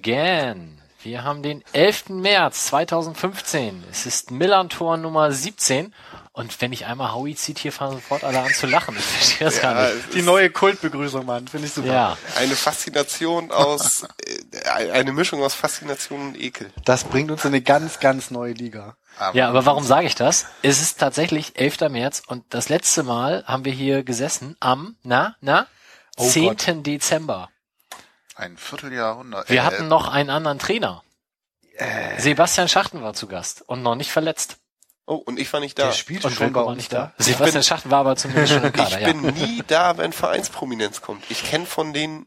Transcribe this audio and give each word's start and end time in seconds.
again. 0.00 0.78
Wir 1.02 1.24
haben 1.24 1.42
den 1.42 1.62
11. 1.72 2.10
März 2.10 2.66
2015. 2.66 3.84
Es 3.90 4.04
ist 4.06 4.30
Millantor 4.30 4.96
Nummer 4.98 5.32
17. 5.32 5.94
Und 6.32 6.60
wenn 6.60 6.72
ich 6.72 6.86
einmal 6.86 7.12
Howie 7.14 7.34
zieht, 7.34 7.58
hier 7.58 7.72
fangen 7.72 7.94
sofort 7.94 8.22
alle 8.22 8.40
an 8.40 8.52
zu 8.52 8.66
lachen. 8.66 8.96
Ich 8.98 9.04
verstehe 9.04 9.46
das 9.46 9.56
Ja, 9.56 9.72
gar 9.72 9.94
nicht. 9.94 10.14
Die 10.14 10.22
neue 10.22 10.50
Kultbegrüßung, 10.50 11.24
Mann. 11.24 11.48
Finde 11.48 11.66
ich 11.66 11.72
super. 11.72 11.88
Ja, 11.92 12.16
Eine 12.36 12.54
Faszination 12.54 13.50
aus, 13.50 14.06
äh, 14.26 14.90
eine 14.90 15.12
Mischung 15.12 15.42
aus 15.42 15.54
Faszination 15.54 16.28
und 16.28 16.40
Ekel. 16.40 16.70
Das 16.84 17.04
bringt 17.04 17.30
uns 17.30 17.44
in 17.44 17.48
eine 17.48 17.62
ganz, 17.62 18.00
ganz 18.00 18.30
neue 18.30 18.52
Liga. 18.52 18.96
ja, 19.32 19.48
aber 19.48 19.64
warum 19.66 19.84
sage 19.84 20.06
ich 20.06 20.14
das? 20.14 20.46
Es 20.62 20.80
ist 20.82 20.98
tatsächlich 21.00 21.58
11. 21.58 21.88
März 21.88 22.22
und 22.26 22.44
das 22.50 22.68
letzte 22.68 23.02
Mal 23.02 23.42
haben 23.46 23.64
wir 23.64 23.72
hier 23.72 24.02
gesessen 24.02 24.56
am, 24.60 24.96
na, 25.02 25.36
na, 25.40 25.66
Oh 26.16 26.28
10. 26.28 26.82
Dezember. 26.82 27.48
Ein 28.40 28.56
Vierteljahrhundert. 28.56 29.48
Wir 29.50 29.58
äh, 29.58 29.60
hatten 29.60 29.88
noch 29.88 30.08
einen 30.08 30.30
anderen 30.30 30.58
Trainer. 30.58 31.02
Äh. 31.76 32.20
Sebastian 32.20 32.68
Schachten 32.68 33.02
war 33.02 33.14
zu 33.14 33.26
Gast 33.26 33.62
und 33.66 33.82
noch 33.82 33.94
nicht 33.94 34.10
verletzt. 34.10 34.56
Oh, 35.06 35.14
und 35.16 35.38
ich 35.38 35.52
war 35.52 35.60
nicht 35.60 35.78
da. 35.78 35.86
Der 35.86 35.92
spielt 35.92 36.24
Und 36.24 36.32
schon 36.32 36.52
bei 36.52 36.60
war 36.60 36.66
uns 36.66 36.76
nicht 36.78 36.92
da. 36.92 37.12
da. 37.18 37.24
Sebastian 37.24 37.62
Schachten 37.64 37.90
war 37.90 38.00
aber 38.00 38.16
zumindest 38.16 38.52
schon 38.52 38.62
im 38.64 38.72
Kader, 38.72 39.00
Ich 39.00 39.06
ja. 39.06 39.12
bin 39.12 39.22
nie 39.34 39.62
da, 39.66 39.96
wenn 39.98 40.12
Vereinsprominenz 40.12 41.00
kommt. 41.00 41.24
Ich 41.30 41.44
kenne 41.44 41.66
von 41.66 41.92
denen 41.92 42.26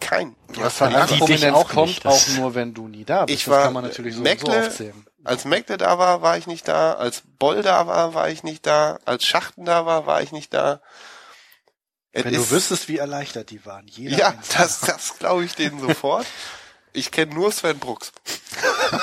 keinen. 0.00 0.34
Du 0.52 0.62
hast 0.62 0.78
Von 0.78 0.90
ja 0.90 0.92
die 0.92 0.96
lange, 0.96 1.08
dich 1.10 1.18
Prominenz 1.20 1.56
auch 1.56 1.68
kommt 1.68 1.88
nicht, 1.88 2.06
auch 2.06 2.28
nur, 2.36 2.54
wenn 2.54 2.74
du 2.74 2.88
nie 2.88 3.04
da 3.04 3.26
bist. 3.26 3.38
Ich 3.38 3.44
das 3.44 3.52
war 3.54 3.64
kann 3.64 3.72
man 3.74 3.84
natürlich 3.84 4.14
so, 4.14 4.20
und 4.20 4.26
so 4.26 4.30
Meckle, 4.46 4.66
aufzählen. 4.66 5.06
als 5.22 5.44
Meckle 5.44 5.76
da 5.76 5.98
war, 5.98 6.22
war 6.22 6.36
ich 6.36 6.46
nicht 6.46 6.66
da. 6.66 6.94
Als 6.94 7.22
Boll 7.38 7.62
da 7.62 7.86
war, 7.86 8.14
war 8.14 8.28
ich 8.28 8.42
nicht 8.42 8.66
da. 8.66 8.98
Als 9.04 9.24
Schachten 9.24 9.64
da 9.64 9.86
war, 9.86 10.06
war 10.06 10.22
ich 10.22 10.32
nicht 10.32 10.52
da. 10.54 10.80
Wenn 12.14 12.32
du 12.34 12.50
wüsstest, 12.50 12.88
wie 12.88 12.98
erleichtert 12.98 13.50
die 13.50 13.64
waren. 13.66 13.86
Jeder 13.88 14.16
Ja, 14.16 14.28
einzelne. 14.28 14.58
das, 14.64 14.80
das 14.80 15.18
glaube 15.18 15.44
ich 15.44 15.54
denen 15.54 15.80
sofort. 15.80 16.26
Ich 16.96 17.10
kenne 17.10 17.34
nur 17.34 17.50
Sven 17.50 17.78
Brooks. 17.80 18.12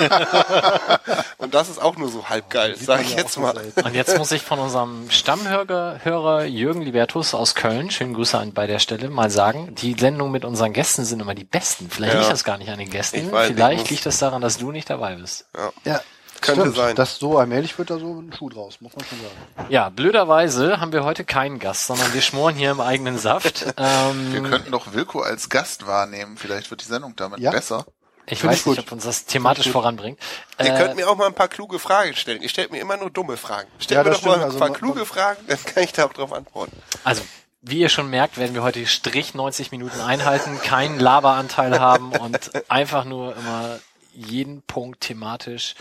Und 1.38 1.52
das 1.54 1.68
ist 1.68 1.80
auch 1.80 1.96
nur 1.96 2.08
so 2.10 2.28
halb 2.28 2.48
geil, 2.48 2.74
Sieht 2.76 2.86
sag 2.86 2.96
man 2.98 3.04
ich 3.04 3.12
ja 3.12 3.18
jetzt 3.18 3.38
mal. 3.38 3.54
Und 3.84 3.94
jetzt 3.94 4.16
muss 4.16 4.32
ich 4.32 4.42
von 4.42 4.58
unserem 4.58 5.10
Stammhörer 5.10 6.00
Hörer 6.02 6.44
Jürgen 6.44 6.80
Libertus 6.82 7.34
aus 7.34 7.54
Köln, 7.54 7.90
schönen 7.90 8.14
Grüße 8.14 8.38
an 8.38 8.52
bei 8.54 8.66
der 8.66 8.78
Stelle, 8.78 9.10
mal 9.10 9.30
sagen, 9.30 9.74
die 9.74 9.94
Sendungen 9.98 10.32
mit 10.32 10.44
unseren 10.46 10.72
Gästen 10.72 11.04
sind 11.04 11.20
immer 11.20 11.34
die 11.34 11.44
besten. 11.44 11.90
Vielleicht 11.90 12.14
Ja. 12.14 12.20
liegt 12.20 12.32
das 12.32 12.44
gar 12.44 12.56
nicht 12.58 12.70
an 12.70 12.78
den 12.78 12.90
Gästen, 12.90 13.30
weiß, 13.30 13.50
ich 13.50 13.56
vielleicht 13.56 13.90
liegt 13.90 14.06
das 14.06 14.18
daran, 14.18 14.40
dass 14.40 14.56
du 14.58 14.72
nicht 14.72 14.88
dabei 14.88 15.16
bist. 15.16 15.44
Ja, 15.84 16.00
Könnte 16.42 16.60
stimmt. 16.62 16.76
sein. 16.76 16.96
Das 16.96 17.18
so 17.18 17.38
allmählich 17.38 17.78
wird 17.78 17.90
da 17.90 17.98
so 17.98 18.20
ein 18.20 18.32
Schuh 18.36 18.48
draus, 18.50 18.80
muss 18.80 18.94
man 18.94 19.04
schon 19.06 19.18
sagen. 19.20 19.70
Ja, 19.70 19.88
blöderweise 19.88 20.80
haben 20.80 20.92
wir 20.92 21.04
heute 21.04 21.24
keinen 21.24 21.58
Gast, 21.58 21.86
sondern 21.86 22.12
wir 22.12 22.20
schmoren 22.20 22.54
hier 22.54 22.70
im 22.70 22.80
eigenen 22.80 23.18
Saft. 23.18 23.64
Ähm, 23.78 24.32
wir 24.32 24.42
könnten 24.42 24.70
doch 24.72 24.92
Wilko 24.92 25.20
als 25.20 25.48
Gast 25.48 25.86
wahrnehmen. 25.86 26.36
Vielleicht 26.36 26.70
wird 26.70 26.82
die 26.82 26.86
Sendung 26.86 27.14
damit 27.16 27.40
Ja. 27.40 27.50
besser. 27.50 27.86
ich 28.26 28.38
Find 28.40 28.52
weiß 28.52 28.60
ich 28.60 28.66
nicht, 28.66 28.76
gut. 28.76 28.86
ob 28.86 28.92
uns 28.92 29.04
das 29.04 29.24
thematisch 29.24 29.68
voranbringt. 29.70 30.18
Ihr 30.60 30.66
Äh, 30.66 30.78
könnt 30.78 30.96
mir 30.96 31.08
auch 31.08 31.16
mal 31.16 31.26
ein 31.26 31.34
paar 31.34 31.48
kluge 31.48 31.78
Fragen 31.78 32.14
stellen. 32.14 32.42
Ihr 32.42 32.48
stellt 32.48 32.70
mir 32.70 32.80
immer 32.80 32.96
nur 32.96 33.10
dumme 33.10 33.36
Fragen. 33.36 33.68
Stellt 33.78 33.96
Ja, 33.98 34.04
mir 34.04 34.10
doch 34.10 34.22
mal 34.22 34.30
stimmt. 34.32 34.36
ein 34.36 34.44
Also 34.44 34.58
paar 34.58 34.68
man- 34.68 34.76
kluge 34.78 35.06
Fragen, 35.06 35.44
dann 35.48 35.58
kann 35.64 35.82
ich 35.82 35.92
darauf 35.92 36.32
antworten. 36.32 36.72
Also, 37.04 37.22
wie 37.62 37.78
ihr 37.80 37.88
schon 37.88 38.08
merkt, 38.10 38.38
werden 38.38 38.54
wir 38.54 38.62
heute 38.62 38.86
Strich 38.86 39.34
90 39.34 39.70
Minuten 39.72 40.00
einhalten, 40.00 40.60
keinen 40.62 40.98
Laberanteil 41.00 41.78
haben 41.80 42.12
und 42.12 42.50
einfach 42.70 43.04
nur 43.04 43.34
immer 43.36 43.78
jeden 44.14 44.62
Punkt 44.62 45.00
thematisch 45.00 45.74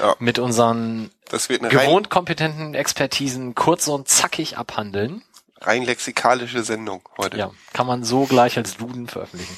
Ja. 0.00 0.14
mit 0.18 0.38
unseren 0.38 1.10
gewohnt 1.30 2.10
kompetenten 2.10 2.74
Expertisen 2.74 3.54
kurz 3.54 3.88
und 3.88 4.08
zackig 4.08 4.56
abhandeln. 4.58 5.22
rein 5.60 5.82
lexikalische 5.84 6.62
Sendung 6.62 7.08
heute. 7.16 7.38
Ja, 7.38 7.50
kann 7.72 7.86
man 7.86 8.04
so 8.04 8.26
gleich 8.26 8.56
als 8.58 8.76
Duden 8.76 9.08
veröffentlichen. 9.08 9.56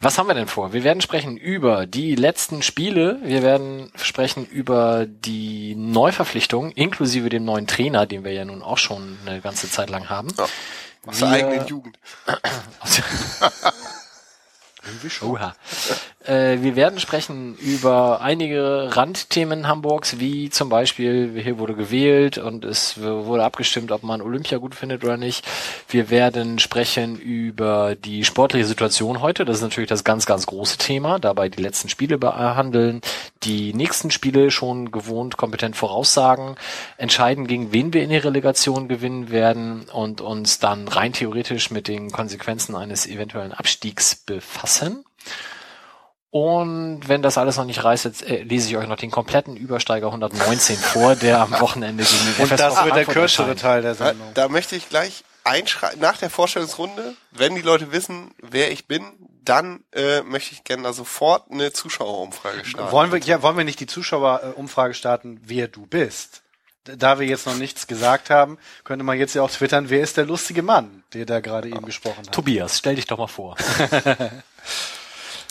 Was 0.00 0.18
haben 0.18 0.26
wir 0.28 0.34
denn 0.34 0.46
vor? 0.46 0.72
Wir 0.74 0.84
werden 0.84 1.00
sprechen 1.00 1.36
über 1.38 1.86
die 1.86 2.14
letzten 2.14 2.62
Spiele. 2.62 3.18
Wir 3.22 3.42
werden 3.42 3.90
sprechen 3.96 4.44
über 4.46 5.06
die 5.06 5.74
Neuverpflichtung, 5.74 6.70
inklusive 6.72 7.30
dem 7.30 7.44
neuen 7.46 7.66
Trainer, 7.66 8.04
den 8.06 8.24
wir 8.24 8.32
ja 8.32 8.44
nun 8.44 8.62
auch 8.62 8.76
schon 8.78 9.18
eine 9.26 9.40
ganze 9.40 9.70
Zeit 9.70 9.88
lang 9.90 10.08
haben. 10.10 10.28
Ja. 10.36 10.46
Aus 11.06 11.18
der 11.20 11.30
Wir- 11.30 11.36
eigenen 11.48 11.66
Jugend. 11.66 11.98
Oha. 15.22 15.54
Äh, 16.28 16.60
wir 16.60 16.76
werden 16.76 17.00
sprechen 17.00 17.56
über 17.56 18.20
einige 18.20 18.94
Randthemen 18.94 19.66
Hamburgs, 19.66 20.20
wie 20.20 20.50
zum 20.50 20.68
Beispiel, 20.68 21.40
hier 21.42 21.58
wurde 21.58 21.74
gewählt 21.74 22.36
und 22.36 22.66
es 22.66 23.00
wurde 23.00 23.44
abgestimmt, 23.44 23.90
ob 23.92 24.02
man 24.02 24.20
Olympia 24.20 24.58
gut 24.58 24.74
findet 24.74 25.04
oder 25.04 25.16
nicht. 25.16 25.46
Wir 25.88 26.10
werden 26.10 26.58
sprechen 26.58 27.18
über 27.18 27.94
die 27.96 28.24
sportliche 28.24 28.66
Situation 28.66 29.22
heute. 29.22 29.46
Das 29.46 29.56
ist 29.56 29.62
natürlich 29.62 29.88
das 29.88 30.04
ganz, 30.04 30.26
ganz 30.26 30.46
große 30.46 30.76
Thema. 30.76 31.18
Dabei 31.18 31.48
die 31.48 31.62
letzten 31.62 31.88
Spiele 31.88 32.18
behandeln, 32.18 33.00
die 33.42 33.72
nächsten 33.72 34.10
Spiele 34.10 34.50
schon 34.50 34.92
gewohnt 34.92 35.38
kompetent 35.38 35.76
voraussagen, 35.76 36.56
entscheiden, 36.98 37.46
gegen 37.46 37.72
wen 37.72 37.94
wir 37.94 38.02
in 38.02 38.10
die 38.10 38.16
Relegation 38.18 38.88
gewinnen 38.88 39.30
werden 39.30 39.86
und 39.90 40.20
uns 40.20 40.58
dann 40.58 40.88
rein 40.88 41.14
theoretisch 41.14 41.70
mit 41.70 41.88
den 41.88 42.10
Konsequenzen 42.12 42.76
eines 42.76 43.06
eventuellen 43.06 43.54
Abstiegs 43.54 44.14
befassen. 44.14 45.04
Und 46.40 47.08
wenn 47.08 47.20
das 47.22 47.36
alles 47.36 47.56
noch 47.56 47.64
nicht 47.64 47.82
reißt, 47.82 48.04
jetzt 48.04 48.22
äh, 48.22 48.42
lese 48.42 48.68
ich 48.68 48.76
euch 48.76 48.86
noch 48.86 48.96
den 48.96 49.10
kompletten 49.10 49.56
Übersteiger 49.56 50.06
119 50.06 50.76
vor, 50.76 51.16
der 51.16 51.40
am 51.40 51.50
Wochenende 51.58 52.04
gegen 52.04 52.24
den 52.26 52.42
Und 52.42 52.46
FSV 52.48 52.56
das 52.58 52.84
wird 52.84 52.94
der 52.96 53.04
kürzere. 53.06 53.56
Teil 53.56 53.82
der 53.82 53.94
Da, 53.94 54.06
Sendung. 54.08 54.30
da 54.34 54.48
möchte 54.48 54.76
ich 54.76 54.88
gleich 54.88 55.24
einschreiben, 55.42 55.98
nach 56.00 56.16
der 56.16 56.30
Vorstellungsrunde, 56.30 57.14
wenn 57.32 57.56
die 57.56 57.62
Leute 57.62 57.90
wissen, 57.90 58.30
wer 58.40 58.70
ich 58.70 58.86
bin, 58.86 59.02
dann 59.44 59.80
äh, 59.92 60.22
möchte 60.22 60.52
ich 60.52 60.62
gerne 60.62 60.84
da 60.84 60.92
sofort 60.92 61.50
eine 61.50 61.72
Zuschauerumfrage 61.72 62.64
starten. 62.64 62.92
Wollen 62.92 63.10
wir, 63.10 63.18
ja, 63.18 63.42
wollen 63.42 63.56
wir 63.56 63.64
nicht 63.64 63.80
die 63.80 63.86
Zuschauerumfrage 63.86 64.94
starten, 64.94 65.40
wer 65.42 65.66
du 65.66 65.86
bist? 65.86 66.42
Da 66.84 67.18
wir 67.18 67.26
jetzt 67.26 67.46
noch 67.46 67.56
nichts 67.56 67.86
gesagt 67.86 68.30
haben, 68.30 68.58
könnte 68.84 69.04
man 69.04 69.18
jetzt 69.18 69.34
ja 69.34 69.42
auch 69.42 69.50
twittern, 69.50 69.90
wer 69.90 70.00
ist 70.02 70.16
der 70.16 70.24
lustige 70.24 70.62
Mann, 70.62 71.02
der 71.14 71.26
da 71.26 71.40
gerade 71.40 71.68
eben 71.68 71.84
gesprochen 71.84 72.26
hat. 72.26 72.32
Tobias, 72.32 72.78
stell 72.78 72.94
dich 72.94 73.06
doch 73.06 73.18
mal 73.18 73.26
vor. 73.26 73.56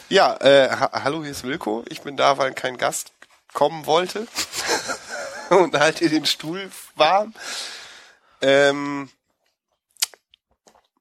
Ja, 0.10 0.38
äh, 0.38 0.70
ha 0.70 1.04
hallo, 1.04 1.22
hier 1.22 1.32
ist 1.32 1.44
Wilko. 1.44 1.84
Ich 1.90 2.02
bin 2.02 2.16
da, 2.16 2.38
weil 2.38 2.54
kein 2.54 2.78
Gast 2.78 3.12
kommen 3.52 3.86
wollte. 3.86 4.26
Und 5.50 5.78
halt 5.78 6.00
ihr 6.00 6.10
den 6.10 6.26
Stuhl 6.26 6.72
warm. 6.96 7.34
Ähm, 8.42 9.10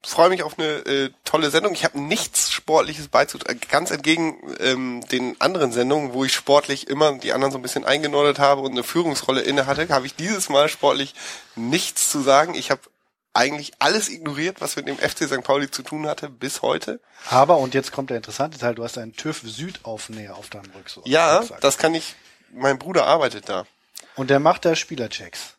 freue 0.02 0.28
mich 0.28 0.42
auf 0.42 0.58
eine 0.58 0.78
äh, 0.86 1.10
tolle 1.24 1.50
Sendung. 1.50 1.72
Ich 1.72 1.84
habe 1.84 2.00
nichts 2.00 2.50
Sportliches 2.50 3.06
beizutragen. 3.06 3.60
Ganz 3.70 3.92
entgegen 3.92 4.38
ähm, 4.58 5.06
den 5.12 5.40
anderen 5.40 5.70
Sendungen, 5.70 6.12
wo 6.12 6.24
ich 6.24 6.34
sportlich 6.34 6.88
immer 6.88 7.16
die 7.16 7.32
anderen 7.32 7.52
so 7.52 7.58
ein 7.58 7.62
bisschen 7.62 7.84
eingenordet 7.84 8.40
habe 8.40 8.60
und 8.62 8.72
eine 8.72 8.82
Führungsrolle 8.82 9.42
inne 9.42 9.66
hatte, 9.66 9.88
habe 9.88 10.06
ich 10.06 10.16
dieses 10.16 10.48
Mal 10.48 10.68
sportlich 10.68 11.14
nichts 11.54 12.10
zu 12.10 12.22
sagen. 12.22 12.54
Ich 12.54 12.72
habe 12.72 12.80
eigentlich 13.36 13.72
alles 13.78 14.08
ignoriert, 14.08 14.60
was 14.60 14.76
mit 14.76 14.88
dem 14.88 14.98
FC 14.98 15.24
St. 15.28 15.42
Pauli 15.42 15.70
zu 15.70 15.82
tun 15.82 16.06
hatte, 16.06 16.28
bis 16.28 16.62
heute. 16.62 17.00
Aber, 17.30 17.58
und 17.58 17.74
jetzt 17.74 17.92
kommt 17.92 18.10
der 18.10 18.16
interessante 18.16 18.58
Teil, 18.58 18.74
du 18.74 18.82
hast 18.84 18.98
einen 18.98 19.14
TÜV 19.14 19.42
Südaufnäher 19.44 20.36
auf 20.36 20.50
deinem 20.50 20.70
Rücks 20.72 20.98
Ja, 21.04 21.38
Rucksack. 21.38 21.60
das 21.60 21.78
kann 21.78 21.94
ich. 21.94 22.14
Mein 22.52 22.78
Bruder 22.78 23.06
arbeitet 23.06 23.48
da. 23.48 23.66
Und 24.14 24.30
der 24.30 24.40
macht 24.40 24.64
da 24.64 24.74
Spielerchecks. 24.74 25.54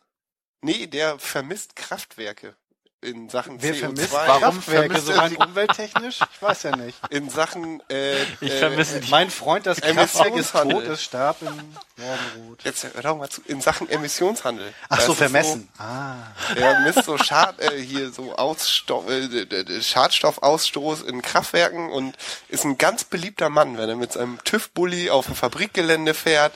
Nee, 0.60 0.86
der 0.88 1.18
vermisst 1.18 1.76
Kraftwerke 1.76 2.56
in 3.00 3.28
Sachen 3.28 3.62
Wer 3.62 3.74
CO2. 3.74 3.78
vermisst 3.78 4.12
Warum 4.12 4.40
Kraftwerke 4.40 4.94
vermisst 4.94 5.06
so 5.06 5.12
er 5.12 5.28
sie? 5.28 5.36
umwelttechnisch? 5.36 6.18
Ich 6.32 6.42
weiß 6.42 6.62
ja 6.64 6.76
nicht. 6.76 6.98
In 7.10 7.30
Sachen 7.30 7.80
äh, 7.88 8.20
Ich 8.40 8.50
äh, 8.52 8.58
vermisse 8.58 9.00
dich. 9.00 9.10
Mein 9.10 9.30
Freund, 9.30 9.66
das 9.66 9.80
Kraftwerk 9.80 10.34
ist 10.36 10.52
tot, 10.52 10.62
Emissionshandel. 10.62 10.92
es 10.92 11.02
starb 11.04 11.36
im 11.42 11.76
Morgenrot. 11.96 12.64
Jetzt 12.64 12.84
hör 12.92 13.02
doch 13.02 13.16
mal 13.16 13.28
zu. 13.28 13.40
In 13.46 13.60
Sachen 13.60 13.88
Emissionshandel. 13.88 14.74
Ach 14.88 15.00
so, 15.00 15.14
vermessen. 15.14 15.68
ah. 15.78 16.14
So, 16.54 16.60
er 16.60 16.80
misst 16.80 17.04
so 17.04 17.16
Schad, 17.18 17.60
äh, 17.60 17.80
hier 17.80 18.10
so 18.10 18.34
Ausstoff, 18.34 19.08
äh, 19.08 19.80
Schadstoffausstoß 19.80 21.02
in 21.02 21.22
Kraftwerken 21.22 21.90
und 21.90 22.16
ist 22.48 22.64
ein 22.64 22.78
ganz 22.78 23.04
beliebter 23.04 23.48
Mann, 23.48 23.78
wenn 23.78 23.88
er 23.88 23.96
mit 23.96 24.12
seinem 24.12 24.42
TÜV-Bully 24.42 25.10
auf 25.10 25.26
dem 25.26 25.36
Fabrikgelände 25.36 26.14
fährt. 26.14 26.52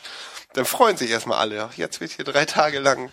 Dann 0.54 0.64
freuen 0.64 0.96
sich 0.96 1.10
erstmal 1.10 1.38
alle. 1.38 1.64
Ach, 1.70 1.74
jetzt 1.78 2.00
wird 2.00 2.10
hier 2.10 2.24
drei 2.24 2.44
Tage 2.44 2.78
lang 2.80 3.10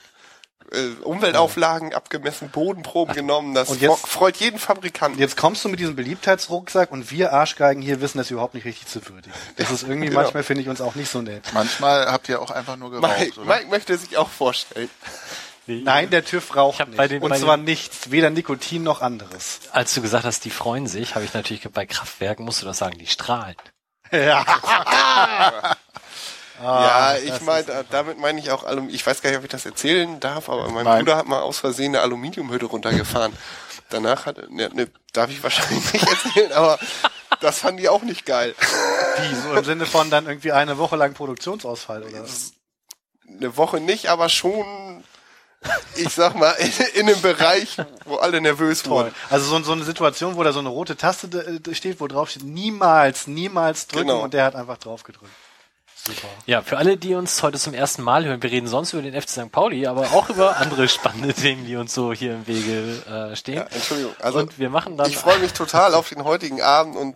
äh, 0.72 1.02
Umweltauflagen 1.04 1.94
abgemessen, 1.94 2.50
Bodenproben 2.50 3.16
genommen. 3.16 3.54
Das 3.56 3.70
Und 3.70 3.82
jetzt- 3.82 4.08
freut 4.08 4.38
jeden 4.38 4.60
Fabrikanten. 4.60 5.20
Jetzt 5.20 5.36
kommst 5.38 5.64
du 5.66 5.70
mit 5.70 5.80
diesem 5.80 5.96
Beliebtheitsrucksack 5.96 6.92
und 6.92 7.10
wir 7.12 7.34
Arschgeigen 7.34 7.82
hier 7.82 8.02
wissen 8.02 8.18
das 8.20 8.30
überhaupt 8.32 8.54
nicht 8.54 8.66
richtig 8.66 8.88
zu 8.88 9.08
würdigen. 9.10 9.34
Das 9.58 9.72
ist 9.72 9.84
irgendwie 9.84 10.08
Genau. 10.10 10.22
manchmal, 10.22 10.44
finde 10.44 10.62
ich, 10.62 10.70
uns 10.70 10.82
auch 10.82 10.96
nicht 10.96 11.10
so 11.10 11.22
nett. 11.22 11.44
Manchmal 11.54 12.12
habt 12.12 12.30
ihr 12.30 12.42
auch 12.42 12.52
einfach 12.52 12.76
nur 12.76 12.92
geraucht, 12.92 13.18
Mike, 13.20 13.40
oder? 13.42 13.56
Mike 13.56 13.68
möchte 13.70 13.98
sich 13.98 14.18
auch 14.18 14.30
vorstellen. 14.30 14.90
Nein, 15.66 16.10
der 16.10 16.26
TÜV 16.26 16.56
raucht 16.56 16.80
nicht. 16.88 16.98
bei 16.98 17.08
den- 17.08 17.22
und 17.22 17.30
bei 17.30 17.38
zwar 17.40 17.58
nichts, 17.58 18.10
weder 18.10 18.30
Nikotin 18.32 18.82
noch 18.84 19.02
anderes. 19.02 19.60
Als 19.72 19.94
du 19.94 20.02
gesagt 20.02 20.26
hast, 20.26 20.44
die 20.46 20.50
freuen 20.50 20.88
sich, 20.88 21.14
habe 21.16 21.26
ich 21.26 21.34
natürlich 21.36 21.68
bei 21.72 21.86
Kraftwerken, 21.86 22.44
musst 22.44 22.62
du 22.62 22.66
das 22.66 22.78
sagen, 22.80 22.98
die 22.98 23.08
strahlen. 23.08 23.56
Ja. 24.12 24.44
ja, 26.62 27.14
das 27.14 27.24
ich 27.24 27.42
meine, 27.42 27.86
damit 27.90 28.18
meine 28.20 28.40
ich 28.40 28.52
auch 28.52 28.64
Alum 28.64 28.90
ich 28.90 29.06
weiß 29.06 29.22
gar 29.22 29.30
nicht, 29.30 29.40
ob 29.40 29.46
ich 29.46 29.52
das 29.52 29.66
erzählen 29.66 30.20
darf, 30.20 30.50
aber 30.50 30.68
mein 30.70 30.86
Nein. 30.86 31.00
Bruder 31.00 31.18
hat 31.18 31.28
mal 31.28 31.42
aus 31.42 31.60
Versehen 31.60 31.96
eine 31.96 32.02
Aluminiumhütte 32.02 32.66
runtergefahren. 32.66 33.34
Danach 33.90 34.26
hat, 34.28 34.50
ne, 34.52 34.70
ne, 34.74 34.88
darf 35.14 35.30
ich 35.32 35.42
wahrscheinlich 35.42 35.94
nicht 35.94 36.08
erzählen, 36.08 36.52
aber 36.52 36.78
das 37.42 37.60
fanden 37.60 37.78
die 37.82 37.90
auch 37.90 38.04
nicht 38.04 38.26
geil. 38.26 38.54
Wie, 39.18 39.36
so 39.36 39.54
im 39.54 39.64
Sinne 39.64 39.86
von 39.86 40.10
dann 40.10 40.28
irgendwie 40.28 40.52
eine 40.52 40.78
Woche 40.78 40.96
lang 40.96 41.14
Produktionsausfall, 41.14 42.04
oder? 42.04 42.24
Eine 43.28 43.58
Woche 43.58 43.80
nicht, 43.80 44.08
aber 44.10 44.30
schon, 44.30 45.04
ich 45.96 46.10
sag 46.10 46.36
mal, 46.36 46.52
in, 46.54 46.72
in 47.02 47.10
einem 47.10 47.22
Bereich, 47.22 47.78
wo 48.06 48.18
alle 48.18 48.42
nervös 48.42 48.84
Toll. 48.84 48.92
wurden. 49.06 49.16
Also 49.30 49.46
so, 49.46 49.64
so 49.64 49.72
eine 49.72 49.84
Situation, 49.84 50.36
wo 50.36 50.44
da 50.44 50.52
so 50.54 50.60
eine 50.60 50.70
rote 50.70 50.96
Taste 50.96 51.28
äh, 51.68 51.74
steht, 51.76 52.00
wo 52.00 52.08
drauf 52.08 52.30
steht, 52.30 52.44
niemals, 52.44 53.28
niemals 53.28 53.88
drücken 53.88 54.08
Genau. 54.08 54.22
und 54.22 54.34
der 54.34 54.46
hat 54.46 54.56
einfach 54.56 54.78
drauf 54.78 55.04
gedrückt. 55.04 55.32
Super. 56.06 56.28
Ja, 56.46 56.62
für 56.62 56.78
alle, 56.78 56.98
die 56.98 57.14
uns 57.16 57.44
heute 57.44 57.60
zum 57.60 57.74
ersten 57.74 58.02
Mal 58.04 58.26
hören, 58.26 58.42
wir 58.42 58.50
reden 58.52 58.68
sonst 58.68 58.94
über 58.94 59.02
den 59.02 59.20
FC 59.20 59.30
St. 59.30 59.52
Pauli, 59.52 59.86
aber 59.86 60.12
auch 60.14 60.30
über 60.30 60.58
andere 60.58 60.88
spannende 60.88 61.34
Themen, 61.34 61.66
die 61.66 61.76
uns 61.76 61.94
so 61.94 62.14
hier 62.14 62.34
im 62.34 62.48
Wege 62.48 63.32
äh, 63.32 63.36
stehen. 63.36 63.56
Ja, 63.58 63.64
Entschuldigung. 63.64 64.16
Also, 64.20 64.40
und 64.40 64.58
wir 64.58 64.70
machen 64.70 64.98
dann 64.98 65.10
ich 65.10 65.18
freue 65.18 65.40
mich 65.40 65.54
total 65.54 65.94
auf 65.94 66.10
den 66.10 66.24
heutigen 66.24 66.62
Abend 66.62 66.96
und 66.96 67.16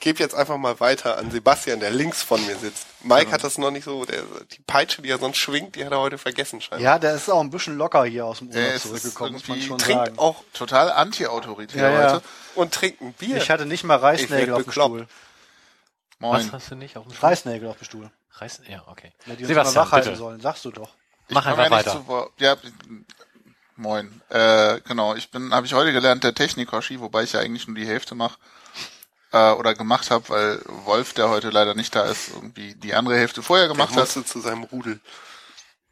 gebe 0.00 0.18
jetzt 0.18 0.34
einfach 0.34 0.56
mal 0.56 0.80
weiter 0.80 1.16
an 1.18 1.30
Sebastian, 1.30 1.78
der 1.78 1.90
links 1.90 2.22
von 2.24 2.44
mir 2.44 2.56
sitzt. 2.56 2.86
Mike 3.04 3.30
hat 3.30 3.44
das 3.44 3.56
noch 3.56 3.70
nicht 3.70 3.84
so, 3.84 4.04
der, 4.04 4.22
die 4.50 4.60
Peitsche, 4.66 5.00
die 5.00 5.08
er 5.10 5.18
sonst 5.18 5.36
schwingt, 5.36 5.76
die 5.76 5.84
hat 5.84 5.92
er 5.92 6.00
heute 6.00 6.18
vergessen 6.18 6.60
scheinbar. 6.60 6.80
Ja, 6.80 6.98
der 6.98 7.14
ist 7.14 7.30
auch 7.30 7.40
ein 7.40 7.50
bisschen 7.50 7.76
locker 7.76 8.04
hier 8.04 8.26
aus 8.26 8.38
dem 8.38 8.48
Urlaub 8.48 8.74
ist 8.74 8.82
zurückgekommen, 8.82 9.32
muss 9.34 9.46
man 9.48 9.60
schon 9.60 9.78
Trinkt 9.78 10.06
sagen. 10.06 10.18
auch 10.18 10.42
Total 10.54 10.90
anti-autoritär 10.90 11.90
Ja, 11.90 12.00
ja. 12.00 12.12
heute. 12.14 12.22
und 12.56 12.74
trinkt 12.74 13.00
ein 13.00 13.12
Bier. 13.12 13.36
Ich 13.36 13.48
hatte 13.50 13.64
nicht 13.64 13.84
mal 13.84 13.96
Reisnägel 13.96 14.48
werd 14.48 14.50
auf 14.50 14.62
dem 14.62 14.66
bekloppt. 14.66 14.94
Stuhl. 14.96 15.06
Moin. 16.22 16.38
Was 16.46 16.52
hast 16.52 16.70
du 16.70 16.76
nicht 16.76 16.96
auf 16.96 17.04
dem 17.04 17.12
Stuhl? 17.14 17.28
Reisnägel 17.28 17.68
auf 17.68 17.78
dem 17.78 17.84
Stuhl. 17.84 18.10
Reiß, 18.34 18.62
ja, 18.68 18.84
okay. 18.86 19.12
Ja, 19.26 19.34
die 19.34 19.42
uns 19.42 19.48
Sebastian, 19.48 19.74
mal 19.74 19.86
wach 19.86 19.92
halten 19.92 20.08
bitte. 20.10 20.18
sollen, 20.18 20.40
sagst 20.40 20.64
du 20.64 20.70
doch. 20.70 20.94
Mach 21.30 21.42
komm 21.42 21.52
einfach 21.58 21.64
ja 21.64 21.70
weiter. 21.70 22.04
zu. 22.06 22.30
Ja, 22.38 22.56
moin. 23.74 24.22
Äh, 24.28 24.80
genau, 24.82 25.16
ich 25.16 25.30
bin, 25.32 25.52
habe 25.52 25.66
ich 25.66 25.74
heute 25.74 25.92
gelernt, 25.92 26.22
der 26.22 26.32
Technik-Hoshi, 26.32 27.00
wobei 27.00 27.24
ich 27.24 27.32
ja 27.32 27.40
eigentlich 27.40 27.66
nur 27.66 27.74
die 27.76 27.86
Hälfte 27.86 28.14
mache 28.14 28.38
äh, 29.32 29.50
oder 29.50 29.74
gemacht 29.74 30.12
habe, 30.12 30.28
weil 30.28 30.60
Wolf, 30.84 31.12
der 31.12 31.28
heute 31.28 31.50
leider 31.50 31.74
nicht 31.74 31.94
da 31.94 32.04
ist, 32.04 32.28
irgendwie 32.28 32.74
die 32.76 32.94
andere 32.94 33.16
Hälfte 33.16 33.42
vorher 33.42 33.66
Der 33.66 33.74
gemacht 33.74 33.90
hat. 33.90 33.96
musste 33.96 34.24
zu 34.24 34.40
seinem 34.40 34.62
Rudel. 34.62 35.00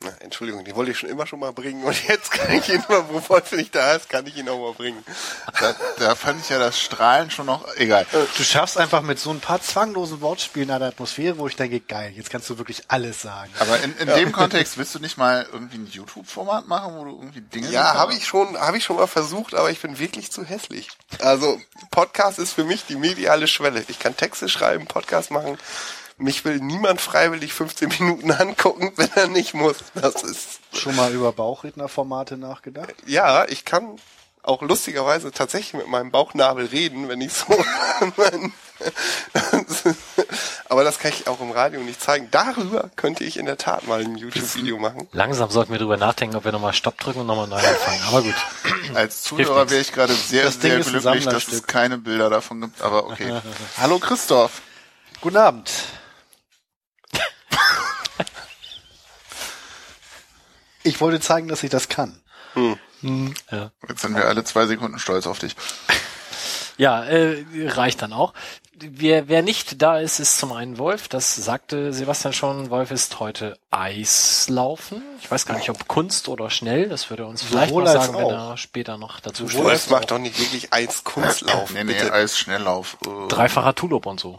Na, 0.03 0.09
Entschuldigung, 0.21 0.65
die 0.65 0.75
wollte 0.75 0.93
ich 0.93 0.99
schon 0.99 1.11
immer 1.11 1.27
schon 1.27 1.41
mal 1.41 1.53
bringen 1.53 1.85
und 1.85 2.09
jetzt 2.09 2.31
kann 2.31 2.51
ich 2.53 2.71
ihn 2.71 2.83
mal, 2.89 3.05
wo 3.11 3.23
Wolf 3.29 3.53
nicht 3.53 3.75
da 3.75 3.93
ist, 3.93 4.09
kann 4.09 4.27
ich 4.27 4.35
ihn 4.35 4.49
auch 4.49 4.59
mal 4.59 4.73
bringen. 4.73 5.05
Da, 5.61 5.75
da 5.99 6.15
fand 6.15 6.41
ich 6.41 6.49
ja 6.49 6.59
das 6.59 6.81
Strahlen 6.81 7.31
schon 7.31 7.45
noch 7.45 7.67
egal. 7.77 8.07
Du 8.11 8.43
schaffst 8.43 8.79
einfach 8.79 9.03
mit 9.03 9.19
so 9.19 9.31
ein 9.31 9.41
paar 9.41 9.61
zwanglosen 9.61 10.23
Wortspielen 10.23 10.71
eine 10.71 10.87
Atmosphäre, 10.87 11.37
wo 11.37 11.49
ich 11.49 11.57
denke, 11.57 11.81
geil, 11.81 12.15
jetzt 12.17 12.31
kannst 12.31 12.49
du 12.49 12.57
wirklich 12.57 12.85
alles 12.89 13.21
sagen. 13.21 13.53
Aber 13.59 13.79
in, 13.81 13.95
in 13.99 14.07
dem 14.07 14.33
Kontext 14.33 14.79
willst 14.79 14.95
du 14.95 15.01
nicht 15.01 15.19
mal 15.19 15.47
irgendwie 15.53 15.77
ein 15.77 15.87
YouTube-Format 15.87 16.67
machen, 16.67 16.95
wo 16.97 17.05
du 17.05 17.11
irgendwie 17.17 17.43
Dinge. 17.43 17.71
Ja, 17.71 17.93
habe 17.93 18.15
ich 18.15 18.27
schon, 18.27 18.59
habe 18.59 18.79
ich 18.79 18.85
schon 18.85 18.97
mal 18.97 19.07
versucht, 19.07 19.55
aber 19.55 19.71
ich 19.71 19.81
bin 19.81 19.99
wirklich 19.99 20.33
zu 20.33 20.45
hässlich. 20.45 20.89
Also 21.19 21.61
Podcast 21.91 22.39
ist 22.39 22.55
für 22.55 22.65
mich 22.65 22.87
die 22.87 22.97
mediale 22.97 23.47
Schwelle. 23.47 23.85
Ich 23.89 23.99
kann 23.99 24.17
Texte 24.17 24.49
schreiben, 24.49 24.87
Podcast 24.87 25.31
machen. 25.31 25.59
Mich 26.21 26.45
will 26.45 26.59
niemand 26.61 27.01
freiwillig 27.01 27.55
15 27.55 27.89
Minuten 27.99 28.31
angucken, 28.31 28.93
wenn 28.97 29.09
er 29.15 29.29
nicht 29.29 29.55
muss. 29.55 29.77
Das 29.95 30.23
ist 30.23 30.61
Schon 30.75 30.95
mal 30.95 31.13
über 31.13 31.33
Bauchrednerformate 31.33 32.37
nachgedacht? 32.37 32.95
ja, 33.07 33.47
ich 33.49 33.65
kann 33.65 33.97
auch 34.43 34.63
lustigerweise 34.63 35.33
tatsächlich 35.33 35.75
mit 35.75 35.89
meinem 35.89 36.11
Bauchnabel 36.11 36.67
reden, 36.67 37.09
wenn 37.09 37.21
ich 37.21 37.33
so. 37.33 37.47
aber 40.69 40.85
das 40.85 40.99
kann 40.99 41.13
ich 41.13 41.27
auch 41.27 41.41
im 41.41 41.51
Radio 41.51 41.81
nicht 41.81 42.01
zeigen. 42.01 42.29
Darüber 42.31 42.91
könnte 42.97 43.25
ich 43.25 43.37
in 43.39 43.45
der 43.47 43.59
Tat 43.59 43.87
mal 43.87 44.01
ein 44.01 44.17
YouTube-Video 44.17 44.79
machen. 44.79 45.09
Langsam 45.13 45.51
sollten 45.51 45.73
wir 45.73 45.79
drüber 45.79 45.99
nachdenken, 45.99 46.37
ob 46.37 46.45
wir 46.45 46.53
nochmal 46.53 46.73
Stopp 46.73 46.99
drücken 46.99 47.21
und 47.21 47.27
nochmal 47.27 47.49
neu 47.49 47.57
anfangen. 47.57 48.01
Aber 48.09 48.23
gut. 48.23 48.35
Als 48.95 49.23
Zuhörer 49.23 49.69
wäre 49.69 49.81
ich 49.83 49.93
gerade 49.93 50.15
sehr, 50.15 50.45
Das 50.45 50.61
sehr 50.61 50.81
glücklich, 50.81 51.25
dass 51.27 51.49
es 51.49 51.67
keine 51.67 51.99
Bilder 51.99 52.31
davon 52.31 52.63
gibt, 52.63 52.81
aber 52.81 53.07
okay. 53.07 53.41
Hallo 53.79 53.99
Christoph. 53.99 54.63
Guten 55.21 55.37
Abend. 55.37 55.71
Ich 60.83 61.01
wollte 61.01 61.21
zeigen, 61.21 61.49
dass 61.49 61.63
ich 61.63 61.71
das 61.71 61.89
kann. 61.89 62.21
Ja, 63.03 63.71
Jetzt 63.89 64.03
sind 64.03 64.15
wir 64.17 64.27
alle 64.27 64.45
zwei 64.45 64.67
Sekunden 64.67 64.99
stolz 64.99 65.27
auf 65.27 65.39
dich. 65.39 65.57
ja 66.77 67.05
äh, 67.05 67.45
reicht 67.69 68.03
dann 68.03 68.13
auch. 68.13 68.33
Wer, 68.83 69.29
wer 69.29 69.43
nicht 69.43 69.83
da 69.83 69.99
ist, 69.99 70.21
ist 70.21 70.39
zum 70.39 70.53
einen 70.53 70.79
Wolf. 70.79 71.09
Das 71.09 71.35
sagte 71.37 71.93
Sebastian 71.93 72.33
schon. 72.33 72.71
Wolf 72.71 72.91
ist 72.91 73.21
heute 73.21 73.59
Eislaufen. 73.71 75.03
Ich 75.21 75.31
weiß 75.31 75.45
gar 75.45 75.57
nicht, 75.57 75.69
ob 75.69 75.87
Kunst 75.87 76.29
oder 76.29 76.49
schnell. 76.49 76.89
Das 76.89 77.11
würde 77.11 77.25
er 77.25 77.29
uns 77.29 77.43
vielleicht 77.43 77.75
noch 77.75 77.87
sagen, 77.87 78.15
wenn 78.17 78.31
er 78.31 78.57
später 78.57 78.97
noch 78.97 79.21
dazu 79.21 79.45
als 79.45 79.55
Das 79.55 79.91
macht 79.91 80.11
doch 80.11 80.19
nicht 80.19 80.39
wirklich 80.39 80.73
eins 80.73 81.05
Kunstlauf. 81.05 81.71
Nee, 81.75 81.85
nee, 81.85 81.93
bitte. 81.93 82.13
als 82.13 82.39
Schnelllauf. 82.39 82.97
Äh, 83.07 83.29
Dreifacher 83.29 83.75
Tulop 83.75 84.07
und 84.07 84.19
so. 84.19 84.39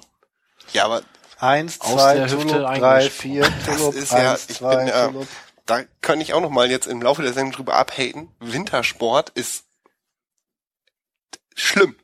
Ja, 0.73 0.85
aber 0.85 1.01
Eins, 1.37 1.81
Aus 1.81 1.93
zwei, 1.93 2.15
der 2.15 2.25
Hüfte 2.29 2.47
Tulip, 2.47 2.51
drei, 2.67 2.67
eingesprungen. 2.95 3.11
vier, 3.11 3.51
das 3.65 3.77
Tulip, 3.77 3.95
ist 3.95 4.11
ja, 4.11 4.31
eins, 4.33 4.45
ich 4.49 4.57
zwei, 4.57 4.75
bin, 4.77 4.87
äh, 4.87 5.07
Tulip. 5.11 5.27
Da 5.71 5.83
kann 6.01 6.19
ich 6.19 6.33
auch 6.33 6.41
noch 6.41 6.49
mal 6.49 6.69
jetzt 6.69 6.87
im 6.87 7.01
Laufe 7.01 7.21
der 7.21 7.31
Sendung 7.31 7.53
drüber 7.53 7.75
abhaten. 7.75 8.29
Wintersport 8.41 9.29
ist 9.29 9.63
schlimm. 11.55 11.95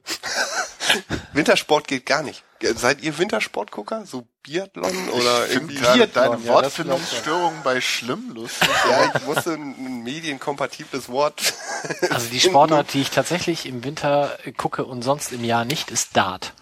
Wintersport 1.34 1.86
geht 1.86 2.06
gar 2.06 2.24
nicht. 2.24 2.44
Seid 2.76 3.02
ihr 3.02 3.18
Wintersportgucker? 3.18 4.06
So 4.06 4.26
Biathlon 4.42 5.10
oder 5.10 5.48
ich 5.48 5.56
irgendwie? 5.56 5.76
Biathlon, 5.76 6.10
deine 6.14 6.44
ja, 6.44 6.54
Wortfindungsstörung 6.54 7.62
bei 7.64 7.82
schlimm 7.82 8.32
lustig. 8.34 8.70
Ja, 8.90 9.12
ich 9.14 9.26
musste 9.26 9.56
ein, 9.56 9.76
ein 9.78 10.04
medienkompatibles 10.04 11.10
Wort. 11.10 11.54
Also 12.10 12.30
die 12.30 12.40
Sportart, 12.40 12.94
die 12.94 13.02
ich 13.02 13.12
tatsächlich 13.12 13.68
im 13.68 13.84
Winter 13.84 14.36
gucke 14.58 14.84
und 14.84 15.04
sonst 15.04 15.32
im 15.32 15.44
Jahr 15.44 15.64
nicht, 15.64 15.92
ist 15.92 16.18
Dart. 16.18 16.54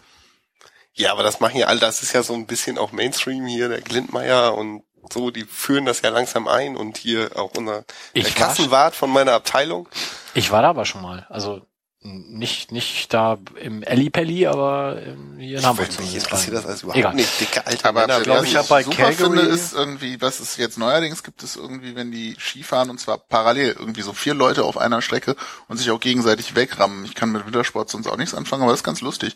Ja, 0.94 1.14
aber 1.14 1.24
das 1.24 1.40
machen 1.40 1.58
ja 1.58 1.68
alle, 1.68 1.80
das 1.80 2.04
ist 2.04 2.12
ja 2.12 2.22
so 2.22 2.34
ein 2.34 2.48
bisschen 2.48 2.78
auch 2.78 2.92
Mainstream 2.92 3.46
hier, 3.46 3.70
der 3.70 3.80
Glindmeier 3.80 4.54
und 4.56 4.84
so, 5.14 5.32
die 5.32 5.44
führen 5.46 5.86
das 5.86 6.02
ja 6.02 6.10
langsam 6.10 6.48
ein 6.48 6.76
und 6.76 6.98
hier 6.98 7.32
auch 7.36 7.52
unser 7.58 7.84
Ich 8.14 8.36
Kassenwart 8.36 8.96
von 8.96 9.10
meiner 9.10 9.34
Abteilung. 9.34 9.88
Ich 10.34 10.52
war 10.52 10.62
da 10.62 10.70
aber 10.70 10.86
schon 10.86 11.02
mal. 11.02 11.26
Also 11.30 11.62
nicht 12.08 12.72
nicht 12.72 13.12
da 13.16 13.40
im 13.60 13.82
Ellipelli, 13.82 14.46
aber 14.46 15.02
ähm, 15.04 15.38
hier 15.40 15.58
in 15.58 15.66
Hamburg 15.66 15.88
Mich 15.88 15.96
zumindest. 15.96 16.26
interessiert 16.28 16.56
das 16.56 16.66
alles 16.68 16.84
überhaupt 16.84 17.00
Egal. 17.00 17.16
nicht, 17.16 17.40
dicke 17.42 17.66
alte 17.66 17.86
Aber 17.90 18.02
Männer. 18.02 18.20
glaub, 18.22 18.38
was 18.38 18.44
ich 18.44 18.52
ich 18.52 18.58
hab 18.58 18.68
bei 18.68 18.84
super 18.84 18.96
Calgary- 18.98 19.16
finde, 19.38 19.42
ist 19.42 19.74
irgendwie, 19.74 20.22
was 20.22 20.40
es 20.40 20.56
jetzt 20.58 20.78
neuerdings 20.78 21.24
gibt, 21.24 21.42
ist 21.42 21.56
irgendwie, 21.56 21.96
wenn 21.96 22.12
die 22.12 22.36
Skifahren 22.40 22.92
und 22.92 23.00
zwar 23.00 23.18
parallel, 23.18 23.76
irgendwie 23.80 24.04
so 24.04 24.14
vier 24.14 24.36
Leute 24.36 24.66
auf 24.66 24.78
einer 24.78 25.02
Strecke 25.02 25.36
und 25.68 25.78
sich 25.78 25.90
auch 25.90 26.00
gegenseitig 26.00 26.54
wegrammen. 26.56 27.06
Ich 27.06 27.16
kann 27.16 27.32
mit 27.32 27.44
Wintersport 27.48 27.90
sonst 27.90 28.06
auch 28.06 28.18
nichts 28.18 28.36
anfangen, 28.36 28.62
aber 28.62 28.72
das 28.72 28.82
ist 28.82 28.86
ganz 28.86 29.02
lustig. 29.02 29.36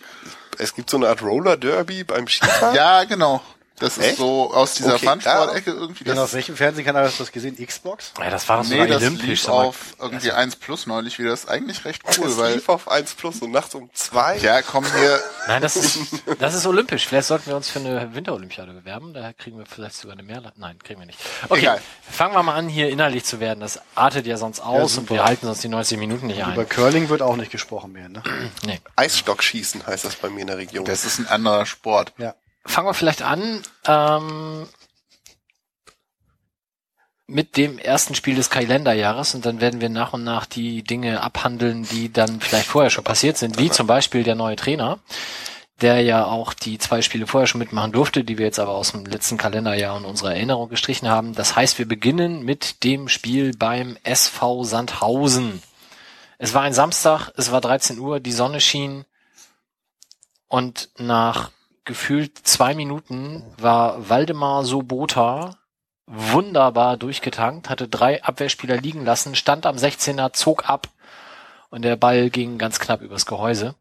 es 0.59 0.75
gibt 0.75 0.91
so 0.91 0.97
eine 0.97 1.07
Art 1.09 1.23
Roller 1.23 1.57
Derby 1.57 2.03
beim 2.03 2.27
Skifahren. 2.27 2.75
Ja, 2.75 3.03
genau. 3.05 3.41
Das 3.79 3.97
ist 3.97 4.03
Echt? 4.03 4.17
so 4.17 4.53
aus 4.53 4.75
dieser 4.75 4.95
Okay, 4.95 5.07
Fun-Sport-Ecke 5.07 5.71
irgendwie. 5.71 6.03
Genau, 6.03 6.15
Das 6.17 6.23
auf 6.25 6.33
welchem 6.33 6.55
Fernsehkanal 6.57 7.05
hast 7.05 7.19
du 7.19 7.23
das 7.23 7.31
gesehen? 7.31 7.55
Xbox? 7.55 8.11
Ja, 8.19 8.29
das 8.29 8.47
war 8.49 8.57
doch 8.57 8.63
nee, 8.65 8.71
sogar 8.71 8.87
das 8.87 8.97
olympisch. 9.03 9.27
lief 9.43 9.47
auf 9.49 9.75
irgendwie 9.99 10.31
1 10.31 10.55
Plus 10.57 10.85
neulich 10.87 11.17
wieder. 11.19 11.29
Das 11.31 11.41
ist 11.45 11.49
eigentlich 11.49 11.85
recht 11.85 12.01
cool, 12.17 12.25
das 12.27 12.37
weil, 12.37 12.53
lief 12.55 12.67
auf 12.69 12.89
1 12.89 13.13
Plus 13.15 13.39
und 13.41 13.51
nachts 13.51 13.73
um 13.75 13.89
zwei. 13.93 14.37
ja, 14.37 14.61
komm 14.61 14.85
hier, 14.85 15.19
Nein, 15.47 15.61
das 15.61 15.75
ist 15.75 15.99
das 16.39 16.53
ist 16.53 16.65
olympisch. 16.67 17.07
Vielleicht 17.07 17.27
sollten 17.27 17.47
wir 17.47 17.55
uns 17.55 17.69
für 17.69 17.79
eine 17.79 18.13
Winterolympiade 18.13 18.71
bewerben. 18.73 19.13
Da 19.13 19.33
kriegen 19.33 19.57
wir 19.57 19.65
vielleicht 19.65 19.95
sogar 19.95 20.13
eine 20.17 20.23
mehr. 20.23 20.41
Nein, 20.57 20.77
kriegen 20.83 20.99
wir 20.99 21.05
nicht. 21.07 21.19
Okay, 21.47 21.59
Egal. 21.61 21.81
fangen 22.09 22.33
wir 22.35 22.43
mal 22.43 22.55
an, 22.55 22.67
hier 22.69 22.89
innerlich 22.89 23.23
zu 23.25 23.39
werden. 23.39 23.59
Das 23.61 23.79
artet 23.95 24.25
ja 24.27 24.37
sonst 24.37 24.59
aus 24.59 24.97
und 24.97 25.07
super. 25.07 25.15
wir 25.15 25.23
halten 25.25 25.45
sonst 25.45 25.63
die 25.63 25.69
90 25.69 25.97
Minuten 25.97 26.27
nicht 26.27 26.39
Über 26.39 26.61
ein. 26.61 26.69
Curling 26.69 27.09
wird 27.09 27.21
auch 27.21 27.35
nicht 27.35 27.51
gesprochen 27.51 27.91
mehr, 27.93 28.09
ne? 28.09 28.21
Nee. 28.65 28.79
Eisstockschießen 28.95 29.87
heißt 29.87 30.05
das 30.05 30.15
bei 30.15 30.29
mir 30.29 30.41
in 30.41 30.47
der 30.47 30.57
Region. 30.57 30.85
das 30.85 31.05
ist 31.05 31.19
ein 31.19 31.27
anderer 31.27 31.65
Sport. 31.65 32.13
Ja. 32.17 32.35
Fangen 32.65 32.87
wir 32.87 32.93
vielleicht 32.93 33.21
an 33.21 33.61
ähm, 33.85 34.67
mit 37.29 37.57
dem 37.57 37.77
ersten 37.77 38.15
Spiel 38.15 38.35
des 38.35 38.49
Kalenderjahres 38.49 39.35
und 39.35 39.45
dann 39.45 39.61
werden 39.61 39.81
wir 39.81 39.89
nach 39.89 40.13
und 40.13 40.23
nach 40.23 40.45
die 40.45 40.83
Dinge 40.83 41.21
abhandeln, 41.21 41.83
die 41.83 42.11
dann 42.11 42.41
vielleicht 42.41 42.67
vorher 42.67 42.89
schon 42.89 43.03
passiert 43.03 43.37
sind, 43.37 43.59
wie 43.59 43.69
zum 43.69 43.85
Beispiel 43.85 44.23
der 44.23 44.35
neue 44.35 44.55
Trainer, 44.55 44.99
der 45.79 46.01
ja 46.01 46.25
auch 46.25 46.53
die 46.53 46.79
zwei 46.79 47.03
Spiele 47.03 47.27
vorher 47.27 47.47
schon 47.47 47.59
mitmachen 47.59 47.91
durfte, 47.91 48.23
die 48.23 48.39
wir 48.39 48.45
jetzt 48.45 48.59
aber 48.59 48.71
aus 48.71 48.91
dem 48.91 49.05
letzten 49.05 49.37
Kalenderjahr 49.37 49.95
und 49.95 50.05
unserer 50.05 50.33
Erinnerung 50.33 50.69
gestrichen 50.69 51.07
haben. 51.07 51.35
Das 51.35 51.55
heißt, 51.55 51.77
wir 51.77 51.87
beginnen 51.87 52.43
mit 52.43 52.83
dem 52.83 53.07
Spiel 53.07 53.55
beim 53.55 53.95
SV 54.03 54.63
Sandhausen. 54.63 55.61
Es 56.39 56.55
war 56.55 56.63
ein 56.63 56.73
Samstag, 56.73 57.31
es 57.37 57.51
war 57.51 57.61
13 57.61 57.99
Uhr, 57.99 58.19
die 58.19 58.31
Sonne 58.31 58.59
schien 58.59 59.05
und 60.47 60.89
nach 60.97 61.51
gefühlt 61.89 62.37
zwei 62.43 62.75
Minuten 62.75 63.43
war 63.57 64.09
Waldemar 64.09 64.63
Sobota 64.63 65.57
wunderbar 66.05 66.97
durchgetankt, 66.97 67.67
hatte 67.67 67.87
drei 67.87 68.23
Abwehrspieler 68.23 68.77
liegen 68.77 69.03
lassen, 69.05 69.33
stand 69.33 69.65
am 69.65 69.75
16er, 69.75 70.31
zog 70.33 70.69
ab 70.69 70.89
und 71.71 71.81
der 71.81 71.95
Ball 71.95 72.29
ging 72.29 72.59
ganz 72.59 72.79
knapp 72.79 73.01
übers 73.01 73.25
Gehäuse. 73.25 73.73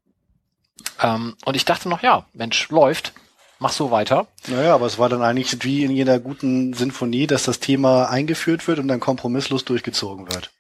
Ähm, 1.02 1.36
und 1.44 1.54
ich 1.54 1.66
dachte 1.66 1.90
noch, 1.90 2.02
ja, 2.02 2.24
Mensch, 2.32 2.70
läuft, 2.70 3.12
mach 3.58 3.72
so 3.72 3.90
weiter. 3.90 4.26
Naja, 4.46 4.74
aber 4.74 4.86
es 4.86 4.98
war 4.98 5.10
dann 5.10 5.22
eigentlich 5.22 5.62
wie 5.62 5.84
in 5.84 5.90
jeder 5.90 6.18
guten 6.18 6.72
Sinfonie, 6.72 7.26
dass 7.26 7.42
das 7.42 7.60
Thema 7.60 8.08
eingeführt 8.08 8.66
wird 8.68 8.78
und 8.78 8.88
dann 8.88 9.00
kompromisslos 9.00 9.66
durchgezogen 9.66 10.32
wird. 10.32 10.50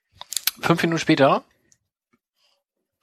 Fünf 0.60 0.82
Minuten 0.82 1.00
später, 1.00 1.44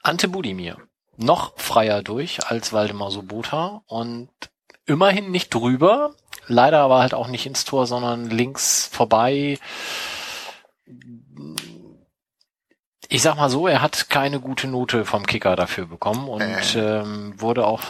Ante 0.02 0.28
Budimir. 0.28 0.76
Noch 1.16 1.58
freier 1.58 2.02
durch 2.02 2.46
als 2.46 2.72
Waldemar 2.72 3.10
Sobota 3.10 3.82
und 3.86 4.28
immerhin 4.84 5.30
nicht 5.30 5.52
drüber, 5.54 6.14
leider 6.46 6.80
aber 6.80 7.00
halt 7.00 7.14
auch 7.14 7.28
nicht 7.28 7.46
ins 7.46 7.64
Tor, 7.64 7.86
sondern 7.86 8.28
links 8.30 8.86
vorbei. 8.92 9.58
Ich 13.08 13.22
sag 13.22 13.36
mal 13.36 13.50
so, 13.50 13.66
er 13.68 13.82
hat 13.82 14.10
keine 14.10 14.40
gute 14.40 14.66
Note 14.66 15.04
vom 15.04 15.26
Kicker 15.26 15.56
dafür 15.56 15.86
bekommen 15.86 16.28
und 16.28 16.42
Äh. 16.42 17.00
ähm, 17.00 17.40
wurde 17.40 17.66
auch 17.66 17.82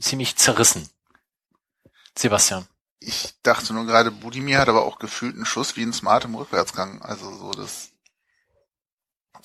ziemlich 0.00 0.36
zerrissen. 0.36 0.88
Sebastian. 2.16 2.66
Ich 3.00 3.34
dachte 3.42 3.74
nur 3.74 3.84
gerade, 3.86 4.10
Budimir 4.10 4.58
hat 4.58 4.68
aber 4.68 4.84
auch 4.84 4.98
gefühlt 4.98 5.34
einen 5.34 5.44
Schuss 5.44 5.76
wie 5.76 5.82
ein 5.82 5.92
Smart 5.92 6.24
im 6.24 6.34
Rückwärtsgang. 6.34 7.02
Also 7.02 7.30
so 7.34 7.50
das. 7.52 7.91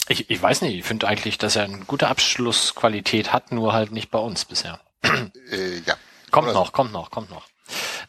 Ich, 0.10 0.30
ich 0.30 0.42
weiß 0.42 0.62
nicht, 0.62 0.76
ich 0.76 0.86
finde 0.86 1.08
eigentlich, 1.08 1.38
dass 1.38 1.56
er 1.56 1.64
eine 1.64 1.80
gute 1.80 2.08
Abschlussqualität 2.08 3.34
hat, 3.34 3.52
nur 3.52 3.74
halt 3.74 3.92
nicht 3.92 4.10
bei 4.12 4.20
uns 4.20 4.46
bisher. 4.46 4.80
Äh, 5.04 5.80
ja. 5.86 5.96
Kommt 6.32 6.48
Oder- 6.50 6.54
noch, 6.60 6.72
kommt 6.72 6.92
noch, 6.94 7.12
kommt 7.12 7.30
noch. 7.30 7.44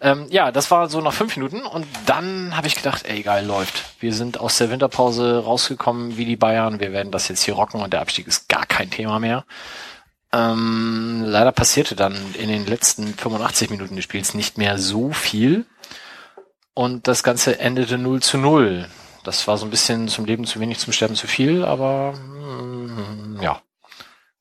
Ähm, 0.00 0.26
ja, 0.30 0.52
das 0.52 0.70
war 0.70 0.88
so 0.88 1.00
nach 1.00 1.12
fünf 1.12 1.36
Minuten 1.36 1.62
und 1.62 1.84
dann 2.06 2.56
habe 2.56 2.68
ich 2.68 2.76
gedacht, 2.76 3.04
ey 3.06 3.22
geil, 3.22 3.44
läuft. 3.44 3.82
Wir 3.98 4.14
sind 4.14 4.38
aus 4.38 4.56
der 4.58 4.70
Winterpause 4.70 5.42
rausgekommen 5.44 6.16
wie 6.16 6.24
die 6.24 6.36
Bayern. 6.36 6.78
Wir 6.78 6.92
werden 6.92 7.10
das 7.10 7.26
jetzt 7.26 7.42
hier 7.42 7.54
rocken 7.54 7.80
und 7.80 7.92
der 7.92 8.00
Abstieg 8.00 8.28
ist 8.28 8.48
gar 8.48 8.64
kein 8.66 8.90
Thema 8.90 9.18
mehr. 9.18 9.44
Ähm, 10.32 11.24
leider 11.26 11.50
passierte 11.50 11.96
dann 11.96 12.14
in 12.34 12.48
den 12.48 12.66
letzten 12.66 13.14
85 13.14 13.70
Minuten 13.70 13.96
des 13.96 14.04
Spiels 14.04 14.34
nicht 14.34 14.58
mehr 14.58 14.78
so 14.78 15.10
viel. 15.10 15.66
Und 16.74 17.08
das 17.08 17.24
Ganze 17.24 17.58
endete 17.58 17.98
0 17.98 18.22
zu 18.22 18.38
0. 18.38 18.88
Das 19.28 19.46
war 19.46 19.58
so 19.58 19.66
ein 19.66 19.70
bisschen 19.70 20.08
zum 20.08 20.24
Leben 20.24 20.46
zu 20.46 20.58
wenig, 20.58 20.78
zum 20.78 20.94
Sterben 20.94 21.14
zu 21.14 21.26
viel, 21.26 21.62
aber 21.62 22.12
mm, 22.12 23.42
ja. 23.42 23.60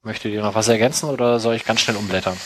Möchtet 0.01 0.31
ihr 0.31 0.41
noch 0.41 0.55
was 0.55 0.69
ergänzen 0.69 1.09
oder 1.09 1.41
soll 1.41 1.55
ich 1.55 1.65
ganz 1.65 1.81
schnell 1.81 1.97
umblättern? 1.97 2.37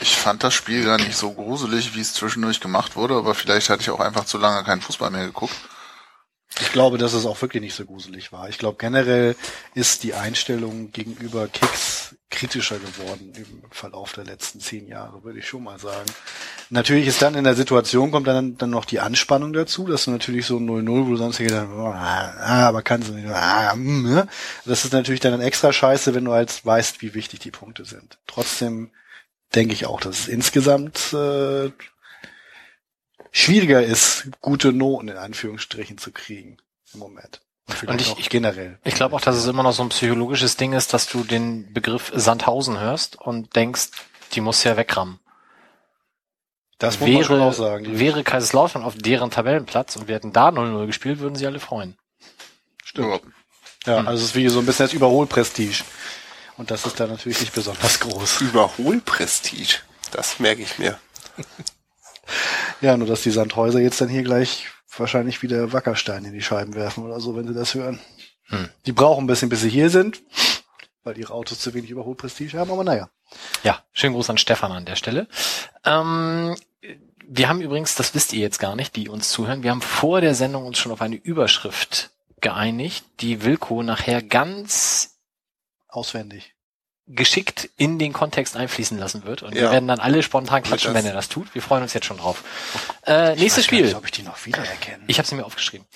Ich 0.00 0.16
fand 0.16 0.42
das 0.42 0.52
Spiel 0.52 0.84
gar 0.84 0.96
nicht 0.98 1.14
so 1.14 1.32
gruselig, 1.32 1.94
wie 1.94 2.00
es 2.00 2.12
zwischendurch 2.12 2.58
gemacht 2.58 2.96
wurde, 2.96 3.14
aber 3.14 3.36
vielleicht 3.36 3.70
hatte 3.70 3.82
ich 3.82 3.90
auch 3.90 4.00
einfach 4.00 4.24
zu 4.24 4.36
lange 4.36 4.64
keinen 4.64 4.80
Fußball 4.80 5.10
mehr 5.12 5.26
geguckt. 5.26 5.54
Ich 6.60 6.72
glaube, 6.72 6.98
dass 6.98 7.12
es 7.12 7.24
auch 7.24 7.40
wirklich 7.40 7.62
nicht 7.62 7.76
so 7.76 7.84
gruselig 7.84 8.32
war. 8.32 8.48
Ich 8.48 8.58
glaube, 8.58 8.76
generell 8.76 9.36
ist 9.74 10.02
die 10.02 10.14
Einstellung 10.14 10.90
gegenüber 10.90 11.46
Kicks 11.46 12.16
kritischer 12.30 12.78
geworden 12.78 13.32
im 13.36 13.62
Verlauf 13.70 14.12
der 14.12 14.24
letzten 14.24 14.60
zehn 14.60 14.86
Jahre, 14.86 15.24
würde 15.24 15.38
ich 15.38 15.48
schon 15.48 15.64
mal 15.64 15.78
sagen. 15.78 16.06
Natürlich 16.68 17.06
ist 17.06 17.22
dann 17.22 17.34
in 17.34 17.44
der 17.44 17.54
Situation, 17.54 18.10
kommt 18.10 18.26
dann, 18.26 18.58
dann 18.58 18.70
noch 18.70 18.84
die 18.84 19.00
Anspannung 19.00 19.52
dazu, 19.54 19.86
dass 19.86 20.04
du 20.04 20.10
natürlich 20.10 20.44
so 20.44 20.58
ein 20.58 20.68
0-0, 20.68 21.06
wo 21.06 21.10
du 21.10 21.16
sonst 21.16 21.38
gedacht 21.38 21.68
oh, 21.72 21.86
ah, 21.86 22.68
aber 22.68 22.82
kannst 22.82 23.08
du 23.08 23.14
nicht, 23.14 23.28
ah, 23.28 23.74
mm, 23.74 24.02
ne? 24.02 24.28
Das 24.66 24.84
ist 24.84 24.92
natürlich 24.92 25.20
dann 25.20 25.40
extra 25.40 25.72
scheiße, 25.72 26.14
wenn 26.14 26.26
du 26.26 26.32
halt 26.32 26.64
weißt, 26.64 27.00
wie 27.00 27.14
wichtig 27.14 27.40
die 27.40 27.50
Punkte 27.50 27.86
sind. 27.86 28.18
Trotzdem 28.26 28.90
denke 29.54 29.72
ich 29.72 29.86
auch, 29.86 30.00
dass 30.00 30.20
es 30.20 30.28
insgesamt 30.28 31.14
äh, 31.14 31.70
schwieriger 33.30 33.82
ist, 33.82 34.28
gute 34.42 34.72
Noten 34.72 35.08
in 35.08 35.16
Anführungsstrichen 35.16 35.96
zu 35.96 36.12
kriegen 36.12 36.58
im 36.92 37.00
Moment. 37.00 37.40
Und 37.86 38.00
ich- 38.00 38.18
ich- 38.18 38.30
generell. 38.30 38.78
Ich 38.84 38.94
glaube 38.94 39.14
auch, 39.14 39.20
dass 39.20 39.36
es 39.36 39.46
immer 39.46 39.62
noch 39.62 39.72
so 39.72 39.82
ein 39.82 39.90
psychologisches 39.90 40.56
Ding 40.56 40.72
ist, 40.72 40.94
dass 40.94 41.06
du 41.06 41.22
den 41.24 41.72
Begriff 41.72 42.10
Sandhausen 42.14 42.78
hörst 42.80 43.16
und 43.16 43.54
denkst, 43.56 43.90
die 44.32 44.40
muss 44.40 44.64
ja 44.64 44.76
wegrammen. 44.76 45.20
das 46.78 47.00
muss 47.00 47.08
man 47.10 47.24
schon 47.24 47.38
wäre, 47.38 47.48
auch 47.48 47.52
sagen. 47.52 47.98
Wäre 47.98 48.22
Kaiserslautern 48.22 48.84
auf 48.84 48.94
deren 48.96 49.30
Tabellenplatz 49.32 49.96
und 49.96 50.06
wir 50.08 50.14
hätten 50.14 50.32
da 50.32 50.48
0-0 50.50 50.86
gespielt, 50.86 51.18
würden 51.18 51.34
sie 51.34 51.46
alle 51.46 51.58
freuen. 51.60 51.98
Stimmt. 52.84 53.20
Ja. 53.84 53.96
Ja, 53.96 53.96
also 54.06 54.22
es 54.22 54.30
ist 54.30 54.34
wie 54.36 54.48
so 54.48 54.60
ein 54.60 54.66
bisschen 54.66 54.86
das 54.86 54.92
Überholprestige. 54.92 55.82
Und 56.56 56.70
das 56.70 56.86
ist 56.86 56.98
da 57.00 57.06
natürlich 57.06 57.40
nicht 57.40 57.52
besonders 57.52 57.98
groß. 58.00 58.40
Überholprestige. 58.42 59.74
Das 60.12 60.38
merke 60.40 60.62
ich 60.62 60.78
mir. 60.78 60.98
Ja, 62.80 62.96
nur 62.96 63.08
dass 63.08 63.22
die 63.22 63.30
Sandhäuser 63.30 63.80
jetzt 63.80 64.00
dann 64.00 64.08
hier 64.08 64.22
gleich 64.22 64.66
wahrscheinlich 65.00 65.42
wieder 65.42 65.72
Wackerstein 65.72 66.24
in 66.24 66.32
die 66.32 66.42
Scheiben 66.42 66.74
werfen 66.74 67.04
oder 67.04 67.20
so, 67.20 67.36
wenn 67.36 67.46
sie 67.46 67.54
das 67.54 67.74
hören. 67.74 68.00
Hm. 68.46 68.68
Die 68.86 68.92
brauchen 68.92 69.24
ein 69.24 69.26
bisschen, 69.26 69.48
bis 69.48 69.60
sie 69.60 69.68
hier 69.68 69.90
sind, 69.90 70.22
weil 71.04 71.18
ihre 71.18 71.34
Autos 71.34 71.60
zu 71.60 71.74
wenig 71.74 71.90
Überholprestige 71.90 72.58
haben, 72.58 72.70
aber 72.70 72.84
naja. 72.84 73.10
Ja, 73.62 73.82
schönen 73.92 74.14
Gruß 74.14 74.30
an 74.30 74.38
Stefan 74.38 74.72
an 74.72 74.86
der 74.86 74.96
Stelle. 74.96 75.28
Ähm, 75.84 76.56
wir 77.26 77.48
haben 77.48 77.60
übrigens, 77.60 77.94
das 77.94 78.14
wisst 78.14 78.32
ihr 78.32 78.40
jetzt 78.40 78.58
gar 78.58 78.74
nicht, 78.74 78.96
die 78.96 79.08
uns 79.08 79.28
zuhören, 79.28 79.62
wir 79.62 79.70
haben 79.70 79.82
vor 79.82 80.20
der 80.20 80.34
Sendung 80.34 80.64
uns 80.64 80.78
schon 80.78 80.92
auf 80.92 81.02
eine 81.02 81.16
Überschrift 81.16 82.10
geeinigt, 82.40 83.04
die 83.20 83.44
Wilko 83.44 83.82
nachher 83.82 84.22
ganz 84.22 85.18
Auswendig. 85.88 86.54
Geschickt 87.08 87.70
in 87.76 87.98
den 87.98 88.12
Kontext 88.12 88.56
einfließen 88.56 88.98
lassen 88.98 89.24
wird. 89.24 89.42
Und 89.42 89.54
wir 89.54 89.62
Ja. 89.62 89.72
werden 89.72 89.88
dann 89.88 89.98
alle 90.00 90.22
spontan 90.22 90.62
klatschen, 90.62 90.92
wenn 90.94 91.06
er 91.06 91.14
das 91.14 91.28
tut. 91.28 91.54
Wir 91.54 91.62
freuen 91.62 91.82
uns 91.82 91.94
jetzt 91.94 92.06
schon 92.06 92.18
drauf. 92.18 92.44
Äh, 93.06 93.34
nächstes 93.36 93.66
gar 93.66 93.76
nicht, 93.78 93.86
Spiel. 93.88 93.96
ob 93.96 94.04
ich 94.04 94.10
die 94.12 94.22
noch 94.22 94.44
wiedererkenne. 94.44 95.04
Ich 95.06 95.18
habe 95.18 95.26
sie 95.26 95.34
mir 95.34 95.44
aufgeschrieben. 95.46 95.86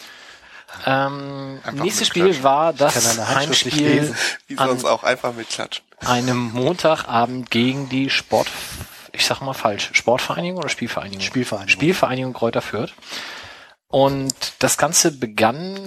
Ähm, 0.86 1.60
nächstes. 1.72 2.08
Spiel 2.08 2.42
war 2.42 2.72
das 2.72 3.18
Heimspiel. 3.28 4.14
Wie 4.46 4.54
sonst 4.56 4.84
auch 4.84 5.02
einfach 5.04 5.34
mit 5.34 5.48
Klatschen. 5.50 5.84
einem 6.06 6.50
Montagabend 6.52 7.50
gegen 7.50 7.88
die 7.90 8.08
Sport, 8.08 8.48
ich 9.12 9.26
sag 9.26 9.40
mal 9.42 9.52
falsch, 9.52 9.90
Sportvereinigung 9.92 10.58
oder 10.58 10.70
Spielvereinigung? 10.70 11.20
Spielvereinigung. 11.20 11.68
Spielvereinigung 11.70 12.32
Kräuter 12.32 12.62
Fürth. 12.62 12.92
Und 13.92 14.54
das 14.58 14.78
Ganze 14.78 15.12
begann, 15.12 15.78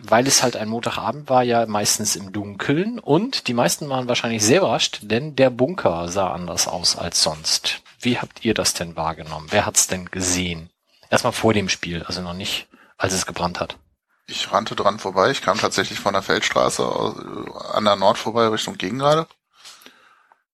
weil 0.00 0.26
es 0.26 0.42
halt 0.42 0.56
ein 0.56 0.70
Montagabend 0.70 1.28
war, 1.28 1.42
ja 1.42 1.66
meistens 1.66 2.16
im 2.16 2.32
Dunkeln 2.32 2.98
und 2.98 3.46
die 3.46 3.52
meisten 3.52 3.90
waren 3.90 4.08
wahrscheinlich 4.08 4.42
sehr 4.42 4.60
überrascht, 4.60 5.00
denn 5.02 5.36
der 5.36 5.50
Bunker 5.50 6.08
sah 6.08 6.32
anders 6.32 6.66
aus 6.66 6.96
als 6.96 7.22
sonst. 7.22 7.82
Wie 8.00 8.18
habt 8.18 8.42
ihr 8.42 8.54
das 8.54 8.72
denn 8.72 8.96
wahrgenommen? 8.96 9.48
Wer 9.50 9.66
hat's 9.66 9.86
denn 9.86 10.06
gesehen? 10.06 10.70
Erstmal 11.10 11.34
vor 11.34 11.52
dem 11.52 11.68
Spiel, 11.68 12.02
also 12.04 12.22
noch 12.22 12.32
nicht, 12.32 12.68
als 12.96 13.12
es 13.12 13.26
gebrannt 13.26 13.60
hat. 13.60 13.76
Ich 14.26 14.50
rannte 14.50 14.74
dran 14.74 14.98
vorbei. 14.98 15.30
Ich 15.30 15.42
kam 15.42 15.58
tatsächlich 15.58 16.00
von 16.00 16.14
der 16.14 16.22
Feldstraße 16.22 16.82
äh, 16.82 17.74
an 17.76 17.84
der 17.84 17.96
Nord 17.96 18.16
vorbei 18.16 18.46
Richtung 18.46 18.78
Gegengrade 18.78 19.26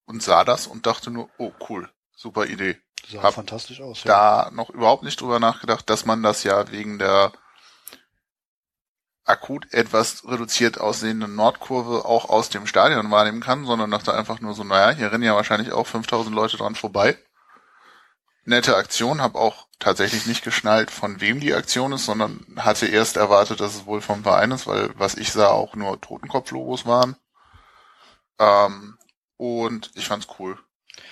und 0.04 0.20
sah 0.20 0.42
das 0.42 0.66
und 0.66 0.86
dachte 0.86 1.12
nur, 1.12 1.30
oh 1.38 1.52
cool, 1.68 1.88
super 2.16 2.46
Idee. 2.46 2.76
Sah 3.10 3.22
Hab 3.22 3.34
fantastisch 3.34 3.80
aus. 3.80 4.04
Ja. 4.04 4.44
Da 4.44 4.50
noch 4.52 4.70
überhaupt 4.70 5.02
nicht 5.02 5.20
drüber 5.20 5.40
nachgedacht, 5.40 5.88
dass 5.88 6.04
man 6.04 6.22
das 6.22 6.42
ja 6.44 6.70
wegen 6.70 6.98
der 6.98 7.32
akut 9.24 9.72
etwas 9.72 10.26
reduziert 10.26 10.80
aussehenden 10.80 11.34
Nordkurve 11.34 12.04
auch 12.04 12.28
aus 12.28 12.48
dem 12.48 12.66
Stadion 12.66 13.10
wahrnehmen 13.10 13.40
kann, 13.40 13.66
sondern 13.66 13.90
dachte 13.90 14.14
einfach 14.14 14.40
nur 14.40 14.54
so, 14.54 14.64
naja, 14.64 14.96
hier 14.96 15.12
rennen 15.12 15.24
ja 15.24 15.34
wahrscheinlich 15.34 15.72
auch 15.72 15.86
5000 15.86 16.34
Leute 16.34 16.56
dran 16.56 16.74
vorbei. 16.74 17.18
Nette 18.44 18.76
Aktion, 18.76 19.20
habe 19.20 19.38
auch 19.38 19.66
tatsächlich 19.78 20.26
nicht 20.26 20.42
geschnallt, 20.42 20.90
von 20.90 21.20
wem 21.20 21.40
die 21.40 21.52
Aktion 21.52 21.92
ist, 21.92 22.06
sondern 22.06 22.46
hatte 22.56 22.86
erst 22.86 23.18
erwartet, 23.18 23.60
dass 23.60 23.74
es 23.74 23.84
wohl 23.84 24.00
vom 24.00 24.22
Verein 24.22 24.50
ist, 24.50 24.66
weil 24.66 24.90
was 24.98 25.14
ich 25.16 25.32
sah, 25.32 25.48
auch 25.48 25.74
nur 25.74 26.00
Totenkopf-Logos 26.00 26.86
waren. 26.86 27.16
Ähm, 28.38 28.96
und 29.36 29.90
ich 29.94 30.08
fand's 30.08 30.28
cool. 30.38 30.58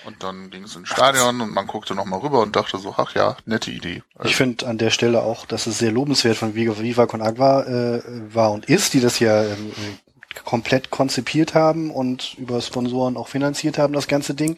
Und 0.07 0.23
dann 0.23 0.49
ging 0.51 0.63
es 0.63 0.73
ins 0.77 0.87
Stadion 0.87 1.41
und 1.41 1.53
man 1.53 1.67
guckte 1.67 1.93
nochmal 1.93 2.21
rüber 2.21 2.39
und 2.39 2.55
dachte 2.55 2.77
so, 2.77 2.95
ach 2.95 3.13
ja, 3.13 3.35
nette 3.45 3.71
Idee. 3.71 4.03
Ich 4.23 4.37
finde 4.37 4.65
an 4.65 4.77
der 4.77 4.89
Stelle 4.89 5.21
auch, 5.21 5.45
dass 5.45 5.67
es 5.67 5.79
sehr 5.79 5.91
lobenswert 5.91 6.37
von 6.37 6.55
Viva, 6.55 7.07
Con 7.07 7.21
Agua 7.21 7.63
äh, 7.63 8.01
war 8.33 8.53
und 8.53 8.67
ist, 8.67 8.93
die 8.93 9.01
das 9.01 9.19
ja 9.19 9.43
ähm, 9.43 9.71
äh, 9.71 10.39
komplett 10.45 10.91
konzipiert 10.91 11.55
haben 11.55 11.91
und 11.91 12.35
über 12.35 12.61
Sponsoren 12.61 13.17
auch 13.17 13.27
finanziert 13.27 13.77
haben, 13.77 13.91
das 13.91 14.07
ganze 14.07 14.33
Ding. 14.33 14.55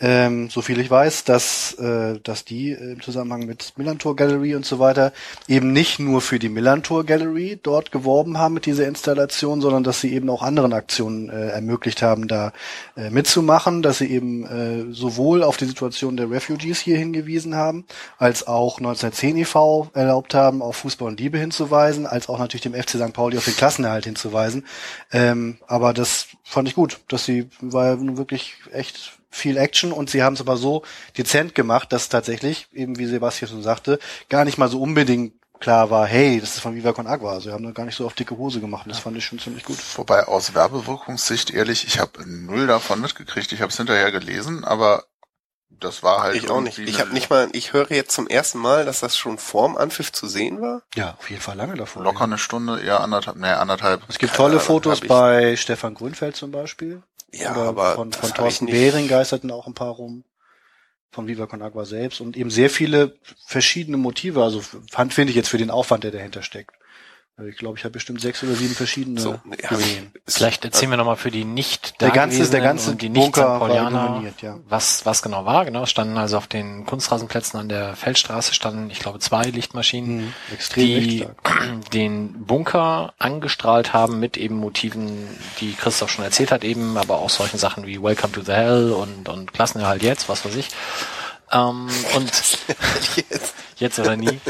Ähm, 0.00 0.48
so 0.48 0.62
viel 0.62 0.78
ich 0.78 0.90
weiß, 0.90 1.24
dass, 1.24 1.74
äh, 1.74 2.20
dass 2.22 2.44
die 2.44 2.70
im 2.70 3.02
Zusammenhang 3.02 3.46
mit 3.46 3.72
Millantor 3.76 4.14
Gallery 4.14 4.54
und 4.54 4.64
so 4.64 4.78
weiter 4.78 5.12
eben 5.48 5.72
nicht 5.72 5.98
nur 5.98 6.20
für 6.20 6.38
die 6.38 6.48
Millantor 6.48 7.04
Gallery 7.04 7.58
dort 7.60 7.90
geworben 7.90 8.38
haben 8.38 8.54
mit 8.54 8.66
dieser 8.66 8.86
Installation, 8.86 9.60
sondern 9.60 9.82
dass 9.82 10.00
sie 10.00 10.14
eben 10.14 10.30
auch 10.30 10.42
anderen 10.42 10.72
Aktionen 10.72 11.28
äh, 11.30 11.48
ermöglicht 11.48 12.00
haben, 12.00 12.28
da 12.28 12.52
äh, 12.96 13.10
mitzumachen, 13.10 13.82
dass 13.82 13.98
sie 13.98 14.06
eben 14.06 14.46
äh, 14.46 14.92
sowohl 14.94 15.42
auf 15.42 15.56
die 15.56 15.64
Situation 15.64 16.16
der 16.16 16.30
Refugees 16.30 16.78
hier 16.78 16.96
hingewiesen 16.96 17.56
haben, 17.56 17.84
als 18.18 18.46
auch 18.46 18.78
1910 18.78 19.38
e.V. 19.38 19.90
erlaubt 19.94 20.32
haben, 20.32 20.62
auf 20.62 20.76
Fußball 20.76 21.08
und 21.08 21.18
Liebe 21.18 21.38
hinzuweisen, 21.38 22.06
als 22.06 22.28
auch 22.28 22.38
natürlich 22.38 22.62
dem 22.62 22.74
FC 22.74 22.90
St. 22.90 23.12
Pauli 23.12 23.36
auf 23.36 23.46
den 23.46 23.56
Klassenerhalt 23.56 24.04
hinzuweisen. 24.04 24.64
Ähm, 25.12 25.58
aber 25.66 25.92
das 25.92 26.28
fand 26.44 26.68
ich 26.68 26.76
gut, 26.76 27.00
dass 27.08 27.24
sie 27.24 27.48
war 27.60 27.86
ja 27.86 27.96
nun 27.96 28.16
wirklich 28.16 28.54
echt 28.72 29.17
viel 29.30 29.56
Action 29.56 29.92
und 29.92 30.10
sie 30.10 30.22
haben 30.22 30.34
es 30.34 30.40
aber 30.40 30.56
so 30.56 30.82
dezent 31.16 31.54
gemacht, 31.54 31.92
dass 31.92 32.08
tatsächlich, 32.08 32.68
eben 32.72 32.98
wie 32.98 33.06
Sebastian 33.06 33.50
schon 33.50 33.62
sagte, 33.62 33.98
gar 34.28 34.44
nicht 34.44 34.58
mal 34.58 34.68
so 34.68 34.80
unbedingt 34.80 35.34
klar 35.60 35.90
war, 35.90 36.06
hey, 36.06 36.40
das 36.40 36.54
ist 36.54 36.60
von 36.60 36.74
Viva 36.74 36.92
Con 36.92 37.06
Agua. 37.06 37.32
Also 37.32 37.46
wir 37.46 37.52
haben 37.52 37.64
da 37.64 37.72
gar 37.72 37.84
nicht 37.84 37.96
so 37.96 38.06
auf 38.06 38.14
dicke 38.14 38.36
Hose 38.36 38.60
gemacht. 38.60 38.86
Und 38.86 38.90
das 38.90 39.00
fand 39.00 39.16
ich 39.16 39.24
schon 39.24 39.38
ziemlich 39.38 39.64
gut. 39.64 39.78
Wobei 39.96 40.24
aus 40.24 40.54
Werbewirkungssicht 40.54 41.50
ehrlich, 41.50 41.86
ich 41.86 41.98
habe 41.98 42.24
null 42.26 42.66
davon 42.66 43.00
mitgekriegt. 43.00 43.52
Ich 43.52 43.60
habe 43.60 43.70
es 43.70 43.76
hinterher 43.76 44.12
gelesen, 44.12 44.64
aber 44.64 45.04
das 45.70 46.02
war 46.02 46.22
halt 46.22 46.36
Ich 46.36 46.50
auch 46.50 46.60
nicht. 46.60 46.78
Ich 46.78 47.00
habe 47.00 47.12
nicht 47.12 47.30
mal, 47.30 47.48
ich 47.52 47.72
höre 47.72 47.90
jetzt 47.90 48.12
zum 48.12 48.26
ersten 48.26 48.58
Mal, 48.58 48.84
dass 48.84 49.00
das 49.00 49.16
schon 49.16 49.38
vorm 49.38 49.76
Anpfiff 49.76 50.12
zu 50.12 50.26
sehen 50.26 50.60
war. 50.60 50.82
Ja, 50.94 51.16
auf 51.18 51.30
jeden 51.30 51.42
Fall 51.42 51.56
lange 51.56 51.76
davor. 51.76 52.02
locker 52.02 52.24
eine 52.24 52.38
Stunde, 52.38 52.80
eher 52.80 53.00
anderthalb, 53.00 53.36
nee, 53.36 53.48
anderthalb. 53.48 54.02
Es 54.08 54.18
gibt 54.18 54.34
tolle 54.34 54.54
Ahnung, 54.54 54.64
Fotos 54.64 55.00
bei 55.00 55.56
Stefan 55.56 55.94
Grünfeld 55.94 56.36
zum 56.36 56.50
Beispiel. 56.50 57.02
Ja, 57.32 57.52
Oder 57.52 57.68
aber 57.68 57.94
von, 57.94 58.12
von 58.12 58.32
Thorsten 58.32 58.66
Behring 58.66 59.08
geisterten 59.08 59.50
auch 59.50 59.66
ein 59.66 59.74
paar 59.74 59.92
rum. 59.92 60.24
Von 61.10 61.26
Viva 61.26 61.46
Con 61.46 61.62
Agua 61.62 61.84
selbst. 61.84 62.20
Und 62.20 62.36
eben 62.36 62.50
sehr 62.50 62.70
viele 62.70 63.16
verschiedene 63.46 63.96
Motive. 63.96 64.42
Also 64.42 64.62
fand, 64.90 65.14
finde 65.14 65.30
ich 65.30 65.36
jetzt 65.36 65.48
für 65.48 65.58
den 65.58 65.70
Aufwand, 65.70 66.04
der 66.04 66.10
dahinter 66.10 66.42
steckt. 66.42 66.77
Also 67.38 67.50
Ich 67.50 67.56
glaube, 67.56 67.78
ich 67.78 67.84
habe 67.84 67.92
bestimmt 67.92 68.20
sechs 68.20 68.42
oder 68.42 68.54
sieben 68.56 68.74
verschiedene 68.74 69.20
So, 69.20 69.34
hab 69.34 69.68
gesehen. 69.68 70.10
ich- 70.26 70.34
Vielleicht 70.34 70.64
erzählen 70.64 70.90
wir 70.90 70.96
nochmal 70.96 71.16
für 71.16 71.30
die 71.30 71.44
nicht 71.44 72.00
Der 72.00 72.10
ganze- 72.10 72.50
der 72.50 72.60
ganze 72.60 72.90
und 72.90 73.00
die 73.00 73.08
nicht 73.10 73.22
Bunker 73.22 73.60
ja. 74.42 74.58
was, 74.68 75.06
was 75.06 75.22
genau 75.22 75.44
war. 75.44 75.64
Genau, 75.64 75.84
es 75.84 75.90
standen 75.90 76.16
also 76.18 76.36
auf 76.36 76.48
den 76.48 76.84
Kunstrasenplätzen 76.84 77.60
an 77.60 77.68
der 77.68 77.94
Feldstraße 77.94 78.54
standen, 78.54 78.90
ich 78.90 78.98
glaube, 78.98 79.20
zwei 79.20 79.42
Lichtmaschinen, 79.44 80.16
Mhm, 80.26 80.32
extrem 80.52 80.84
die 80.84 81.26
den 81.92 82.44
Bunker 82.44 83.14
angestrahlt 83.18 83.92
haben 83.92 84.18
mit 84.18 84.36
eben 84.36 84.56
Motiven, 84.56 85.28
die 85.60 85.74
Christoph 85.74 86.10
schon 86.10 86.24
erzählt 86.24 86.50
hat 86.50 86.64
eben, 86.64 86.96
aber 86.98 87.18
auch 87.18 87.30
solchen 87.30 87.58
Sachen 87.58 87.86
wie 87.86 88.02
Welcome 88.02 88.32
to 88.32 88.42
the 88.42 88.52
Hell 88.52 88.90
und, 88.90 89.28
und 89.28 89.52
Klassenerhalt 89.54 90.02
jetzt, 90.02 90.28
was 90.28 90.44
weiß 90.44 90.56
ich. 90.56 90.70
Ähm, 91.52 91.88
und 92.16 92.32
Jetzt. 93.30 93.54
jetzt 93.76 93.98
oder 94.00 94.16
nie. 94.16 94.40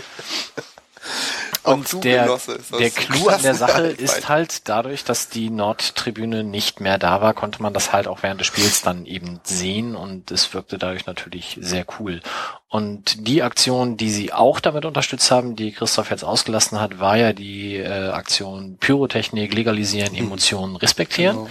Und 1.73 1.93
du, 1.93 2.01
der, 2.01 2.25
Genosse, 2.25 2.59
der 2.79 2.91
Clou 2.91 3.29
an 3.29 3.43
der 3.43 3.55
Sache 3.55 3.83
ist 3.87 4.29
halt 4.29 4.69
dadurch, 4.69 5.05
dass 5.05 5.29
die 5.29 5.51
Nordtribüne 5.51 6.45
nicht 6.45 6.81
mehr 6.81 6.99
da 6.99 7.21
war, 7.21 7.35
konnte 7.35 7.63
man 7.63 7.75
das 7.75 7.93
halt 7.93 8.09
auch 8.09 8.23
während 8.23 8.41
des 8.41 8.47
Spiels 8.47 8.83
dann 8.83 9.07
eben 9.07 9.41
sehen 9.45 9.97
und 9.97 10.31
es 10.31 10.55
wirkte 10.55 10.79
dadurch 10.79 11.07
natürlich 11.07 11.59
sehr 11.61 11.85
cool. 11.99 12.21
Und 12.69 13.27
die 13.27 13.43
Aktion, 13.43 13.97
die 13.97 14.11
sie 14.11 14.33
auch 14.33 14.61
damit 14.61 14.85
unterstützt 14.85 15.31
haben, 15.31 15.57
die 15.57 15.73
Christoph 15.73 16.11
jetzt 16.11 16.25
ausgelassen 16.25 16.81
hat, 16.81 17.01
war 17.01 17.17
ja 17.17 17.33
die 17.33 17.77
äh, 17.77 18.11
Aktion 18.11 18.77
Pyrotechnik, 18.79 19.55
legalisieren, 19.55 20.15
Emotionen 20.15 20.77
respektieren. 20.77 21.49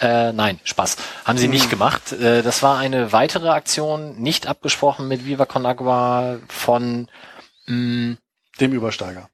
Äh, 0.00 0.32
nein, 0.32 0.60
Spaß. 0.64 0.96
Haben 1.24 1.38
sie 1.38 1.48
nicht 1.48 1.70
gemacht. 1.70 2.12
Äh, 2.12 2.42
das 2.42 2.62
war 2.62 2.78
eine 2.78 3.12
weitere 3.12 3.48
Aktion, 3.48 4.20
nicht 4.20 4.46
abgesprochen 4.46 5.08
mit 5.08 5.24
Viva 5.24 5.46
Con 5.46 5.66
Agua 5.66 6.38
von 6.48 7.08
mh, 7.66 8.16
Dem 8.60 8.72
Übersteiger. 8.72 9.30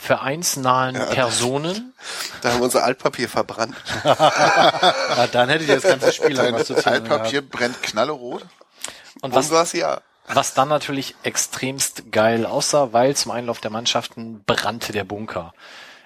Vereinsnahen 0.00 0.96
Ja, 0.96 1.04
Personen. 1.06 1.92
Da 2.42 2.50
haben 2.50 2.60
wir 2.60 2.64
unser 2.64 2.84
Altpapier 2.84 3.28
verbrannt. 3.28 3.76
Ah, 4.04 5.26
dann 5.30 5.50
hätte 5.50 5.64
ich 5.64 5.70
das 5.70 5.82
ganze 5.82 6.12
Spiel 6.12 6.34
lang 6.36 6.54
was 6.54 6.66
zu 6.66 6.74
tun 6.74 6.84
Altpapier 6.84 7.42
brennt 7.42 7.82
knallerot. 7.82 8.46
Und 9.20 9.34
Was 9.34 9.50
was, 9.50 9.72
ja? 9.74 10.00
was 10.32 10.54
dann 10.54 10.68
natürlich 10.68 11.16
extremst 11.22 12.12
geil 12.12 12.46
aussah, 12.46 12.92
weil 12.92 13.14
zum 13.16 13.32
Einlauf 13.32 13.60
der 13.60 13.70
Mannschaften 13.70 14.42
brannte 14.44 14.92
der 14.92 15.04
Bunker. 15.04 15.52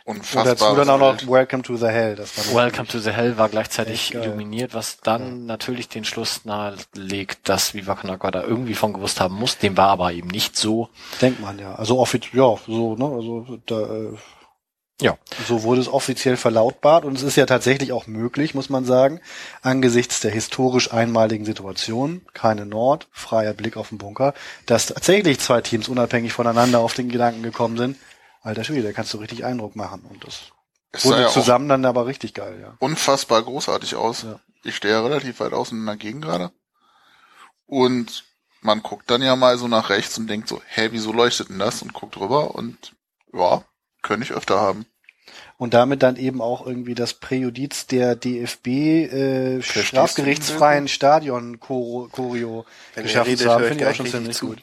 Und 0.07 0.19
Unfassbar. 0.19 0.45
dazu 0.55 0.75
dann 0.77 0.91
auch 0.91 0.99
noch 0.99 1.27
Welcome 1.27 1.63
to 1.63 1.77
the 1.77 1.87
Hell. 1.87 2.15
Das 2.15 2.37
war 2.55 2.65
Welcome 2.65 2.87
to 2.89 2.99
the 2.99 3.11
Hell 3.11 3.39
war 3.39 3.49
gleichzeitig 3.49 4.13
illuminiert, 4.15 4.75
was 4.75 4.99
dann 5.01 5.47
natürlich 5.47 5.89
den 5.89 6.05
Schluss 6.05 6.45
nahelegt, 6.45 7.49
dass 7.49 7.73
Viva 7.73 7.97
Agua 8.03 8.31
da 8.31 8.43
irgendwie 8.43 8.75
von 8.75 8.93
gewusst 8.93 9.21
haben 9.21 9.35
muss. 9.35 9.57
Dem 9.57 9.79
war 9.79 9.89
aber 9.89 10.13
eben 10.13 10.29
nicht 10.29 10.57
so. 10.59 10.91
Denkt 11.23 11.41
man 11.41 11.59
ja. 11.59 11.75
Also 11.77 11.99
offiziell, 11.99 12.39
ja, 12.43 12.55
so, 12.67 12.97
ne, 12.97 13.05
also 13.07 13.59
da, 13.65 13.81
äh, 13.81 14.13
Ja. 15.01 15.17
so 15.49 15.63
wurde 15.63 15.81
es 15.81 15.89
offiziell 15.89 16.37
verlautbart 16.37 17.07
und 17.07 17.17
es 17.17 17.23
ist 17.23 17.37
ja 17.37 17.47
tatsächlich 17.47 17.91
auch 17.93 18.07
möglich, 18.07 18.55
muss 18.55 18.69
man 18.69 18.85
sagen, 18.85 19.21
angesichts 19.63 20.21
der 20.21 20.33
historisch 20.33 20.93
einmaligen 20.93 21.47
Situation, 21.47 22.21
keine 22.35 22.67
Nord, 22.67 23.09
freier 23.11 23.55
Blick 23.55 23.79
auf 23.79 23.89
den 23.89 23.97
Bunker, 23.97 24.35
dass 24.67 24.89
tatsächlich 24.89 25.41
zwei 25.41 25.63
Teams 25.63 25.89
unabhängig 25.89 26.35
voneinander 26.35 26.81
auf 26.81 26.93
den 26.93 27.09
Gedanken 27.09 27.43
gekommen 27.43 27.79
sind, 27.79 27.97
alter 28.45 28.63
Schwede, 28.65 28.83
da 28.83 28.93
kannst 28.93 29.13
du 29.13 29.19
richtig 29.19 29.45
Eindruck 29.45 29.75
machen 29.75 30.03
und 30.09 30.25
das 30.25 30.53
Es 30.93 31.05
wurde 31.05 31.23
ja 31.23 31.29
zusammen 31.29 31.69
dann 31.69 31.85
aber 31.85 32.07
richtig 32.07 32.35
geil, 32.35 32.59
ja. 32.61 32.77
unfassbar 32.79 33.43
großartig 33.43 33.97
aus. 33.97 34.23
Ja. 34.23 34.39
Ich 34.63 34.77
stehe 34.77 34.95
ja 34.95 35.03
relativ 35.03 35.41
weit 35.41 35.53
außen 35.53 35.85
dagegen 35.85 36.21
gerade. 36.21 36.53
Und 37.67 38.25
man 38.61 38.83
guckt 38.83 39.11
dann 39.11 39.23
ja 39.23 39.37
mal 39.37 39.59
so 39.59 39.69
nach 39.69 39.91
rechts 39.91 40.17
und 40.19 40.27
denkt 40.27 40.49
so, 40.49 40.61
hä, 40.67 40.89
wieso 40.93 41.13
leuchtet 41.13 41.49
denn 41.49 41.59
das? 41.59 41.83
Und 41.83 41.93
guckt 41.93 42.17
rüber 42.19 42.55
und 42.55 42.95
ja, 43.33 43.65
könnte 44.03 44.25
ich 44.25 44.33
öfter 44.33 44.61
haben. 44.61 44.87
und 45.57 45.75
damit 45.75 46.03
dann 46.03 46.17
eben 46.17 46.41
auch 46.41 46.67
irgendwie 46.67 46.95
das 46.95 47.15
Präjudiz 47.15 47.87
der 47.87 48.17
DFB 48.17 48.67
äh, 48.67 49.61
Verstehst 49.61 49.89
strafgerichtsfreien 49.89 50.89
Stadion 50.89 51.61
Choreo 51.61 52.67
redet, 52.97 53.39
zu 53.39 53.51
haben, 53.51 53.65
finde 53.65 53.85
ich 53.85 53.91
auch 53.91 53.95
schon 53.95 54.07
ziemlich 54.07 54.41
gut. 54.41 54.59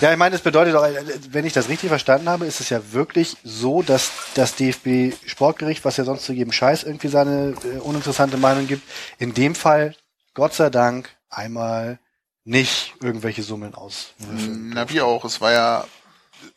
Ja, 0.00 0.12
ich 0.12 0.18
meine, 0.18 0.32
das 0.32 0.42
bedeutet 0.42 0.74
doch, 0.74 0.84
äh, 0.84 1.02
wenn 1.30 1.46
ich 1.46 1.52
das 1.52 1.68
richtig 1.68 1.88
verstanden 1.88 2.28
habe, 2.28 2.46
ist 2.46 2.60
es 2.60 2.68
ja 2.68 2.92
wirklich 2.92 3.36
so, 3.44 3.82
dass 3.82 4.12
das 4.34 4.54
DFB 4.54 5.14
Sportgericht, 5.26 5.84
was 5.84 5.96
ja 5.96 6.04
sonst 6.04 6.24
zu 6.24 6.32
jedem 6.32 6.52
Scheiß 6.52 6.82
irgendwie 6.82 7.08
seine 7.08 7.54
äh, 7.64 7.78
uninteressante 7.78 8.36
Meinung 8.36 8.66
gibt, 8.66 8.82
in 9.18 9.34
dem 9.34 9.54
Fall 9.54 9.94
Gott 10.34 10.54
sei 10.54 10.68
Dank 10.70 11.10
einmal 11.30 11.98
nicht 12.44 12.94
irgendwelche 13.02 13.42
Summen 13.42 13.74
auswürfeln. 13.74 14.70
Na, 14.74 14.88
wie 14.88 15.00
auch, 15.00 15.24
es 15.24 15.40
war 15.40 15.52
ja 15.52 15.84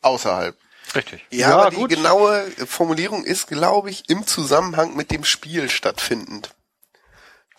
außerhalb. 0.02 0.56
Richtig. 0.96 1.26
Ja, 1.32 1.50
Ja, 1.50 1.58
aber 1.58 1.70
die 1.72 1.96
genaue 1.96 2.44
Formulierung 2.66 3.24
ist, 3.24 3.48
glaube 3.48 3.90
ich, 3.90 4.10
im 4.10 4.26
Zusammenhang 4.28 4.96
mit 4.96 5.12
dem 5.12 5.24
Spiel 5.24 5.70
stattfindend. 5.70 6.56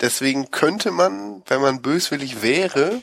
Deswegen 0.01 0.51
könnte 0.51 0.91
man, 0.91 1.43
wenn 1.47 1.61
man 1.61 1.83
böswillig 1.83 2.43
wäre, 2.43 3.03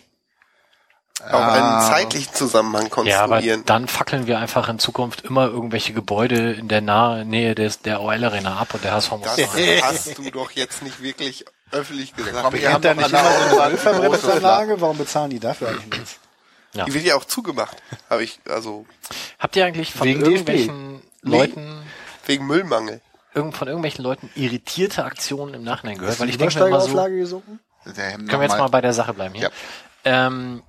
auch 1.22 1.34
einen 1.54 1.64
Ah. 1.64 1.90
zeitlichen 1.92 2.34
Zusammenhang 2.34 2.90
Ja, 3.06 3.22
aber 3.24 3.36
konstruieren. 3.36 3.66
dann 3.66 3.88
fackeln 3.88 4.28
wir 4.28 4.38
einfach 4.40 4.70
in 4.70 4.80
Zukunft 4.80 5.22
immer 5.22 5.46
irgendwelche 5.48 5.94
Gebäude 5.94 6.54
in 6.54 6.68
der 6.68 6.82
nahe 6.82 7.26
Nähe 7.26 7.56
des, 7.56 7.82
der 7.82 8.02
OL 8.02 8.24
Arena 8.24 8.58
ab 8.58 8.74
und 8.74 8.84
der 8.84 8.94
HSV 8.94 9.12
muss 9.12 9.36
das 9.36 9.54
sein. 9.54 9.80
hast 9.84 10.18
du 10.18 10.30
doch 10.32 10.52
jetzt 10.52 10.84
nicht 10.84 11.02
wirklich 11.02 11.46
öffentlich 11.72 12.16
gesagt. 12.16 12.38
komm, 12.44 12.54
wir 12.54 12.72
haben 12.72 12.82
da 12.82 12.94
nicht 12.94 13.10
immer 13.10 14.18
so 14.20 14.32
eine? 14.32 14.82
Warum 14.82 14.98
bezahlen 14.98 15.30
die 15.32 15.40
dafür 15.40 15.70
eigentlich 15.70 16.00
nichts? 16.00 16.20
Die 16.86 16.94
wird 16.94 17.06
ja 17.06 17.16
auch 17.16 17.26
zugemacht. 17.26 17.76
Habe 18.10 18.24
ich, 18.24 18.40
also, 18.48 18.86
Habt 19.40 19.56
ihr 19.56 19.66
eigentlich 19.66 19.94
von 19.94 20.08
Wegen 20.08 20.22
irgendwelchen 20.22 21.02
Nee. 21.24 21.38
Leuten, 21.40 21.82
wegen 22.28 22.46
Müllmangel. 22.46 23.02
irgend, 23.34 23.58
von 23.58 23.68
irgendwelchen 23.68 24.04
Leuten 24.04 24.30
irritierte 24.36 25.04
Aktionen 25.04 25.56
im 25.56 25.64
Nachhinein 25.64 25.98
gehört? 25.98 26.20
Weil 26.20 26.30
ich 26.30 26.38
denke 26.38 26.58
mir 26.60 26.68
immer 26.68 26.82
so, 26.82 26.94
gesunken? 27.06 27.60
Können 27.84 28.30
wir 28.30 28.42
jetzt 28.44 28.58
mal 28.58 28.68
bei 28.70 28.82
der 28.82 28.94
Sache 28.94 29.14
bleiben 29.14 29.34
hier. 29.34 29.50
Ja. 30.06 30.28
Ähm, 30.28 30.62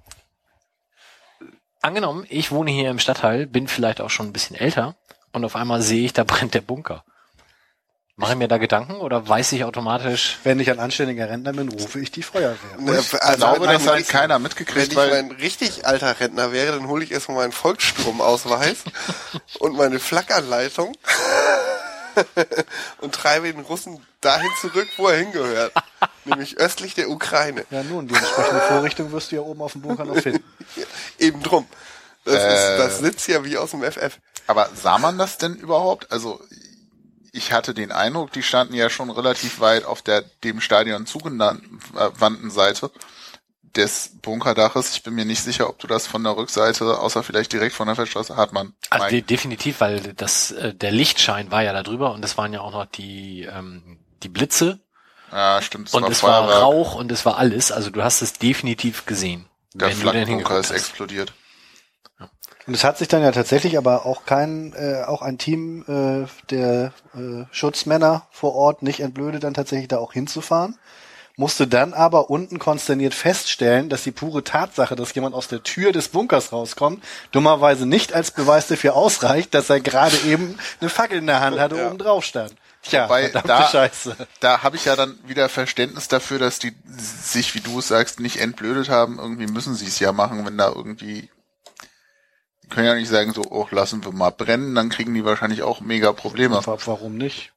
angenommen, 1.80 2.26
ich 2.28 2.50
wohne 2.50 2.70
hier 2.70 2.90
im 2.90 2.98
Stadtteil, 2.98 3.46
bin 3.46 3.68
vielleicht 3.68 4.00
auch 4.00 4.10
schon 4.10 4.26
ein 4.26 4.32
bisschen 4.32 4.56
älter 4.56 4.96
und 5.32 5.44
auf 5.44 5.56
einmal 5.56 5.82
sehe 5.82 6.04
ich, 6.04 6.12
da 6.12 6.24
brennt 6.26 6.54
der 6.54 6.60
Bunker. 6.60 7.04
Mache 8.16 8.32
ich 8.32 8.38
mir 8.38 8.48
da 8.48 8.58
Gedanken 8.58 8.96
oder 8.96 9.28
weiß 9.28 9.52
ich 9.52 9.62
automatisch, 9.62 10.38
Wenn 10.42 10.58
ich 10.58 10.68
ein 10.72 10.80
anständiger 10.80 11.30
Rentner 11.30 11.52
bin, 11.52 11.68
rufe 11.68 12.00
ich 12.00 12.10
die 12.10 12.24
Feuerwehr. 12.24 12.56
Ich 12.76 13.10
glaube, 13.36 13.60
wenn 13.60 13.70
das 13.70 13.86
hat 13.86 14.08
keiner 14.08 14.34
Wenn 14.34 14.42
mitgekriegt, 14.42 14.88
ich 14.88 14.96
weil 14.96 15.22
mein 15.22 15.30
richtig 15.30 15.86
alter 15.86 16.18
Rentner 16.18 16.50
wäre, 16.50 16.72
dann 16.72 16.88
hole 16.88 17.04
ich 17.04 17.12
erstmal 17.12 17.36
meinen 17.36 17.52
Volksstromausweis 17.52 18.78
und 19.60 19.76
meine 19.76 20.00
Flackanleitung 20.00 20.96
und 23.00 23.14
treibe 23.14 23.52
den 23.52 23.60
Russen 23.62 24.04
dahin 24.20 24.50
zurück, 24.60 24.88
wo 24.96 25.08
er 25.08 25.18
hingehört. 25.18 25.72
Nämlich 26.24 26.58
östlich 26.58 26.94
der 26.94 27.08
Ukraine. 27.10 27.64
Ja 27.70 27.82
nun, 27.82 28.08
die 28.08 28.14
entsprechende 28.14 28.60
Vorrichtung 28.62 29.12
wirst 29.12 29.32
du 29.32 29.36
ja 29.36 29.42
oben 29.42 29.62
auf 29.62 29.72
dem 29.72 29.82
Bunker 29.82 30.04
noch 30.04 30.16
finden. 30.16 30.44
Eben 31.18 31.42
drum. 31.42 31.66
Das, 32.24 32.34
Äh. 32.42 32.54
ist, 32.54 32.78
das 32.78 32.98
sitzt 32.98 33.28
ja 33.28 33.44
wie 33.44 33.56
aus 33.56 33.70
dem 33.70 33.82
FF. 33.82 34.18
Aber 34.46 34.68
sah 34.74 34.98
man 34.98 35.18
das 35.18 35.38
denn 35.38 35.54
überhaupt? 35.54 36.10
Also 36.12 36.40
ich 37.32 37.52
hatte 37.52 37.74
den 37.74 37.92
Eindruck, 37.92 38.32
die 38.32 38.42
standen 38.42 38.74
ja 38.74 38.90
schon 38.90 39.10
relativ 39.10 39.60
weit 39.60 39.84
auf 39.84 40.02
der 40.02 40.22
dem 40.44 40.60
Stadion 40.60 41.06
zugewandten 41.06 42.50
Seite 42.50 42.90
des 43.78 44.10
Bunkerdaches. 44.20 44.94
Ich 44.94 45.02
bin 45.02 45.14
mir 45.14 45.24
nicht 45.24 45.42
sicher, 45.42 45.68
ob 45.68 45.78
du 45.78 45.86
das 45.86 46.06
von 46.06 46.22
der 46.22 46.36
Rückseite, 46.36 46.98
außer 46.98 47.22
vielleicht 47.22 47.52
direkt 47.52 47.74
von 47.74 47.86
der 47.86 47.96
Feldstraße, 47.96 48.36
Hartmann. 48.36 48.74
also 48.90 49.04
Mike. 49.04 49.16
de 49.16 49.22
definitiv, 49.22 49.80
weil 49.80 50.12
das 50.14 50.50
äh, 50.50 50.74
der 50.74 50.90
Lichtschein 50.90 51.50
war 51.50 51.62
ja 51.62 51.72
da 51.72 51.82
drüber 51.82 52.12
und 52.12 52.24
es 52.24 52.36
waren 52.36 52.52
ja 52.52 52.60
auch 52.60 52.72
noch 52.72 52.86
die 52.86 53.48
ähm, 53.50 53.98
die 54.22 54.28
Blitze 54.28 54.80
ja, 55.32 55.60
stimmt. 55.62 55.88
Es 55.88 55.94
und 55.94 56.02
war 56.02 56.10
es 56.10 56.22
war 56.22 56.44
Feuerwerk. 56.44 56.62
Rauch 56.62 56.94
und 56.94 57.12
es 57.12 57.24
war 57.24 57.38
alles. 57.38 57.72
Also 57.72 57.90
du 57.90 58.02
hast 58.02 58.22
es 58.22 58.34
definitiv 58.34 59.06
gesehen, 59.06 59.46
Der 59.74 59.88
hingeguckt 59.88 60.50
ist 60.50 60.70
hast. 60.70 60.70
explodiert. 60.70 61.32
Und 62.66 62.74
es 62.74 62.84
hat 62.84 62.98
sich 62.98 63.08
dann 63.08 63.22
ja 63.22 63.32
tatsächlich 63.32 63.78
aber 63.78 64.04
auch 64.04 64.26
kein, 64.26 64.74
äh, 64.74 65.02
auch 65.06 65.22
ein 65.22 65.38
Team 65.38 65.84
äh, 65.88 66.26
der 66.50 66.92
äh, 67.14 67.44
Schutzmänner 67.50 68.26
vor 68.30 68.54
Ort 68.54 68.82
nicht 68.82 69.00
entblödet, 69.00 69.42
dann 69.44 69.54
tatsächlich 69.54 69.88
da 69.88 69.96
auch 69.96 70.12
hinzufahren. 70.12 70.78
Musste 71.38 71.66
dann 71.66 71.94
aber 71.94 72.28
unten 72.30 72.58
konsterniert 72.58 73.14
feststellen, 73.14 73.88
dass 73.88 74.02
die 74.02 74.10
pure 74.10 74.44
Tatsache, 74.44 74.96
dass 74.96 75.14
jemand 75.14 75.34
aus 75.34 75.48
der 75.48 75.62
Tür 75.62 75.92
des 75.92 76.08
Bunkers 76.08 76.52
rauskommt, 76.52 77.02
dummerweise 77.30 77.86
nicht 77.86 78.12
als 78.12 78.32
Beweis 78.32 78.66
dafür 78.66 78.94
ausreicht, 78.96 79.54
dass 79.54 79.70
er 79.70 79.80
gerade 79.80 80.16
eben 80.26 80.58
eine 80.80 80.90
Fackel 80.90 81.18
in 81.18 81.26
der 81.28 81.40
Hand 81.40 81.58
hatte, 81.58 81.76
Ja. 81.76 81.88
oben 81.88 81.98
drauf 81.98 82.24
stand. 82.24 82.52
Tja, 82.82 83.04
Wobei, 83.04 83.28
da, 83.28 83.68
Scheiße. 83.68 84.16
da 84.40 84.62
habe 84.62 84.76
ich 84.76 84.84
ja 84.84 84.96
dann 84.96 85.18
wieder 85.26 85.48
Verständnis 85.48 86.08
dafür, 86.08 86.38
dass 86.38 86.58
die 86.58 86.72
sich, 86.96 87.54
wie 87.54 87.60
du 87.60 87.78
es 87.78 87.88
sagst, 87.88 88.20
nicht 88.20 88.38
entblödet 88.40 88.88
haben. 88.88 89.18
Irgendwie 89.18 89.46
müssen 89.46 89.74
sie 89.74 89.86
es 89.86 89.98
ja 90.00 90.12
machen, 90.12 90.44
wenn 90.44 90.58
da 90.58 90.68
irgendwie. 90.68 91.30
Können 92.68 92.86
ja 92.86 92.94
nicht 92.94 93.08
sagen, 93.08 93.32
so, 93.32 93.42
oh, 93.48 93.66
lassen 93.70 94.04
wir 94.04 94.12
mal 94.12 94.30
brennen, 94.30 94.74
dann 94.74 94.90
kriegen 94.90 95.14
die 95.14 95.24
wahrscheinlich 95.24 95.62
auch 95.62 95.80
mega 95.80 96.12
Probleme. 96.12 96.56
Wa- 96.66 96.78
Warum 96.84 97.16
nicht? 97.16 97.52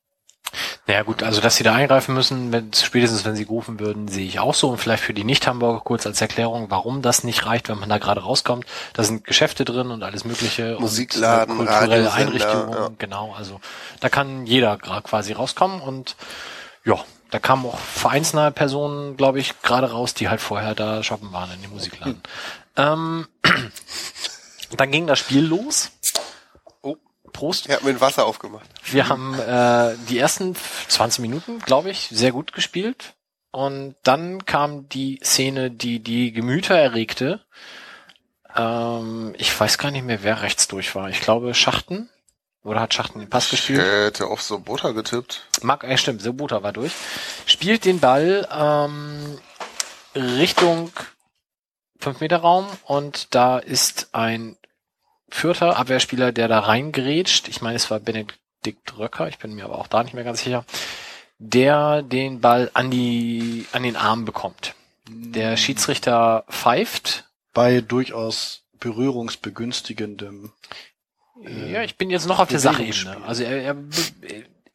Naja 0.88 1.04
gut, 1.04 1.24
also 1.24 1.40
dass 1.40 1.56
sie 1.56 1.64
da 1.64 1.76
eingreifen 1.76 2.14
müssen, 2.14 2.52
wenn, 2.52 2.74
spätestens 2.74 3.24
wenn 3.24 3.36
sie 3.36 3.46
gerufen 3.46 3.80
würden, 3.80 4.08
sehe 4.08 4.26
ich 4.26 4.40
auch 4.40 4.54
so. 4.54 4.70
Und 4.70 4.78
vielleicht 4.78 5.04
für 5.04 5.14
die 5.14 5.24
Nicht-Hamburger 5.24 5.80
kurz 5.80 6.06
als 6.06 6.20
Erklärung, 6.20 6.70
warum 6.70 7.02
das 7.02 7.24
nicht 7.24 7.46
reicht, 7.46 7.70
wenn 7.70 7.80
man 7.80 7.88
da 7.88 7.98
gerade 7.98 8.22
rauskommt. 8.22 8.66
Da 8.94 9.04
sind 9.04 9.24
Geschäfte 9.24 9.64
drin 9.64 9.92
und 9.92 10.04
alles 10.04 10.26
mögliche. 10.26 10.78
Musikladen, 10.80 11.60
und, 11.60 11.68
äh, 11.68 11.70
kulturelle 11.70 12.12
Einrichtungen, 12.12 12.74
ja. 12.74 12.90
genau. 12.98 13.34
Also 13.38 13.62
da 14.00 14.10
kann 14.10 14.46
jeder 14.46 14.78
quasi 14.78 15.34
rauskommen 15.34 15.82
und 15.82 16.16
ja, 16.84 17.00
da 17.30 17.40
kamen 17.40 17.66
auch 17.66 17.80
vereinsnahe 17.80 18.52
Personen, 18.52 19.16
glaube 19.16 19.40
ich, 19.40 19.62
gerade 19.62 19.92
raus, 19.92 20.14
die 20.14 20.28
halt 20.28 20.42
vorher 20.42 20.76
da 20.76 21.04
shoppen 21.04 21.32
waren 21.32 21.52
in 21.54 21.62
dem 21.62 21.72
Musikladen. 21.72 22.22
Ähm, 22.76 23.28
dann 24.78 24.92
ging 24.92 25.08
das 25.08 25.20
Spiel 25.20 25.46
los. 25.46 25.92
Prost. 27.32 27.68
Er 27.68 27.78
hat 27.78 27.84
mit 27.84 28.02
Wasser 28.02 28.26
aufgemacht. 28.26 28.68
Wir 28.84 29.10
haben 29.10 29.38
äh, 29.40 29.96
die 30.10 30.18
ersten 30.20 30.56
20 30.88 31.20
Minuten, 31.22 31.60
glaube 31.60 31.90
ich, 31.90 32.08
sehr 32.12 32.32
gut 32.32 32.54
gespielt. 32.54 33.14
Und 33.52 33.96
dann 34.04 34.46
kam 34.46 34.88
die 34.90 35.20
Szene, 35.24 35.72
die 35.72 36.00
die 36.00 36.32
Gemüter 36.32 36.76
erregte. 36.76 37.42
Ähm, 38.56 39.34
ich 39.38 39.58
weiß 39.60 39.78
gar 39.78 39.92
nicht 39.92 40.06
mehr, 40.06 40.24
wer 40.24 40.42
rechts 40.42 40.68
durch 40.68 40.96
war. 40.96 41.10
Ich 41.10 41.22
glaube 41.22 41.54
Schachten. 41.54 42.10
Oder 42.64 42.80
hat 42.82 42.94
Schachten 42.94 43.20
den 43.20 43.30
Pass 43.30 43.46
Ich 43.46 43.52
gespielt? 43.52 43.82
hätte 43.82 44.28
auf 44.28 44.42
Sobota 44.42 44.92
getippt. 44.92 45.48
Mag, 45.64 45.84
äh, 45.84 45.98
stimmt, 45.98 46.22
Sobota 46.22 46.62
war 46.62 46.72
durch. 46.72 46.92
Spielt 47.48 47.86
den 47.86 48.00
Ball 48.00 48.48
ähm, 48.56 49.40
Richtung 50.16 50.92
5-Meter-Raum 52.02 52.68
und 52.86 53.34
da 53.34 53.58
ist 53.58 54.10
ein 54.14 54.58
vierter 55.32 55.78
Abwehrspieler, 55.78 56.32
der 56.32 56.48
da 56.48 56.60
reingerätscht. 56.60 57.48
Ich 57.48 57.62
meine, 57.62 57.76
es 57.76 57.90
war 57.90 58.00
Benedikt 58.00 58.98
Röcker, 58.98 59.28
ich 59.28 59.38
bin 59.38 59.54
mir 59.54 59.66
aber 59.66 59.78
auch 59.78 59.88
da 59.88 60.04
nicht 60.04 60.14
mehr 60.14 60.24
ganz 60.24 60.44
sicher, 60.44 60.66
der 61.40 62.04
den 62.04 62.42
Ball 62.42 62.70
an 62.74 62.92
die, 62.92 63.66
an 63.72 63.84
den 63.84 63.96
Arm 63.96 64.26
bekommt. 64.26 64.76
Der 65.08 65.58
Schiedsrichter 65.58 66.46
pfeift. 66.50 67.26
Bei 67.54 67.82
durchaus 67.82 68.64
berührungsbegünstigendem. 68.80 70.52
Ja, 71.44 71.82
ich 71.82 71.98
bin 71.98 72.10
jetzt 72.10 72.28
noch 72.28 72.40
auf 72.40 72.50
der. 72.50 72.60
Sachebene. 72.60 73.18
Also 73.26 73.44
er, 73.44 73.62
er, 73.62 73.76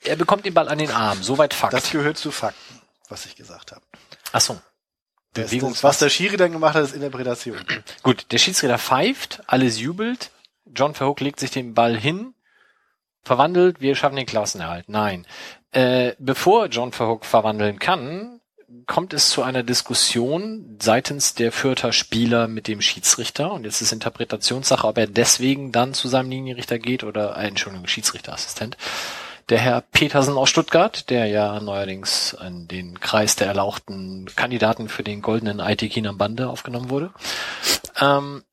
er 0.03 0.17
bekommt 0.17 0.45
den 0.45 0.55
Ball 0.55 0.69
an 0.69 0.79
den 0.79 0.91
Arm. 0.91 1.23
Soweit 1.23 1.55
Fakt. 1.55 1.73
Das 1.73 1.91
gehört 1.91 2.19
zu 2.19 2.31
Fakten, 2.31 2.81
was 3.09 3.27
ich 3.27 3.37
gesagt 3.37 3.73
habe. 3.73 3.83
Ach 4.33 4.41
so. 4.41 4.61
Das, 5.35 5.53
was 5.83 5.99
der 5.99 6.09
Schiri 6.09 6.39
dann 6.39 6.53
gemacht 6.53 6.75
hat, 6.75 6.85
ist 6.85 6.95
Interpretation. 6.95 7.59
Gut, 8.03 8.27
der 8.31 8.39
Schiedsrichter 8.39 8.79
pfeift, 8.79 9.43
alles 9.47 9.79
jubelt. 9.79 10.31
John 10.77 10.95
Verhoek 10.95 11.21
legt 11.21 11.41
sich 11.41 11.51
den 11.51 11.75
Ball 11.75 11.97
hin, 11.97 12.35
verwandelt, 13.23 13.81
wir 13.81 13.95
schaffen 13.95 14.17
den 14.17 14.27
Klassenerhalt. 14.27 14.89
Nein. 14.89 15.27
Äh, 15.73 16.13
bevor 16.19 16.67
John 16.67 16.93
Verhoek 16.93 17.25
verwandeln 17.25 17.79
kann, 17.79 18.41
kommt 18.87 19.13
es 19.13 19.31
zu 19.31 19.43
einer 19.43 19.63
Diskussion 19.63 20.77
seitens 20.81 21.35
der 21.35 21.53
Fürther 21.53 21.93
Spieler 21.93 22.49
mit 22.49 22.69
dem 22.69 22.81
Schiedsrichter. 22.81 23.53
Und 23.53 23.65
jetzt 23.65 23.81
ist 23.81 23.93
Interpretationssache, 23.93 24.87
ob 24.87 24.99
er 24.99 25.07
deswegen 25.07 25.73
dann 25.73 25.95
zu 25.95 26.09
seinem 26.09 26.31
Linienrichter 26.31 26.79
geht 26.79 27.05
oder, 27.05 27.37
äh, 27.37 27.49
Entschuldigung, 27.49 27.87
Schiedsrichterassistent. 27.87 28.77
Der 29.49 29.59
Herr 29.59 29.81
Petersen 29.81 30.37
aus 30.37 30.51
Stuttgart, 30.51 31.09
der 31.09 31.27
ja 31.27 31.61
neuerdings 31.61 32.37
in 32.45 32.67
den 32.67 32.99
Kreis 32.99 33.37
der 33.37 33.47
erlauchten 33.47 34.27
Kandidaten 34.35 34.89
für 34.89 35.05
den 35.05 35.23
goldenen 35.23 35.61
IT 35.61 36.05
am 36.05 36.19
Bande 36.19 36.49
aufgenommen 36.49 36.91
wurde. 36.91 37.13
Ähm, 37.99 38.45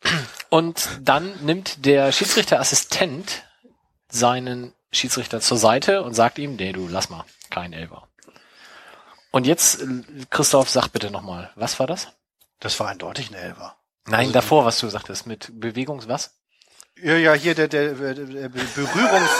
und 0.50 0.90
dann 1.02 1.44
nimmt 1.44 1.86
der 1.86 2.12
Schiedsrichterassistent 2.12 3.44
seinen 4.10 4.74
Schiedsrichter 4.92 5.42
zur 5.42 5.58
Seite 5.58 6.04
und 6.04 6.14
sagt 6.14 6.38
ihm, 6.38 6.56
nee, 6.56 6.72
du 6.72 6.88
lass 6.88 7.10
mal, 7.10 7.26
kein 7.50 7.74
Elber. 7.74 8.08
Und 9.32 9.48
jetzt, 9.48 9.82
äh, 9.82 9.86
Christoph, 10.30 10.70
sag 10.70 10.90
bitte 10.90 11.10
nochmal, 11.10 11.52
was 11.56 11.80
war 11.80 11.88
das? 11.88 12.10
Das 12.60 12.80
war 12.80 12.88
eindeutig 12.90 13.32
ein 13.32 13.36
Elfer. 13.36 13.76
Nein, 14.06 14.20
Also- 14.22 14.34
davor, 14.34 14.66
was 14.66 14.80
du 14.80 14.88
sagtest, 14.90 15.26
mit 15.26 15.50
Bewegungs 15.60 16.08
was? 16.08 16.36
Ja, 17.02 17.16
ja, 17.16 17.34
hier 17.34 17.56
der, 17.56 17.68
der, 17.68 17.94
der, 17.94 18.14
der 18.14 18.50
Berührungs... 18.50 19.30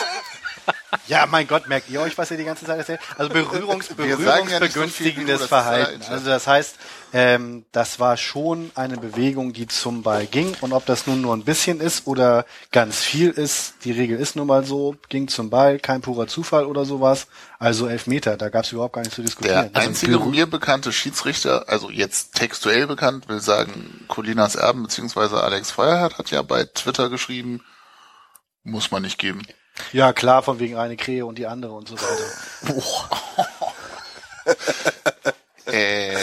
Ja, 1.08 1.26
mein 1.26 1.48
Gott, 1.48 1.68
merkt 1.68 1.90
ihr 1.90 2.00
euch, 2.00 2.18
was 2.18 2.32
ihr 2.32 2.38
die 2.38 2.46
ganze 2.46 2.66
Zeit 2.66 2.78
erzählt? 2.78 3.02
Also 3.18 3.34
Berührungs, 3.34 3.88
sagen 3.88 4.04
ja 4.08 4.16
so 4.16 4.24
berührungsbegünstigendes 4.24 5.48
Verhalten. 5.48 6.02
Also 6.04 6.26
das 6.28 6.48
heißt, 6.48 6.78
ähm, 7.14 7.66
das 7.72 8.00
war 8.00 8.18
schon 8.18 8.72
eine 8.74 8.98
Bewegung, 8.98 9.54
die 9.54 9.68
zum 9.68 10.02
Ball 10.02 10.26
ging. 10.26 10.56
Und 10.62 10.74
ob 10.74 10.86
das 10.88 11.06
nun 11.06 11.22
nur 11.22 11.36
ein 11.36 11.44
bisschen 11.44 11.80
ist 11.80 12.08
oder 12.08 12.46
ganz 12.72 13.02
viel 13.02 13.30
ist, 13.30 13.76
die 13.86 13.92
Regel 13.92 14.20
ist 14.20 14.36
nun 14.36 14.48
mal 14.48 14.66
so, 14.66 14.96
ging 15.10 15.28
zum 15.28 15.52
Ball, 15.52 15.78
kein 15.80 16.02
purer 16.02 16.26
Zufall 16.28 16.66
oder 16.66 16.86
sowas. 16.86 17.28
Also 17.60 17.88
elf 17.88 18.08
Meter, 18.08 18.36
da 18.36 18.50
gab 18.50 18.66
es 18.66 18.72
überhaupt 18.72 18.94
gar 18.94 19.02
nicht 19.02 19.14
zu 19.14 19.22
Der 19.22 19.26
diskutieren. 19.28 19.70
Also 19.74 19.88
einzige 19.90 20.14
Berühr- 20.18 20.30
mir 20.32 20.48
bekannte 20.48 20.92
Schiedsrichter, 20.92 21.70
also 21.70 21.92
jetzt 21.92 22.34
textuell 22.36 22.88
bekannt, 22.88 23.30
will 23.30 23.40
sagen, 23.42 24.04
Colinas 24.08 24.56
Erben 24.56 24.82
bzw. 24.84 25.36
Alex 25.38 25.70
Feuerhardt 25.72 26.18
hat 26.18 26.32
ja 26.32 26.42
bei 26.42 26.66
Twitter 26.66 27.10
geschrieben, 27.10 27.62
muss 28.64 28.90
man 28.92 29.04
nicht 29.04 29.20
geben. 29.20 29.44
ja, 29.92 30.14
klar, 30.14 30.42
von 30.42 30.60
wegen 30.60 30.78
eine 30.78 30.98
Krähe 30.98 31.26
und 31.26 31.38
die 31.38 31.46
andere 31.48 31.74
und 31.74 31.88
so 31.88 31.96
weiter. 31.96 32.84
Äh, 35.66 36.18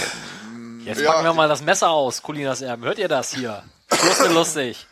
Jetzt 0.90 1.00
Ja. 1.02 1.12
packen 1.12 1.24
wir 1.24 1.32
mal 1.34 1.48
das 1.48 1.62
Messer 1.62 1.90
aus, 1.90 2.22
Colinas 2.22 2.62
Erben. 2.62 2.82
Hört 2.84 2.98
ihr 2.98 3.08
das 3.08 3.32
hier? 3.34 3.62
Lustig, 3.90 4.30
lustig. 4.32 4.86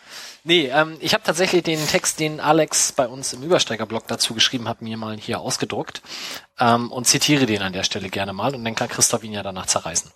Nee, 0.45 0.69
ähm, 0.73 0.97
ich 1.01 1.13
habe 1.13 1.25
tatsächlich 1.25 1.65
den 1.65 1.85
Text, 1.89 2.21
den 2.21 2.39
Alex 2.41 2.93
bei 2.93 3.07
uns 3.09 3.33
im 3.33 3.43
Übersteigerblog 3.43 4.07
dazu 4.07 4.33
geschrieben 4.35 4.69
hat, 4.69 4.81
mir 4.81 4.97
mal 4.97 5.17
hier 5.17 5.41
ausgedruckt 5.41 6.01
ähm, 6.61 6.93
und 6.93 7.07
zitiere 7.07 7.47
den 7.47 7.63
an 7.63 7.73
der 7.73 7.83
Stelle 7.83 8.09
gerne 8.09 8.33
mal 8.33 8.55
und 8.55 8.65
dann 8.65 8.75
kann 8.77 8.89
Christoph 8.89 9.25
ihn 9.25 9.33
ja 9.33 9.43
danach 9.43 9.67
zerreißen. 9.67 10.11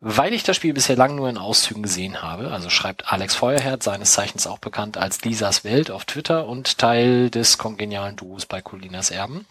Weil 0.00 0.32
ich 0.34 0.42
das 0.42 0.56
Spiel 0.56 0.74
bisher 0.74 0.96
lang 0.96 1.14
nur 1.14 1.28
in 1.28 1.38
Auszügen 1.38 1.82
gesehen 1.82 2.20
habe, 2.22 2.50
also 2.50 2.70
schreibt 2.70 3.12
Alex 3.12 3.36
Feuerherd, 3.36 3.82
seines 3.82 4.12
Zeichens 4.12 4.46
auch 4.46 4.58
bekannt 4.58 4.96
als 4.96 5.22
Lisas 5.22 5.64
Welt 5.64 5.90
auf 5.90 6.04
Twitter 6.04 6.46
und 6.46 6.78
Teil 6.78 7.30
des 7.30 7.58
kongenialen 7.58 8.16
Duos 8.16 8.46
bei 8.46 8.60
Colinas 8.60 9.10
Erben, 9.10 9.46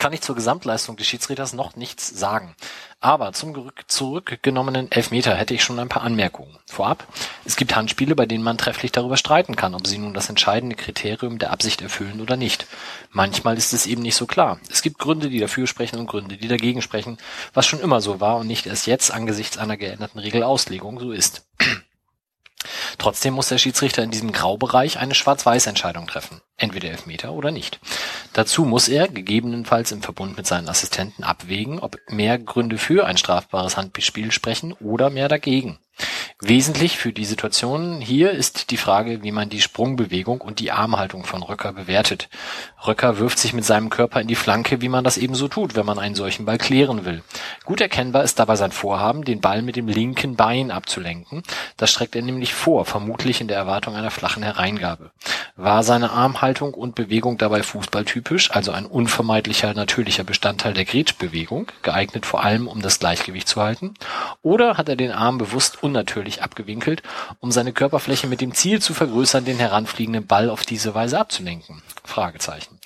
kann 0.00 0.12
ich 0.12 0.22
zur 0.22 0.34
Gesamtleistung 0.34 0.96
des 0.96 1.06
Schiedsrichters 1.06 1.52
noch 1.52 1.76
nichts 1.76 2.08
sagen. 2.08 2.56
Aber 2.98 3.32
zum 3.32 3.70
zurückgenommenen 3.86 4.90
Elfmeter 4.90 5.36
hätte 5.36 5.54
ich 5.54 5.62
schon 5.62 5.78
ein 5.78 5.88
paar 5.88 6.02
Anmerkungen. 6.02 6.58
Vorab, 6.66 7.06
es 7.44 7.56
gibt 7.56 7.76
Handspiele, 7.76 8.16
bei 8.16 8.26
denen 8.26 8.42
man 8.42 8.58
trefflich 8.58 8.90
darüber 8.90 9.16
streiten 9.16 9.56
kann, 9.56 9.74
ob 9.74 9.86
sie 9.86 9.98
nun 9.98 10.14
das 10.14 10.28
entscheidende 10.28 10.74
Kriterium 10.74 11.38
der 11.38 11.52
Absicht 11.52 11.82
erfüllen 11.82 12.20
oder 12.20 12.36
nicht. 12.36 12.66
Manchmal 13.10 13.56
ist 13.56 13.72
es 13.72 13.86
eben 13.86 14.02
nicht 14.02 14.16
so 14.16 14.26
klar. 14.26 14.58
Es 14.70 14.82
gibt 14.82 14.98
Gründe, 14.98 15.30
die 15.30 15.38
dafür 15.38 15.66
sprechen 15.66 15.98
und 15.98 16.06
Gründe, 16.06 16.36
die 16.36 16.48
dagegen 16.48 16.82
sprechen, 16.82 17.18
was 17.54 17.66
schon 17.66 17.80
immer 17.80 18.00
so 18.00 18.20
war 18.20 18.38
und 18.38 18.46
nicht 18.46 18.66
erst 18.66 18.86
jetzt 18.86 19.10
angesichts 19.12 19.58
einer 19.58 19.76
geänderten 19.76 20.18
Regelauslegung 20.18 20.98
so 20.98 21.12
ist. 21.12 21.46
Trotzdem 22.98 23.34
muss 23.34 23.48
der 23.48 23.58
Schiedsrichter 23.58 24.02
in 24.02 24.10
diesem 24.10 24.32
Graubereich 24.32 24.98
eine 24.98 25.14
Schwarz-Weiß-Entscheidung 25.14 26.06
treffen. 26.06 26.40
Entweder 26.60 26.90
Elfmeter 26.90 27.32
oder 27.32 27.50
nicht. 27.50 27.80
Dazu 28.34 28.66
muss 28.66 28.88
er, 28.88 29.08
gegebenenfalls 29.08 29.92
im 29.92 30.02
Verbund 30.02 30.36
mit 30.36 30.46
seinen 30.46 30.68
Assistenten, 30.68 31.24
abwägen, 31.24 31.78
ob 31.78 31.96
mehr 32.10 32.38
Gründe 32.38 32.76
für 32.76 33.06
ein 33.06 33.16
strafbares 33.16 33.78
Handspiel 33.78 34.30
sprechen 34.30 34.74
oder 34.74 35.08
mehr 35.08 35.28
dagegen. 35.28 35.78
Wesentlich 36.42 36.96
für 36.96 37.12
die 37.12 37.26
Situation 37.26 38.00
hier 38.00 38.30
ist 38.30 38.70
die 38.70 38.78
Frage, 38.78 39.22
wie 39.22 39.30
man 39.30 39.50
die 39.50 39.60
Sprungbewegung 39.60 40.40
und 40.40 40.58
die 40.58 40.72
Armhaltung 40.72 41.24
von 41.24 41.42
Röcker 41.42 41.74
bewertet. 41.74 42.30
Röcker 42.86 43.18
wirft 43.18 43.38
sich 43.38 43.52
mit 43.52 43.66
seinem 43.66 43.90
Körper 43.90 44.22
in 44.22 44.26
die 44.26 44.34
Flanke, 44.34 44.80
wie 44.80 44.88
man 44.88 45.04
das 45.04 45.18
ebenso 45.18 45.48
tut, 45.48 45.76
wenn 45.76 45.84
man 45.84 45.98
einen 45.98 46.14
solchen 46.14 46.46
Ball 46.46 46.56
klären 46.56 47.04
will. 47.04 47.22
Gut 47.66 47.82
erkennbar 47.82 48.24
ist 48.24 48.38
dabei 48.38 48.56
sein 48.56 48.72
Vorhaben, 48.72 49.24
den 49.24 49.42
Ball 49.42 49.60
mit 49.60 49.76
dem 49.76 49.86
linken 49.86 50.34
Bein 50.36 50.70
abzulenken. 50.70 51.42
Das 51.76 51.90
streckt 51.90 52.16
er 52.16 52.22
nämlich 52.22 52.54
vor, 52.54 52.86
vermutlich 52.86 53.42
in 53.42 53.48
der 53.48 53.58
Erwartung 53.58 53.94
einer 53.94 54.10
flachen 54.10 54.42
Hereingabe. 54.42 55.10
War 55.56 55.82
seine 55.82 56.10
Armhaltung 56.10 56.49
und 56.58 56.94
Bewegung 56.94 57.38
dabei 57.38 57.62
fußballtypisch, 57.62 58.50
also 58.50 58.72
ein 58.72 58.86
unvermeidlicher 58.86 59.72
natürlicher 59.74 60.24
Bestandteil 60.24 60.74
der 60.74 60.84
Gretschbewegung, 60.84 61.70
geeignet 61.82 62.26
vor 62.26 62.42
allem, 62.42 62.66
um 62.66 62.82
das 62.82 62.98
Gleichgewicht 62.98 63.46
zu 63.46 63.62
halten? 63.62 63.94
Oder 64.42 64.76
hat 64.76 64.88
er 64.88 64.96
den 64.96 65.12
Arm 65.12 65.38
bewusst 65.38 65.82
unnatürlich 65.82 66.42
abgewinkelt, 66.42 67.02
um 67.38 67.52
seine 67.52 67.72
Körperfläche 67.72 68.26
mit 68.26 68.40
dem 68.40 68.54
Ziel 68.54 68.82
zu 68.82 68.94
vergrößern, 68.94 69.44
den 69.44 69.58
heranfliegenden 69.58 70.26
Ball 70.26 70.50
auf 70.50 70.64
diese 70.64 70.94
Weise 70.94 71.20
abzulenken? 71.20 71.82
Fragezeichen. 72.04 72.79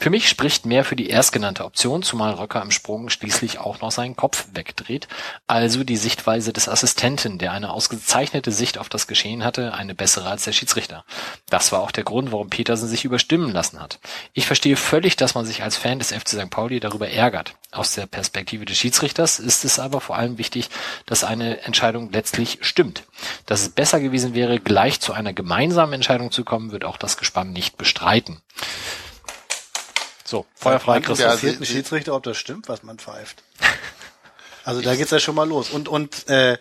Für 0.00 0.10
mich 0.10 0.28
spricht 0.28 0.64
mehr 0.64 0.84
für 0.84 0.94
die 0.94 1.10
erstgenannte 1.10 1.64
Option, 1.64 2.04
zumal 2.04 2.34
Röcker 2.34 2.62
im 2.62 2.70
Sprung 2.70 3.08
schließlich 3.10 3.58
auch 3.58 3.80
noch 3.80 3.90
seinen 3.90 4.14
Kopf 4.14 4.46
wegdreht. 4.52 5.08
Also 5.48 5.82
die 5.82 5.96
Sichtweise 5.96 6.52
des 6.52 6.68
Assistenten, 6.68 7.38
der 7.38 7.50
eine 7.50 7.72
ausgezeichnete 7.72 8.52
Sicht 8.52 8.78
auf 8.78 8.88
das 8.88 9.08
Geschehen 9.08 9.44
hatte, 9.44 9.74
eine 9.74 9.96
bessere 9.96 10.28
als 10.28 10.44
der 10.44 10.52
Schiedsrichter. 10.52 11.04
Das 11.50 11.72
war 11.72 11.80
auch 11.80 11.90
der 11.90 12.04
Grund, 12.04 12.30
warum 12.30 12.48
Petersen 12.48 12.88
sich 12.88 13.04
überstimmen 13.04 13.50
lassen 13.52 13.80
hat. 13.80 13.98
Ich 14.34 14.46
verstehe 14.46 14.76
völlig, 14.76 15.16
dass 15.16 15.34
man 15.34 15.44
sich 15.44 15.64
als 15.64 15.76
Fan 15.76 15.98
des 15.98 16.12
FC 16.12 16.28
St. 16.28 16.50
Pauli 16.50 16.78
darüber 16.78 17.08
ärgert. 17.08 17.54
Aus 17.72 17.94
der 17.94 18.06
Perspektive 18.06 18.64
des 18.64 18.78
Schiedsrichters 18.78 19.40
ist 19.40 19.64
es 19.64 19.80
aber 19.80 20.00
vor 20.00 20.16
allem 20.16 20.38
wichtig, 20.38 20.70
dass 21.06 21.24
eine 21.24 21.62
Entscheidung 21.62 22.12
letztlich 22.12 22.58
stimmt. 22.62 23.02
Dass 23.46 23.62
es 23.62 23.68
besser 23.70 23.98
gewesen 23.98 24.32
wäre, 24.32 24.60
gleich 24.60 25.00
zu 25.00 25.12
einer 25.12 25.32
gemeinsamen 25.32 25.94
Entscheidung 25.94 26.30
zu 26.30 26.44
kommen, 26.44 26.70
wird 26.70 26.84
auch 26.84 26.96
das 26.96 27.16
Gespann 27.16 27.52
nicht 27.52 27.76
bestreiten. 27.76 28.40
So, 30.28 30.44
feuerfrei, 30.54 31.00
Chris. 31.00 31.18
Ja, 31.20 31.26
interessiert 31.32 31.40
sie- 31.52 31.56
einen 31.56 31.64
sie- 31.64 31.72
Schiedsrichter, 31.72 32.14
ob 32.14 32.22
das 32.22 32.36
stimmt, 32.36 32.68
was 32.68 32.82
man 32.82 32.98
pfeift. 32.98 33.42
Also 34.64 34.82
da 34.82 34.94
geht's 34.94 35.10
ja 35.12 35.18
schon 35.18 35.34
mal 35.34 35.48
los. 35.48 35.70
Und 35.70 35.88
und 35.88 36.28
äh, 36.28 36.58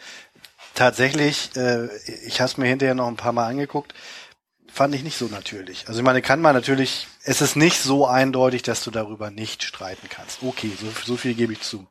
tatsächlich, 0.75 1.53
äh, 1.57 1.87
ich 2.25 2.39
habe 2.39 2.49
es 2.49 2.55
mir 2.55 2.67
hinterher 2.67 2.95
noch 2.95 3.07
ein 3.09 3.17
paar 3.17 3.33
Mal 3.33 3.47
angeguckt, 3.47 3.93
fand 4.71 4.95
ich 4.95 5.03
nicht 5.03 5.17
so 5.17 5.25
natürlich. 5.25 5.89
Also 5.89 5.99
ich 5.99 6.05
meine, 6.05 6.21
kann 6.21 6.39
man 6.39 6.55
natürlich, 6.55 7.07
es 7.23 7.41
ist 7.41 7.57
nicht 7.57 7.81
so 7.81 8.07
eindeutig, 8.07 8.61
dass 8.61 8.81
du 8.85 8.91
darüber 8.91 9.29
nicht 9.29 9.61
streiten 9.63 10.07
kannst. 10.09 10.41
Okay, 10.41 10.71
so, 10.79 10.87
so 11.05 11.17
viel 11.17 11.33
gebe 11.33 11.51
ich 11.51 11.59
zu. 11.61 11.85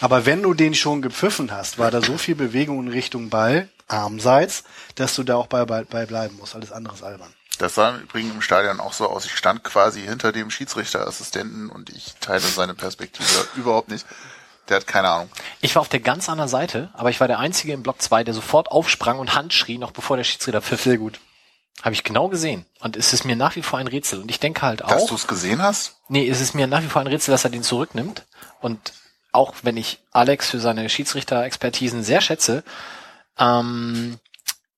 Aber 0.00 0.26
wenn 0.26 0.42
du 0.42 0.52
den 0.52 0.74
schon 0.74 1.00
gepfiffen 1.00 1.50
hast, 1.50 1.78
war 1.78 1.90
da 1.90 2.02
so 2.02 2.18
viel 2.18 2.34
Bewegung 2.34 2.80
in 2.86 2.88
Richtung 2.92 3.30
Ball, 3.30 3.70
armseits, 3.88 4.64
dass 4.96 5.14
du 5.14 5.22
da 5.22 5.36
auch 5.36 5.46
bei, 5.46 5.64
bei, 5.64 5.84
bei 5.84 6.04
bleiben 6.04 6.36
musst. 6.36 6.54
Alles 6.54 6.70
andere 6.70 6.94
ist 6.94 7.02
albern. 7.02 7.32
Das 7.58 7.74
sah 7.74 7.90
im 7.90 8.02
Übrigen 8.02 8.30
im 8.30 8.42
Stadion 8.42 8.80
auch 8.80 8.92
so 8.92 9.08
aus. 9.08 9.24
Ich 9.24 9.36
stand 9.36 9.64
quasi 9.64 10.02
hinter 10.02 10.32
dem 10.32 10.50
Schiedsrichterassistenten 10.50 11.70
und 11.70 11.90
ich 11.90 12.14
teile 12.20 12.40
seine 12.40 12.74
Perspektive 12.74 13.26
überhaupt 13.56 13.88
nicht. 13.88 14.06
Der 14.68 14.78
hat 14.78 14.86
keine 14.86 15.08
Ahnung. 15.08 15.30
Ich 15.60 15.74
war 15.76 15.82
auf 15.82 15.88
der 15.88 16.00
ganz 16.00 16.28
anderen 16.28 16.48
Seite, 16.48 16.90
aber 16.94 17.10
ich 17.10 17.20
war 17.20 17.28
der 17.28 17.38
Einzige 17.38 17.72
im 17.72 17.82
Block 17.82 18.02
2, 18.02 18.24
der 18.24 18.34
sofort 18.34 18.68
aufsprang 18.70 19.18
und 19.18 19.34
Hand 19.34 19.52
schrie, 19.52 19.78
noch 19.78 19.92
bevor 19.92 20.16
der 20.16 20.24
Schiedsrichter 20.24 20.60
pfiff. 20.60 20.82
Sehr 20.82 20.98
gut. 20.98 21.20
Habe 21.82 21.94
ich 21.94 22.04
genau 22.04 22.28
gesehen. 22.28 22.66
Und 22.80 22.96
es 22.96 23.12
ist 23.12 23.24
mir 23.24 23.36
nach 23.36 23.54
wie 23.54 23.62
vor 23.62 23.78
ein 23.78 23.86
Rätsel. 23.86 24.20
Und 24.20 24.30
ich 24.30 24.40
denke 24.40 24.62
halt 24.62 24.80
Dass 24.80 25.02
auch, 25.04 25.08
du 25.08 25.14
es 25.14 25.26
gesehen 25.26 25.62
hast? 25.62 25.96
nee, 26.08 26.28
es 26.28 26.40
ist 26.40 26.54
mir 26.54 26.66
nach 26.66 26.82
wie 26.82 26.88
vor 26.88 27.00
ein 27.00 27.06
Rätsel, 27.06 27.30
dass 27.32 27.44
er 27.44 27.50
den 27.50 27.62
zurücknimmt. 27.62 28.24
Und 28.60 28.92
auch 29.30 29.54
wenn 29.62 29.76
ich 29.76 30.00
Alex 30.10 30.50
für 30.50 30.58
seine 30.58 30.88
Schiedsrichter-Expertisen 30.88 32.02
sehr 32.02 32.22
schätze, 32.22 32.64
ähm, 33.38 34.18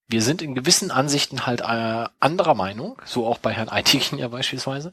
wir 0.08 0.22
sind 0.22 0.40
in 0.40 0.54
gewissen 0.54 0.90
Ansichten 0.90 1.44
halt 1.46 1.60
äh, 1.60 2.08
anderer 2.18 2.54
Meinung, 2.54 3.00
so 3.04 3.26
auch 3.26 3.38
bei 3.38 3.52
Herrn 3.52 3.68
Eitikin 3.68 4.18
ja 4.18 4.28
beispielsweise. 4.28 4.90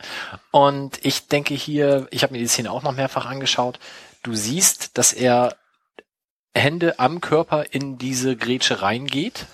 Und 0.51 1.03
ich 1.05 1.27
denke 1.27 1.53
hier, 1.53 2.07
ich 2.11 2.23
habe 2.23 2.33
mir 2.33 2.39
die 2.39 2.47
Szene 2.47 2.71
auch 2.71 2.83
noch 2.83 2.91
mehrfach 2.91 3.25
angeschaut, 3.25 3.79
du 4.23 4.35
siehst, 4.35 4.97
dass 4.97 5.13
er 5.13 5.55
Hände 6.53 6.99
am 6.99 7.21
Körper 7.21 7.65
in 7.71 7.97
diese 7.97 8.35
Grätsche 8.35 8.81
reingeht, 8.81 9.45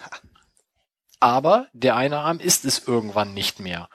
aber 1.20 1.68
der 1.74 1.96
eine 1.96 2.20
Arm 2.20 2.40
ist 2.40 2.66
es 2.66 2.88
irgendwann 2.88 3.34
nicht 3.34 3.60
mehr. 3.60 3.90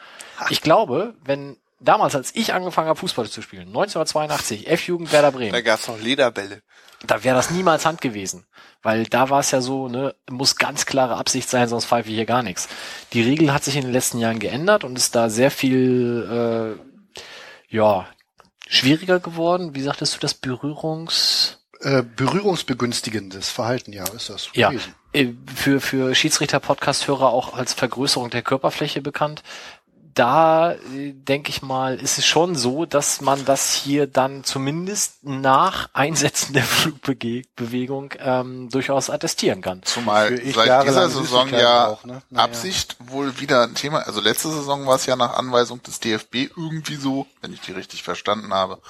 Ich 0.51 0.63
glaube, 0.63 1.15
wenn 1.25 1.57
damals, 1.81 2.15
als 2.15 2.35
ich 2.35 2.53
angefangen 2.55 2.89
habe, 2.89 2.99
Fußball 2.99 3.29
zu 3.29 3.43
spielen, 3.43 3.69
1982, 3.69 4.67
F-Jugend 4.69 5.13
Werder 5.13 5.33
Bremen, 5.33 5.53
Da 5.53 5.61
gab's 5.61 5.87
noch 5.89 5.99
Lederbälle. 6.01 6.63
da 7.07 7.23
wäre 7.25 7.37
das 7.37 7.51
niemals 7.51 7.85
Hand 7.87 8.01
gewesen. 8.01 8.47
Weil 8.83 9.05
da 9.07 9.31
war 9.31 9.41
es 9.41 9.51
ja 9.51 9.61
so, 9.61 9.89
ne, 9.89 10.15
muss 10.31 10.57
ganz 10.57 10.87
klare 10.87 11.17
Absicht 11.17 11.49
sein, 11.49 11.69
sonst 11.69 11.87
pfeife 11.87 12.09
ich 12.09 12.15
hier 12.15 12.27
gar 12.27 12.43
nichts. 12.43 12.69
Die 13.13 13.23
Regel 13.23 13.53
hat 13.53 13.65
sich 13.65 13.77
in 13.77 13.83
den 13.83 13.93
letzten 13.93 14.19
Jahren 14.19 14.39
geändert 14.39 14.85
und 14.85 14.97
ist 14.97 15.15
da 15.15 15.29
sehr 15.29 15.51
viel, 15.51 16.77
äh, 16.79 17.17
ja, 17.75 18.07
schwieriger 18.69 19.19
geworden. 19.21 19.75
Wie 19.75 19.83
sagtest 19.83 20.15
du 20.15 20.19
das? 20.21 20.35
Berührungs... 20.35 21.59
Äh, 21.81 22.03
berührungsbegünstigendes 22.03 23.51
Verhalten, 23.51 23.93
ja, 23.93 24.05
ist 24.09 24.31
das 24.31 24.49
Ja, 24.55 24.71
gewesen. 24.71 24.95
äh, 25.13 25.29
für, 25.55 25.81
für 25.81 26.15
Schiedsrichter-Podcast-Hörer 26.15 27.29
auch 27.29 27.55
als 27.55 27.75
Vergrößerung 27.75 28.31
der 28.31 28.43
Körperfläche 28.43 29.03
bekannt. 29.03 29.43
Da 30.17 30.73
äh, 30.73 31.13
denke 31.13 31.51
ich 31.51 31.61
mal, 31.61 32.01
ist 32.01 32.17
es 32.17 32.25
schon 32.25 32.57
so, 32.57 32.87
dass 32.87 33.21
man 33.21 33.45
das 33.45 33.75
hier 33.75 34.07
dann 34.07 34.45
zumindest 34.45 35.23
nach 35.23 35.91
Einsetzen 35.93 36.55
der 36.55 36.63
Flugbewegung 36.65 38.15
ähm, 38.19 38.71
durchaus 38.71 39.11
attestieren 39.11 39.61
kann. 39.61 39.83
Zumal 39.83 40.41
seit 40.55 40.85
dieser 40.87 41.11
Saison 41.11 41.51
ja 41.51 41.89
auch, 41.89 42.05
ne? 42.05 42.23
Naja. 42.31 42.45
Absicht 42.45 42.97
wohl 42.99 43.39
wieder 43.41 43.65
ein 43.65 43.75
Thema. 43.75 44.07
Also 44.07 44.23
letzte 44.23 44.51
Saison 44.51 44.87
war 44.87 44.97
es 44.97 45.05
ja 45.05 45.17
nach 45.17 45.35
Anweisung 45.35 45.83
des 45.83 46.01
DFB 46.01 46.51
irgendwie 46.57 46.97
so, 46.97 47.27
wenn 47.43 47.53
ich 47.53 47.61
die 47.61 47.73
richtig 47.73 48.03
verstanden 48.03 48.55
habe, 48.55 48.81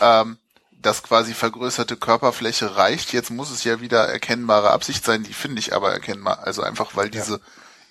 ähm, 0.00 0.38
dass 0.80 1.02
quasi 1.02 1.34
vergrößerte 1.34 1.98
Körperfläche 1.98 2.76
reicht. 2.76 3.12
Jetzt 3.12 3.30
muss 3.30 3.50
es 3.50 3.62
ja 3.64 3.82
wieder 3.82 4.08
erkennbare 4.08 4.70
Absicht 4.70 5.04
sein. 5.04 5.22
Die 5.22 5.34
finde 5.34 5.58
ich 5.58 5.74
aber 5.74 5.92
erkennbar. 5.92 6.44
Also 6.44 6.62
einfach, 6.62 6.96
weil 6.96 7.10
diese 7.10 7.42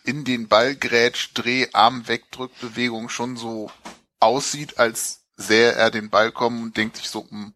in 0.05 0.23
den 0.23 0.47
Ball 0.47 0.75
grätsch, 0.75 1.31
Dreh, 1.33 1.67
Arm 1.73 2.07
wegdrück 2.07 2.51
Bewegung 2.59 3.09
schon 3.09 3.37
so 3.37 3.69
aussieht, 4.19 4.77
als 4.77 5.21
sähe 5.37 5.73
er 5.73 5.91
den 5.91 6.09
Ball 6.09 6.31
kommen 6.31 6.63
und 6.63 6.77
denkt 6.77 6.97
sich 6.97 7.09
so, 7.09 7.27
hm, 7.29 7.53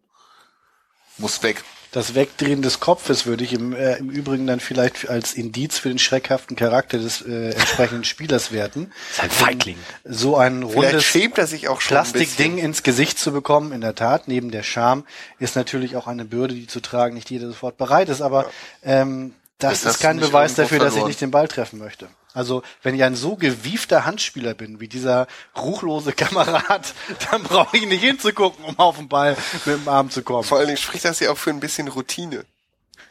muss 1.18 1.42
weg. 1.42 1.62
Das 1.92 2.14
Wegdrehen 2.14 2.62
des 2.62 2.78
Kopfes 2.78 3.26
würde 3.26 3.42
ich 3.42 3.52
im, 3.52 3.72
äh, 3.72 3.96
im 3.96 4.10
Übrigen 4.10 4.46
dann 4.46 4.60
vielleicht 4.60 5.08
als 5.08 5.34
Indiz 5.34 5.76
für 5.76 5.88
den 5.88 5.98
schreckhaften 5.98 6.54
Charakter 6.54 6.98
des 6.98 7.20
äh, 7.22 7.50
entsprechenden 7.50 8.04
Spielers 8.04 8.52
werten. 8.52 8.92
ist 9.10 9.20
ein 9.20 9.30
Feigling. 9.30 9.76
So 10.04 10.36
ein 10.36 10.62
rundes 10.62 11.02
schämt 11.02 11.36
er 11.36 11.48
sich 11.48 11.68
auch 11.68 11.80
schon 11.80 11.96
ein 11.96 12.04
Plastikding 12.04 12.58
ins 12.58 12.84
Gesicht 12.84 13.18
zu 13.18 13.32
bekommen, 13.32 13.72
in 13.72 13.80
der 13.80 13.96
Tat, 13.96 14.28
neben 14.28 14.52
der 14.52 14.62
Scham, 14.62 15.04
ist 15.40 15.56
natürlich 15.56 15.96
auch 15.96 16.06
eine 16.06 16.24
Bürde, 16.24 16.54
die 16.54 16.68
zu 16.68 16.78
tragen 16.80 17.14
nicht 17.16 17.28
jeder 17.28 17.48
sofort 17.48 17.76
bereit 17.76 18.08
ist, 18.08 18.20
aber 18.20 18.48
ähm, 18.84 19.34
das 19.58 19.74
Ist 19.74 19.86
das 19.86 19.94
ist 19.96 20.00
kein 20.00 20.20
Beweis 20.20 20.54
dafür, 20.54 20.78
dass 20.78 20.88
ich 20.88 20.92
verloren? 20.92 21.08
nicht 21.08 21.20
den 21.20 21.30
Ball 21.32 21.48
treffen 21.48 21.80
möchte. 21.80 22.08
Also, 22.32 22.62
wenn 22.82 22.94
ich 22.94 23.02
ein 23.02 23.16
so 23.16 23.36
gewiefter 23.36 24.04
Handspieler 24.04 24.54
bin, 24.54 24.78
wie 24.80 24.88
dieser 24.88 25.26
ruchlose 25.56 26.12
Kamerad, 26.14 26.94
dann 27.30 27.42
brauche 27.42 27.76
ich 27.76 27.86
nicht 27.86 28.02
hinzugucken, 28.02 28.64
um 28.64 28.78
auf 28.78 28.96
den 28.98 29.08
Ball 29.08 29.36
mit 29.64 29.76
dem 29.76 29.88
Arm 29.88 30.10
zu 30.10 30.22
kommen. 30.22 30.44
Vor 30.44 30.58
allen 30.58 30.68
Dingen 30.68 30.78
spricht 30.78 31.04
das 31.04 31.18
ja 31.20 31.30
auch 31.32 31.38
für 31.38 31.50
ein 31.50 31.60
bisschen 31.60 31.88
Routine 31.88 32.44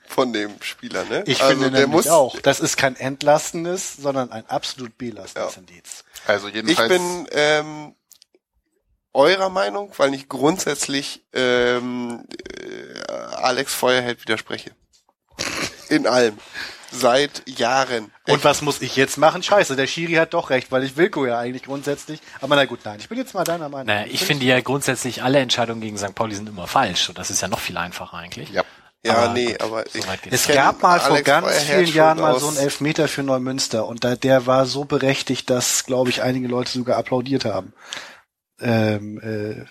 von 0.08 0.34
dem 0.34 0.60
Spieler, 0.62 1.04
ne? 1.06 1.24
Ich 1.28 1.42
also 1.44 1.62
finde 1.62 1.78
der 1.78 1.88
muss 1.88 2.08
auch, 2.08 2.40
das 2.40 2.60
ist 2.60 2.78
kein 2.78 2.96
entlastendes, 2.96 3.98
sondern 3.98 4.32
ein 4.32 4.46
absolut 4.48 4.98
belastendes 4.98 5.56
Ja. 5.56 5.60
Indiz. 5.62 6.04
Also 6.26 6.48
Ich 6.48 6.56
jedenfalls. 6.56 6.90
bin 6.90 7.28
ähm, 7.32 7.96
eurer 9.14 9.50
Meinung, 9.50 9.92
weil 9.98 10.14
ich 10.14 10.28
grundsätzlich 10.30 11.24
ähm, 11.34 12.24
äh, 12.60 13.12
Alex 13.36 13.74
Feuerheld 13.74 14.22
widerspreche. 14.22 14.72
In 15.90 16.08
allem. 16.08 16.38
Seit 16.92 17.48
Jahren. 17.48 18.12
Und 18.28 18.44
was 18.44 18.62
muss 18.62 18.82
ich 18.82 18.96
jetzt 18.96 19.18
machen? 19.18 19.44
Scheiße, 19.44 19.76
der 19.76 19.88
Schiri 19.88 20.14
hat 20.14 20.34
doch 20.34 20.50
recht, 20.50 20.72
weil 20.72 20.84
ich 20.84 20.98
Wilko 20.98 21.26
ja 21.26 21.38
eigentlich 21.38 21.64
grundsätzlich. 21.64 22.20
Aber 22.42 22.56
na 22.56 22.66
gut, 22.66 22.80
nein, 22.84 23.00
ich 23.00 23.10
bin 23.10 23.18
jetzt 23.18 23.34
mal 23.34 23.44
deiner 23.44 23.70
Meinung. 23.70 23.88
Naja, 23.88 24.08
ich 24.10 24.24
finde 24.24 24.46
ja 24.46 24.60
grundsätzlich 24.62 25.24
alle 25.24 25.40
Entscheidungen 25.40 25.82
gegen 25.82 25.98
St. 25.98 26.16
Pauli 26.16 26.36
sind 26.36 26.50
immer 26.50 26.68
falsch. 26.68 27.10
Und 27.10 27.18
das 27.18 27.30
ist 27.30 27.42
ja 27.42 27.48
noch 27.48 27.60
viel 27.60 27.78
einfacher 27.78 28.18
eigentlich. 28.18 28.50
ja. 28.50 28.64
ja, 29.04 29.16
aber 29.16 29.34
nee, 29.34 29.52
gut, 29.52 29.62
aber 29.62 29.84
so 29.88 30.00
ich, 30.00 30.22
geht's 30.22 30.48
Es 30.48 30.48
gab 30.48 30.82
mal 30.82 31.00
vor 31.00 31.12
Alex 31.12 31.26
ganz 31.26 31.58
vielen 31.64 31.86
Jahren 31.86 32.20
mal 32.20 32.40
so 32.40 32.48
einen 32.48 32.58
Elfmeter 32.58 33.08
für 33.08 33.24
Neumünster 33.24 33.86
und 33.86 34.04
da, 34.04 34.16
der 34.16 34.46
war 34.46 34.66
so 34.66 34.86
berechtigt, 34.86 35.50
dass, 35.50 35.86
glaube 35.86 36.10
ich, 36.10 36.24
einige 36.24 36.48
Leute 36.48 36.72
sogar 36.72 36.98
applaudiert 36.98 37.46
haben. 37.46 37.74
Ähm, 38.60 39.20
äh, 39.22 39.66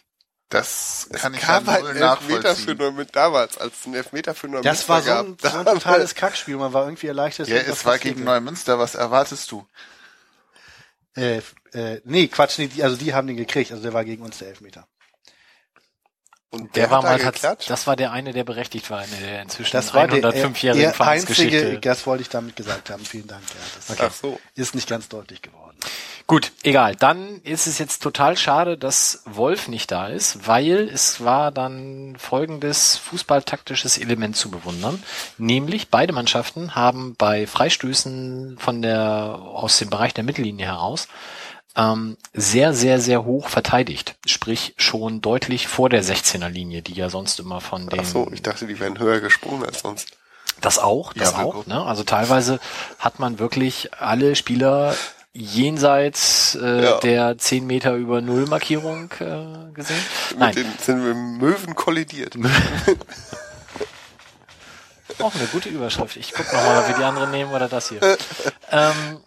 Das 0.50 1.08
kann 1.12 1.34
ich 1.34 1.42
ja 1.42 1.60
gab 1.60 1.66
halt 1.66 1.82
null 1.82 1.90
einen 1.90 2.02
Elfmeter 2.02 2.56
für. 2.56 2.74
Neumünster 2.74 3.12
damals, 3.12 3.58
als 3.58 3.74
es 3.80 3.84
einen 3.86 3.94
Elfmeter 3.96 4.34
für 4.34 4.46
Neumünster 4.48 4.70
das 4.70 4.88
war 4.88 5.02
so 5.02 5.08
gab. 5.08 5.26
ein, 5.26 5.36
so 5.40 5.48
ein 5.58 5.64
totales 5.66 6.14
Kackspiel. 6.14 6.56
Man 6.56 6.72
war 6.72 6.84
irgendwie 6.86 7.06
erleichtert. 7.08 7.48
Ja, 7.48 7.56
es 7.56 7.84
war 7.84 7.94
passiert 7.94 8.14
gegen. 8.16 8.24
Neumünster. 8.24 8.78
Was 8.78 8.94
erwartest 8.94 9.50
du? 9.50 9.66
Äh, 11.16 11.42
äh, 11.72 12.00
nee, 12.04 12.28
Quatsch, 12.28 12.58
nee, 12.58 12.68
die, 12.68 12.82
also 12.82 12.96
die 12.96 13.12
haben 13.12 13.26
den 13.26 13.36
gekriegt. 13.36 13.72
Also 13.72 13.82
der 13.82 13.92
war 13.92 14.04
gegen 14.04 14.22
uns 14.22 14.38
der 14.38 14.48
Elfmeter. 14.48 14.86
Und 16.50 16.74
Der, 16.76 16.84
der, 16.84 16.90
war 16.90 17.02
hat 17.02 17.04
mal 17.04 17.18
geklatscht. 17.18 17.68
das 17.68 17.86
war 17.86 17.94
der 17.94 18.10
eine, 18.10 18.32
der 18.32 18.44
berechtigt 18.44 18.88
war 18.88 19.04
in 19.04 19.10
der 19.20 19.42
inzwischen 19.42 19.72
Das 19.72 19.92
war 19.92 20.08
der, 20.08 20.22
105-jährigen 20.22 20.80
der 20.82 20.94
Vereinsgeschichte. 20.94 21.58
einzige, 21.58 21.80
das 21.80 22.06
wollte 22.06 22.22
ich 22.22 22.30
damit 22.30 22.56
gesagt 22.56 22.88
haben. 22.88 23.04
Vielen 23.04 23.26
Dank. 23.26 23.42
Ja, 23.50 23.96
das 23.98 24.00
Ach 24.00 24.12
so. 24.14 24.40
ist 24.54 24.74
nicht 24.74 24.88
ganz 24.88 25.10
deutlich 25.10 25.42
geworden. 25.42 25.76
Gut, 26.28 26.52
egal. 26.62 26.94
Dann 26.94 27.40
ist 27.42 27.66
es 27.66 27.78
jetzt 27.78 28.02
total 28.02 28.36
schade, 28.36 28.76
dass 28.76 29.22
Wolf 29.24 29.66
nicht 29.66 29.90
da 29.90 30.08
ist, 30.08 30.46
weil 30.46 30.86
es 30.92 31.24
war 31.24 31.50
dann 31.50 32.16
folgendes 32.18 32.98
fußballtaktisches 32.98 33.96
Element 33.96 34.36
zu 34.36 34.50
bewundern. 34.50 35.02
Nämlich 35.38 35.88
beide 35.88 36.12
Mannschaften 36.12 36.74
haben 36.74 37.14
bei 37.16 37.46
Freistößen 37.46 38.58
von 38.60 38.82
der, 38.82 39.38
aus 39.42 39.78
dem 39.78 39.88
Bereich 39.88 40.12
der 40.12 40.22
Mittellinie 40.22 40.66
heraus, 40.66 41.08
ähm, 41.76 42.18
sehr, 42.34 42.74
sehr, 42.74 43.00
sehr 43.00 43.24
hoch 43.24 43.48
verteidigt. 43.48 44.16
Sprich 44.26 44.74
schon 44.76 45.22
deutlich 45.22 45.66
vor 45.66 45.88
der 45.88 46.04
16er 46.04 46.50
Linie, 46.50 46.82
die 46.82 46.92
ja 46.92 47.08
sonst 47.08 47.40
immer 47.40 47.62
von 47.62 47.88
den 47.88 48.00
Ach 48.00 48.04
so, 48.04 48.28
ich 48.34 48.42
dachte, 48.42 48.66
die 48.66 48.78
wären 48.78 48.98
höher 48.98 49.20
gesprungen 49.20 49.64
als 49.64 49.80
sonst. 49.80 50.08
das 50.60 50.78
auch, 50.78 51.14
das 51.14 51.32
Ja, 51.32 51.38
auch. 51.44 51.64
Ne? 51.64 51.82
Also 51.82 52.02
teilweise 52.04 52.60
hat 52.98 53.18
man 53.18 53.38
wirklich 53.38 53.94
alle 53.98 54.36
Spieler 54.36 54.94
jenseits 55.38 56.58
äh, 56.60 56.82
Ja. 56.84 56.98
der 56.98 57.38
10 57.38 57.66
Meter 57.66 57.94
über 57.94 58.20
Null 58.20 58.46
Markierung 58.46 59.10
äh, 59.20 59.72
gesehen? 59.72 60.04
Mit 60.30 60.38
Nein, 60.38 60.54
den 60.54 60.66
sind 60.80 61.04
wir 61.04 61.14
mit 61.14 61.40
Möwen 61.40 61.74
kollidiert. 61.74 62.34
auch 65.20 65.34
eine 65.34 65.46
gute 65.46 65.68
Überschrift. 65.68 66.16
Ich 66.16 66.32
guck 66.32 66.46
noch 66.52 66.62
mal, 66.62 66.78
ob 66.80 66.88
wir 66.88 66.96
die 66.96 67.04
andere 67.04 67.28
nehmen 67.28 67.52
oder 67.52 67.68
das 67.68 67.88
hier. 67.88 68.00
ähm, 68.70 69.20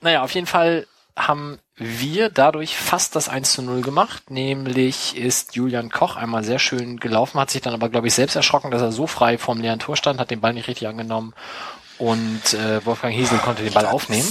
naja, 0.00 0.22
auf 0.22 0.32
jeden 0.34 0.46
Fall 0.46 0.86
haben 1.16 1.58
wir 1.76 2.28
dadurch 2.30 2.76
fast 2.76 3.16
das 3.16 3.28
1 3.28 3.52
zu 3.52 3.62
0 3.62 3.82
gemacht. 3.82 4.30
Nämlich 4.30 5.16
ist 5.16 5.56
Julian 5.56 5.90
Koch 5.90 6.16
einmal 6.16 6.44
sehr 6.44 6.58
schön 6.58 6.98
gelaufen, 6.98 7.40
hat 7.40 7.50
sich 7.50 7.62
dann 7.62 7.74
aber, 7.74 7.88
glaube 7.88 8.06
ich, 8.08 8.14
selbst 8.14 8.36
erschrocken, 8.36 8.70
dass 8.70 8.82
er 8.82 8.92
so 8.92 9.06
frei 9.06 9.38
vorm 9.38 9.60
leeren 9.60 9.78
Tor 9.78 9.96
stand, 9.96 10.20
hat 10.20 10.30
den 10.30 10.40
Ball 10.40 10.54
nicht 10.54 10.68
richtig 10.68 10.88
angenommen 10.88 11.34
und 11.98 12.54
äh, 12.54 12.84
Wolfgang 12.84 13.14
Hiesel 13.14 13.38
konnte 13.38 13.62
den 13.64 13.72
Ball 13.74 13.86
aufnehmen. 13.86 14.26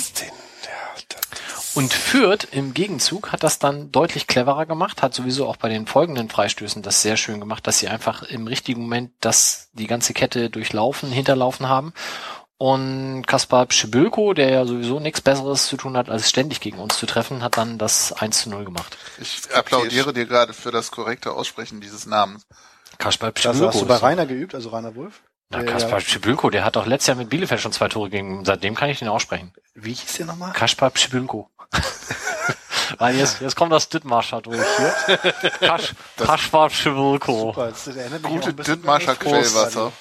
Und 1.77 1.93
Fürth 1.93 2.47
im 2.49 2.73
Gegenzug 2.73 3.31
hat 3.31 3.43
das 3.43 3.59
dann 3.59 3.91
deutlich 3.91 4.25
cleverer 4.25 4.65
gemacht, 4.65 5.03
hat 5.03 5.13
sowieso 5.13 5.47
auch 5.47 5.57
bei 5.57 5.69
den 5.69 5.85
folgenden 5.85 6.27
Freistößen 6.27 6.81
das 6.81 7.03
sehr 7.03 7.17
schön 7.17 7.39
gemacht, 7.39 7.67
dass 7.67 7.77
sie 7.77 7.87
einfach 7.87 8.23
im 8.23 8.47
richtigen 8.47 8.81
Moment 8.81 9.11
das, 9.21 9.69
die 9.73 9.85
ganze 9.85 10.15
Kette 10.15 10.49
durchlaufen, 10.49 11.11
hinterlaufen 11.11 11.69
haben. 11.69 11.93
Und 12.57 13.27
Kaspar 13.27 13.67
Pschibülko, 13.67 14.33
der 14.33 14.49
ja 14.49 14.65
sowieso 14.65 14.99
nichts 14.99 15.21
Besseres 15.21 15.67
zu 15.67 15.77
tun 15.77 15.95
hat, 15.95 16.09
als 16.09 16.27
ständig 16.27 16.61
gegen 16.61 16.79
uns 16.79 16.97
zu 16.97 17.05
treffen, 17.05 17.43
hat 17.43 17.57
dann 17.57 17.77
das 17.77 18.11
1 18.11 18.41
zu 18.41 18.49
0 18.49 18.65
gemacht. 18.65 18.97
Ich 19.21 19.41
applaudiere 19.53 20.13
dir 20.13 20.25
gerade 20.25 20.53
für 20.53 20.71
das 20.71 20.89
korrekte 20.89 21.33
Aussprechen 21.33 21.79
dieses 21.79 22.07
Namens. 22.07 22.47
Kaspar 22.97 23.31
Das 23.33 23.61
hast 23.61 23.81
du 23.81 23.85
bei 23.85 23.97
Rainer 23.97 24.25
geübt, 24.25 24.55
also 24.55 24.69
Rainer 24.69 24.95
Wolf? 24.95 25.21
Na, 25.49 25.59
Der 25.59 25.71
Kaspar 25.71 25.99
ja- 25.99 26.05
Pschibülko, 26.05 26.49
der 26.49 26.65
hat 26.65 26.75
doch 26.75 26.85
letztes 26.85 27.07
Jahr 27.07 27.17
mit 27.17 27.29
Bielefeld 27.29 27.61
schon 27.61 27.71
zwei 27.71 27.87
Tore 27.87 28.09
gegen, 28.09 28.43
seitdem 28.43 28.75
kann 28.75 28.89
ich 28.89 28.99
den 28.99 29.07
aussprechen. 29.07 29.53
Wie 29.75 29.93
hieß 29.93 30.13
der 30.17 30.25
nochmal? 30.25 30.51
Kaspar 30.53 30.89
Pschibülko. 30.89 31.49
Weil 32.97 33.15
jetzt, 33.19 33.39
jetzt 33.39 33.55
kommt 33.55 33.71
das 33.71 33.87
Dithmarscher 33.89 34.41
durch 34.41 34.61
hier. 34.77 35.17
Kasch, 35.59 35.93
Kaspar 36.17 36.69
auch 36.69 38.29
Gute 38.29 38.53
Großradio. 39.15 39.15
Quellwasser. 39.15 39.91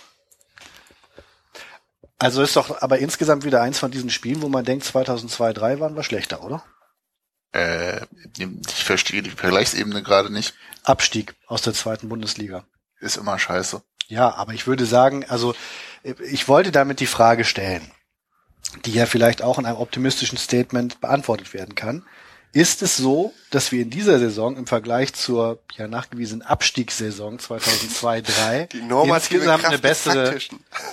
Also 2.19 2.43
ist 2.43 2.57
doch 2.57 2.81
aber 2.83 2.99
insgesamt 2.99 3.45
wieder 3.45 3.61
eins 3.61 3.79
von 3.79 3.91
diesen 3.91 4.11
Spielen, 4.11 4.43
wo 4.43 4.49
man 4.49 4.65
denkt, 4.65 4.85
2002, 4.85 5.53
2003 5.53 5.81
waren 5.81 5.97
wir 5.97 6.03
schlechter, 6.03 6.43
oder? 6.43 6.65
Äh, 7.53 8.01
ich 8.39 8.85
verstehe 8.85 9.23
die 9.23 9.31
Vergleichsebene 9.31 10.03
gerade 10.03 10.33
nicht. 10.33 10.55
Abstieg 10.83 11.35
aus 11.47 11.63
der 11.63 11.75
zweiten 11.75 12.09
Bundesliga. 12.09 12.65
Ist 13.01 13.17
immer 13.17 13.39
scheiße. 13.39 13.83
Ja, 14.09 14.35
aber 14.35 14.53
ich 14.55 14.67
würde 14.67 14.87
sagen, 14.87 15.25
also 15.29 15.55
ich 16.03 16.49
wollte 16.49 16.71
damit 16.73 17.01
die 17.01 17.07
Frage 17.07 17.45
stellen, 17.45 17.91
die 18.85 18.93
ja 18.93 19.07
vielleicht 19.07 19.43
auch 19.43 19.59
in 19.59 19.67
einem 19.67 19.79
optimistischen 19.79 20.39
Statement 20.39 21.01
beantwortet 21.01 21.55
werden 21.55 21.75
kann. 21.75 22.05
Ist 22.53 22.81
es 22.81 22.97
so, 22.97 23.35
dass 23.51 23.71
wir 23.73 23.83
in 23.83 23.91
dieser 23.91 24.19
Saison 24.19 24.57
im 24.57 24.67
Vergleich 24.67 25.13
zur 25.13 25.59
ja 25.77 25.89
nachgewiesenen 25.89 26.47
Abstiegssaison 26.47 27.39
2002-3 27.39 28.67
die 28.73 28.83
normative 28.83 29.35
insgesamt 29.35 29.63
Kraft 29.63 29.73
eine 29.75 29.79
bessere, 29.83 30.39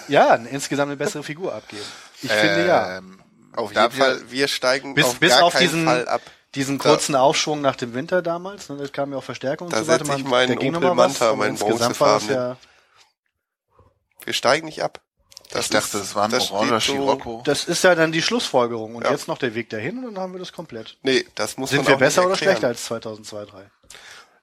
ja, 0.07 0.35
insgesamt 0.35 0.89
eine 0.89 0.97
bessere 0.97 1.23
Figur 1.23 1.53
abgeben? 1.53 1.83
Ich 2.21 2.31
finde 2.31 2.67
ja. 2.67 2.97
Ähm, 2.97 3.19
Auf 3.55 3.73
jeden 3.73 3.91
Fall, 3.91 4.21
wir 4.29 4.47
steigen 4.47 4.93
Bis, 4.93 5.05
auf 5.05 5.19
bis 5.19 5.29
gar 5.29 5.43
auf 5.43 5.53
keinen 5.53 5.61
diesen, 5.61 5.85
Fall 5.85 6.07
ab. 6.07 6.21
diesen 6.55 6.79
kurzen 6.79 7.15
Aufschwung 7.15 7.61
nach 7.61 7.75
dem 7.77 7.93
Winter 7.93 8.21
damals, 8.21 8.67
ne, 8.69 8.77
das 8.77 8.91
kam 8.91 9.11
ja 9.11 9.19
auch 9.19 9.23
Verstärkung 9.23 9.69
Da 9.69 9.77
und 9.79 9.85
so 9.85 9.91
weiter. 9.91 10.05
setz 10.05 10.17
ich 10.17 10.23
Man- 10.23 10.31
meinen 10.49 10.57
Opel 10.57 10.95
Manta, 10.95 11.33
meinen 11.35 11.57
das 11.57 12.27
ja, 12.27 12.57
Wir 14.25 14.33
steigen 14.33 14.65
nicht 14.65 14.83
ab. 14.83 15.01
Das 15.51 15.65
ich 15.65 15.71
dachte, 15.71 15.97
ist- 15.97 16.03
das 16.05 16.15
war 16.15 16.25
ein 16.25 16.31
das 16.31 16.49
oranger 16.51 16.81
steht 16.81 16.95
so- 16.97 17.01
Scirocco. 17.03 17.41
das 17.45 17.65
ist 17.65 17.83
ja 17.83 17.93
dann 17.95 18.11
die 18.11 18.21
Schlussfolgerung. 18.21 18.95
Und 18.95 19.03
Ja. 19.03 19.11
jetzt 19.11 19.27
noch 19.27 19.37
der 19.37 19.53
Weg 19.55 19.69
dahin 19.69 19.99
und 20.05 20.15
dann 20.15 20.23
haben 20.23 20.33
wir 20.33 20.39
das 20.39 20.51
komplett. 20.53 20.97
Nee, 21.03 21.25
das 21.35 21.57
muss 21.57 21.69
Sind 21.69 21.79
man 21.79 21.87
wir 21.87 21.95
auch 21.95 21.99
nicht 21.99 22.07
besser 22.07 22.25
oder 22.25 22.35
schlechter 22.35 22.67
als 22.67 22.85
2002, 22.85 23.45
3? 23.45 23.69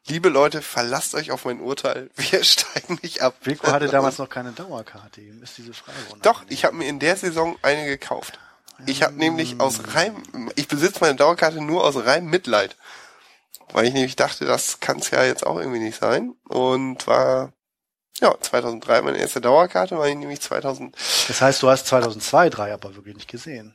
Liebe 0.06 0.28
Leute, 0.28 0.62
verlasst 0.62 1.14
euch 1.14 1.30
auf 1.30 1.44
mein 1.44 1.60
Urteil. 1.60 2.10
Wir 2.16 2.42
steigen 2.42 2.98
nicht 3.02 3.20
ab. 3.22 3.34
Wilko 3.42 3.70
hatte 3.70 3.86
damals 3.88 4.18
noch 4.18 4.28
keine 4.30 4.50
Dauerkarte. 4.52 5.20
Ihm 5.20 5.42
ist 5.42 5.58
diese 5.58 5.74
Frage 5.74 5.98
Doch, 6.22 6.42
ich 6.48 6.64
habe 6.64 6.74
mir 6.76 6.86
in 6.88 6.98
der 6.98 7.16
Saison 7.16 7.56
eine 7.62 7.84
gekauft. 7.86 8.38
Ich 8.86 9.02
habe 9.02 9.14
nämlich 9.14 9.60
aus 9.60 9.94
rein, 9.94 10.14
ich 10.56 10.68
besitze 10.68 11.00
meine 11.02 11.16
Dauerkarte 11.16 11.60
nur 11.60 11.84
aus 11.84 11.96
reinem 11.96 12.30
Mitleid. 12.30 12.76
Weil 13.72 13.86
ich 13.86 13.92
nämlich 13.92 14.16
dachte, 14.16 14.46
das 14.46 14.80
kann 14.80 14.98
es 15.00 15.10
ja 15.10 15.22
jetzt 15.22 15.46
auch 15.46 15.58
irgendwie 15.58 15.80
nicht 15.80 16.00
sein. 16.00 16.34
Und 16.48 17.06
war, 17.06 17.52
ja, 18.20 18.34
2003 18.40 19.02
meine 19.02 19.18
erste 19.18 19.40
Dauerkarte, 19.40 19.98
war 19.98 20.08
ich 20.08 20.16
nämlich 20.16 20.40
2000. 20.40 20.94
Das 21.28 21.40
heißt, 21.40 21.62
du 21.62 21.68
hast 21.68 21.86
2002, 21.86 22.50
3 22.50 22.72
aber 22.72 22.94
wirklich 22.96 23.14
nicht 23.16 23.28
gesehen. 23.28 23.74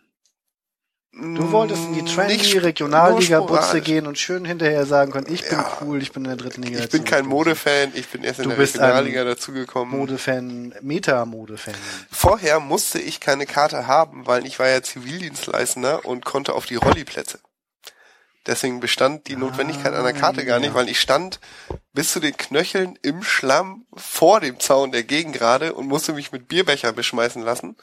Du 1.17 1.49
wolltest 1.53 1.81
in 1.85 1.93
die 1.93 2.03
Trendy 2.13 2.57
Regionalliga 2.57 3.39
Butze 3.39 3.79
gehen 3.79 4.05
und 4.05 4.17
schön 4.19 4.43
hinterher 4.43 4.85
sagen 4.85 5.13
können, 5.13 5.27
ich 5.31 5.43
bin 5.47 5.59
Ja. 5.59 5.77
cool, 5.79 6.01
ich 6.01 6.11
bin 6.11 6.25
in 6.25 6.29
der 6.31 6.37
dritten 6.37 6.61
Liga. 6.61 6.79
Ich 6.79 6.89
bin 6.89 7.05
kein. 7.05 7.25
Modefan, 7.25 7.93
ich 7.93 8.09
bin 8.09 8.25
erst 8.25 8.39
in 8.39 8.43
Du 8.43 8.49
der 8.49 8.57
bist 8.57 8.77
ein 8.77 8.81
Regionalliga 8.81 9.23
dazugekommen. 9.23 9.97
Modefan, 9.97 10.75
Meta-Modefan. 10.81 11.73
Vorher 12.11 12.59
musste 12.59 12.99
ich 12.99 13.21
keine 13.21 13.45
Karte 13.45 13.87
haben, 13.87 14.27
weil 14.27 14.45
ich 14.45 14.59
war 14.59 14.67
ja 14.67 14.83
Zivildienstleistender 14.83 16.03
und 16.03 16.25
konnte 16.25 16.51
auf 16.53 16.65
die 16.65 16.75
Rolliplätze. 16.75 17.39
Deswegen 18.45 18.79
bestand 18.79 19.27
die 19.27 19.35
Notwendigkeit 19.35 19.93
einer 19.93 20.13
Karte 20.13 20.45
gar 20.45 20.59
nicht, 20.59 20.69
ja. 20.69 20.73
weil 20.75 20.87
ich 20.89 20.99
stand 21.01 21.39
bis 21.93 22.11
zu 22.11 22.19
den 22.19 22.37
Knöcheln 22.37 22.97
im 23.01 23.23
Schlamm 23.23 23.87
vor 23.95 24.39
dem 24.39 24.59
Zaun 24.59 24.91
der 24.91 25.03
Gegengrade 25.03 25.73
und 25.73 25.87
musste 25.87 26.13
mich 26.13 26.31
mit 26.31 26.47
Bierbecher 26.47 26.93
beschmeißen 26.93 27.41
lassen. 27.41 27.75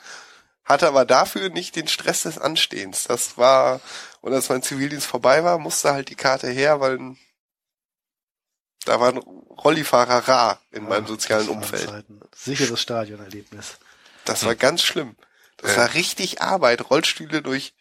Hatte 0.64 0.86
aber 0.86 1.04
dafür 1.04 1.48
nicht 1.48 1.74
den 1.74 1.88
Stress 1.88 2.22
des 2.22 2.38
Anstehens. 2.38 3.04
Das 3.04 3.36
war, 3.36 3.80
und 4.20 4.32
als 4.32 4.48
mein 4.48 4.62
Zivildienst 4.62 5.06
vorbei 5.06 5.42
war, 5.42 5.58
musste 5.58 5.92
halt 5.92 6.08
die 6.08 6.14
Karte 6.14 6.48
her, 6.48 6.80
weil 6.80 7.16
da 8.84 9.00
waren 9.00 9.18
Rollifahrer 9.18 10.28
rar 10.28 10.60
in 10.70 10.84
meinem 10.84 11.06
sozialen 11.06 11.48
Umfeld. 11.48 11.88
Zeiten. 11.88 12.20
Sicheres 12.34 12.80
Stadionerlebnis. 12.80 13.78
Das 14.24 14.44
war 14.44 14.54
ganz 14.54 14.82
schlimm. 14.82 15.16
Das 15.56 15.72
Ja. 15.72 15.78
war 15.82 15.94
richtig 15.94 16.42
Arbeit. 16.42 16.90
Rollstühle 16.90 17.42
durch 17.42 17.74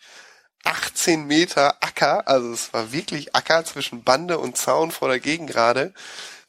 18 0.63 1.26
Meter 1.26 1.76
Acker, 1.82 2.28
also 2.28 2.52
es 2.54 2.74
war 2.74 2.91
wirklich 2.91 3.36
Acker 3.36 3.65
zwischen 3.65 4.04
Bande 4.04 4.38
und 4.38 4.58
Zaun 4.58 4.91
vor 4.91 5.10
der 5.10 5.19
Gegengrade 5.19 5.93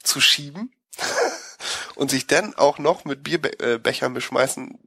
zu 0.02 0.20
schieben 0.20 0.72
und 1.94 2.10
sich 2.10 2.26
dann 2.26 2.54
auch 2.54 2.78
noch 2.78 3.04
mit 3.04 3.22
Bierbechern 3.22 4.14
beschmeißen 4.14 4.78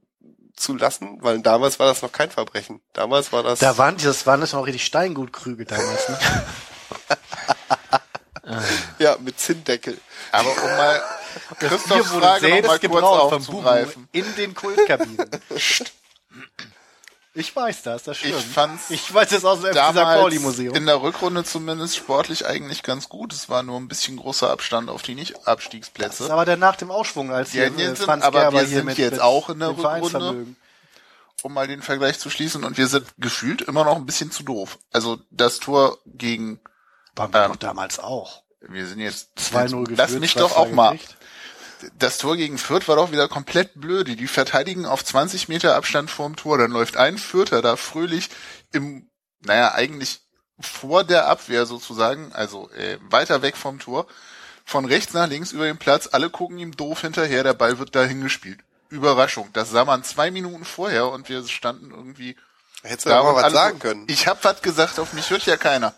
zu 0.55 0.75
lassen, 0.75 1.17
weil 1.21 1.39
damals 1.41 1.79
war 1.79 1.87
das 1.87 2.01
noch 2.01 2.11
kein 2.11 2.31
Verbrechen. 2.31 2.81
Damals 2.93 3.33
war 3.33 3.43
das 3.43 3.59
Da 3.59 3.77
waren, 3.77 3.97
das 3.97 4.25
waren 4.25 4.41
das 4.41 4.53
noch 4.53 4.65
richtig 4.65 4.85
Steingutkrüge 4.85 5.65
damals, 5.65 6.09
ne? 6.09 6.17
ja 8.99 9.17
mit 9.19 9.39
Zinndeckel. 9.39 9.99
Aber 10.31 10.49
um 10.49 10.77
mal 10.77 11.01
Christophs 11.59 11.85
Hier 11.87 12.11
wurde 12.11 12.25
Frage 12.25 12.49
noch 12.49 12.67
mal 12.67 12.79
kurz 12.79 13.03
aufzugreifen. 13.03 14.07
in 14.11 14.35
den 14.35 14.53
Kultkabinen. 14.55 15.29
ich 17.35 17.55
weiß 17.55 17.83
das, 17.83 18.03
das 18.03 18.17
stimmt. 18.17 18.35
Ich 18.39 18.45
fand's 18.45 18.89
ich 18.89 19.13
weiß 19.13 19.29
das 19.29 19.45
aus 19.45 19.61
dem 19.61 19.73
Pauli 19.73 20.39
Museum. 20.39 20.75
in 20.75 20.85
der 20.85 21.01
Rückrunde 21.01 21.43
zumindest 21.43 21.95
sportlich 21.97 22.45
eigentlich 22.45 22.81
ganz 22.81 23.09
gut. 23.09 23.33
Es 23.33 23.49
war 23.49 23.61
nur 23.63 23.77
ein 23.79 23.87
bisschen 23.87 24.17
großer 24.17 24.49
Abstand 24.49 24.89
auf 24.89 25.01
die 25.01 25.15
Das 25.15 25.29
ist 25.29 25.29
Nicht-Abstiegsplätze. 25.35 26.31
aber 26.33 26.45
der 26.45 26.57
nach 26.57 26.75
dem 26.75 26.91
Aufschwung, 26.91 27.31
als 27.31 27.53
Ja, 27.53 27.65
hier 27.65 27.91
äh, 27.91 27.95
sind- 27.95 28.09
aber 28.09 28.31
Gerber 28.39 28.61
wir 28.61 28.67
sind 28.67 28.97
jetzt 28.97 29.21
auch 29.21 29.49
in 29.49 29.59
der. 29.59 29.69
Rückrunde. 29.77 30.47
Um 31.43 31.53
mal 31.53 31.67
den 31.67 31.83
Vergleich 31.83 32.17
zu 32.17 32.31
schließen. 32.31 32.63
Und 32.63 32.77
wir 32.77 32.87
sind 32.87 33.05
gefühlt 33.19 33.61
immer 33.61 33.83
noch 33.85 33.97
ein 33.97 34.05
bisschen 34.07 34.31
zu 34.31 34.41
doof. 34.41 34.79
Also 34.91 35.19
das 35.29 35.59
Tor 35.59 35.99
gegen, 36.07 36.59
Waren 37.15 37.31
wir 37.33 37.43
Ähm, 37.43 37.51
doch 37.51 37.57
damals 37.57 37.99
auch. 37.99 38.41
wir 38.61 38.87
sind 38.87 38.99
jetzt 38.99 39.29
2-0 39.37 39.81
geführt. 39.83 39.97
Lass 39.99 40.11
mich 40.13 40.33
doch 40.33 40.55
auch 40.57 40.71
mal. 40.71 40.93
gekriegt. 40.93 41.15
Das 41.97 42.17
Tor 42.17 42.37
gegen 42.37 42.57
Fürth 42.57 42.87
war 42.87 42.95
doch 42.95 43.11
wieder 43.11 43.27
komplett 43.27 43.71
blöde. 43.75 44.15
Die 44.15 44.27
verteidigen 44.27 44.85
auf 44.85 45.03
20 45.03 45.47
Meter 45.47 45.75
Abstand 45.75 46.09
vorm 46.09 46.35
Tor. 46.35 46.57
Dann 46.57 46.71
läuft 46.71 46.97
ein 46.97 47.17
Fürther 47.17 47.61
da 47.61 47.75
fröhlich 47.75 48.29
im, 48.71 49.09
naja, 49.41 49.73
eigentlich 49.73 50.21
vor 50.59 51.03
der 51.03 51.27
Abwehr 51.27 51.65
sozusagen, 51.65 52.31
also 52.33 52.69
äh, 52.71 52.97
weiter 53.01 53.41
weg 53.41 53.57
vom 53.57 53.79
Tor, 53.79 54.07
von 54.63 54.85
rechts 54.85 55.13
nach 55.13 55.27
links 55.27 55.51
über 55.51 55.65
den 55.65 55.77
Platz. 55.77 56.07
Alle 56.11 56.29
gucken 56.29 56.57
ihm 56.57 56.75
doof 56.75 57.01
hinterher. 57.01 57.43
Der 57.43 57.53
Ball 57.53 57.77
wird 57.77 57.95
dahin 57.95 58.21
gespielt. 58.21 58.59
Überraschung. 58.89 59.49
Das 59.53 59.71
sah 59.71 59.85
man 59.85 60.03
zwei 60.03 60.31
Minuten 60.31 60.65
vorher 60.65 61.09
und 61.09 61.29
wir 61.29 61.45
standen 61.47 61.91
irgendwie 61.91 62.35
Hättest 62.83 63.07
du 63.07 63.09
doch 63.09 63.23
mal 63.23 63.35
was 63.35 63.51
sagen 63.51 63.79
können. 63.79 64.05
Ich 64.07 64.27
hab 64.27 64.43
was 64.43 64.61
gesagt, 64.61 64.99
auf 64.99 65.13
mich 65.13 65.29
hört 65.29 65.45
ja 65.45 65.57
keiner. 65.57 65.93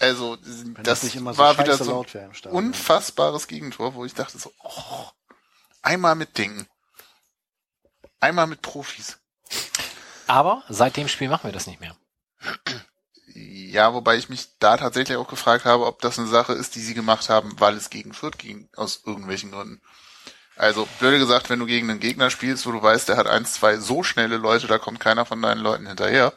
Also, 0.00 0.38
Wenn 0.40 0.82
das, 0.82 1.02
nicht 1.02 1.14
immer 1.14 1.34
so 1.34 1.38
war 1.38 1.58
wieder 1.58 1.76
so 1.76 2.04
Stadion. 2.04 2.52
unfassbares 2.52 3.46
Gegentor, 3.46 3.94
wo 3.94 4.06
ich 4.06 4.14
dachte 4.14 4.38
so, 4.38 4.50
oh, 4.62 5.06
einmal 5.82 6.14
mit 6.14 6.38
Dingen. 6.38 6.66
Einmal 8.18 8.46
mit 8.46 8.62
Profis. 8.62 9.18
Aber 10.26 10.62
seit 10.68 10.96
dem 10.96 11.08
Spiel 11.08 11.28
machen 11.28 11.44
wir 11.44 11.52
das 11.52 11.66
nicht 11.66 11.80
mehr. 11.80 11.94
Ja, 13.34 13.92
wobei 13.92 14.16
ich 14.16 14.30
mich 14.30 14.58
da 14.58 14.78
tatsächlich 14.78 15.18
auch 15.18 15.28
gefragt 15.28 15.66
habe, 15.66 15.86
ob 15.86 16.00
das 16.00 16.18
eine 16.18 16.28
Sache 16.28 16.54
ist, 16.54 16.74
die 16.76 16.80
sie 16.80 16.94
gemacht 16.94 17.28
haben, 17.28 17.60
weil 17.60 17.76
es 17.76 17.90
gegen 17.90 18.14
Fürth 18.14 18.38
ging, 18.38 18.70
aus 18.76 19.02
irgendwelchen 19.04 19.50
Gründen. 19.50 19.82
Also, 20.56 20.88
blöde 20.98 21.18
gesagt, 21.18 21.50
wenn 21.50 21.58
du 21.58 21.66
gegen 21.66 21.90
einen 21.90 22.00
Gegner 22.00 22.30
spielst, 22.30 22.66
wo 22.66 22.72
du 22.72 22.82
weißt, 22.82 23.08
der 23.08 23.16
hat 23.16 23.26
eins, 23.26 23.54
zwei 23.54 23.78
so 23.78 24.02
schnelle 24.02 24.38
Leute, 24.38 24.66
da 24.66 24.78
kommt 24.78 25.00
keiner 25.00 25.26
von 25.26 25.40
deinen 25.42 25.60
Leuten 25.60 25.86
hinterher, 25.86 26.32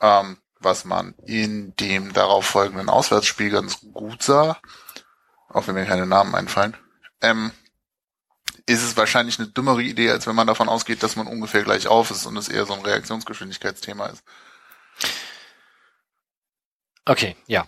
ähm, 0.00 0.38
was 0.60 0.84
man 0.84 1.14
in 1.26 1.74
dem 1.76 2.12
darauf 2.12 2.44
folgenden 2.46 2.88
Auswärtsspiel 2.88 3.50
ganz 3.50 3.80
gut 3.92 4.22
sah, 4.22 4.58
auch 5.48 5.66
wenn 5.66 5.74
mir 5.74 5.86
keine 5.86 6.06
Namen 6.06 6.34
einfallen, 6.34 6.76
ähm, 7.20 7.52
ist 8.66 8.82
es 8.82 8.96
wahrscheinlich 8.96 9.38
eine 9.38 9.48
dümmere 9.48 9.82
Idee, 9.82 10.10
als 10.10 10.26
wenn 10.26 10.34
man 10.36 10.46
davon 10.46 10.68
ausgeht, 10.68 11.02
dass 11.02 11.16
man 11.16 11.26
ungefähr 11.26 11.62
gleich 11.62 11.86
auf 11.86 12.10
ist 12.10 12.26
und 12.26 12.36
es 12.36 12.48
eher 12.48 12.66
so 12.66 12.74
ein 12.74 12.82
Reaktionsgeschwindigkeitsthema 12.84 14.06
ist. 14.06 14.22
Okay, 17.06 17.36
ja. 17.46 17.66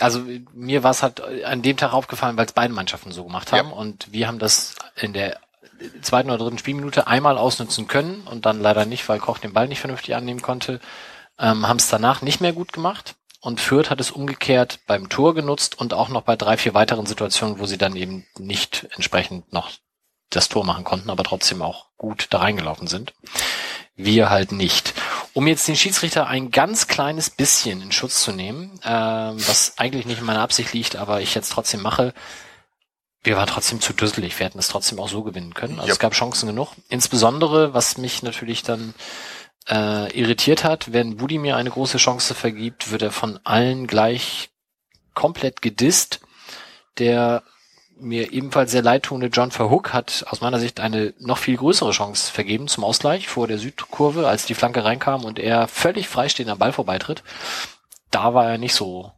Also 0.00 0.24
mir 0.52 0.82
war 0.82 0.90
es 0.92 1.02
halt 1.02 1.20
an 1.20 1.62
dem 1.62 1.76
Tag 1.76 1.92
aufgefallen, 1.92 2.36
weil 2.36 2.46
es 2.46 2.52
beide 2.52 2.72
Mannschaften 2.72 3.10
so 3.10 3.24
gemacht 3.24 3.50
haben 3.52 3.68
Ja. 3.70 3.74
und 3.74 4.12
wir 4.12 4.28
haben 4.28 4.38
das 4.38 4.74
in 4.96 5.12
der 5.12 5.40
zweiten 6.02 6.28
oder 6.30 6.38
dritten 6.38 6.58
Spielminute 6.58 7.06
einmal 7.06 7.38
ausnutzen 7.38 7.88
können 7.88 8.26
und 8.26 8.46
dann 8.46 8.60
leider 8.60 8.84
nicht, 8.84 9.08
weil 9.08 9.18
Koch 9.18 9.38
den 9.38 9.52
Ball 9.52 9.68
nicht 9.68 9.80
vernünftig 9.80 10.14
annehmen 10.14 10.42
konnte, 10.42 10.80
ähm, 11.38 11.66
haben 11.68 11.78
es 11.78 11.88
danach 11.88 12.22
nicht 12.22 12.40
mehr 12.40 12.52
gut 12.52 12.72
gemacht 12.72 13.14
und 13.40 13.60
Fürth 13.60 13.90
hat 13.90 14.00
es 14.00 14.10
umgekehrt 14.10 14.80
beim 14.86 15.08
Tor 15.08 15.34
genutzt 15.34 15.78
und 15.78 15.94
auch 15.94 16.08
noch 16.08 16.22
bei 16.22 16.36
drei, 16.36 16.56
vier 16.56 16.74
weiteren 16.74 17.06
Situationen, 17.06 17.58
wo 17.58 17.66
sie 17.66 17.78
dann 17.78 17.96
eben 17.96 18.26
nicht 18.38 18.86
entsprechend 18.96 19.52
noch 19.52 19.70
das 20.30 20.48
Tor 20.48 20.64
machen 20.64 20.84
konnten, 20.84 21.10
aber 21.10 21.24
trotzdem 21.24 21.62
auch 21.62 21.86
gut 21.96 22.26
da 22.30 22.38
reingelaufen 22.38 22.86
sind. 22.86 23.14
Wir 23.96 24.30
halt 24.30 24.52
nicht. 24.52 24.94
Um 25.32 25.46
jetzt 25.46 25.66
den 25.66 25.76
Schiedsrichter 25.76 26.26
ein 26.26 26.50
ganz 26.50 26.86
kleines 26.86 27.30
bisschen 27.30 27.80
in 27.80 27.92
Schutz 27.92 28.22
zu 28.22 28.32
nehmen, 28.32 28.78
ähm, 28.84 29.36
was 29.48 29.78
eigentlich 29.78 30.06
nicht 30.06 30.18
in 30.20 30.26
meiner 30.26 30.42
Absicht 30.42 30.72
liegt, 30.72 30.96
aber 30.96 31.20
ich 31.20 31.34
jetzt 31.34 31.50
trotzdem 31.50 31.80
mache, 31.82 32.12
wir 33.24 33.36
waren 33.36 33.48
trotzdem 33.48 33.80
zu 33.80 33.92
dusselig. 33.92 34.38
Wir 34.38 34.46
hätten 34.46 34.58
es 34.58 34.68
trotzdem 34.68 35.00
auch 35.00 35.08
so 35.08 35.22
gewinnen 35.22 35.54
können. 35.54 35.74
Also 35.78 35.88
Ja. 35.88 35.92
es 35.94 35.98
gab 35.98 36.12
Chancen 36.12 36.46
genug. 36.46 36.72
Insbesondere, 36.88 37.74
was 37.74 37.98
mich 37.98 38.22
natürlich 38.22 38.62
dann 38.62 38.94
äh, 39.68 40.12
irritiert 40.18 40.64
hat, 40.64 40.92
wenn 40.92 41.16
Budi 41.16 41.38
mir 41.38 41.56
eine 41.56 41.70
große 41.70 41.98
Chance 41.98 42.34
vergibt, 42.34 42.90
wird 42.90 43.02
er 43.02 43.10
von 43.10 43.38
allen 43.44 43.86
gleich 43.86 44.50
komplett 45.14 45.62
gedisst. 45.62 46.20
Der 46.98 47.42
mir 48.00 48.32
ebenfalls 48.32 48.70
sehr 48.70 48.82
leidtuende 48.82 49.28
John 49.28 49.50
Verhook 49.50 49.92
hat 49.92 50.24
aus 50.28 50.40
meiner 50.40 50.60
Sicht 50.60 50.80
eine 50.80 51.14
noch 51.18 51.38
viel 51.38 51.56
größere 51.56 51.90
Chance 51.90 52.32
vergeben 52.32 52.68
zum 52.68 52.84
Ausgleich 52.84 53.28
vor 53.28 53.48
der 53.48 53.58
Südkurve, 53.58 54.28
als 54.28 54.46
die 54.46 54.54
Flanke 54.54 54.84
reinkam 54.84 55.24
und 55.24 55.38
er 55.38 55.68
völlig 55.68 56.08
freistehend 56.08 56.50
am 56.50 56.58
Ball 56.58 56.72
vorbeitritt. 56.72 57.22
Da 58.10 58.34
war 58.34 58.50
er 58.50 58.58
nicht 58.58 58.74
so 58.74 59.12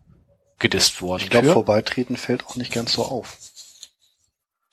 gedisst 0.58 1.02
worden. 1.02 1.22
Ich 1.24 1.30
glaube, 1.30 1.52
vorbeitreten 1.52 2.16
fällt 2.16 2.46
auch 2.46 2.56
nicht 2.56 2.72
ganz 2.72 2.92
so 2.92 3.04
auf. 3.04 3.36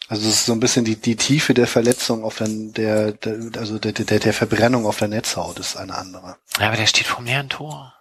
Also 0.07 0.27
es 0.27 0.35
ist 0.35 0.45
so 0.45 0.53
ein 0.53 0.59
bisschen 0.59 0.85
die, 0.85 0.95
die 0.95 1.17
Tiefe 1.17 1.53
der 1.53 1.67
Verletzung 1.67 2.23
auf 2.23 2.37
der, 2.37 2.47
der, 2.47 3.11
der 3.11 3.59
also 3.59 3.77
der, 3.77 3.91
der, 3.91 4.19
der 4.19 4.33
Verbrennung 4.33 4.85
auf 4.85 4.99
der 4.99 5.09
Netzhaut 5.09 5.59
ist 5.59 5.75
eine 5.75 5.95
andere. 5.95 6.37
Ja, 6.59 6.67
aber 6.67 6.77
der 6.77 6.87
steht 6.87 7.07
vom 7.07 7.25
leeren 7.25 7.49
Tor. 7.49 7.93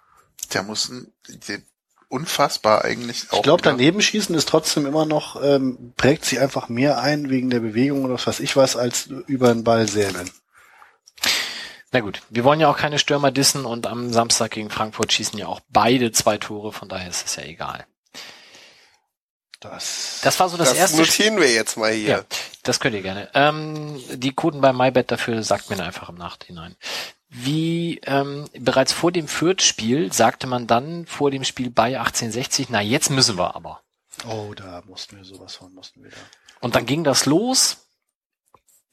Der 0.54 0.62
muss 0.62 0.88
ein, 0.88 1.12
der, 1.48 1.58
unfassbar 2.08 2.84
eigentlich 2.84 3.30
auch. 3.30 3.38
Ich 3.38 3.42
glaube, 3.42 3.62
daneben 3.62 4.00
schießen 4.00 4.34
ist 4.34 4.48
trotzdem 4.48 4.86
immer 4.86 5.06
noch, 5.06 5.42
ähm, 5.42 5.92
prägt 5.96 6.24
sich 6.24 6.38
einfach 6.38 6.68
mehr 6.68 7.00
ein 7.00 7.30
wegen 7.30 7.50
der 7.50 7.60
Bewegung 7.60 8.04
oder 8.04 8.14
was 8.14 8.26
weiß 8.26 8.40
ich 8.40 8.56
was, 8.56 8.76
als 8.76 9.06
über 9.26 9.52
den 9.52 9.64
Ball 9.64 9.88
säbeln. 9.88 10.30
Na 11.92 12.00
gut, 12.00 12.22
wir 12.30 12.44
wollen 12.44 12.60
ja 12.60 12.68
auch 12.68 12.76
keine 12.76 12.98
Stürmer 12.98 13.30
dissen 13.30 13.64
und 13.64 13.86
am 13.86 14.12
Samstag 14.12 14.52
gegen 14.52 14.70
Frankfurt 14.70 15.12
schießen 15.12 15.38
ja 15.38 15.46
auch 15.46 15.60
beide 15.70 16.12
zwei 16.12 16.36
Tore, 16.36 16.72
von 16.72 16.88
daher 16.88 17.08
ist 17.08 17.26
es 17.26 17.36
ja 17.36 17.44
egal. 17.44 17.86
Das, 19.60 20.20
Das 20.22 20.38
war 20.38 20.48
so 20.48 20.56
das, 20.56 20.70
Das, 20.70 20.78
erste 20.78 20.98
notieren 20.98 21.38
wir 21.40 21.52
jetzt 21.52 21.76
mal 21.76 21.92
hier. 21.92 22.08
Ja, 22.08 22.24
das 22.62 22.80
könnt 22.80 22.94
ihr 22.94 23.02
gerne. 23.02 23.28
Ähm, 23.34 24.02
die 24.12 24.32
Quoten 24.34 24.60
bei 24.60 24.72
MyBet 24.72 25.10
dafür 25.10 25.42
sagt 25.42 25.70
mir 25.70 25.82
einfach 25.82 26.08
im 26.08 26.16
Nachhinein. 26.16 26.76
Wie 27.28 28.00
ähm, 28.04 28.48
bereits 28.58 28.92
vor 28.92 29.12
dem 29.12 29.28
Fürth-Spiel 29.28 30.12
sagte 30.12 30.46
man 30.46 30.66
dann 30.66 31.06
vor 31.06 31.30
dem 31.30 31.44
Spiel 31.44 31.70
bei 31.70 31.98
1860, 31.98 32.68
na 32.70 32.80
jetzt 32.80 33.10
müssen 33.10 33.36
wir 33.36 33.56
aber. 33.56 33.82
oh, 34.28 34.54
da 34.54 34.82
mussten 34.86 35.16
wir 35.16 35.24
sowas 35.24 35.56
von, 35.56 35.72
mussten 35.74 36.02
wir 36.02 36.10
da. 36.10 36.16
Und 36.60 36.76
dann 36.76 36.86
ging 36.86 37.04
das 37.04 37.26
los. 37.26 37.85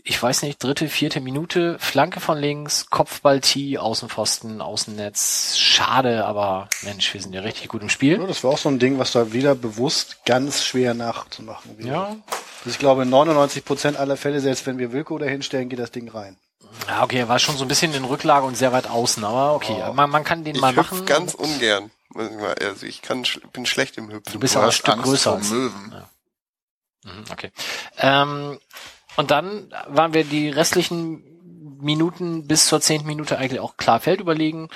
Ich 0.05 0.21
weiß 0.21 0.41
nicht, 0.41 0.61
dritte, 0.61 0.89
vierte 0.89 1.21
Minute, 1.21 1.77
Flanke 1.79 2.19
von 2.19 2.37
links, 2.37 2.87
Kopfball-Tee, 2.89 3.77
Außenpfosten, 3.77 4.59
Außennetz. 4.61 5.55
Schade, 5.57 6.25
aber 6.25 6.67
Mensch, 6.81 7.13
wir 7.13 7.21
sind 7.21 7.33
ja 7.33 7.39
richtig 7.39 7.69
gut 7.69 7.81
im 7.81 7.89
Spiel. 7.89 8.19
Ja, 8.19 8.27
das 8.27 8.43
war 8.43 8.51
auch 8.51 8.57
so 8.57 8.67
ein 8.67 8.79
Ding, 8.79 8.99
was 8.99 9.13
da 9.13 9.31
wieder 9.31 9.55
bewusst 9.55 10.25
ganz 10.25 10.61
schwer 10.65 10.93
nachzumachen 10.93 11.77
wäre. 11.77 11.87
Ja, 11.87 12.03
Also 12.07 12.69
ich 12.69 12.79
glaube, 12.79 13.03
in 13.03 13.09
99 13.09 13.63
Prozent 13.63 13.95
aller 13.97 14.17
Fälle, 14.17 14.41
selbst 14.41 14.65
wenn 14.65 14.77
wir 14.77 14.91
Wilko 14.91 15.17
dahinstellen, 15.19 15.69
geht 15.69 15.79
das 15.79 15.91
Ding 15.91 16.09
rein. 16.09 16.35
Ja, 16.89 17.03
okay, 17.03 17.19
er 17.19 17.29
war 17.29 17.39
schon 17.39 17.55
so 17.55 17.63
ein 17.63 17.67
bisschen 17.69 17.93
in 17.93 18.03
Rücklage 18.03 18.45
und 18.45 18.57
sehr 18.57 18.73
weit 18.73 18.89
außen, 18.89 19.23
aber 19.23 19.53
okay, 19.55 19.77
man, 19.93 20.09
man 20.09 20.25
kann 20.25 20.43
den 20.43 20.55
Ich 20.55 20.61
mal 20.61 20.75
hüpf 20.75 20.91
machen. 20.91 21.05
ganz 21.05 21.33
ungern. 21.33 21.91
Ich 22.13 22.65
Also 22.65 22.85
ich 22.85 23.01
kann, 23.01 23.25
bin 23.53 23.65
schlecht 23.65 23.97
im 23.97 24.09
Hüpfen. 24.11 24.33
Du 24.33 24.39
bist 24.39 24.55
Du 24.55 24.59
aber 24.59 24.67
ein 24.67 24.73
Stück 24.73 24.89
Angst 24.89 25.05
größer 25.05 25.33
als. 25.35 25.49
Möwen. 25.49 25.93
Mhm, 27.05 27.23
Okay. 27.31 27.51
Ähm, 27.99 28.59
und 29.15 29.31
dann 29.31 29.73
waren 29.87 30.13
wir 30.13 30.23
die 30.23 30.49
restlichen 30.49 31.23
Minuten 31.79 32.47
bis 32.47 32.67
zur 32.67 32.81
zehnten 32.81 33.07
Minute 33.07 33.37
eigentlich 33.37 33.59
auch 33.59 33.77
klar 33.77 33.99
Feld 33.99 34.21
überlegen. 34.21 34.69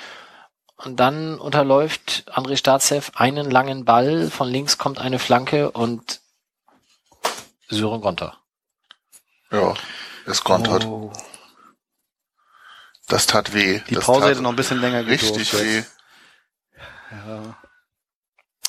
Und 0.76 1.00
dann 1.00 1.40
unterläuft 1.40 2.24
André 2.32 2.56
Staatsev 2.56 3.10
einen 3.14 3.50
langen 3.50 3.84
Ball, 3.84 4.30
von 4.30 4.48
links 4.48 4.78
kommt 4.78 4.98
eine 4.98 5.18
Flanke 5.18 5.72
und 5.72 6.20
Sören 7.68 8.00
Gonter. 8.00 8.38
Ja, 9.50 9.74
es 10.26 10.44
kontert. 10.44 10.84
Oh. 10.84 11.12
Das 13.08 13.26
tat 13.26 13.54
weh. 13.54 13.80
Die 13.88 13.94
das 13.94 14.04
Pause 14.04 14.28
hätte 14.28 14.42
noch 14.42 14.50
ein 14.50 14.56
bisschen 14.56 14.80
länger 14.80 15.06
richtig 15.06 15.50
gedurft 15.50 15.64
weh. 15.64 15.82
Ja. 17.10 17.58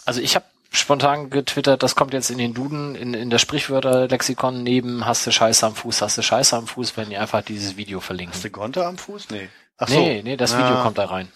Also 0.06 0.22
ich 0.22 0.36
habe 0.36 0.46
spontan 0.72 1.30
getwittert, 1.30 1.84
das 1.84 1.96
kommt 1.96 2.14
jetzt 2.14 2.30
in 2.30 2.38
den 2.38 2.54
Duden, 2.54 2.96
in, 2.96 3.14
in 3.14 3.30
das 3.30 3.42
Sprichwörterlexikon 3.42 4.64
neben 4.64 5.06
hast 5.06 5.26
du 5.26 5.32
Scheiße 5.32 5.66
am 5.66 5.76
Fuß, 5.76 6.02
hast 6.02 6.18
du 6.18 6.22
Scheiße 6.22 6.56
am 6.56 6.68
Fuß, 6.68 6.96
wenn 6.98 7.12
ihr 7.12 7.22
einfach 7.22 7.42
dieses 7.42 7.76
Video 7.78 8.00
verlinken. 8.00 8.34
Hast 8.36 8.44
du 8.44 8.50
Gonter 8.50 8.88
am 8.88 8.98
Fuß? 8.98 9.30
Nee. 9.32 9.50
Ach 9.78 9.88
nee, 9.90 10.22
nee, 10.24 10.38
das 10.38 10.54
Video 10.54 10.76
Ja. 10.76 10.82
kommt 10.84 10.98
da 10.98 11.06
rein. 11.06 11.32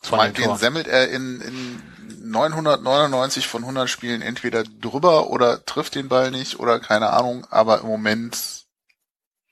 Von 0.00 0.18
dem 0.20 0.34
den 0.34 0.56
semmelt 0.56 0.88
er 0.88 1.10
in, 1.10 1.40
in 1.40 2.30
999 2.30 3.46
von 3.46 3.62
100 3.62 3.88
Spielen 3.88 4.22
entweder 4.22 4.64
drüber 4.64 5.30
oder 5.30 5.64
trifft 5.64 5.94
den 5.94 6.08
Ball 6.08 6.30
nicht 6.30 6.58
oder 6.58 6.80
keine 6.80 7.10
Ahnung, 7.10 7.46
aber 7.50 7.80
im 7.80 7.86
Moment, 7.86 8.64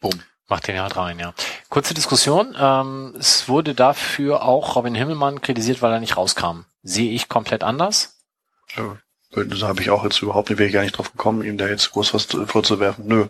bumm. 0.01 0.21
Macht 0.49 0.66
den 0.66 0.81
halt 0.81 0.97
rein, 0.97 1.21
ja. 1.21 1.33
Kurze 1.68 1.95
Diskussion. 1.95 2.57
Ähm, 2.59 3.14
es 3.18 3.49
wurde 3.49 3.75
dafür 3.75 4.43
auch 4.43 4.75
Robin 4.75 4.97
Himmelmann 4.97 5.41
kritisiert, 5.41 5.81
weil 5.83 5.93
er 5.93 6.01
nicht 6.01 6.16
rauskam. 6.16 6.64
Sehe 6.83 7.12
ich 7.12 7.29
komplett 7.29 7.62
anders. 7.62 8.16
Das 9.35 9.62
habe 9.62 9.81
ich 9.83 9.91
auch 9.91 10.05
jetzt 10.05 10.22
überhaupt 10.22 10.51
nicht, 10.51 10.59
wäre 10.59 10.68
ich 10.68 10.74
gar 10.74 10.83
nicht 10.83 10.97
drauf 10.99 11.12
gekommen, 11.12 11.43
ihm 11.45 11.59
da 11.59 11.68
jetzt 11.68 11.91
groß 11.93 12.14
was 12.14 12.26
zu- 12.28 12.47
vorzuwerfen. 12.47 13.07
Nö. 13.07 13.26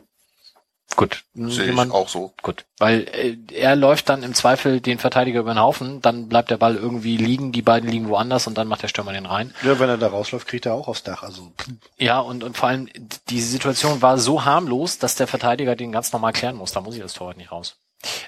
Gut. 0.97 1.23
Sehe 1.35 1.71
ich 1.71 1.79
auch 1.93 2.09
so. 2.09 2.33
Gut. 2.43 2.65
Weil 2.79 3.07
äh, 3.13 3.37
er 3.55 3.77
läuft 3.77 4.09
dann 4.09 4.25
im 4.25 4.35
Zweifel 4.35 4.81
den 4.81 4.99
Verteidiger 4.99 5.39
über 5.41 5.55
den 5.55 5.61
Haufen, 5.61 6.01
dann 6.03 6.29
bleibt 6.29 6.51
der 6.51 6.57
Ball 6.57 6.75
irgendwie 6.75 7.17
liegen, 7.17 7.53
die 7.53 7.63
beiden 7.63 7.89
liegen 7.89 8.09
woanders 8.09 8.49
und 8.49 8.59
dann 8.59 8.67
macht 8.67 8.83
der 8.83 8.89
Stürmer 8.89 9.13
den 9.13 9.27
rein. 9.27 9.55
Ja, 9.63 9.79
wenn 9.79 9.89
er 9.89 9.99
da 9.99 10.09
rausläuft, 10.09 10.49
kriegt 10.49 10.67
er 10.67 10.75
auch 10.75 10.89
aufs 10.89 11.05
Dach. 11.05 11.23
Also 11.23 11.53
Ja, 11.97 12.19
und, 12.19 12.43
und 12.43 12.57
vor 12.57 12.69
allem, 12.71 12.89
die 13.29 13.41
Situation 13.41 14.03
war 14.03 14.19
so 14.19 14.45
harmlos, 14.45 14.99
dass 14.99 15.15
der 15.15 15.29
Verteidiger 15.29 15.77
den 15.77 15.93
ganz 15.93 16.13
normal 16.13 16.33
klären 16.33 16.57
muss. 16.57 16.73
Da 16.73 16.81
muss 16.81 16.97
ich 16.97 17.03
das 17.03 17.13
Torwart 17.15 17.37
nicht 17.37 17.53
raus. 17.53 17.77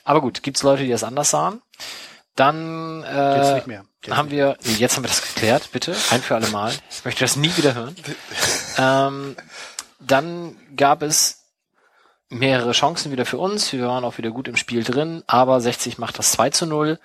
Aber 0.05 0.21
gut, 0.21 0.43
gibt's 0.45 0.63
Leute, 0.63 0.85
die 0.85 0.91
das 0.91 1.03
anders 1.05 1.31
sahen? 1.31 1.63
Dann 2.37 3.03
äh, 3.03 3.37
Geht's 3.37 3.55
nicht 3.55 3.67
mehr. 3.67 3.85
Geht's 4.01 4.17
haben 4.17 4.31
wir, 4.31 4.57
nee, 4.65 4.73
jetzt 4.73 4.97
haben 4.97 5.05
wir 5.05 5.09
das 5.09 5.23
geklärt, 5.23 5.71
bitte, 5.73 5.95
ein 6.11 6.23
für 6.23 6.35
alle 6.35 6.49
Mal. 6.49 6.73
Ich 6.91 7.05
möchte 7.05 7.21
das 7.21 7.37
nie 7.37 7.55
wieder 7.57 7.75
hören. 7.75 7.95
ähm, 8.79 9.37
dann 10.01 10.57
gab 10.77 11.03
es 11.03 11.45
mehrere 12.29 12.73
Chancen 12.73 13.13
wieder 13.13 13.27
für 13.27 13.39
uns. 13.39 13.73
Wir 13.73 13.87
waren 13.87 14.05
auch 14.05 14.19
wieder 14.19 14.31
gut 14.31 14.49
im 14.49 14.57
Spiel 14.57 14.83
drin, 14.83 15.23
aber 15.27 15.61
60 15.61 15.99
macht 15.99 16.19
das 16.19 16.33
2 16.33 16.51
zu 16.51 16.67
0. 16.67 16.99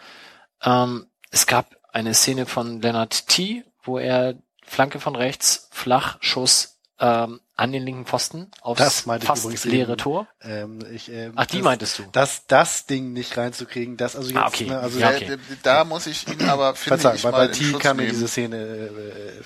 Ähm, 0.64 1.08
es 1.30 1.46
gab 1.46 1.76
eine 1.92 2.14
Szene 2.14 2.46
von 2.46 2.82
Leonard 2.82 3.28
T., 3.28 3.66
wo 3.84 3.98
er 3.98 4.36
Flanke 4.66 5.00
von 5.00 5.16
rechts, 5.16 5.70
Flachschuss 5.72 6.80
ähm, 7.00 7.42
an 7.58 7.72
den 7.72 7.84
linken 7.84 8.06
Pfosten 8.06 8.52
aufs 8.62 8.78
Das 8.80 9.06
meinte 9.08 9.24
ich 9.24 9.28
fast 9.28 9.44
übrigens 9.44 9.66
leere 9.66 9.92
eben. 9.94 9.98
Tor. 9.98 10.28
ähm, 10.42 10.80
ich, 10.94 11.12
ähm, 11.12 11.34
Ach, 11.36 11.48
die 11.48 11.58
das, 11.58 11.64
meintest 11.66 12.00
du? 12.00 12.04
Das, 12.12 12.46
das 12.46 12.86
Ding 12.86 13.14
nicht 13.14 13.36
reinzukriegen, 13.36 13.98
das 13.98 14.16
also 14.16 14.30
jetzt, 14.30 14.38
Ah, 14.38 14.48
okay. 14.48 14.66
ne, 14.66 14.80
also 14.80 15.00
Ja, 15.00 15.12
Äh, 15.12 15.16
okay. 15.16 15.38
Da 15.64 15.84
muss 15.84 16.06
ich 16.06 16.28
ihn 16.28 16.48
aber, 16.48 16.76
finde 16.76 17.00
Verzeihung, 17.00 17.16
ich, 17.16 17.24
bei, 17.24 17.32
mal 17.32 17.48
bei 17.48 17.54
in 17.54 17.74
T 17.74 17.80
kam 17.80 17.98
mir 17.98 18.08
diese 18.08 18.28
Szene, 18.28 18.58
äh, 18.58 18.86
äh, 18.86 19.42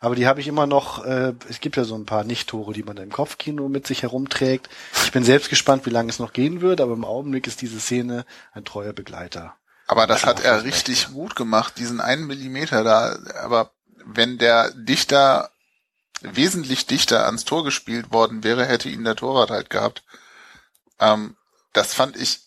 aber 0.00 0.16
die 0.16 0.26
habe 0.26 0.40
ich 0.40 0.48
immer 0.48 0.66
noch, 0.66 1.04
äh, 1.04 1.34
es 1.48 1.60
gibt 1.60 1.76
ja 1.76 1.84
so 1.84 1.94
ein 1.94 2.04
paar 2.04 2.24
Nicht-Tore, 2.24 2.72
die 2.72 2.82
man 2.82 2.96
im 2.96 3.12
Kopfkino 3.12 3.68
mit 3.68 3.86
sich 3.86 4.02
herumträgt. 4.02 4.68
Ich 5.04 5.12
bin 5.12 5.22
selbst 5.22 5.48
gespannt, 5.48 5.86
wie 5.86 5.90
lange 5.90 6.10
es 6.10 6.18
noch 6.18 6.32
gehen 6.32 6.60
wird, 6.62 6.80
aber 6.80 6.94
im 6.94 7.04
Augenblick 7.04 7.46
ist 7.46 7.60
diese 7.62 7.78
Szene 7.78 8.26
ein 8.52 8.64
treuer 8.64 8.92
Begleiter. 8.92 9.54
Aber 9.86 10.06
das 10.06 10.24
hat 10.24 10.42
er 10.42 10.56
das 10.56 10.64
richtig 10.64 11.12
gut 11.12 11.36
gemacht, 11.36 11.74
diesen 11.78 12.00
einen 12.00 12.26
Millimeter 12.26 12.82
da. 12.82 13.16
Aber 13.42 13.70
wenn 14.04 14.38
der 14.38 14.70
dichter, 14.72 15.50
wesentlich 16.22 16.86
dichter 16.86 17.26
ans 17.26 17.44
Tor 17.44 17.64
gespielt 17.64 18.12
worden 18.12 18.44
wäre, 18.44 18.64
hätte 18.64 18.88
ihn 18.88 19.04
der 19.04 19.16
Torwart 19.16 19.50
halt 19.50 19.70
gehabt. 19.70 20.02
Ähm, 21.00 21.36
das 21.72 21.94
fand 21.94 22.16
ich 22.16 22.40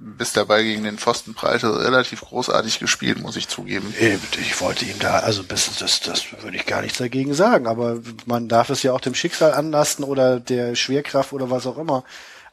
bis 0.00 0.32
Ball 0.32 0.62
gegen 0.62 0.84
den 0.84 0.96
Pfosten 0.96 1.34
prallte, 1.34 1.84
relativ 1.84 2.20
großartig 2.20 2.78
gespielt, 2.78 3.18
muss 3.20 3.36
ich 3.36 3.48
zugeben. 3.48 3.92
Äh, 3.98 4.18
Ich 4.40 4.60
wollte 4.60 4.84
ihm 4.84 4.98
da, 5.00 5.18
also 5.18 5.42
das, 5.42 5.76
das, 5.76 6.00
das 6.00 6.24
würde 6.40 6.56
ich 6.56 6.66
gar 6.66 6.82
nichts 6.82 6.98
dagegen 6.98 7.34
sagen, 7.34 7.66
aber 7.66 8.00
man 8.24 8.48
darf 8.48 8.70
es 8.70 8.84
ja 8.84 8.92
auch 8.92 9.00
dem 9.00 9.14
Schicksal 9.14 9.54
anlasten 9.54 10.04
oder 10.04 10.38
der 10.38 10.76
Schwerkraft 10.76 11.32
oder 11.32 11.50
was 11.50 11.66
auch 11.66 11.78
immer. 11.78 12.04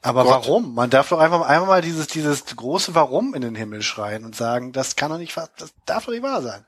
Aber 0.01 0.23
Gott. 0.23 0.31
warum? 0.33 0.73
Man 0.73 0.89
darf 0.89 1.09
doch 1.09 1.19
einfach 1.19 1.41
einmal 1.41 1.67
mal 1.67 1.81
dieses, 1.81 2.07
dieses 2.07 2.45
große 2.45 2.95
Warum 2.95 3.35
in 3.35 3.41
den 3.41 3.55
Himmel 3.55 3.83
schreien 3.83 4.25
und 4.25 4.35
sagen, 4.35 4.71
das 4.71 4.95
kann 4.95 5.11
doch 5.11 5.17
nicht, 5.17 5.35
das 5.35 5.73
darf 5.85 6.05
doch 6.05 6.13
nicht 6.13 6.23
wahr 6.23 6.41
sein. 6.41 6.65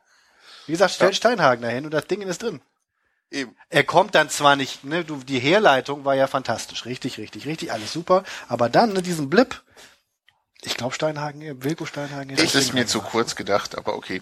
Wie 0.67 0.73
gesagt, 0.73 0.93
stellt 0.93 1.15
Steinhagen 1.15 1.61
dahin 1.61 1.85
und 1.85 1.91
das 1.91 2.05
Ding 2.07 2.21
ist 2.21 2.43
drin. 2.43 2.61
Eben. 3.31 3.55
Er 3.69 3.83
kommt 3.83 4.15
dann 4.15 4.29
zwar 4.29 4.55
nicht, 4.55 4.83
ne, 4.85 5.03
du, 5.03 5.17
die 5.17 5.39
Herleitung 5.39 6.05
war 6.05 6.15
ja 6.15 6.27
fantastisch, 6.27 6.85
richtig, 6.85 7.17
richtig, 7.17 7.45
richtig, 7.45 7.71
alles 7.73 7.91
super, 7.91 8.23
aber 8.47 8.69
dann, 8.69 8.93
ne, 8.93 9.01
diesen 9.01 9.29
Blip, 9.29 9.61
ich 10.61 10.75
glaube 10.77 10.93
Steinhagen, 10.95 11.41
äh, 11.41 11.61
Wilko 11.63 11.85
Steinhagen. 11.85 12.35
Das 12.35 12.55
ist 12.55 12.73
mir 12.73 12.87
zu 12.87 13.01
kurz 13.01 13.35
gedacht, 13.35 13.77
aber 13.77 13.95
okay. 13.95 14.21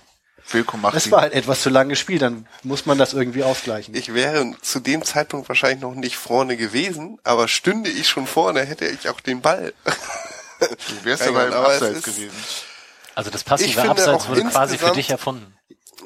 Wilko 0.51 0.78
macht 0.78 0.95
Es 0.95 1.06
die- 1.06 1.12
war 1.12 1.22
halt 1.22 1.34
etwas 1.34 1.62
zu 1.62 1.70
lang 1.70 1.89
gespielt, 1.89 2.22
dann 2.22 2.47
muss 2.64 2.86
man 2.86 2.97
das 2.99 3.14
irgendwie 3.14 3.43
ausgleichen. 3.43 3.95
Ich 3.95 4.14
wäre 4.14 4.56
zu 4.62 4.80
dem 4.80 5.03
Zeitpunkt 5.03 5.49
wahrscheinlich 5.49 5.82
noch 5.82 5.95
nicht 5.95 6.18
vorne 6.18 6.56
gewesen, 6.58 7.20
aber 7.24 7.47
stünde 7.47 7.89
ich 7.89 8.08
schon 8.10 8.28
vorne, 8.28 8.62
hätte 8.64 8.86
ich 8.88 9.10
auch 9.10 9.22
den 9.22 9.41
Ball. 9.41 9.74
Du 10.60 11.03
wärst 11.03 11.24
Ja, 11.24 11.30
aber 11.30 11.47
im 11.47 11.53
Abseits 11.53 11.97
ist- 11.97 12.03
gewesen. 12.06 12.36
Also 13.16 13.30
das 13.32 13.43
passive 13.43 13.82
Abseits 13.89 14.28
wurde 14.28 14.43
quasi 14.45 14.78
für 14.78 14.91
dich 14.91 15.10
erfunden. 15.10 15.56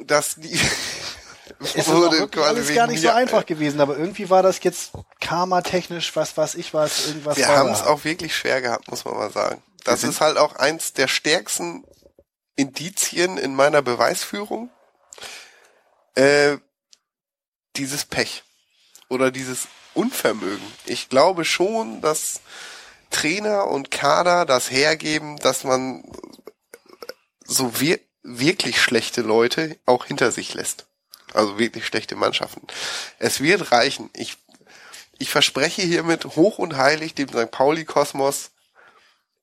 Dass 0.05 0.35
die 0.35 0.59
es 1.59 1.75
ist 1.75 1.89
auch 1.89 2.11
wirklich 2.11 2.45
alles 2.45 2.73
gar 2.73 2.87
nicht 2.87 3.01
so 3.01 3.09
einfach 3.09 3.45
gewesen, 3.45 3.81
aber 3.81 3.97
irgendwie 3.97 4.29
war 4.29 4.43
das 4.43 4.61
jetzt 4.63 4.91
karma-technisch, 5.19 6.15
was 6.15 6.35
weiß 6.37 6.55
ich 6.55 6.73
was, 6.73 7.07
irgendwas 7.07 7.37
Wir 7.37 7.47
haben 7.47 7.71
es 7.71 7.83
auch 7.83 8.03
wirklich 8.03 8.35
schwer 8.35 8.61
gehabt, 8.61 8.89
muss 8.89 9.05
man 9.05 9.15
mal 9.15 9.31
sagen. 9.31 9.61
Das 9.85 10.03
ist 10.03 10.21
halt 10.21 10.37
auch 10.37 10.55
eins 10.55 10.93
der 10.93 11.07
stärksten 11.07 11.83
Indizien 12.55 13.37
in 13.37 13.55
meiner 13.55 13.81
Beweisführung. 13.81 14.69
Äh, 16.15 16.57
dieses 17.75 18.05
Pech 18.05 18.43
oder 19.07 19.31
dieses 19.31 19.67
Unvermögen. 19.93 20.65
Ich 20.85 21.09
glaube 21.09 21.45
schon, 21.45 22.01
dass 22.01 22.41
Trainer 23.09 23.67
und 23.67 23.91
Kader 23.91 24.45
das 24.45 24.69
hergeben, 24.69 25.37
dass 25.37 25.63
man 25.63 26.03
so 27.45 27.79
wir 27.79 27.99
wirklich 28.21 28.81
schlechte 28.81 29.21
Leute 29.21 29.79
auch 29.85 30.05
hinter 30.05 30.31
sich 30.31 30.53
lässt. 30.53 30.88
Also 31.33 31.57
wirklich 31.59 31.85
schlechte 31.85 32.15
Mannschaften. 32.15 32.65
Es 33.19 33.41
wird 33.41 33.71
reichen. 33.71 34.09
Ich 34.13 34.37
ich 35.21 35.29
verspreche 35.29 35.81
hiermit 35.81 36.23
hoch 36.37 36.59
und 36.59 36.77
heilig 36.77 37.13
dem 37.13 37.27
St. 37.27 37.51
Pauli-Kosmos, 37.51 38.51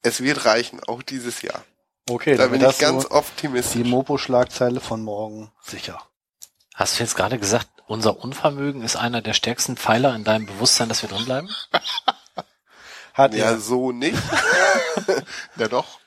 es 0.03 0.23
wird 0.23 0.47
reichen, 0.47 0.83
auch 0.85 1.03
dieses 1.03 1.43
Jahr. 1.43 1.65
Okay, 2.09 2.37
Da 2.37 2.45
dann 2.45 2.53
bin 2.53 2.61
ich 2.63 2.67
das 2.67 2.79
ganz 2.79 3.03
so 3.03 3.11
optimistisch. 3.11 3.83
die 3.83 3.85
Mopo-Schlagzeile 3.89 4.81
von 4.81 5.03
morgen 5.03 5.53
sicher. 5.63 6.01
Hast 6.75 6.99
du 6.99 7.03
jetzt 7.03 7.15
gerade 7.15 7.39
gesagt, 7.39 7.69
unser 7.87 8.19
Unvermögen 8.19 8.83
ist 8.83 8.97
einer 8.97 9.21
der 9.21 9.35
stärksten 9.35 9.77
Pfeiler 9.77 10.15
in 10.15 10.25
deinem 10.25 10.47
Bewusstsein, 10.47 10.89
dass 10.89 11.03
wir 11.03 11.09
drinbleiben? 11.11 11.51
Hat 13.15 13.35
Ja, 13.35 13.47
er 13.51 13.59
so 13.61 13.93
nicht. 13.93 14.17
Ja 15.57 15.69
doch. 15.69 16.01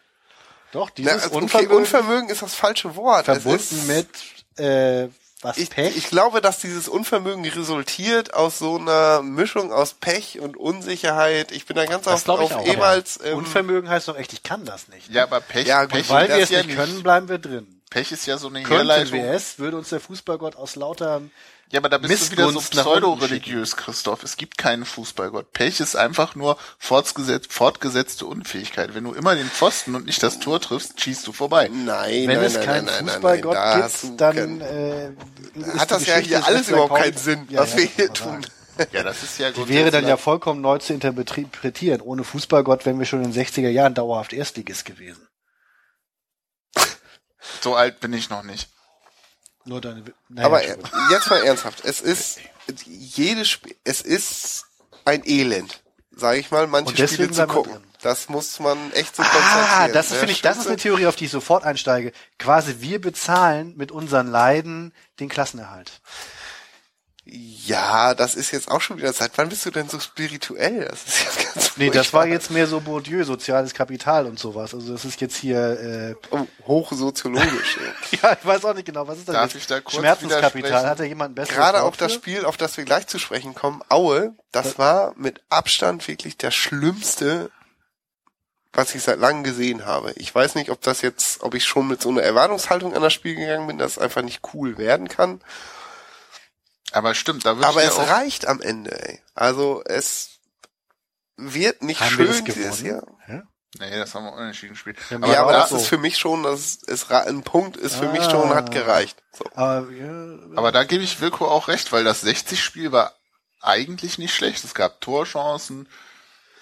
doch 0.71 0.89
Na, 0.89 0.95
dieses 0.95 1.13
also, 1.23 1.27
okay, 1.35 1.43
Unvermögen, 1.43 1.77
Unvermögen 1.77 2.29
ist 2.29 2.41
das 2.41 2.55
falsche 2.55 2.95
Wort. 2.95 3.27
Es 3.27 3.43
verbunden 3.43 3.59
ist, 3.59 3.87
mit 3.87 4.09
äh, 4.59 5.09
was 5.41 5.57
ich, 5.57 5.69
Pech. 5.69 5.95
ich 5.95 6.09
glaube, 6.09 6.41
dass 6.41 6.59
dieses 6.59 6.89
Unvermögen 6.89 7.45
resultiert 7.45 8.33
aus 8.33 8.59
so 8.59 8.77
einer 8.77 9.21
Mischung 9.21 9.71
aus 9.71 9.93
Pech 9.93 10.39
und 10.41 10.57
Unsicherheit. 10.57 11.51
Ich 11.51 11.65
bin 11.65 11.77
da 11.77 11.85
ganz 11.85 12.05
Das 12.05 12.27
auf, 12.27 12.39
auf 12.39 12.55
auch, 12.55 12.65
ehemals 12.65 13.19
ähm, 13.23 13.37
Unvermögen 13.37 13.89
heißt 13.89 14.09
doch 14.09 14.17
echt, 14.17 14.33
ich 14.33 14.43
kann 14.43 14.65
das 14.65 14.89
nicht. 14.89 15.09
Ja, 15.09 15.23
aber 15.23 15.39
Pech, 15.39 15.67
Ja, 15.67 15.83
gut, 15.83 15.93
Pech, 15.93 16.09
Weil 16.09 16.27
wir 16.27 16.35
es 16.37 16.49
ja 16.49 16.63
nicht 16.63 16.75
können, 16.75 17.03
bleiben 17.03 17.29
wir 17.29 17.37
drin. 17.37 17.78
Pech 17.89 18.11
ist 18.11 18.25
ja 18.27 18.37
so 18.37 18.47
eine 18.47 18.61
Könnten 18.63 18.75
Herleitung. 18.87 19.19
es, 19.19 19.57
würde 19.59 19.77
uns 19.77 19.89
der 19.89 19.99
Fußballgott 19.99 20.55
aus 20.55 20.75
lauter 20.75 21.21
Ja, 21.71 21.79
aber 21.79 21.89
da 21.89 21.97
bist 21.97 22.27
du 22.27 22.31
wieder 22.33 22.43
so 22.47 22.51
Missgunst 22.59 22.71
pseudo-religiös, 22.83 23.75
Christoph. 23.77 24.23
Es 24.23 24.37
gibt 24.37 24.57
keinen 24.59 24.85
Fußballgott. 24.85 25.53
Pech 25.53 25.79
ist 25.79 25.95
einfach 25.95 26.35
nur 26.35 26.57
fortgesetzt, 26.77 27.51
fortgesetzte 27.51 28.25
Unfähigkeit. 28.27 28.93
Wenn 28.93 29.05
du 29.05 29.13
immer 29.13 29.35
den 29.35 29.47
Pfosten 29.49 29.95
und 29.95 30.05
nicht 30.05 30.21
das 30.21 30.39
Tor 30.39 30.59
triffst, 30.61 31.01
schießt 31.01 31.25
du 31.25 31.31
vorbei. 31.31 31.69
Nein, 31.73 32.27
Wenn 32.27 32.37
nein, 32.37 32.43
es 32.45 32.53
nein, 32.55 32.65
keinen 32.65 32.85
nein, 32.85 32.95
nein, 32.95 33.05
nein, 33.05 33.13
Fußballgott 33.15 33.53
nein, 33.55 33.79
da 33.79 33.87
du 33.87 34.07
gibt, 34.07 34.21
dann 34.21 34.35
kein- 34.35 34.61
äh, 34.61 35.77
hat 35.79 35.91
das 35.91 36.05
ja 36.05 36.17
hier 36.17 36.45
alles 36.45 36.69
überhaupt 36.69 36.89
Pauli- 36.89 37.01
keinen 37.03 37.17
Sinn, 37.17 37.47
Ja, 37.49 37.61
was 37.61 37.71
ja, 37.73 37.77
wir 37.79 37.85
hier 37.85 38.13
tun. 38.13 38.45
Ja, 38.93 39.03
das 39.03 39.23
ist 39.23 39.37
ja 39.39 39.51
Die 39.51 39.67
wäre 39.67 39.91
dann 39.91 40.07
ja 40.07 40.15
vollkommen 40.15 40.61
neu 40.61 40.77
zu 40.77 40.93
interpretieren. 40.93 41.99
Ohne 42.01 42.23
Fußballgott 42.23 42.85
wären 42.85 42.97
wir 42.97 43.05
schon 43.05 43.23
in 43.23 43.31
den 43.31 43.33
60er 43.33 43.67
Jahren 43.69 43.93
dauerhaft 43.93 44.31
Erstligist 44.31 44.85
gewesen. 44.85 45.27
So 47.61 47.75
alt 47.75 47.99
bin 47.99 48.13
ich 48.13 48.29
noch 48.29 48.43
nicht. 48.43 48.69
Nur 49.65 49.81
deine, 49.81 50.03
naja, 50.29 50.45
Aber 50.47 50.61
jetzt 51.11 51.29
mal 51.29 51.43
ernsthaft, 51.43 51.83
es 51.83 52.01
ist 52.01 52.39
jedes 52.85 53.49
Spiel, 53.49 53.75
es 53.83 54.01
ist 54.01 54.65
ein 55.05 55.21
Elend, 55.25 55.81
sage 56.11 56.39
ich 56.39 56.49
mal, 56.51 56.65
manche 56.67 57.07
Spiele 57.07 57.31
zu 57.31 57.45
gucken. 57.47 57.83
Das 58.01 58.29
muss 58.29 58.59
man 58.59 58.77
echt 58.93 59.15
so 59.15 59.23
Ah, 59.23 59.25
konstatieren. 59.27 59.93
das 59.93 60.09
Der 60.09 60.19
finde 60.19 60.31
ich, 60.31 60.41
das 60.41 60.57
ist 60.57 60.67
eine 60.67 60.77
Theorie, 60.77 61.07
auf 61.07 61.17
die 61.17 61.25
ich 61.25 61.31
sofort 61.31 61.65
einsteige. 61.65 62.13
Quasi 62.37 62.77
wir 62.79 63.01
bezahlen 63.01 63.75
mit 63.75 63.91
unseren 63.91 64.27
Leiden 64.27 64.93
den 65.19 65.27
Klassenerhalt. 65.27 65.99
Ja, 67.31 68.15
das 68.15 68.35
ist 68.35 68.51
jetzt 68.51 68.71
auch 68.71 68.81
schon 68.81 68.97
wieder 68.97 69.13
Zeit. 69.13 69.31
Wann 69.35 69.49
bist 69.49 69.65
du 69.65 69.71
denn 69.71 69.87
so 69.87 69.99
spirituell? 69.99 70.85
Das 70.89 71.05
ist 71.05 71.23
jetzt 71.23 71.53
ganz 71.53 71.77
Nee, 71.77 71.89
das 71.89 72.13
war 72.13 72.21
furchtbar. 72.21 72.27
jetzt 72.27 72.51
mehr 72.51 72.65
so 72.65 72.79
Bourdieu, 72.79 73.23
soziales 73.23 73.73
Kapital 73.73 74.25
und 74.25 74.39
sowas. 74.39 74.73
Also 74.73 74.93
das 74.93 75.05
ist 75.05 75.21
jetzt 75.21 75.35
hier, 75.35 75.79
äh, 75.79 76.15
oh, 76.31 76.47
hochsoziologisch. 76.65 77.79
ja, 78.21 78.33
ich 78.39 78.45
weiß 78.45 78.65
auch 78.65 78.73
nicht 78.73 78.85
genau, 78.85 79.07
was 79.07 79.19
ist 79.19 79.27
das 79.27 79.35
Darf 79.35 79.53
jetzt? 79.53 79.61
ich 79.61 79.67
da 79.67 79.81
kurz 79.81 79.95
Schmerzenskapital, 79.95 80.87
hat 80.87 80.99
da 80.99 81.03
jemand 81.03 81.31
ein 81.31 81.35
besseres 81.35 81.57
Gerade 81.57 81.83
auf 81.83 81.97
das? 81.97 82.13
Spiel, 82.13 82.45
auf 82.45 82.57
das 82.57 82.75
wir 82.77 82.85
gleich 82.85 83.05
zu 83.07 83.19
sprechen 83.19 83.53
kommen, 83.53 83.81
Aue, 83.89 84.33
das 84.51 84.79
war 84.79 85.13
mit 85.15 85.41
Abstand 85.49 86.07
wirklich 86.07 86.37
der 86.37 86.51
schlimmste, 86.51 87.51
was 88.73 88.95
ich 88.95 89.03
seit 89.03 89.19
langem 89.19 89.43
gesehen 89.43 89.85
habe. 89.85 90.13
Ich 90.15 90.33
weiß 90.33 90.55
nicht, 90.55 90.69
ob 90.71 90.81
das 90.81 91.01
jetzt, 91.01 91.43
ob 91.43 91.53
ich 91.53 91.65
schon 91.65 91.87
mit 91.87 92.01
so 92.01 92.09
einer 92.09 92.21
Erwartungshaltung 92.23 92.95
an 92.95 93.01
das 93.01 93.13
Spiel 93.13 93.35
gegangen 93.35 93.67
bin, 93.67 93.77
dass 93.77 93.93
es 93.93 93.99
einfach 93.99 94.21
nicht 94.21 94.41
cool 94.53 94.77
werden 94.77 95.07
kann. 95.07 95.41
Aber 96.91 97.13
stimmt, 97.13 97.45
da 97.45 97.57
wird 97.57 97.65
Aber 97.65 97.83
es 97.83 97.97
reicht 97.97 98.47
am 98.47 98.61
Ende, 98.61 98.91
ey. 99.07 99.21
Also 99.35 99.83
es 99.85 100.39
wird 101.37 101.83
nicht 101.83 102.01
Haben 102.01 102.09
schön 102.09 102.45
dieses 102.45 102.81
Jahr. 102.81 103.05
Ja? 103.27 103.43
Nee, 103.79 103.97
das 103.97 104.15
haben 104.15 104.25
wir 104.25 104.33
unentschieden 104.33 104.73
gespielt. 104.73 104.97
Ja, 105.09 105.17
Aber, 105.17 105.27
ja, 105.31 105.41
aber 105.41 105.51
da, 105.51 105.59
das 105.59 105.71
ist 105.71 105.87
für 105.87 105.99
mich 105.99 106.17
schon, 106.17 106.43
das 106.43 106.75
ist 106.75 107.11
ein 107.11 107.43
Punkt 107.43 107.77
ist 107.77 107.95
für 107.95 108.11
mich 108.11 108.23
schon, 108.23 108.49
hat 108.55 108.71
gereicht. 108.71 109.21
So. 109.31 109.45
Aber, 109.53 109.91
ja, 109.91 110.39
aber 110.55 110.71
da 110.71 110.83
gebe 110.83 111.03
ich 111.03 111.21
Wilko 111.21 111.47
auch 111.47 111.67
recht, 111.67 111.91
weil 111.91 112.03
das 112.03 112.25
60-Spiel 112.25 112.91
war 112.91 113.13
eigentlich 113.61 114.17
nicht 114.17 114.33
schlecht. 114.33 114.63
Es 114.63 114.73
gab 114.73 115.01
Torchancen. 115.01 115.87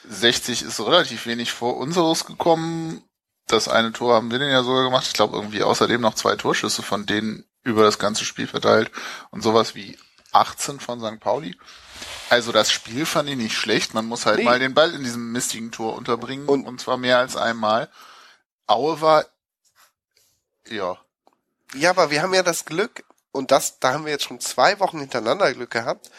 60 0.10 0.64
ist 0.64 0.80
relativ 0.80 1.26
wenig 1.26 1.52
vor 1.52 1.78
unseres 1.78 2.26
gekommen. 2.26 3.04
Das 3.48 3.70
eine 3.70 3.94
Tor 3.94 4.16
haben 4.16 4.32
wir 4.32 4.40
den 4.40 4.50
ja 4.50 4.64
sogar 4.64 4.84
gemacht. 4.84 5.08
Ich 5.08 5.14
glaube 5.14 5.38
irgendwie 5.38 5.64
außerdem 5.64 6.02
noch 6.02 6.16
zwei 6.16 6.36
Torschüsse 6.36 6.84
von 6.84 7.06
denen 7.06 7.46
über 7.64 7.84
das 7.84 8.00
ganze 8.00 8.26
Spiel 8.26 8.48
verteilt 8.48 8.92
und 9.32 9.42
sowas 9.42 9.76
wie 9.76 9.98
18 10.32 10.80
von 10.80 11.00
St. 11.00 11.20
Pauli. 11.20 11.58
Also 12.30 12.52
das 12.52 12.72
Spiel 12.72 13.06
fand 13.06 13.30
ich 13.30 13.38
nicht 13.38 13.56
schlecht. 13.56 13.94
Man 13.94 14.06
muss 14.06 14.26
halt 14.26 14.40
Nee. 14.40 14.44
mal 14.44 14.60
den 14.60 14.74
Ball 14.74 14.94
in 14.94 15.04
diesem 15.04 15.32
mistigen 15.32 15.72
Tor 15.72 15.96
unterbringen 15.96 16.48
Und- 16.48 16.66
und, 16.68 16.80
zwar 16.82 16.98
mehr 16.98 17.18
als 17.20 17.36
einmal. 17.36 17.90
Aue 18.68 19.00
war 19.02 19.26
ja 20.70 20.98
Ja, 21.74 21.90
aber 21.90 22.12
wir 22.12 22.22
haben 22.22 22.34
ja 22.34 22.44
das 22.44 22.66
Glück, 22.66 23.04
und 23.32 23.52
das, 23.52 23.80
da 23.80 23.94
haben 23.94 24.06
wir 24.06 24.12
jetzt 24.12 24.24
schon 24.26 24.40
zwei 24.40 24.80
Wochen 24.80 25.00
hintereinander 25.00 25.54
Glück 25.54 25.70
gehabt. 25.72 26.10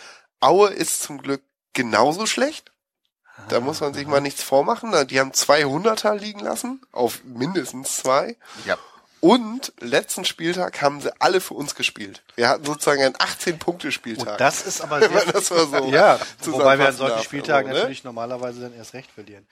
Aue 0.40 0.68
ist 0.70 1.02
zum 1.02 1.20
Glück 1.22 1.42
genauso 1.72 2.26
schlecht. 2.26 2.70
Da 3.48 3.60
muss 3.60 3.80
man 3.80 3.94
sich 3.94 4.06
mal 4.06 4.20
nichts 4.20 4.42
vormachen. 4.42 4.92
Die 5.08 5.20
haben 5.20 5.32
zwei 5.32 5.64
Hunderter 5.64 6.14
liegen 6.16 6.40
lassen, 6.40 6.82
auf 6.92 7.22
mindestens 7.24 7.96
zwei. 7.96 8.36
ja 8.66 8.76
Und 9.20 9.72
letzten 9.80 10.24
Spieltag 10.24 10.80
haben 10.80 11.00
sie 11.00 11.10
alle 11.20 11.40
für 11.40 11.54
uns 11.54 11.74
gespielt. 11.74 12.22
Wir 12.36 12.48
hatten 12.48 12.64
sozusagen 12.64 13.02
einen 13.02 13.16
18-Punkte-Spieltag. 13.16 14.32
Und 14.32 14.40
das 14.40 14.62
ist 14.62 14.80
aber 14.80 15.00
sehr, 15.08 15.24
das 15.24 15.50
mal 15.50 15.66
so 15.66 15.88
ja, 15.92 16.18
wobei 16.44 16.78
wir 16.78 16.88
an 16.88 16.94
solchen. 16.96 17.22
Spieltagen 17.24 17.68
Also, 17.68 17.78
ne? 17.78 17.82
natürlich 17.82 18.04
normalerweise 18.04 18.60
dann 18.60 18.74
erst 18.74 18.94
recht 18.94 19.10
verlieren. 19.10 19.46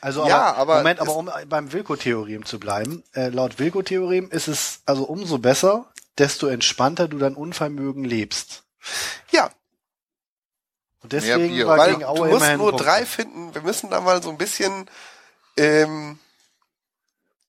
Also 0.00 0.26
Ja, 0.28 0.52
aber, 0.52 0.58
aber 0.60 0.76
Moment, 0.78 1.00
aber 1.00 1.16
um 1.16 1.30
beim 1.48 1.72
Wilko-Theorem 1.72 2.44
zu 2.44 2.60
bleiben, 2.60 3.02
äh, 3.14 3.28
laut 3.30 3.58
Wilko-Theorem 3.58 4.30
ist 4.30 4.46
es 4.46 4.80
also 4.86 5.02
umso 5.04 5.38
besser, 5.38 5.86
desto 6.18 6.46
entspannter 6.46 7.08
du 7.08 7.18
dein 7.18 7.34
Unvermögen 7.34 8.04
lebst. 8.04 8.62
Ja, 9.32 9.50
Und 11.02 11.12
deswegen 11.12 11.48
Bier. 11.48 11.66
war 11.66 11.78
weil 11.78 11.88
gegen 11.90 12.00
du 12.02 12.08
Aue 12.08 12.28
musst 12.28 12.36
immerhin 12.36 12.58
nur 12.58 12.68
Punkte. 12.70 12.84
drei 12.84 13.06
finden. 13.06 13.54
Wir 13.54 13.62
müssen 13.62 13.90
da 13.90 14.00
mal 14.00 14.22
so 14.22 14.30
ein 14.30 14.38
bisschen, 14.38 14.88
ähm, 15.56 16.20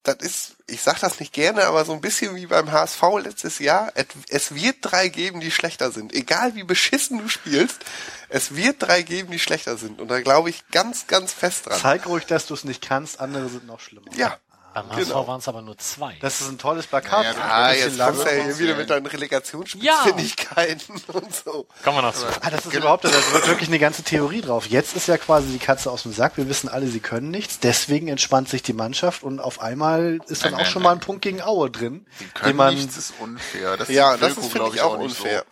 das 0.02 0.16
ist, 0.18 0.56
ich 0.70 0.82
sag 0.82 1.00
das 1.00 1.20
nicht 1.20 1.34
gerne, 1.34 1.66
aber 1.66 1.86
so 1.86 1.94
ein 1.94 2.02
bisschen 2.02 2.36
wie 2.36 2.46
beim 2.46 2.72
HSV 2.72 3.02
letztes 3.22 3.60
Jahr. 3.60 3.92
Es 4.30 4.54
wird 4.56 4.78
drei 4.82 5.10
geben, 5.10 5.40
die 5.40 5.52
schlechter 5.52 5.92
sind. 5.92 6.14
Egal 6.14 6.56
wie 6.56 6.64
beschissen 6.64 7.20
du 7.20 7.28
spielst, 7.28 7.84
es 8.30 8.56
wird 8.56 8.78
drei 8.80 9.02
geben, 9.02 9.32
die 9.32 9.40
schlechter 9.40 9.78
sind. 9.78 10.00
Und 10.00 10.08
da 10.10 10.22
glaube 10.22 10.50
ich 10.50 10.68
ganz, 10.70 11.08
ganz 11.08 11.34
fest 11.34 11.66
dran. 11.66 11.80
Zeig 11.80 12.06
ruhig, 12.08 12.26
dass 12.26 12.46
du 12.46 12.54
es 12.54 12.64
nicht 12.64 12.82
kannst, 12.82 13.20
andere 13.20 13.50
sind 13.50 13.66
noch 13.66 13.80
schlimmer. 13.80 14.12
Ja. 14.16 14.38
Beim 14.74 14.90
HSV 14.92 15.08
Genau. 15.08 15.28
waren 15.28 15.40
es 15.40 15.48
aber 15.48 15.62
nur 15.62 15.78
zwei. 15.78 16.16
Das 16.22 16.42
ist 16.42 16.50
ein 16.50 16.58
tolles 16.58 16.86
Plakat. 16.88 17.26
Ja, 17.26 17.32
ja, 17.34 17.38
Ah, 17.42 17.70
bisschen 17.70 17.90
jetzt 17.90 18.00
kommst 18.06 18.22
du 18.22 18.26
ja 18.28 18.32
langsam. 18.34 18.46
hier 18.48 18.60
wieder 18.60 18.76
mit 18.78 18.90
deinen 18.90 19.06
Relegationsspitzfindigkeiten 19.06 20.96
und 21.08 21.34
so. 21.36 21.68
Kommen 21.84 21.98
wir 21.98 22.02
noch 22.02 22.14
zu. 22.14 22.26
Ah, 22.42 22.50
das 22.50 22.66
ist 22.66 22.74
überhaupt, 22.74 23.04
da 23.06 23.10
wird 23.12 23.48
wirklich 23.48 23.70
eine 23.70 23.80
ganze 23.80 24.04
Theorie 24.04 24.42
drauf. 24.42 24.68
Jetzt 24.68 24.96
ist 24.96 25.08
ja 25.08 25.18
quasi 25.18 25.48
die 25.50 25.60
Katze 25.60 25.92
aus 25.92 26.04
dem 26.04 26.14
Sack. 26.14 26.38
Wir 26.38 26.48
wissen 26.50 26.70
alle, 26.70 26.88
sie 26.88 27.00
können 27.00 27.32
nichts. 27.32 27.60
Deswegen 27.60 28.08
entspannt 28.08 28.50
sich 28.50 28.62
die 28.64 28.74
Mannschaft 28.74 29.24
und 29.24 29.40
auf 29.40 29.62
einmal 29.62 30.20
ist 30.28 30.44
dann 30.46 30.52
Nein, 30.52 30.62
auch 30.62 30.64
nein, 30.64 30.72
schon 30.72 30.84
mal 30.84 30.92
ein 30.92 30.98
nein. 30.98 31.06
Punkt 31.06 31.22
gegen 31.22 31.42
Aue 31.42 31.70
drin, 31.72 32.06
den 32.20 32.34
können 32.34 32.56
man, 32.56 32.76
nichts, 32.76 32.98
ist 32.98 33.14
unfair. 33.20 33.78
Das 33.78 33.90
Ja, 33.90 34.14
sieht 34.14 34.22
das 34.22 34.30
ist, 34.32 34.38
finde 34.38 34.54
glaub 34.56 34.74
ich, 34.76 34.82
auch 34.82 34.98
nicht 34.98 35.20
unfair. 35.20 35.46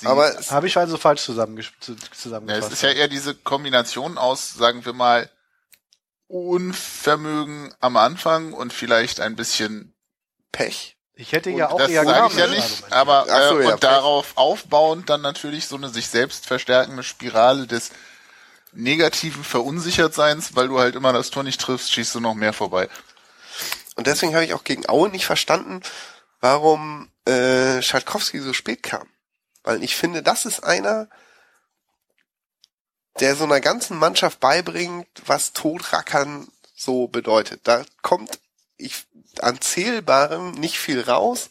So. 0.00 0.08
Aber 0.08 0.32
habe 0.50 0.66
ich 0.66 0.76
also 0.78 0.96
falsch 0.96 1.22
zusammenges 1.22 1.66
zu- 1.80 1.94
Ja, 2.46 2.56
es 2.56 2.70
ist 2.72 2.82
ja 2.82 2.90
eher 2.90 3.08
diese 3.08 3.34
Kombination 3.34 4.16
aus, 4.16 4.54
sagen 4.54 4.84
wir 4.86 4.94
mal, 4.94 5.28
Unvermögen 6.30 7.74
am 7.80 7.96
Anfang 7.96 8.52
und 8.52 8.72
vielleicht 8.72 9.20
ein 9.20 9.34
bisschen 9.34 9.94
Pech. 10.52 10.96
ich 11.14 11.32
hätte 11.32 11.50
und 11.50 11.56
ja 11.56 11.70
auch 11.70 11.78
das 11.78 11.90
eher 11.90 12.04
sage 12.04 12.28
ich 12.30 12.38
ja 12.38 12.46
nicht, 12.46 12.92
aber 12.92 13.26
Ach 13.28 13.48
so, 13.48 13.58
äh, 13.58 13.64
ja, 13.64 13.72
und 13.72 13.82
darauf 13.82 14.36
aufbauend 14.36 15.10
dann 15.10 15.22
natürlich 15.22 15.66
so 15.66 15.74
eine 15.74 15.88
sich 15.88 16.06
selbst 16.06 16.46
verstärkende 16.46 17.02
Spirale 17.02 17.66
des 17.66 17.90
negativen 18.72 19.42
Verunsichertseins, 19.42 20.54
weil 20.54 20.68
du 20.68 20.78
halt 20.78 20.94
immer 20.94 21.12
das 21.12 21.30
Tor 21.30 21.42
nicht 21.42 21.60
triffst, 21.60 21.92
schießt 21.92 22.14
du 22.14 22.20
noch 22.20 22.34
mehr 22.34 22.52
vorbei. 22.52 22.88
Und 23.96 24.06
deswegen 24.06 24.34
habe 24.34 24.44
ich 24.44 24.54
auch 24.54 24.62
gegen 24.62 24.88
Aue 24.88 25.08
nicht 25.08 25.26
verstanden, 25.26 25.80
warum 26.40 27.10
äh, 27.26 27.82
Schalkowski 27.82 28.38
so 28.38 28.52
spät 28.52 28.84
kam. 28.84 29.08
Weil 29.64 29.82
ich 29.82 29.96
finde, 29.96 30.22
das 30.22 30.46
ist 30.46 30.62
einer, 30.62 31.08
der 33.20 33.36
so 33.36 33.44
einer 33.44 33.60
ganzen 33.60 33.96
Mannschaft 33.98 34.40
beibringt, 34.40 35.06
was 35.26 35.52
Todrackern 35.52 36.48
so 36.74 37.06
bedeutet. 37.08 37.60
Da 37.64 37.82
kommt 38.02 38.38
ich 38.76 39.04
an 39.40 39.60
Zählbarem 39.60 40.52
nicht 40.52 40.78
viel 40.78 41.00
raus, 41.02 41.50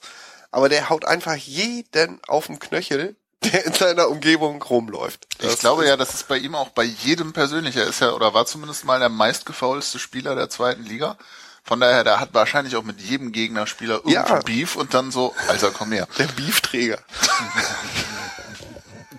aber 0.52 0.68
der 0.70 0.90
haut 0.90 1.06
einfach 1.06 1.36
jeden 1.36 2.20
auf 2.28 2.48
den 2.48 2.58
Knöchel, 2.60 3.16
der 3.44 3.66
in 3.66 3.74
seiner 3.74 4.10
Umgebung 4.10 4.62
rumläuft. 4.62 5.28
Ich 5.40 5.46
Das 5.48 5.60
glaube 5.60 5.84
ist- 5.84 5.90
ja, 5.90 5.98
das 5.98 6.14
ist 6.16 6.28
bei 6.28 6.38
ihm 6.38 6.56
auch 6.56 6.70
bei 6.70 6.84
jedem 6.84 7.32
persönlich. 7.34 7.76
Er 7.76 7.86
ist 7.88 8.02
ja 8.02 8.12
oder 8.12 8.34
war 8.34 8.46
zumindest 8.48 8.84
mal 8.86 9.00
der 9.00 9.10
meistgefaulste 9.10 10.00
Spieler 10.00 10.36
der 10.36 10.50
zweiten 10.50 10.84
Liga. 10.84 11.18
Von 11.64 11.80
daher, 11.82 12.04
der 12.04 12.20
hat 12.20 12.34
wahrscheinlich 12.34 12.76
auch 12.76 12.84
mit 12.84 13.00
jedem 13.00 13.32
Gegnerspieler 13.32 13.96
irgendwo 13.98 14.12
Ja. 14.12 14.40
Beef 14.42 14.76
und 14.76 14.94
dann 14.96 15.12
so, 15.12 15.36
Alter, 15.50 15.70
komm 15.70 15.92
her. 15.92 16.08
Der 16.18 16.26
Beefträger. 16.26 16.98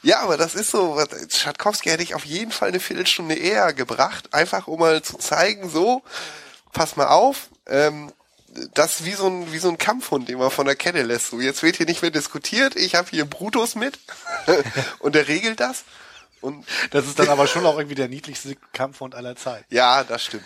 ja, 0.03 0.21
aber 0.21 0.37
das 0.37 0.55
ist 0.55 0.71
so, 0.71 0.99
Schatkowski 1.31 1.91
hätte 1.91 2.03
ich 2.03 2.15
auf 2.15 2.25
jeden 2.25 2.51
Fall 2.53 2.69
eine 2.69 2.81
Viertelstunde 2.81 3.35
eher 3.35 3.73
gebracht, 3.73 4.33
einfach 4.35 4.67
um 4.67 4.81
mal 4.81 5.03
zu 5.03 5.17
zeigen, 5.19 5.69
so, 5.71 6.03
pass 6.73 6.97
mal 6.97 7.09
auf, 7.09 7.49
ähm, 7.67 8.13
das 8.75 9.01
ist 9.01 9.07
wie 9.07 9.13
so 9.13 9.27
ein, 9.29 9.53
wie 9.53 9.59
so 9.59 9.69
ein 9.71 9.79
Kampfhund, 9.79 10.29
den 10.29 10.39
man 10.39 10.51
von 10.51 10.67
der 10.67 10.77
Kette 10.77 11.03
lässt. 11.03 11.29
So, 11.29 11.41
jetzt 11.41 11.63
wird 11.63 11.77
hier 11.77 11.87
nicht 11.87 12.03
mehr 12.03 12.11
diskutiert, 12.11 12.77
ich 12.77 12.95
habe 12.95 13.09
hier 13.11 13.25
Brutus 13.25 13.75
mit 13.77 13.99
und 14.99 15.15
der 15.15 15.29
regelt 15.29 15.61
das. 15.61 15.85
Und 16.43 16.67
Das 16.91 17.07
ist 17.07 17.19
dann 17.21 17.29
aber 17.29 17.47
schon 17.47 17.65
auch 17.65 17.77
irgendwie 17.79 17.95
der 17.95 18.09
niedlichste 18.09 18.57
Kampfhund 18.73 19.15
aller 19.15 19.37
Zeiten. 19.37 19.65
ja, 19.73 20.03
das 20.05 20.25
stimmt. 20.25 20.45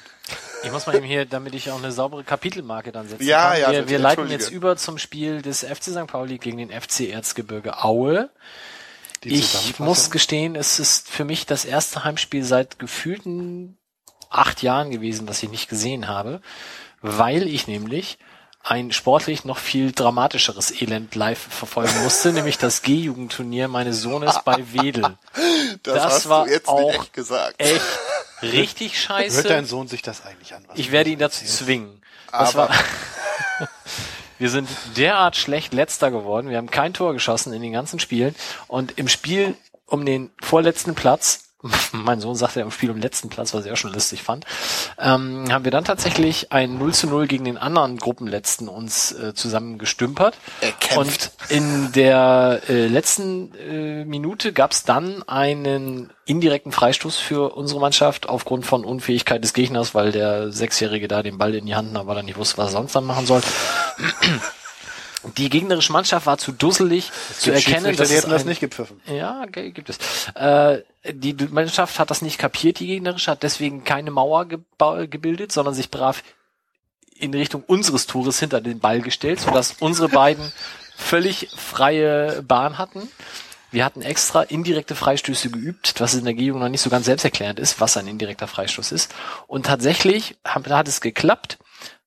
Ich 0.63 0.71
muss 0.71 0.87
mal 0.87 0.95
eben 0.95 1.07
hier, 1.07 1.25
damit 1.25 1.55
ich 1.55 1.71
auch 1.71 1.79
eine 1.79 1.91
saubere 1.91 2.23
Kapitelmarke 2.23 2.93
dann 2.93 3.09
setzen 3.09 3.25
Ja, 3.25 3.53
kann. 3.53 3.61
ja, 3.61 3.73
wir, 3.73 3.89
wir 3.89 3.99
leiten 3.99 4.29
jetzt 4.29 4.51
über 4.51 4.77
zum 4.77 4.99
Spiel 4.99 5.41
des 5.41 5.61
FC 5.65 5.85
St. 5.85 6.07
Pauli 6.07 6.37
gegen 6.39 6.59
den 6.59 6.71
FC 6.71 7.09
Erzgebirge 7.09 7.83
Aue. 7.83 8.29
Ich 9.33 9.79
muss 9.79 10.11
gestehen, 10.11 10.57
es 10.57 10.79
ist 10.79 11.09
für 11.09 11.25
mich 11.25 11.47
das 11.47 11.65
erste 11.65 12.05
Heimspiel 12.05 12.45
seit 12.45 12.79
gefühlten 12.79 13.77
acht 14.31 14.63
Jahren 14.63 14.91
gewesen, 14.91 15.29
was 15.29 15.43
ich 15.43 15.51
nicht 15.51 15.69
gesehen 15.69 16.09
habe, 16.09 16.41
weil 17.01 17.47
ich 17.49 17.67
nämlich 17.67 18.19
ein 18.63 18.91
sportlich 18.91 19.45
noch 19.45 19.59
viel 19.59 19.93
dramatischeres 19.93 20.83
Elend 20.83 21.15
live 21.15 21.39
verfolgen 21.39 22.03
musste, 22.03 22.33
nämlich 22.33 22.59
das 22.59 22.83
G-Jugendturnier 22.83 23.69
meines 23.69 24.01
Sohnes 24.03 24.41
bei 24.45 24.57
Wedel. 24.73 25.17
Das, 25.83 25.95
Das 25.95 26.05
hast 26.05 26.29
war 26.29 26.45
du 26.47 26.51
jetzt 26.53 26.69
auch 26.69 26.91
echt 26.93 27.13
gesagt. 27.13 27.55
Echt 27.59 27.81
richtig 28.43 28.93
Hört 28.95 29.03
scheiße. 29.21 29.43
dein 29.45 29.67
Sohn 29.67 29.87
sich 29.89 30.03
das 30.03 30.25
eigentlich 30.25 30.55
an? 30.55 30.65
was 30.67 30.79
Ich 30.79 30.91
werde 30.91 31.11
ihn 31.11 31.19
dazu 31.19 31.45
zwingen. 31.45 32.01
Das 32.33 32.55
Aber- 32.57 32.71
war 32.71 33.69
wir 34.39 34.51
sind 34.51 34.69
derart 34.97 35.37
schlecht 35.37 35.73
letzter 35.75 36.11
geworden. 36.11 36.51
Wir 36.51 36.59
haben 36.59 36.71
kein 36.71 36.95
Tor 36.95 37.13
geschossen 37.13 37.53
in 37.53 37.63
den 37.63 37.73
ganzen 37.73 37.99
Spielen. 37.99 38.35
Und 38.69 38.99
im 38.99 39.09
Spiel 39.09 39.55
um 39.87 40.05
den 40.05 40.31
vorletzten 40.41 40.95
Platz, 40.95 41.47
mein 41.93 42.21
Sohn 42.21 42.35
sagte 42.35 42.61
im 42.61 42.71
Spiel 42.71 42.91
um 42.91 42.97
den 42.97 43.03
letzten 43.03 43.29
Platz, 43.29 43.55
was 43.55 43.65
ich 43.65 43.73
auch 43.73 43.77
schon 43.77 43.93
lustig 43.93 44.23
fand, 44.23 44.45
ähm, 44.99 45.51
haben 45.51 45.65
wir 45.65 45.71
dann 45.71 45.85
tatsächlich 45.85 46.53
ein 46.53 46.79
0 46.79 46.93
zu 46.93 47.07
0 47.07 47.27
gegen 47.27 47.45
den 47.45 47.59
anderen 47.59 47.97
Gruppenletzten 47.99 48.69
uns 48.69 49.13
äh, 49.13 49.35
zusammengestümpert. 49.35 50.37
Erkämpft. 50.61 50.97
Und 50.97 51.51
in 51.51 51.93
der 51.93 52.63
äh, 52.69 52.87
letzten 52.87 53.55
äh, 53.55 54.05
Minute 54.05 54.53
gab 54.53 54.73
es 54.73 54.85
dann 54.85 55.23
einen 55.29 56.11
indirekten 56.27 56.73
Freistoß 56.73 57.17
für 57.17 57.55
unsere 57.55 57.81
Mannschaft 57.81 58.29
aufgrund 58.29 58.67
von 58.67 58.85
Unfähigkeit 58.85 59.43
des 59.43 59.53
Gegners, 59.53 59.95
weil 59.95 60.11
der 60.13 60.53
Sechsjährige 60.53 61.09
da 61.09 61.23
den 61.23 61.39
Ball 61.39 61.55
in 61.55 61.67
die 61.67 61.77
Hand 61.77 61.93
nahm, 61.93 62.09
weil 62.09 62.17
er 62.17 62.23
nicht 62.25 62.37
wusste, 62.37 62.59
was 62.59 62.71
er 62.71 62.73
sonst 62.73 62.95
dann 62.95 63.05
machen 63.05 63.27
soll. 63.27 63.43
Die 65.37 65.49
gegnerische 65.49 65.93
Mannschaft 65.93 66.27
war 66.27 66.39
zu 66.39 66.53
dusselig 66.53 67.11
zu 67.39 67.51
erkennen, 67.51 67.97
dass 67.97 68.09
die 68.09 68.15
es 68.15 68.21
hätten 68.23 68.31
das 68.31 68.45
nicht 68.45 68.61
gepfiffen. 68.61 69.01
ja, 69.07 69.45
ge- 69.47 69.71
gibt 69.73 69.89
es. 69.91 69.99
Äh, 70.35 70.83
die 71.11 71.35
Mannschaft 71.51 71.99
hat 71.99 72.11
das 72.11 72.23
nicht 72.23 72.39
kapiert, 72.39 72.79
die 72.79 72.87
gegnerische, 72.87 73.31
hat 73.33 73.43
deswegen 73.43 73.83
keine 73.83 74.13
Mauer 74.13 74.47
gebildet, 74.47 75.51
sondern 75.51 75.75
sich 75.75 75.91
brav 75.91 76.23
in 77.19 77.35
Richtung 77.35 77.65
unseres 77.67 78.07
Tores 78.07 78.39
hinter 78.39 78.61
den 78.61 78.79
Ball 78.79 79.01
gestellt, 79.01 79.41
sodass 79.41 79.75
unsere 79.81 80.09
beiden 80.09 80.53
völlig 80.97 81.49
freie 81.57 82.43
Bahn 82.43 82.79
hatten. 82.79 83.09
Wir 83.73 83.85
hatten 83.85 84.03
extra 84.03 84.43
indirekte 84.43 84.95
Freistöße 84.95 85.51
geübt, 85.51 85.95
was 85.99 86.15
in 86.15 86.25
der 86.25 86.35
G-Jugend 86.35 86.63
noch 86.63 86.69
nicht 86.71 86.83
so 86.83 86.89
ganz 86.91 87.07
selbsterklärend 87.07 87.59
ist, 87.59 87.81
was 87.81 87.97
ein 87.97 88.07
indirekter 88.07 88.47
Freistoß 88.47 88.93
ist. 88.93 89.13
Und 89.49 89.67
tatsächlich 89.67 90.37
hat 90.45 90.87
es 90.87 91.01
geklappt. 91.01 91.59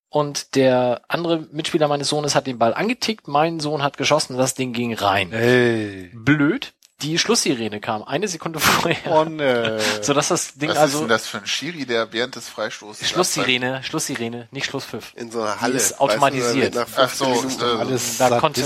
Und 0.09 0.55
der 0.55 1.01
andere 1.07 1.47
Mitspieler 1.51 1.87
meines 1.87 2.09
Sohnes 2.09 2.33
hat 2.33 2.47
den 2.47 2.57
Ball 2.57 2.73
angetickt, 2.73 3.27
mein 3.27 3.59
Sohn 3.59 3.83
hat 3.83 3.97
geschossen, 3.97 4.37
das 4.37 4.55
Ding 4.55 4.73
ging 4.73 4.93
rein 4.95 5.31
Hey. 5.31 6.09
blöd. 6.13 6.73
Die 7.01 7.17
Schlusssirene 7.17 7.79
kam 7.79 8.03
eine 8.03 8.27
Sekunde 8.27 8.59
vorher, 8.59 9.11
Und, 9.11 9.39
äh, 9.39 9.79
sodass 10.01 10.27
das 10.27 10.55
Ding 10.55 10.69
Was 10.69 10.75
ist 10.75 10.81
also 10.81 10.99
denn 10.99 11.07
das 11.07 11.27
für 11.27 11.37
ein 11.37 11.47
Schiri, 11.47 11.85
der 11.85 12.11
während 12.11 12.35
des 12.35 12.49
Freistoßes 12.49 13.07
Schlusssirene, 13.07 13.81
Schlusssirene, 13.83 14.47
nicht 14.51 14.65
Schlusspfiff. 14.65 15.13
In 15.15 15.31
so 15.31 15.41
einer 15.41 15.53
Die 15.55 15.59
Halle. 15.61 15.73
ist 15.75 15.83
weißt 15.83 15.91
du, 15.91 15.95
da 15.95 16.03
automatisiert. 16.03 16.55
wird 16.55 16.75
nach 16.75 16.87
Ach 16.97 17.09
15 17.09 17.49
so, 17.59 17.65
alles 17.77 18.17
Da 18.17 18.39
konnte, 18.39 18.63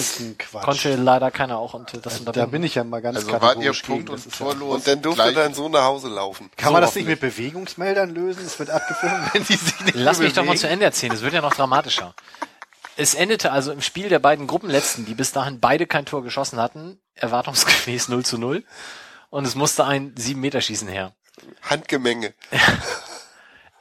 konnte 0.63 0.95
leider 0.95 1.29
keiner 1.29 1.57
auch 1.59 1.75
und 1.75 1.93
das 1.93 2.01
da 2.01 2.09
unterbinden. 2.19 2.51
bin 2.51 2.63
ich 2.63 2.75
ja 2.75 2.83
mal 2.83 3.01
ganz 3.01 3.17
Also 3.17 3.31
wart 3.39 3.57
ihr 3.61 3.71
Punkt 3.73 3.85
gegen. 3.85 4.09
Und 4.09 4.25
ist 4.25 4.37
torlos. 4.37 4.75
Und 4.75 4.87
dann 4.87 5.01
durfte 5.01 5.21
gleich- 5.23 5.35
dein 5.35 5.53
Sohn 5.53 5.71
nach 5.71 5.83
Hause 5.83 6.07
laufen. 6.09 6.49
Kann 6.57 6.69
So 6.69 6.73
man 6.73 6.81
das 6.81 6.95
nicht 6.95 7.07
mit 7.07 7.19
Bewegungsmeldern 7.19 8.13
lösen? 8.15 8.43
Es 8.45 8.57
wird 8.57 8.71
abgefilmt, 8.71 9.15
wenn 9.33 9.43
sie 9.43 9.55
sich 9.55 9.79
nicht 9.81 9.95
Lass 9.95 10.17
mehr 10.17 10.25
mich 10.25 10.33
doch 10.33 10.41
mal 10.43 10.53
bewegen. 10.53 10.59
zu 10.61 10.67
Ende 10.69 10.85
erzählen, 10.85 11.13
es 11.13 11.21
wird 11.21 11.33
ja 11.33 11.41
noch 11.41 11.53
dramatischer. 11.53 12.15
Es 12.95 13.15
endete 13.15 13.51
also 13.51 13.71
im 13.71 13.81
Spiel 13.81 14.09
der 14.09 14.19
beiden 14.19 14.45
Gruppenletzten, 14.47 15.05
die 15.05 15.15
bis 15.15 15.31
dahin 15.31 15.59
beide 15.59 15.87
kein 15.87 16.05
Tor 16.05 16.23
geschossen 16.23 16.59
hatten, 16.59 16.99
erwartungsgemäß 17.15 18.09
0 18.09 18.23
zu 18.23 18.37
0. 18.37 18.63
Und 19.29 19.45
es 19.45 19.55
musste 19.55 19.85
ein 19.85 20.13
7-Meter-Schießen 20.15 20.87
her. 20.87 21.13
Handgemenge. 21.63 22.33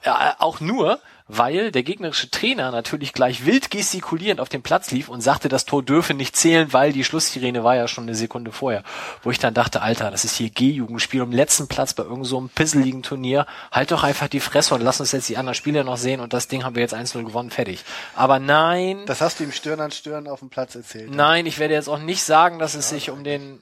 Ja, 0.05 0.31
äh, 0.31 0.35
auch 0.41 0.59
nur, 0.59 1.01
weil 1.29 1.71
der 1.71 1.83
gegnerische 1.83 2.31
Trainer 2.31 2.71
natürlich 2.71 3.13
gleich 3.13 3.47
wild 3.47 3.71
gestikulierend 3.71 4.41
auf 4.41 4.49
den 4.49 4.63
Platz 4.63 4.91
lief 4.91 5.09
und 5.09 5.21
sagte, 5.21 5.49
das 5.49 5.65
Tor 5.65 5.83
dürfe 5.83 6.15
nicht 6.15 6.37
zählen, 6.37 6.73
weil 6.73 6.93
die 6.93 7.05
Schlusssirene 7.05 7.65
war 7.65 7.77
ja 7.77 7.89
schon 7.89 8.05
eine 8.05 8.15
Sekunde 8.15 8.53
vorher. 8.53 8.83
Wo 9.23 9.31
ich 9.31 9.39
dann 9.39 9.55
dachte, 9.55 9.83
Alter, 9.83 10.11
das 10.11 10.25
ist 10.25 10.37
hier 10.37 10.51
G-Jugendspiel 10.51 11.23
um 11.23 11.33
letzten 11.33 11.69
Platz 11.69 11.95
bei 11.95 12.03
irgendeinem 12.03 12.25
so 12.25 12.39
einem 12.39 12.49
pisseligen 12.49 13.03
Turnier. 13.03 13.47
Halt 13.71 13.91
doch 13.91 14.03
einfach 14.03 14.29
die 14.29 14.41
Fresse 14.41 14.75
und 14.75 14.81
lass 14.83 15.01
uns 15.01 15.13
jetzt 15.13 15.29
die 15.29 15.37
anderen 15.37 15.55
Spieler 15.55 15.85
noch 15.85 15.97
sehen 15.97 16.21
und 16.21 16.33
das 16.33 16.49
Ding 16.49 16.65
haben 16.65 16.75
wir 16.75 16.83
jetzt 16.83 16.95
1-0 16.95 17.25
gewonnen, 17.25 17.51
fertig. 17.51 17.85
Aber 18.15 18.39
nein, 18.39 19.05
Das 19.07 19.21
hast 19.21 19.41
du 19.41 19.45
ihm 19.45 19.53
Stirn 19.53 19.81
an 19.81 19.91
Stirn 19.91 20.29
auf 20.29 20.41
dem 20.41 20.51
Platz 20.51 20.75
erzählt. 20.75 21.11
nein, 21.11 21.47
ich 21.47 21.59
werde 21.59 21.75
jetzt 21.75 21.89
auch 21.89 21.99
nicht 21.99 22.23
sagen, 22.23 22.59
dass 22.59 22.75
es 22.75 22.89
sich 22.89 23.11
um 23.11 23.25
den, 23.25 23.61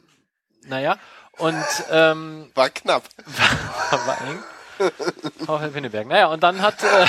naja, 0.67 0.97
und 1.39 1.57
ähm, 1.91 2.51
War 2.55 2.69
knapp. 2.71 3.05
war 4.07 4.21
eng. 4.29 4.39
VfL 5.47 5.75
Winneberg. 5.75 6.07
Naja, 6.07 6.27
und 6.27 6.43
dann 6.43 6.63
hat 6.63 6.83
äh, 6.83 7.07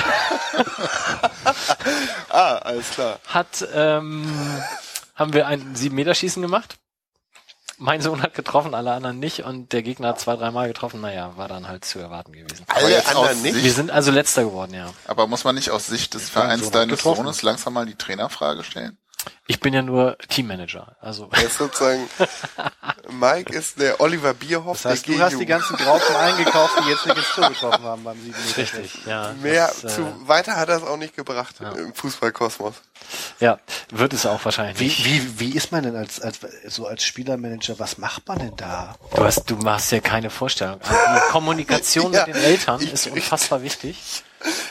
Ah, 2.28 2.56
alles 2.56 2.90
klar. 2.90 3.18
hat, 3.26 3.66
ähm, 3.74 4.26
haben 5.14 5.32
wir 5.32 5.46
ein 5.46 5.74
7-Meter-Schießen 5.74 6.42
gemacht. 6.42 6.76
Mein 7.78 8.00
Sohn 8.00 8.22
hat 8.22 8.34
getroffen, 8.34 8.74
alle 8.74 8.92
anderen 8.92 9.18
nicht. 9.18 9.44
Und 9.44 9.72
der 9.72 9.82
Gegner 9.82 10.08
hat 10.08 10.20
zwei, 10.20 10.36
dreimal 10.36 10.68
getroffen. 10.68 11.00
Naja, 11.00 11.36
war 11.36 11.48
dann 11.48 11.66
halt 11.66 11.84
zu 11.84 11.98
erwarten 11.98 12.32
gewesen. 12.32 12.64
Aber 12.68 12.78
Alle 12.78 12.90
jetzt 12.90 13.08
anderen 13.08 13.42
nicht? 13.42 13.62
Wir 13.62 13.72
sind 13.72 13.90
also 13.90 14.12
letzter 14.12 14.44
geworden, 14.44 14.74
ja. 14.74 14.92
aber 15.08 15.26
muss 15.26 15.42
man 15.42 15.56
nicht 15.56 15.70
aus 15.70 15.86
Sicht 15.86 16.14
des 16.14 16.30
Vereins 16.30 16.70
deines. 16.70 17.02
Sohnes 17.02 17.42
langsam 17.42 17.72
mal 17.72 17.86
die 17.86 17.96
Trainerfrage 17.96 18.62
stellen? 18.62 18.98
Ich 19.46 19.60
bin 19.60 19.74
ja 19.74 19.82
nur 19.82 20.16
Teammanager. 20.28 20.96
Also 21.00 21.28
Er 21.32 21.44
ist 21.44 21.58
sozusagen, 21.58 22.08
Mike 23.10 23.52
ist 23.52 23.80
der 23.80 24.00
Oliver 24.00 24.34
Bierhoff 24.34 24.82
Das 24.82 24.92
heißt, 24.92 25.08
der 25.08 25.16
du 25.16 25.22
hast 25.22 25.38
die 25.38 25.46
ganzen 25.46 25.76
Graupen 25.76 26.16
eingekauft, 26.16 26.74
die 26.84 26.90
jetzt 26.90 27.06
nicht 27.06 27.16
ins 27.16 27.28
Tor 27.34 27.48
getroffen 27.48 27.84
haben 27.84 28.04
beim 28.04 28.20
7 28.20 28.28
Meter. 28.30 28.56
richtig, 28.56 28.98
ja. 29.06 29.34
Mehr 29.42 29.72
das, 29.82 29.94
zu, 29.94 30.02
äh, 30.02 30.28
weiter 30.28 30.56
hat 30.56 30.68
er 30.68 30.76
es 30.78 30.82
auch 30.82 30.96
nicht 30.96 31.16
gebracht 31.16 31.56
im 31.60 31.94
Fußballkosmos. 31.94 32.74
Ja, 33.40 33.58
wird 33.90 34.12
es 34.12 34.26
auch 34.26 34.44
wahrscheinlich 34.44 34.78
Wie, 34.78 35.04
wie, 35.04 35.40
wie 35.40 35.56
ist 35.56 35.72
man 35.72 35.82
denn 35.82 35.96
als, 35.96 36.20
als, 36.20 36.40
so 36.68 36.86
als 36.86 37.04
Spielermanager, 37.04 37.78
was 37.78 37.98
macht 37.98 38.26
man 38.28 38.38
denn 38.38 38.56
da? 38.56 38.96
Du 39.14 39.24
hast, 39.24 39.50
du 39.50 39.58
hast 39.64 39.90
ja 39.92 40.00
keine 40.00 40.30
Vorstellung. 40.30 40.80
Also 40.82 40.94
die 40.94 41.20
Kommunikation 41.32 42.12
Ja, 42.12 42.26
mit 42.26 42.34
den 42.36 42.42
Eltern 42.42 42.80
ich- 42.80 42.92
ist 42.92 43.06
unfassbar 43.08 43.62
wichtig. 43.62 44.22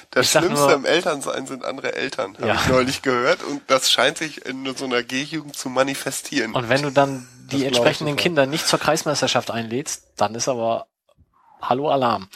Das 0.10 0.26
Ich 0.26 0.32
Schlimmste 0.32 0.66
nur- 0.66 0.74
im 0.74 0.86
Elternsein 0.86 1.48
sind 1.48 1.64
andere 1.64 1.94
Eltern, 1.96 2.34
habe 2.36 2.48
Ja. 2.48 2.56
ich 2.56 2.68
neulich 2.68 3.02
gehört. 3.02 3.42
Und 3.44 3.62
das 3.68 3.90
scheint 3.90 4.18
sich 4.18 4.46
in 4.46 4.76
so 4.76 4.84
einer 4.86 5.02
G-Jugend 5.02 5.56
zu 5.56 5.70
manifestieren. 5.70 6.54
Und 6.54 6.68
wenn 6.68 6.82
du 6.82 6.90
dann 6.92 7.26
die 7.52 7.66
entsprechenden. 7.66 8.18
Kinder 8.18 8.46
nicht 8.46 8.68
zur 8.68 8.80
Kreismeisterschaft 8.80 9.50
einlädst, 9.52 10.04
dann 10.18 10.36
ist 10.36 10.50
aber 10.50 10.88
Hallo 11.62 11.90
Alarm. 11.90 12.28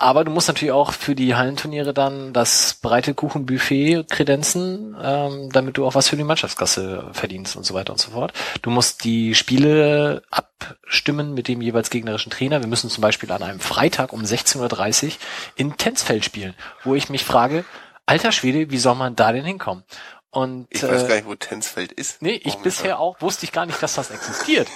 Aber 0.00 0.22
du 0.22 0.30
musst 0.30 0.46
natürlich 0.46 0.72
auch 0.72 0.92
für 0.92 1.16
die 1.16 1.34
Hallenturniere 1.34 1.92
dann 1.92 2.32
das 2.32 2.74
breite 2.80 3.14
Kuchenbuffet 3.14 4.04
kredenzen, 4.08 4.96
ähm, 5.02 5.50
damit 5.50 5.76
du 5.76 5.84
auch 5.84 5.96
was 5.96 6.08
für 6.08 6.16
die 6.16 6.22
Mannschaftskasse 6.22 7.08
verdienst 7.12 7.56
und 7.56 7.64
so 7.64 7.74
weiter 7.74 7.92
und 7.92 7.98
so 7.98 8.12
fort. 8.12 8.32
Du 8.62 8.70
musst 8.70 9.02
die 9.02 9.34
Spiele 9.34 10.22
abstimmen 10.30 11.34
mit 11.34 11.48
dem 11.48 11.60
jeweils 11.60 11.90
gegnerischen 11.90 12.30
Trainer. 12.30 12.60
Wir 12.60 12.68
müssen 12.68 12.90
zum 12.90 13.02
Beispiel 13.02 13.32
an 13.32 13.42
einem 13.42 13.58
Freitag 13.58 14.12
um 14.12 14.22
16.30 14.22 15.06
Uhr 15.06 15.12
in 15.56 15.76
Tensfeld 15.76 16.24
spielen, 16.24 16.54
wo 16.84 16.94
ich 16.94 17.10
mich 17.10 17.24
frage, 17.24 17.64
alter 18.06 18.30
Schwede, 18.30 18.70
wie 18.70 18.78
soll 18.78 18.94
man 18.94 19.16
da 19.16 19.32
denn 19.32 19.44
hinkommen? 19.44 19.82
Und 20.30 20.66
ich 20.68 20.82
weiß 20.82 21.04
äh, 21.04 21.08
gar 21.08 21.14
nicht, 21.14 21.26
wo 21.26 21.34
Tensfeld 21.34 21.90
ist. 21.92 22.20
Nee, 22.20 22.32
ich 22.32 22.44
Momentan. 22.44 22.62
bisher 22.64 22.98
auch, 23.00 23.20
wusste 23.22 23.46
ich 23.46 23.52
gar 23.52 23.64
nicht, 23.64 23.82
dass 23.82 23.94
das 23.94 24.10
existiert. 24.10 24.68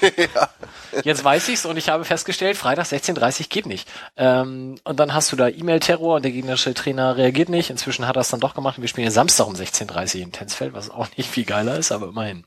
Jetzt 1.05 1.23
weiß 1.25 1.49
ich's 1.49 1.67
und 1.67 1.77
ich 1.77 1.89
habe 1.91 2.05
festgestellt, 2.07 2.57
Freitag 2.57 2.87
16.30 2.87 3.49
geht 3.51 3.67
nicht. 3.67 3.87
Ähm, 4.17 4.77
und 4.85 4.99
dann 4.99 5.13
hast 5.13 5.31
du 5.31 5.37
da 5.37 5.49
E-Mail-Terror 5.49 6.17
und 6.17 6.23
der 6.25 6.33
gegnerische 6.33 6.73
Trainer 6.73 7.17
reagiert 7.19 7.49
nicht. 7.51 7.69
Inzwischen 7.71 8.07
hat 8.07 8.17
er 8.17 8.21
es 8.21 8.31
dann 8.31 8.41
doch 8.41 8.55
gemacht 8.55 8.79
und 8.79 8.83
wir 8.83 8.89
spielen 8.89 9.05
ja 9.07 9.11
Samstag 9.11 9.47
um 9.47 9.55
16.30 9.55 10.21
in 10.21 10.33
Tensfeld, 10.33 10.73
was 10.73 10.89
auch 10.91 11.09
nicht 11.17 11.29
viel 11.31 11.45
geiler 11.45 11.77
ist, 11.77 11.93
aber 11.93 12.09
immerhin. 12.09 12.47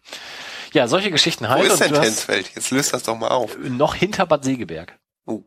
Ja, 0.73 0.87
solche 0.87 1.11
Geschichten 1.11 1.45
Wo 1.45 1.49
halt. 1.49 1.65
ist 1.65 1.73
und 1.73 1.81
denn 1.81 2.01
Tensfeld? 2.01 2.51
Jetzt 2.55 2.71
löst 2.71 2.91
das 2.93 3.03
doch 3.03 3.15
mal 3.15 3.29
auf. 3.29 3.55
noch 3.59 3.93
hinter 3.95 4.25
Bad 4.25 4.43
Segeberg. 4.43 4.97
Oh. 5.27 5.43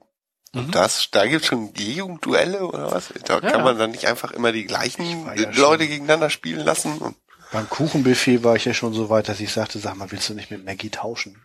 Mhm. 0.52 0.60
Und 0.60 0.74
das, 0.76 1.08
da 1.10 1.26
gibt's 1.26 1.48
schon 1.48 1.72
G-Jugendduelle 1.74 2.64
oder 2.66 2.92
was? 2.92 3.12
Da 3.26 3.34
Ja, 3.34 3.40
kann 3.40 3.50
ja. 3.50 3.64
man 3.64 3.78
dann 3.78 3.90
nicht 3.90 4.06
einfach 4.06 4.30
immer 4.30 4.52
die 4.52 4.64
gleichen 4.64 5.26
ja 5.36 5.50
Leute 5.50 5.54
schon- 5.56 5.78
gegeneinander 5.90 6.30
spielen 6.30 6.64
lassen. 6.64 7.16
Beim 7.52 7.68
Kuchenbuffet 7.68 8.44
war 8.44 8.56
ich 8.56 8.64
ja 8.64 8.74
schon 8.74 8.92
so 8.92 9.08
weit, 9.08 9.28
dass 9.28 9.40
ich 9.40 9.52
sagte, 9.52 9.78
sag 9.78 9.96
mal, 9.96 10.10
willst 10.10 10.28
du 10.28 10.34
nicht 10.34 10.50
mit 10.50 10.64
Maggie 10.64 10.90
tauschen? 10.90 11.44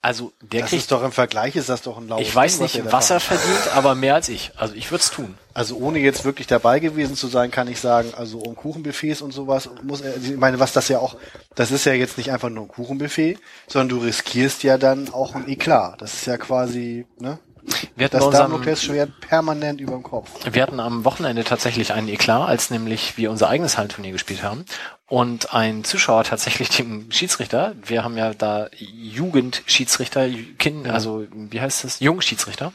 Also 0.00 0.32
der 0.40 0.60
Das 0.60 0.70
kriegt, 0.70 0.82
ist 0.82 0.92
doch 0.92 1.02
im 1.02 1.10
Vergleich, 1.10 1.56
ist 1.56 1.68
das 1.68 1.82
doch 1.82 1.98
ein 1.98 2.06
laues 2.06 2.22
ich 2.22 2.32
weiß 2.32 2.60
nicht, 2.60 2.80
was 2.92 3.10
er 3.10 3.18
verdient, 3.18 3.74
aber 3.74 3.96
mehr 3.96 4.14
als 4.14 4.28
ich. 4.28 4.52
Also 4.56 4.74
ich 4.74 4.92
würde 4.92 5.02
es 5.02 5.10
tun. 5.10 5.36
Also 5.54 5.76
ohne 5.76 5.98
jetzt 5.98 6.24
wirklich 6.24 6.46
dabei 6.46 6.78
gewesen 6.78 7.16
zu 7.16 7.26
sein, 7.26 7.50
kann 7.50 7.66
ich 7.66 7.80
sagen, 7.80 8.14
also 8.16 8.38
um 8.38 8.54
Kuchenbuffets 8.54 9.22
und 9.22 9.32
sowas 9.32 9.68
muss 9.82 10.00
er, 10.00 10.16
ich 10.16 10.36
meine, 10.36 10.60
was 10.60 10.72
das 10.72 10.86
ja 10.86 11.00
auch, 11.00 11.16
das 11.56 11.72
ist 11.72 11.84
ja 11.84 11.94
jetzt 11.94 12.16
nicht 12.16 12.30
einfach 12.30 12.48
nur 12.48 12.66
ein 12.66 12.68
Kuchenbuffet, 12.68 13.38
sondern 13.66 13.88
du 13.88 14.04
riskierst 14.04 14.62
ja 14.62 14.78
dann 14.78 15.12
auch 15.12 15.34
ein 15.34 15.48
Eklat. 15.48 16.00
Das 16.00 16.14
ist 16.14 16.26
ja 16.26 16.36
quasi, 16.36 17.04
ne? 17.18 17.40
Wir 17.96 18.04
hatten, 18.06 18.18
Das 18.18 18.30
Damoklesschwert 18.30 19.20
permanent 19.20 19.80
über 19.80 19.92
dem 19.92 20.02
Kopf. 20.02 20.30
wir 20.50 20.62
hatten 20.62 20.80
am 20.80 21.04
Wochenende 21.04 21.44
tatsächlich 21.44 21.92
einen 21.92 22.08
Eklat, 22.08 22.48
als 22.48 22.70
nämlich 22.70 23.16
wir 23.16 23.30
unser 23.30 23.48
eigenes 23.48 23.76
Hallenturnier 23.76 24.12
gespielt 24.12 24.42
haben 24.42 24.64
und 25.08 25.54
ein 25.54 25.84
Zuschauer 25.84 26.24
tatsächlich 26.24 26.68
dem 26.68 27.10
Schiedsrichter, 27.10 27.74
wir 27.82 28.04
haben 28.04 28.18
ja 28.18 28.34
da 28.34 28.68
Jugendschiedsrichter, 28.76 30.28
Kind, 30.58 30.86
also 30.86 31.26
wie 31.32 31.60
heißt 31.60 31.84
das, 31.84 32.00
Jungschiedsrichter 32.00 32.72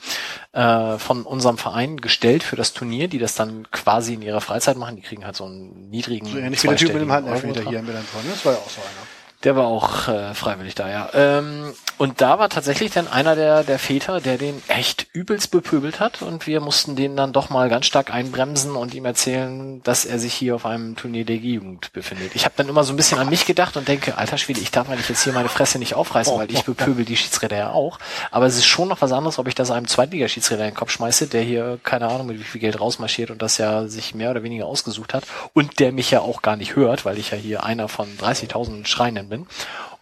äh, 0.51 0.97
von 0.97 1.23
unserem 1.23 1.59
Verein 1.59 1.97
gestellt 1.97 2.41
für 2.41 2.55
das 2.55 2.73
Turnier, 2.73 3.07
die 3.07 3.19
das 3.19 3.35
dann 3.35 3.67
quasi 3.71 4.15
in 4.15 4.23
ihrer 4.23 4.41
Freizeit 4.41 4.77
machen. 4.77 4.95
Die 4.95 5.03
kriegen 5.03 5.25
halt 5.25 5.35
so 5.35 5.45
einen 5.45 5.91
niedrigen 5.91 6.25
So 6.25 6.39
ähnlich 6.39 6.63
wie 6.63 6.69
der 6.69 6.77
Typ 6.77 6.93
mit 6.93 7.03
dem 7.03 7.11
Handelfmeter 7.11 7.69
hier 7.69 7.79
in 7.79 7.85
Melanton. 7.85 8.21
Das 8.27 8.43
war 8.45 8.53
ja 8.53 8.57
auch 8.57 8.69
so 8.69 8.81
einer. 8.81 9.12
Der 9.43 9.57
war 9.57 9.65
auch 9.65 10.07
äh, 10.07 10.33
freiwillig 10.33 10.75
da, 10.75 10.89
ja. 10.89 11.09
Ähm, 11.13 11.73
und 11.97 12.21
da 12.21 12.39
war 12.39 12.49
tatsächlich 12.49 12.91
dann 12.91 13.07
einer 13.07 13.35
der, 13.35 13.63
der 13.63 13.77
Väter, 13.77 14.21
der 14.21 14.37
den 14.37 14.61
echt 14.67 15.07
übelst 15.11 15.51
bepöbelt 15.51 15.99
hat 15.99 16.21
und 16.21 16.47
wir 16.47 16.61
mussten 16.61 16.95
den 16.95 17.17
dann 17.17 17.33
doch 17.33 17.49
mal 17.49 17.69
ganz 17.69 17.85
stark 17.85 18.13
einbremsen 18.13 18.75
und 18.75 18.93
ihm 18.93 19.05
erzählen, 19.05 19.83
dass 19.83 20.05
er 20.05 20.17
sich 20.17 20.33
hier 20.33 20.55
auf 20.55 20.65
einem 20.65 20.95
Turnier 20.95 21.25
der 21.25 21.35
Jugend 21.35 21.91
befindet. 21.91 22.35
Ich 22.35 22.45
habe 22.45 22.55
dann 22.57 22.69
immer 22.69 22.85
so 22.85 22.93
ein 22.93 22.95
bisschen 22.95 23.19
an 23.19 23.29
mich 23.29 23.45
gedacht 23.45 23.75
und 23.75 23.87
denke, 23.87 24.17
alter 24.17 24.37
Schwede, 24.37 24.61
ich 24.61 24.71
darf 24.71 24.89
eigentlich 24.89 25.09
jetzt 25.09 25.23
hier 25.23 25.33
meine 25.33 25.49
Fresse 25.49 25.77
nicht 25.77 25.93
aufreißen, 25.93 26.37
weil 26.37 26.51
ich 26.51 26.63
bepöbel 26.63 27.03
die 27.03 27.17
Schiedsrichter 27.17 27.57
ja 27.57 27.71
auch. 27.71 27.99
Aber 28.31 28.45
es 28.45 28.55
ist 28.55 28.65
schon 28.65 28.87
noch 28.87 29.01
was 29.01 29.11
anderes, 29.11 29.39
ob 29.39 29.47
ich 29.47 29.55
das 29.55 29.71
einem 29.71 29.87
Zweitligaschiedsrichter 29.87 30.63
in 30.63 30.71
den 30.71 30.77
Kopf 30.77 30.91
schmeiße, 30.91 31.27
der 31.27 31.41
hier, 31.41 31.79
keine 31.83 32.07
Ahnung, 32.07 32.27
mit 32.27 32.39
wie 32.39 32.43
viel 32.43 32.61
Geld 32.61 32.79
rausmarschiert 32.79 33.29
und 33.29 33.41
das 33.41 33.57
ja 33.57 33.87
sich 33.87 34.15
mehr 34.15 34.31
oder 34.31 34.43
weniger 34.43 34.65
ausgesucht 34.65 35.13
hat 35.13 35.25
und 35.53 35.79
der 35.79 35.91
mich 35.91 36.11
ja 36.11 36.21
auch 36.21 36.41
gar 36.41 36.55
nicht 36.55 36.75
hört, 36.75 37.05
weil 37.05 37.17
ich 37.17 37.31
ja 37.31 37.37
hier 37.37 37.63
einer 37.63 37.87
von 37.89 38.07
30.000 38.17 38.87
Schreienden 38.87 39.32
bin. 39.33 39.47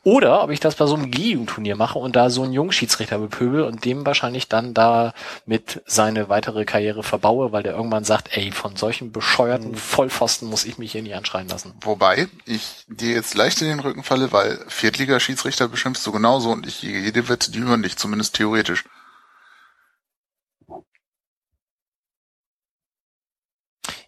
Oder 0.04 0.44
ob 0.44 0.50
ich 0.50 0.60
das 0.60 0.76
bei 0.76 0.88
so 0.88 0.96
einem 0.96 1.12
G-Jugendturnier 1.12 1.76
mache 1.76 2.00
und 2.00 2.16
da 2.16 2.32
so 2.32 2.42
einen 2.42 2.54
Jungschiedsrichter 2.54 3.20
bepöbel 3.20 3.62
und 3.62 3.86
dem 3.86 4.04
wahrscheinlich 4.04 4.48
dann 4.48 4.74
da 4.74 5.14
mit 5.46 5.84
seine 5.86 6.28
weitere 6.28 6.66
Karriere 6.66 7.04
verbaue, 7.04 7.52
weil 7.52 7.62
der 7.62 7.76
irgendwann 7.76 8.04
sagt, 8.04 8.36
ey, 8.36 8.52
von 8.52 8.76
solchen 8.76 9.12
bescheuerten 9.12 9.76
Vollpfosten 9.76 10.50
muss 10.50 10.66
ich 10.66 10.80
mich 10.80 10.94
hier 10.94 11.04
nicht 11.04 11.14
anschreien 11.14 11.48
lassen. 11.48 11.76
Wobei 11.82 12.28
ich 12.46 12.84
dir 12.88 13.12
jetzt 13.12 13.36
leicht 13.36 13.62
in 13.62 13.68
den 13.68 13.80
Rücken 13.80 14.04
falle, 14.04 14.32
weil 14.32 14.58
Viertligaschiedsrichter 14.68 15.68
beschimpfst 15.68 16.06
du 16.06 16.12
genauso 16.12 16.50
und 16.50 16.66
ich 16.66 16.82
jede 16.82 17.30
Wette, 17.30 17.52
die 17.52 17.62
hören 17.62 17.84
dich, 17.84 17.96
zumindest 17.96 18.36
theoretisch. 18.36 18.86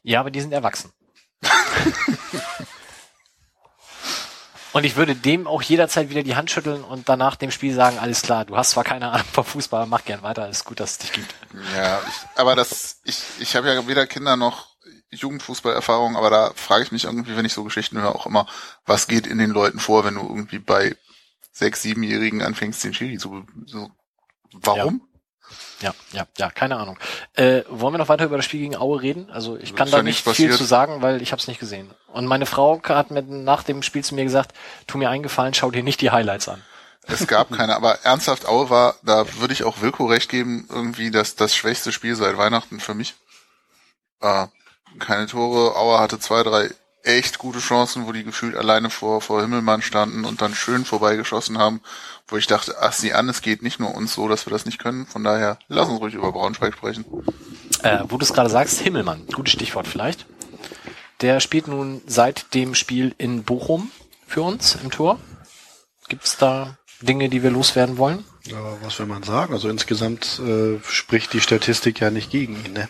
Ja, 0.02 0.20
aber 0.22 0.32
die 0.32 0.42
sind 0.42 0.54
erwachsen. 0.54 0.92
Und 4.74 4.86
ich 4.86 4.96
würde 4.96 5.16
dem 5.16 5.46
auch 5.46 5.62
jederzeit 5.62 6.10
wieder 6.10 6.24
die 6.24 6.36
Hand 6.36 6.50
schütteln 6.50 6.84
und 6.84 7.08
danach 7.08 7.36
dem 7.36 7.52
Spiel 7.52 7.76
sagen, 7.76 8.00
alles 8.00 8.24
klar, 8.24 8.44
du 8.44 8.58
hast 8.58 8.72
zwar 8.72 8.84
keine 8.84 9.12
Ahnung 9.12 9.28
vom 9.32 9.46
Fußball, 9.46 9.86
mach 9.86 10.04
gern 10.04 10.24
weiter, 10.24 10.50
ist 10.50 10.66
gut, 10.66 10.80
dass 10.80 10.94
es 10.94 10.98
dich 10.98 11.12
gibt. 11.14 11.36
Ja, 11.76 12.02
ich, 12.08 12.40
aber 12.40 12.56
das, 12.56 13.00
ich, 13.04 13.22
ich 13.40 13.56
habe 13.56 13.72
ja 13.72 13.88
weder 13.88 14.08
Kinder 14.08 14.36
noch 14.36 14.74
Jugendfußballerfahrung, 15.12 16.18
aber 16.18 16.32
da 16.32 16.52
frage 16.56 16.84
ich 16.84 16.92
mich 16.92 17.04
irgendwie, 17.06 17.38
wenn 17.38 17.46
ich 17.46 17.54
so 17.54 17.64
Geschichten 17.64 18.02
höre, 18.02 18.16
auch 18.16 18.26
immer, 18.26 18.48
was 18.86 19.08
geht 19.08 19.28
in 19.28 19.38
den 19.38 19.52
Leuten 19.52 19.80
vor, 19.80 20.06
wenn 20.06 20.16
du 20.16 20.22
irgendwie 20.22 20.60
bei 20.60 20.96
sechs, 21.52 21.84
siebenjährigen 21.84 22.42
anfängst, 22.42 22.84
den 22.84 22.96
Schiri 22.96 23.20
zu, 23.20 23.46
so, 23.68 23.92
warum? 24.54 25.02
Ja, 25.04 25.13
ja, 26.14 26.26
ja, 26.38 26.50
keine 26.50 26.78
Ahnung. 26.78 26.98
Äh, 27.34 27.64
wollen 27.70 27.94
wir 27.94 27.98
noch 27.98 28.10
weiter 28.10 28.26
über 28.26 28.38
das 28.38 28.46
Spiel 28.46 28.62
gegen 28.62 28.76
Aue 28.76 29.02
reden? 29.02 29.30
Also 29.30 29.58
ich 29.58 29.72
Ist 29.72 29.76
kann 29.76 29.88
ja 29.88 29.98
da 29.98 30.04
nichts 30.04 30.26
nicht 30.26 30.38
viel 30.38 30.56
zu 30.56 30.64
sagen, 30.64 31.02
weil 31.02 31.22
ich 31.22 31.32
habe 31.32 31.42
es 31.42 31.48
nicht 31.48 31.60
gesehen. 31.60 31.92
Und 32.08 32.26
meine 32.26 32.46
Frau 32.46 32.82
hat 32.84 33.12
mir 33.12 33.22
nach 33.22 33.64
dem 33.64 33.84
Spiel 33.84 34.04
zu 34.04 34.16
mir 34.16 34.24
gesagt, 34.24 34.54
tu 34.88 34.98
mir 34.98 35.10
eingefallen, 35.10 35.54
schau 35.54 35.72
dir 35.72 35.84
nicht 35.84 36.02
die 36.02 36.12
Highlights 36.12 36.48
an. 36.48 36.64
Es 37.08 37.28
gab 37.28 37.52
keine, 37.58 37.76
aber 37.76 38.00
ernsthaft, 38.04 38.48
Aue 38.48 38.70
war, 38.70 38.96
da 39.04 39.26
würde 39.40 39.54
ich 39.54 39.64
auch 39.64 39.82
Wilko 39.82 40.06
recht 40.06 40.30
geben, 40.30 40.68
irgendwie 40.70 41.12
das, 41.12 41.36
das 41.36 41.56
schwächste 41.56 41.92
Spiel 41.92 42.16
seit 42.16 42.38
Weihnachten 42.38 42.80
für 42.80 42.94
mich. 42.94 43.16
Äh, 44.22 44.48
keine 45.00 45.28
Tore, 45.28 45.76
Aue 45.76 46.00
hatte 46.00 46.20
zwei, 46.20 46.44
drei 46.44 46.70
echt 47.04 47.38
gute 47.38 47.60
Chancen, 47.60 48.08
wo 48.08 48.12
die 48.12 48.24
gefühlt 48.24 48.56
alleine 48.56 48.90
vor, 48.90 49.22
vor 49.22 49.42
Himmelmann 49.42 49.82
standen 49.82 50.26
und 50.26 50.42
dann 50.42 50.56
schön 50.56 50.86
vorbeigeschossen 50.86 51.58
haben, 51.58 51.82
wo 52.28 52.38
ich 52.38 52.48
dachte, 52.48 52.76
ach 52.80 52.94
sieh 52.94 53.14
an, 53.14 53.30
es 53.30 53.42
geht 53.42 53.62
nicht 53.62 53.80
nur 53.80 53.94
uns 53.94 54.14
so, 54.14 54.28
dass 54.28 54.46
wir 54.46 54.52
das 54.52 54.66
nicht 54.66 54.80
können, 54.80 55.06
von 55.06 55.24
daher 55.24 55.60
lass 55.68 55.90
uns 55.90 56.00
ruhig 56.00 56.14
über 56.14 56.32
Braunschweig 56.32 56.74
sprechen. 56.74 57.06
Äh, 57.84 58.00
wo 58.08 58.18
du 58.18 58.24
es 58.24 58.34
gerade 58.34 58.50
sagst, 58.50 58.80
Himmelmann, 58.80 59.28
gutes 59.28 59.54
Stichwort 59.54 59.88
vielleicht. 59.88 60.26
Der 61.22 61.40
spielt 61.40 61.68
nun 61.68 62.02
seit 62.08 62.54
dem 62.54 62.74
Spiel 62.76 63.14
in 63.18 63.44
Bochum 63.44 63.92
für 64.26 64.42
uns 64.42 64.78
im 64.82 64.90
Tor. 64.90 65.20
Gibt's 66.08 66.38
da 66.38 66.78
Dinge, 67.02 67.30
die 67.30 67.44
wir 67.44 67.52
loswerden 67.52 67.98
wollen? 67.98 68.26
Ja, 68.46 68.58
was 68.82 69.00
will 69.00 69.06
man 69.06 69.24
sagen? 69.24 69.54
Also 69.54 69.70
insgesamt 69.70 70.40
äh, 70.40 70.80
spricht 70.88 71.34
die 71.34 71.42
Statistik 71.42 72.00
ja 72.00 72.12
nicht 72.12 72.30
gegen 72.30 72.64
ihn, 72.66 72.74
ne? 72.74 72.90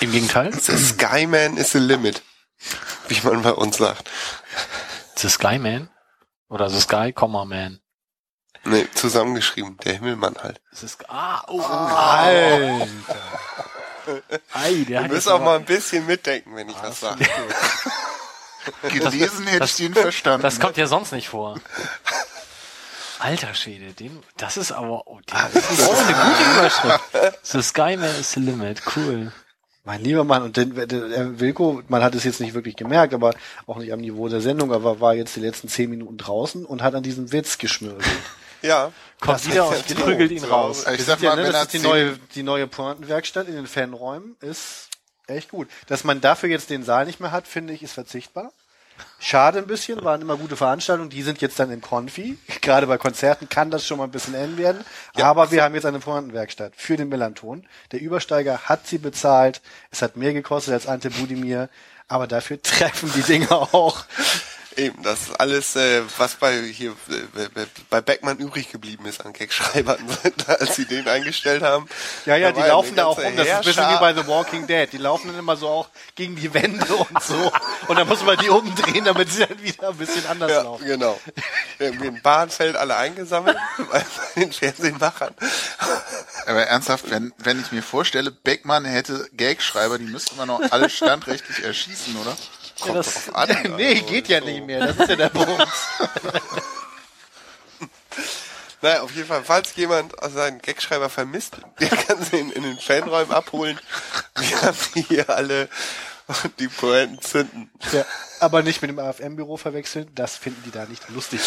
Im 0.00 0.12
Gegenteil, 0.12 0.52
The 0.52 0.76
Skyman 0.76 1.56
is 1.56 1.72
the 1.72 1.78
limit. 1.78 2.22
Wie 3.08 3.20
man 3.22 3.42
bei 3.42 3.52
uns 3.52 3.78
sagt. 3.78 4.08
The 5.16 5.28
Sky 5.28 5.58
Man 5.58 5.90
oder 6.48 6.70
The 6.70 6.80
Sky, 6.80 7.12
Comma 7.12 7.44
Man. 7.44 7.80
Nee, 8.64 8.86
zusammengeschrieben. 8.94 9.78
Der 9.78 9.94
Himmelmann 9.94 10.36
halt. 10.42 10.60
Es 10.72 10.82
ist, 10.82 11.08
ah, 11.08 11.42
oh, 11.48 11.60
oh, 11.60 11.62
Alter. 11.62 12.86
Ei, 14.52 14.84
der 14.88 15.04
Du 15.04 15.14
musst 15.14 15.28
auch 15.28 15.40
mal 15.40 15.56
ein 15.58 15.64
bisschen 15.64 16.06
mitdenken, 16.06 16.54
wenn 16.56 16.68
ich 16.68 16.76
was 16.82 17.00
sage. 17.00 17.26
Gelesen 18.82 19.46
hätte 19.46 19.64
ich 19.64 19.76
den 19.76 19.94
verstanden. 19.94 20.42
Das 20.42 20.60
kommt 20.60 20.76
ja 20.76 20.86
sonst 20.86 21.12
nicht 21.12 21.28
vor. 21.28 21.58
Alter 23.18 23.54
Schwede, 23.54 23.92
den, 23.92 24.22
das 24.36 24.56
ist 24.56 24.72
aber, 24.72 25.06
oh, 25.06 25.20
den, 25.20 25.52
das 25.52 25.70
ist 25.70 25.88
auch 25.88 25.98
eine 25.98 26.14
gute 26.14 26.50
Überschrift. 26.52 27.46
The 27.46 27.62
Skyman 27.62 28.14
is 28.18 28.32
the 28.32 28.40
limit, 28.40 28.82
cool. 28.96 29.32
Mein 29.90 30.04
lieber 30.04 30.22
Mann, 30.22 30.44
und 30.44 30.56
den, 30.56 30.72
der, 30.76 30.86
der 30.86 31.40
Wilko, 31.40 31.82
man 31.88 32.04
hat 32.04 32.14
es 32.14 32.22
jetzt 32.22 32.40
nicht 32.40 32.54
wirklich 32.54 32.76
gemerkt, 32.76 33.12
aber 33.12 33.34
auch 33.66 33.78
nicht 33.78 33.92
am 33.92 33.98
Niveau 33.98 34.28
der 34.28 34.40
Sendung, 34.40 34.72
aber 34.72 35.00
war 35.00 35.14
jetzt 35.14 35.34
die 35.34 35.40
letzten 35.40 35.66
zehn 35.66 35.90
Minuten 35.90 36.16
draußen 36.16 36.64
und 36.64 36.80
hat 36.80 36.94
an 36.94 37.02
diesem 37.02 37.32
Witz 37.32 37.58
geschmürgelt. 37.58 38.06
Ja. 38.62 38.92
Kommt 39.20 39.38
Das 39.38 39.50
wieder 39.50 39.72
ist 39.72 39.90
und 39.90 40.04
prügelt 40.04 40.30
ihn 40.30 40.44
raus. 40.44 40.84
Ich 40.92 41.02
sag 41.04 41.18
sind 41.18 41.22
ja, 41.22 41.30
mal, 41.30 41.36
ne, 41.36 41.44
wenn 41.44 41.52
das 41.52 41.62
ist 41.62 41.72
die 41.72 41.78
neue, 41.78 42.18
die 42.34 42.42
neue 42.42 42.66
Pointenwerkstatt 42.66 43.48
in 43.48 43.54
den 43.54 43.66
Fanräumen 43.66 44.36
ist 44.42 44.90
echt 45.26 45.50
gut. 45.50 45.66
Dass 45.86 46.04
man 46.04 46.20
dafür 46.20 46.50
jetzt 46.50 46.68
den 46.68 46.84
Saal 46.84 47.06
nicht 47.06 47.20
mehr 47.20 47.32
hat, 47.32 47.48
finde 47.48 47.72
ich, 47.72 47.82
ist 47.82 47.94
verzichtbar. 47.94 48.52
Schade 49.18 49.58
ein 49.58 49.66
bisschen, 49.66 50.02
waren 50.04 50.22
immer 50.22 50.36
gute 50.36 50.56
Veranstaltungen, 50.56 51.10
die 51.10 51.22
sind 51.22 51.40
jetzt 51.40 51.58
dann 51.58 51.70
in 51.70 51.80
Konfi. 51.80 52.38
Gerade 52.60 52.86
bei 52.86 52.98
Konzerten 52.98 53.48
kann 53.48 53.70
das 53.70 53.86
schon 53.86 53.98
mal 53.98 54.04
ein 54.04 54.10
bisschen 54.10 54.34
eng 54.34 54.56
werden. 54.56 54.84
Aber 55.14 55.50
wir 55.50 55.62
haben 55.62 55.74
jetzt 55.74 55.86
eine 55.86 56.00
Pointenwerkstatt 56.00 56.72
für 56.76 56.96
den 56.96 57.08
Melanton. 57.08 57.66
Der 57.92 58.00
Übersteiger 58.00 58.60
hat 58.64 58.86
sie 58.86 58.98
bezahlt. 58.98 59.60
Es 59.90 60.02
hat 60.02 60.16
mehr 60.16 60.32
gekostet 60.32 60.74
als 60.74 60.86
Ante 60.86 61.10
Budimir. 61.10 61.68
Aber 62.08 62.26
dafür 62.26 62.60
treffen 62.62 63.12
die 63.14 63.22
Dinger 63.22 63.74
auch. 63.74 64.04
Eben, 64.76 65.02
das 65.02 65.22
ist 65.22 65.40
alles, 65.40 65.74
äh, 65.74 66.02
was 66.16 66.34
bei 66.36 66.62
hier 66.62 66.92
äh, 67.08 67.66
bei 67.90 68.00
Beckmann 68.00 68.38
übrig 68.38 68.70
geblieben 68.70 69.04
ist 69.06 69.24
an 69.24 69.32
Gagschreibern, 69.32 69.98
als 70.46 70.76
sie 70.76 70.84
den 70.86 71.08
eingestellt 71.08 71.62
haben. 71.62 71.88
Ja, 72.24 72.36
ja, 72.36 72.52
die 72.52 72.60
laufen 72.60 72.94
da 72.94 73.06
auch 73.06 73.18
rum. 73.18 73.36
Das 73.36 73.46
ist 73.46 73.52
ein 73.52 73.64
bisschen 73.64 73.88
wie 73.90 73.98
bei 73.98 74.14
The 74.14 74.26
Walking 74.28 74.66
Dead. 74.68 74.88
Die 74.92 74.98
laufen 74.98 75.28
dann 75.28 75.38
immer 75.38 75.56
so 75.56 75.68
auch 75.68 75.88
gegen 76.14 76.36
die 76.36 76.54
Wände 76.54 76.86
und 76.94 77.22
so. 77.22 77.52
Und 77.88 77.98
dann 77.98 78.06
muss 78.06 78.22
man 78.22 78.38
die 78.38 78.48
umdrehen, 78.48 79.04
damit 79.04 79.32
sie 79.32 79.44
dann 79.44 79.60
wieder 79.60 79.88
ein 79.88 79.96
bisschen 79.96 80.24
anders 80.26 80.50
Ja, 80.52 80.62
laufen. 80.62 80.86
genau. 80.86 81.20
Irgendwie 81.80 82.06
in 82.06 82.22
Bahnfeld 82.22 82.76
alle 82.76 82.96
eingesammelt, 82.96 83.56
bei 83.90 84.04
den 84.36 84.52
Fernsehmachern. 84.52 85.34
Aber 86.46 86.62
ernsthaft, 86.66 87.10
wenn, 87.10 87.32
wenn 87.38 87.60
ich 87.60 87.72
mir 87.72 87.82
vorstelle, 87.82 88.30
Beckmann 88.30 88.84
hätte 88.84 89.28
Gagschreiber, 89.36 89.98
die 89.98 90.04
müssten 90.04 90.36
wir 90.36 90.46
noch 90.46 90.60
alle 90.70 90.88
standrechtlich 90.90 91.64
erschießen, 91.64 92.16
oder? 92.16 92.36
Ja, 92.84 92.92
das, 92.94 93.28
An, 93.34 93.48
Nee, 93.76 93.94
also, 93.94 94.06
geht 94.06 94.28
ja 94.28 94.40
so. 94.40 94.46
nicht 94.46 94.64
mehr. 94.64 94.86
Das 94.86 94.96
ist 94.96 95.08
ja 95.08 95.16
der 95.16 95.28
Punkt. 95.30 95.66
Naja, 98.82 99.02
auf 99.02 99.14
jeden 99.14 99.28
Fall, 99.28 99.44
falls 99.44 99.76
jemand 99.76 100.14
seinen 100.32 100.60
Gagschreiber 100.62 101.10
vermisst, 101.10 101.58
der 101.80 101.88
kann 101.90 102.22
sie 102.22 102.38
in, 102.38 102.50
in 102.50 102.62
den 102.62 102.78
Fanräumen 102.78 103.32
abholen. 103.32 103.78
Wir 104.36 104.62
haben 104.62 104.78
die 104.94 105.02
hier 105.02 105.28
alle 105.28 105.68
und 106.44 106.58
die 106.58 106.68
Pointen 106.68 107.20
zünden. 107.20 107.70
Ja, 107.92 108.04
aber 108.40 108.62
nicht 108.62 108.82
mit 108.82 108.90
dem 108.90 108.98
AFM-Büro 108.98 109.56
verwechseln. 109.56 110.08
Das 110.14 110.36
finden 110.36 110.62
die 110.64 110.70
da 110.70 110.84
nicht 110.86 111.08
lustig. 111.10 111.40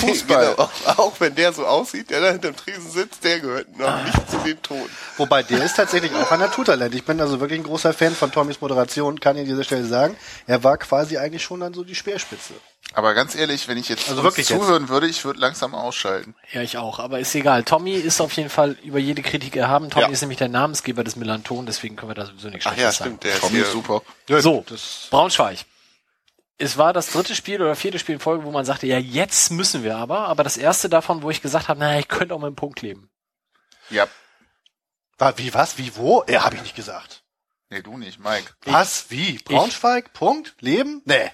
Fußball. 0.00 0.54
Genau, 0.54 0.62
auch, 0.62 0.98
auch 0.98 1.20
wenn 1.20 1.34
der 1.34 1.52
so 1.52 1.66
aussieht, 1.66 2.10
der 2.10 2.20
da 2.20 2.30
hinterm 2.32 2.56
Tresen 2.56 2.90
sitzt, 2.90 3.24
der 3.24 3.40
gehört 3.40 3.76
noch 3.76 4.04
nicht 4.04 4.30
zu 4.30 4.38
den 4.38 4.60
Toten. 4.62 4.90
Wobei 5.16 5.42
der 5.42 5.64
ist 5.64 5.76
tatsächlich 5.76 6.12
auch 6.14 6.30
ein 6.30 6.40
Naturtalent. 6.40 6.94
Ich 6.94 7.04
bin 7.04 7.20
also 7.20 7.40
wirklich 7.40 7.60
ein 7.60 7.64
großer 7.64 7.92
Fan 7.92 8.14
von 8.14 8.30
Tommys 8.30 8.60
Moderation, 8.60 9.20
kann 9.20 9.36
ich 9.36 9.42
an 9.42 9.48
dieser 9.48 9.64
Stelle 9.64 9.86
sagen. 9.86 10.16
Er 10.46 10.62
war 10.62 10.76
quasi 10.78 11.18
eigentlich 11.18 11.42
schon 11.42 11.60
dann 11.60 11.74
so 11.74 11.84
die 11.84 11.94
Speerspitze. 11.94 12.54
Aber 12.94 13.14
ganz 13.14 13.34
ehrlich, 13.34 13.68
wenn 13.68 13.78
ich 13.78 13.88
jetzt 13.88 14.08
Also 14.08 14.22
wirklich 14.22 14.48
jetzt. 14.48 14.58
zuhören 14.60 14.88
würde, 14.88 15.06
ich 15.06 15.24
würde 15.24 15.40
langsam 15.40 15.74
ausschalten. 15.74 16.34
ja, 16.52 16.62
ich 16.62 16.76
auch. 16.78 16.98
Aber 16.98 17.18
ist 17.20 17.34
egal. 17.34 17.64
Tommy 17.64 17.92
ist 17.94 18.20
auf 18.20 18.32
jeden 18.34 18.50
Fall 18.50 18.72
über 18.82 18.98
jede 18.98 19.22
Kritik 19.22 19.56
erhaben. 19.56 19.88
Tommy 19.90 20.06
Ja. 20.06 20.10
ist 20.10 20.20
nämlich 20.20 20.38
der 20.38 20.48
Namensgeber 20.48 21.02
des 21.04 21.16
Melanton, 21.16 21.64
deswegen 21.66 21.96
können 21.96 22.10
wir 22.10 22.14
da 22.14 22.26
sowieso 22.26 22.48
nichts 22.48 22.66
Ach 22.66 22.76
ja, 22.76 22.92
sagen. 22.92 23.10
stimmt, 23.10 23.24
der 23.24 23.34
ist 23.34 23.40
Tommy 23.40 23.52
hier. 23.54 23.62
ist 23.64 23.72
super. 23.72 24.02
So, 24.28 24.64
Das- 24.68 25.06
Braunschweig. 25.10 25.60
Es 26.58 26.76
war 26.78 26.92
das 26.92 27.08
dritte 27.10 27.34
Spiel 27.34 27.60
oder 27.60 27.74
vierte 27.74 27.98
Spiel 27.98 28.14
in 28.16 28.20
Folge, 28.20 28.44
wo 28.44 28.50
man 28.52 28.64
sagte, 28.64 28.86
ja, 28.86 28.98
jetzt 28.98 29.50
müssen 29.50 29.82
wir 29.82 29.96
aber. 29.96 30.28
Aber 30.28 30.44
das 30.44 30.56
erste 30.56 30.88
davon, 30.88 31.22
wo 31.22 31.30
ich 31.30 31.42
gesagt 31.42 31.68
habe, 31.68 31.80
naja, 31.80 31.98
ich 31.98 32.08
könnte 32.08 32.34
auch 32.34 32.38
mit 32.38 32.46
einem 32.46 32.56
Punkt 32.56 32.82
leben. 32.82 33.10
Ja. 33.90 34.06
War, 35.18 35.36
wie, 35.38 35.52
was, 35.54 35.78
wie, 35.78 35.96
wo? 35.96 36.24
Ja, 36.28 36.44
habe 36.44 36.56
ich 36.56 36.62
nicht 36.62 36.76
gesagt. 36.76 37.22
Nee, 37.70 37.80
du 37.82 37.96
nicht, 37.96 38.20
Mike. 38.20 38.52
Was, 38.64 39.06
wie? 39.08 39.38
Braunschweig? 39.38 40.12
Punkt? 40.12 40.54
Leben? 40.60 41.00
Nee. 41.06 41.30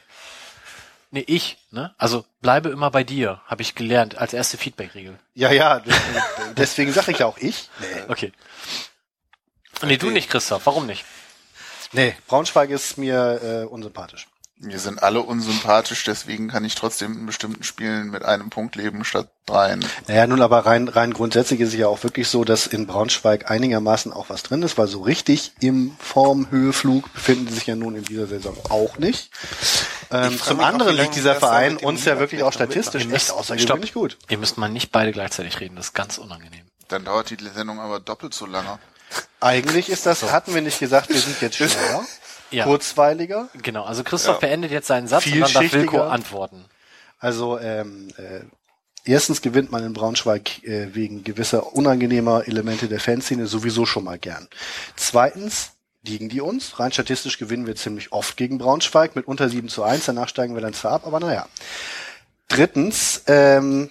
Nee, 1.10 1.24
ich, 1.26 1.56
ne? 1.70 1.94
Also 1.96 2.24
bleibe 2.42 2.68
immer 2.68 2.90
bei 2.90 3.02
dir, 3.02 3.40
habe 3.46 3.62
ich 3.62 3.74
gelernt, 3.74 4.18
als 4.18 4.34
erste 4.34 4.58
Feedback-Regel. 4.58 5.18
Ja, 5.34 5.50
ja, 5.50 5.82
deswegen 6.56 6.92
sage 6.92 7.12
ich 7.12 7.20
ja 7.20 7.26
auch 7.26 7.38
ich. 7.38 7.70
Nee. 7.80 8.02
Okay. 8.08 8.32
Nee, 9.82 9.96
du 9.96 10.10
nicht, 10.10 10.28
Christoph. 10.28 10.66
Warum 10.66 10.86
nicht? 10.86 11.04
Nee, 11.92 12.14
Braunschweig 12.26 12.68
ist 12.70 12.98
mir 12.98 13.40
äh, 13.42 13.64
unsympathisch. 13.64 14.26
Wir 14.60 14.80
sind 14.80 15.00
alle 15.00 15.22
unsympathisch, 15.22 16.02
deswegen 16.02 16.48
kann 16.48 16.64
ich 16.64 16.74
trotzdem 16.74 17.12
in 17.12 17.26
bestimmten 17.26 17.62
Spielen 17.62 18.10
mit 18.10 18.24
einem 18.24 18.50
Punkt 18.50 18.74
leben 18.74 19.04
statt 19.04 19.28
dreien. 19.46 19.84
Naja, 20.08 20.26
nun 20.26 20.42
aber 20.42 20.66
rein, 20.66 20.88
rein 20.88 21.14
grundsätzlich 21.14 21.60
ist 21.60 21.68
es 21.68 21.74
ja 21.76 21.86
auch 21.86 22.02
wirklich 22.02 22.26
so, 22.26 22.42
dass 22.42 22.66
in 22.66 22.88
Braunschweig 22.88 23.48
einigermaßen 23.48 24.12
auch 24.12 24.30
was 24.30 24.42
drin 24.42 24.62
ist, 24.62 24.76
weil 24.76 24.88
so 24.88 25.02
richtig 25.02 25.52
im 25.60 25.96
Formhöheflug 26.00 27.12
befinden 27.12 27.46
sie 27.46 27.54
sich 27.54 27.66
ja 27.68 27.76
nun 27.76 27.94
in 27.94 28.04
dieser 28.04 28.26
Saison 28.26 28.56
auch 28.68 28.98
nicht. 28.98 29.30
Ähm, 30.10 30.38
zum 30.40 30.60
anderen 30.60 30.96
liegt 30.96 31.14
dieser 31.14 31.34
Verein 31.34 31.76
uns 31.76 32.04
ja 32.04 32.18
wirklich 32.18 32.42
auch 32.42 32.52
statistisch 32.52 33.04
mitmacht. 33.04 33.22
echt 33.22 33.30
außergewöhnlich 33.32 33.92
gut. 33.92 34.16
Ihr 34.28 34.38
müsst 34.38 34.56
mal 34.58 34.68
nicht 34.68 34.90
beide 34.92 35.12
gleichzeitig 35.12 35.60
reden, 35.60 35.76
das 35.76 35.86
ist 35.86 35.94
ganz 35.94 36.18
unangenehm. 36.18 36.64
Dann 36.88 37.04
dauert 37.04 37.30
die 37.30 37.36
Sendung 37.54 37.80
aber 37.80 38.00
doppelt 38.00 38.32
so 38.32 38.46
lange. 38.46 38.78
Eigentlich 39.40 39.88
ist 39.90 40.06
das, 40.06 40.32
hatten 40.32 40.54
wir 40.54 40.62
nicht 40.62 40.78
gesagt, 40.80 41.10
wir 41.10 41.20
sind 41.20 41.40
jetzt 41.40 41.56
schneller, 41.58 42.04
Ja. 42.50 42.64
kurzweiliger. 42.64 43.48
Genau, 43.62 43.84
also 43.84 44.02
Christoph 44.04 44.36
Ja. 44.36 44.48
beendet 44.48 44.70
jetzt 44.70 44.86
seinen 44.86 45.06
Satz 45.08 45.26
und 45.26 45.40
dann 45.40 45.52
darf. 45.52 45.72
Wilko 45.72 46.02
antworten. 46.02 46.64
Also 47.18 47.58
ähm, 47.58 48.08
äh, 48.16 48.40
erstens 49.04 49.42
gewinnt 49.42 49.70
man 49.72 49.84
in 49.84 49.92
Braunschweig 49.92 50.62
äh, 50.64 50.94
wegen 50.94 51.24
gewisser 51.24 51.74
unangenehmer 51.74 52.46
Elemente 52.46 52.88
der 52.88 53.00
Fanszene 53.00 53.46
sowieso 53.46 53.84
schon 53.86 54.04
mal 54.04 54.18
gern. 54.18 54.48
Zweitens 54.96 55.72
liegen 56.08 56.28
die 56.28 56.40
uns. 56.40 56.78
Rein 56.80 56.92
statistisch 56.92 57.38
gewinnen 57.38 57.66
wir 57.66 57.76
ziemlich 57.76 58.12
oft 58.12 58.36
gegen 58.36 58.58
Braunschweig 58.58 59.14
mit 59.14 59.26
unter 59.26 59.48
7 59.48 59.68
zu 59.68 59.82
1. 59.82 60.06
Danach 60.06 60.28
steigen 60.28 60.54
wir 60.54 60.62
dann 60.62 60.74
zwar 60.74 60.92
ab, 60.92 61.06
aber 61.06 61.20
naja. 61.20 61.46
Drittens 62.48 63.22
ähm, 63.26 63.90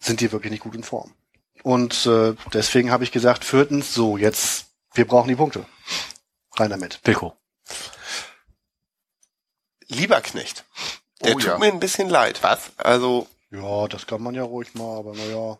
sind 0.00 0.20
die 0.20 0.32
wirklich 0.32 0.50
nicht 0.50 0.62
gut 0.62 0.74
in 0.74 0.82
Form. 0.82 1.12
Und 1.62 2.06
äh, 2.06 2.34
deswegen 2.52 2.90
habe 2.90 3.04
ich 3.04 3.12
gesagt, 3.12 3.44
viertens, 3.44 3.94
so, 3.94 4.16
jetzt, 4.16 4.66
wir 4.94 5.06
brauchen 5.06 5.28
die 5.28 5.36
Punkte. 5.36 5.64
Rein 6.56 6.70
damit. 6.70 7.00
Wilko. 7.04 7.36
Lieberknecht. 9.88 10.64
Der 11.22 11.32
Oh 11.32 11.38
tut 11.38 11.44
ja. 11.44 11.58
mir 11.58 11.72
ein 11.72 11.80
bisschen 11.80 12.08
leid. 12.08 12.42
Was? 12.42 12.72
Also, 12.76 13.26
Ja, 13.50 13.86
das 13.88 14.06
kann 14.06 14.22
man 14.22 14.34
ja 14.34 14.42
ruhig 14.42 14.74
mal, 14.74 14.98
aber 14.98 15.14
naja. 15.14 15.58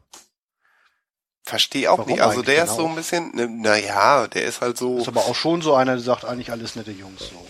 Verstehe 1.45 1.91
auch 1.93 1.99
Warum 1.99 2.11
nicht. 2.13 2.23
Also 2.23 2.43
der 2.43 2.65
ist 2.65 2.71
genau? 2.71 2.83
so 2.83 2.89
ein 2.89 2.95
bisschen, 2.97 3.31
ne, 3.35 3.47
naja, 3.49 4.27
der 4.27 4.45
ist 4.45 4.61
halt 4.61 4.77
so. 4.79 4.99
Ist 4.99 5.09
aber 5.09 5.21
auch 5.27 5.35
schon 5.35 5.63
so 5.63 5.75
einer, 5.75 5.93
der 5.93 6.03
sagt 6.03 6.25
eigentlich 6.25 6.51
alles 6.51 6.75
nette 6.75 6.91
Jungs. 6.91 7.21
So. 7.21 7.47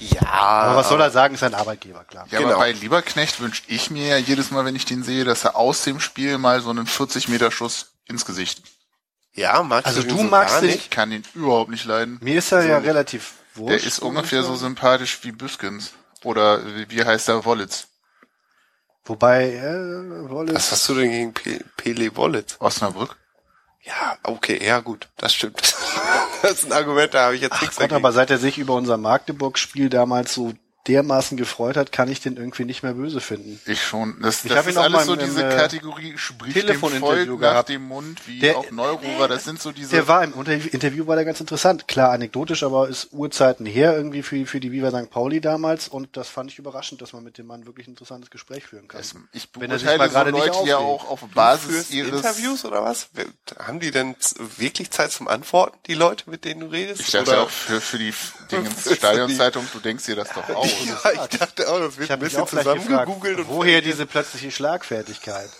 Ja. 0.00 0.22
Aber 0.28 0.76
was 0.76 0.88
soll 0.88 1.00
er 1.00 1.10
sagen, 1.10 1.34
ist 1.34 1.42
ein 1.42 1.54
Arbeitgeber, 1.54 2.04
klar. 2.04 2.26
Ja, 2.30 2.38
Genau. 2.38 2.50
aber 2.52 2.60
bei 2.60 2.72
Lieberknecht 2.72 3.40
wünsche 3.40 3.62
ich 3.68 3.90
mir 3.90 4.06
ja 4.06 4.16
jedes 4.18 4.50
Mal, 4.50 4.64
wenn 4.64 4.76
ich 4.76 4.84
den 4.84 5.02
sehe, 5.02 5.24
dass 5.24 5.44
er 5.44 5.56
aus 5.56 5.82
dem 5.82 5.98
Spiel 6.00 6.36
mal 6.38 6.60
so 6.60 6.70
einen 6.70 6.86
40-Meter-Schuss 6.86 7.92
ins 8.06 8.24
Gesicht. 8.24 8.62
Ja, 9.34 9.62
magst 9.62 9.86
Also 9.86 10.02
du, 10.02 10.16
so 10.16 10.22
magst 10.24 10.54
gar 10.54 10.60
den- 10.60 10.70
Ich 10.70 10.90
kann 10.90 11.10
ihn 11.10 11.24
überhaupt 11.34 11.70
nicht 11.70 11.84
leiden. 11.86 12.18
Mir 12.20 12.38
ist 12.38 12.52
er 12.52 12.62
So 12.62 12.68
ja 12.68 12.78
nicht. 12.78 12.88
relativ 12.88 13.32
Der 13.56 13.62
wurscht. 13.62 13.86
ist 13.86 13.98
ungefähr 14.00 14.42
so 14.42 14.54
sympathisch 14.56 15.18
wie 15.22 15.32
Büskens. 15.32 15.92
Oder 16.22 16.64
wie- 16.76 16.88
wie 16.90 17.04
heißt 17.04 17.28
der 17.28 17.44
Wollitz? 17.44 17.86
Wobei, 19.04 19.52
äh, 19.54 20.30
Wolle 20.30 20.54
Was 20.54 20.72
hast 20.72 20.88
du 20.88 20.94
denn 20.94 21.10
gegen 21.10 21.34
Pe 21.34 21.60
Pele 21.76 22.16
Wallet? 22.16 22.56
Osnabrück? 22.58 23.16
Ja, 23.82 24.16
okay, 24.22 24.64
ja 24.64 24.80
gut, 24.80 25.08
das 25.16 25.34
stimmt. 25.34 25.60
Das 26.42 26.52
ist 26.62 26.66
ein 26.66 26.72
Argument, 26.72 27.14
da 27.14 27.24
habe 27.24 27.36
ich 27.36 27.40
jetzt 27.40 27.54
Ach 27.54 27.60
nichts 27.62 27.76
Gott, 27.76 27.84
dagegen. 27.90 28.04
aber 28.04 28.12
seit 28.12 28.28
er 28.30 28.36
sich 28.36 28.58
über 28.58 28.74
unser 28.74 28.98
Magdeburg-Spiel 28.98 29.88
damals 29.88 30.34
so 30.34 30.52
dermaßen 30.86 31.36
gefreut 31.38 31.76
hat, 31.76 31.92
kann 31.92 32.10
ich 32.10 32.20
den 32.20 32.36
irgendwie 32.36 32.64
nicht 32.64 32.82
mehr 32.82 32.92
böse 32.94 33.20
finden. 33.20 33.60
Ich 33.64 33.82
schon. 33.82 34.20
Das, 34.20 34.44
Ich 34.44 34.52
das 34.52 34.66
ist 34.66 34.76
auch 34.76 34.82
alles 34.82 34.92
mal 34.92 35.04
so 35.06 35.16
diese 35.16 35.42
äh, 35.46 35.56
Kategorie, 35.56 36.12
spricht 36.16 36.68
dem 36.68 36.78
Volk 36.78 37.28
nach 37.28 37.38
gehabt. 37.38 37.68
dem 37.70 37.82
Mund, 37.88 38.20
wie 38.26 38.38
Der- 38.40 38.58
auch 38.58 38.70
Neururer. 38.70 39.28
Das 39.28 39.44
sind 39.44 39.62
so 39.62 39.72
diese... 39.72 39.90
Der 39.90 40.08
war 40.08 40.22
im 40.22 40.34
Interview 40.34 41.06
war 41.06 41.16
der 41.16 41.24
ganz 41.24 41.40
interessant. 41.40 41.88
Klar, 41.88 42.10
anekdotisch, 42.12 42.62
aber 42.62 42.88
ist 42.88 43.08
Urzeiten 43.12 43.64
her 43.64 43.96
irgendwie 43.96 44.22
für, 44.22 44.44
für 44.46 44.60
die 44.60 44.72
Viva 44.72 44.90
St. 44.90 45.10
Pauli 45.10 45.40
damals 45.40 45.88
und 45.88 46.16
das 46.16 46.28
fand 46.28 46.50
ich 46.50 46.58
überraschend, 46.58 47.00
dass 47.00 47.12
man 47.14 47.24
mit 47.24 47.38
dem 47.38 47.46
Mann 47.46 47.64
wirklich 47.66 47.86
ein 47.86 47.92
interessantes 47.92 48.30
Gespräch 48.30 48.64
führen 48.64 48.86
kann. 48.86 49.00
Es- 49.00 49.14
ich 49.32 49.50
beurteile 49.50 50.10
so 50.10 50.24
nicht 50.24 50.46
Leute 50.54 50.68
ja 50.68 50.76
auch 50.76 51.08
auf 51.10 51.20
Basis 51.34 51.90
ihres... 51.90 52.16
Interviews 52.24 52.64
oder 52.66 52.84
was? 52.84 53.08
Haben 53.58 53.80
die 53.80 53.90
denn 53.90 54.14
wirklich 54.58 54.90
Zeit 54.90 55.12
zum 55.12 55.28
Antworten, 55.28 55.78
die 55.86 55.94
Leute, 55.94 56.28
mit 56.28 56.44
denen 56.44 56.60
du 56.60 56.66
redest? 56.66 57.00
Ich 57.00 57.10
dachte 57.10 57.30
oder? 57.30 57.42
auch 57.44 57.50
für, 57.50 57.80
für 57.80 57.98
die 57.98 58.12
Stadionzeitung, 58.94 59.66
du 59.72 59.78
denkst 59.78 60.04
dir 60.06 60.16
das 60.16 60.28
doch 60.32 60.48
aus. 60.50 60.73
Ja, 60.86 61.12
ich 61.12 61.38
dachte 61.38 61.68
auch, 61.68 61.78
das 61.78 61.98
wird 61.98 62.10
ein 62.10 62.18
bisschen 62.18 62.44
gefragt, 62.44 62.66
zusammengegoogelt 62.66 63.38
und 63.38 63.48
woher 63.48 63.80
diese 63.80 64.06
plötzliche 64.06 64.50
Schlagfertigkeit? 64.50 65.50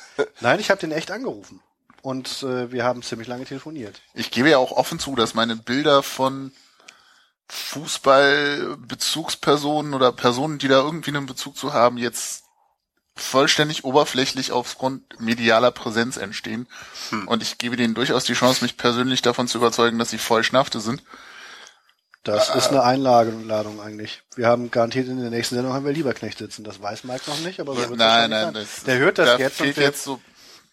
Nein, 0.40 0.60
ich 0.60 0.70
habe 0.70 0.80
den 0.80 0.92
echt 0.92 1.10
angerufen 1.10 1.60
und 2.02 2.42
äh, 2.42 2.70
wir 2.70 2.84
haben 2.84 3.02
ziemlich 3.02 3.28
lange 3.28 3.44
telefoniert. 3.44 4.00
Ich 4.14 4.30
gebe 4.30 4.50
ja 4.50 4.58
auch 4.58 4.72
offen 4.72 4.98
zu, 4.98 5.16
dass 5.16 5.34
meine 5.34 5.56
Bilder 5.56 6.02
von 6.02 6.52
Fußballbezugspersonen 7.48 9.94
oder 9.94 10.12
Personen, 10.12 10.58
die 10.58 10.68
da 10.68 10.80
irgendwie 10.80 11.10
einen 11.10 11.26
Bezug 11.26 11.56
zu 11.56 11.72
haben, 11.72 11.98
jetzt 11.98 12.44
vollständig 13.16 13.84
oberflächlich 13.84 14.52
aufgrund 14.52 15.20
medialer 15.20 15.70
Präsenz 15.70 16.16
entstehen. 16.16 16.66
Und 17.26 17.42
ich 17.42 17.58
gebe 17.58 17.76
denen 17.76 17.94
durchaus 17.94 18.24
die 18.24 18.34
Chance, 18.34 18.64
mich 18.64 18.76
persönlich 18.76 19.22
davon 19.22 19.46
zu 19.46 19.58
überzeugen, 19.58 19.98
dass 19.98 20.10
sie 20.10 20.18
voll 20.18 20.42
Schnafte 20.42 20.80
sind. 20.80 21.02
Das 22.24 22.54
ist 22.54 22.68
eine 22.68 22.82
Einladung 22.82 23.80
eigentlich. 23.80 24.22
Wir 24.34 24.48
haben 24.48 24.70
garantiert 24.70 25.08
in 25.08 25.20
der 25.20 25.30
nächsten 25.30 25.54
Sendung 25.56 25.74
haben 25.74 25.84
wir 25.84 25.92
Lieberknecht 25.92 26.38
sitzen. 26.38 26.64
Das 26.64 26.80
weiß 26.80 27.04
Mike 27.04 27.22
noch 27.26 27.38
nicht, 27.40 27.60
aber 27.60 27.74
so 27.74 27.80
wird's 27.80 27.96
Nein, 27.96 28.30
nein, 28.30 28.54
das, 28.54 28.84
Der 28.84 28.98
hört 28.98 29.18
das 29.18 29.28
da 29.28 29.38
jetzt 29.38 29.60
und 29.60 29.66
wird 29.66 29.76
jetzt 29.76 30.04
so, 30.04 30.20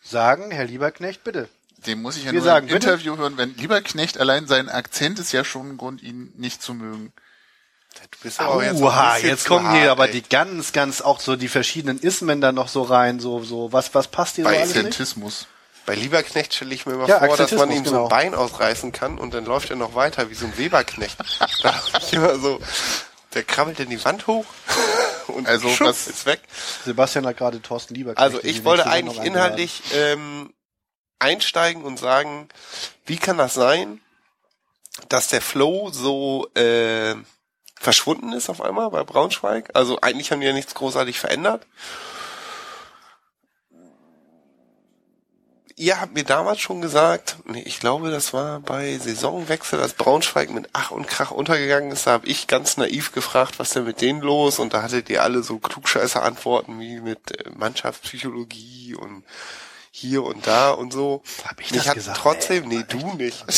sagen, 0.02 0.52
Herr 0.52 0.66
Lieberknecht, 0.66 1.24
bitte. 1.24 1.50
dem 1.86 2.02
muss 2.02 2.16
ich 2.18 2.24
ja 2.24 2.32
Wir 2.32 2.40
nur 2.40 2.46
sagen, 2.46 2.68
im 2.68 2.74
bitte. 2.74 2.88
Interview 2.90 3.18
hören, 3.18 3.38
wenn 3.38 3.56
Lieberknecht 3.56 4.18
allein 4.20 4.48
sein 4.48 4.70
Akzent 4.70 5.20
ist 5.20 5.34
ja 5.34 5.44
schon 5.44 5.72
ein 5.72 5.78
Grund, 5.78 6.02
ihn 6.02 6.34
nicht 6.38 6.62
zu 6.62 6.74
mögen. 6.74 7.12
Du 8.00 8.18
bist 8.24 8.40
aber 8.40 8.56
auch 8.56 8.62
jetzt 8.62 8.80
bisschen 8.80 9.30
jetzt 9.30 9.46
kommen 9.46 9.68
hart, 9.68 9.78
hier 9.78 9.92
aber 9.92 10.08
ey. 10.08 10.14
die 10.14 10.22
ganz, 10.22 10.72
ganz 10.72 11.02
auch 11.02 11.20
so 11.20 11.36
die 11.36 11.50
verschiedenen 11.50 12.00
Ismen 12.00 12.40
dann 12.40 12.56
noch 12.56 12.70
so 12.70 12.84
rein, 12.84 13.20
so, 13.20 13.44
so, 13.44 13.74
was, 13.74 13.94
was 13.94 14.08
passt 14.08 14.38
dir 14.38 14.44
so 14.44 14.48
alles 14.48 14.74
nicht? 14.76 15.00
Bei 15.86 15.96
Lieberknecht 15.96 16.54
stelle 16.54 16.74
ich 16.76 16.86
mir 16.86 16.94
immer 16.94 17.08
Ja, 17.08 17.20
vor, 17.26 17.36
dass 17.38 17.52
man 17.52 17.72
ihm 17.72 17.84
so 17.84 17.92
genau. 17.92 18.04
ein 18.04 18.10
Bein 18.10 18.36
ausreißen 18.36 18.92
kann 18.92 19.18
und 19.18 19.34
dann 19.34 19.46
läuft 19.46 19.70
er 19.72 19.76
noch 19.76 19.96
weiter 19.96 20.30
wie 20.30 20.36
so 20.36 20.46
ein 20.46 20.58
Weberknecht. 20.58 21.18
da 21.64 21.74
hab 21.94 22.02
ich 22.04 22.14
immer 22.14 22.38
so, 22.40 22.60
der 23.34 23.44
krabbelt 23.44 23.80
in 23.80 23.90
die 23.90 24.04
Wand 24.06 24.28
hoch 24.28 24.46
und 25.28 25.48
Also, 25.48 25.70
schub, 25.70 25.88
was- 25.88 26.08
ist 26.08 26.26
weg. 26.26 26.42
Sebastian 26.86 27.26
hat 27.26 27.38
gerade 27.38 27.62
Thorsten 27.62 27.96
Lieberknecht. 27.96 28.22
Also 28.22 28.40
ich 28.44 28.64
wollte 28.64 28.86
eigentlich 28.88 29.20
inhaltlich 29.24 29.82
ähm, 29.94 30.54
einsteigen 31.20 31.84
und 31.84 31.98
sagen, 31.98 32.50
wie 33.06 33.18
kann 33.18 33.38
das 33.38 33.54
sein, 33.54 34.02
dass 35.10 35.28
der 35.30 35.42
Flow 35.42 35.90
so 35.92 36.48
äh, 36.56 37.16
verschwunden 37.80 38.34
ist 38.34 38.50
auf 38.50 38.62
einmal 38.62 38.90
bei 38.92 39.04
Braunschweig? 39.04 39.70
Also 39.74 40.00
eigentlich 40.02 40.32
haben 40.32 40.42
die 40.42 40.48
ja 40.48 40.54
nichts 40.54 40.76
großartig 40.76 41.20
verändert. 41.20 41.66
Ihr 45.82 46.00
habt 46.00 46.14
mir 46.14 46.24
damals 46.24 46.60
schon 46.60 46.80
gesagt, 46.80 47.38
nee, 47.46 47.64
ich 47.64 47.80
glaube, 47.80 48.12
das 48.12 48.34
war 48.34 48.60
bei 48.60 49.00
Saisonwechsel, 49.00 49.82
als 49.82 49.94
Braunschweig 49.94 50.52
mit 50.52 50.70
Ach 50.74 50.92
und 50.92 51.08
Krach 51.08 51.32
untergegangen 51.32 51.92
ist, 51.92 52.06
da 52.06 52.12
habe 52.12 52.28
ich 52.28 52.46
ganz 52.46 52.78
naiv 52.78 53.14
gefragt, 53.14 53.58
was 53.58 53.72
denn 53.72 53.86
mit 53.86 54.00
denen 54.00 54.22
los? 54.22 54.60
Und 54.60 54.76
da 54.76 54.84
hattet 54.84 55.10
ihr 55.10 55.24
alle 55.24 55.42
so 55.42 55.58
klugscheiße 55.58 56.22
Antworten 56.22 56.80
wie 56.80 57.00
mit 57.00 57.32
äh, 57.32 57.50
Mannschaftspsychologie 57.50 58.94
und 58.94 59.24
hier 59.90 60.22
und 60.22 60.46
da 60.46 60.70
und 60.70 60.94
so. 60.94 61.24
Hab 61.48 61.60
ich 61.60 61.72
Mich 61.72 61.84
das 61.84 61.96
gesagt? 61.96 62.20
trotzdem, 62.22 62.68
nee, 62.68 62.86
du 62.88 63.16
nicht. 63.16 63.44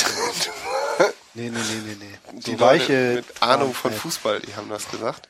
Nee, 1.36 1.50
nee, 1.50 1.60
nee, 1.60 1.96
nee, 1.98 2.08
nee. 2.32 2.42
Die 2.42 2.60
weiche. 2.60 3.14
mit 3.16 3.42
Ahnung 3.42 3.74
von. 3.74 3.92
Fußball, 3.92 4.40
die 4.42 4.56
haben 4.56 4.70
das 4.70 4.88
gesagt. 4.92 5.30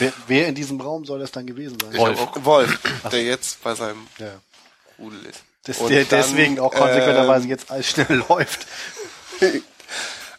Wer, 0.00 0.12
wer 0.26 0.48
in 0.48 0.56
diesem 0.56 0.80
Raum 0.80 1.04
soll 1.04 1.20
das 1.20 1.30
dann 1.30 1.46
gewesen 1.46 1.78
sein? 1.80 1.96
Wolf. 1.96 2.18
Wolf, 2.44 2.80
der 3.12 3.22
jetzt 3.22 3.62
bei 3.62 3.76
seinem 3.76 4.08
Ja. 4.18 4.40
Rudel 4.98 5.24
ist. 5.26 5.42
Das, 5.64 5.78
Und 5.78 5.90
der 5.90 6.04
dann, 6.04 6.20
deswegen 6.20 6.60
auch 6.60 6.72
konsequenterweise 6.72 7.44
ähm, 7.44 7.50
jetzt 7.50 7.70
alles 7.70 7.88
schnell 7.88 8.24
läuft. 8.28 8.66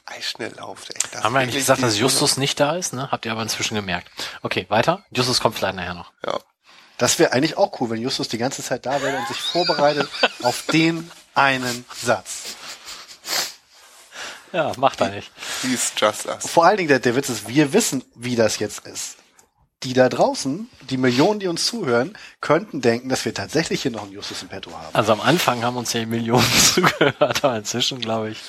Eisschnell 0.06 0.54
läuft, 0.58 0.90
echt. 0.96 1.14
Das 1.14 1.24
Haben 1.24 1.34
wir 1.34 1.40
eigentlich 1.40 1.56
gesagt, 1.56 1.84
dass 1.84 1.98
Justus 2.00 2.38
nicht 2.38 2.60
da 2.60 2.76
ist? 2.76 2.94
Ne? 2.94 3.12
Habt 3.12 3.26
ihr 3.26 3.32
aber 3.32 3.42
inzwischen 3.42 3.76
gemerkt. 3.76 4.10
Okay, 4.42 4.66
weiter. 4.70 5.04
Justus 5.12 5.40
kommt 5.42 5.56
vielleicht 5.56 5.76
nachher 5.76 5.94
noch. 5.94 6.14
Ja. 6.26 6.40
Das 6.98 7.20
wäre 7.20 7.34
eigentlich 7.34 7.58
auch 7.58 7.80
cool, 7.80 7.90
wenn 7.92 8.02
Justus 8.02 8.28
die 8.28 8.38
ganze 8.38 8.64
Zeit 8.64 8.86
da 8.86 9.02
wäre 9.02 9.18
und 9.18 9.28
sich 9.28 9.40
vorbereitet 9.40 10.10
auf 10.44 10.64
den 10.72 11.12
einen 11.36 11.86
Satz. 11.94 12.56
Ja, 14.54 14.72
macht 14.78 15.02
er 15.02 15.10
nicht. 15.10 15.30
He's 15.62 15.92
just 15.98 16.26
us. 16.26 16.48
Vor 16.50 16.66
allen 16.66 16.78
Dingen, 16.78 16.90
der, 16.90 17.00
der 17.00 17.16
Witz 17.16 17.30
ist, 17.30 17.48
wir 17.48 17.74
wissen, 17.74 18.04
wie 18.16 18.36
das 18.36 18.60
jetzt 18.60 18.88
ist. 18.88 19.18
Die 19.84 19.94
da 19.94 20.10
draußen, 20.10 20.68
die 20.90 20.98
Millionen, 20.98 21.40
die 21.40 21.48
uns 21.48 21.68
zuhören, 21.68 22.18
könnten 22.42 22.82
denken, 22.82 23.10
dass 23.10 23.26
wir 23.26 23.34
tatsächlich 23.36 23.84
hier 23.84 23.92
noch 23.92 24.04
einen 24.04 24.12
Justus 24.12 24.42
im 24.42 24.48
Petto 24.48 24.72
haben. 24.72 24.88
Also 24.94 25.12
am 25.12 25.22
Anfang 25.22 25.64
haben 25.64 25.78
uns 25.78 25.94
ja 25.94 26.04
Millionen 26.08 26.52
zugehört, 26.74 27.44
aber 27.44 27.58
inzwischen 27.58 28.00
glaube 28.00 28.32
ich. 28.32 28.40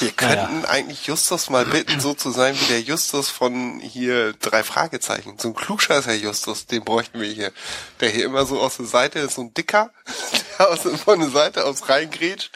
Wir 0.00 0.10
könnten 0.10 0.64
eigentlich 0.64 1.06
Justus 1.06 1.50
mal 1.50 1.66
bitten, 1.66 2.00
so 2.00 2.14
zu 2.14 2.32
sein 2.32 2.58
wie 2.60 2.64
der 2.64 2.80
Justus 2.80 3.28
von 3.28 3.78
hier 3.78 4.32
drei 4.32 4.64
Fragezeichen. 4.64 5.38
So 5.38 5.48
ein 5.48 5.54
klugscheißer 5.54 6.14
Justus, 6.14 6.66
den 6.66 6.82
bräuchten 6.82 7.20
wir 7.20 7.28
hier. 7.28 7.52
Der 8.00 8.08
hier 8.08 8.24
immer 8.24 8.44
so 8.44 8.60
aus 8.60 8.78
der 8.78 8.86
Seite 8.86 9.20
ist, 9.20 9.36
so 9.36 9.42
ein 9.42 9.54
Dicker, 9.54 9.92
der 10.58 10.68
aus, 10.68 10.80
von 10.80 11.20
der 11.20 11.30
Seite 11.30 11.64
aus 11.64 11.88
reingrätscht 11.88 12.50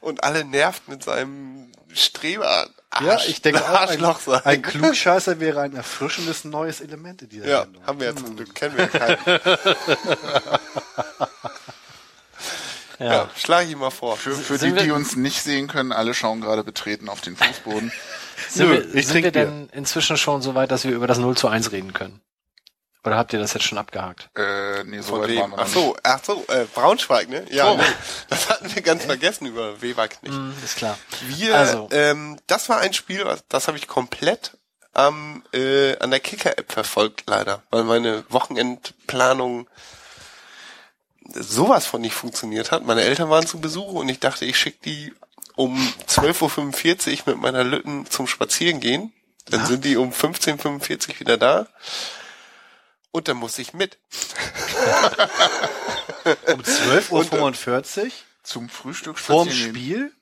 und 0.00 0.24
alle 0.24 0.46
nervt 0.46 0.88
mit 0.88 1.02
seinem 1.02 1.70
Streber. 1.92 2.70
Ja, 3.04 3.18
ich 3.26 3.42
denke 3.42 3.62
auch, 3.62 3.88
ein, 3.88 4.04
ein 4.44 4.62
Klugscheißer 4.62 5.40
wäre 5.40 5.60
ein 5.60 5.74
erfrischendes 5.74 6.44
neues 6.44 6.80
Element 6.80 7.22
in 7.22 7.28
dieser 7.28 7.46
Ja, 7.46 7.62
Sendung. 7.62 7.86
haben 7.86 8.00
wir 8.00 8.06
ja 8.08 8.16
zum 8.16 8.36
Glück, 8.36 8.54
kennen 8.54 8.76
wir 8.76 8.84
ja 8.84 9.16
keinen. 9.16 9.40
Ja. 12.98 13.06
Ja, 13.12 13.30
schlage 13.36 13.68
ich 13.68 13.76
mal 13.76 13.90
vor. 13.90 14.16
Für, 14.16 14.32
für 14.32 14.56
Sind 14.56 14.78
die, 14.78 14.84
die 14.84 14.90
uns 14.90 15.16
nicht 15.16 15.42
sehen 15.42 15.68
können, 15.68 15.92
alle 15.92 16.14
schauen 16.14 16.40
gerade 16.40 16.64
betreten 16.64 17.10
auf 17.10 17.20
den 17.20 17.36
Fußboden. 17.36 17.92
Sind, 18.48 18.68
Nö, 18.68 18.74
wir, 18.74 18.94
ich 18.94 19.06
sind 19.06 19.22
wir 19.22 19.32
denn 19.32 19.68
inzwischen 19.72 20.16
schon 20.16 20.40
so 20.40 20.54
weit, 20.54 20.70
dass 20.70 20.84
wir 20.84 20.92
über 20.92 21.06
das 21.06 21.18
0 21.18 21.36
zu 21.36 21.48
1 21.48 21.72
reden 21.72 21.92
können? 21.92 22.20
Oder 23.06 23.16
habt 23.16 23.32
ihr 23.32 23.38
das 23.38 23.54
jetzt 23.54 23.62
schon 23.64 23.78
abgehakt? 23.78 24.28
Äh, 24.36 24.82
nee, 24.84 24.98
so 25.00 25.12
Von 25.12 25.20
weit 25.22 25.28
wem? 25.28 25.40
waren 25.42 25.50
wir 25.52 25.58
Ach 25.60 25.66
so, 25.68 25.96
ach 26.02 26.20
so, 26.24 26.44
äh, 26.48 26.64
Braunschweig, 26.74 27.28
ne? 27.28 27.46
Ja, 27.50 27.70
Oh. 27.70 27.76
nee, 27.76 27.82
das 28.28 28.48
hatten 28.50 28.74
wir 28.74 28.82
ganz 28.82 29.04
vergessen 29.04 29.46
über 29.46 29.80
Weberknecht. 29.80 30.34
Hm, 30.34 30.52
ist 30.64 30.76
klar. 30.76 30.98
Wir, 31.22 31.54
Also. 31.56 31.88
ähm, 31.92 32.38
das 32.48 32.68
war 32.68 32.78
ein 32.78 32.92
Spiel, 32.92 33.24
was- 33.24 33.44
das 33.48 33.68
habe 33.68 33.78
ich 33.78 33.86
komplett 33.86 34.56
am 34.92 35.44
äh, 35.52 35.96
an 35.98 36.10
der 36.10 36.20
Kicker-App 36.20 36.72
verfolgt, 36.72 37.24
leider, 37.26 37.62
weil 37.70 37.84
meine 37.84 38.24
Wochenendplanung 38.30 39.68
sowas 41.34 41.86
von 41.86 42.00
nicht 42.00 42.14
funktioniert 42.14 42.70
hat. 42.72 42.84
Meine 42.84 43.02
Eltern 43.02 43.30
waren 43.30 43.46
zu 43.46 43.60
Besuch 43.60 43.92
und 43.92 44.08
ich 44.08 44.20
dachte, 44.20 44.44
ich 44.44 44.58
schicke 44.58 44.78
die 44.84 45.14
um 45.54 45.76
12.45 46.08 47.20
Uhr 47.26 47.34
mit 47.34 47.38
meiner 47.42 47.64
Lütten 47.64 48.06
zum 48.08 48.26
Spazierengehen. 48.26 49.12
Dann 49.50 49.64
sind 49.66 49.84
die 49.84 49.96
um 49.96 50.10
15.45 50.12 51.08
Uhr 51.14 51.20
wieder 51.20 51.36
da. 51.36 51.66
Und 53.10 53.28
dann 53.28 53.36
muss 53.36 53.58
ich 53.58 53.72
mit. 53.72 53.98
Um 56.48 56.60
12.45 56.60 58.04
Uhr 58.04 58.10
Zum 58.42 58.68
Frühstück 58.68 59.18
vorm. 59.18 59.48
Spiel? 59.50 60.12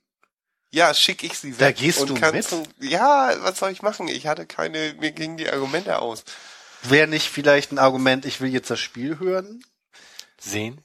Ja, 0.71 0.93
schicke 0.93 1.27
ich 1.27 1.39
sie 1.39 1.53
weg. 1.53 1.59
Da 1.59 1.73
gehst 1.73 2.01
und 2.01 2.11
du 2.11 2.15
kann 2.15 2.35
mit? 2.35 2.47
Zum, 2.47 2.65
ja, 2.81 3.33
was 3.39 3.59
soll 3.59 3.71
ich 3.71 3.81
machen? 3.81 4.09
Ich 4.09 4.27
hatte 4.27 4.45
keine, 4.45 4.95
mir 4.99 5.13
gingen 5.13 5.37
die 5.37 5.49
Argumente 5.49 6.01
aus. 6.01 6.25
Wäre 6.83 7.07
nicht 7.07 7.31
vielleicht 7.31 7.73
ein 7.73 7.79
Argument, 7.79 8.27
ich 8.27 8.41
will 8.41 8.51
jetzt 8.51 8.71
das 8.71 8.81
Spiel 8.81 9.19
hören? 9.19 9.65
Sehen? 10.39 10.81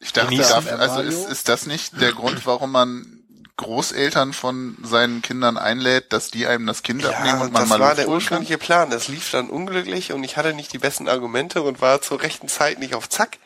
Ich 0.00 0.12
dachte, 0.12 0.36
darf, 0.36 0.70
also 0.72 1.00
ist, 1.00 1.30
ist 1.30 1.48
das 1.48 1.66
nicht 1.66 2.00
der 2.00 2.12
Grund, 2.12 2.44
warum 2.44 2.72
man 2.72 3.21
Großeltern 3.56 4.32
von 4.32 4.76
seinen 4.82 5.22
Kindern 5.22 5.56
einlädt, 5.58 6.12
dass 6.12 6.30
die 6.30 6.46
einem 6.46 6.66
das 6.66 6.82
Kind 6.82 7.04
abnehmen 7.04 7.40
und 7.42 7.52
man 7.52 7.62
das 7.62 7.68
mal 7.68 7.80
war 7.80 7.88
Luft 7.90 7.98
der 7.98 8.08
ursprüngliche 8.08 8.58
Plan. 8.58 8.90
Das 8.90 9.08
lief 9.08 9.30
dann 9.30 9.50
unglücklich 9.50 10.12
und 10.12 10.24
ich 10.24 10.36
hatte 10.36 10.54
nicht 10.54 10.72
die 10.72 10.78
besten 10.78 11.08
Argumente 11.08 11.62
und 11.62 11.80
war 11.80 12.00
zur 12.00 12.22
rechten 12.22 12.48
Zeit 12.48 12.78
nicht 12.78 12.94
auf 12.94 13.08
Zack. 13.08 13.38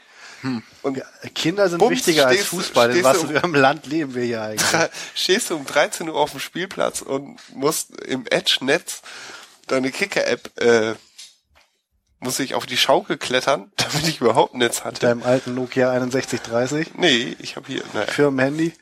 Und 0.83 1.03
Kinder 1.35 1.69
sind 1.69 1.79
Bums, 1.79 1.91
wichtiger 1.93 2.27
als 2.29 2.37
stehst 2.37 2.53
du- 2.53 2.57
Fußball. 2.59 2.95
In 2.97 3.03
was 3.03 3.23
für 3.23 3.43
einem 3.43 3.55
Land 3.55 3.87
leben 3.87 4.15
wir 4.15 4.23
hier 4.23 4.43
eigentlich? 4.43 4.71
stehst 5.15 5.51
du 5.51 5.57
um 5.57 5.67
13 5.67 6.09
Uhr 6.09 6.15
auf 6.15 6.31
dem 6.31 6.41
Spielplatz 6.41 7.03
und 7.03 7.39
musst 7.55 7.99
im 8.03 8.27
Edge-Netz 8.31 9.03
deine 9.67 9.91
Kicker-App, 9.91 10.61
äh, 10.61 10.95
muss 12.21 12.39
ich 12.39 12.55
auf 12.55 12.65
die 12.67 12.77
Schaukel 12.77 13.17
klettern, 13.19 13.73
damit 13.77 14.07
ich 14.07 14.21
überhaupt 14.21 14.55
ein 14.55 14.59
Netz 14.59 14.85
hatte. 14.85 15.01
Deinem 15.01 15.25
alten 15.25 15.55
Nokia 15.55 15.91
6130 15.91 16.95
Nee, 16.95 17.35
ich 17.41 17.57
habe 17.57 17.67
hier, 17.67 17.83
naja. 17.93 18.07
Firmenhandy. 18.07 18.73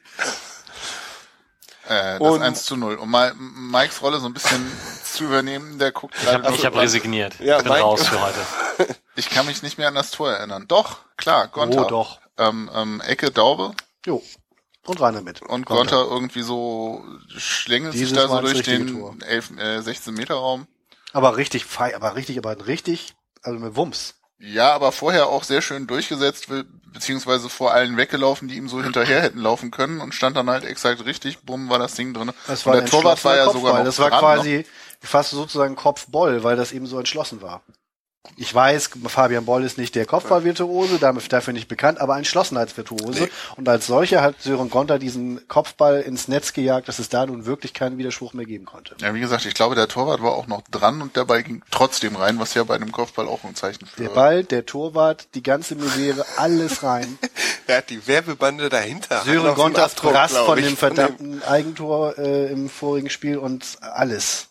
Äh, 1.88 2.18
das 2.18 2.20
Und- 2.20 2.42
1 2.42 2.64
zu 2.64 2.76
0. 2.76 2.94
Um 2.96 3.10
mal 3.10 3.34
Mikes 3.34 4.00
Rolle 4.02 4.18
so 4.20 4.26
ein 4.26 4.34
bisschen 4.34 4.64
zu 5.04 5.24
übernehmen, 5.24 5.78
der 5.78 5.92
guckt 5.92 6.14
Ich 6.20 6.26
habe 6.26 6.42
gerade. 6.42 6.54
ich 6.56 6.64
hab 6.66 6.76
resigniert. 6.76 7.38
Ja, 7.40 7.58
ich 7.58 7.62
bin 7.62 7.72
mein- 7.72 7.82
raus 7.82 8.06
für 8.08 8.20
heute. 8.20 8.38
Ich 9.16 9.30
kann 9.30 9.46
mich 9.46 9.62
nicht 9.62 9.78
mehr 9.78 9.86
an 9.86 9.94
das 9.94 10.10
Tor 10.10 10.32
erinnern. 10.32 10.64
Doch, 10.66 10.98
klar, 11.16 11.46
Gonter. 11.46 11.86
Oh, 11.86 11.88
doch. 11.88 12.20
Ähm, 12.36 12.68
ähm, 12.74 13.00
Ecke 13.00 13.30
Daube 13.30 13.70
Jo. 14.04 14.20
Und 14.86 15.00
rein 15.00 15.14
damit. 15.14 15.40
und 15.42 15.66
Gonter 15.66 16.04
irgendwie 16.10 16.42
so 16.42 17.04
schlängelt 17.28 17.92
sich 17.92 18.00
Dieses 18.08 18.16
da 18.18 18.26
so 18.26 18.40
durch 18.40 18.62
den 18.64 18.88
Tor. 18.88 19.14
11, 19.24 19.56
äh, 19.56 19.80
16 19.80 20.12
Meter 20.14 20.34
Raum. 20.34 20.66
Aber 21.12 21.36
richtig 21.36 21.64
fei, 21.64 21.94
aber 21.94 22.16
richtig, 22.16 22.36
aber 22.38 22.66
richtig, 22.66 23.14
also 23.42 23.60
mit 23.60 23.76
Wumms. 23.76 24.16
Ja, 24.46 24.72
aber 24.74 24.92
vorher 24.92 25.28
auch 25.28 25.44
sehr 25.44 25.62
schön 25.62 25.86
durchgesetzt, 25.86 26.48
be- 26.48 26.64
beziehungsweise 26.92 27.48
vor 27.48 27.72
allen 27.72 27.96
weggelaufen, 27.96 28.48
die 28.48 28.56
ihm 28.56 28.68
so 28.68 28.82
hinterher 28.82 29.22
hätten 29.22 29.38
laufen 29.40 29.70
können 29.70 30.00
und 30.00 30.14
stand 30.14 30.36
dann 30.36 30.50
halt 30.50 30.64
exakt 30.64 31.04
richtig, 31.04 31.40
bumm, 31.40 31.68
war 31.70 31.78
das 31.78 31.94
Ding 31.94 32.14
drin. 32.14 32.32
Das 32.46 32.60
und 32.60 32.72
war 32.72 32.80
der 32.80 32.84
Torwart 32.90 33.24
war 33.24 33.36
ja 33.36 33.50
sogar 33.50 33.78
noch 33.78 33.84
Das 33.84 33.98
war 33.98 34.10
dran 34.10 34.20
quasi 34.20 34.66
fast 35.00 35.30
sozusagen 35.30 35.76
Kopfboll, 35.76 36.42
weil 36.44 36.56
das 36.56 36.72
eben 36.72 36.86
so 36.86 36.98
entschlossen 36.98 37.42
war. 37.42 37.62
Ich 38.36 38.52
weiß, 38.52 38.90
Fabian 39.06 39.44
Boll 39.44 39.64
ist 39.64 39.78
nicht 39.78 39.94
der 39.94 40.06
Kopfballvirtuose, 40.06 40.98
dafür 40.98 41.52
nicht 41.52 41.68
bekannt, 41.68 42.00
aber 42.00 42.14
ein 42.14 42.22
Geschlossenheitsvirtuose. 42.22 43.28
Und 43.56 43.68
als 43.68 43.86
solcher 43.86 44.22
hat 44.22 44.40
Sören 44.40 44.70
Gonter 44.70 44.98
diesen 44.98 45.46
Kopfball 45.46 46.00
ins 46.00 46.26
Netz 46.26 46.52
gejagt, 46.52 46.88
dass 46.88 46.98
es 46.98 47.08
da 47.08 47.26
nun 47.26 47.46
wirklich 47.46 47.74
keinen 47.74 47.98
Widerspruch 47.98 48.32
mehr 48.32 48.46
geben 48.46 48.64
konnte. 48.64 48.96
Ja, 49.00 49.14
wie 49.14 49.20
gesagt, 49.20 49.44
ich 49.46 49.54
glaube, 49.54 49.74
der 49.74 49.88
Torwart 49.88 50.22
war 50.22 50.32
auch 50.32 50.46
noch 50.46 50.62
dran 50.70 51.02
und 51.02 51.16
der 51.16 51.24
Ball 51.26 51.42
ging 51.42 51.62
trotzdem 51.70 52.16
rein, 52.16 52.38
was 52.38 52.54
ja 52.54 52.64
bei 52.64 52.74
einem 52.74 52.92
Kopfball 52.92 53.28
auch 53.28 53.44
ein 53.44 53.54
Zeichen 53.54 53.86
für 53.86 54.02
Der 54.02 54.08
Ball, 54.08 54.42
der 54.42 54.66
Torwart, 54.66 55.28
die 55.34 55.42
ganze 55.42 55.76
Misere, 55.76 56.24
alles 56.36 56.82
rein. 56.82 57.18
Er 57.66 57.78
hat 57.78 57.88
die 57.88 58.06
Werbebande 58.06 58.68
dahinter. 58.68 59.22
Sören 59.24 59.46
einen 59.46 59.54
Gonter 59.54 59.84
Abdruck, 59.84 60.12
Rast 60.12 60.34
glaub 60.34 60.46
von 60.46 60.60
dem 60.60 60.76
verdammten 60.76 61.42
Eigentor 61.44 62.18
äh, 62.18 62.52
im 62.52 62.68
vorigen 62.68 63.08
Spiel 63.08 63.38
und 63.38 63.78
alles. 63.80 64.48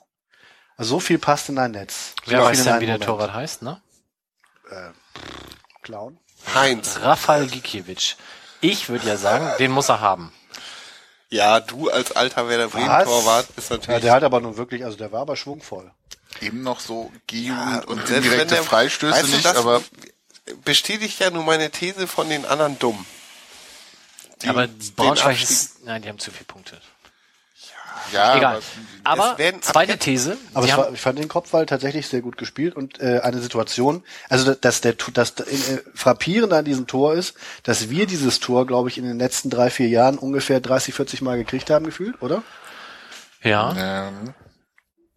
So 0.84 0.99
viel 0.99 1.17
passt 1.19 1.49
in 1.49 1.57
ein 1.57 1.71
Netz. 1.71 2.13
So 2.25 2.31
Wer 2.31 2.43
weiß 2.43 2.63
denn, 2.63 2.75
wie 2.79 2.86
der 2.86 2.95
Moment. 2.95 3.03
Torwart 3.05 3.34
heißt, 3.34 3.61
ne? 3.61 3.81
Clown. 5.81 6.17
Heinz. 6.53 6.99
Rafal 7.01 7.47
Gikiewicz. 7.47 8.15
Ich 8.61 8.89
würde 8.89 9.07
ja 9.07 9.17
sagen, 9.17 9.49
den 9.59 9.71
muss 9.71 9.89
er 9.89 9.99
haben. 10.01 10.31
Ja, 11.29 11.59
du 11.59 11.89
als 11.89 12.11
alter 12.11 12.47
Werder 12.47 12.67
Bremen? 12.69 13.03
Torwart 13.03 13.53
bist 13.55 13.69
Ja, 13.69 13.77
natürlich. 13.77 14.01
der 14.01 14.13
hat 14.13 14.23
aber 14.23 14.39
nun 14.39 14.55
wirklich, 14.57 14.86
also 14.86 14.97
der 14.97 15.11
war 15.11 15.21
aber 15.21 15.36
schwungvoll. 15.36 15.91
eben 16.41 16.61
noch 16.63 16.79
so 16.79 17.11
Gehjugend 17.27 17.59
Ja, 17.59 17.79
und 17.88 17.97
selbst 17.97 18.09
wenn 18.11 18.17
indirekte 18.23 18.55
der- 18.55 18.63
Freistöße 18.63 19.13
weißt 19.13 19.27
du, 19.27 19.31
nicht, 19.31 19.45
das 19.45 19.57
aber 19.57 19.81
bestätigt 20.63 21.19
ja 21.19 21.29
nur 21.29 21.43
meine 21.43 21.69
These 21.71 22.07
von 22.07 22.29
den 22.29 22.45
anderen 22.45 22.77
dumm. 22.79 23.05
Die 24.41 24.47
aber 24.49 24.67
Braunschweig 24.95 25.41
ist, 25.41 25.84
nein, 25.86 26.01
die 26.01 26.09
haben 26.09 26.19
zu 26.19 26.31
viele 26.31 26.45
Punkte. 26.45 26.79
Ja, 28.12 28.38
Egal. 28.38 28.62
aber 29.04 29.24
Aber 29.26 29.38
werden 29.38 29.62
zweite 29.62 29.98
These. 29.98 30.38
Aber 30.54 30.68
war, 30.70 30.94
ich 30.94 31.02
fand 31.02 31.20
den 31.20 31.28
Kopfball 31.28 31.66
tatsächlich 31.66 32.08
sehr 32.08 32.22
gut 32.22 32.38
gespielt 32.38 32.76
und 32.76 33.00
äh, 33.00 33.20
eine 33.24 33.39
Situation, 33.41 34.04
also 34.30 34.54
dass 34.56 34.82
der 34.82 34.94
das 35.14 35.32
äh, 35.39 35.82
frappierende 35.96 36.58
an 36.58 36.66
diesem 36.66 36.88
Tor 36.88 37.14
ist, 37.14 37.36
dass 37.64 37.89
wir 37.89 38.06
dieses 38.06 38.39
Tor, 38.39 38.66
glaube 38.68 38.89
ich, 38.89 38.98
in 38.98 39.04
den 39.06 39.20
letzten 39.20 39.50
drei 39.50 39.70
vier 39.70 39.88
Jahren 39.88 40.18
ungefähr 40.18 40.60
30, 40.60 40.94
40 40.94 41.22
Mal 41.22 41.38
gekriegt 41.38 41.70
haben 41.70 41.86
gefühlt, 41.86 42.22
oder? 42.22 42.44
ja. 43.41 43.74
ähm, 44.08 44.34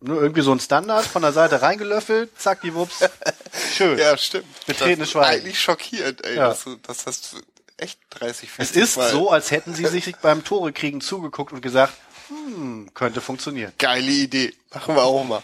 Nur 0.00 0.20
irgendwie 0.20 0.42
so 0.42 0.52
ein 0.52 0.60
Standard 0.60 1.04
von 1.06 1.22
der 1.22 1.32
Seite 1.32 1.62
reingelöffelt, 1.62 2.30
zack 2.38 2.60
die 2.62 2.74
Wups, 2.74 3.00
schön. 3.76 3.98
Ja, 3.98 4.16
stimmt. 4.18 4.46
Betretenes 4.66 4.98
das 4.98 5.06
ist 5.08 5.12
Schweigen. 5.12 5.40
eigentlich 5.42 5.60
schockierend, 5.60 6.24
ey, 6.26 6.36
Ja. 6.36 6.48
dass, 6.48 6.64
du, 6.64 6.76
dass 6.76 7.04
das 7.04 7.36
echt 7.78 7.98
30, 8.10 8.50
40 8.50 8.76
Es 8.76 8.82
ist 8.90 8.96
Mal 8.96 9.10
so, 9.10 9.30
als 9.30 9.50
hätten 9.50 9.74
sie 9.74 9.86
sich 9.86 10.16
beim 10.22 10.44
Tore 10.44 10.72
kriegen 10.72 11.00
zugeguckt 11.00 11.52
und 11.52 11.60
gesagt, 11.60 11.92
hm, 12.28 12.90
könnte 12.94 13.20
funktionieren. 13.20 13.72
geile 13.78 14.10
Idee. 14.10 14.54
Machen 14.74 14.94
wir 14.96 15.02
auch 15.04 15.24
mal. 15.24 15.42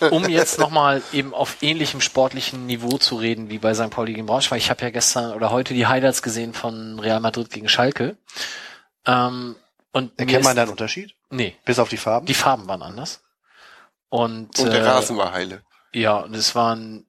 um 0.10 0.28
jetzt 0.28 0.58
nochmal 0.58 1.02
eben 1.12 1.34
auf 1.34 1.58
ähnlichem 1.62 2.00
sportlichen 2.00 2.66
Niveau 2.66 2.98
zu 2.98 3.16
reden 3.16 3.50
wie 3.50 3.58
bei 3.58 3.74
St. 3.74 3.90
Pauli 3.90 4.14
gegen 4.14 4.26
Braunschweig. 4.26 4.58
Ich 4.58 4.70
habe 4.70 4.82
ja 4.82 4.90
gestern 4.90 5.32
oder 5.34 5.50
heute 5.50 5.74
die 5.74 5.86
Highlights 5.86 6.22
gesehen 6.22 6.54
von 6.54 6.98
Real 6.98 7.20
Madrid 7.20 7.50
gegen 7.50 7.68
Schalke. 7.68 8.16
Ähm, 9.06 9.56
und 9.92 10.18
Erkennt 10.18 10.44
man 10.44 10.56
da 10.56 10.62
einen 10.62 10.70
Unterschied? 10.70 11.14
Nee, 11.30 11.56
Bis 11.64 11.78
auf 11.78 11.88
die 11.88 11.96
Farben? 11.96 12.26
die 12.26 12.34
Farben 12.34 12.66
waren 12.68 12.82
anders. 12.82 13.22
Und, 14.08 14.58
Und 14.58 14.72
der 14.72 14.82
äh, 14.82 14.88
Rasen 14.88 15.16
war 15.16 15.32
heile. 15.32 15.62
Ja, 15.92 16.18
und 16.18 16.34
es 16.34 16.54
waren 16.54 17.06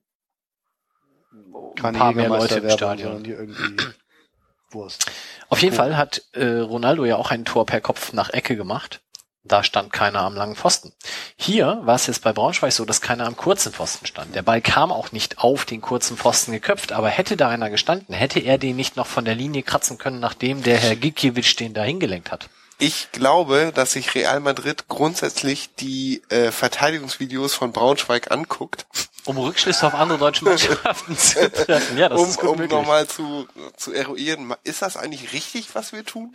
Keine 1.76 1.98
ein 1.98 2.00
paar 2.00 2.14
mehr 2.14 2.28
Leute 2.30 2.56
im 2.60 2.70
Stadion. 2.70 3.24
irgendwie 3.26 3.84
Wurst. 4.72 5.06
Auf 5.52 5.62
jeden 5.62 5.76
Fall 5.76 5.98
hat 5.98 6.24
äh, 6.32 6.46
Ronaldo 6.46 7.04
ja 7.04 7.18
auch 7.18 7.30
ein 7.30 7.44
Tor 7.44 7.66
per 7.66 7.82
Kopf 7.82 8.14
nach 8.14 8.30
Ecke 8.30 8.56
gemacht. 8.56 9.02
Da 9.44 9.66
stand 9.66 9.92
keiner 9.92 10.22
am 10.22 10.34
langen 10.34 10.56
Pfosten. 10.56 10.94
Hier 11.36 11.82
war 11.84 11.96
es 11.96 12.08
jetzt 12.08 12.24
bei 12.24 12.32
Braunschweig 12.32 12.72
so, 12.72 12.86
dass 12.86 13.02
keiner 13.02 13.26
am 13.26 13.36
kurzen 13.36 13.74
Pfosten 13.74 14.06
stand. 14.06 14.34
Der 14.34 14.44
Ball 14.44 14.62
kam 14.62 14.94
auch 14.94 15.12
nicht 15.12 15.40
auf 15.40 15.66
den 15.66 15.82
kurzen 15.82 16.16
Pfosten 16.16 16.54
geköpft, 16.54 16.94
aber 16.94 17.10
hätte 17.10 17.36
da 17.36 17.50
einer 17.50 17.70
gestanden, 17.70 18.16
hätte 18.16 18.40
er 18.40 18.58
den 18.58 18.78
nicht 18.78 18.96
noch 18.96 19.08
von 19.08 19.26
der 19.26 19.36
Linie 19.36 19.64
kratzen 19.64 19.98
können, 19.98 20.22
nachdem 20.22 20.64
der 20.64 20.78
Herr 20.78 20.96
Gikiewicz 20.96 21.58
den 21.58 21.74
da 21.74 21.84
hingelenkt 21.84 22.32
hat. 22.32 22.48
Ich 22.78 23.12
glaube, 23.12 23.74
dass 23.76 23.92
sich 23.92 24.16
Real 24.16 24.40
Madrid 24.40 24.88
grundsätzlich 24.88 25.76
die 25.76 26.22
äh, 26.30 26.52
Verteidigungsvideos 26.52 27.54
von 27.54 27.74
Braunschweig 27.74 28.32
anguckt, 28.32 28.86
Um 29.26 29.38
Rückschlüsse 29.38 29.86
auf 29.86 29.94
andere 29.94 30.18
deutsche 30.18 30.46
Mannschaften 30.46 31.16
zu 31.16 31.52
treffen. 31.52 31.98
Ja, 31.98 32.10
das 32.10 32.20
um, 32.20 32.30
ist 32.30 32.40
gut 32.40 32.60
um 32.60 32.66
nochmal 32.68 33.08
zu, 33.08 33.48
zu 33.78 33.94
eruieren, 33.94 34.54
ist 34.64 34.82
das 34.82 34.98
eigentlich 34.98 35.34
richtig, 35.34 35.74
was 35.74 35.94
wir 35.94 36.04
tun? 36.04 36.34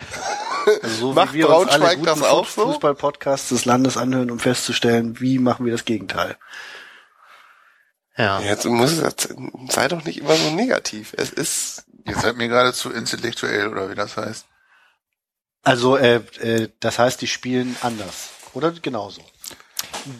Also 0.83 0.97
so 0.97 1.13
Macht 1.13 1.35
wie 1.35 1.39
wir 1.39 1.49
uns 1.49 1.71
alle 1.71 1.85
Braunschweig 1.85 1.99
guten 1.99 2.07
das 2.07 2.23
auch 2.23 2.49
so? 2.49 2.67
Fußball-Podcasts 2.67 3.49
des 3.49 3.65
Landes 3.65 3.97
anhören, 3.97 4.31
um 4.31 4.39
festzustellen, 4.39 5.21
wie 5.21 5.39
machen 5.39 5.67
wir 5.67 5.73
das 5.73 5.85
Gegenteil. 5.85 6.37
Ja. 8.17 8.41
Jetzt 8.41 8.65
muss 8.65 8.93
es, 8.93 9.15
sei 9.69 9.89
doch 9.89 10.05
nicht 10.05 10.19
immer 10.19 10.37
so 10.37 10.51
negativ. 10.51 11.13
Es 11.17 11.31
ist, 11.31 11.85
ihr 12.05 12.17
seid 12.17 12.37
mir 12.37 12.49
gerade 12.49 12.73
zu 12.73 12.91
intellektuell 12.91 13.69
oder 13.69 13.91
wie 13.91 13.95
das 13.95 14.17
heißt. 14.17 14.47
Also, 15.63 15.97
äh, 15.97 16.23
äh, 16.41 16.69
das 16.81 16.99
heißt, 16.99 17.21
die 17.21 17.27
spielen 17.27 17.77
anders. 17.83 18.31
Oder 18.55 18.71
genauso. 18.71 19.21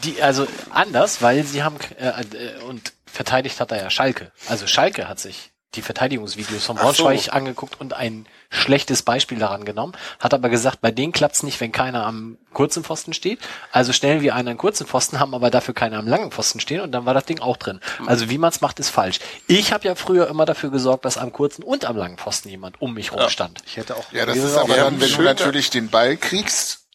Die, 0.05 0.23
also 0.23 0.47
anders, 0.71 1.23
weil 1.23 1.45
sie 1.45 1.63
haben 1.63 1.77
äh, 1.99 2.09
äh, 2.09 2.63
und 2.69 2.93
verteidigt 3.07 3.61
hat 3.61 3.71
er 3.71 3.83
ja 3.83 3.91
Schalke. 3.91 4.33
Also 4.49 4.67
Schalke 4.67 5.09
hat 5.09 5.19
sich 5.19 5.53
die 5.77 5.83
Verteidigungsvideos 5.83 6.65
von 6.65 6.77
Ach 6.79 6.95
so. 6.95 7.05
Braunschweig 7.05 7.35
angeguckt 7.35 7.81
und 7.81 7.93
ein 7.93 8.27
schlechtes 8.51 9.03
Beispiel 9.03 9.39
daran 9.39 9.65
genommen, 9.65 9.93
hat 10.21 10.33
aber 10.33 10.49
gesagt, 10.49 10.81
bei 10.81 10.91
denen 10.91 11.13
klappt's 11.13 11.43
nicht, 11.43 11.61
wenn 11.61 11.73
keiner 11.73 12.07
am 12.07 12.39
kurzen 12.53 12.85
Pfosten 12.85 13.13
steht. 13.13 13.41
Also 13.73 13.93
stellen 13.93 14.23
wir 14.23 14.35
einen 14.35 14.49
an 14.49 14.57
kurzen 14.57 14.87
Pfosten, 14.87 15.21
haben 15.21 15.35
aber 15.35 15.51
dafür 15.51 15.75
keiner 15.75 15.99
am 15.99 16.07
langen 16.07 16.31
Pfosten 16.31 16.61
stehen 16.61 16.81
und 16.81 16.93
dann 16.93 17.05
war 17.05 17.15
das 17.15 17.27
Ding 17.27 17.41
auch 17.41 17.57
drin. 17.57 17.81
Also 18.07 18.31
wie 18.31 18.39
man's 18.39 18.61
macht, 18.61 18.79
ist 18.79 18.91
falsch. 18.91 19.19
Ich 19.47 19.73
habe 19.73 19.87
ja 19.87 19.95
früher 19.95 20.29
immer 20.29 20.47
dafür 20.47 20.71
gesorgt, 20.71 21.05
dass 21.05 21.19
am 21.19 21.33
kurzen 21.33 21.63
und 21.63 21.85
am 21.85 21.97
langen 21.97 22.17
Pfosten 22.17 22.49
jemand 22.49 22.81
um 22.81 22.95
mich 22.95 23.13
rum 23.13 23.29
stand. 23.29 23.61
Ich 23.67 23.77
hätte 23.77 23.97
auch 23.97 24.13
Ja, 24.13 24.25
das 24.25 24.39
ist 24.39 24.57
aber 24.57 24.77
Ja, 24.77 24.85
dann, 24.85 25.01
wenn 25.01 25.13
du 25.13 25.23
natürlich 25.23 25.71
den 25.71 25.89
Ball 25.91 26.17
kriegst 26.17 26.86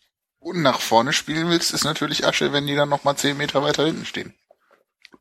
und 0.41 0.61
nach 0.61 0.81
vorne 0.81 1.13
spielen 1.13 1.49
willst, 1.49 1.71
ist 1.73 1.85
natürlich 1.85 2.25
Asche, 2.27 2.51
wenn 2.51 2.67
die 2.67 2.75
dann 2.75 2.89
nochmal 2.89 3.15
zehn 3.15 3.37
Meter 3.37 3.63
weiter 3.63 3.85
hinten 3.85 4.05
stehen. 4.05 4.33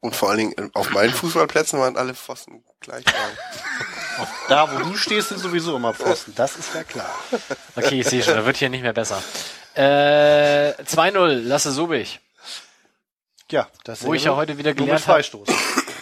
und 0.01 0.17
vor 0.17 0.31
allen 0.31 0.39
Dingen 0.39 0.55
äh, 0.59 0.71
auf 0.75 0.91
meinen 0.91 1.13
Fußballplätzen 1.13 1.79
waren 1.79 1.97
alle 1.97 2.15
Pfosten 2.15 2.65
gleich 2.81 3.05
lang. 3.05 4.27
da, 4.49 4.73
wo 4.73 4.79
du 4.79 4.97
stehst, 4.97 5.29
sind 5.29 5.39
sowieso 5.39 5.77
immer 5.77 5.93
Pfosten. 5.95 6.33
Das 6.35 6.57
ist 6.57 6.75
ja 6.75 6.83
klar. 6.85 7.15
Okay, 7.77 8.01
ich 8.01 8.09
sehe 8.09 8.23
schon, 8.23 8.35
da 8.35 8.45
wird 8.47 8.57
hier 8.57 8.71
nicht 8.71 8.83
mehr 8.83 8.95
besser. 8.95 9.23
Äh, 9.75 10.73
2-0, 10.83 11.27
Lasse 11.43 11.71
Sobich. 11.71 12.21
Ja, 13.51 13.69
das 13.85 14.05
Wo 14.05 14.15
ich 14.15 14.25
ja 14.25 14.37
heute 14.37 14.59
wieder 14.59 14.75
gelernt 14.75 15.07
habe, 15.07 15.15
Freistoß. 15.15 15.49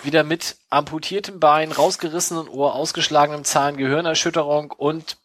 wieder 0.04 0.22
mit 0.22 0.56
amputiertem 0.70 1.40
Bein, 1.40 1.72
rausgerissenen 1.72 2.46
Ohr, 2.48 2.74
ausgeschlagenem 2.74 3.44
Zahn, 3.44 3.76
Gehirnerschütterung 3.76 4.70
und 4.70 5.16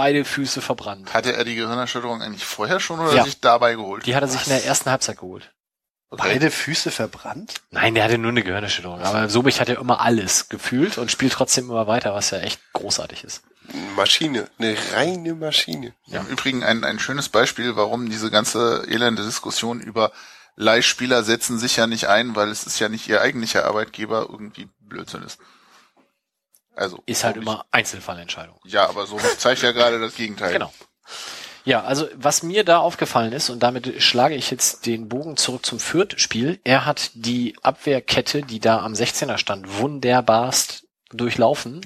beide 0.00 0.24
Füße 0.24 0.62
verbrannt. 0.62 1.12
Hatte 1.12 1.34
er 1.34 1.44
die 1.44 1.54
Gehirnerschütterung 1.56 2.22
eigentlich 2.22 2.46
vorher 2.46 2.80
schon 2.80 3.00
oder 3.00 3.12
Ja. 3.14 3.24
sich 3.24 3.38
dabei 3.38 3.74
geholt? 3.74 4.06
Die 4.06 4.16
hat 4.16 4.22
er 4.22 4.28
sich 4.28 4.46
in 4.46 4.48
der 4.54 4.64
ersten 4.64 4.90
Halbzeit 4.90 5.18
geholt. 5.18 5.52
Beide 6.08 6.50
Füße 6.50 6.90
verbrannt? 6.90 7.56
Nein, 7.70 7.94
der 7.94 8.04
hatte 8.04 8.16
nur 8.16 8.30
eine 8.30 8.42
Gehirnerschütterung. 8.42 9.02
Aber 9.02 9.28
Sobich 9.28 9.60
hat 9.60 9.68
ja 9.68 9.78
immer 9.78 10.00
alles 10.00 10.48
gefühlt 10.48 10.96
und 10.96 11.10
spielt 11.10 11.34
trotzdem 11.34 11.68
immer 11.68 11.86
weiter, 11.86 12.14
was 12.14 12.30
ja 12.30 12.38
echt 12.38 12.60
großartig 12.72 13.24
ist. 13.24 13.42
Maschine, 13.94 14.48
eine 14.58 14.74
reine 14.94 15.34
Maschine. 15.34 15.92
Im 16.10 16.26
Übrigen 16.28 16.64
ein, 16.64 16.82
ein 16.82 16.98
schönes 16.98 17.28
Beispiel, 17.28 17.76
warum 17.76 18.08
diese 18.08 18.30
ganze 18.30 18.84
elende 18.88 19.22
Diskussion 19.22 19.80
über 19.80 20.12
Leihspieler 20.56 21.22
setzen 21.24 21.58
sich 21.58 21.76
ja 21.76 21.86
nicht 21.86 22.06
ein, 22.08 22.34
weil 22.34 22.48
es 22.48 22.64
ist 22.66 22.80
ja 22.80 22.88
nicht 22.88 23.06
ihr 23.06 23.20
eigentlicher 23.20 23.66
Arbeitgeber 23.66 24.26
irgendwie 24.30 24.68
Blödsinn 24.80 25.22
ist. 25.22 25.38
Also 26.74 27.02
Ist 27.06 27.24
halt 27.24 27.36
immer 27.36 27.66
Einzelfallentscheidung. 27.70 28.56
Ja, 28.64 28.88
aber 28.88 29.06
so 29.06 29.18
zeigt 29.38 29.62
ja 29.62 29.72
gerade 29.72 29.98
das 29.98 30.14
Gegenteil. 30.14 30.52
Genau. 30.52 30.72
Ja, 31.64 31.82
also 31.82 32.08
was 32.14 32.42
mir 32.42 32.64
da 32.64 32.78
aufgefallen 32.78 33.32
ist, 33.32 33.50
und 33.50 33.62
damit 33.62 34.02
schlage 34.02 34.34
ich 34.34 34.50
jetzt 34.50 34.86
den 34.86 35.08
Bogen 35.08 35.36
zurück 35.36 35.66
zum 35.66 35.78
Fürth-Spiel, 35.78 36.58
er 36.64 36.86
hat 36.86 37.10
die 37.14 37.54
Abwehrkette, 37.62 38.42
die 38.42 38.60
da 38.60 38.78
am 38.80 38.94
16er 38.94 39.36
stand, 39.36 39.78
wunderbarst 39.78 40.86
durchlaufen, 41.12 41.82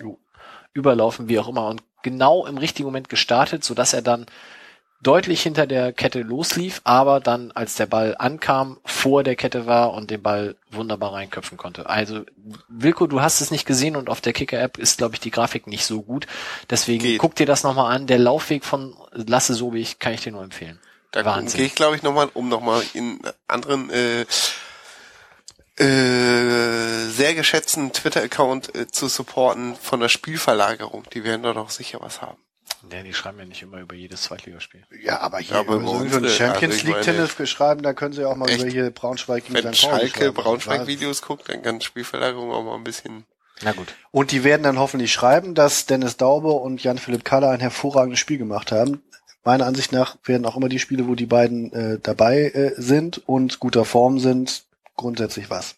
überlaufen, 0.73 1.29
wie 1.29 1.39
auch 1.39 1.49
immer, 1.49 1.67
und 1.67 1.83
genau 2.03 2.47
im 2.47 2.59
richtigen 2.59 2.87
Moment 2.87 3.09
gestartet, 3.09 3.65
sodass 3.65 3.95
er 3.95 4.03
dann 4.03 4.27
deutlich 5.07 5.43
hinter 5.43 5.67
der 5.67 5.93
Kette 5.93 6.23
loslief, 6.23 6.81
aber 6.85 7.21
dann, 7.21 7.53
als 7.53 7.77
der 7.77 7.87
Ball 7.87 8.17
ankam, 8.19 8.79
vor 8.85 9.23
der 9.23 9.37
Kette 9.37 9.67
war 9.67 9.93
und 9.93 10.11
den 10.11 10.23
Ball 10.23 10.57
wunderbar 10.71 11.13
reinköpfen 11.13 11.57
konnte. 11.57 11.89
Also, 11.89 12.25
Wilko, 12.69 13.07
du 13.07 13.21
hast 13.21 13.41
es 13.41 13.51
nicht 13.51 13.67
gesehen 13.67 13.95
und 13.95 14.09
auf 14.09 14.21
der 14.21 14.33
Kicker-App 14.33 14.79
ist, 14.79 14.99
glaube 14.99 15.15
ich, 15.15 15.21
die 15.21 15.31
Grafik 15.31 15.67
nicht 15.67 15.85
so 15.85 16.03
gut. 16.03 16.27
Deswegen 16.71 17.05
Geht. 17.05 17.19
guck 17.19 17.37
dir 17.37 17.47
das 17.47 17.63
nochmal 17.63 17.95
an. 17.95 18.07
Der 18.07 18.19
Laufweg 18.19 18.65
von 18.65 18.97
Lasse 19.13 19.55
Sobich 19.55 19.99
kann 19.99 20.15
ich 20.15 20.23
dir 20.23 20.33
nur 20.33 20.43
empfehlen. 20.43 20.81
Da 21.13 21.25
Wahnsinn. 21.25 21.59
gehe 21.59 21.67
ich, 21.67 21.75
glaube 21.75 21.95
ich, 21.95 22.03
nochmal, 22.03 22.29
um 22.35 22.49
nochmal 22.49 22.83
in 22.95 23.21
anderen 23.47 23.91
äh, 23.91 24.23
äh, 25.77 27.09
sehr 27.09 27.35
geschätzten 27.35 27.93
Twitter-Account 27.93 28.75
äh, 28.75 28.87
zu 28.89 29.09
supporten 29.09 29.77
von 29.77 30.01
der 30.01 30.09
Spielverlagerung. 30.09 31.05
Die 31.13 31.25
werden 31.25 31.43
da 31.43 31.53
doch 31.53 31.71
sicher 31.71 31.99
was 32.01 32.23
haben. 32.23 32.39
Ja, 32.93 33.03
die 33.03 33.15
schreiben 33.15 33.39
ja 33.39 33.45
nicht 33.45 33.63
immer 33.63 33.81
über 33.81 33.95
jedes 33.95 34.23
Zweitligaspiel. 34.23 34.85
Ja, 35.03 35.21
aber 35.21 35.39
hier 35.39 35.55
Ja, 35.57 35.61
aber 35.61 35.75
über 35.77 35.89
so 36.09 36.17
ein 36.17 36.25
äh, 36.25 36.29
Champions 36.29 36.75
also 36.75 36.87
League 36.87 37.07
meine- 37.07 37.27
Tennis 37.29 37.51
schreiben, 37.51 37.83
da 37.83 37.93
können 37.93 38.13
sie 38.13 38.23
ja 38.23 38.29
auch 38.29 38.37
mal 38.37 38.49
Echt? 38.49 38.61
über 38.63 38.71
hier 38.71 38.91
Braunschweig 38.91 39.45
gegen 39.47 39.63
Wenn 39.65 39.75
Schalke. 39.75 40.33
Braunschweig-Videos 40.33 41.23
guckt, 41.23 41.49
dann 41.49 41.63
kann 41.63 41.81
Spielverlagerung 41.81 42.53
auch 42.53 42.63
mal 42.63 42.75
ein 42.77 42.85
bisschen. 42.85 43.25
Na 43.63 43.73
gut. 43.73 43.89
Und 44.11 44.33
die 44.33 44.45
werden 44.45 44.63
dann 44.63 44.79
hoffentlich 44.79 45.13
schreiben, 45.13 45.55
dass 45.55 45.87
Dennis 45.87 46.17
Daube 46.17 46.51
und 46.53 46.83
Jan-Philipp 46.83 47.25
Kaller 47.25 47.51
ein 47.51 47.61
hervorragendes 47.61 48.19
Spiel 48.19 48.39
gemacht 48.39 48.73
haben. 48.73 49.03
Meiner 49.45 49.67
Ansicht 49.67 49.93
nach 49.93 50.17
werden 50.25 50.47
auch 50.47 50.57
immer 50.57 50.69
die 50.69 50.79
Spiele, 50.79 51.07
wo 51.07 51.15
die 51.15 51.27
beiden 51.27 51.73
äh, 51.73 51.99
dabei 52.03 52.47
äh, 52.51 52.73
sind 52.77 53.23
und 53.29 53.61
guter 53.61 53.85
Form 53.85 54.19
sind, 54.19 54.65
grundsätzlich 54.97 55.51
was. 55.51 55.77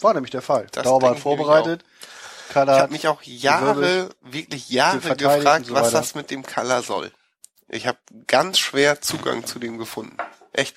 War 0.00 0.14
nämlich 0.14 0.30
der 0.30 0.42
Fall. 0.42 0.66
Das 0.72 0.84
Daube 0.84 1.08
hat 1.10 1.18
vorbereitet. 1.18 1.84
Kaller 2.48 2.72
Ich 2.72 2.76
hat 2.76 2.82
habe 2.84 2.92
mich 2.92 3.08
auch 3.08 3.22
Jahre, 3.22 3.74
gewirbelt, 3.74 4.16
wirklich 4.22 4.68
Jahre 4.70 5.16
gefragt, 5.16 5.66
so 5.66 5.74
was 5.74 5.90
das 5.90 6.14
mit 6.14 6.30
dem 6.30 6.44
Color 6.44 6.82
soll. 6.82 7.12
Ich 7.68 7.86
habe 7.86 7.98
ganz 8.26 8.58
schwer 8.58 9.00
Zugang 9.00 9.44
zu 9.46 9.58
dem 9.58 9.78
gefunden. 9.78 10.16
Echt. 10.52 10.76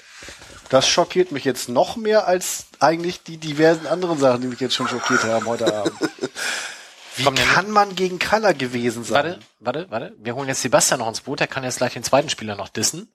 Das 0.69 0.87
schockiert 0.87 1.31
mich 1.31 1.43
jetzt 1.43 1.69
noch 1.69 1.95
mehr 1.95 2.27
als 2.27 2.65
eigentlich 2.79 3.23
die 3.23 3.37
diversen 3.37 3.87
anderen 3.87 4.19
Sachen, 4.19 4.41
die 4.41 4.47
mich 4.47 4.59
jetzt 4.59 4.75
schon 4.75 4.87
schockiert 4.87 5.23
haben 5.23 5.45
heute 5.45 5.73
Abend. 5.73 5.93
Wie 7.17 7.23
Komm, 7.23 7.35
kann 7.35 7.69
man 7.69 7.95
gegen 7.95 8.19
Kaller 8.19 8.53
gewesen 8.53 9.03
sein? 9.03 9.15
Warte, 9.15 9.39
warte, 9.59 9.87
warte. 9.89 10.13
Wir 10.17 10.35
holen 10.35 10.47
jetzt 10.47 10.61
Sebastian 10.61 11.01
noch 11.01 11.09
ins 11.09 11.21
Boot, 11.21 11.41
der 11.41 11.47
kann 11.47 11.63
jetzt 11.63 11.77
gleich 11.77 11.93
den 11.93 12.03
zweiten 12.03 12.29
Spieler 12.29 12.55
noch 12.55 12.69
dissen. 12.69 13.11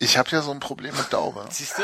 Ich 0.00 0.16
habe 0.16 0.30
ja 0.30 0.42
so 0.42 0.52
ein 0.52 0.60
Problem 0.60 0.96
mit 0.96 1.12
Daube. 1.12 1.44
Siehst 1.50 1.76
du? 1.76 1.82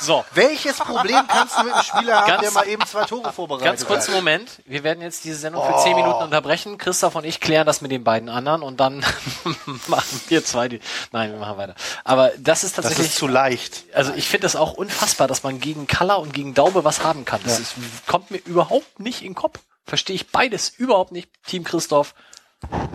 So, 0.00 0.24
Welches 0.34 0.76
Problem 0.76 1.26
kannst 1.26 1.58
du 1.58 1.64
mit 1.64 1.72
einem 1.72 1.82
Spieler 1.82 2.20
haben, 2.20 2.26
Ganz- 2.28 2.42
der 2.42 2.50
mal 2.52 2.68
eben 2.68 2.86
zwei 2.86 3.04
Tore 3.06 3.32
vorbereitet 3.32 3.66
ganz 3.66 3.84
kurzen 3.86 4.10
hat? 4.14 4.14
Moment. 4.14 4.62
Wir 4.66 4.84
werden 4.84 5.02
jetzt 5.02 5.24
diese 5.24 5.36
Sendung 5.36 5.64
für 5.66 5.82
zehn 5.82 5.96
Minuten 5.96 6.22
unterbrechen. 6.22 6.78
Christoph 6.78 7.16
und 7.16 7.24
ich 7.24 7.40
klären 7.40 7.66
das 7.66 7.80
mit 7.80 7.90
den 7.90 8.04
beiden 8.04 8.28
anderen 8.28 8.62
und 8.62 8.78
dann 8.78 9.04
machen 9.88 10.20
wir 10.28 10.44
zwei 10.44 10.68
die. 10.68 10.80
Nein, 11.10 11.32
wir 11.32 11.40
machen 11.40 11.56
weiter. 11.58 11.74
Aber 12.04 12.30
das 12.38 12.62
ist 12.62 12.78
Das 12.78 12.84
tatsächlich. 12.84 13.08
ist 13.08 13.16
zu 13.18 13.26
leicht. 13.26 13.82
also 13.94 14.12
ich 14.12 14.28
finde 14.28 14.42
das 14.44 14.54
auch 14.54 14.74
unfassbar, 14.74 15.26
dass 15.26 15.42
man 15.42 15.58
gegen 15.58 15.88
Kaller 15.88 16.20
und 16.20 16.32
gegen 16.32 16.54
Daube 16.54 16.84
was 16.84 17.02
haben 17.02 17.24
kann. 17.24 17.40
Das 17.42 17.58
ist, 17.58 17.74
kommt 18.06 18.30
mir 18.30 18.38
überhaupt 18.38 19.00
nicht 19.00 19.22
in 19.22 19.30
den 19.30 19.34
Kopf. 19.34 19.58
Verstehe 19.84 20.14
ich 20.14 20.30
beides 20.30 20.68
überhaupt 20.68 21.10
nicht. 21.10 21.30
Team 21.44 21.64
Christoph, 21.64 22.14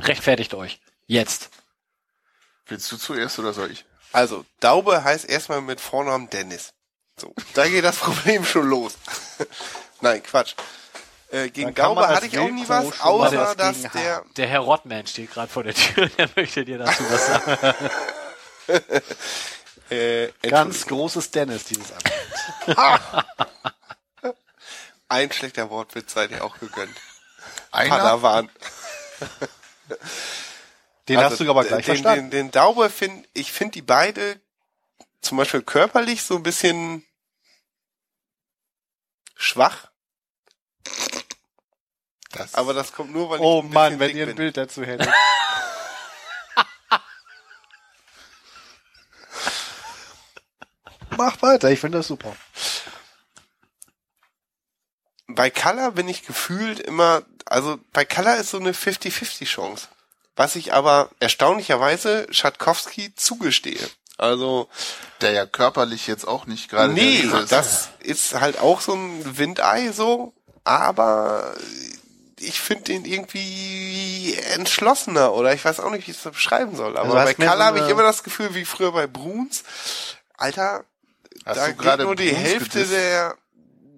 rechtfertigt 0.01 0.53
euch. 0.53 0.79
Jetzt. 1.07 1.49
Willst 2.67 2.89
du 2.89 2.95
zuerst 2.95 3.37
oder 3.37 3.51
soll 3.51 3.69
ich? 3.71 3.83
Also, 4.13 4.45
Daube 4.59 5.03
heißt 5.03 5.29
erstmal 5.29 5.61
mit 5.61 5.79
Vornamen 5.79 6.29
Dennis. 6.29 6.73
So, 7.19 7.33
da 7.53 7.67
geht 7.67 7.83
das 7.83 7.97
Problem 7.97 8.45
schon 8.45 8.67
los. 8.67 8.93
Nein, 10.01 10.23
Quatsch. 10.23 10.55
Äh, 11.29 11.49
gegen 11.49 11.73
Daube 11.73 12.07
hatte 12.07 12.25
ich 12.25 12.37
auch 12.37 12.49
nie 12.49 12.67
was, 12.67 12.99
außer 12.99 13.55
dass 13.55 13.77
gegen 13.77 13.91
der, 13.93 14.25
Der 14.35 14.47
Herr 14.47 14.59
Rottman 14.61 15.07
steht 15.07 15.31
gerade 15.31 15.51
vor 15.51 15.63
der 15.63 15.73
Tür, 15.73 16.07
der 16.17 16.29
möchte 16.35 16.65
dir 16.65 16.77
dazu 16.77 17.03
was 17.09 17.27
sagen. 17.27 17.75
äh, 19.89 20.27
Ganz 20.41 20.85
großes 20.87 21.31
Dennis, 21.31 21.63
dieses 21.65 21.93
Argument. 21.93 23.25
ein 25.07 25.31
schlechter 25.31 25.69
Wortwitz 25.69 26.13
seid 26.13 26.31
ihr 26.31 26.43
auch 26.43 26.57
gegönnt. 26.59 26.95
Einer? 27.71 27.95
Padawan. 27.97 28.49
Den 31.11 31.19
Also, 31.19 31.31
hast 31.31 31.39
du 31.41 31.49
aber 31.49 31.65
gleich 31.65 31.85
den, 31.85 31.95
verstanden. 31.97 32.31
Den, 32.31 32.45
den 32.47 32.51
Daube 32.51 32.89
finde 32.89 33.27
ich 33.33 33.51
finde 33.51 33.73
die 33.73 33.81
beide 33.81 34.39
zum 35.19 35.37
Beispiel 35.37 35.61
körperlich 35.61 36.23
so 36.23 36.37
ein 36.37 36.43
bisschen 36.43 37.05
schwach, 39.35 39.91
Das, 42.31 42.53
aber 42.55 42.73
das 42.73 42.93
kommt 42.93 43.11
nur, 43.11 43.29
weil 43.29 43.39
ich 43.39 43.45
oh 43.45 43.59
ein 43.59 43.63
bisschen 43.69 43.73
Mann, 43.73 43.99
wenn 43.99 44.15
ihr 44.15 44.23
ein 44.23 44.27
bin. 44.29 44.37
Bild 44.37 44.55
dazu 44.55 44.83
hättet. 44.85 45.09
Mach 51.17 51.41
weiter, 51.41 51.69
ich 51.71 51.79
finde 51.81 51.97
das 51.97 52.07
super. 52.07 52.33
Bei 55.27 55.49
Color 55.49 55.91
bin 55.91 56.07
ich 56.07 56.25
gefühlt 56.25 56.79
immer, 56.79 57.23
also 57.45 57.77
bei 57.91 58.05
Color 58.05 58.37
ist 58.37 58.51
so 58.51 58.59
eine 58.59 58.71
50-50 58.71 59.43
Chance. 59.45 59.89
Was 60.35 60.55
ich 60.55 60.73
aber 60.73 61.09
erstaunlicherweise 61.19 62.27
Schatkowski 62.31 63.13
zugestehe. 63.15 63.79
Also, 64.17 64.69
der 65.21 65.31
ja 65.31 65.45
körperlich 65.45 66.07
jetzt 66.07 66.27
auch 66.27 66.45
nicht 66.45 66.69
gerade 66.69 66.93
nee, 66.93 67.19
ist. 67.21 67.51
das 67.51 67.89
ist 67.99 68.39
halt 68.39 68.59
auch 68.59 68.81
so 68.81 68.93
ein 68.93 69.37
Windei 69.37 69.91
so, 69.91 70.33
aber 70.63 71.53
ich 72.39 72.59
finde 72.61 72.83
den 72.85 73.05
irgendwie 73.05 74.35
entschlossener 74.53 75.33
oder 75.33 75.53
ich 75.53 75.63
weiß 75.65 75.79
auch 75.79 75.89
nicht, 75.91 76.07
wie 76.07 76.11
ich 76.11 76.17
es 76.23 76.31
beschreiben 76.31 76.75
soll. 76.75 76.97
Aber 76.97 77.13
Also 77.19 77.25
bei 77.25 77.33
Color 77.45 77.65
habe 77.65 77.79
ich 77.79 77.87
immer 77.89 78.03
das 78.03 78.23
Gefühl, 78.23 78.53
wie 78.55 78.65
früher 78.65 78.91
bei 78.91 79.07
Bruns, 79.07 79.63
Alter, 80.37 80.85
Hast 81.45 81.57
da 81.59 81.67
du 81.67 81.73
geht 81.75 81.99
nur 81.99 82.15
die 82.15 82.29
Bruns 82.29 82.39
Hälfte 82.43 82.79
gedisst? 82.79 82.93
der, 82.93 83.35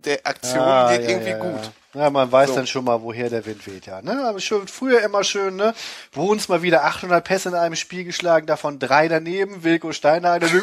der 0.06 0.26
Aktion 0.28 0.60
Ah, 0.62 0.92
geht 0.96 1.04
ja, 1.04 1.10
irgendwie 1.10 1.30
ja, 1.32 1.38
gut. 1.40 1.72
Ja, 1.94 2.10
man 2.10 2.32
weiß 2.32 2.50
So. 2.50 2.56
dann 2.56 2.66
schon 2.68 2.86
mal, 2.86 3.02
woher 3.04 3.30
der 3.30 3.46
Wind 3.46 3.68
weht, 3.68 3.86
ja. 3.86 4.02
Ne? 4.02 4.26
Aber 4.26 4.40
schon, 4.40 4.68
früher 4.68 5.02
immer 5.02 5.24
schön, 5.24 5.56
ne? 5.58 5.76
Bruns 6.12 6.48
mal 6.50 6.64
wieder 6.64 6.84
800 6.86 7.24
Pässe 7.24 7.50
in 7.50 7.56
einem 7.56 7.76
Spiel 7.76 8.04
geschlagen, 8.04 8.48
davon 8.48 8.80
drei 8.80 9.08
daneben, 9.08 9.64
Wilko 9.64 9.92
der, 9.92 10.20
der 10.40 10.50
von 10.50 10.58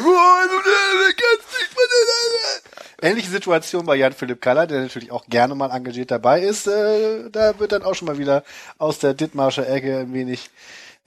der- 2.99 3.09
Ähnliche 3.09 3.29
Situation 3.29 3.85
bei 3.85 3.95
Jan-Philipp 3.95 4.41
Kaller, 4.41 4.67
der 4.67 4.81
natürlich 4.81 5.11
auch 5.11 5.25
gerne 5.27 5.55
mal 5.55 5.71
engagiert 5.71 6.11
dabei 6.11 6.41
ist. 6.41 6.67
Äh, 6.67 7.29
da 7.31 7.57
wird 7.59 7.71
dann 7.71 7.83
auch 7.83 7.95
schon 7.95 8.07
mal 8.07 8.17
wieder 8.17 8.43
aus 8.77 8.99
der 8.99 9.13
Dittmarscher 9.13 9.67
Ecke 9.67 9.99
ein 9.99 10.13
wenig 10.13 10.49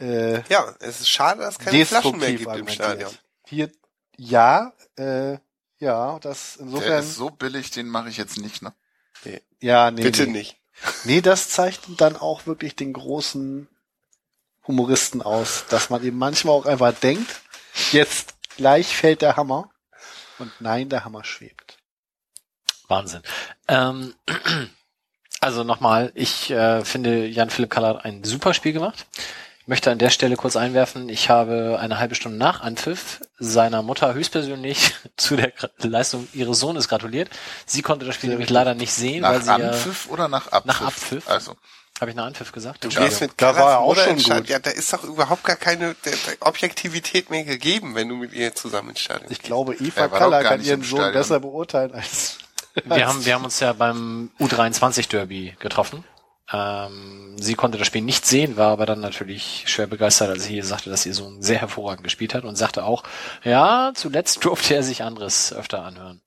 äh, 0.00 0.40
Ja, 0.48 0.74
es 0.80 1.00
ist 1.00 1.08
schade, 1.08 1.40
dass 1.42 1.54
es 1.56 1.58
keine 1.64 1.84
Flaschen 1.86 2.18
mehr 2.18 2.32
gibt 2.32 2.56
im. 2.56 2.66
Stadion. 2.68 3.10
Hier, 3.46 3.70
ja, 4.16 4.72
äh, 4.98 5.36
ja, 5.78 6.18
das 6.20 6.54
Der 6.56 6.66
insofern. 6.66 6.98
ist 7.04 7.14
so 7.14 7.30
billig, 7.30 7.70
den 7.70 7.88
mache 7.88 8.08
ich 8.08 8.16
jetzt 8.16 8.38
nicht, 8.38 8.62
ne? 8.62 8.72
Ja, 9.60 9.90
nee, 9.90 10.02
Bitte 10.02 10.24
nee. 10.24 10.32
nicht. 10.32 10.56
Nee, 11.04 11.20
das 11.20 11.48
zeichnet 11.48 12.00
dann 12.00 12.16
auch 12.16 12.46
wirklich 12.46 12.76
den 12.76 12.92
großen 12.92 13.68
Humoristen 14.66 15.22
aus, 15.22 15.64
dass 15.68 15.90
man 15.90 16.02
eben 16.04 16.18
manchmal 16.18 16.54
auch 16.54 16.66
einfach 16.66 16.92
denkt, 16.94 17.40
jetzt 17.92 18.34
gleich 18.56 18.96
fällt 18.96 19.22
der 19.22 19.36
Hammer. 19.36 19.70
Und 20.38 20.50
nein, 20.60 20.88
der 20.88 21.04
Hammer 21.04 21.24
schwebt. 21.24 21.78
Wahnsinn. 22.88 23.22
Ähm, 23.68 24.14
also 25.40 25.64
nochmal, 25.64 26.10
ich 26.14 26.50
äh, 26.50 26.84
finde 26.84 27.26
Jan-Philipp 27.26 27.70
Kaller 27.70 27.88
hat 27.88 28.04
ein 28.04 28.24
super 28.24 28.52
Spiel 28.52 28.72
gemacht. 28.72 29.06
Ich 29.64 29.68
möchte 29.68 29.90
an 29.90 29.96
der 29.98 30.10
Stelle 30.10 30.36
kurz 30.36 30.56
einwerfen, 30.56 31.08
ich 31.08 31.30
habe 31.30 31.78
eine 31.80 31.98
halbe 31.98 32.14
Stunde 32.14 32.36
nach 32.36 32.60
Anpfiff 32.60 33.22
seiner 33.38 33.80
Mutter 33.82 34.12
höchstpersönlich 34.12 34.92
zu 35.16 35.36
der 35.36 35.52
Leistung 35.78 36.28
ihres 36.34 36.60
Sohnes 36.60 36.86
gratuliert. 36.86 37.30
Sie 37.64 37.80
konnte 37.80 38.04
das 38.04 38.14
Spiel 38.14 38.28
nämlich 38.28 38.50
leider 38.50 38.74
nicht 38.74 38.92
sehen, 38.92 39.22
weil 39.22 39.38
Nach 39.38 39.42
sie 39.42 39.48
ja, 39.48 39.70
Anpfiff 39.70 40.08
oder 40.10 40.28
nach 40.28 40.48
Abpfiff? 40.48 40.66
Nach 40.66 40.80
Abpfiff. 40.86 41.28
Also, 41.30 41.56
habe 41.98 42.10
ich 42.10 42.14
nach 42.16 42.26
Anpfiff 42.26 42.52
gesagt? 42.52 42.84
Du 42.84 42.88
Ja. 42.90 43.04
gehst 43.06 43.22
mit 43.22 43.30
Da 43.38 43.52
Callas 43.52 43.62
war 43.62 43.70
er 43.72 43.78
auch 43.78 43.96
schon 43.96 44.10
ins 44.10 44.22
Stadion. 44.24 44.42
gut. 44.42 44.50
Ja, 44.50 44.58
da 44.58 44.68
ist 44.70 44.92
doch 44.92 45.02
überhaupt 45.04 45.44
gar 45.44 45.56
keine 45.56 45.94
der, 46.04 46.12
der 46.12 46.34
Objektivität 46.40 47.30
mehr 47.30 47.44
gegeben, 47.44 47.94
wenn 47.94 48.10
du 48.10 48.16
mit 48.16 48.34
ihr 48.34 48.54
zusammen 48.54 48.90
ins 48.90 49.00
Stadion 49.00 49.30
Ich 49.32 49.38
gehst. 49.38 49.44
glaube, 49.44 49.74
Eva 49.76 50.02
Er 50.02 50.08
Kaller 50.10 50.42
kann 50.42 50.60
ihren 50.62 50.80
im 50.80 50.84
Sohn 50.84 50.98
Stadion. 50.98 51.14
besser 51.14 51.40
beurteilen 51.40 51.94
als. 51.94 52.36
Wir 52.84 53.06
haben, 53.08 53.24
wir 53.24 53.34
haben 53.34 53.44
uns 53.44 53.60
ja 53.60 53.72
beim 53.72 54.30
U23 54.38 55.08
Derby 55.08 55.56
getroffen. 55.58 56.04
Ähm, 56.52 57.36
sie 57.40 57.54
konnte 57.54 57.78
das 57.78 57.86
Spiel 57.86 58.02
nicht 58.02 58.26
sehen, 58.26 58.58
war 58.58 58.70
aber 58.70 58.84
dann 58.84 59.00
natürlich 59.00 59.64
schwer 59.66 59.86
begeistert, 59.86 60.28
als 60.28 60.44
sie 60.44 60.60
sagte, 60.60 60.90
dass 60.90 61.06
ihr 61.06 61.14
Sohn 61.14 61.40
sehr 61.40 61.58
hervorragend 61.58 62.04
gespielt 62.04 62.34
hat 62.34 62.44
und 62.44 62.56
sagte 62.56 62.84
auch, 62.84 63.02
ja, 63.44 63.92
zuletzt 63.94 64.44
durfte 64.44 64.74
er 64.74 64.82
sich 64.82 65.02
anderes 65.02 65.52
öfter 65.52 65.82
anhören. 65.84 66.20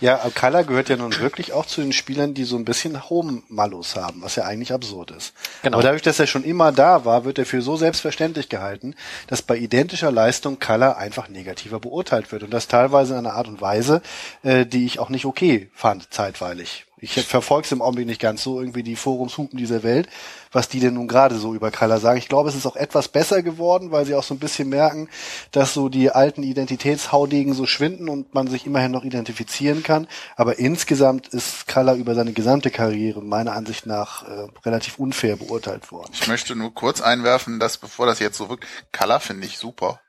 Ja, 0.00 0.20
aber 0.20 0.30
Kaller 0.30 0.64
gehört 0.64 0.88
ja 0.88 0.96
nun 0.96 1.18
wirklich 1.18 1.52
auch 1.52 1.66
zu 1.66 1.80
den 1.80 1.92
Spielern, 1.92 2.32
die 2.32 2.44
so 2.44 2.56
ein 2.56 2.64
bisschen 2.64 3.10
Home-Malus 3.10 3.96
haben, 3.96 4.22
was 4.22 4.36
ja 4.36 4.44
eigentlich 4.44 4.72
absurd 4.72 5.10
ist. 5.10 5.34
Genau. 5.62 5.76
Aber 5.76 5.82
dadurch, 5.82 6.02
dass 6.02 6.20
er 6.20 6.28
schon 6.28 6.44
immer 6.44 6.70
da 6.72 7.04
war, 7.04 7.24
wird 7.24 7.38
er 7.38 7.46
für 7.46 7.60
so 7.60 7.76
selbstverständlich 7.76 8.48
gehalten, 8.48 8.94
dass 9.26 9.42
bei 9.42 9.56
identischer 9.56 10.12
Leistung 10.12 10.60
Kaller 10.60 10.96
einfach 10.96 11.28
negativer 11.28 11.80
beurteilt 11.80 12.30
wird. 12.30 12.44
Und 12.44 12.50
das 12.50 12.68
teilweise 12.68 13.14
in 13.14 13.26
einer 13.26 13.34
Art 13.34 13.48
und 13.48 13.60
Weise, 13.60 14.00
äh, 14.42 14.64
die 14.64 14.86
ich 14.86 15.00
auch 15.00 15.08
nicht 15.08 15.24
okay 15.24 15.70
fand, 15.74 16.12
zeitweilig. 16.12 16.87
Ich 17.00 17.12
verfolge 17.26 17.66
es 17.66 17.72
im 17.72 17.82
Augenblick 17.82 18.06
nicht 18.06 18.20
ganz 18.20 18.42
so, 18.42 18.60
irgendwie 18.60 18.82
die 18.82 18.96
Forumshupen 18.96 19.58
dieser 19.58 19.82
Welt, 19.82 20.08
was 20.52 20.68
die 20.68 20.80
denn 20.80 20.94
nun 20.94 21.08
gerade 21.08 21.36
so 21.36 21.54
über 21.54 21.70
Kaller 21.70 21.98
sagen. 21.98 22.18
Ich 22.18 22.28
glaube, 22.28 22.48
es 22.48 22.54
ist 22.54 22.66
auch 22.66 22.76
etwas 22.76 23.08
besser 23.08 23.42
geworden, 23.42 23.90
weil 23.90 24.04
sie 24.04 24.14
auch 24.14 24.22
so 24.22 24.34
ein 24.34 24.38
bisschen 24.38 24.68
merken, 24.68 25.08
dass 25.52 25.74
so 25.74 25.88
die 25.88 26.10
alten 26.10 26.42
Identitätshaudegen 26.42 27.54
so 27.54 27.66
schwinden 27.66 28.08
und 28.08 28.34
man 28.34 28.46
sich 28.48 28.66
immerhin 28.66 28.92
noch 28.92 29.04
identifizieren 29.04 29.82
kann. 29.82 30.08
Aber 30.36 30.58
insgesamt 30.58 31.28
ist 31.28 31.66
Kaller 31.66 31.94
über 31.94 32.14
seine 32.14 32.32
gesamte 32.32 32.70
Karriere 32.70 33.22
meiner 33.22 33.52
Ansicht 33.52 33.86
nach 33.86 34.26
äh, 34.26 34.46
relativ 34.64 34.98
unfair 34.98 35.36
beurteilt 35.36 35.92
worden. 35.92 36.10
ich 36.12 36.26
möchte 36.26 36.56
nur 36.56 36.74
kurz 36.74 37.00
einwerfen, 37.00 37.58
dass 37.58 37.78
bevor 37.78 38.06
das 38.06 38.18
jetzt 38.18 38.36
so 38.36 38.48
wirkt, 38.48 38.66
Color 38.92 39.20
finde 39.20 39.46
ich 39.46 39.58
super. 39.58 40.00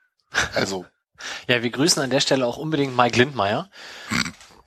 Also, 0.54 0.84
Ja, 1.48 1.62
wir 1.62 1.70
grüßen 1.70 2.02
an 2.02 2.10
der 2.10 2.20
Stelle 2.20 2.46
auch 2.46 2.56
unbedingt 2.56 2.96
Mike 2.96 3.18
Lindmeier. 3.18 3.70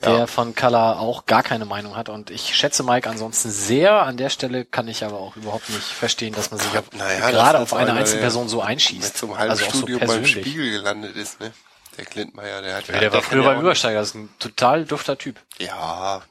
Der 0.06 0.18
Ja. 0.20 0.28
von 0.28 0.56
Kalla 0.56 0.98
auch 1.00 1.26
gar 1.26 1.44
keine 1.44 1.66
Meinung 1.66 1.96
hat. 1.96 2.10
Und 2.10 2.30
ich 2.30 2.56
schätze 2.56 2.84
Mike 2.84 3.10
ansonsten 3.10 3.50
sehr. 3.52 4.04
An 4.04 4.18
der 4.18 4.30
Stelle 4.30 4.66
kann 4.66 4.88
ich 4.88 5.04
aber 5.04 5.18
auch 5.20 5.36
überhaupt 5.36 5.70
nicht 5.70 5.84
verstehen, 5.86 6.34
dass 6.34 6.52
man 6.52 6.60
sich 6.60 6.78
auf, 6.78 6.86
Naja, 6.94 7.30
gerade 7.32 7.60
auf 7.60 7.74
eine 7.74 7.92
einer, 7.92 8.00
Einzelperson 8.00 8.48
so 8.50 8.62
einschießt. 8.62 9.24
einem 9.24 9.38
halben 9.38 9.52
also 9.52 9.66
auch 9.66 9.74
so 9.74 9.86
beim 9.86 10.00
persönlich. 10.00 10.32
Spiegel 10.32 10.72
gelandet 10.72 11.16
ist, 11.16 11.40
ne? 11.40 11.52
Der 11.98 12.06
Klintmeier, 12.06 12.62
der 12.62 12.76
hat 12.78 12.88
Ja, 12.88 13.00
der 13.00 13.14
war 13.14 13.22
früher 13.22 13.44
beim 13.44 13.60
Übersteiger, 13.60 14.00
das 14.00 14.10
ist 14.10 14.16
ein 14.16 14.30
total 14.40 14.86
dufter 14.86 15.18
Typ. 15.18 15.40
Ja, 15.60 16.24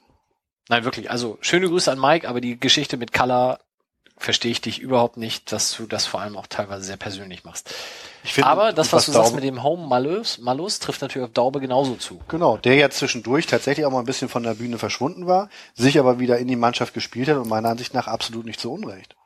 Nein, 0.69 0.85
wirklich. 0.85 1.11
Also 1.11 1.39
schöne 1.40 1.69
Grüße 1.69 1.90
an 1.90 1.99
Mike, 2.01 2.27
aber 2.28 2.40
die 2.40 2.59
Geschichte 2.59 2.97
mit 2.97 3.12
Kalla 3.12 3.59
verstehe 4.16 4.53
ich 4.53 4.61
dich 4.61 4.78
überhaupt 4.78 5.16
nicht, 5.16 5.51
dass 5.53 5.77
du 5.77 5.86
das 5.86 6.07
vor 6.07 6.20
allem 6.20 6.36
auch 6.36 6.47
teilweise 6.47 6.85
sehr 6.85 6.97
persönlich 6.97 7.44
machst. 7.44 7.74
Ich 8.24 8.35
finde, 8.35 8.49
aber 8.49 8.73
das, 8.73 8.93
was, 8.93 9.07
du 9.07 9.12
sagst 9.12 9.31
Daube- 9.31 9.36
mit 9.36 9.44
dem 9.44 9.62
Home 9.62 9.86
Malus, 9.86 10.39
Malus 10.39 10.78
trifft 10.78 11.03
natürlich 11.03 11.27
auf 11.27 11.32
Daube 11.32 11.61
genauso 11.61 11.97
zu. 11.97 12.20
Genau, 12.28 12.57
der 12.57 12.74
ja 12.74 12.89
zwischendurch 12.90 13.47
tatsächlich 13.47 13.85
auch 13.85 13.90
mal 13.90 13.99
ein 14.01 14.07
bisschen 14.07 14.28
von 14.28 14.43
der 14.43 14.55
Bühne 14.55 14.78
verschwunden 14.78 15.27
war, 15.27 15.49
sich 15.74 15.99
aber 15.99 16.19
wieder 16.20 16.39
in 16.39 16.49
die 16.49 16.57
Mannschaft 16.57 16.94
gespielt 16.94 17.28
hat 17.28 17.36
und 17.36 17.49
meiner 17.49 17.70
Ansicht 17.70 17.94
nach 17.94 18.07
absolut 18.07 18.47
nicht 18.47 18.61
zu 18.61 18.73
Unrecht. 18.73 19.16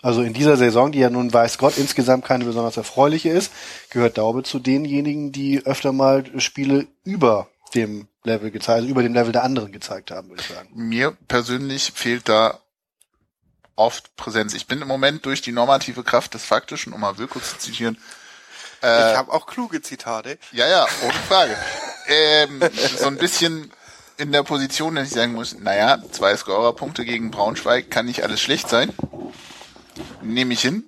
Also 0.00 0.22
in 0.22 0.32
dieser 0.32 0.56
Saison, 0.56 0.92
die 0.92 1.00
ja 1.00 1.10
nun 1.10 1.32
weiß 1.32 1.58
Gott 1.58 1.76
insgesamt 1.76 2.24
keine 2.24 2.44
besonders 2.44 2.76
erfreuliche 2.76 3.30
ist, 3.30 3.52
gehört 3.90 4.18
Daube 4.18 4.44
zu 4.44 4.58
denjenigen, 4.60 5.32
die 5.32 5.64
öfter 5.66 5.92
mal 5.92 6.24
Spiele 6.40 6.86
über 7.04 7.48
dem 7.74 8.08
Level 8.22 8.50
gezeigt, 8.50 8.76
also 8.78 8.88
über 8.88 9.02
dem 9.02 9.14
Level 9.14 9.32
der 9.32 9.42
anderen 9.44 9.72
gezeigt 9.72 10.10
haben, 10.10 10.28
würde 10.28 10.42
ich 10.42 10.48
sagen. 10.54 10.68
Mir 10.72 11.16
persönlich 11.26 11.92
fehlt 11.94 12.28
da 12.28 12.60
oft 13.78 14.14
Präsenz. 14.16 14.54
Ich 14.54 14.66
bin 14.66 14.82
im 14.82 14.88
Moment 14.88 15.24
durch 15.24 15.40
die 15.40 15.52
normative 15.52 16.02
Kraft 16.02 16.34
des 16.34 16.44
Faktischen, 16.44 16.92
um 16.92 17.00
mal 17.00 17.18
Wilko 17.18 17.40
zu 17.40 17.58
zitieren, 17.58 17.98
äh, 18.82 19.12
ich 19.12 19.16
habe 19.16 19.32
auch 19.32 19.46
kluge 19.46 19.82
Zitate. 19.82 20.38
Ja, 20.52 20.68
ja, 20.68 20.86
ohne 21.02 21.12
Frage. 21.28 21.56
ähm, 22.06 22.60
so 22.98 23.06
ein 23.06 23.16
bisschen 23.16 23.72
in 24.16 24.32
der 24.32 24.42
Position, 24.42 24.94
dass 24.94 25.08
ich 25.08 25.14
sagen 25.14 25.32
muss, 25.32 25.58
naja, 25.58 25.98
zwei 26.10 26.36
Scorerpunkte 26.36 27.04
gegen 27.04 27.30
Braunschweig 27.30 27.90
kann 27.90 28.06
nicht 28.06 28.22
alles 28.22 28.40
schlecht 28.40 28.68
sein. 28.68 28.92
Nehme 30.22 30.54
ich 30.54 30.60
hin. 30.60 30.84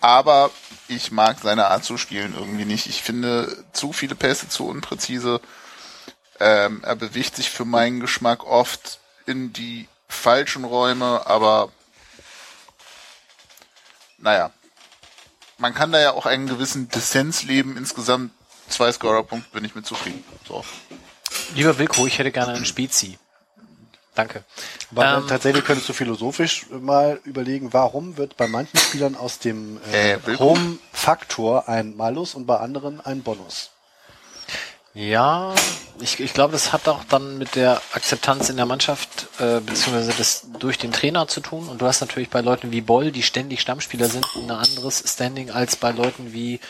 Aber 0.00 0.50
ich 0.88 1.10
mag 1.10 1.38
seine 1.42 1.68
Art 1.68 1.84
zu 1.84 1.96
spielen 1.96 2.34
irgendwie 2.36 2.64
nicht. 2.64 2.86
Ich 2.86 3.02
finde 3.02 3.64
zu 3.72 3.92
viele 3.92 4.14
Pässe 4.14 4.48
zu 4.48 4.66
unpräzise. 4.66 5.40
Ähm, 6.38 6.82
er 6.84 6.96
bewegt 6.96 7.36
sich 7.36 7.50
für 7.50 7.64
meinen 7.64 8.00
Geschmack 8.00 8.44
oft 8.44 9.00
in 9.24 9.52
die 9.52 9.88
falschen 10.06 10.64
Räume, 10.64 11.26
aber 11.26 11.72
naja, 14.18 14.50
man 15.58 15.74
kann 15.74 15.92
da 15.92 16.00
ja 16.00 16.12
auch 16.12 16.26
einen 16.26 16.46
gewissen 16.46 16.88
Dissens 16.88 17.42
leben. 17.44 17.76
Insgesamt 17.76 18.32
zwei 18.68 18.90
Scorerpunkte 18.92 19.50
bin 19.52 19.64
ich 19.64 19.74
mit 19.74 19.86
zufrieden. 19.86 20.22
So. 20.46 20.64
Lieber 21.54 21.78
Wilko, 21.78 22.06
ich 22.06 22.18
hätte 22.18 22.32
gerne 22.32 22.54
einen 22.54 22.64
Spezi. 22.66 23.18
Danke. 24.14 24.44
Aber 24.92 25.18
Ähm, 25.18 25.28
tatsächlich 25.28 25.64
könntest 25.64 25.88
du 25.88 25.92
philosophisch 25.92 26.66
mal 26.70 27.20
überlegen, 27.24 27.72
warum 27.74 28.16
wird 28.16 28.36
bei 28.38 28.48
manchen 28.48 28.78
Spielern 28.78 29.14
aus 29.14 29.38
dem 29.38 29.78
äh, 29.92 30.12
Äh? 30.14 30.38
Home-Faktor 30.38 31.68
ein 31.68 31.96
Malus 31.96 32.34
und 32.34 32.46
bei 32.46 32.56
anderen 32.58 33.00
ein 33.02 33.22
Bonus. 33.22 33.70
Ja, 34.96 35.54
ich, 36.00 36.20
ich 36.20 36.32
glaube, 36.32 36.52
das 36.52 36.72
hat 36.72 36.88
auch 36.88 37.04
dann 37.04 37.36
mit 37.36 37.54
der 37.54 37.82
Akzeptanz 37.92 38.48
in 38.48 38.56
der 38.56 38.64
Mannschaft 38.64 39.28
äh, 39.38 39.60
beziehungsweise 39.60 40.14
das 40.16 40.46
durch 40.58 40.78
den 40.78 40.90
Trainer 40.90 41.28
zu 41.28 41.40
tun. 41.40 41.68
Und 41.68 41.82
du 41.82 41.86
hast 41.86 42.00
natürlich 42.00 42.30
bei 42.30 42.40
Leuten 42.40 42.72
wie 42.72 42.80
Boll, 42.80 43.12
die 43.12 43.22
ständig 43.22 43.60
Stammspieler 43.60 44.08
sind, 44.08 44.26
ein 44.36 44.50
anderes 44.50 45.04
Standing 45.06 45.50
als 45.50 45.76
bei 45.76 45.90
Leuten 45.90 46.32
wie 46.32 46.60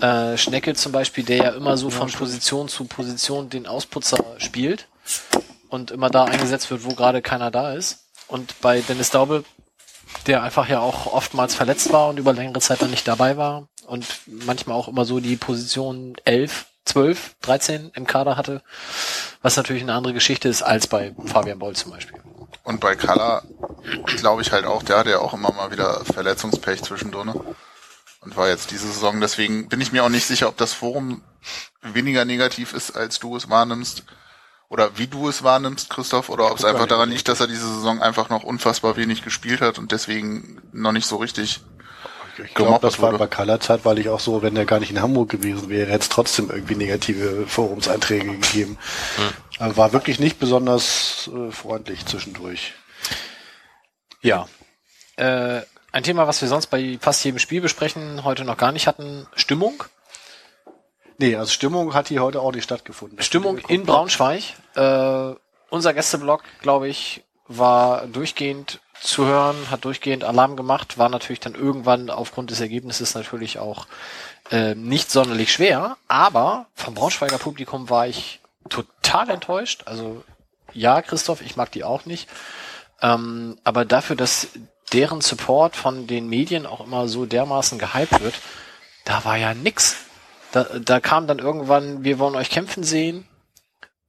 äh, 0.00 0.38
Schneckel 0.38 0.74
zum 0.74 0.92
Beispiel, 0.92 1.22
der 1.22 1.36
ja 1.36 1.50
immer 1.50 1.76
so 1.76 1.90
von 1.90 2.10
Position 2.10 2.68
zu 2.68 2.84
Position 2.84 3.50
den 3.50 3.66
Ausputzer 3.66 4.24
spielt 4.38 4.88
und 5.68 5.90
immer 5.90 6.08
da 6.08 6.24
eingesetzt 6.24 6.70
wird, 6.70 6.84
wo 6.84 6.94
gerade 6.94 7.20
keiner 7.20 7.50
da 7.50 7.74
ist. 7.74 8.06
Und 8.26 8.58
bei 8.62 8.80
Dennis 8.80 9.10
Daube, 9.10 9.44
der 10.26 10.42
einfach 10.42 10.66
ja 10.66 10.80
auch 10.80 11.12
oftmals 11.12 11.54
verletzt 11.54 11.92
war 11.92 12.08
und 12.08 12.18
über 12.18 12.32
längere 12.32 12.60
Zeit 12.60 12.80
dann 12.80 12.90
nicht 12.90 13.06
dabei 13.06 13.36
war 13.36 13.68
und 13.86 14.06
manchmal 14.24 14.76
auch 14.76 14.88
immer 14.88 15.04
so 15.04 15.20
die 15.20 15.36
Position 15.36 16.16
11, 16.24 16.64
12, 16.90 17.36
13 17.42 17.92
im 17.94 18.06
Kader 18.06 18.36
hatte, 18.36 18.62
was 19.42 19.56
natürlich 19.56 19.82
eine 19.82 19.94
andere 19.94 20.14
Geschichte 20.14 20.48
ist 20.48 20.62
als 20.62 20.86
bei 20.86 21.14
Fabian 21.24 21.58
Boll 21.58 21.74
zum 21.74 21.92
Beispiel. 21.92 22.20
Und 22.64 22.80
bei 22.80 22.94
Kalla 22.94 23.42
glaube 24.16 24.42
ich 24.42 24.52
halt 24.52 24.66
auch, 24.66 24.82
der 24.82 24.98
hatte 24.98 25.10
ja 25.10 25.18
auch 25.20 25.34
immer 25.34 25.52
mal 25.52 25.70
wieder 25.70 26.04
Verletzungspech 26.04 26.82
zwischendrin. 26.82 27.32
Und 28.22 28.36
war 28.36 28.48
jetzt 28.48 28.70
diese 28.70 28.86
Saison, 28.86 29.20
deswegen 29.20 29.68
bin 29.68 29.80
ich 29.80 29.92
mir 29.92 30.04
auch 30.04 30.10
nicht 30.10 30.26
sicher, 30.26 30.48
ob 30.48 30.56
das 30.58 30.74
Forum 30.74 31.22
weniger 31.80 32.26
negativ 32.26 32.74
ist, 32.74 32.90
als 32.90 33.18
du 33.18 33.34
es 33.34 33.48
wahrnimmst. 33.48 34.04
Oder 34.68 34.98
wie 34.98 35.06
du 35.06 35.28
es 35.28 35.42
wahrnimmst, 35.42 35.90
Christoph, 35.90 36.28
oder 36.28 36.50
ob 36.50 36.58
es 36.58 36.64
einfach 36.64 36.86
daran 36.86 37.10
liegt, 37.10 37.28
dass 37.28 37.40
er 37.40 37.46
diese 37.46 37.66
Saison 37.74 38.02
einfach 38.02 38.28
noch 38.28 38.44
unfassbar 38.44 38.96
wenig 38.96 39.24
gespielt 39.24 39.62
hat 39.62 39.78
und 39.78 39.90
deswegen 39.90 40.60
noch 40.72 40.92
nicht 40.92 41.06
so 41.06 41.16
richtig 41.16 41.62
Ich 42.44 42.54
glaube, 42.54 42.78
das 42.80 43.00
war 43.00 43.16
bei 43.16 43.26
Kalla 43.26 43.60
zeitweilig 43.60 44.08
auch 44.08 44.20
so, 44.20 44.42
wenn 44.42 44.54
der 44.54 44.64
gar 44.64 44.80
nicht 44.80 44.90
in 44.90 45.02
Hamburg 45.02 45.30
gewesen 45.30 45.68
wäre, 45.68 45.90
hätte 45.90 46.02
es 46.02 46.08
trotzdem 46.08 46.50
irgendwie 46.50 46.74
negative 46.74 47.46
Forumseinträge 47.46 48.36
gegeben. 48.38 48.78
Also 49.58 49.76
war 49.76 49.92
wirklich 49.92 50.20
nicht 50.20 50.38
besonders 50.38 51.30
äh, 51.34 51.50
freundlich 51.50 52.06
zwischendurch. 52.06 52.74
Ja. 54.22 54.48
Äh, 55.16 55.62
ein 55.92 56.02
Thema, 56.02 56.26
was 56.26 56.40
wir 56.40 56.48
sonst 56.48 56.68
bei 56.68 56.98
fast 57.00 57.24
jedem 57.24 57.38
Spiel 57.38 57.60
besprechen, 57.60 58.24
heute 58.24 58.44
noch 58.44 58.56
gar 58.56 58.72
nicht 58.72 58.86
hatten, 58.86 59.26
Stimmung. 59.34 59.84
Nee, 61.18 61.36
also 61.36 61.50
Stimmung 61.50 61.92
hat 61.94 62.08
hier 62.08 62.22
heute 62.22 62.40
auch 62.40 62.52
nicht 62.52 62.64
stattgefunden. 62.64 63.20
Stimmung 63.20 63.58
in 63.58 63.84
Braunschweig. 63.84 64.42
Äh, 64.74 65.34
unser 65.68 65.92
Gästeblock, 65.94 66.42
glaube 66.62 66.88
ich, 66.88 67.22
war 67.46 68.06
durchgehend 68.06 68.80
zu 69.00 69.24
hören, 69.24 69.70
hat 69.70 69.84
durchgehend 69.84 70.24
Alarm 70.24 70.56
gemacht, 70.56 70.98
war 70.98 71.08
natürlich 71.08 71.40
dann 71.40 71.54
irgendwann 71.54 72.10
aufgrund 72.10 72.50
des 72.50 72.60
Ergebnisses 72.60 73.14
natürlich 73.14 73.58
auch 73.58 73.86
äh, 74.50 74.74
nicht 74.74 75.10
sonderlich 75.10 75.52
schwer, 75.52 75.96
aber 76.08 76.66
vom 76.74 76.94
Braunschweiger 76.94 77.38
Publikum 77.38 77.88
war 77.88 78.06
ich 78.06 78.40
total 78.68 79.30
enttäuscht. 79.30 79.82
Also 79.86 80.22
ja, 80.72 81.02
Christoph, 81.02 81.40
ich 81.40 81.56
mag 81.56 81.72
die 81.72 81.84
auch 81.84 82.04
nicht. 82.04 82.28
Ähm, 83.02 83.58
aber 83.64 83.84
dafür, 83.84 84.16
dass 84.16 84.48
deren 84.92 85.20
Support 85.20 85.76
von 85.76 86.06
den 86.06 86.28
Medien 86.28 86.66
auch 86.66 86.84
immer 86.84 87.08
so 87.08 87.26
dermaßen 87.26 87.78
gehypt 87.78 88.20
wird, 88.20 88.34
da 89.04 89.24
war 89.24 89.36
ja 89.36 89.54
nix. 89.54 89.96
Da, 90.52 90.64
da 90.64 91.00
kam 91.00 91.26
dann 91.26 91.38
irgendwann, 91.38 92.04
wir 92.04 92.18
wollen 92.18 92.34
euch 92.34 92.50
kämpfen 92.50 92.82
sehen. 92.82 93.26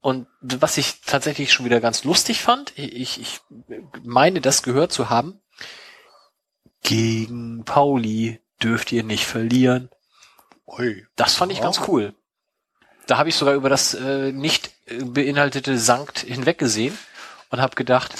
Und 0.01 0.27
was 0.41 0.77
ich 0.77 1.01
tatsächlich 1.05 1.53
schon 1.53 1.65
wieder 1.65 1.79
ganz 1.79 2.03
lustig 2.03 2.41
fand, 2.41 2.77
ich, 2.77 3.21
ich 3.21 3.39
meine, 4.03 4.41
das 4.41 4.63
gehört 4.63 4.91
zu 4.91 5.09
haben, 5.11 5.39
gegen 6.81 7.63
Pauli 7.65 8.39
dürft 8.61 8.91
ihr 8.91 9.03
nicht 9.03 9.25
verlieren. 9.25 9.89
Ui. 10.65 11.05
Das 11.15 11.35
fand 11.35 11.51
ich 11.51 11.61
ganz 11.61 11.81
cool. 11.87 12.15
Da 13.05 13.17
habe 13.17 13.29
ich 13.29 13.35
sogar 13.35 13.53
über 13.53 13.69
das 13.69 13.93
äh, 13.93 14.31
nicht 14.31 14.71
äh, 14.87 15.03
beinhaltete 15.03 15.77
Sankt 15.77 16.19
hinweggesehen 16.19 16.97
und 17.49 17.61
habe 17.61 17.75
gedacht, 17.75 18.13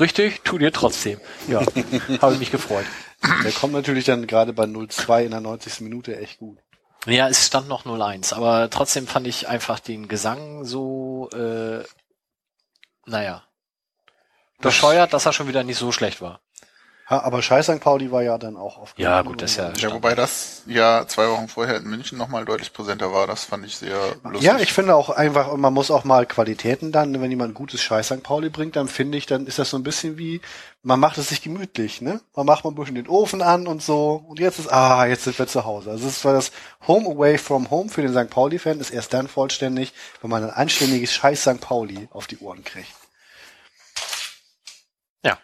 richtig, 0.00 0.42
tut 0.42 0.60
ihr 0.60 0.72
trotzdem. 0.72 1.20
Ja, 1.48 1.60
habe 2.20 2.34
ich 2.34 2.40
mich 2.40 2.50
gefreut. 2.50 2.86
Der 3.44 3.52
kommt 3.52 3.72
natürlich 3.72 4.04
dann 4.04 4.26
gerade 4.26 4.52
bei 4.52 4.64
0-2 4.64 5.24
in 5.24 5.30
der 5.30 5.40
90. 5.40 5.80
Minute 5.82 6.18
echt 6.18 6.38
gut. 6.38 6.58
Ja, 7.06 7.28
es 7.28 7.46
stand 7.46 7.68
noch 7.68 7.84
0-1, 7.84 8.32
aber 8.32 8.70
trotzdem 8.70 9.08
fand 9.08 9.26
ich 9.26 9.48
einfach 9.48 9.80
den 9.80 10.06
Gesang 10.06 10.64
so, 10.64 11.28
äh, 11.30 11.82
naja, 13.06 13.42
bescheuert, 14.60 15.12
dass 15.12 15.26
er 15.26 15.32
schon 15.32 15.48
wieder 15.48 15.64
nicht 15.64 15.78
so 15.78 15.90
schlecht 15.90 16.20
war. 16.20 16.40
Ha, 17.10 17.18
aber 17.18 17.42
Scheiß 17.42 17.66
St. 17.66 17.80
Pauli 17.80 18.12
war 18.12 18.22
ja 18.22 18.38
dann 18.38 18.56
auch 18.56 18.78
auf. 18.78 18.94
Ja, 18.96 19.22
gut, 19.22 19.42
das 19.42 19.52
ist 19.52 19.56
ja, 19.56 19.72
Ja, 19.76 19.92
wobei 19.92 20.14
das 20.14 20.62
ja 20.66 21.04
zwei 21.08 21.28
Wochen 21.28 21.48
vorher 21.48 21.76
in 21.78 21.84
München 21.84 22.16
nochmal 22.16 22.44
deutlich 22.44 22.72
präsenter 22.72 23.12
war. 23.12 23.26
Das 23.26 23.44
fand 23.44 23.66
ich 23.66 23.76
sehr 23.76 23.96
lustig. 24.22 24.42
Ja, 24.42 24.58
ich 24.58 24.72
finde 24.72 24.94
auch 24.94 25.10
einfach, 25.10 25.54
man 25.56 25.74
muss 25.74 25.90
auch 25.90 26.04
mal 26.04 26.26
Qualitäten 26.26 26.92
dann, 26.92 27.20
wenn 27.20 27.30
jemand 27.30 27.54
gutes 27.54 27.82
Scheiß 27.82 28.06
St. 28.06 28.22
Pauli 28.22 28.50
bringt, 28.50 28.76
dann 28.76 28.86
finde 28.88 29.18
ich, 29.18 29.26
dann 29.26 29.46
ist 29.46 29.58
das 29.58 29.70
so 29.70 29.76
ein 29.76 29.82
bisschen 29.82 30.16
wie, 30.16 30.40
man 30.82 31.00
macht 31.00 31.18
es 31.18 31.28
sich 31.30 31.42
gemütlich, 31.42 32.00
ne? 32.00 32.20
Man 32.36 32.46
macht 32.46 32.64
mal 32.64 32.70
ein 32.70 32.76
bisschen 32.76 32.94
den 32.94 33.08
Ofen 33.08 33.42
an 33.42 33.66
und 33.66 33.82
so, 33.82 34.24
und 34.28 34.38
jetzt 34.38 34.58
ist, 34.60 34.72
ah, 34.72 35.04
jetzt 35.06 35.24
sind 35.24 35.38
wir 35.38 35.46
zu 35.48 35.64
Hause. 35.64 35.90
Also 35.90 36.06
es 36.06 36.24
war 36.24 36.32
das 36.32 36.52
Home 36.86 37.08
Away 37.08 37.36
from 37.36 37.70
Home 37.70 37.88
für 37.90 38.02
den 38.02 38.12
St. 38.12 38.30
Pauli-Fan, 38.30 38.80
ist 38.80 38.90
erst 38.90 39.12
dann 39.12 39.28
vollständig, 39.28 39.92
wenn 40.20 40.30
man 40.30 40.44
ein 40.44 40.50
anständiges 40.50 41.12
Scheiß 41.12 41.42
St. 41.42 41.60
Pauli 41.60 42.08
auf 42.12 42.26
die 42.28 42.38
Ohren 42.38 42.62
kriegt. 42.64 42.92
ja. 45.24 45.38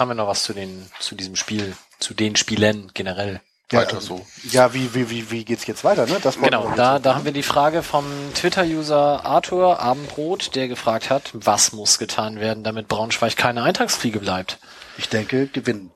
Haben 0.00 0.12
wir 0.12 0.14
noch 0.14 0.28
was 0.28 0.44
zu 0.44 0.54
den, 0.54 0.90
zu 0.98 1.14
diesem 1.14 1.36
Spiel, 1.36 1.76
zu 1.98 2.14
den 2.14 2.34
Spielen 2.34 2.90
generell? 2.94 3.42
Weiter 3.68 3.98
ähm, 3.98 4.00
so. 4.00 4.26
Ja, 4.50 4.72
wie, 4.72 4.94
wie, 4.94 5.10
wie, 5.10 5.30
wie 5.30 5.44
geht's 5.44 5.66
jetzt 5.66 5.84
weiter, 5.84 6.06
ne? 6.06 6.18
Das 6.22 6.40
Genau, 6.40 6.70
wir 6.70 6.74
da, 6.74 6.98
da 6.98 7.14
haben 7.14 7.26
wir 7.26 7.32
die 7.32 7.42
Frage 7.42 7.82
vom 7.82 8.06
Twitter-User 8.34 9.26
Arthur 9.26 9.78
Abendbrot, 9.78 10.56
der 10.56 10.68
gefragt 10.68 11.10
hat, 11.10 11.30
was 11.34 11.72
muss 11.72 11.98
getan 11.98 12.40
werden, 12.40 12.64
damit 12.64 12.88
Braunschweig 12.88 13.36
keine 13.36 13.62
Eintagsfliege 13.62 14.20
bleibt. 14.20 14.58
Ich 14.96 15.10
denke, 15.10 15.48
gewinnen. 15.48 15.92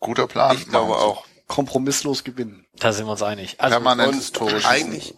Guter 0.00 0.26
Plan. 0.26 0.56
Ich 0.56 0.68
glaube 0.68 0.90
wir 0.90 0.98
auch. 0.98 1.24
Kompromisslos 1.46 2.24
gewinnen. 2.24 2.66
Da 2.74 2.92
sind 2.92 3.06
wir 3.06 3.12
uns 3.12 3.22
einig. 3.22 3.60
Also, 3.60 3.76
Permanent 3.76 4.16
historisch. 4.16 4.66
eigentlich, 4.66 5.14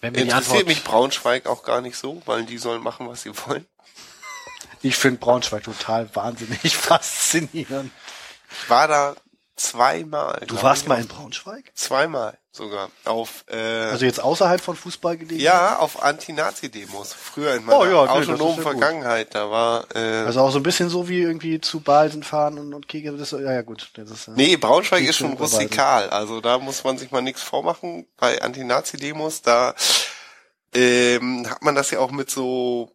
Wenn 0.00 0.14
die 0.14 0.22
Interessiert 0.22 0.48
Antwort, 0.48 0.66
mich 0.66 0.82
Braunschweig 0.82 1.46
auch 1.46 1.62
gar 1.62 1.80
nicht 1.80 1.96
so, 1.96 2.20
weil 2.26 2.44
die 2.44 2.58
sollen 2.58 2.82
machen, 2.82 3.08
was 3.08 3.22
sie 3.22 3.30
wollen. 3.46 3.68
Ich 4.82 4.96
finde 4.96 5.18
Braunschweig 5.18 5.64
total 5.64 6.08
wahnsinnig 6.14 6.76
faszinierend. 6.76 7.90
Ich 8.62 8.70
war 8.70 8.88
da 8.88 9.16
zweimal. 9.56 10.42
Du 10.46 10.62
warst 10.62 10.82
ich, 10.82 10.88
mal 10.88 11.00
in 11.00 11.08
Braunschweig? 11.08 11.72
Zweimal 11.74 12.38
sogar. 12.52 12.90
Auf, 13.04 13.44
äh, 13.48 13.56
Also 13.56 14.04
jetzt 14.04 14.20
außerhalb 14.20 14.60
von 14.60 14.76
Fußball 14.76 15.16
gelegen? 15.16 15.40
ja, 15.40 15.78
auf 15.78 16.02
Anti-Nazi-Demos. 16.02 17.12
Früher 17.12 17.54
in 17.54 17.64
meiner 17.64 17.78
Oh 17.78 17.84
ja, 17.84 17.96
autonomen. 18.10 18.62
Vergangenheit. 18.62 19.34
Da 19.34 19.50
war, 19.50 19.84
äh, 19.94 20.24
Also 20.26 20.40
auch 20.40 20.50
so 20.50 20.58
ein 20.58 20.62
bisschen 20.62 20.88
so 20.88 21.08
wie 21.08 21.20
irgendwie 21.20 21.60
zu 21.60 21.80
Balsen 21.80 22.22
fahren 22.22 22.58
und, 22.58 22.74
und 22.74 22.88
Kegel. 22.88 23.16
Das, 23.16 23.30
ja, 23.32 23.40
ja, 23.40 23.62
gut. 23.62 23.90
Das 23.94 24.10
ist, 24.10 24.26
ja. 24.28 24.32
Nee, 24.36 24.56
Braunschweig 24.56 25.04
ist 25.04 25.16
schon 25.16 25.32
rustikal. 25.34 26.10
Also 26.10 26.40
da 26.40 26.58
muss 26.58 26.82
man 26.84 26.98
sich 26.98 27.10
mal 27.10 27.22
nichts 27.22 27.42
vormachen. 27.42 28.06
Bei 28.16 28.40
Anti-Nazi-Demos, 28.42 29.42
da 29.42 29.74
ähm, 30.74 31.48
hat 31.48 31.62
man 31.62 31.74
das 31.74 31.90
ja 31.90 31.98
auch 32.00 32.10
mit 32.10 32.30
so 32.30 32.92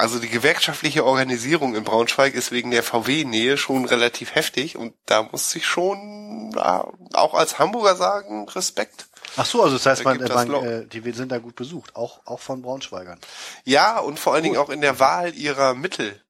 also 0.00 0.18
die 0.18 0.28
gewerkschaftliche 0.28 1.04
Organisierung 1.04 1.74
in 1.74 1.84
Braunschweig 1.84 2.34
ist 2.34 2.50
wegen 2.52 2.70
der 2.70 2.82
VW-Nähe 2.82 3.56
schon 3.56 3.84
relativ 3.84 4.34
heftig 4.34 4.76
und 4.76 4.94
da 5.06 5.22
muss 5.22 5.54
ich 5.54 5.66
schon 5.66 6.54
auch 6.56 7.34
als 7.34 7.58
Hamburger 7.58 7.96
sagen, 7.96 8.48
Respekt. 8.48 9.06
Ach 9.36 9.46
so, 9.46 9.62
also 9.62 9.76
das 9.76 9.86
heißt, 9.86 10.00
Da 10.00 10.04
man, 10.04 10.20
äh, 10.20 10.24
das 10.24 10.46
man, 10.48 10.64
äh, 10.64 10.86
die 10.86 11.12
sind 11.12 11.30
da 11.30 11.38
gut 11.38 11.54
besucht. 11.54 11.94
Auch, 11.96 12.20
auch 12.26 12.40
von 12.40 12.62
Braunschweigern. 12.62 13.18
Ja, 13.64 13.98
und 13.98 14.18
vor 14.18 14.34
allen 14.34 14.42
Dingen 14.42 14.56
auch 14.56 14.70
in 14.70 14.80
der 14.80 14.98
Wahl 14.98 15.34
ihrer 15.34 15.74
Mittel, 15.74 16.20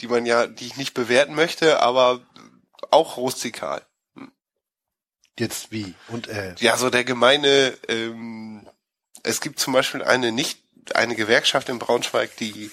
die 0.00 0.08
man 0.08 0.24
ja, 0.24 0.46
die 0.46 0.66
ich 0.66 0.76
nicht 0.76 0.94
bewerten 0.94 1.34
möchte, 1.34 1.80
aber 1.80 2.20
auch 2.90 3.16
rustikal. 3.16 3.82
Jetzt 5.38 5.70
wie? 5.70 5.94
Und, 6.08 6.28
äh, 6.28 6.54
Ja, 6.58 6.76
so 6.76 6.88
der 6.88 7.04
gemeine, 7.04 7.76
ähm, 7.88 8.66
es 9.22 9.40
gibt 9.40 9.58
zum 9.58 9.72
Beispiel 9.72 10.02
eine 10.02 10.32
nicht, 10.32 10.62
eine 10.94 11.14
Gewerkschaft 11.16 11.68
in 11.68 11.78
Braunschweig, 11.78 12.36
die 12.36 12.70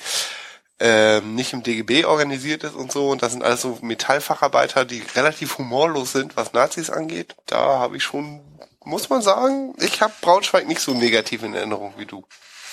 ähm, 0.79 1.35
nicht 1.35 1.53
im 1.53 1.63
DGB 1.63 2.05
organisiert 2.05 2.63
ist 2.63 2.75
und 2.75 2.91
so, 2.91 3.09
und 3.09 3.21
das 3.21 3.31
sind 3.31 3.43
alles 3.43 3.61
so 3.61 3.77
Metallfacharbeiter, 3.81 4.85
die 4.85 5.03
relativ 5.15 5.57
humorlos 5.57 6.11
sind, 6.11 6.35
was 6.35 6.53
Nazis 6.53 6.89
angeht. 6.89 7.35
Da 7.45 7.79
habe 7.79 7.97
ich 7.97 8.03
schon, 8.03 8.41
muss 8.83 9.09
man 9.09 9.21
sagen, 9.21 9.75
ich 9.79 10.01
habe 10.01 10.13
Braunschweig 10.21 10.67
nicht 10.67 10.81
so 10.81 10.93
negativ 10.93 11.43
in 11.43 11.53
Erinnerung 11.53 11.93
wie 11.97 12.05
du. 12.05 12.25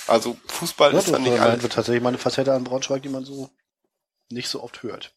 Also 0.06 0.36
Fußball 0.46 0.92
ja, 0.92 0.98
ist 0.98 1.06
das 1.06 1.12
dann 1.12 1.22
nicht 1.22 1.38
war 1.38 1.50
alles. 1.50 1.68
tatsächlich 1.68 2.02
mal 2.02 2.08
eine 2.08 2.18
Facette 2.18 2.52
an 2.52 2.64
Braunschweig, 2.64 3.02
die 3.02 3.08
man 3.08 3.24
so 3.24 3.50
nicht 4.30 4.48
so 4.48 4.62
oft 4.62 4.82
hört. 4.82 5.14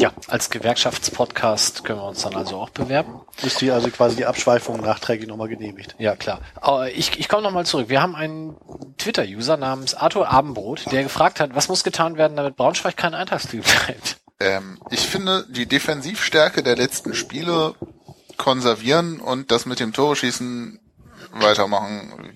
Ja, 0.00 0.12
als 0.28 0.48
Gewerkschaftspodcast 0.48 1.84
können 1.84 1.98
wir 1.98 2.08
uns 2.08 2.22
dann 2.22 2.34
also 2.34 2.56
auch 2.56 2.70
bewerben. 2.70 3.20
Ist 3.42 3.60
die 3.60 3.70
also 3.70 3.90
quasi 3.90 4.16
die 4.16 4.24
Abschweifung 4.24 4.80
nachträglich 4.80 5.28
nochmal 5.28 5.48
genehmigt. 5.48 5.94
Ja, 5.98 6.16
klar. 6.16 6.40
Aber 6.54 6.90
ich, 6.90 7.20
ich 7.20 7.28
komme 7.28 7.42
nochmal 7.42 7.66
zurück. 7.66 7.90
Wir 7.90 8.00
haben 8.00 8.16
einen 8.16 8.56
Twitter-User 8.96 9.58
namens 9.58 9.94
Arthur 9.94 10.30
Abendbrot, 10.30 10.90
der 10.90 11.02
gefragt 11.02 11.38
hat, 11.38 11.54
was 11.54 11.68
muss 11.68 11.84
getan 11.84 12.16
werden, 12.16 12.34
damit 12.34 12.56
Braunschweig 12.56 12.96
kein 12.96 13.12
Eintagsflieg 13.12 13.62
bleibt. 13.62 14.16
Ähm, 14.40 14.80
ich 14.90 15.00
finde, 15.00 15.44
die 15.50 15.66
Defensivstärke 15.66 16.62
der 16.62 16.76
letzten 16.76 17.12
Spiele 17.12 17.74
konservieren 18.38 19.20
und 19.20 19.50
das 19.50 19.66
mit 19.66 19.80
dem 19.80 19.92
Tore-Schießen 19.92 20.80
weitermachen 21.32 22.32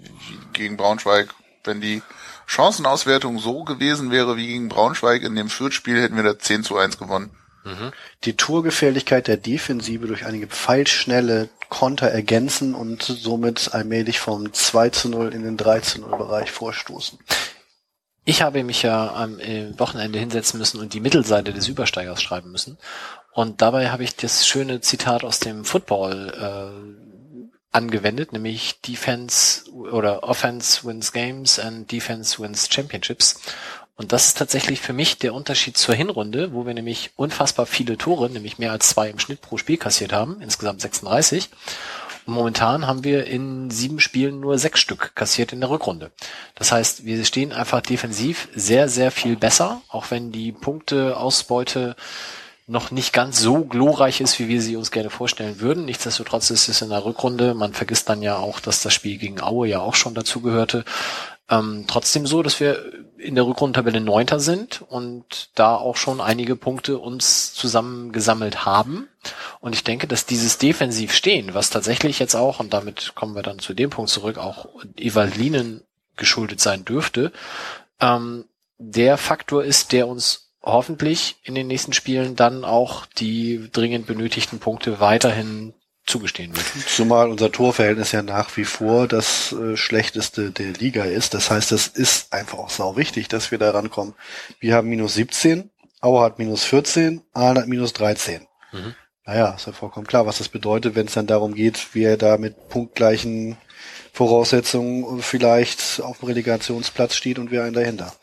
gegen 0.52 0.76
Braunschweig. 0.76 1.34
Wenn 1.64 1.80
die 1.80 2.02
Chancenauswertung 2.46 3.38
so 3.38 3.64
gewesen 3.64 4.10
wäre 4.10 4.36
wie 4.36 4.48
gegen 4.48 4.68
Braunschweig 4.68 5.22
in 5.22 5.34
dem 5.34 5.48
Fürth-Spiel, 5.48 6.02
hätten 6.02 6.16
wir 6.16 6.24
da 6.24 6.38
10 6.38 6.62
zu 6.62 6.76
1 6.76 6.98
gewonnen. 6.98 7.30
Die 8.24 8.36
Torgefährlichkeit 8.36 9.26
der 9.26 9.36
Defensive 9.36 10.06
durch 10.06 10.26
einige 10.26 10.46
pfeilschnelle 10.46 11.48
Konter 11.70 12.08
ergänzen 12.08 12.74
und 12.74 13.02
somit 13.02 13.72
allmählich 13.72 14.20
vom 14.20 14.52
2 14.52 14.90
zu 14.90 15.08
0 15.08 15.32
in 15.32 15.42
den 15.42 15.56
3 15.56 15.80
zu 15.80 16.00
0 16.00 16.18
Bereich 16.18 16.50
vorstoßen. 16.50 17.18
Ich 18.26 18.42
habe 18.42 18.64
mich 18.64 18.82
ja 18.82 19.14
am 19.14 19.38
äh, 19.38 19.78
Wochenende 19.78 20.18
hinsetzen 20.18 20.58
müssen 20.58 20.80
und 20.80 20.94
die 20.94 21.00
Mittelseite 21.00 21.52
des 21.52 21.68
Übersteigers 21.68 22.22
schreiben 22.22 22.52
müssen. 22.52 22.78
Und 23.32 23.60
dabei 23.60 23.90
habe 23.90 24.04
ich 24.04 24.16
das 24.16 24.46
schöne 24.46 24.80
Zitat 24.80 25.24
aus 25.24 25.40
dem 25.40 25.64
Football 25.64 26.32
äh, 26.34 27.54
angewendet, 27.74 28.32
nämlich 28.32 28.80
Defense 28.80 29.70
oder 29.70 30.22
Offense 30.22 30.86
wins 30.86 31.12
games 31.12 31.58
and 31.58 31.90
Defense 31.90 32.40
wins 32.40 32.68
championships. 32.72 33.40
Und 33.96 34.12
das 34.12 34.26
ist 34.26 34.38
tatsächlich 34.38 34.80
für 34.80 34.92
mich 34.92 35.18
der 35.18 35.34
Unterschied 35.34 35.76
zur 35.76 35.94
Hinrunde, 35.94 36.52
wo 36.52 36.66
wir 36.66 36.74
nämlich 36.74 37.12
unfassbar 37.14 37.64
viele 37.66 37.96
Tore, 37.96 38.28
nämlich 38.28 38.58
mehr 38.58 38.72
als 38.72 38.88
zwei 38.88 39.08
im 39.08 39.20
Schnitt 39.20 39.40
pro 39.40 39.56
Spiel 39.56 39.76
kassiert 39.76 40.12
haben, 40.12 40.40
insgesamt 40.40 40.80
36. 40.80 41.48
Und 42.26 42.34
momentan 42.34 42.86
haben 42.86 43.04
wir 43.04 43.26
in 43.26 43.70
sieben 43.70 44.00
Spielen 44.00 44.40
nur 44.40 44.58
sechs 44.58 44.80
Stück 44.80 45.14
kassiert 45.14 45.52
in 45.52 45.60
der 45.60 45.70
Rückrunde. 45.70 46.10
Das 46.56 46.72
heißt, 46.72 47.04
wir 47.04 47.24
stehen 47.24 47.52
einfach 47.52 47.82
defensiv 47.82 48.48
sehr, 48.54 48.88
sehr 48.88 49.10
viel 49.10 49.36
besser, 49.36 49.82
auch 49.88 50.10
wenn 50.10 50.32
die 50.32 50.50
Punkteausbeute 50.50 51.94
noch 52.66 52.90
nicht 52.90 53.12
ganz 53.12 53.40
so 53.40 53.64
glorreich 53.64 54.22
ist, 54.22 54.38
wie 54.38 54.48
wir 54.48 54.62
sie 54.62 54.76
uns 54.76 54.90
gerne 54.90 55.10
vorstellen 55.10 55.60
würden. 55.60 55.84
Nichtsdestotrotz 55.84 56.50
ist 56.50 56.68
es 56.68 56.80
in 56.80 56.88
der 56.88 57.04
Rückrunde, 57.04 57.54
man 57.54 57.74
vergisst 57.74 58.08
dann 58.08 58.22
ja 58.22 58.38
auch, 58.38 58.58
dass 58.58 58.82
das 58.82 58.94
Spiel 58.94 59.18
gegen 59.18 59.42
Aue 59.42 59.68
ja 59.68 59.80
auch 59.80 59.94
schon 59.94 60.14
dazu 60.14 60.40
gehörte, 60.40 60.84
ähm, 61.50 61.84
trotzdem 61.86 62.26
so, 62.26 62.42
dass 62.42 62.58
wir 62.60 62.82
in 63.24 63.34
der 63.34 63.46
Rückrundentabelle 63.46 64.00
Neunter 64.00 64.38
sind 64.38 64.82
und 64.82 65.48
da 65.54 65.76
auch 65.76 65.96
schon 65.96 66.20
einige 66.20 66.56
Punkte 66.56 66.98
uns 66.98 67.54
zusammengesammelt 67.54 68.66
haben. 68.66 69.08
Und 69.60 69.74
ich 69.74 69.82
denke, 69.82 70.06
dass 70.06 70.26
dieses 70.26 70.58
Defensivstehen, 70.58 71.54
was 71.54 71.70
tatsächlich 71.70 72.18
jetzt 72.18 72.34
auch, 72.34 72.60
und 72.60 72.74
damit 72.74 73.14
kommen 73.14 73.34
wir 73.34 73.42
dann 73.42 73.58
zu 73.58 73.72
dem 73.72 73.90
Punkt 73.90 74.10
zurück, 74.10 74.36
auch 74.36 74.68
Evalinen 74.96 75.82
geschuldet 76.16 76.60
sein 76.60 76.84
dürfte, 76.84 77.32
ähm, 77.98 78.44
der 78.78 79.16
Faktor 79.16 79.64
ist, 79.64 79.92
der 79.92 80.06
uns 80.06 80.50
hoffentlich 80.62 81.36
in 81.42 81.54
den 81.54 81.66
nächsten 81.66 81.92
Spielen 81.92 82.36
dann 82.36 82.64
auch 82.64 83.06
die 83.06 83.68
dringend 83.72 84.06
benötigten 84.06 84.58
Punkte 84.58 85.00
weiterhin 85.00 85.74
zugestehen 86.06 86.54
wird. 86.54 86.66
Zumal 86.88 87.30
unser 87.30 87.50
Torverhältnis 87.50 88.12
ja 88.12 88.22
nach 88.22 88.56
wie 88.56 88.64
vor 88.64 89.08
das 89.08 89.52
äh, 89.52 89.76
schlechteste 89.76 90.50
der 90.50 90.72
Liga 90.72 91.04
ist. 91.04 91.34
Das 91.34 91.50
heißt, 91.50 91.72
es 91.72 91.86
ist 91.86 92.32
einfach 92.32 92.58
auch 92.58 92.70
sau 92.70 92.96
wichtig, 92.96 93.28
dass 93.28 93.50
wir 93.50 93.58
da 93.58 93.70
rankommen. 93.70 94.14
Wir 94.60 94.74
haben 94.74 94.88
minus 94.88 95.14
17, 95.14 95.70
Aue 96.00 96.22
hat 96.22 96.38
minus 96.38 96.64
14, 96.64 97.22
Aalen 97.32 97.58
hat 97.58 97.68
minus 97.68 97.92
13. 97.94 98.46
Mhm. 98.72 98.94
Naja, 99.26 99.54
ist 99.54 99.66
ja 99.66 99.72
vollkommen 99.72 100.06
klar, 100.06 100.26
was 100.26 100.38
das 100.38 100.50
bedeutet, 100.50 100.94
wenn 100.94 101.06
es 101.06 101.14
dann 101.14 101.26
darum 101.26 101.54
geht, 101.54 101.94
wie 101.94 102.04
er 102.04 102.18
da 102.18 102.36
mit 102.36 102.68
punktgleichen 102.68 103.56
Voraussetzungen 104.12 105.22
vielleicht 105.22 106.02
auf 106.02 106.18
dem 106.18 106.28
Relegationsplatz 106.28 107.14
steht 107.14 107.38
und 107.38 107.50
wir 107.50 107.64
einen 107.64 107.72
dahinter. 107.74 108.14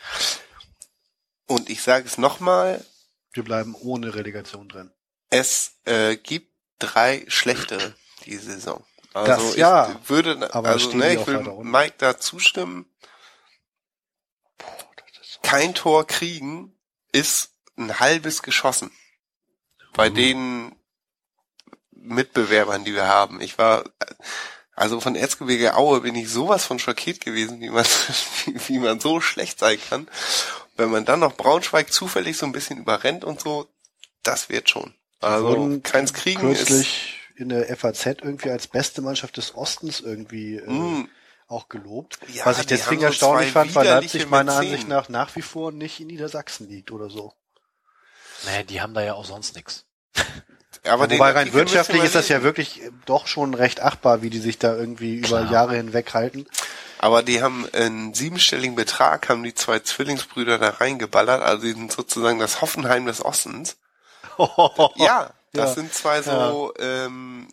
Und 1.48 1.70
ich 1.70 1.82
sage 1.82 2.06
es 2.06 2.18
nochmal, 2.18 2.86
Wir 3.34 3.44
bleiben 3.44 3.76
ohne 3.82 4.14
Relegation 4.14 4.70
drin. 4.70 4.91
es 5.30 5.74
äh, 5.86 6.18
gibt 6.18 6.51
drei 6.82 7.24
schlechtere 7.28 7.94
diese 8.26 8.52
Saison. 8.53 8.84
Also 9.14 9.28
Das 9.28 9.52
ich 9.52 9.58
ja, 9.58 9.99
würde, 10.08 10.53
aber 10.53 10.70
also 10.70 10.91
ne, 10.94 11.16
die 11.16 11.22
ich 11.22 11.28
will? 11.28 11.40
Mike 11.64 11.95
da 11.98 12.18
zustimmen. 12.18 12.86
Kein 15.44 15.74
Tor 15.74 16.06
kriegen 16.08 16.74
ist 17.12 17.52
ein 17.78 17.99
halbes 17.99 18.41
geschossen. 18.44 18.91
Bei 19.94 20.10
Mhm. 20.10 20.16
den 20.16 20.76
Mitbewerbern, 21.91 22.84
die 22.86 22.94
wir 22.94 23.08
haben. 23.08 23.41
Ich 23.41 23.58
war, 23.58 23.84
also 24.76 24.99
von 25.02 25.16
Erzgebirge 25.16 25.76
Aue 25.76 26.02
bin 26.02 26.16
ich 26.16 26.30
sowas 26.30 26.66
von 26.66 26.80
schockiert 26.80 27.22
gewesen, 27.22 27.60
wie 27.60 27.70
man, 27.70 27.86
wie 28.68 28.80
man 28.80 28.99
so 28.99 29.20
schlecht 29.22 29.60
sein 29.60 29.80
kann. 29.90 30.08
Wenn 30.78 30.90
man 30.90 31.06
dann 31.06 31.20
noch 31.20 31.36
Braunschweig 31.36 31.91
zufällig 31.91 32.38
so 32.38 32.45
ein 32.45 32.53
bisschen 32.53 32.78
überrennt 32.80 33.24
und 33.26 33.41
so, 33.41 33.68
das 34.24 34.49
wird 34.49 34.70
schon. 34.70 34.95
Also 35.22 35.48
wurden 35.48 35.84
keins 35.84 36.14
kriegen 36.14 36.52
ist, 36.52 36.68
kürzlich 36.68 37.19
in 37.35 37.49
der 37.49 37.76
FAZ 37.76 38.06
irgendwie 38.06 38.49
als 38.49 38.68
beste 38.68 39.02
Mannschaft 39.02 39.38
des 39.38 39.56
Ostens 39.56 39.99
irgendwie 39.99 40.57
äh, 40.57 40.69
Mm. 40.69 41.10
auch 41.48 41.69
gelobt. 41.69 42.19
Ja, 42.34 42.45
Was 42.45 42.60
ich 42.60 42.65
deswegen 42.65 43.02
so 43.02 43.07
erstaunlich 43.07 43.52
fand, 43.52 43.73
weil 43.76 43.85
Leipzig 43.85 44.30
meiner. 44.30 44.57
Ansicht 44.57 44.88
nach 44.88 45.10
nach 45.10 45.35
wie 45.35 45.41
vor 45.41 45.72
nicht 45.72 45.99
in 45.99 46.07
Niedersachsen 46.07 46.68
liegt 46.69 46.91
oder 46.91 47.10
so. 47.10 47.34
Nee, 48.45 48.64
die 48.64 48.81
haben 48.81 48.93
da 48.93 49.03
ja 49.03 49.14
auch 49.14 49.26
sonst 49.26 49.56
nichts. 49.56 49.85
aber 50.88 51.07
den 51.07 51.19
Wobei 51.19 51.27
rein 51.30 51.38
Artikel 51.38 51.61
müssen 51.61 51.68
wirtschaftlich 51.73 52.02
wir 52.02 52.06
ist 52.06 52.15
das 52.15 52.27
ja 52.30 52.43
wirklich 52.43 52.81
äh, 52.81 52.91
doch 53.06 53.27
schon 53.27 53.53
recht 53.53 53.81
achtbar, 53.81 54.22
wie 54.22 54.30
die 54.30 54.39
sich 54.39 54.57
da 54.57 54.76
irgendwie 54.76 55.18
über 55.18 55.27
Klar. 55.41 55.52
Jahre 55.52 55.76
hinweg 55.76 56.14
halten. 56.14 56.45
Aber 56.98 57.23
die 57.23 57.41
haben 57.41 57.68
einen 57.73 58.14
siebenstelligen 58.14 58.76
Betrag, 58.76 59.27
haben 59.30 59.43
die 59.43 59.56
zwei 59.56 59.80
Zwillingsbrüder 59.80 60.60
da 60.60 60.69
reingeballert, 60.69 61.41
also 61.41 61.64
die 61.64 61.73
sind 61.73 61.91
sozusagen 61.91 62.38
das 62.38 62.61
Hoffenheim 62.61 63.07
des 63.07 63.26
Ostens. 63.26 63.77
Ja, 64.97 65.31
das 65.53 65.69
Ja. 65.69 65.73
sind 65.76 65.93
zwei 65.93 66.22
so 66.22 66.73
ähm, 66.80 67.47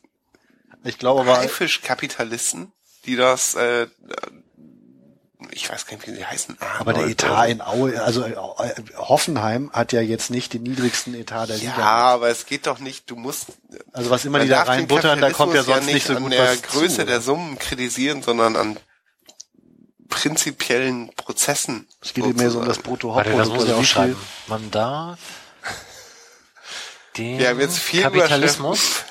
Ich 0.84 0.98
glaube 0.98 1.20
aber, 1.22 1.38
Haifischkapitalisten, 1.38 2.72
die 3.06 3.16
das 3.16 3.54
äh, 3.54 3.86
ich 5.52 5.70
weiß 5.70 5.86
gar 5.86 5.96
nicht, 5.96 6.06
wie 6.08 6.14
sie 6.16 6.26
heißen. 6.26 6.58
Aber 6.80 6.92
der 6.92 7.02
Arnold 7.04 7.22
Etat 7.22 7.44
so. 7.46 7.50
in 7.52 7.60
Aue, 7.62 8.02
also 8.02 8.24
äh, 8.24 8.34
Hoffenheim 8.96 9.70
hat 9.72 9.92
ja 9.92 10.00
jetzt 10.00 10.30
nicht 10.30 10.52
den 10.52 10.64
niedrigsten 10.64 11.14
Etat 11.14 11.46
der 11.46 11.56
Ja, 11.58 11.70
Liga. 11.70 11.84
aber 11.84 12.28
es 12.28 12.44
geht 12.46 12.66
doch 12.66 12.80
nicht, 12.80 13.08
du 13.08 13.14
musst 13.16 13.46
Also 13.92 14.10
was 14.10 14.24
immer 14.24 14.40
die 14.40 14.48
da 14.48 14.62
reinbuttern, 14.64 15.20
da 15.20 15.30
kommt 15.30 15.54
ja 15.54 15.62
sonst 15.62 15.86
nicht 15.86 16.06
so 16.06 16.16
an 16.16 16.24
gut 16.24 16.32
der 16.32 16.50
was 16.52 16.62
Größe 16.62 16.96
zu. 16.96 17.06
der 17.06 17.20
Summen 17.20 17.56
kritisieren, 17.58 18.22
sondern 18.22 18.56
an 18.56 18.78
prinzipiellen 20.08 21.10
Prozessen. 21.14 21.86
Es 22.02 22.14
geht 22.14 22.36
mehr 22.36 22.50
so 22.50 22.58
um 22.60 22.64
das 22.66 22.76
sozusagen. 22.76 23.04
Warte, 23.14 23.30
das 23.30 23.48
Bruttohauptprodukt. 23.48 23.54
muss 23.54 23.64
ich 23.64 23.72
auch 23.74 23.84
schreiben. 23.84 24.16
viel- 24.16 24.48
Man 24.48 24.70
darf 24.70 25.18
den 27.18 27.38
Wir 27.38 27.48
haben 27.50 27.60
jetzt 27.60 27.78
viel 27.78 28.02
Kapitalismus 28.02 29.04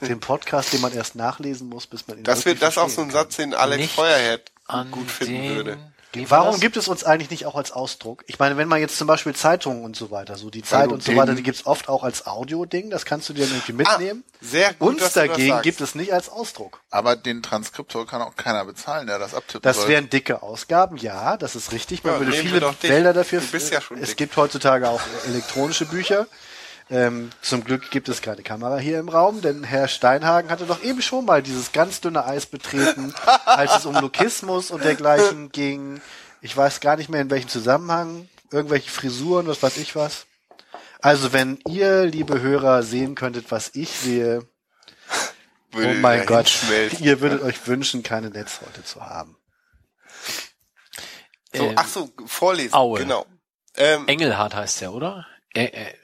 Den 0.00 0.18
Podcast, 0.20 0.72
den 0.72 0.80
man 0.80 0.92
erst 0.92 1.14
nachlesen 1.14 1.68
muss, 1.68 1.86
bis 1.86 2.06
man 2.08 2.18
ihn 2.18 2.24
Das 2.24 2.44
wird 2.44 2.60
das 2.62 2.78
auch 2.78 2.88
so 2.88 3.02
ein 3.02 3.10
Satz, 3.10 3.36
den 3.36 3.54
Alex 3.54 3.80
Nicht 3.82 3.94
Feuerherd 3.94 4.50
gut 4.90 5.10
finden 5.10 5.32
den, 5.42 5.56
würde. 5.56 5.78
Warum 6.28 6.52
das? 6.52 6.60
gibt 6.60 6.76
es 6.76 6.88
uns 6.88 7.04
eigentlich 7.04 7.30
nicht 7.30 7.46
auch 7.46 7.54
als 7.54 7.70
Ausdruck? 7.70 8.24
Ich 8.26 8.40
meine, 8.40 8.56
wenn 8.56 8.66
man 8.66 8.80
jetzt 8.80 8.98
zum 8.98 9.06
Beispiel 9.06 9.32
Zeitungen 9.32 9.84
und 9.84 9.94
so 9.94 10.10
weiter, 10.10 10.36
so 10.36 10.50
die 10.50 10.62
Zeit 10.62 10.90
und 10.90 11.04
so 11.04 11.14
weiter, 11.14 11.34
die 11.36 11.44
gibt's 11.44 11.66
oft 11.66 11.88
auch 11.88 12.02
als 12.02 12.26
Audio-Ding, 12.26 12.90
das 12.90 13.04
kannst 13.04 13.28
du 13.28 13.32
dir 13.32 13.44
irgendwie 13.44 13.74
mitnehmen. 13.74 14.24
Ah, 14.26 14.38
sehr 14.40 14.74
gut, 14.74 14.88
Uns 14.88 15.02
dass 15.02 15.12
du 15.12 15.20
das 15.20 15.28
dagegen 15.28 15.62
gibt 15.62 15.80
es 15.80 15.94
nicht 15.94 16.12
als 16.12 16.28
Ausdruck. 16.28 16.80
Aber 16.90 17.14
den 17.14 17.44
Transkriptor 17.44 18.08
kann 18.08 18.22
auch 18.22 18.34
keiner 18.34 18.64
bezahlen, 18.64 19.06
der 19.06 19.20
das 19.20 19.34
abtippen 19.34 19.62
Das 19.62 19.76
soll. 19.76 19.88
wären 19.88 20.10
dicke 20.10 20.42
Ausgaben, 20.42 20.96
ja, 20.96 21.36
das 21.36 21.54
ist 21.54 21.70
richtig. 21.70 22.02
Man 22.02 22.14
Ja, 22.14 22.18
würde 22.20 22.32
viele. 22.32 22.74
Wälder 22.82 23.12
dafür. 23.12 23.40
Du 23.40 23.46
bist 23.46 23.72
ja 23.72 23.80
schon 23.80 23.98
es 23.98 24.08
dick. 24.10 24.16
gibt 24.16 24.36
heutzutage 24.36 24.88
auch 24.88 25.00
elektronische 25.28 25.84
Bücher. 25.86 26.26
Ähm, 26.90 27.30
zum 27.40 27.62
Glück 27.62 27.90
gibt 27.92 28.08
es 28.08 28.20
keine 28.20 28.42
Kamera 28.42 28.78
hier 28.78 28.98
im 28.98 29.08
Raum, 29.08 29.42
denn 29.42 29.62
Herr 29.62 29.86
Steinhagen 29.86 30.50
hatte 30.50 30.66
doch 30.66 30.82
eben 30.82 31.00
schon 31.02 31.24
mal 31.24 31.40
dieses 31.42 31.70
ganz 31.70 32.00
dünne 32.00 32.24
Eis 32.24 32.46
betreten, 32.46 33.14
als 33.44 33.76
es 33.78 33.86
um 33.86 33.94
Lokismus 33.94 34.70
und 34.72 34.82
dergleichen 34.84 35.52
ging. 35.52 36.00
Ich 36.40 36.56
weiß 36.56 36.80
gar 36.80 36.96
nicht 36.96 37.08
mehr 37.08 37.20
in 37.20 37.30
welchem 37.30 37.48
Zusammenhang. 37.48 38.28
Irgendwelche 38.50 38.90
Frisuren, 38.90 39.46
was 39.46 39.62
weiß 39.62 39.76
ich 39.76 39.94
was. 39.94 40.26
Also 41.00 41.32
wenn 41.32 41.60
ihr, 41.68 42.04
liebe 42.06 42.40
Hörer, 42.40 42.82
sehen 42.82 43.14
könntet, 43.14 43.50
was 43.50 43.70
ich 43.74 43.90
sehe, 43.90 44.46
Würde 45.72 45.92
oh 45.92 46.00
mein 46.00 46.26
Gott, 46.26 46.48
schmelzen. 46.48 47.04
ihr 47.04 47.20
würdet 47.20 47.42
euch 47.42 47.64
wünschen, 47.68 48.02
keine 48.02 48.30
Netzhäute 48.30 48.82
zu 48.82 49.00
haben. 49.06 49.36
So, 51.54 51.62
Ähm, 51.64 51.72
ach 51.76 51.86
so, 51.86 52.10
vorlesen, 52.26 52.74
Aue. 52.74 52.98
genau. 52.98 53.24
Ähm, 53.76 54.08
Engelhardt 54.08 54.54
heißt 54.56 54.80
der, 54.80 54.92
oder? 54.92 55.26
Äh, 55.54 55.66
äh, 55.66 55.94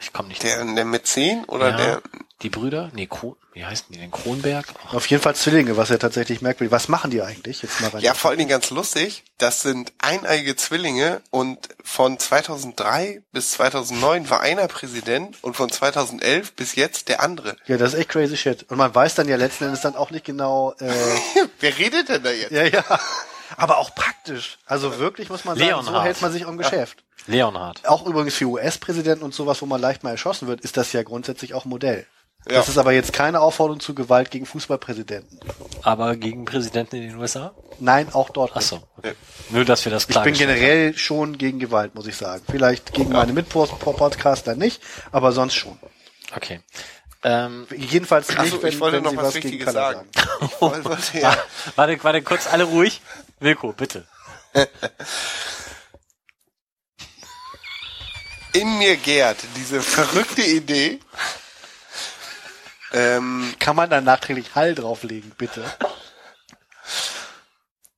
ich 0.00 0.12
komme 0.12 0.28
nicht 0.28 0.42
der, 0.42 0.64
der 0.64 0.84
Mäzen 0.84 1.44
oder 1.46 1.70
ja, 1.70 1.76
der, 1.76 2.02
Die 2.42 2.50
Brüder? 2.50 2.90
Nee, 2.94 3.06
Kron, 3.06 3.34
wie 3.52 3.64
heißen 3.64 3.86
die 3.90 3.98
denn? 3.98 4.10
Kronberg? 4.10 4.66
Ach, 4.86 4.94
Auf 4.94 5.06
jeden 5.06 5.22
Fall 5.22 5.34
Zwillinge, 5.34 5.76
was 5.76 5.88
ja 5.88 5.98
tatsächlich 5.98 6.40
merkwürdig. 6.40 6.70
Was 6.70 6.88
machen 6.88 7.10
die 7.10 7.20
eigentlich? 7.22 7.62
Jetzt 7.62 7.80
mal 7.80 7.88
rein. 7.90 8.00
ja, 8.02 8.14
vor 8.14 8.30
allen 8.30 8.38
Dingen 8.38 8.50
ganz 8.50 8.70
lustig, 8.70 9.24
das 9.38 9.62
sind 9.62 9.92
eineige 9.98 10.54
Zwillinge 10.54 11.20
und 11.30 11.58
von 11.82 12.18
2003 12.18 13.22
bis 13.32 13.52
2009 13.52 14.30
war 14.30 14.40
einer 14.40 14.68
Präsident 14.68 15.36
und 15.42 15.56
von 15.56 15.70
2011 15.70 16.52
bis 16.54 16.76
jetzt 16.76 17.08
der 17.08 17.20
andere. 17.22 17.56
Ja, 17.66 17.76
das 17.76 17.94
ist 17.94 17.98
echt 18.00 18.10
crazy 18.10 18.36
shit. 18.36 18.64
Und 18.70 18.76
man 18.78 18.94
weiß 18.94 19.16
dann 19.16 19.28
ja 19.28 19.36
letzten 19.36 19.64
Endes 19.64 19.80
dann 19.80 19.96
auch 19.96 20.10
nicht 20.10 20.24
genau, 20.24 20.74
äh, 20.80 20.92
Wer 21.60 21.76
redet 21.78 22.08
denn 22.08 22.22
da 22.22 22.30
jetzt? 22.30 22.52
ja, 22.52 22.64
ja. 22.64 22.84
Aber 23.56 23.78
auch 23.78 23.94
praktisch. 23.94 24.58
Also 24.66 24.98
wirklich 24.98 25.30
muss 25.30 25.44
man 25.44 25.56
sagen, 25.58 25.70
so 25.70 25.76
Leonhard. 25.86 26.04
hält 26.04 26.20
man 26.22 26.30
sich 26.30 26.46
am 26.46 26.58
Geschäft. 26.58 27.02
Leonhard. 27.28 27.86
Auch 27.86 28.06
übrigens 28.06 28.34
für 28.34 28.46
US-Präsidenten 28.46 29.24
und 29.24 29.34
sowas, 29.34 29.62
wo 29.62 29.66
man 29.66 29.80
leicht 29.80 30.02
mal 30.02 30.10
erschossen 30.10 30.48
wird, 30.48 30.62
ist 30.62 30.76
das 30.76 30.92
ja 30.92 31.02
grundsätzlich 31.02 31.54
auch 31.54 31.64
ein 31.64 31.68
Modell. 31.68 32.06
Ja. 32.46 32.54
Das 32.54 32.68
ist 32.68 32.78
aber 32.78 32.92
jetzt 32.92 33.12
keine 33.12 33.40
Aufforderung 33.40 33.80
zu 33.80 33.94
Gewalt 33.94 34.30
gegen 34.30 34.46
Fußballpräsidenten. 34.46 35.38
Aber 35.82 36.16
gegen 36.16 36.44
Präsidenten 36.44 36.96
in 36.96 37.02
den 37.02 37.16
USA? 37.16 37.52
Nein, 37.78 38.08
auch 38.12 38.30
dort. 38.30 38.52
Ach 38.54 38.62
so. 38.62 38.82
Okay. 38.96 39.12
Nur, 39.50 39.64
dass 39.64 39.84
wir 39.84 39.92
das 39.92 40.04
Ich 40.04 40.10
klar 40.10 40.24
bin 40.24 40.34
generell 40.34 40.96
schon 40.96 41.36
gegen 41.36 41.58
Gewalt, 41.58 41.94
muss 41.94 42.06
ich 42.06 42.16
sagen. 42.16 42.42
Vielleicht 42.48 42.94
gegen 42.94 43.12
meine 43.12 43.32
Mitpodcaster 43.32 44.54
nicht, 44.54 44.80
aber 45.12 45.32
sonst 45.32 45.54
schon. 45.54 45.78
Okay. 46.34 46.60
Ähm, 47.24 47.66
Jedenfalls 47.76 48.28
nicht, 48.28 48.50
so, 48.50 48.62
wenn, 48.62 48.68
ich 48.68 48.80
wollte 48.80 48.98
wenn 48.98 49.04
noch 49.04 49.10
sie 49.10 49.16
was 49.16 49.24
was 49.26 49.34
gegen 49.34 49.44
Wichtiges 49.44 49.72
sagen. 49.72 50.08
sagen. 50.14 50.50
Ich 50.52 50.60
wollte, 50.60 51.18
ja, 51.18 51.36
warte, 51.76 52.04
warte, 52.04 52.22
kurz, 52.22 52.46
alle 52.46 52.64
ruhig. 52.64 53.02
Wilko, 53.40 53.72
bitte. 53.72 54.06
in 58.52 58.78
mir 58.78 58.96
gärt 58.96 59.38
diese 59.56 59.82
verrückte 59.82 60.42
Idee, 60.42 61.00
ähm, 62.92 63.54
Kann 63.58 63.76
man 63.76 63.90
da 63.90 64.00
nachträglich 64.00 64.54
Hall 64.54 64.74
drauflegen, 64.74 65.32
bitte? 65.36 65.64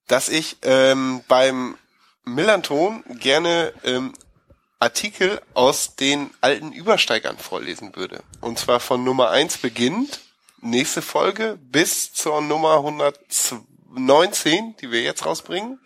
dass 0.08 0.28
ich 0.28 0.56
ähm, 0.62 1.22
beim 1.28 1.78
Millanton 2.24 3.04
gerne 3.20 3.72
ähm, 3.84 4.12
Artikel 4.80 5.40
aus 5.54 5.94
den 5.94 6.30
alten 6.40 6.72
Übersteigern 6.72 7.38
vorlesen 7.38 7.94
würde. 7.94 8.24
Und 8.40 8.58
zwar 8.58 8.80
von 8.80 9.04
Nummer 9.04 9.30
eins 9.30 9.58
beginnt, 9.58 10.20
nächste 10.60 11.00
Folge, 11.02 11.58
bis 11.62 12.12
zur 12.12 12.40
Nummer 12.40 12.76
119, 12.78 14.74
die 14.80 14.90
wir 14.90 15.02
jetzt 15.02 15.24
rausbringen. 15.24 15.78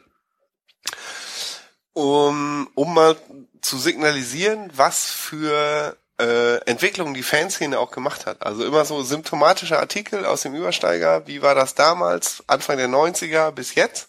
Um, 1.93 2.71
um 2.75 2.95
mal 2.95 3.17
zu 3.65 3.79
signalisieren, 3.79 4.71
was 4.75 5.11
für 5.11 5.97
äh, 6.21 6.57
Entwicklungen 6.67 7.15
die 7.15 7.23
Fanszene 7.23 7.79
auch 7.79 7.91
gemacht 7.91 8.27
hat. 8.27 8.45
Also 8.45 8.65
immer 8.65 8.85
so 8.85 9.03
symptomatische 9.03 9.79
Artikel 9.79 10.25
aus 10.27 10.43
dem 10.43 10.55
Übersteiger, 10.55 11.27
wie 11.27 11.43
war 11.43 11.55
das 11.55 11.75
damals, 11.75 12.45
Anfang 12.47 12.77
der 12.77 12.89
90er 12.89 13.51
bis 13.51 13.75
jetzt. 13.75 14.09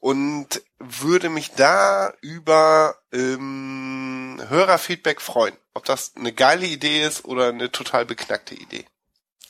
Und 0.00 0.60
würde 0.78 1.30
mich 1.30 1.52
da 1.52 2.12
über 2.20 2.96
ähm, 3.10 4.42
Hörerfeedback 4.48 5.22
freuen. 5.22 5.56
Ob 5.72 5.86
das 5.86 6.12
eine 6.16 6.32
geile 6.32 6.66
Idee 6.66 7.04
ist 7.04 7.24
oder 7.24 7.48
eine 7.48 7.72
total 7.72 8.04
beknackte 8.04 8.54
Idee. 8.54 8.84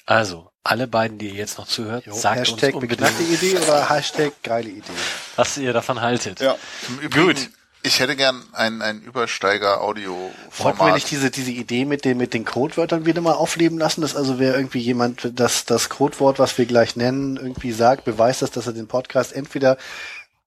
Also, 0.07 0.51
alle 0.63 0.87
beiden, 0.87 1.19
die 1.19 1.31
ihr 1.31 1.35
jetzt 1.35 1.59
noch 1.59 1.67
zuhört, 1.67 2.07
Jo, 2.07 2.15
sagt 2.15 2.41
Hashtag 2.41 2.75
uns 2.75 2.87
beknackte 2.87 3.23
unbedingt, 3.23 3.43
Idee 3.43 3.59
oder 3.59 3.89
Hashtag 3.91 4.33
geile 4.43 4.69
Idee. 4.69 4.93
was 5.35 5.57
ihr 5.57 5.73
davon 5.73 6.01
haltet. 6.01 6.41
Ja. 6.41 6.57
Im 6.89 6.99
Übrigen, 7.01 7.27
Gut. 7.27 7.51
Ich 7.87 8.01
hätte 8.01 8.17
gern 8.17 8.43
ein, 8.55 8.81
ein 8.81 9.03
Übersteiger-Audio-Format. 9.03 10.79
Wollten 10.79 10.87
wir 10.91 10.95
nicht 10.95 11.11
diese, 11.11 11.31
diese 11.31 11.51
Idee 11.51 11.85
mit 11.85 12.07
den, 12.07 12.17
mit 12.17 12.33
den 12.33 12.47
Codewörtern 12.47 13.05
wieder 13.05 13.21
mal 13.21 13.35
aufleben 13.35 13.79
lassen, 13.79 14.01
dass 14.01 14.17
also 14.17 14.39
wer 14.39 14.57
irgendwie 14.57 14.79
jemand 14.79 15.31
das, 15.39 15.67
das 15.67 15.91
Codewort, 15.91 16.39
was 16.39 16.57
wir 16.57 16.65
gleich 16.65 16.97
nennen, 16.97 17.37
irgendwie 17.37 17.73
sagt, 17.73 18.07
beweist 18.07 18.41
das, 18.41 18.51
dass 18.51 18.67
er 18.67 18.73
den 18.73 18.89
Podcast 18.89 19.35
entweder 19.35 19.77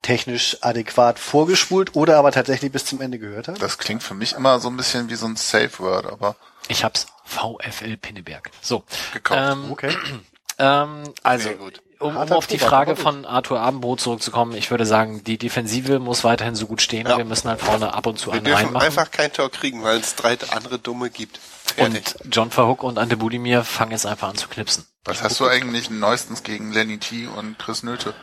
technisch 0.01 0.57
adäquat 0.61 1.19
vorgespult 1.19 1.95
oder 1.95 2.17
aber 2.17 2.31
tatsächlich 2.31 2.71
bis 2.71 2.85
zum 2.85 3.01
Ende 3.01 3.19
gehört 3.19 3.49
hat? 3.49 3.61
Das 3.61 3.77
klingt 3.77 4.01
für 4.01 4.15
mich 4.15 4.33
immer 4.33 4.59
so 4.59 4.69
ein 4.69 4.75
bisschen 4.77 5.11
wie 5.11 5.15
so 5.15 5.27
ein 5.27 5.35
Safe-Word, 5.35 6.07
aber 6.07 6.35
Ich 6.69 6.83
hab's. 6.83 7.05
VfL 7.23 7.97
Pinneberg. 7.97 8.49
So. 8.61 8.83
Gekauft. 9.13 9.51
Ähm, 9.51 9.71
Okay. 9.71 9.95
ähm, 10.57 11.03
also, 11.21 11.49
Sehr 11.49 11.57
gut. 11.57 11.83
Um, 11.99 12.15
um 12.15 12.31
auf 12.31 12.47
die 12.47 12.59
Frage 12.59 12.95
von 12.95 13.25
Arthur 13.25 13.59
Abendbrot 13.59 13.99
zurückzukommen, 14.01 14.55
ich 14.55 14.71
würde 14.71 14.85
sagen, 14.85 15.23
die 15.23 15.37
Defensive 15.37 15.99
muss 15.99 16.23
weiterhin 16.23 16.55
so 16.55 16.67
gut 16.67 16.81
stehen. 16.81 17.07
Ja. 17.07 17.17
Wir 17.17 17.25
müssen 17.25 17.49
halt 17.49 17.61
vorne 17.61 17.93
ab 17.93 18.05
und 18.05 18.17
zu 18.19 18.27
Wir 18.27 18.35
einen 18.35 18.45
dürfen 18.45 18.65
reinmachen. 18.65 18.85
einfach 18.85 19.11
kein 19.11 19.31
Tor 19.33 19.49
kriegen, 19.49 19.83
weil 19.83 19.99
es 19.99 20.15
drei 20.15 20.37
andere 20.51 20.79
Dumme 20.79 21.09
gibt. 21.09 21.39
Fertig. 21.75 22.15
Und 22.23 22.35
John 22.35 22.51
Verhook 22.51 22.83
und 22.83 22.97
Ante 22.97 23.17
Budimir 23.17 23.63
fangen 23.63 23.91
jetzt 23.91 24.05
einfach 24.05 24.29
an 24.29 24.35
zu 24.35 24.47
knipsen. 24.47 24.85
was 25.05 25.21
hast 25.21 25.39
du 25.39 25.47
eigentlich 25.47 25.89
neuestens 25.89 26.43
gegen 26.43 26.71
Lenny 26.71 26.97
T 26.97 27.27
und 27.27 27.57
Chris 27.59 27.83
Nöte? 27.83 28.13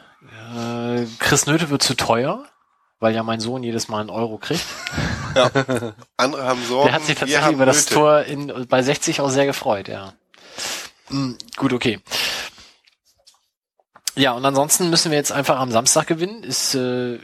Äh, 0.57 1.07
Chris 1.19 1.47
Nöte 1.47 1.71
wird 1.71 1.83
zu 1.83 1.95
teuer, 1.95 2.45
weil 3.01 3.15
ja 3.15 3.23
mein 3.23 3.41
Sohn 3.41 3.63
jedes 3.63 3.89
Mal 3.89 4.01
einen 4.01 4.11
Euro 4.11 4.39
kriegt. 4.39 4.65
Andere 6.17 6.45
haben 6.45 6.65
Sorgen. 6.65 6.87
Der 6.87 6.95
hat 6.95 7.05
sich 7.05 7.19
tatsächlich 7.19 7.53
über 7.53 7.67
das 7.67 7.85
Nöte. 7.85 7.95
Tor 7.95 8.23
in, 8.23 8.67
bei 8.69 8.83
60 8.83 9.21
auch 9.21 9.31
sehr 9.31 9.47
gefreut, 9.47 9.89
ja. 9.89 10.15
Mm, 11.11 11.33
gut, 11.57 11.73
okay. 11.73 12.01
Ja, 14.17 14.33
und 14.33 14.45
ansonsten 14.45 14.91
müssen 14.91 15.11
wir 15.11 15.19
jetzt 15.19 15.33
einfach 15.33 15.59
am 15.59 15.71
Samstag 15.71 16.07
gewinnen. 16.07 16.43
Ist 16.45 16.75
äh, 16.75 17.19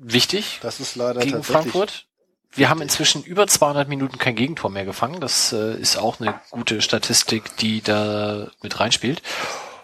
wichtig 0.00 0.58
Das 0.62 0.80
ist 0.80 0.96
leider 0.96 1.20
gegen. 1.20 1.42
Frankfurt. 1.42 2.06
Wir 2.52 2.70
haben 2.70 2.80
inzwischen 2.80 3.22
über 3.22 3.46
200 3.46 3.88
Minuten 3.88 4.16
kein 4.18 4.34
Gegentor 4.34 4.70
mehr 4.70 4.84
gefangen. 4.86 5.20
Das 5.20 5.52
äh, 5.52 5.78
ist 5.78 5.96
auch 5.98 6.20
eine 6.20 6.40
gute 6.50 6.80
Statistik, 6.80 7.56
die 7.58 7.82
da 7.82 8.48
mit 8.62 8.80
reinspielt. 8.80 9.22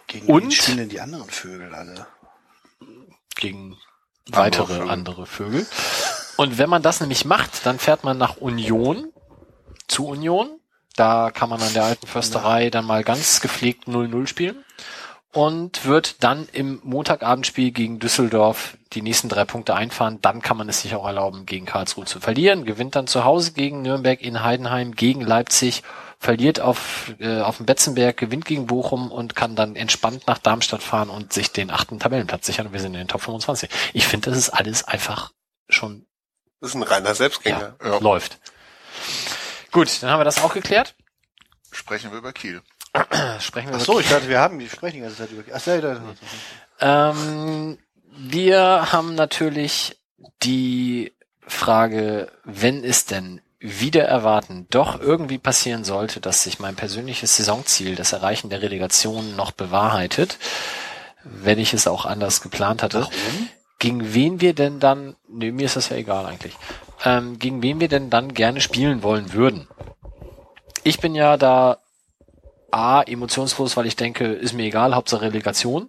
Gegen 0.06 0.26
Und- 0.26 0.54
spielen 0.54 0.78
denn 0.78 0.88
die 0.88 1.00
anderen 1.00 1.28
Vögel 1.28 1.74
alle? 1.74 2.06
Gegen 3.36 3.76
weitere 4.30 4.74
Vögel. 4.74 4.90
andere 4.90 5.26
Vögel. 5.26 5.66
Und 6.36 6.58
wenn 6.58 6.70
man 6.70 6.82
das 6.82 7.00
nämlich 7.00 7.24
macht, 7.24 7.66
dann 7.66 7.78
fährt 7.78 8.04
man 8.04 8.16
nach 8.18 8.36
Union, 8.38 9.12
zu 9.86 10.06
Union. 10.06 10.58
Da 10.96 11.30
kann 11.30 11.48
man 11.48 11.60
an 11.60 11.72
der 11.74 11.84
alten 11.84 12.06
Försterei 12.06 12.68
dann 12.70 12.84
mal 12.84 13.04
ganz 13.04 13.40
gepflegt 13.40 13.86
0-0 13.86 14.26
spielen. 14.26 14.64
Und 15.32 15.86
wird 15.86 16.22
dann 16.22 16.46
im 16.52 16.80
Montagabendspiel 16.84 17.70
gegen 17.70 17.98
Düsseldorf 17.98 18.76
die 18.92 19.00
nächsten 19.00 19.30
drei 19.30 19.46
Punkte 19.46 19.74
einfahren. 19.74 20.20
Dann 20.20 20.42
kann 20.42 20.58
man 20.58 20.68
es 20.68 20.82
sich 20.82 20.94
auch 20.94 21.06
erlauben, 21.06 21.46
gegen 21.46 21.64
Karlsruhe 21.64 22.04
zu 22.04 22.20
verlieren. 22.20 22.66
Gewinnt 22.66 22.96
dann 22.96 23.06
zu 23.06 23.24
Hause 23.24 23.52
gegen 23.52 23.80
Nürnberg 23.80 24.20
in 24.20 24.42
Heidenheim, 24.42 24.94
gegen 24.94 25.22
Leipzig, 25.22 25.82
verliert 26.22 26.60
auf, 26.60 27.14
äh, 27.18 27.40
auf 27.40 27.56
dem 27.56 27.66
Betzenberg, 27.66 28.16
gewinnt 28.16 28.44
gegen 28.44 28.66
Bochum 28.66 29.10
und 29.10 29.34
kann 29.34 29.56
dann 29.56 29.74
entspannt 29.74 30.26
nach 30.26 30.38
Darmstadt 30.38 30.82
fahren 30.82 31.10
und 31.10 31.32
sich 31.32 31.50
den 31.50 31.70
achten 31.70 31.98
Tabellenplatz 31.98 32.46
sichern 32.46 32.68
und 32.68 32.72
wir 32.74 32.80
sind 32.80 32.92
in 32.92 33.00
den 33.00 33.08
Top 33.08 33.22
25. 33.22 33.68
Ich 33.92 34.06
finde, 34.06 34.30
das 34.30 34.38
ist 34.38 34.50
alles 34.50 34.84
einfach 34.84 35.32
schon 35.68 36.06
Das 36.60 36.70
ist 36.70 36.76
ein 36.76 36.82
reiner 36.82 37.14
Selbstgänger. 37.14 37.76
ja, 37.82 37.98
läuft. 37.98 38.38
Gut, 39.72 40.02
dann 40.02 40.10
haben 40.10 40.20
wir 40.20 40.24
das 40.24 40.42
auch 40.42 40.54
geklärt. 40.54 40.94
Sprechen 41.72 42.12
wir 42.12 42.18
über 42.18 42.32
Kiel. 42.32 42.62
Sprechen 43.40 43.70
wir 43.70 43.76
Ach 43.76 43.80
so, 43.80 44.00
ich 44.00 44.08
dachte, 44.08 44.28
wir 44.28 44.40
haben, 44.40 44.58
wir 44.58 44.68
sprechen 44.68 44.96
die 44.96 45.02
ganze 45.02 45.16
Zeit 45.16 45.30
über. 45.30 45.42
Ach, 45.52 45.66
ja, 45.66 45.76
ja, 45.76 45.92
ja. 46.80 47.10
Ähm, 47.10 47.78
wir 48.16 48.92
haben 48.92 49.14
natürlich 49.14 49.98
die 50.42 51.12
Frage, 51.46 52.30
wenn 52.44 52.84
es 52.84 53.06
denn 53.06 53.40
wieder 53.58 54.04
erwarten 54.04 54.66
doch 54.70 55.00
irgendwie 55.00 55.38
passieren 55.38 55.84
sollte, 55.84 56.20
dass 56.20 56.42
sich 56.42 56.58
mein 56.58 56.74
persönliches 56.74 57.36
Saisonziel, 57.36 57.94
das 57.94 58.12
Erreichen 58.12 58.50
der 58.50 58.60
Relegation, 58.60 59.36
noch 59.36 59.52
bewahrheitet, 59.52 60.38
wenn 61.24 61.58
ich 61.58 61.72
es 61.72 61.86
auch 61.86 62.04
anders 62.04 62.42
geplant 62.42 62.82
hatte. 62.82 63.06
Gegen 63.78 64.14
wen 64.14 64.40
wir 64.40 64.54
denn 64.54 64.80
dann, 64.80 65.16
nee, 65.28 65.52
mir 65.52 65.66
ist 65.66 65.76
das 65.76 65.88
ja 65.88 65.96
egal 65.96 66.26
eigentlich, 66.26 66.56
ähm, 67.04 67.38
gegen 67.38 67.62
wen 67.62 67.80
wir 67.80 67.88
denn 67.88 68.10
dann 68.10 68.34
gerne 68.34 68.60
spielen 68.60 69.02
wollen 69.02 69.32
würden. 69.32 69.68
Ich 70.84 70.98
bin 70.98 71.14
ja 71.14 71.36
da 71.36 71.78
A, 72.72 73.02
emotionslos, 73.02 73.76
weil 73.76 73.86
ich 73.86 73.96
denke, 73.96 74.32
ist 74.32 74.54
mir 74.54 74.64
egal, 74.64 74.94
Hauptsache 74.94 75.22
Relegation. 75.22 75.88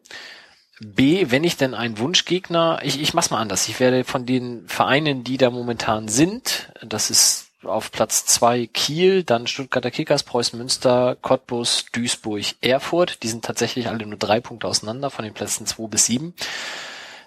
B, 0.80 1.28
wenn 1.30 1.44
ich 1.44 1.56
denn 1.56 1.74
einen 1.74 1.98
Wunschgegner, 1.98 2.80
ich, 2.84 3.00
ich 3.02 3.14
mach's 3.14 3.30
mal 3.30 3.40
anders. 3.40 3.68
Ich 3.68 3.80
werde 3.80 4.04
von 4.04 4.26
den 4.26 4.68
Vereinen, 4.68 5.24
die 5.24 5.38
da 5.38 5.50
momentan 5.50 6.08
sind, 6.08 6.72
das 6.82 7.10
ist 7.10 7.48
auf 7.64 7.92
Platz 7.92 8.26
zwei 8.26 8.68
Kiel, 8.68 9.24
dann 9.24 9.48
Stuttgarter 9.48 9.92
Kickers, 9.92 10.24
Preußen 10.24 10.58
Münster, 10.58 11.16
Cottbus, 11.22 11.86
Duisburg, 11.94 12.44
Erfurt. 12.62 13.24
Die 13.24 13.30
sind 13.30 13.46
tatsächlich 13.46 13.88
alle 13.88 14.06
nur 14.06 14.18
drei 14.18 14.42
Punkte 14.42 14.68
auseinander 14.68 15.10
von 15.10 15.24
den 15.24 15.34
Plätzen 15.34 15.66
zwei 15.66 15.88
bis 15.88 16.06
sieben. 16.06 16.34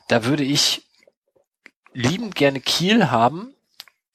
Da 0.09 0.24
würde 0.24 0.45
ich 0.45 0.83
liebend 1.93 2.35
gerne 2.35 2.61
Kiel 2.61 3.11
haben 3.11 3.55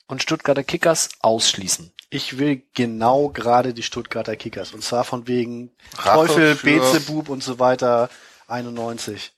und 0.07 0.21
Stuttgarter 0.21 0.63
Kickers 0.63 1.09
ausschließen. 1.21 1.91
Ich 2.11 2.37
will 2.37 2.61
genau 2.73 3.29
gerade 3.29 3.73
die 3.73 3.83
Stuttgarter 3.83 4.35
Kickers. 4.35 4.73
Und 4.73 4.83
zwar 4.83 5.05
von 5.05 5.27
wegen 5.27 5.71
Rache 5.97 6.27
Teufel, 6.27 6.55
Beelzebub 6.55 7.29
und 7.29 7.41
so 7.41 7.57
weiter 7.57 8.09
91. 8.47 9.31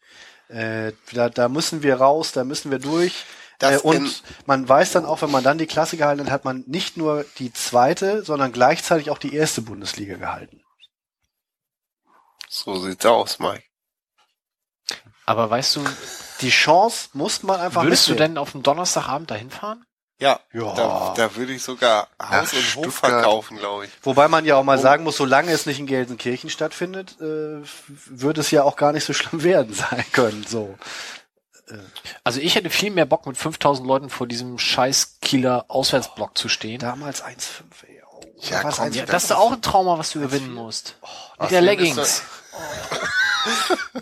Äh, 0.50 0.91
da, 1.14 1.30
da 1.30 1.50
müssen 1.50 1.84
wir 1.84 1.95
raus, 1.98 2.32
da 2.32 2.44
müssen 2.44 2.72
wir 2.72 2.80
durch. 2.80 3.26
Äh, 3.62 3.78
und 3.78 4.24
man 4.48 4.68
weiß 4.68 4.91
dann 4.91 5.06
auch, 5.06 5.22
wenn 5.22 5.30
man 5.32 5.44
dann 5.44 5.60
die 5.60 5.68
Klasse 5.68 5.98
gehalten 5.98 6.26
hat, 6.26 6.32
hat 6.32 6.45
man 6.45 6.64
nicht 6.66 6.98
nur 6.98 7.26
die 7.38 7.54
zweite, 7.54 8.24
sondern 8.24 8.52
gleichzeitig 8.52 9.12
auch 9.12 9.20
die 9.20 9.36
erste 9.36 9.62
Bundesliga 9.62 10.18
gehalten. 10.18 10.60
So 12.50 12.80
sieht's 12.80 13.06
aus, 13.06 13.38
Mike. 13.40 13.64
Aber 15.26 15.50
weißt 15.50 15.76
du, 15.78 15.86
Die 16.41 16.50
Chance 16.50 17.10
muss 17.14 17.44
man 17.44 17.60
einfach 17.62 17.84
würdest 17.84 18.08
du 18.08 18.12
mitnehmen. 18.12 18.34
denn 18.34 18.38
auf 18.40 18.52
dem 18.52 18.64
Donnerstagabend 18.64 19.32
dahin 19.32 19.52
fahren? 19.52 19.86
Ja, 20.24 20.40
Ja. 20.54 20.74
Da, 20.74 21.14
da 21.16 21.36
würde 21.36 21.54
ich 21.54 21.62
sogar 21.62 22.08
Haus 22.22 22.32
Nach 22.32 22.41
und 22.54 22.76
Hof 22.76 22.98
Stuttgart. 22.98 23.12
verkaufen, 23.12 23.58
glaube 23.58 23.86
ich. 23.86 23.91
Wobei 24.02 24.28
man 24.28 24.45
ja 24.45 24.56
auch 24.56 24.64
mal 24.64 24.80
sagen 24.80 25.04
muss, 25.04 25.18
solange 25.18 25.52
es 25.52 25.66
nicht 25.66 25.80
in 25.80 25.86
Gelsenkirchen 25.86 26.50
stattfindet, 26.50 27.18
äh, 27.20 27.62
wird 28.08 28.38
es 28.38 28.50
ja 28.52 28.64
auch 28.64 28.76
gar 28.78 28.94
nicht 28.94 29.04
so 29.06 29.14
schlimm 29.14 29.44
werden 29.44 29.74
sein 29.74 30.06
können. 30.14 30.45
So. 30.48 30.76
Also 32.24 32.40
ich 32.40 32.56
hätte 32.56 32.70
viel 32.70 32.91
mehr 32.91 33.06
Bock 33.06 33.26
mit 33.26 33.38
5000 33.38 33.88
Leuten 33.88 34.10
vor 34.10 34.28
diesem 34.28 34.60
scheiß 34.60 35.18
Kieler 35.22 35.66
Auswärtsblock 35.70 36.38
zu 36.38 36.48
stehen. 36.50 36.80
Damals 36.80 37.24
1,5, 37.24 37.32
ey. 37.88 38.02
Oh, 38.12 38.22
Ja, 38.50 38.62
komm, 38.62 38.70
1,5? 38.72 38.95
Ja, 38.95 39.06
das 39.06 39.24
ist 39.24 39.32
doch 39.32 39.40
auch 39.40 39.52
ein 39.54 39.62
Trauma, 39.62 39.98
was 39.98 40.12
du 40.12 40.20
überwinden 40.20 40.54
musst. 40.54 40.95
Mit 41.40 41.52
der 41.52 41.62
Leggings. 41.62 42.22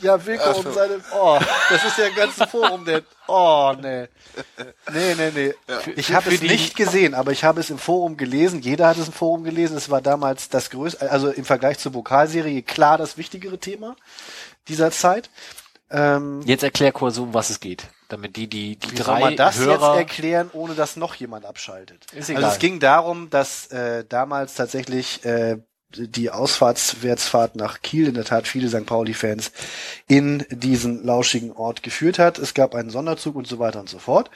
Ja, 0.02 0.24
Wilko 0.26 0.52
und 0.60 0.74
seine. 0.74 1.00
Oh, 1.14 1.40
das 1.70 1.84
ist 1.86 1.98
ja 1.98 2.06
ein 2.06 2.16
ganzes 2.16 2.50
Forum, 2.50 2.86
der. 2.86 3.02
Oh, 3.28 3.74
nee. 3.82 4.08
Nee, 4.92 5.16
nee, 5.16 5.32
nee. 5.34 5.54
Ich 5.96 6.08
für- 6.08 6.16
habe 6.16 6.34
es 6.34 6.40
die- 6.40 6.48
nicht 6.48 6.76
gesehen, 6.76 7.14
aber 7.14 7.32
ich 7.32 7.44
habe 7.44 7.60
es 7.60 7.70
im 7.70 7.78
Forum 7.80 8.18
gelesen. 8.18 8.62
Jeder 8.62 8.88
hat 8.88 8.98
es 8.98 9.08
im 9.08 9.14
Forum 9.14 9.44
gelesen. 9.44 9.78
Es 9.78 9.90
war 9.90 10.02
damals 10.02 10.50
das 10.50 10.70
größte, 10.70 11.10
also 11.12 11.30
im 11.30 11.46
Vergleich 11.46 11.80
zur 11.80 11.92
Pokalserie 11.92 12.62
klar 12.62 12.98
das 12.98 13.18
wichtigere 13.18 13.58
Thema 13.58 13.96
dieser 14.68 14.92
Zeit. 14.92 15.30
Ähm, 15.90 16.42
Jetzt 16.46 16.64
erklär 16.64 16.92
kurz, 16.94 17.18
um 17.18 17.34
was 17.34 17.50
es 17.50 17.60
geht. 17.60 17.84
Damit 18.08 18.36
die, 18.36 18.48
die, 18.48 18.76
die 18.78 18.92
Wie 18.92 18.96
soll 18.98 19.06
drei 19.06 19.20
man 19.20 19.36
das 19.36 19.58
Hörer... 19.58 19.98
jetzt 19.98 20.10
erklären, 20.10 20.50
ohne 20.54 20.74
dass 20.74 20.96
noch 20.96 21.16
jemand 21.16 21.46
abschaltet? 21.46 22.06
Ist 22.14 22.30
also 22.30 22.34
egal. 22.34 22.52
es 22.52 22.60
ging 22.60 22.80
darum, 22.80 23.30
dass 23.30 23.68
äh, 23.68 24.04
damals 24.08 24.56
tatsächlich 24.56 25.24
äh, 25.26 25.58
die 25.96 26.30
Ausfahrtswärtsfahrt 26.30 27.56
nach 27.56 27.82
Kiel 27.82 28.08
in 28.08 28.14
der 28.14 28.26
Tat 28.26 28.48
viele 28.48 28.70
St. 28.70 28.86
Pauli-Fans 28.86 29.52
in 30.08 30.46
diesen 30.50 31.04
lauschigen 31.04 31.52
Ort 31.52 31.84
geführt 31.84 32.20
hat. 32.20 32.40
Es 32.40 32.54
gab 32.54 32.76
einen 32.76 32.90
Sonderzug 32.90 33.36
und 33.36 33.48
so 33.48 33.60
weiter 33.60 33.80
und 33.80 33.90
so 33.90 34.00
fort. 34.00 34.30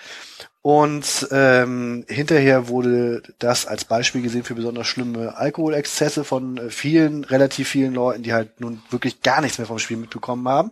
Und 0.65 1.27
ähm, 1.30 2.06
hinterher 2.07 2.69
wurde 2.69 3.22
das 3.38 3.68
als 3.68 3.86
Beispiel 3.86 4.23
gesehen 4.23 4.44
für 4.44 4.56
besonders 4.56 4.88
schlimme 4.88 5.38
Alkoholexzesse 5.38 6.23
von 6.23 6.57
äh, 6.57 6.69
vielen, 6.72 7.23
relativ 7.23 7.69
vielen 7.69 7.94
Leuten, 7.94 8.23
die 8.23 8.34
halt 8.34 8.60
nun 8.60 8.82
wirklich 8.90 9.22
gar 9.22 9.41
nichts 9.41 9.60
mehr 9.60 9.68
vom 9.68 9.77
Spiel 9.77 9.98
mitbekommen 9.98 10.48
haben. 10.48 10.72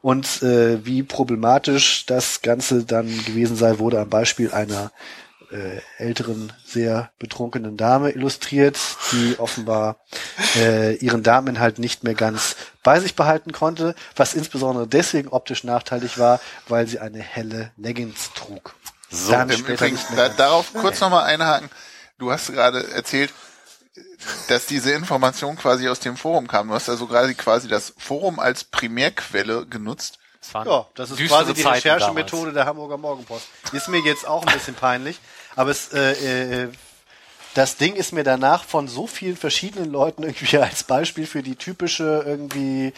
Und 0.00 0.44
äh, 0.44 0.86
wie 0.86 1.02
problematisch 1.02 2.06
das 2.06 2.42
Ganze 2.42 2.84
dann 2.84 3.08
gewesen 3.24 3.56
sei, 3.56 3.80
wurde 3.80 3.98
am 3.98 4.10
Beispiel 4.10 4.52
einer 4.52 4.92
äh, 5.52 5.80
älteren, 5.98 6.52
sehr 6.64 7.10
betrunkenen 7.18 7.76
Dame 7.76 8.10
illustriert, 8.10 8.78
die 9.12 9.38
offenbar 9.38 9.96
äh, 10.56 10.96
ihren 10.96 11.22
Dameninhalt 11.22 11.78
nicht 11.78 12.04
mehr 12.04 12.14
ganz 12.14 12.56
bei 12.82 12.98
sich 13.00 13.14
behalten 13.14 13.52
konnte, 13.52 13.94
was 14.16 14.34
insbesondere 14.34 14.88
deswegen 14.88 15.28
optisch 15.28 15.64
nachteilig 15.64 16.18
war, 16.18 16.40
weil 16.68 16.86
sie 16.86 16.98
eine 16.98 17.20
helle 17.20 17.70
Leggings 17.76 18.32
trug. 18.34 18.74
So, 19.10 19.32
Dann 19.32 19.50
im 19.50 19.60
Übrigen, 19.60 19.98
da, 20.16 20.30
darauf 20.30 20.72
kurz 20.72 21.00
nochmal 21.00 21.24
einhaken. 21.24 21.68
Du 22.18 22.32
hast 22.32 22.50
gerade 22.52 22.90
erzählt, 22.92 23.32
dass 24.48 24.66
diese 24.66 24.92
Information 24.92 25.56
quasi 25.56 25.88
aus 25.88 26.00
dem 26.00 26.16
Forum 26.16 26.46
kam. 26.46 26.68
Du 26.68 26.74
hast 26.74 26.88
also 26.88 27.06
gerade 27.06 27.34
quasi 27.34 27.68
das 27.68 27.92
Forum 27.98 28.38
als 28.38 28.64
Primärquelle 28.64 29.66
genutzt. 29.66 30.18
Das 30.40 30.66
Ja, 30.66 30.86
das 30.94 31.10
ist 31.10 31.18
quasi 31.28 31.54
die 31.54 31.62
Zeiten 31.62 31.88
Recherchemethode 31.88 32.52
der 32.52 32.66
Hamburger 32.66 32.98
Morgenpost. 32.98 33.46
Ist 33.72 33.88
mir 33.88 34.00
jetzt 34.00 34.26
auch 34.26 34.44
ein 34.44 34.52
bisschen 34.52 34.74
peinlich, 34.74 35.20
aber 35.56 35.70
es, 35.70 35.92
äh, 35.92 36.64
äh, 36.64 36.68
das 37.54 37.76
Ding 37.76 37.94
ist 37.94 38.12
mir 38.12 38.24
danach 38.24 38.64
von 38.64 38.88
so 38.88 39.06
vielen 39.06 39.36
verschiedenen 39.36 39.90
Leuten 39.90 40.22
irgendwie 40.22 40.58
als 40.58 40.84
Beispiel 40.84 41.26
für 41.26 41.42
die 41.42 41.56
typische 41.56 42.22
irgendwie 42.26 42.92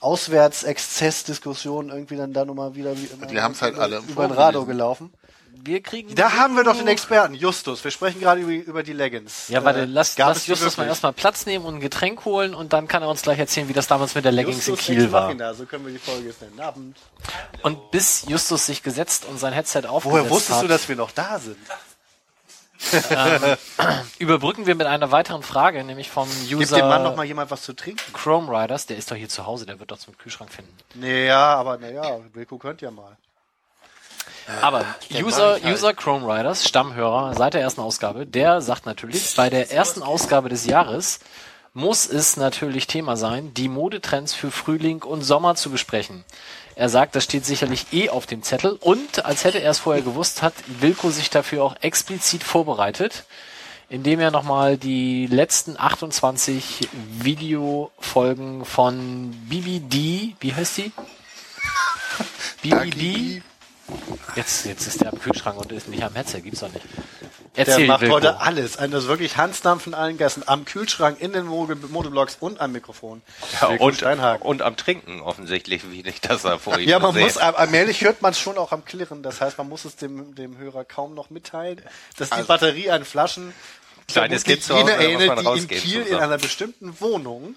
Auswärtsexzess-Diskussion 0.00 1.90
irgendwie 1.90 2.16
dann 2.16 2.32
da 2.32 2.44
nochmal 2.44 2.74
wieder 2.74 2.96
wie 2.96 3.06
immer 3.06 3.26
Die 3.26 3.40
haben's 3.40 3.62
halt 3.62 3.78
alle 3.78 3.98
im 3.98 4.08
über 4.08 4.24
Radio 4.24 4.64
gelesen. 4.64 4.78
gelaufen. 4.78 5.12
Wir 5.62 5.82
kriegen... 5.82 6.14
Da 6.14 6.32
haben 6.32 6.56
wir 6.56 6.64
doch 6.64 6.74
den 6.76 6.88
Experten, 6.88 7.34
Justus. 7.34 7.84
Wir 7.84 7.90
sprechen 7.90 8.18
gerade 8.18 8.40
über, 8.40 8.50
über 8.50 8.82
die 8.82 8.94
Leggings. 8.94 9.48
Ja, 9.48 9.62
warte, 9.62 9.80
Äh, 9.80 9.84
lass, 9.84 10.16
gab 10.16 10.28
lass 10.28 10.46
Justus 10.46 10.78
mal 10.78 10.86
erstmal 10.86 11.12
Platz 11.12 11.44
nehmen 11.44 11.66
und 11.66 11.74
ein 11.74 11.80
Getränk 11.80 12.24
holen 12.24 12.54
und 12.54 12.72
dann 12.72 12.88
kann 12.88 13.02
er 13.02 13.10
uns 13.10 13.20
gleich 13.20 13.38
erzählen, 13.38 13.68
wie 13.68 13.74
das 13.74 13.86
damals 13.86 14.14
mit 14.14 14.24
der 14.24 14.32
Leggings 14.32 14.66
Justus 14.66 14.88
in 14.88 14.94
Kiel 14.96 15.12
war. 15.12 15.54
So 15.54 15.66
können 15.66 15.84
wir 15.84 15.92
die 15.92 15.98
Folge 15.98 16.28
jetzt 16.28 16.40
nennen. 16.40 16.58
Abend. 16.60 16.96
Und 17.62 17.90
bis 17.90 18.24
Justus 18.26 18.64
sich 18.66 18.82
gesetzt 18.82 19.26
und 19.26 19.38
sein 19.38 19.52
Headset 19.52 19.82
aufgesetzt 19.86 20.04
Woher 20.04 20.30
wusstest 20.30 20.58
hat, 20.58 20.64
du, 20.64 20.68
dass 20.68 20.88
wir 20.88 20.96
noch 20.96 21.10
da 21.10 21.38
sind? 21.38 21.58
überbrücken 24.18 24.66
wir 24.66 24.74
mit 24.74 24.86
einer 24.86 25.10
weiteren 25.10 25.42
Frage, 25.42 25.84
nämlich 25.84 26.10
vom 26.10 26.28
Gib 26.48 26.68
dem 26.68 26.88
Mann 26.88 27.02
noch 27.02 27.10
User 27.10 27.16
mal 27.16 27.26
jemand 27.26 27.50
was 27.50 27.62
zu 27.62 27.74
trinken. 27.74 28.12
Chrome 28.12 28.50
Riders, 28.50 28.86
der 28.86 28.96
ist 28.96 29.10
doch 29.10 29.16
hier 29.16 29.28
zu 29.28 29.46
Hause, 29.46 29.66
der 29.66 29.78
wird 29.78 29.90
doch 29.90 29.98
zum 29.98 30.16
Kühlschrank 30.16 30.52
finden. 30.52 30.74
Naja, 30.94 31.54
aber 31.54 31.78
naja, 31.78 32.18
Wilko 32.32 32.58
könnt 32.58 32.80
ja 32.80 32.90
mal. 32.90 33.16
Aber 34.62 34.84
User, 35.12 35.58
User 35.64 35.94
Chrome 35.94 36.26
Riders, 36.26 36.66
Stammhörer 36.66 37.34
seit 37.34 37.54
der 37.54 37.60
ersten 37.60 37.80
Ausgabe, 37.80 38.26
der 38.26 38.60
sagt 38.60 38.86
natürlich, 38.86 39.34
bei 39.36 39.48
der 39.48 39.70
ersten 39.70 40.02
Ausgabe 40.02 40.48
des 40.48 40.64
Jahres 40.64 41.20
muss 41.72 42.08
es 42.08 42.36
natürlich 42.36 42.86
Thema 42.88 43.16
sein, 43.16 43.54
die 43.54 43.68
Modetrends 43.68 44.34
für 44.34 44.50
Frühling 44.50 45.02
und 45.02 45.22
Sommer 45.22 45.54
zu 45.54 45.70
besprechen. 45.70 46.24
Er 46.76 46.88
sagt, 46.88 47.14
das 47.14 47.24
steht 47.24 47.44
sicherlich 47.44 47.86
eh 47.92 48.08
auf 48.08 48.26
dem 48.26 48.42
Zettel 48.42 48.72
und 48.80 49.24
als 49.24 49.44
hätte 49.44 49.60
er 49.60 49.70
es 49.70 49.78
vorher 49.78 50.02
gewusst, 50.02 50.42
hat 50.42 50.54
Wilko 50.80 51.10
sich 51.10 51.30
dafür 51.30 51.64
auch 51.64 51.76
explizit 51.80 52.42
vorbereitet, 52.42 53.24
indem 53.88 54.20
er 54.20 54.30
nochmal 54.30 54.76
die 54.76 55.26
letzten 55.26 55.78
28 55.78 56.88
Videofolgen 57.18 58.64
von 58.64 59.32
BBD, 59.48 60.36
wie 60.40 60.54
heißt 60.54 60.78
die? 60.78 60.92
BBD? 62.62 63.42
Jetzt, 64.36 64.64
jetzt 64.64 64.86
ist 64.86 65.00
der 65.00 65.12
am 65.12 65.18
Kühlschrank 65.18 65.58
und 65.58 65.72
ist 65.72 65.88
nicht 65.88 66.02
am 66.02 66.14
Headset, 66.14 66.40
gibt's 66.40 66.60
doch 66.60 66.72
nicht. 66.72 66.86
Der 67.56 67.66
Erzähl, 67.66 67.86
macht 67.88 68.02
Wilko. 68.02 68.14
heute 68.14 68.40
alles. 68.40 68.76
Ist 68.76 69.08
wirklich 69.08 69.36
Hansdampf 69.36 69.86
in 69.88 69.94
allen 69.94 70.16
Gassen. 70.18 70.44
Am 70.46 70.64
Kühlschrank, 70.64 71.20
in 71.20 71.32
den 71.32 71.46
Mode- 71.46 71.74
Modeblocks 71.76 72.36
und 72.38 72.60
am 72.60 72.70
Mikrofon. 72.72 73.22
Ja, 73.60 73.68
und, 73.68 74.02
und 74.42 74.62
am 74.62 74.76
Trinken 74.76 75.20
offensichtlich, 75.20 75.90
wie 75.90 76.02
ich 76.02 76.20
das 76.20 76.42
da 76.42 76.58
vorhin 76.58 76.88
Ja, 76.88 77.00
man 77.00 77.18
muss, 77.18 77.36
äh, 77.36 77.40
allmählich 77.40 78.02
hört 78.02 78.22
man 78.22 78.30
es 78.32 78.38
schon 78.38 78.56
auch 78.56 78.70
am 78.70 78.84
Klirren. 78.84 79.22
Das 79.24 79.40
heißt, 79.40 79.58
man 79.58 79.68
muss 79.68 79.84
es 79.84 79.96
dem, 79.96 80.34
dem 80.36 80.58
Hörer 80.58 80.84
kaum 80.84 81.14
noch 81.14 81.30
mitteilen, 81.30 81.82
dass 82.16 82.28
die 82.30 82.34
Also- 82.36 82.46
Batterie 82.46 82.90
an 82.90 83.04
Flaschen 83.04 83.52
Kleines 84.06 84.44
Kind 84.44 84.62
zu 84.62 84.74
jene 84.74 84.92
Hause, 84.92 85.32
eine, 85.32 85.54
die 85.54 85.58
in. 85.62 85.68
Kiel 85.68 86.00
in 86.00 86.04
zusammen. 86.06 86.22
einer 86.24 86.38
bestimmten 86.38 87.00
Wohnung 87.00 87.54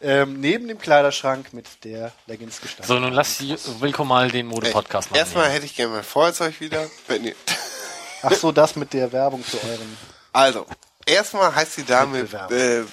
ähm, 0.00 0.40
neben 0.40 0.68
dem 0.68 0.78
Kleiderschrank 0.78 1.52
mit 1.52 1.66
der 1.84 2.12
Leggings 2.26 2.60
gestanden. 2.60 2.86
So, 2.86 3.00
nun 3.00 3.12
lass 3.12 3.38
die 3.38 3.56
Wilko 3.80 4.04
mal 4.04 4.30
den 4.30 4.46
Mode-Podcast 4.46 5.10
machen. 5.10 5.18
Erstmal 5.18 5.48
hätte 5.50 5.66
ich 5.66 5.74
gerne 5.74 5.94
mein 5.94 6.04
Feuerzeug 6.04 6.60
wieder. 6.60 6.86
Wenn 7.08 7.24
ihr, 7.24 7.34
Ach 8.22 8.32
so, 8.32 8.52
das 8.52 8.76
mit 8.76 8.92
der 8.92 9.12
Werbung 9.12 9.42
für 9.44 9.62
euren. 9.68 9.96
also, 10.32 10.66
erstmal 11.06 11.54
heißt 11.54 11.76
die 11.78 11.84
Dame 11.84 12.20
äh, 12.50 12.84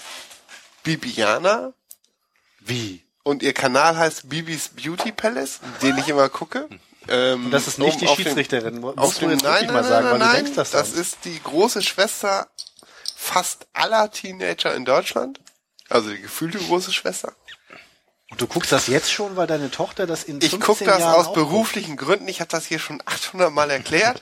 Bibiana 0.84 1.74
Wie? 2.60 3.04
und 3.24 3.42
ihr 3.44 3.54
Kanal 3.54 3.98
heißt 3.98 4.30
Bibis 4.30 4.70
Beauty 4.70 5.12
Palace, 5.12 5.60
den 5.82 5.98
ich 5.98 6.08
immer 6.10 6.30
gucke. 6.30 6.70
Ähm, 7.08 7.46
Und 7.46 7.52
das 7.52 7.68
ist 7.68 7.78
nicht 7.80 8.02
die 8.02 8.08
auf 8.08 8.16
den- 8.16 8.26
Schiedsrichterin. 8.26 8.80
Musst 8.80 9.22
du 9.22 9.30
jetzt 9.30 9.44
nein, 9.44 9.68
mal 9.68 9.74
nein, 9.74 9.84
sagen, 9.84 10.06
nein, 10.06 10.12
weil 10.14 10.20
du 10.20 10.26
nein, 10.26 10.36
denkst 10.38 10.52
das, 10.56 10.72
das 10.72 10.92
ist 10.92 11.18
die 11.26 11.40
große 11.42 11.82
Schwester 11.84 12.48
fast 13.16 13.68
aller 13.74 14.10
Teenager 14.12 14.74
in 14.76 14.86
Deutschland. 14.86 15.40
Also 15.90 16.10
die 16.10 16.22
gefühlte 16.22 16.58
große 16.58 16.92
Schwester. 16.92 17.34
Und 18.36 18.42
du 18.42 18.48
guckst 18.48 18.74
das 18.74 18.88
jetzt 18.88 19.14
schon, 19.14 19.38
weil 19.38 19.48
deine 19.48 19.72
Tochter 19.72 20.06
das 20.06 20.26
in 20.26 20.42
Ich 20.42 20.50
15 20.50 20.60
gucke 20.60 20.84
das 20.84 21.00
Jahren 21.00 21.16
aus 21.16 21.32
beruflichen 21.32 21.96
Gründen. 21.96 22.28
Ich 22.28 22.42
habe 22.42 22.50
das 22.50 22.66
hier 22.66 22.80
schon 22.80 23.02
800 23.06 23.50
Mal 23.50 23.72
erklärt. 23.72 24.22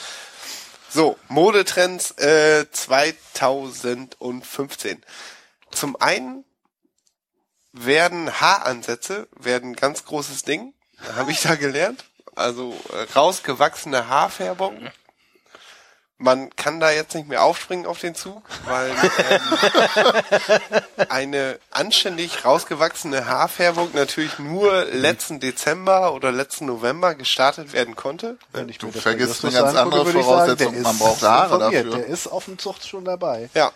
so, 0.90 1.16
Modetrends 1.28 2.10
äh, 2.18 2.66
2015. 2.70 5.02
Zum 5.70 5.96
einen 5.96 6.44
werden 7.72 8.38
Haaransätze 8.38 9.28
werden 9.34 9.70
ein 9.70 9.76
ganz 9.76 10.04
großes 10.04 10.42
Ding. 10.42 10.74
Habe 11.14 11.32
ich 11.32 11.40
da 11.40 11.54
gelernt. 11.54 12.04
Also 12.34 12.78
äh, 12.92 13.10
rausgewachsene 13.14 14.08
Haarfärbung. 14.08 14.90
Man 16.18 16.48
kann 16.56 16.80
da 16.80 16.90
jetzt 16.90 17.14
nicht 17.14 17.28
mehr 17.28 17.42
aufspringen 17.42 17.84
auf 17.84 18.00
den 18.00 18.14
Zug, 18.14 18.42
weil 18.64 18.90
ähm, 19.30 21.06
eine 21.10 21.58
anständig 21.70 22.44
rausgewachsene 22.44 23.26
Haarfärbung 23.26 23.90
natürlich 23.92 24.38
nur 24.38 24.86
letzten 24.86 25.40
Dezember 25.40 26.14
oder 26.14 26.32
letzten 26.32 26.66
November 26.66 27.14
gestartet 27.14 27.72
werden 27.74 27.96
konnte. 27.96 28.38
Wenn 28.52 28.68
ich 28.70 28.78
Du 28.78 28.90
vergisst 28.92 29.44
eine 29.44 29.52
ganz 29.52 29.76
andere 29.76 30.00
angucke, 30.00 30.12
sagen, 30.12 30.24
Voraussetzung. 30.24 30.72
der 30.72 30.82
Man 30.82 30.92
ist 30.94 30.98
braucht 31.00 31.22
Haare 31.22 31.58
dafür. 31.58 31.96
Der 31.96 32.06
ist 32.06 32.26
auf 32.28 32.46
dem 32.46 32.58
Zucht 32.58 32.86
schon 32.86 33.04
dabei. 33.04 33.50
Ja. 33.54 33.72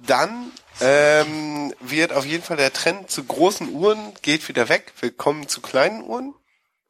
Dann 0.00 0.50
ähm, 0.80 1.72
wird 1.80 2.12
auf 2.12 2.26
jeden 2.26 2.42
Fall 2.42 2.56
der 2.56 2.72
Trend 2.72 3.10
zu 3.10 3.22
großen 3.24 3.68
Uhren 3.72 4.12
geht 4.22 4.48
wieder 4.48 4.68
weg. 4.68 4.92
Wir 5.00 5.12
kommen 5.12 5.46
zu 5.48 5.60
kleinen 5.60 6.02
Uhren. 6.02 6.34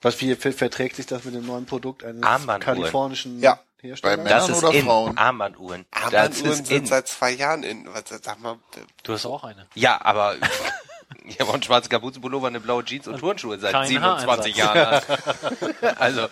Was 0.01 0.20
wie 0.23 0.35
ver- 0.36 0.53
verträgt 0.53 0.97
sich 0.97 1.07
das 1.07 1.24
mit 1.24 1.35
dem 1.35 1.45
neuen 1.47 1.66
Produkt 1.66 2.03
eines 2.03 2.23
kalifornischen 2.61 3.41
Ja. 3.41 3.61
Bei 4.02 4.16
Das 4.16 4.24
Männern 4.24 4.51
ist 4.51 4.62
oder 4.65 4.73
in. 4.73 4.85
Frauen? 4.85 5.16
Armbanduhren. 5.19 5.85
Das 5.90 6.02
Armbanduhren 6.05 6.51
ist 6.52 6.66
sind 6.66 6.77
in. 6.77 6.86
seit 6.86 7.09
zwei 7.09 7.31
Jahren 7.32 7.62
in. 7.62 7.86
Was, 7.93 8.05
sag 8.23 8.40
mal, 8.40 8.59
Du 9.02 9.12
hast 9.12 9.27
auch 9.27 9.44
eine. 9.44 9.66
Ja, 9.74 10.01
aber 10.05 10.36
ich 11.24 11.39
habe 11.40 11.51
auch 11.51 11.55
einen 11.55 11.62
schwarzen 11.62 11.90
Kapuzenpullover, 11.90 12.47
eine 12.48 12.61
blaue 12.61 12.85
Jeans 12.85 13.06
und 13.09 13.19
Turnschuhe 13.19 13.59
seit 13.59 13.73
Kein 13.73 13.89
27 13.89 14.56
Jahren. 14.56 15.02
also, 15.98 16.28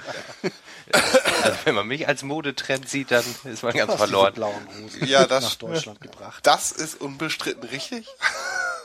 also, 0.93 1.57
wenn 1.65 1.75
man 1.75 1.87
mich 1.87 2.09
als 2.09 2.23
Modetrend 2.23 2.89
sieht, 2.89 3.11
dann 3.11 3.25
ist 3.45 3.63
man 3.63 3.73
ganz 3.73 3.95
verloren. 3.95 4.35
Ja, 5.01 5.27
das- 5.27 5.45
nach 5.45 5.55
Deutschland 5.57 6.01
gebracht. 6.01 6.47
das 6.47 6.73
ist 6.73 7.01
unbestritten 7.01 7.69
richtig. 7.69 8.07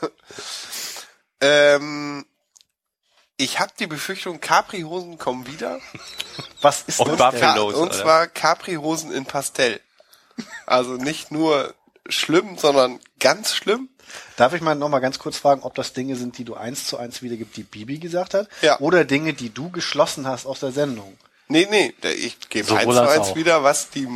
ähm, 1.41 2.25
ich 3.37 3.59
habe 3.59 3.71
die 3.79 3.87
Befürchtung, 3.87 4.41
Capri-Hosen 4.41 5.17
kommen 5.17 5.47
wieder. 5.47 5.79
Was 6.61 6.83
ist 6.87 6.99
Und 6.99 7.19
das? 7.19 7.39
Ka 7.39 7.55
Los, 7.55 7.75
und 7.75 7.93
zwar 7.93 8.27
Capri-Hosen 8.27 9.11
in 9.11 9.25
Pastell. 9.25 9.79
Also 10.65 10.93
nicht 10.93 11.31
nur 11.31 11.73
schlimm, 12.09 12.57
sondern 12.57 12.99
ganz 13.19 13.53
schlimm. 13.53 13.89
Darf 14.37 14.53
ich 14.53 14.61
mal 14.61 14.75
noch 14.75 14.89
mal 14.89 14.99
ganz 14.99 15.19
kurz 15.19 15.37
fragen, 15.37 15.61
ob 15.63 15.75
das 15.75 15.93
Dinge 15.93 16.15
sind, 16.15 16.37
die 16.37 16.45
du 16.45 16.55
eins 16.55 16.85
zu 16.87 16.97
eins 16.97 17.21
wiedergibst, 17.21 17.57
die 17.57 17.63
Bibi 17.63 17.99
gesagt 17.99 18.33
hat? 18.33 18.47
Ja. 18.61 18.79
Oder 18.79 19.05
Dinge, 19.05 19.33
die 19.33 19.53
du 19.53 19.69
geschlossen 19.69 20.27
hast 20.27 20.45
aus 20.45 20.61
der 20.61 20.71
Sendung? 20.71 21.17
Nee, 21.49 21.67
nee, 21.69 21.93
ich 22.03 22.49
gebe 22.49 22.75
eins 22.75 22.93
zu 22.93 23.09
eins 23.09 23.35
wieder, 23.35 23.63
was 23.63 23.89
die, 23.89 24.07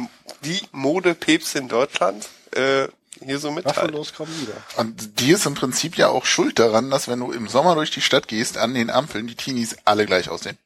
die 0.43 0.61
Modepäpste 0.71 1.59
in 1.59 1.67
Deutschland 1.67 2.27
äh, 2.55 2.87
hier 3.19 3.39
so 3.39 3.51
mitteilt. 3.51 3.77
Waffellos 3.77 4.13
kommen 4.13 4.41
wieder. 4.41 4.55
Und 4.77 5.19
die 5.19 5.31
ist 5.31 5.45
im 5.45 5.53
Prinzip 5.53 5.97
ja 5.97 6.07
auch 6.07 6.25
schuld 6.25 6.59
daran, 6.59 6.89
dass 6.89 7.07
wenn 7.07 7.19
du 7.19 7.31
im 7.31 7.47
Sommer 7.47 7.75
durch 7.75 7.91
die 7.91 8.01
Stadt 8.01 8.27
gehst, 8.27 8.57
an 8.57 8.73
den 8.73 8.89
Ampeln 8.89 9.27
die 9.27 9.35
Teenies 9.35 9.77
alle 9.85 10.05
gleich 10.05 10.29
aussehen. 10.29 10.57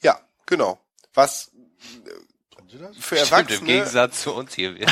Ja, 0.00 0.20
genau. 0.46 0.78
Was 1.14 1.50
das? 2.78 2.96
für 2.98 3.16
Stimmt, 3.16 3.30
im 3.30 3.32
Erwachsene, 3.32 3.66
Gegensatz 3.66 4.22
zu 4.22 4.34
uns 4.34 4.54
hier. 4.54 4.74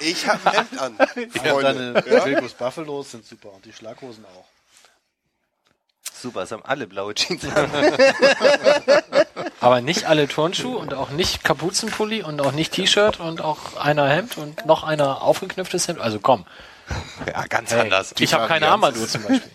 ich 0.00 0.26
habe 0.26 0.50
ein 0.50 0.56
Hemd 0.56 0.78
an, 0.80 0.96
Und 0.96 1.38
Freunde. 1.38 2.02
deine 2.04 2.34
Ja? 2.34 2.40
Buffalos 2.40 3.10
sind 3.12 3.26
super 3.26 3.52
und 3.52 3.64
die 3.64 3.72
Schlaghosen 3.72 4.24
auch. 4.26 4.46
Super, 6.22 6.42
es 6.42 6.52
haben 6.52 6.64
alle 6.64 6.86
blaue 6.86 7.14
Jeans. 7.14 7.42
Aber 9.60 9.80
nicht 9.80 10.04
alle 10.06 10.28
Turnschuhe 10.28 10.76
und 10.78 10.94
auch 10.94 11.10
nicht 11.10 11.44
Kapuzenpulli 11.44 12.22
und 12.22 12.40
auch 12.40 12.52
nicht 12.52 12.72
T-Shirt 12.72 13.20
und 13.20 13.40
auch 13.40 13.76
einer 13.76 14.08
Hemd 14.08 14.36
und 14.38 14.66
noch 14.66 14.82
einer 14.84 15.22
aufgeknüpftes 15.22 15.88
Hemd. 15.88 16.00
Also 16.00 16.18
komm. 16.20 16.44
ja, 17.26 17.44
ganz 17.46 17.72
Hey, 17.72 17.80
anders. 17.80 18.14
ich 18.18 18.34
habe 18.34 18.46
keine. 18.46 18.68
Armbanduhr 18.68 19.08
zum 19.08 19.22
Beispiel. 19.22 19.50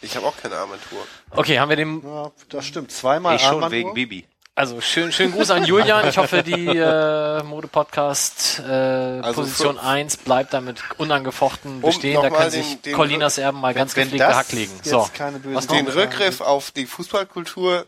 Ich 0.00 0.16
habe 0.16 0.26
auch 0.26 0.36
keine 0.36 0.56
Armatur. 0.56 1.06
Okay, 1.30 1.58
haben 1.58 1.70
wir 1.70 1.76
den 1.76 2.02
Ja, 2.04 2.30
das 2.50 2.66
stimmt. 2.66 2.92
Zweimal 2.92 3.36
Ich 3.36 3.42
schon 3.42 3.52
Armbanduhr. 3.54 3.78
wegen 3.78 3.94
Bibi. 3.94 4.26
Also 4.56 4.80
schön, 4.80 5.10
schönen 5.10 5.32
Gruß 5.32 5.50
an 5.50 5.64
Julian. 5.64 6.08
Ich 6.08 6.16
hoffe, 6.16 6.44
die 6.44 6.68
äh, 6.68 7.42
Mode-Podcast 7.42 8.60
äh, 8.64 8.70
Also 8.70 9.42
Position 9.42 9.74
für- 9.76 9.82
1 9.82 10.16
bleibt 10.18 10.54
damit 10.54 10.80
unangefochten 10.96 11.80
bestehen. 11.80 12.14
da 12.14 12.22
nochmal 12.28 12.42
kann 12.42 12.50
den- 12.52 12.62
sich 12.62 12.80
den- 12.82 12.94
Colinas 12.94 13.38
Erben 13.38 13.60
mal 13.60 13.74
ganz 13.74 13.96
Wenn 13.96 14.04
gepflegt 14.04 14.22
das 14.22 14.30
gehackt 14.30 14.52
legen. 14.52 14.72
So, 14.84 15.10
was 15.54 15.66
Den? 15.66 15.88
Rückgriff 15.88 16.40
auf 16.40 16.70
die 16.70 16.86
Fußballkultur 16.86 17.86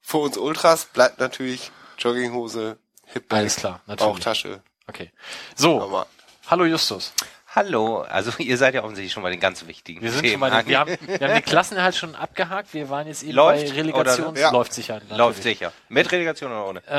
für 0.00 0.16
uns 0.16 0.38
Ultras 0.38 0.86
bleibt 0.86 1.20
natürlich 1.20 1.70
Jogginghose, 1.98 2.78
Hip 3.12 3.30
Alles 3.30 3.56
klar, 3.56 3.80
natürlich. 3.86 4.12
Bauchtasche. 4.14 4.62
Okay. 4.88 5.10
So, 5.56 5.82
Aber 5.82 6.06
hallo 6.46 6.64
Justus. 6.64 7.12
Hallo, 7.54 8.00
also 8.02 8.32
ihr 8.38 8.56
seid 8.56 8.74
ja 8.74 8.82
offensichtlich 8.82 9.12
schon 9.12 9.22
bei 9.22 9.30
den 9.30 9.40
ganz 9.40 9.66
wichtigen 9.66 10.00
Wir 10.00 10.10
sind 10.10 10.22
Themen 10.22 10.32
schon 10.32 10.40
bei 10.40 10.50
den, 10.62 10.68
wir 10.68 10.78
haben, 10.78 10.90
wir 11.06 11.20
haben 11.20 11.34
den 11.34 11.44
Klassenerhalt 11.44 11.94
schon 11.94 12.14
abgehakt. 12.14 12.72
Wir 12.72 12.88
waren 12.88 13.06
jetzt 13.06 13.22
eben 13.22 13.32
Läuft 13.32 13.66
bei 13.66 13.72
Relegation. 13.74 14.28
oder- 14.28 14.40
Ja. 14.40 14.50
Läuft 14.50 14.72
sicher. 14.72 14.94
natürlich. 14.94 15.18
Läuft 15.18 15.42
sicher. 15.42 15.72
Mit 15.90 16.10
Relegation 16.10 16.50
oder 16.50 16.66
ohne? 16.66 16.82
Äh, 16.88 16.92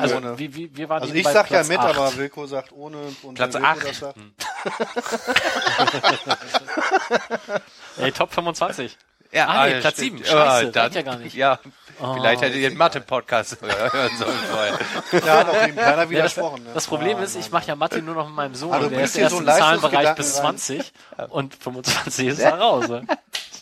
also, 0.00 0.16
Ohne. 0.16 0.36
wie, 0.38 0.52
wie, 0.54 0.76
wir 0.76 0.88
waren 0.88 1.02
Also 1.02 1.14
ich 1.14 1.24
sag 1.24 1.48
ja 1.50 1.58
Platz 1.58 1.68
mit, 1.68 1.78
acht. 1.78 1.96
aber 1.96 2.16
Wilko 2.16 2.46
sagt 2.46 2.72
ohne. 2.72 2.96
Und 3.22 3.34
Platz 3.34 3.54
wenn 3.54 3.62
Wilko 3.62 3.78
acht. 3.78 3.88
das 3.88 3.98
sagt- 3.98 4.18
Ey, 7.98 8.12
Top 8.12 8.32
25. 8.32 8.96
Ja, 9.32 9.46
Ah, 9.48 9.66
nee, 9.66 9.80
Platz 9.80 9.94
stimmt. 9.94 10.18
sieben. 10.18 10.24
Scheiße, 10.24 10.70
dann, 10.72 10.82
reicht 10.84 10.94
ja 10.96 11.02
gar 11.02 11.16
nicht. 11.16 11.34
Ja, 11.34 11.58
Oh, 12.00 12.14
vielleicht 12.14 12.42
hättet 12.42 12.56
ihr 12.56 12.68
den 12.70 12.78
Mathe-Podcast 12.78 13.58
hören 13.60 14.10
sollen 14.18 14.38
vorher. 14.50 14.78
Da 15.24 15.38
hat 15.38 15.48
auch 15.48 15.66
ihm 15.68 15.76
keiner 15.76 15.88
Ja, 15.90 15.96
das, 15.96 16.10
widersprochen. 16.10 16.64
ne? 16.64 16.70
das 16.74 16.86
Problem 16.86 17.18
Ah, 17.18 17.22
ist, 17.22 17.36
ich 17.36 17.50
mache 17.52 17.66
ja 17.68 17.76
Mathe 17.76 18.02
nur 18.02 18.14
noch 18.16 18.26
mit 18.26 18.34
meinem 18.34 18.54
Sohn. 18.56 18.72
Und 18.76 18.90
der 18.90 19.02
ist 19.02 19.12
hier 19.14 19.22
erst 19.24 19.34
so 19.34 19.40
im 19.40 19.46
Zahlenbereich 19.46 20.14
bis 20.16 20.36
Leistungsgedanken 20.42 20.58
20 20.58 20.92
und 21.28 21.54
25 21.54 22.26
ist 22.28 22.42
da 22.42 22.56
raus. 22.56 22.86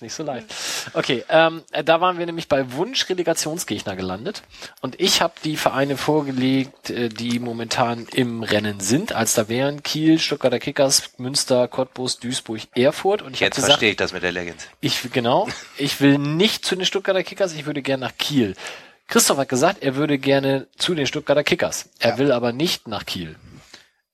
Ist 0.00 0.02
nicht 0.02 0.14
so 0.14 0.22
leicht. 0.22 0.46
Okay, 0.94 1.24
ähm, 1.28 1.62
äh, 1.72 1.84
da 1.84 2.00
waren 2.00 2.16
wir 2.16 2.24
nämlich 2.24 2.48
bei 2.48 2.72
Wunsch 2.72 3.06
Relegationsgegner 3.10 3.96
gelandet 3.96 4.40
und 4.80 4.98
ich 4.98 5.20
habe 5.20 5.34
die 5.44 5.58
Vereine 5.58 5.98
vorgelegt, 5.98 6.88
äh, 6.88 7.10
die 7.10 7.38
momentan 7.38 8.06
im 8.14 8.42
Rennen 8.42 8.80
sind, 8.80 9.12
als 9.12 9.34
da 9.34 9.50
wären 9.50 9.82
Kiel, 9.82 10.18
Stuttgarter 10.18 10.58
Kickers, 10.58 11.10
Münster, 11.18 11.68
Cottbus, 11.68 12.18
Duisburg, 12.18 12.62
Erfurt 12.74 13.20
und 13.20 13.34
ich 13.34 13.40
Jetzt 13.40 13.56
gesagt, 13.56 13.72
verstehe 13.72 13.90
ich 13.90 13.98
das 13.98 14.14
mit 14.14 14.22
der 14.22 14.32
Leggings. 14.32 14.66
ich 14.80 15.12
genau, 15.12 15.48
ich 15.76 16.00
will 16.00 16.16
nicht 16.16 16.64
zu 16.64 16.76
den 16.76 16.86
Stuttgarter 16.86 17.22
Kickers, 17.22 17.52
ich 17.52 17.66
würde 17.66 17.82
gerne 17.82 18.06
nach 18.06 18.16
Kiel. 18.16 18.56
Christoph 19.06 19.36
hat 19.36 19.50
gesagt, 19.50 19.82
er 19.82 19.96
würde 19.96 20.16
gerne 20.16 20.66
zu 20.78 20.94
den 20.94 21.06
Stuttgarter 21.06 21.44
Kickers. 21.44 21.90
Er 21.98 22.16
will 22.16 22.32
aber 22.32 22.52
nicht 22.54 22.88
nach 22.88 23.04
Kiel. 23.04 23.36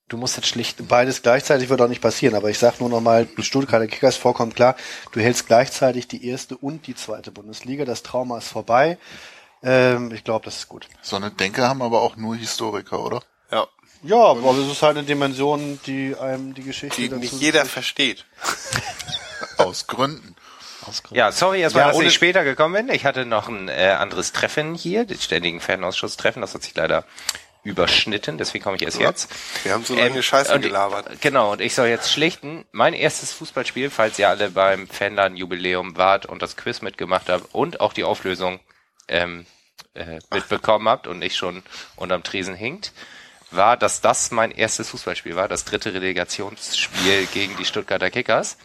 Du 0.09 0.15
musst 0.15 0.37
jetzt 0.37 0.47
schlichten. 0.47 0.87
Beides 0.87 1.21
gleichzeitig 1.21 1.67
wird 1.69 1.81
auch 1.81 1.89
nicht 1.89 2.01
passieren, 2.01 2.35
aber 2.35 2.49
ich 2.49 2.57
sag 2.57 2.79
nur 2.79 2.89
nochmal, 2.89 3.27
Stuttgarter 3.39 3.87
Kickers 3.87 4.15
vollkommen 4.15 4.53
klar, 4.53 4.75
du 5.11 5.19
hältst 5.19 5.47
gleichzeitig 5.47 6.07
die 6.07 6.25
erste 6.27 6.55
und 6.55 6.87
die 6.87 6.95
zweite 6.95 7.31
Bundesliga, 7.31 7.83
das 7.83 8.03
Trauma 8.03 8.37
ist 8.37 8.47
vorbei. 8.47 8.97
Ähm, 9.63 10.11
ich 10.13 10.23
glaube, 10.23 10.45
das 10.45 10.57
ist 10.57 10.69
gut. 10.69 10.87
So 11.01 11.17
eine 11.17 11.31
Denke 11.31 11.67
haben 11.67 11.81
aber 11.81 12.01
auch 12.01 12.15
nur 12.15 12.35
Historiker, 12.35 13.03
oder? 13.03 13.21
ja, 13.51 13.67
Ja, 14.03 14.17
aber 14.17 14.51
es 14.51 14.71
ist 14.71 14.81
halt 14.81 14.97
eine 14.97 15.05
Dimension, 15.05 15.79
die 15.85 16.15
einem 16.15 16.53
die 16.53 16.63
Geschichte 16.63 17.01
die 17.01 17.09
nicht 17.09 17.33
jeder 17.33 17.65
versteht. 17.65 18.25
Aus 19.57 19.87
Gründen. 19.87 20.35
Ja, 21.11 21.33
sorry 21.33 21.59
erstmal, 21.59 21.87
Ja, 21.87 21.91
dass 21.91 21.99
ich 22.01 22.13
später 22.13 22.45
gekommen 22.45 22.73
bin. 22.73 22.95
Ich 22.95 23.03
hatte 23.03 23.25
noch 23.25 23.49
ein 23.49 23.67
äh, 23.67 23.95
anderes 23.99 24.31
Treffen 24.31 24.73
hier, 24.73 25.03
den 25.03 25.19
ständigen 25.19 25.59
Fanausschusstreffen. 25.59 26.41
Das 26.41 26.53
hat 26.53 26.63
sich 26.63 26.75
leider 26.75 27.03
überschnitten, 27.67 28.37
deswegen 28.37 28.63
komme 28.63 28.77
ich 28.77 28.81
erst 28.83 28.99
jetzt. 28.99 29.29
Wir 29.63 29.73
haben 29.73 29.83
so 29.83 29.95
lange 29.95 30.23
Scheiße 30.23 30.53
und- 30.53 30.61
gelabert. 30.61 31.21
Genau, 31.21 31.51
und 31.51 31.61
ich 31.61 31.75
soll 31.75 31.87
jetzt 31.87 32.11
schlichten. 32.11 32.65
Mein 32.71 32.93
erstes 32.93 33.33
Fußballspiel, 33.33 33.89
falls 33.89 34.17
ihr 34.17 34.29
alle 34.29 34.49
beim 34.49 34.87
Fanladen-Jubiläum 34.87 35.97
wart 35.97 36.25
und 36.25 36.41
das 36.41 36.55
Quiz 36.55 36.81
mitgemacht 36.81 37.29
habt 37.29 37.53
und 37.53 37.81
auch 37.81 37.93
die 37.93 38.03
Auflösung 38.03 38.59
ähm, 39.07 39.45
äh, 39.93 40.19
mitbekommen 40.31 40.87
habt 40.87 41.07
und 41.07 41.19
nicht 41.19 41.35
schon 41.35 41.63
unterm 41.95 42.23
Tresen 42.23 42.55
hinkt, 42.55 42.93
war, 43.51 43.77
dass 43.77 44.01
das 44.01 44.31
mein 44.31 44.51
erstes 44.51 44.89
Fußballspiel 44.89 45.35
war, 45.35 45.47
das 45.47 45.65
dritte 45.65 45.93
Relegationsspiel 45.93 47.27
gegen 47.33 47.55
die 47.57 47.65
Stuttgarter 47.65 48.09
Kickers. 48.09 48.57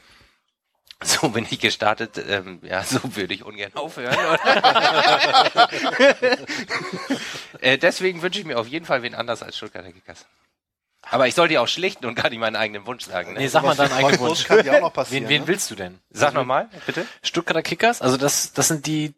So 1.05 1.29
bin 1.29 1.47
ich 1.49 1.61
gestartet. 1.61 2.23
Ähm, 2.29 2.61
ja, 2.63 2.83
so 2.85 3.01
würde 3.17 3.35
ich 3.35 3.45
ungern 3.45 3.73
aufhören. 3.75 4.17
äh, 7.61 7.79
deswegen 7.79 8.23
wünsche 8.23 8.39
ich 8.41 8.47
mir 8.47 8.59
auf 8.59 8.69
jeden 8.69 8.87
Fall 8.87 9.03
wen 9.03 9.15
anders 9.15 9.43
als 9.43 9.57
Stuttgarter 9.57 9.93
Kickers. 9.93 10.27
Aber 11.13 11.29
ich 11.29 11.35
soll 11.35 11.49
dir 11.49 11.63
auch 11.63 11.69
schlichten 11.69 12.07
und 12.07 12.15
gar 12.15 12.31
nicht 12.31 12.39
meinen 12.39 12.57
eigenen 12.57 12.87
Wunsch 12.87 13.05
sagen. 13.05 13.35
Ne? 13.35 13.41
Nee, 13.41 13.47
sag 13.47 13.63
mal 13.63 13.77
deinen 13.77 13.93
eigenen 13.93 14.19
Wunsch. 14.19 14.45
kann 14.45 14.65
ja 14.65 14.77
auch 14.77 14.81
noch 14.81 14.93
passieren. 14.93 15.25
Wen, 15.25 15.29
wen 15.29 15.41
ne? 15.43 15.49
willst 15.49 15.71
du 15.71 15.75
denn? 15.75 15.99
Sag 16.11 16.35
nochmal, 16.35 16.69
bitte. 16.87 17.07
Stuttgarter 17.23 17.63
Kickers, 17.63 18.03
also 18.03 18.17
das, 18.17 18.53
das 18.53 18.69
sind 18.69 18.87
die 18.87 19.15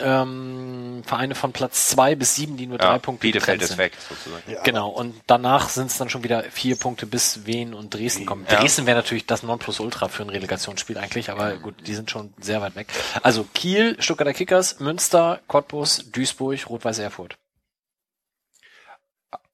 ähm, 0.00 1.02
Vereine 1.04 1.34
von 1.34 1.52
Platz 1.52 1.88
zwei 1.88 2.14
bis 2.14 2.36
sieben, 2.36 2.56
die 2.56 2.66
nur 2.66 2.78
drei 2.78 2.98
Punkte 2.98 3.22
Bielefeld 3.22 3.60
ist 3.60 3.76
weg, 3.76 3.92
sozusagen. 4.08 4.42
Ja, 4.50 4.62
Genau, 4.62 4.88
und 4.88 5.14
danach 5.26 5.68
sind 5.68 5.86
es 5.86 5.98
dann 5.98 6.08
schon 6.08 6.22
wieder 6.22 6.44
vier 6.44 6.76
Punkte 6.76 7.06
bis 7.06 7.44
Wien 7.44 7.74
und 7.74 7.92
Dresden 7.92 8.24
kommen. 8.24 8.46
Ja. 8.48 8.60
Dresden 8.60 8.86
wäre 8.86 8.96
natürlich 8.96 9.26
das 9.26 9.42
Nonplusultra 9.42 10.08
für 10.08 10.22
ein 10.22 10.30
Relegationsspiel 10.30 10.98
eigentlich, 10.98 11.30
aber 11.30 11.56
gut, 11.56 11.74
die 11.86 11.94
sind 11.94 12.10
schon 12.10 12.32
sehr 12.40 12.60
weit 12.62 12.76
weg. 12.76 12.88
Also 13.22 13.44
Kiel, 13.54 13.96
Stuttgarter 14.00 14.32
Kickers, 14.32 14.80
Münster, 14.80 15.40
Cottbus, 15.48 16.10
Duisburg, 16.10 16.68
Rot-Weiß 16.68 16.98
Erfurt. 16.98 17.36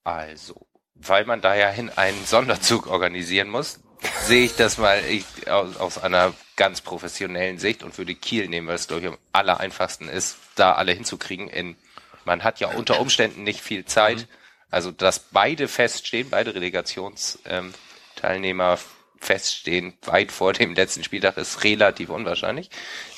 Also, 0.05 0.68
weil 1.01 1.25
man 1.25 1.41
da 1.41 1.55
ja 1.55 1.69
hin 1.69 1.91
einen 1.95 2.25
Sonderzug 2.25 2.87
organisieren 2.87 3.49
muss, 3.49 3.81
sehe 4.25 4.45
ich 4.45 4.57
das 4.57 4.79
mal 4.79 5.05
ich, 5.05 5.25
aus, 5.51 5.77
aus 5.77 5.99
einer 5.99 6.33
ganz 6.57 6.81
professionellen 6.81 7.59
Sicht 7.59 7.83
und 7.83 7.99
würde 7.99 8.15
Kiel 8.15 8.49
nehmen, 8.49 8.69
weil 8.69 8.77
es 8.77 8.89
glaube 8.89 9.03
ich 9.03 9.09
am 9.09 9.19
aller 9.33 9.61
einfachsten 9.61 10.09
ist, 10.09 10.39
da 10.55 10.73
alle 10.73 10.93
hinzukriegen. 10.93 11.49
In, 11.49 11.77
man 12.25 12.45
hat 12.45 12.61
ja 12.61 12.69
unter 12.69 13.01
Umständen 13.01 13.43
nicht 13.43 13.61
viel 13.61 13.85
Zeit. 13.85 14.27
Also, 14.71 14.91
dass 14.91 15.19
beide 15.19 15.67
feststehen, 15.67 16.29
beide 16.29 16.55
Relegationsteilnehmer 16.55 18.73
ähm, 18.73 18.79
feststehen, 19.19 19.95
weit 20.03 20.31
vor 20.31 20.53
dem 20.53 20.75
letzten 20.75 21.05
Spieltag, 21.05 21.39
ist 21.39 21.65
relativ 21.65 22.11
unwahrscheinlich. 22.11 22.69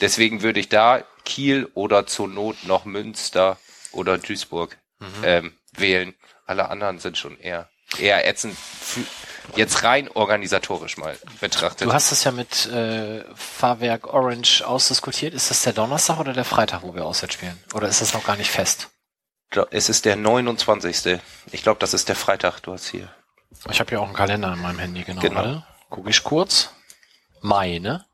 Deswegen 0.01 0.43
würde 0.43 0.61
ich 0.61 0.69
da 0.69 1.02
Kiel 1.24 1.69
oder 1.74 2.07
zur 2.07 2.28
Not 2.28 2.62
noch 2.65 2.85
Münster 2.85 3.59
oder 3.93 4.19
Duisburg 4.19 4.78
ähm, 5.24 5.52
wählen. 5.73 6.15
Alle 6.51 6.68
anderen 6.68 6.98
sind 6.98 7.16
schon 7.16 7.39
eher, 7.39 7.68
eher 7.97 8.27
ätzend, 8.27 8.56
jetzt 9.55 9.85
rein 9.85 10.09
organisatorisch 10.09 10.97
mal 10.97 11.16
betrachtet. 11.40 11.86
Du 11.86 11.93
hast 11.93 12.10
das 12.10 12.24
ja 12.24 12.32
mit 12.32 12.66
äh, 12.66 13.22
Fahrwerk 13.36 14.12
Orange 14.12 14.64
ausdiskutiert. 14.66 15.32
Ist 15.32 15.52
das 15.52 15.62
der 15.62 15.74
Donnerstag 15.74 16.18
oder 16.18 16.32
der 16.32 16.44
Freitag, 16.44 16.82
wo 16.82 16.93
wir 16.93 17.06
auswärts 17.06 17.35
spielen? 17.35 17.56
Oder 17.72 17.86
ist 17.86 18.01
das 18.01 18.14
noch 18.14 18.24
gar 18.24 18.35
nicht 18.35 18.51
fest? 18.51 18.89
es 19.70 19.89
ist 19.89 20.06
der 20.06 20.16
29. 20.16 21.20
Ich 21.52 21.62
glaube, 21.62 21.78
das 21.78 21.94
ist 21.94 22.09
der 22.09 22.16
Freitag, 22.16 22.59
du 22.62 22.72
hast 22.72 22.89
hier. 22.89 23.09
Ich 23.70 23.78
habe 23.78 23.93
ja 23.93 24.01
auch 24.01 24.06
einen 24.06 24.14
Kalender 24.14 24.52
in 24.52 24.60
meinem 24.60 24.81
Handy, 24.81 25.05
genau. 25.05 25.20
Genau. 25.20 25.36
Warte. 25.36 25.66
Guck 25.89 26.09
ich 26.09 26.24
kurz. 26.24 26.70
Mai, 27.43 27.78
ne? 27.78 28.05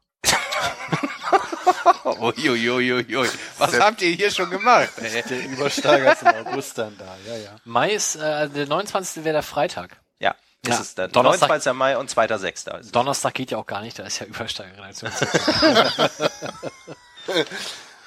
Uiuiuiui. 2.04 3.28
Was 3.58 3.78
habt 3.80 4.02
ihr 4.02 4.10
hier 4.14 4.30
schon 4.30 4.50
gemacht? 4.50 4.90
ey? 5.00 5.22
Der 5.28 5.44
Übersteiger 5.44 6.12
ist 6.12 6.22
im 6.22 6.28
August 6.46 6.78
dann 6.78 6.96
da, 6.98 7.16
ja, 7.26 7.36
ja. 7.36 7.56
Mai 7.64 7.90
ist, 7.92 8.16
äh, 8.16 8.48
der 8.48 8.66
29. 8.66 9.24
wäre 9.24 9.34
der 9.34 9.42
Freitag. 9.42 9.96
Ja, 10.18 10.34
ist 10.62 10.68
Ja, 10.70 10.80
es 10.80 10.94
dann. 10.94 11.12
Donnerstag- 11.12 11.48
29. 11.48 11.72
Mai 11.74 11.96
und 11.96 12.10
2.6. 12.10 12.68
Also. 12.70 12.90
Donnerstag 12.90 13.34
geht 13.34 13.50
ja 13.50 13.58
auch 13.58 13.66
gar 13.66 13.80
nicht, 13.82 13.98
da 13.98 14.04
ist 14.04 14.18
ja 14.18 14.26
Übersteigerredaktion. 14.26 15.10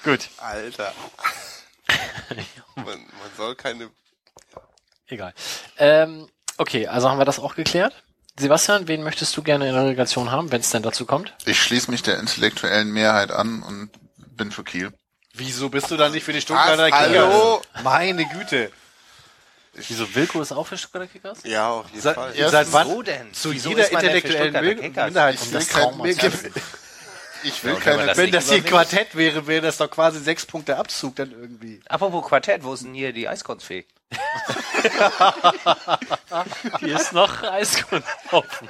Gut, 0.04 0.30
Alter. 0.38 0.94
man, 2.76 2.86
man 2.86 2.98
soll 3.38 3.56
keine. 3.56 3.90
egal. 5.08 5.34
Ähm, 5.78 6.30
okay, 6.58 6.88
also 6.88 7.10
haben 7.10 7.18
wir 7.18 7.26
das 7.26 7.40
auch 7.40 7.56
geklärt. 7.56 7.94
Sebastian, 8.40 8.88
wen 8.88 9.04
möchtest 9.04 9.36
du 9.38 9.44
gerne 9.44 9.68
in 9.68 9.74
der 9.74 9.84
Relegation 9.84 10.32
haben, 10.32 10.52
wenn 10.52 10.62
es 10.62 10.70
denn 10.70 10.82
dazu 10.84 11.06
kommt? 11.06 11.34
Ich 11.46 11.62
schließe 11.62 11.92
mich 11.92 12.02
der 12.02 12.20
intellektuellen 12.20 12.90
Mehrheit 12.92 13.32
an 13.32 13.62
und 13.64 13.90
bin 14.36 14.52
für 14.52 14.64
Kiel. 14.64 14.92
Wieso 15.34 15.70
bist 15.70 15.92
du 15.92 15.98
dann 15.98 16.12
nicht 16.12 16.24
für 16.24 16.34
die 16.34 16.42
Stuttgarter? 16.42 16.86
Kickers? 16.86 17.00
Hallo? 17.00 17.62
Meine 17.84 18.26
Güte. 18.26 18.72
Wieso 19.74 20.14
Wilko 20.16 20.42
ist 20.42 20.52
auch 20.52 20.66
für 20.68 20.78
Stuttgarter 20.78 21.08
Kickers? 21.08 21.40
Ja, 21.44 21.70
auf 21.70 21.90
jeden 21.90 22.02
Seit, 22.02 22.16
Fall. 22.16 22.36
Ja, 22.36 22.50
seit 22.50 22.72
wann? 22.74 22.88
Wieso 22.88 23.02
denn? 23.04 23.34
Zu 23.34 23.54
Wieso 23.54 23.70
jeder 23.70 23.84
ist 23.84 23.94
man 23.94 24.02
denn 24.02 24.12
für 24.22 24.28
intellektuellen? 24.28 24.80
Minderheit. 24.82 25.36
Ich 25.36 25.42
Um 25.42 25.52
will 25.52 25.60
das 25.60 25.68
kein-. 25.70 26.54
Ich 27.44 27.64
will 27.64 27.74
Ja, 27.74 27.80
keine, 27.80 28.06
das 28.06 28.18
Wenn 28.18 28.32
das 28.32 28.50
hier. 28.50 28.64
Quartett 28.64 29.16
wäre, 29.16 29.48
wäre 29.48 29.62
das 29.62 29.78
doch 29.78 29.90
quasi 29.90 30.20
sechs 30.20 30.46
Punkte 30.46 30.78
Abzug 30.78 31.16
dann 31.16 31.32
irgendwie. 31.32 31.80
Apropos 31.88 32.26
Quartett, 32.28 32.64
wo 32.64 32.74
ist 32.74 32.84
denn 32.84 32.94
hier 32.94 33.14
die 33.14 33.28
Eiskunstfee? 33.30 33.86
Hier 36.80 37.00
ist 37.00 37.14
noch 37.14 37.44
Eiskunsthofen. 37.44 38.70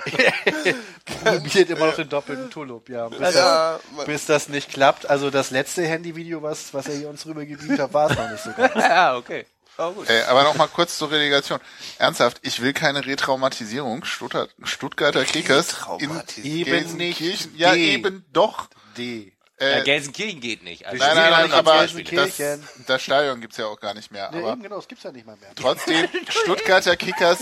Probiert 1.05 1.69
immer 1.69 1.87
noch 1.87 1.95
den 1.95 2.09
doppelten 2.09 2.49
Tulip, 2.49 2.89
ja. 2.89 3.07
Bis, 3.09 3.19
Ja, 3.19 3.73
das, 3.73 3.81
man- 3.95 4.05
bis 4.05 4.25
das 4.25 4.49
nicht 4.49 4.69
klappt. 4.71 5.09
Also 5.09 5.29
das 5.29 5.51
letzte 5.51 5.85
Handyvideo, 5.85 6.41
was, 6.41 6.73
was 6.73 6.87
er 6.87 6.95
hier 6.95 7.09
uns 7.09 7.25
rübergebeamt 7.25 7.79
hat, 7.79 7.93
war 7.93 8.09
es 8.11 8.17
noch 8.17 8.29
nicht 8.31 8.43
so 8.43 8.51
ganz. 8.53 8.73
Ja, 8.89 9.15
okay. 9.15 9.45
Oh, 9.77 9.91
gut. 9.91 10.09
Äh, 10.09 10.23
aber 10.23 10.43
noch 10.43 10.55
mal 10.55 10.67
kurz 10.67 10.97
zur 10.97 11.09
Relegation. 11.09 11.59
Ernsthaft, 11.99 12.39
ich 12.41 12.61
will 12.61 12.73
keine 12.73 13.05
Retraumatisierung. 13.05 14.03
Stuttgart, 14.03 14.49
Stuttgarter 14.63 15.23
Kickers 15.23 15.69
in 15.99 16.11
Retraumatisierung? 16.11 16.81
Eben 16.81 16.97
nicht. 16.97 17.21
Ja, 17.55 17.73
D. 17.73 17.93
eben 17.93 18.25
doch. 18.33 18.67
D. 18.97 19.31
Ja, 19.59 19.67
Äh, 19.79 19.83
Gelsenkirchen 19.83 20.39
geht 20.39 20.63
nicht. 20.63 20.85
Also 20.85 21.03
nein, 21.03 21.15
nein, 21.15 21.31
nein, 21.31 21.51
aber 21.51 21.85
das, 21.85 22.39
das 22.87 23.01
Stadion 23.01 23.41
gibt's 23.41 23.57
ja 23.57 23.65
auch 23.67 23.79
gar 23.79 23.93
nicht 23.93 24.11
mehr. 24.11 24.29
Nee, 24.31 24.39
Aber 24.39 24.53
eben 24.53 24.63
genau, 24.63 24.77
das 24.77 24.87
gibt's 24.87 25.03
ja 25.03 25.11
nicht 25.11 25.25
mal 25.25 25.35
mehr. 25.37 25.49
trotzdem, 25.55 26.07
Stuttgarter 26.29 26.95
Kickers, 26.95 27.39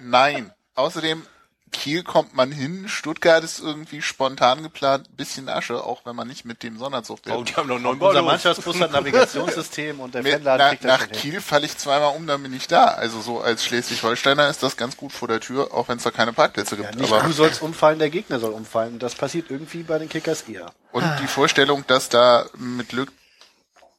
nein. 0.00 0.52
Außerdem, 0.74 1.26
Kiel 1.72 2.04
kommt 2.04 2.34
man 2.34 2.52
hin, 2.52 2.88
Stuttgart 2.88 3.42
ist 3.42 3.58
irgendwie 3.58 4.02
spontan 4.02 4.62
geplant, 4.62 5.16
bisschen 5.16 5.48
Asche, 5.48 5.82
auch 5.82 6.02
wenn 6.04 6.14
man 6.14 6.28
nicht 6.28 6.44
mit 6.44 6.62
dem 6.62 6.78
Sonderzug 6.78 7.20
Oh, 7.30 7.42
die 7.42 7.54
haben 7.54 7.68
noch 7.68 7.78
neun 7.78 7.98
Unser. 7.98 8.22
Mannschaftsbus 8.22 8.80
hat 8.80 8.92
Navigationssystem 8.92 9.98
und 10.00 10.14
der 10.14 10.22
Fanladen 10.22 10.58
na, 10.58 10.68
kriegt 10.68 10.84
das 10.84 11.00
nach. 11.00 11.10
Kiel 11.10 11.40
falle 11.40 11.66
ich 11.66 11.76
zweimal 11.76 12.14
um, 12.14 12.26
dann 12.26 12.42
bin 12.42 12.52
ich 12.52 12.68
da. 12.68 12.84
Also 12.84 13.20
so 13.20 13.40
als 13.40 13.64
Schleswig-Holsteiner 13.64 14.48
ist 14.48 14.62
das 14.62 14.76
ganz 14.76 14.96
gut 14.96 15.12
vor 15.12 15.28
der 15.28 15.40
Tür, 15.40 15.72
auch 15.72 15.88
wenn 15.88 15.96
es 15.96 16.04
da 16.04 16.10
keine 16.10 16.32
Parkplätze 16.32 16.76
gibt. 16.76 16.94
Ja, 16.94 17.00
nicht 17.00 17.12
Aber 17.12 17.26
du 17.26 17.32
sollst 17.32 17.62
umfallen, 17.62 17.98
der 17.98 18.10
Gegner 18.10 18.38
soll 18.38 18.52
umfallen. 18.52 18.98
Das 18.98 19.14
passiert 19.14 19.50
irgendwie 19.50 19.82
bei 19.82 19.98
den 19.98 20.08
Kickers 20.08 20.42
eher. 20.42 20.72
Und 20.92 21.04
die 21.20 21.26
Vorstellung, 21.26 21.84
dass 21.86 22.08
da 22.08 22.46
mit 22.56 22.90
Glück 22.90 23.10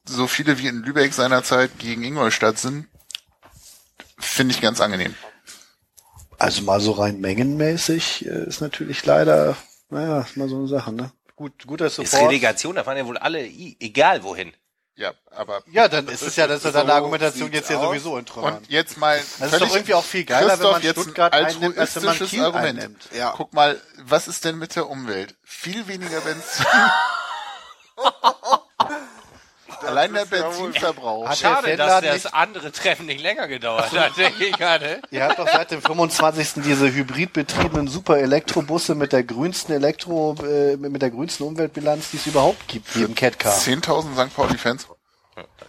so 0.06 0.26
viele 0.26 0.58
wie 0.58 0.68
in 0.68 0.82
Lübeck 0.82 1.12
seinerzeit 1.12 1.78
gegen 1.78 2.04
Ingolstadt 2.04 2.58
sind, 2.58 2.86
finde 4.18 4.54
ich 4.54 4.60
ganz 4.60 4.80
angenehm. 4.80 5.14
Also 6.38 6.62
mal 6.62 6.80
so 6.80 6.92
rein 6.92 7.20
mengenmäßig 7.20 8.26
äh, 8.26 8.44
ist 8.46 8.60
natürlich 8.60 9.04
leider, 9.06 9.56
naja, 9.90 10.20
ist 10.20 10.36
mal 10.36 10.48
so 10.48 10.56
eine 10.56 10.68
Sache, 10.68 10.92
ne? 10.92 11.12
Gut, 11.36 11.66
guter 11.66 11.86
Ist 11.86 11.96
Support. 11.96 12.28
Relegation, 12.28 12.76
da 12.76 12.84
fahren 12.84 12.96
ja 12.96 13.06
wohl 13.06 13.18
alle, 13.18 13.44
egal 13.44 14.22
wohin. 14.22 14.52
Ja, 14.96 15.12
aber 15.32 15.62
Ja, 15.72 15.88
dann 15.88 16.06
ist 16.06 16.22
es 16.22 16.36
ja, 16.36 16.46
dass 16.46 16.62
deine 16.62 16.86
So 16.86 16.92
Argumentation 16.92 17.50
sieht's 17.50 17.68
jetzt 17.68 17.78
aus. 17.78 17.86
sowieso 17.86 18.16
in 18.16 18.26
Trümmern. 18.26 18.58
und 18.58 18.70
jetzt 18.70 18.96
mal 18.96 19.18
Das 19.40 19.52
ist 19.52 19.60
doch 19.60 19.74
irgendwie 19.74 19.94
auch 19.94 20.04
viel 20.04 20.24
geiler, 20.24 20.50
wenn 20.50 20.54
Christoph, 20.56 20.72
man 20.72 20.82
jetzt 20.82 21.00
Stuttgart 21.00 21.32
ein 21.32 21.46
einnimmt, 21.46 21.78
als 21.78 21.96
wenn 21.96 22.04
man 22.04 22.16
Kiel 22.16 22.44
Argument. 22.44 22.78
einnimmt. 22.78 23.08
Ja. 23.16 23.34
Guck 23.36 23.52
mal, 23.52 23.80
was 24.04 24.28
ist 24.28 24.44
denn 24.44 24.56
mit 24.56 24.76
der 24.76 24.88
Umwelt? 24.88 25.34
Viel 25.42 25.88
weniger 25.88 26.20
Benzin. 26.20 26.64
Allein 29.86 30.12
der 30.12 30.24
Benzinverbrauch. 30.24 31.28
Hat 31.28 31.38
Schade, 31.38 31.66
der 31.68 31.76
dass 31.76 32.00
das 32.00 32.32
andere 32.32 32.72
Treffen 32.72 33.06
nicht 33.06 33.20
länger 33.20 33.48
gedauert 33.48 33.92
hat, 33.92 34.16
denke 34.16 34.44
ich 34.44 34.56
gerade. 34.56 35.00
ihr 35.10 35.24
habt 35.24 35.38
doch 35.38 35.48
seit 35.48 35.70
dem 35.70 35.82
25. 35.82 36.62
diese 36.64 36.92
hybridbetriebenen 36.92 37.88
super 37.88 38.18
Elektrobusse 38.18 38.94
mit 38.94 39.12
der 39.12 39.24
grünsten 39.24 39.74
Elektro, 39.74 40.34
äh, 40.42 40.76
mit 40.76 41.02
der 41.02 41.10
grünsten 41.10 41.46
Umweltbilanz, 41.46 42.10
die 42.10 42.16
es 42.16 42.26
überhaupt 42.26 42.68
gibt, 42.68 42.94
wie 42.96 43.02
im 43.02 43.14
Catcar. 43.14 43.52
10.000 43.52 44.14
St. 44.14 44.34
Pauli-Fans. 44.34 44.88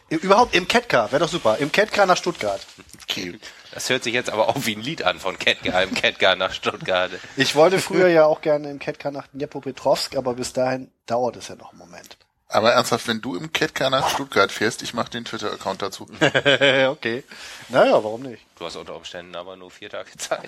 Überhaupt 0.09 0.55
im 0.55 0.67
Catcar, 0.67 1.11
wäre 1.11 1.21
doch 1.21 1.29
super. 1.29 1.57
Im 1.57 1.71
Catcar 1.71 2.05
nach 2.05 2.17
Stuttgart. 2.17 2.61
Kiel. 3.07 3.39
Das 3.71 3.89
hört 3.89 4.03
sich 4.03 4.13
jetzt 4.13 4.29
aber 4.29 4.47
auch 4.49 4.57
wie 4.65 4.75
ein 4.75 4.81
Lied 4.81 5.03
an 5.03 5.19
von 5.19 5.37
Kettgar 5.37 5.83
im 5.83 5.93
Kettgar 5.93 6.35
nach 6.35 6.53
Stuttgart. 6.53 7.11
Ich 7.35 7.55
wollte 7.55 7.79
früher 7.79 8.07
ja 8.07 8.25
auch 8.25 8.41
gerne 8.41 8.69
im 8.69 8.79
Catcar 8.79 9.11
nach 9.11 9.27
Dnepropetrovsk, 9.27 10.15
aber 10.15 10.33
bis 10.35 10.53
dahin 10.53 10.91
dauert 11.07 11.35
es 11.35 11.47
ja 11.47 11.55
noch 11.55 11.71
einen 11.71 11.79
Moment. 11.79 12.17
Aber 12.56 12.72
ernsthaft, 12.72 13.07
wenn 13.10 13.19
du 13.19 13.36
im 13.36 13.52
Catcar 13.52 13.90
nach 13.90 14.10
Stuttgart 14.10 14.49
fährst, 14.49 14.82
ich 14.82 14.94
mache 14.94 15.10
den 15.10 15.26
Twitter-Account 15.26 15.82
dazu. 15.82 16.07
okay. 16.22 17.26
Naja, 17.68 18.02
warum 18.02 18.22
nicht? 18.22 18.45
Du 18.57 18.65
hast 18.65 18.77
unter 18.77 18.95
Umständen 18.95 19.36
aber 19.36 19.57
nur 19.57 19.69
vier 19.69 19.90
Tage 19.90 20.10
Zeit. 20.15 20.48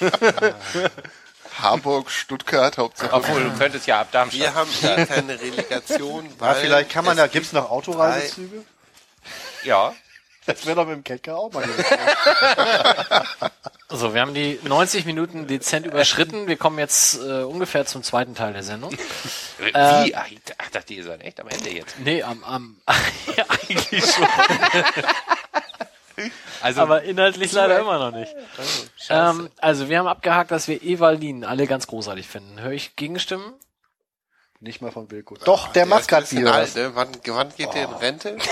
Harburg, 1.62 2.10
Stuttgart, 2.10 2.76
Hauptsache. 2.76 3.12
Obwohl, 3.12 3.44
du 3.44 3.56
könntest 3.56 3.86
ja 3.86 4.00
ab 4.00 4.10
Darmstadt. 4.10 4.40
Wir 4.40 4.54
haben 4.54 4.70
eh 4.82 5.06
keine 5.06 5.40
Relegation, 5.40 6.24
Ja, 6.28 6.30
weil 6.38 6.54
vielleicht 6.56 6.90
kann 6.90 7.04
man 7.04 7.16
da, 7.16 7.26
es 7.26 7.30
gibt's 7.30 7.52
noch 7.52 7.70
Autoreisezüge? 7.70 8.64
Ja. 9.62 9.94
Das 10.46 10.64
wäre 10.64 10.76
doch 10.76 10.86
mit 10.86 10.96
dem 10.96 11.04
Catcar 11.04 11.36
auch 11.36 11.52
mal 11.52 11.64
So, 13.88 14.14
wir 14.14 14.20
haben 14.20 14.34
die 14.34 14.58
90 14.64 15.06
Minuten 15.06 15.46
dezent 15.46 15.86
überschritten. 15.86 16.48
Wir 16.48 16.56
kommen 16.56 16.78
jetzt 16.78 17.20
äh, 17.20 17.42
ungefähr 17.42 17.86
zum 17.86 18.02
zweiten 18.02 18.34
Teil 18.34 18.52
der 18.52 18.62
Sendung. 18.62 18.92
Wie? 19.58 19.74
Ach, 19.74 20.04
ich 20.04 20.16
ach, 20.16 20.70
dachte, 20.72 20.94
ihr 20.94 21.04
seid 21.04 21.22
echt 21.22 21.40
am 21.40 21.48
Ende 21.48 21.70
jetzt. 21.70 21.98
Nee, 22.00 22.22
am, 22.22 22.42
am 22.44 22.80
ja, 23.36 23.44
eigentlich 23.48 24.04
schon. 24.04 24.26
Also, 26.62 26.80
Aber 26.80 27.02
inhaltlich 27.02 27.52
leider 27.52 27.78
immer 27.78 27.98
noch 27.98 28.10
nicht. 28.10 28.34
Ähm, 29.08 29.50
also 29.58 29.88
wir 29.88 29.98
haben 29.98 30.08
abgehakt, 30.08 30.50
dass 30.50 30.66
wir 30.66 30.82
Evalin 30.82 31.44
alle 31.44 31.66
ganz 31.66 31.86
großartig 31.86 32.26
finden. 32.26 32.60
Höre 32.60 32.72
ich 32.72 32.96
Gegenstimmen? 32.96 33.52
Nicht 34.60 34.80
mal 34.80 34.90
von 34.90 35.10
Wilko. 35.10 35.36
Doch, 35.44 35.72
der 35.72 35.86
macht 35.86 36.02
ist 36.02 36.12
ein 36.12 36.24
gerade 36.24 36.30
wieder 36.32 36.54
alt, 36.54 36.74
ne? 36.74 36.90
Wann, 36.94 37.08
wann 37.26 37.54
geht 37.54 37.74
der 37.74 37.84
in 37.84 37.94
Rente? 37.94 38.38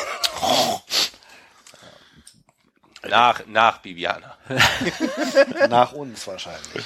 nach, 3.08 3.46
nach 3.46 3.78
Bibiana. 3.78 4.36
Nach 5.68 5.92
uns 5.92 6.26
wahrscheinlich. 6.26 6.84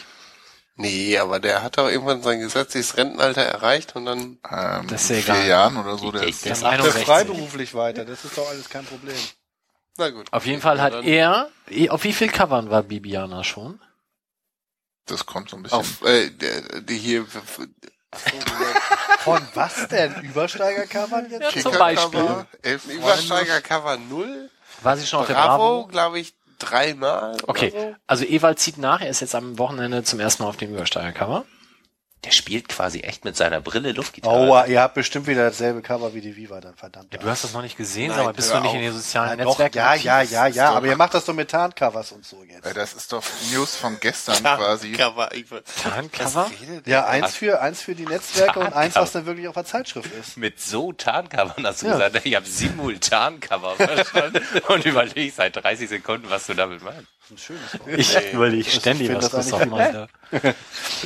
Nee, 0.77 1.19
aber 1.19 1.41
der 1.41 1.63
hat 1.63 1.77
doch 1.77 1.89
irgendwann 1.89 2.23
sein 2.23 2.39
gesetzliches 2.39 2.97
Rentenalter 2.97 3.43
erreicht 3.43 3.97
und 3.97 4.05
dann 4.07 4.39
Ähm, 4.49 4.87
Das 4.89 5.03
ist 5.03 5.11
ja 5.11 5.17
in 5.17 5.23
vier 5.23 5.35
egal. 5.35 5.47
Jahren 5.49 5.77
oder 5.77 5.99
so. 5.99 6.13
Der 6.13 6.23
Ich- 6.23 6.31
ist 6.37 6.45
Der 6.45 6.53
ist 6.53 6.63
Der 6.63 6.71
61. 6.71 7.05
freiberuflich 7.05 7.75
weiter, 7.75 8.05
das 8.05 8.25
ist 8.25 8.39
doch 8.39 8.49
alles 8.49 8.69
kein 8.69 8.85
Problem. 8.85 9.17
Na 9.97 10.11
gut. 10.11 10.33
Auf 10.33 10.47
jeden 10.47 10.63
Fall 10.63 10.81
hat 10.81 11.05
er, 11.05 11.49
eh, 11.69 11.89
auf 11.91 12.05
wie 12.05 12.13
viel 12.13 12.29
Covern 12.31 12.71
war 12.71 12.83
Bibiana 12.85 13.43
schon? 13.43 13.81
das 15.07 15.25
kommt 15.27 15.49
so 15.51 15.57
ein 15.57 15.63
bisschen. 15.65 15.79
Auf, 15.79 16.03
äh, 16.03 16.29
der, 16.31 16.83
die 16.83 16.99
hier. 16.99 17.27
Von 19.21 19.41
was 19.55 19.89
denn? 19.89 20.15
Übersteiger-Covern 20.23 21.31
jetzt? 21.31 21.55
Ja, 21.57 21.63
zum 21.63 21.73
Beispiel. 21.79 22.47
Elf 22.63 22.83
Freunde. 22.83 22.99
Übersteiger 22.99 23.61
Cover 23.61 23.97
0. 23.97 24.51
War 24.83 24.97
sie 24.97 25.07
schon 25.07 25.21
auf 25.21 25.27
der 25.27 25.35
Bravo, 25.35 25.57
Bravo? 25.83 25.87
glaube 25.89 26.19
ich, 26.21 26.35
dreimal. 26.59 27.37
Okay, 27.47 27.71
So. 27.75 27.95
also 28.07 28.25
Ewald 28.25 28.59
zieht 28.59 28.79
nach, 28.79 29.01
er 29.01 29.09
ist 29.11 29.21
jetzt 29.21 29.35
am 29.35 29.59
Wochenende 29.59 30.03
zum 30.05 30.21
ersten 30.21 30.43
Mal 30.43 30.49
auf 30.49 30.57
dem 30.57 30.71
Übersteiger-Cover. 30.75 31.45
Der 32.25 32.33
spielt 32.33 32.69
quasi 32.69 32.99
echt 33.01 33.25
mit 33.25 33.37
seiner 33.37 33.61
Brille 33.61 33.93
Luftgitarre. 33.93 34.37
Oh, 34.51 34.69
ihr 34.69 34.81
habt 34.83 34.95
bestimmt 34.95 35.29
wieder 35.29 35.45
dasselbe 35.45 35.83
Cover 35.83 36.15
wie 36.15 36.21
die 36.21 36.35
Viva 36.35 36.61
dann, 36.61 36.75
verdammt. 36.75 37.13
Ja, 37.13 37.21
du 37.21 37.29
hast 37.29 37.45
das 37.45 37.53
noch 37.53 37.63
nicht 37.63 37.77
gesehen, 37.77 38.09
Nein, 38.11 38.19
aber 38.19 38.33
bist 38.33 38.51
du 38.53 38.57
nicht 38.59 38.67
auf. 38.71 38.75
in 38.75 38.81
den 38.81 38.93
sozialen 38.93 39.39
Ja, 39.39 39.45
doch, 39.45 39.51
Netzwerken? 39.57 39.79
ja, 39.79 39.89
aktiv? 39.91 40.05
ja, 40.05 40.23
ja, 40.23 40.47
ist 40.49 40.57
ja, 40.57 40.69
doch- 40.71 40.77
aber 40.79 40.87
ihr 40.89 40.97
macht 40.97 41.15
das 41.15 41.25
doch 41.25 41.33
mit 41.35 41.49
Tarncovers 41.49 42.11
und 42.11 42.27
so 42.27 42.43
jetzt. 42.43 42.77
Das 42.77 42.93
ist 42.95 43.13
doch 43.13 43.23
News 43.53 43.77
von 43.77 44.01
gestern 44.01 44.43
quasi. 44.43 44.91
Cover, 44.93 45.33
ich, 45.33 45.45
Tarncover? 45.81 46.51
Ja, 46.87 47.07
eins 47.07 47.37
für, 47.37 47.61
eins 47.63 47.83
für 47.83 47.95
die 47.95 48.05
Netzwerke 48.05 48.59
und 48.59 48.73
eins, 48.73 48.97
was 48.97 49.13
dann 49.13 49.25
wirklich 49.25 49.47
auf 49.47 49.55
der 49.55 49.65
Zeitschrift 49.65 50.11
ist. 50.13 50.37
Mit 50.37 50.61
so 50.61 50.93
Tarncovern 50.93 51.65
hast 51.67 51.83
du 51.83 51.87
Ja. 51.87 51.93
gesagt, 51.93 52.27
ich 52.27 52.35
habe 52.35 52.47
Simultan-Cover 52.47 53.77
verstanden 53.77 54.43
und 54.69 54.85
überleg 54.85 55.33
seit 55.33 55.55
30 55.55 55.89
Sekunden, 55.89 56.29
was 56.31 56.47
du 56.47 56.55
damit 56.55 56.83
meinst. 56.83 57.07
Ein 57.31 57.39
schönes 57.39 57.79
Wort. 57.79 57.99
Ich 57.99 58.33
überlege 58.33 58.71
ständig, 58.71 59.15
was 59.15 59.31
das 59.31 59.53
eigentlich 59.53 59.71
meinte. 59.71 60.09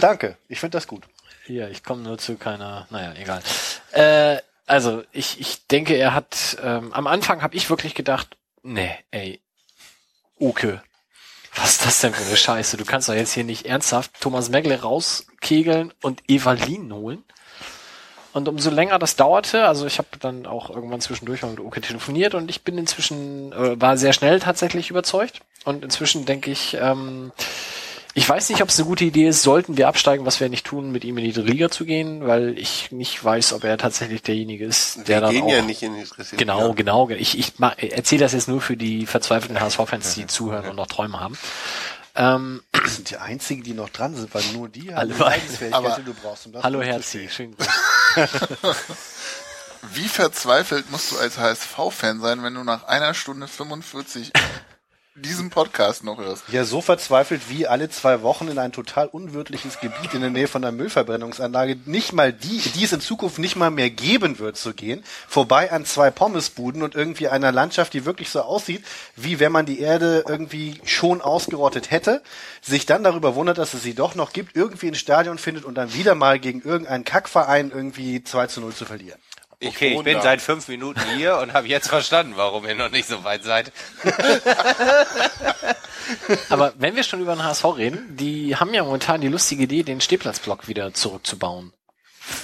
Danke, 0.01 0.37
ich 0.49 0.61
finde 0.61 0.77
das 0.77 0.87
gut. 0.87 1.05
Hier, 1.45 1.71
ich 1.71 1.83
komme 1.83 2.03
nur 2.03 2.19
zu 2.19 2.37
keiner, 2.37 2.87
naja, 2.91 3.15
egal. 3.15 3.43
Äh, 3.93 4.41
also, 4.67 5.03
ich, 5.13 5.41
ich 5.41 5.67
denke, 5.67 5.95
er 5.95 6.15
hat, 6.15 6.57
ähm, 6.63 6.93
am 6.93 7.07
Anfang 7.07 7.43
habe 7.43 7.57
ich 7.57 7.69
wirklich 7.69 7.95
gedacht, 7.95 8.37
nee, 8.63 8.97
ey, 9.11 9.41
Oke, 10.43 10.83
was 11.55 11.75
ist 11.75 11.87
das 11.87 12.01
denn 12.01 12.13
für 12.13 12.25
eine 12.27 12.37
Scheiße? 12.37 12.77
Du 12.77 12.85
kannst 12.85 13.09
doch 13.09 13.15
jetzt 13.15 13.33
hier 13.33 13.45
nicht 13.45 13.65
ernsthaft 13.65 14.11
Thomas 14.21 14.49
Megle 14.49 14.81
rauskegeln 14.81 15.95
und 16.03 16.21
Evalin 16.29 16.93
holen. 16.93 17.23
Und 18.33 18.49
umso 18.49 18.71
länger 18.71 18.99
das 18.99 19.17
dauerte, 19.17 19.67
also 19.67 19.87
ich 19.87 19.99
habe 19.99 20.09
dann 20.21 20.47
auch 20.47 20.71
irgendwann 20.71 21.01
zwischendurch 21.03 21.43
mal 21.43 21.51
mit 21.51 21.61
Oke 21.61 21.81
telefoniert 21.83 22.35
und 22.35 22.49
ich 22.51 22.63
bin 22.63 22.79
inzwischen, 22.79 23.53
äh, 23.53 23.81
war 23.81 23.97
sehr 23.99 24.13
schnell 24.15 24.41
tatsächlich 24.41 24.89
überzeugt. 24.91 25.41
Und 25.65 25.85
inzwischen 25.85 26.25
denke 26.25 26.51
ich, 26.51 26.75
ähm, 26.81 27.31
ich 28.15 28.29
weiß 28.29 28.51
nicht, 28.51 28.63
ob 28.63 28.69
es 28.69 28.79
eine 28.79 28.89
gute 28.89 29.05
Idee 29.05 29.29
ist, 29.29 29.43
sollten 29.43 29.77
wir 29.77 29.89
absteigen, 29.89 30.27
was 30.27 30.39
wir 30.41 30.49
nicht 30.49 30.67
tun, 30.67 30.93
mit 30.93 31.05
ihm 31.05 31.17
in 31.19 31.25
die 31.25 31.41
Liga 31.41 31.71
zu 31.71 31.85
gehen, 31.87 32.27
weil 32.27 32.59
ich 32.59 32.91
nicht 32.93 33.23
weiß, 33.25 33.53
ob 33.55 33.65
er 33.65 33.79
tatsächlich 33.79 34.23
derjenige 34.23 34.65
ist, 34.67 35.09
der 35.09 35.17
wir 35.17 35.21
dann 35.23 35.31
gehen 35.33 35.45
auch 35.45 35.49
ja 35.51 35.63
nicht 35.63 35.83
in 35.83 35.95
die 35.95 36.05
dritte 36.05 36.37
Genau, 36.37 36.63
Liga. 36.69 36.75
genau. 36.75 37.09
Ich, 37.11 37.39
ich 37.39 37.53
erzähle 37.91 38.21
das 38.21 38.33
jetzt 38.33 38.49
nur 38.49 38.61
für 38.61 38.77
die 38.77 39.07
verzweifelten 39.07 39.61
HSV-Fans, 39.61 40.15
die 40.15 40.27
zuhören 40.27 40.69
und 40.71 40.77
noch 40.77 40.89
Träume 40.89 41.21
haben. 41.21 41.39
Ähm, 42.15 42.63
Das 42.73 42.97
sind 42.97 43.09
die 43.11 43.17
einzigen, 43.17 43.63
die 43.63 43.73
noch 43.73 43.89
dran 43.89 44.15
sind, 44.15 44.35
weil 44.35 44.43
nur 44.53 44.69
die 44.69 44.91
haben 44.95 44.99
Alle 44.99 45.15
die 45.15 46.03
die 46.03 46.05
du 46.05 46.15
brauchst. 46.15 46.45
Um 46.47 46.53
das 46.53 46.63
hallo. 46.63 46.83
Herzi, 46.83 47.29
schönen 47.31 47.57
Gruß. 47.57 47.67
Wie 49.95 50.09
verzweifelt 50.09 50.91
musst 50.91 51.13
du 51.13 51.19
als 51.19 51.39
HSV-Fan 51.39 52.21
sein, 52.21 52.43
wenn 52.43 52.55
du 52.55 52.65
nach 52.65 52.85
einer 52.85 53.15
Stunde 53.15 53.49
45 53.49 54.33
diesen 55.15 55.51
Podcast 55.51 56.05
noch 56.05 56.19
hörst? 56.19 56.45
Ja, 56.49 56.65
so 56.65 56.81
verzweifelt 56.81 57.43
wie 57.51 57.67
alle 57.67 57.91
zwei 57.91 58.23
Wochen 58.23 58.49
in 58.49 58.59
ein 58.59 58.73
total 58.73 59.09
unwirtliches 59.09 59.79
Gebiet 59.81 60.15
in 60.15 60.23
der 60.23 60.31
Nähe 60.31 60.49
von 60.49 60.65
einer 60.65 60.73
Müllverbrennungsanlage, 60.73 61.77
nicht 61.85 62.13
mal 62.15 62.33
die, 62.33 62.59
die 62.75 62.85
es 62.85 62.93
in 62.93 63.03
Zukunft 63.03 63.39
nicht 63.39 63.57
mal 63.57 63.71
mehr 63.71 63.91
geben 63.91 64.39
wird, 64.39 64.57
zu 64.57 64.73
gehen, 64.73 65.05
vorbei 65.29 65.71
an 65.71 65.85
zwei 65.85 66.11
Pommesbuden 66.11 66.83
und 66.83 66.95
irgendwie 66.95 67.29
einer 67.29 67.53
Landschaft, 67.53 67.93
die 67.93 68.07
wirklich 68.07 68.31
so 68.31 68.41
aussieht, 68.41 68.85
wie 69.15 69.39
wenn 69.39 69.53
man 69.53 69.67
die 69.67 69.81
Erde 69.81 70.25
irgendwie 70.27 70.81
schon 70.85 71.21
ausgerottet 71.21 71.91
hätte, 71.91 72.23
sich 72.63 72.87
dann 72.87 73.05
darüber 73.05 73.35
wundert, 73.35 73.59
dass 73.59 73.75
es 73.75 73.83
sie 73.83 73.95
doch 73.95 74.15
noch 74.15 74.33
gibt, 74.33 74.57
irgendwie 74.57 74.89
ins 74.89 74.99
Stadion 74.99 75.37
findet 75.37 75.65
und 75.65 75.75
dann 75.75 75.93
wieder 75.93 76.15
mal 76.15 76.39
gegen 76.39 76.63
irgendeinen 76.63 77.05
Kackverein 77.05 77.71
irgendwie 77.71 78.25
2 78.25 78.47
zu 78.47 78.61
0 78.63 78.75
zu 78.75 78.87
verlieren. 78.87 79.21
Okay, 79.65 79.95
ich 79.97 80.03
bin 80.03 80.17
da. 80.17 80.23
seit 80.23 80.41
fünf 80.41 80.69
Minuten 80.69 81.01
hier 81.17 81.39
und 81.39 81.53
habe 81.53 81.69
jetzt 81.69 81.89
verstanden, 81.89 82.35
warum 82.37 82.67
ihr 82.67 82.75
noch 82.75 82.91
nicht 82.91 83.09
so 83.09 83.23
weit 83.25 83.45
seid. 83.45 83.73
Aber 86.49 86.73
wenn 86.77 86.97
wir 86.97 87.03
schon 87.03 87.21
über 87.21 87.35
den 87.35 87.45
HSV 87.45 87.65
reden, 87.77 88.17
die 88.17 88.57
haben 88.57 88.75
ja 88.75 88.83
momentan 88.83 89.21
die 89.21 89.29
lustige 89.29 89.65
Idee, 89.65 89.83
den 89.83 90.01
Stehplatzblock 90.01 90.69
wieder 90.69 90.93
zurückzubauen. 90.95 91.73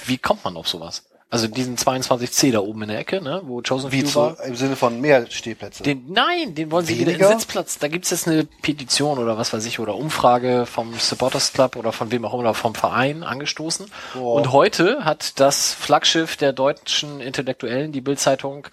Wie 0.05 0.17
kommt 0.17 0.43
man 0.43 0.55
auf 0.57 0.67
sowas? 0.67 1.08
Also 1.31 1.47
diesen 1.47 1.77
22C 1.77 2.51
da 2.51 2.59
oben 2.59 2.81
in 2.81 2.89
der 2.89 2.97
Ecke, 2.97 3.21
ne, 3.21 3.41
wo 3.43 3.61
Chosen 3.61 3.91
Wie 3.91 4.01
Few 4.01 4.09
zu, 4.09 4.19
war. 4.19 4.43
im 4.43 4.55
Sinne 4.55 4.75
von 4.75 4.99
mehr 4.99 5.29
Stehplätze. 5.29 5.83
Den, 5.83 6.05
nein, 6.11 6.55
den 6.55 6.71
wollen 6.71 6.87
sie 6.87 6.97
wieder 6.97 7.11
Weniger? 7.11 7.31
in 7.31 7.37
Sitzplatz. 7.39 7.77
Da 7.77 7.87
gibt's 7.87 8.09
jetzt 8.09 8.27
eine 8.27 8.45
Petition 8.63 9.19
oder 9.19 9.37
was 9.37 9.53
weiß 9.53 9.63
ich 9.65 9.79
oder 9.79 9.95
Umfrage 9.95 10.65
vom 10.65 10.91
Supporters 10.95 11.53
Club 11.53 11.75
oder 11.75 11.91
von 11.91 12.11
wem 12.11 12.25
auch 12.25 12.33
immer 12.33 12.55
vom 12.55 12.73
Verein 12.73 13.21
angestoßen. 13.21 13.91
Boah. 14.15 14.35
Und 14.37 14.51
heute 14.51 15.05
hat 15.05 15.39
das 15.39 15.71
Flaggschiff 15.71 16.35
der 16.35 16.51
deutschen 16.51 17.21
Intellektuellen, 17.21 17.91
die 17.91 18.01
Bildzeitung, 18.01 18.67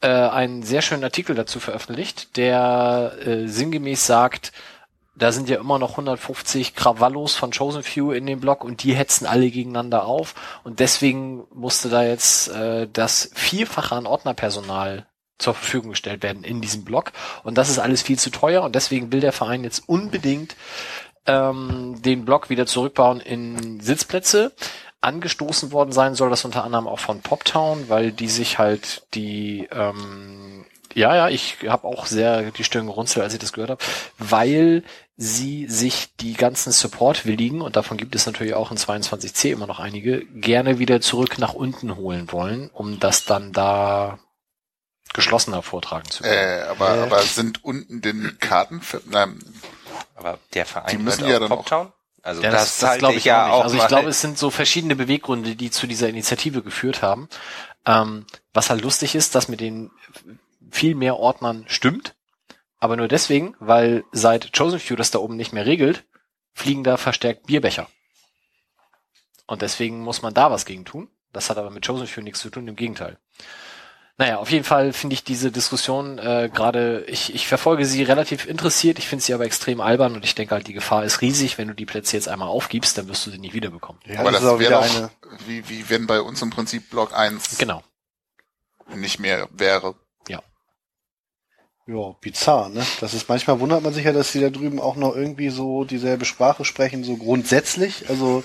äh, 0.00 0.08
einen 0.08 0.62
sehr 0.62 0.82
schönen 0.82 1.02
Artikel 1.02 1.34
dazu 1.34 1.58
veröffentlicht, 1.58 2.36
der 2.36 3.14
äh, 3.24 3.48
sinngemäß 3.48 4.06
sagt, 4.06 4.52
da 5.16 5.32
sind 5.32 5.48
ja 5.48 5.58
immer 5.58 5.78
noch 5.78 5.92
150 5.92 6.74
Krawallos 6.74 7.34
von 7.34 7.50
Chosen 7.50 7.82
Few 7.82 8.12
in 8.12 8.26
dem 8.26 8.40
Block 8.40 8.64
und 8.64 8.82
die 8.82 8.94
hetzen 8.94 9.26
alle 9.26 9.50
gegeneinander 9.50 10.04
auf. 10.04 10.34
Und 10.62 10.78
deswegen 10.80 11.44
musste 11.54 11.88
da 11.88 12.04
jetzt 12.04 12.48
äh, 12.48 12.86
das 12.92 13.30
Vierfache 13.34 13.94
an 13.94 14.06
Ordnerpersonal 14.06 15.06
zur 15.38 15.54
Verfügung 15.54 15.90
gestellt 15.90 16.22
werden 16.22 16.44
in 16.44 16.60
diesem 16.60 16.84
Block. 16.84 17.12
Und 17.44 17.56
das 17.56 17.70
ist 17.70 17.78
alles 17.78 18.02
viel 18.02 18.18
zu 18.18 18.30
teuer 18.30 18.62
und 18.62 18.74
deswegen 18.74 19.10
will 19.10 19.20
der 19.20 19.32
Verein 19.32 19.64
jetzt 19.64 19.88
unbedingt 19.88 20.54
ähm, 21.26 22.00
den 22.02 22.24
Block 22.24 22.50
wieder 22.50 22.66
zurückbauen 22.66 23.20
in 23.20 23.80
Sitzplätze. 23.80 24.52
Angestoßen 25.00 25.72
worden 25.72 25.92
sein 25.92 26.14
soll 26.14 26.30
das 26.30 26.44
unter 26.44 26.64
anderem 26.64 26.88
auch 26.88 26.98
von 26.98 27.20
Poptown, 27.20 27.88
weil 27.88 28.12
die 28.12 28.28
sich 28.28 28.58
halt 28.58 29.06
die 29.14 29.68
ähm, 29.70 30.64
ja, 30.96 31.14
ja, 31.14 31.28
ich 31.28 31.58
habe 31.68 31.86
auch 31.86 32.06
sehr 32.06 32.50
die 32.52 32.64
Stirn 32.64 32.86
gerunzelt, 32.86 33.22
als 33.22 33.34
ich 33.34 33.38
das 33.38 33.52
gehört 33.52 33.70
habe, 33.70 33.84
weil 34.18 34.82
sie 35.18 35.66
sich 35.68 36.16
die 36.16 36.32
ganzen 36.32 36.72
Support-Willigen, 36.72 37.60
und 37.60 37.76
davon 37.76 37.98
gibt 37.98 38.14
es 38.14 38.24
natürlich 38.24 38.54
auch 38.54 38.70
in 38.70 38.78
22c 38.78 39.52
immer 39.52 39.66
noch 39.66 39.78
einige, 39.78 40.24
gerne 40.24 40.78
wieder 40.78 41.02
zurück 41.02 41.38
nach 41.38 41.52
unten 41.52 41.96
holen 41.96 42.32
wollen, 42.32 42.70
um 42.72 42.98
das 42.98 43.26
dann 43.26 43.52
da 43.52 44.18
geschlossener 45.12 45.62
vortragen 45.62 46.10
zu 46.10 46.22
können. 46.22 46.34
Äh, 46.34 46.62
aber, 46.62 46.88
aber 46.88 47.20
sind 47.22 47.62
unten 47.62 48.00
den 48.00 48.38
Karten 48.40 48.80
für, 48.80 49.02
nein, 49.04 49.38
Aber 50.14 50.38
der 50.54 50.64
Die 50.64 50.70
Verein 50.70 51.04
müssen 51.04 51.24
gehört 51.24 51.42
ja 51.42 51.56
auch 51.56 51.64
dann 51.64 51.86
auch-? 51.88 51.92
Also 52.22 52.42
Ja, 52.42 52.50
das, 52.50 52.78
das, 52.78 52.98
glaub 52.98 53.10
halte 53.10 53.18
ich 53.18 53.24
ja 53.26 53.44
nicht. 53.44 53.54
auch 53.54 53.64
Also 53.64 53.76
ich 53.76 53.86
glaube, 53.86 54.08
es 54.08 54.20
sind 54.22 54.38
so 54.38 54.50
verschiedene 54.50 54.96
Beweggründe, 54.96 55.56
die 55.56 55.70
zu 55.70 55.86
dieser 55.86 56.08
Initiative 56.08 56.62
geführt 56.62 57.02
haben. 57.02 57.28
Ähm, 57.84 58.26
was 58.52 58.70
halt 58.70 58.82
lustig 58.82 59.14
ist, 59.14 59.34
dass 59.34 59.46
mit 59.46 59.60
den 59.60 59.90
viel 60.76 60.94
mehr 60.94 61.16
Ordnern 61.16 61.64
stimmt, 61.68 62.14
aber 62.78 62.96
nur 62.96 63.08
deswegen, 63.08 63.56
weil 63.58 64.04
seit 64.12 64.52
Chosen 64.56 64.78
Few 64.78 64.94
das 64.94 65.10
da 65.10 65.18
oben 65.18 65.36
nicht 65.36 65.52
mehr 65.52 65.66
regelt, 65.66 66.04
fliegen 66.52 66.84
da 66.84 66.96
verstärkt 66.98 67.46
Bierbecher. 67.46 67.88
Und 69.46 69.62
deswegen 69.62 70.00
muss 70.02 70.22
man 70.22 70.34
da 70.34 70.50
was 70.50 70.66
gegen 70.66 70.84
tun. 70.84 71.08
Das 71.32 71.48
hat 71.50 71.56
aber 71.56 71.70
mit 71.70 71.86
Chosen 71.86 72.06
Few 72.06 72.20
nichts 72.20 72.40
zu 72.40 72.50
tun, 72.50 72.68
im 72.68 72.76
Gegenteil. 72.76 73.18
Naja, 74.18 74.38
auf 74.38 74.50
jeden 74.50 74.64
Fall 74.64 74.92
finde 74.92 75.14
ich 75.14 75.24
diese 75.24 75.50
Diskussion 75.50 76.18
äh, 76.18 76.50
gerade, 76.52 77.04
ich, 77.06 77.34
ich 77.34 77.46
verfolge 77.46 77.84
sie 77.84 78.02
relativ 78.02 78.46
interessiert, 78.46 78.98
ich 78.98 79.08
finde 79.08 79.22
sie 79.22 79.34
aber 79.34 79.44
extrem 79.44 79.80
albern 79.80 80.14
und 80.14 80.24
ich 80.24 80.34
denke 80.34 80.54
halt, 80.54 80.66
die 80.66 80.72
Gefahr 80.72 81.04
ist 81.04 81.20
riesig, 81.20 81.58
wenn 81.58 81.68
du 81.68 81.74
die 81.74 81.84
Plätze 81.84 82.16
jetzt 82.16 82.28
einmal 82.28 82.48
aufgibst, 82.48 82.96
dann 82.96 83.08
wirst 83.08 83.26
du 83.26 83.30
sie 83.30 83.38
nicht 83.38 83.52
wiederbekommen. 83.52 84.00
Ja, 84.06 84.20
aber 84.20 84.32
das, 84.32 84.42
das, 84.42 84.58
wäre 84.58 84.72
doch, 84.72 84.96
eine. 84.96 85.10
wie, 85.46 85.68
wie 85.68 85.90
wenn 85.90 86.06
bei 86.06 86.22
uns 86.22 86.40
im 86.40 86.48
Prinzip 86.48 86.88
Block 86.88 87.14
1 87.14 87.58
Genau. 87.58 87.82
nicht 88.94 89.18
mehr 89.18 89.48
wäre. 89.52 89.94
Ja, 91.88 92.16
bizarr, 92.20 92.68
ne? 92.68 92.84
Das 93.00 93.14
ist 93.14 93.28
manchmal 93.28 93.60
wundert 93.60 93.82
man 93.82 93.94
sich 93.94 94.04
ja, 94.04 94.12
dass 94.12 94.32
die 94.32 94.40
da 94.40 94.50
drüben 94.50 94.80
auch 94.80 94.96
noch 94.96 95.14
irgendwie 95.14 95.50
so 95.50 95.84
dieselbe 95.84 96.24
Sprache 96.24 96.64
sprechen, 96.64 97.04
so 97.04 97.16
grundsätzlich. 97.16 98.08
Also 98.08 98.42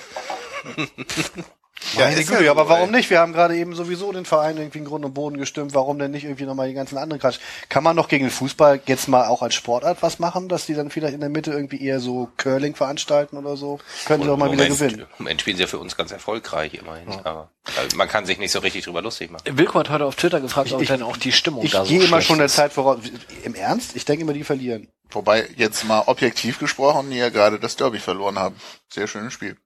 Meine 1.95 2.15
ist 2.19 2.29
Güte, 2.29 2.43
ja 2.45 2.51
aber 2.51 2.69
warum 2.69 2.89
ey. 2.93 2.97
nicht? 2.97 3.09
Wir 3.09 3.19
haben 3.19 3.33
gerade 3.33 3.55
eben 3.57 3.73
sowieso 3.75 4.11
den 4.11 4.23
Verein 4.25 4.55
irgendwie 4.57 4.77
in 4.79 4.85
Grund 4.85 5.03
und 5.03 5.13
Boden 5.13 5.37
gestimmt. 5.37 5.73
Warum 5.73 5.97
denn 5.99 6.11
nicht 6.11 6.23
irgendwie 6.25 6.45
nochmal 6.45 6.67
die 6.67 6.73
ganzen 6.75 6.97
anderen 6.97 7.19
Quatsch? 7.19 7.39
Kann 7.69 7.83
man 7.83 7.95
doch 7.97 8.07
gegen 8.07 8.25
den 8.25 8.31
Fußball 8.31 8.81
jetzt 8.85 9.07
mal 9.07 9.27
auch 9.27 9.41
als 9.41 9.55
Sportart 9.55 10.01
was 10.01 10.19
machen, 10.19 10.47
dass 10.47 10.65
die 10.67 10.73
dann 10.75 10.89
vielleicht 10.91 11.15
in 11.15 11.19
der 11.21 11.29
Mitte 11.29 11.51
irgendwie 11.51 11.83
eher 11.83 11.99
so 11.99 12.29
Curling 12.37 12.75
veranstalten 12.75 13.35
oder 13.37 13.57
so? 13.57 13.79
Können 14.05 14.23
sie 14.23 14.29
auch 14.29 14.37
mal 14.37 14.51
wieder 14.51 14.63
Moment, 14.63 14.79
gewinnen. 14.79 14.99
Im 15.01 15.07
Moment 15.25 15.41
spielen 15.41 15.57
sie 15.57 15.63
ja 15.63 15.67
für 15.67 15.79
uns 15.79 15.97
ganz 15.97 16.11
erfolgreich 16.11 16.75
immerhin. 16.75 17.09
Aber 17.23 17.49
äh, 17.65 17.95
man 17.95 18.07
kann 18.07 18.25
sich 18.25 18.37
nicht 18.37 18.51
so 18.51 18.59
richtig 18.59 18.85
drüber 18.85 19.01
lustig 19.01 19.31
machen. 19.31 19.43
Wilko 19.57 19.79
hat 19.79 19.89
heute 19.89 20.05
auf 20.05 20.15
Twitter 20.15 20.39
gefragt, 20.39 20.71
ob 20.73 20.81
Ich- 20.81 20.87
denn 20.87 21.01
auch 21.03 21.17
die 21.17 21.31
Stimmung 21.31 21.65
Ich 21.65 21.71
da 21.71 21.83
so 21.83 21.89
gehe 21.89 22.03
immer 22.03 22.21
schon 22.21 22.37
der. 22.37 22.47
Zeit 22.47 22.73
voraus. 22.73 22.99
Im 23.43 23.55
Ernst? 23.55 23.95
Ich 23.95 24.05
denke 24.05 24.21
immer, 24.23 24.33
die 24.33 24.43
verlieren. 24.43 24.87
Wobei 25.09 25.47
jetzt 25.57 25.83
mal 25.85 26.03
objektiv 26.05 26.59
gesprochen, 26.59 27.09
die 27.09 27.17
ja 27.17 27.29
gerade 27.29 27.59
das 27.59 27.75
Derby 27.75 27.99
verloren 27.99 28.37
haben. 28.39 28.55
Sehr 28.89 29.07
schönes 29.07 29.33
Spiel. 29.33 29.57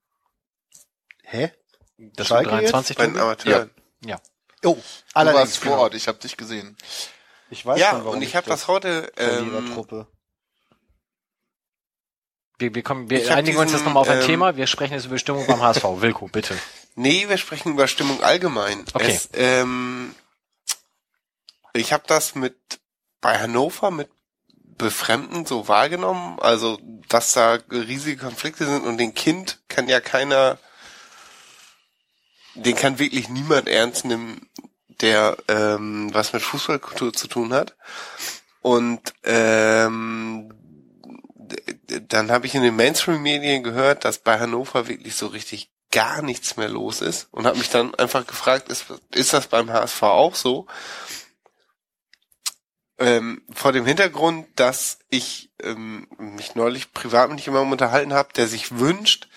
Hä? 1.23 1.51
Das 1.97 2.27
Schalke 2.27 2.51
war 2.51 2.59
23 2.59 2.97
Bei 2.97 3.05
den? 3.07 3.17
Amateuren. 3.17 3.69
Ja. 4.05 4.19
Oh, 4.63 4.73
Du 4.75 4.81
allerdings. 5.13 5.39
warst 5.39 5.57
vor 5.59 5.77
Ort, 5.77 5.93
ich 5.95 6.07
habe 6.07 6.17
dich 6.17 6.37
gesehen. 6.37 6.75
Ich 7.49 7.65
weiß 7.65 7.79
Ja, 7.79 7.91
schon, 7.91 8.05
warum 8.05 8.15
und 8.17 8.21
ich 8.23 8.35
habe 8.35 8.47
das 8.47 8.67
heute, 8.67 9.11
ähm, 9.17 9.49
Verlierertruppe. 9.51 10.07
Wir, 12.57 12.73
wir, 12.73 12.83
kommen, 12.83 13.09
wir 13.09 13.35
einigen 13.35 13.57
uns 13.57 13.71
jetzt 13.71 13.81
diesen, 13.81 13.85
nochmal 13.93 14.01
auf 14.01 14.09
ein 14.09 14.21
ähm, 14.21 14.25
Thema. 14.25 14.55
Wir 14.55 14.65
sprechen 14.67 14.93
jetzt 14.93 15.05
über 15.05 15.17
Stimmung 15.17 15.45
beim 15.45 15.61
HSV. 15.61 15.83
Wilko, 15.83 16.27
bitte. 16.27 16.57
Nee, 16.97 17.27
wir 17.27 17.37
sprechen 17.37 17.73
über 17.73 17.89
Stimmung 17.89 18.23
allgemein. 18.23 18.85
Okay. 18.93 19.11
Es, 19.11 19.27
ähm, 19.33 20.15
ich 21.73 21.91
habe 21.91 22.05
das 22.07 22.35
mit 22.35 22.55
bei 23.19 23.37
Hannover 23.37 23.91
mit 23.91 24.09
Befremden 24.77 25.45
so 25.45 25.67
wahrgenommen, 25.67 26.39
also 26.39 26.79
dass 27.09 27.33
da 27.33 27.59
riesige 27.69 28.15
Konflikte 28.21 28.65
sind 28.65 28.85
und 28.85 28.97
den 28.97 29.13
Kind 29.13 29.59
kann 29.67 29.89
ja 29.89 29.99
keiner, 29.99 30.57
den 32.55 32.75
kann 32.75 32.99
wirklich 32.99 33.29
niemand 33.29 33.67
ernst 33.67 34.05
nehmen, 34.05 34.49
der 35.01 35.37
ähm, 35.47 36.09
was 36.13 36.33
mit 36.33 36.41
Fußballkultur 36.41 37.13
zu 37.13 37.27
tun 37.27 37.53
hat. 37.53 37.75
Und 38.61 39.13
ähm, 39.23 40.53
dann 42.07 42.31
habe 42.31 42.47
ich 42.47 42.55
in 42.55 42.63
den 42.63 42.75
Mainstream-Medien 42.75 43.63
gehört, 43.63 44.05
dass 44.05 44.17
bei 44.17 44.39
Hannover 44.39 44.87
wirklich 44.87 45.15
so 45.15 45.27
richtig 45.27 45.69
gar 45.91 46.21
nichts 46.21 46.57
mehr 46.57 46.69
los 46.69 47.01
ist 47.01 47.27
und 47.31 47.45
habe 47.45 47.57
mich 47.57 47.69
dann 47.69 47.93
einfach 47.95 48.25
gefragt, 48.25 48.69
ist, 48.69 48.85
ist 49.11 49.33
das 49.33 49.47
beim 49.47 49.71
HSV 49.71 50.03
auch 50.03 50.35
so? 50.35 50.65
Ähm, 52.97 53.43
vor 53.53 53.71
dem 53.71 53.85
Hintergrund, 53.85 54.47
dass 54.55 54.99
ich 55.09 55.51
ähm, 55.61 56.07
mich 56.17 56.55
neulich 56.55 56.93
privat 56.93 57.29
mit 57.29 57.41
jemandem 57.41 57.73
unterhalten 57.73 58.13
habe, 58.13 58.33
der 58.33 58.47
sich 58.47 58.77
wünscht, 58.77 59.27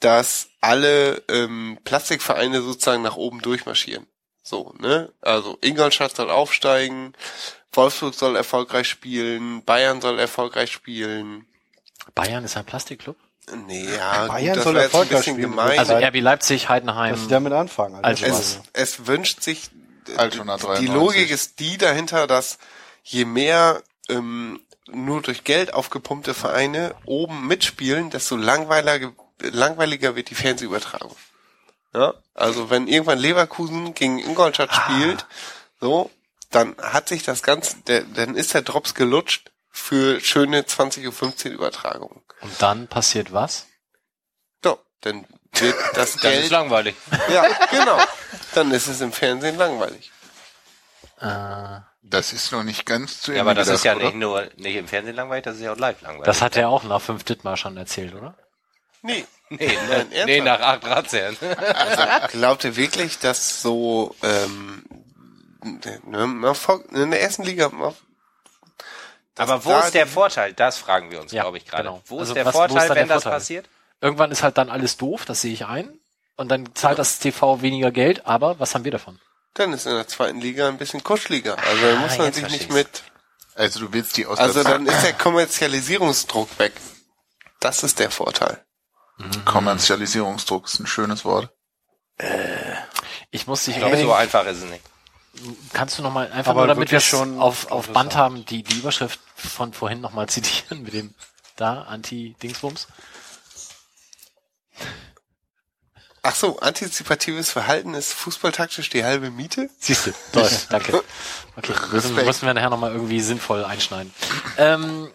dass 0.00 0.48
alle 0.60 1.22
ähm, 1.28 1.78
Plastikvereine 1.84 2.62
sozusagen 2.62 3.02
nach 3.02 3.16
oben 3.16 3.40
durchmarschieren. 3.40 4.06
So, 4.42 4.74
ne? 4.78 5.12
Also 5.22 5.58
Ingolstadt 5.60 6.14
soll 6.14 6.30
aufsteigen, 6.30 7.14
Wolfsburg 7.72 8.14
soll 8.14 8.36
erfolgreich 8.36 8.88
spielen, 8.88 9.64
Bayern 9.64 10.00
soll 10.00 10.18
erfolgreich 10.18 10.70
spielen. 10.70 11.46
Bayern 12.14 12.44
ist 12.44 12.56
ein 12.56 12.64
Plastikclub? 12.64 13.16
Nee, 13.66 13.84
ja, 13.84 14.26
Bayern 14.26 14.48
gut, 14.48 14.56
das 14.56 14.64
soll 14.64 14.76
ein 14.76 14.82
erfolgreich 14.82 15.18
bisschen 15.18 15.34
spielen. 15.34 15.50
gemein. 15.50 15.78
Also. 15.78 15.94
RB 15.94 16.20
Leipzig, 16.20 16.68
Heidenheim. 16.68 17.12
Dass 17.12 17.22
sie 17.22 17.28
damit 17.28 17.52
anfangen. 17.52 18.04
Also- 18.04 18.24
es, 18.26 18.60
es 18.72 19.06
wünscht 19.06 19.42
sich, 19.42 19.70
Altona 20.16 20.56
die 20.56 20.62
93. 20.62 20.88
Logik 20.94 21.30
ist 21.30 21.58
die 21.60 21.78
dahinter, 21.78 22.26
dass 22.26 22.58
je 23.02 23.24
mehr 23.24 23.82
ähm, 24.08 24.60
nur 24.88 25.22
durch 25.22 25.44
Geld 25.44 25.74
aufgepumpte 25.74 26.34
Vereine 26.34 26.94
oben 27.04 27.46
mitspielen, 27.46 28.10
desto 28.10 28.36
langweiliger, 28.36 29.12
langweiliger 29.40 30.16
wird 30.16 30.30
die 30.30 30.34
Fernsehübertragung. 30.34 31.14
Ja, 31.94 32.14
also 32.34 32.68
wenn 32.70 32.88
irgendwann 32.88 33.18
Leverkusen 33.18 33.94
gegen 33.94 34.18
Ingolstadt 34.18 34.74
spielt, 34.74 35.26
so, 35.80 36.10
dann 36.50 36.76
hat 36.78 37.08
sich 37.08 37.22
das 37.22 37.42
Ganze, 37.42 37.76
der, 37.86 38.02
dann 38.02 38.34
ist 38.34 38.52
der 38.54 38.62
Drops 38.62 38.94
gelutscht 38.94 39.50
für 39.70 40.20
schöne 40.20 40.62
20.15 40.62 41.46
Uhr 41.48 41.52
Übertragungen. 41.54 42.22
Und 42.42 42.52
dann 42.62 42.86
passiert 42.88 43.32
was? 43.32 43.66
So, 44.62 44.78
dann 45.00 45.26
wird 45.52 45.74
das 45.94 46.16
Dann 46.16 46.32
ist 46.32 46.40
Geld, 46.40 46.50
langweilig. 46.50 46.96
ja, 47.32 47.46
genau, 47.70 47.98
dann 48.54 48.70
ist 48.72 48.88
es 48.88 49.00
im 49.00 49.12
Fernsehen 49.12 49.56
langweilig. 49.56 50.10
Äh, 51.20 51.80
Das 52.02 52.32
ist 52.34 52.52
noch 52.52 52.62
nicht 52.62 52.84
ganz 52.84 53.20
zu 53.22 53.30
Ende 53.32 53.36
Ja, 53.38 53.42
aber 53.42 53.54
das 53.54 53.68
ist 53.68 53.84
ja 53.84 53.94
gedacht, 53.94 54.12
nicht 54.12 54.20
nur 54.20 54.48
nicht 54.56 54.76
im 54.76 54.86
Fernsehen 54.88 55.16
langweilig, 55.16 55.44
das 55.44 55.56
ist 55.56 55.62
ja 55.62 55.72
auch 55.72 55.78
live 55.78 56.00
langweilig. 56.02 56.26
das 56.26 56.42
hat 56.42 56.56
er 56.56 56.68
auch 56.68 56.84
nach 56.84 57.00
fünf 57.00 57.24
Dittmar 57.24 57.56
schon 57.56 57.76
erzählt, 57.76 58.14
oder? 58.14 58.36
Nee, 59.06 59.24
nee, 59.50 59.78
Nein, 59.88 60.06
nee, 60.26 60.40
nach 60.40 60.60
acht 60.60 60.84
Razzern. 60.86 61.36
Glaubt 62.32 62.64
ihr 62.64 62.76
wirklich, 62.76 63.18
dass 63.18 63.62
so 63.62 64.14
ähm, 64.22 64.84
ne, 65.62 66.26
man 66.26 66.54
folgt- 66.54 66.92
in 66.92 67.10
der 67.10 67.20
ersten 67.22 67.42
Liga 67.44 67.70
Aber 69.36 69.64
wo 69.64 69.78
ist 69.78 69.92
der 69.94 70.06
Vorteil? 70.06 70.52
Das 70.54 70.78
fragen 70.78 71.10
wir 71.10 71.20
uns, 71.20 71.32
Ja, 71.32 71.42
glaube 71.42 71.58
ich, 71.58 71.66
gerade. 71.66 71.84
genau. 71.84 72.02
Wo 72.06 72.18
Also 72.20 72.32
ist 72.32 72.36
der 72.36 72.46
was- 72.46 72.54
wo 72.54 72.62
ist 72.64 72.70
Vorteil, 72.70 72.88
der 72.88 72.96
wenn 72.96 73.08
das 73.08 73.22
Vorteil? 73.22 73.38
passiert? 73.40 73.68
Irgendwann 74.00 74.30
ist 74.30 74.42
halt 74.42 74.58
dann 74.58 74.70
alles 74.70 74.96
doof, 74.96 75.24
das 75.24 75.40
sehe 75.40 75.52
ich 75.52 75.66
ein. 75.66 75.98
Und 76.36 76.48
dann 76.50 76.74
zahlt 76.74 76.98
das 76.98 77.18
TV 77.18 77.62
weniger 77.62 77.90
Geld, 77.90 78.26
aber 78.26 78.58
was 78.60 78.74
haben 78.74 78.84
wir 78.84 78.92
davon? 78.92 79.18
Dann 79.54 79.72
ist 79.72 79.86
in 79.86 79.94
der 79.94 80.06
zweiten 80.06 80.40
Liga 80.40 80.68
ein 80.68 80.76
bisschen 80.76 81.02
kuscheliger. 81.02 81.56
Also 81.58 81.82
da 81.82 81.94
Ah, 81.94 82.00
muss 82.00 82.18
man 82.18 82.32
sich 82.32 82.48
nicht 82.50 82.70
mit. 82.70 83.04
Also 83.54 83.80
du 83.80 83.92
willst 83.94 84.18
die 84.18 84.26
aus 84.26 84.38
Also 84.38 84.62
der 84.62 84.72
dann 84.72 84.86
ist 84.86 85.02
der 85.02 85.14
Kommerzialisierungsdruck 85.14 86.58
weg. 86.58 86.72
Das 87.60 87.82
ist 87.82 87.98
der 88.00 88.10
Vorteil. 88.10 88.62
Kommerzialisierungsdruck 89.44 90.66
ist 90.66 90.80
ein 90.80 90.86
schönes 90.86 91.24
Wort. 91.24 91.50
Ich 93.30 93.46
muss 93.46 93.64
dich, 93.64 93.74
Ich 93.74 93.80
glaube, 93.80 93.98
so 93.98 94.12
einfach 94.12 94.46
ist 94.46 94.58
es 94.58 94.64
nicht. 94.64 94.84
kannst 95.72 95.98
du 95.98 96.02
noch 96.02 96.12
mal 96.12 96.30
einfach 96.32 96.50
Aber 96.50 96.60
nur, 96.62 96.68
damit 96.68 96.90
wir 96.90 97.00
schon 97.00 97.40
auf, 97.40 97.70
auf 97.70 97.88
Band 97.90 98.14
haben, 98.16 98.44
die, 98.46 98.62
die 98.62 98.76
Überschrift 98.78 99.20
von 99.34 99.72
vorhin 99.72 100.00
noch 100.00 100.12
mal 100.12 100.28
zitieren 100.30 100.82
mit 100.82 100.94
dem 100.94 101.14
da 101.56 101.82
Anti-Dingsbums? 101.82 102.88
Ach 106.22 106.34
so, 106.34 106.58
antizipatives 106.58 107.50
Verhalten 107.50 107.94
ist 107.94 108.12
fußballtaktisch 108.12 108.90
die 108.90 109.04
halbe 109.04 109.30
Miete? 109.30 109.70
Siehst 109.78 110.06
du, 110.08 110.12
toll, 110.32 110.50
danke. 110.70 111.04
Okay, 111.56 111.72
müssen, 111.92 112.14
müssen 112.16 112.46
wir 112.46 112.54
nachher 112.54 112.70
nochmal 112.70 112.92
irgendwie 112.92 113.20
sinnvoll 113.20 113.64
einschneiden. 113.64 114.12
Ähm, 114.58 115.10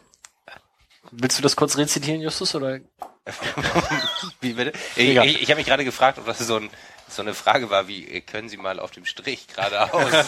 willst 1.12 1.38
du 1.38 1.44
das 1.44 1.58
kurz 1.58 1.76
rezitieren, 1.78 2.22
Justus, 2.22 2.56
oder? 2.56 2.80
Wie 4.42 4.54
bitte? 4.54 4.74
Ich, 4.96 5.10
ich, 5.16 5.42
ich 5.44 5.50
habe 5.50 5.60
mich 5.60 5.68
gerade 5.68 5.86
gefragt, 5.86 6.18
ob 6.18 6.26
das 6.26 6.40
so, 6.40 6.56
ein, 6.58 6.70
so 7.08 7.22
eine 7.22 7.34
Frage 7.34 7.70
war, 7.70 7.88
wie 7.88 8.08
äh, 8.08 8.22
können 8.22 8.50
Sie 8.50 8.58
mal 8.58 8.80
auf 8.80 8.92
dem 8.92 9.06
Strich 9.06 9.48
geradeaus 9.48 10.12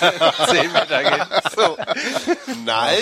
10 0.49 0.71
Meter 0.71 1.03
gehen? 1.03 1.25
So. 1.55 1.77
Nein. 2.65 2.97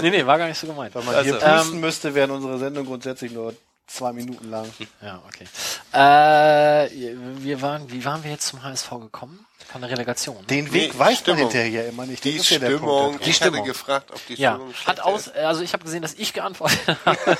Nee, 0.00 0.10
nee, 0.10 0.26
war 0.26 0.38
gar 0.38 0.46
nicht 0.46 0.58
so 0.58 0.66
gemeint. 0.68 0.94
Wenn 0.94 1.04
man 1.04 1.22
hier 1.24 1.34
Also, 1.34 1.46
pusten 1.46 1.74
ähm, 1.74 1.80
müsste, 1.80 2.14
wäre 2.14 2.32
unsere 2.32 2.58
Sendung 2.58 2.86
grundsätzlich 2.86 3.32
nur 3.32 3.54
zwei 3.92 4.12
Minuten 4.12 4.50
lang. 4.50 4.70
Ja, 5.00 5.22
okay. 5.26 5.44
Äh, 5.92 7.14
wir 7.42 7.60
waren, 7.62 7.90
wie 7.90 8.04
waren 8.04 8.24
wir 8.24 8.30
jetzt 8.30 8.46
zum 8.48 8.62
HSV 8.62 8.90
gekommen? 9.00 9.46
Von 9.70 9.80
der 9.80 9.90
Relegation. 9.90 10.44
Den 10.48 10.64
Nee, 10.66 10.72
Weg 10.72 10.98
weiß 10.98 11.18
Stimmung. 11.20 11.42
man 11.44 11.50
hinterher 11.50 11.88
immer 11.88 12.04
nicht. 12.04 12.24
Die 12.24 12.36
ja 12.36 12.42
Stimmung. 12.42 13.14
Ich 13.20 13.26
Die 13.26 13.32
Stimmung. 13.32 13.60
hatte 13.60 13.68
gefragt, 13.68 14.10
ob 14.10 14.26
die 14.26 14.34
ja, 14.34 14.54
Stimmung 14.54 14.74
hat 14.86 15.00
aus, 15.00 15.28
also 15.28 15.62
ich 15.62 15.72
habe 15.72 15.84
gesehen, 15.84 16.02
dass 16.02 16.14
ich 16.14 16.32
geantwortet 16.32 16.80
habe. 17.06 17.38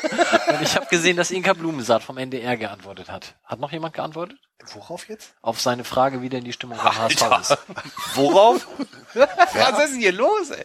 Und 0.49 0.63
ich 0.63 0.77
habe 0.77 0.87
gesehen, 0.87 1.17
dass 1.17 1.31
Inka 1.31 1.53
Blumensaat 1.53 2.03
vom 2.03 2.17
NDR 2.19 2.57
geantwortet 2.57 3.11
hat. 3.11 3.35
Hat 3.45 3.59
noch 3.59 3.73
jemand 3.73 3.95
geantwortet? 3.95 4.39
Worauf 4.75 5.09
jetzt? 5.09 5.35
Auf 5.43 5.61
seine 5.61 5.85
Frage, 5.85 6.23
wie 6.23 6.29
denn 6.29 6.45
die 6.45 6.53
Stimmung 6.53 6.79
beim 6.79 6.97
HSV 6.97 7.23
ist. 7.41 7.59
Worauf? 8.15 8.67
Was 9.15 9.85
ist 9.85 9.93
denn 9.95 10.01
hier 10.01 10.13
los, 10.13 10.51
ey? 10.51 10.65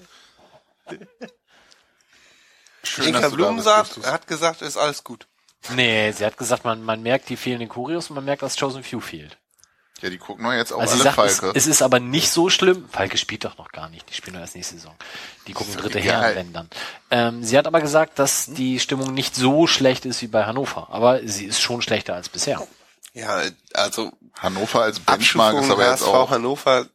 Schön, 2.84 3.08
Inka 3.08 3.30
Blumensaat 3.30 3.98
hat 4.06 4.28
gesagt, 4.28 4.62
ist 4.62 4.78
alles 4.78 5.04
gut. 5.04 5.28
Nee, 5.76 6.12
sie 6.12 6.26
hat 6.26 6.38
gesagt, 6.38 6.64
man, 6.64 6.84
man 6.84 7.02
merkt 7.02 7.30
die 7.30 7.38
fehlenden 7.38 7.70
Kurios 7.70 8.10
und 8.10 8.16
man 8.16 8.26
merkt, 8.26 8.42
dass 8.42 8.58
Chosen 8.58 8.84
Few 8.84 9.00
fehlt. 9.00 9.38
Ja, 10.02 10.10
die 10.12 10.18
gucken 10.20 10.46
doch 10.46 10.54
jetzt 10.54 10.72
auch 10.72 10.80
Also 10.80 10.96
sie 10.96 11.02
alle 11.02 11.16
sagt, 11.16 11.28
es, 11.28 11.40
Falke. 11.40 11.58
es 11.58 11.66
ist 11.66 11.82
aber 11.82 12.00
nicht 12.00 12.30
so 12.30 12.50
schlimm. 12.50 12.88
Falke 12.92 13.18
spielt 13.18 13.46
doch 13.46 13.58
noch 13.58 13.72
gar 13.72 13.90
nicht. 13.90 14.08
Die 14.10 14.14
spielen 14.14 14.36
doch 14.36 14.42
erst 14.42 14.56
nächste 14.56 14.76
Saison. 14.76 14.96
Die 15.48 15.54
gucken 15.54 15.76
dritte. 15.76 16.00
Herren, 16.00 16.36
wenn 16.36 16.54
dann. 16.54 16.70
Ähm, 17.10 17.44
sie 17.44 17.58
hat 17.58 17.66
aber 17.66 17.82
gesagt, 17.82 18.20
dass 18.20 18.46
die 18.46 18.80
Stimmung 18.80 19.14
nicht 19.14 19.36
so 19.36 19.66
schlecht 19.66 20.06
ist 20.06 20.22
wie 20.22 20.28
bei 20.28 20.46
Hannover. 20.46 20.90
Aber 20.92 21.28
sie 21.28 21.46
ist 21.46 21.62
schon 21.62 21.82
schlechter 21.82 22.14
als 22.14 22.30
bisher. 22.30 22.66
Ja, 23.14 23.42
also 23.74 24.12
Hannover 24.36 24.84
als 24.84 25.00
Benchmark 25.00 25.58
ist 25.58 25.72
aber 25.72 25.90
jetzt 25.90 26.04
auch. 26.04 26.30
Hannover, 26.30 26.86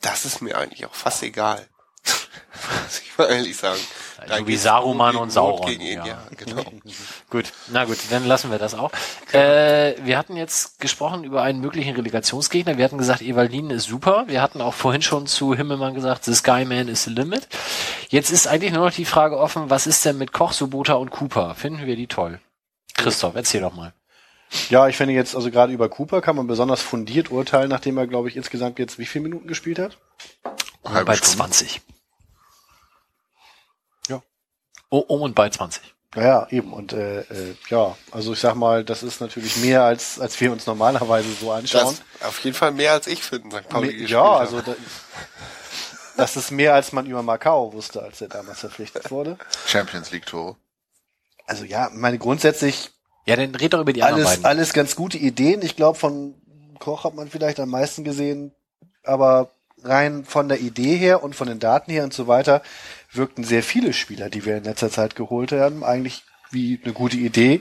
das 0.00 0.24
ist 0.24 0.40
mir 0.40 0.56
eigentlich 0.56 0.86
auch 0.86 0.94
fast 0.94 1.22
egal. 1.22 1.68
Muss 2.84 3.00
ich 3.00 3.18
mal 3.18 3.30
ehrlich 3.30 3.56
sagen. 3.58 3.80
Da 4.28 4.38
So 4.38 4.46
wie 4.46 4.52
geht's 4.52 4.62
Saruman 4.62 5.16
und 5.16 5.30
Sauron, 5.30 5.66
gegen 5.66 5.82
ihn, 5.82 5.98
ja. 5.98 6.06
ja, 6.06 6.22
genau. 6.36 6.62
Gut, 7.30 7.52
na 7.68 7.84
gut, 7.84 7.96
dann 8.10 8.26
lassen 8.26 8.50
wir 8.50 8.58
das 8.58 8.74
auch. 8.74 8.90
Äh, 9.32 9.94
wir 10.04 10.18
hatten 10.18 10.36
jetzt 10.36 10.78
gesprochen 10.80 11.24
über 11.24 11.42
einen 11.42 11.60
möglichen 11.60 11.96
Relegationsgegner. 11.96 12.76
Wir 12.76 12.84
hatten 12.84 12.98
gesagt, 12.98 13.22
Evalin 13.22 13.70
ist 13.70 13.84
super. 13.84 14.24
Wir 14.26 14.42
hatten 14.42 14.60
auch 14.60 14.74
vorhin 14.74 15.00
schon 15.00 15.26
zu 15.26 15.54
Himmelmann 15.54 15.94
gesagt, 15.94 16.24
the 16.24 16.34
Skyman 16.34 16.88
is 16.88 17.04
the 17.04 17.10
limit. 17.10 17.48
Jetzt 18.10 18.30
ist 18.30 18.46
eigentlich 18.46 18.72
nur 18.72 18.84
noch 18.84 18.94
die 18.94 19.06
Frage 19.06 19.38
offen, 19.38 19.70
was 19.70 19.86
ist 19.86 20.04
denn 20.04 20.18
mit 20.18 20.32
Koch, 20.32 20.52
Subota 20.52 20.94
und 20.94 21.10
Cooper? 21.10 21.54
Finden 21.54 21.86
wir 21.86 21.96
die 21.96 22.06
toll? 22.06 22.38
Christoph, 22.94 23.34
erzähl 23.34 23.62
doch 23.62 23.74
mal. 23.74 23.94
Ja, 24.68 24.88
ich 24.88 24.96
finde 24.96 25.14
jetzt, 25.14 25.34
also 25.34 25.50
gerade 25.50 25.72
über 25.72 25.88
Cooper 25.88 26.20
kann 26.20 26.36
man 26.36 26.46
besonders 26.46 26.82
fundiert 26.82 27.30
urteilen, 27.30 27.70
nachdem 27.70 27.96
er, 27.96 28.06
glaube 28.06 28.28
ich, 28.28 28.36
insgesamt 28.36 28.78
jetzt 28.78 28.98
wie 28.98 29.06
viele 29.06 29.22
Minuten 29.22 29.48
gespielt 29.48 29.78
hat? 29.78 29.98
Halbe 30.84 31.06
bei 31.06 31.16
Stunde. 31.16 31.36
20. 31.36 31.80
Oh, 34.92 34.98
um 34.98 35.22
und 35.22 35.34
bei 35.34 35.48
20. 35.48 35.80
Ja, 36.14 36.46
eben. 36.50 36.74
Und 36.74 36.92
äh, 36.92 37.20
äh, 37.20 37.56
ja, 37.70 37.96
also 38.10 38.34
ich 38.34 38.40
sag 38.40 38.56
mal, 38.56 38.84
das 38.84 39.02
ist 39.02 39.22
natürlich 39.22 39.56
mehr, 39.56 39.84
als, 39.84 40.20
als 40.20 40.38
wir 40.38 40.52
uns 40.52 40.66
normalerweise 40.66 41.32
so 41.32 41.50
anschauen. 41.50 41.96
Das 42.20 42.28
auf 42.28 42.38
jeden 42.40 42.54
Fall 42.54 42.72
mehr 42.72 42.92
als 42.92 43.06
ich 43.06 43.22
für 43.22 43.40
den 43.40 43.50
St. 43.50 43.66
Pauli 43.70 44.04
ja, 44.04 44.22
habe. 44.22 44.40
also 44.40 44.60
da, 44.60 44.74
das 46.18 46.36
ist 46.36 46.50
mehr, 46.50 46.74
als 46.74 46.92
man 46.92 47.06
über 47.06 47.22
Macau 47.22 47.72
wusste, 47.72 48.02
als 48.02 48.20
er 48.20 48.28
damals 48.28 48.60
verpflichtet 48.60 49.10
wurde. 49.10 49.38
Champions 49.66 50.10
League 50.10 50.26
Tore. 50.26 50.56
Also 51.46 51.64
ja, 51.64 51.88
meine 51.94 52.18
grundsätzlich 52.18 52.90
Ja, 53.24 53.36
dann 53.36 53.54
red 53.54 53.72
doch 53.72 53.80
über 53.80 53.94
die 53.94 54.02
anderen 54.02 54.26
alles, 54.26 54.42
beiden. 54.42 54.44
alles 54.44 54.72
ganz 54.74 54.94
gute 54.94 55.16
Ideen. 55.16 55.62
Ich 55.62 55.74
glaube, 55.74 55.98
von 55.98 56.34
Koch 56.80 57.04
hat 57.04 57.14
man 57.14 57.30
vielleicht 57.30 57.60
am 57.60 57.70
meisten 57.70 58.04
gesehen, 58.04 58.52
aber 59.04 59.52
rein 59.84 60.26
von 60.26 60.48
der 60.48 60.60
Idee 60.60 60.96
her 60.96 61.22
und 61.22 61.34
von 61.34 61.48
den 61.48 61.58
Daten 61.58 61.90
her 61.90 62.04
und 62.04 62.12
so 62.12 62.26
weiter 62.26 62.62
wirkten 63.12 63.44
sehr 63.44 63.62
viele 63.62 63.92
Spieler, 63.92 64.30
die 64.30 64.44
wir 64.44 64.56
in 64.56 64.64
letzter 64.64 64.90
Zeit 64.90 65.16
geholt 65.16 65.52
haben, 65.52 65.84
eigentlich 65.84 66.24
wie 66.50 66.80
eine 66.82 66.92
gute 66.92 67.16
Idee. 67.16 67.60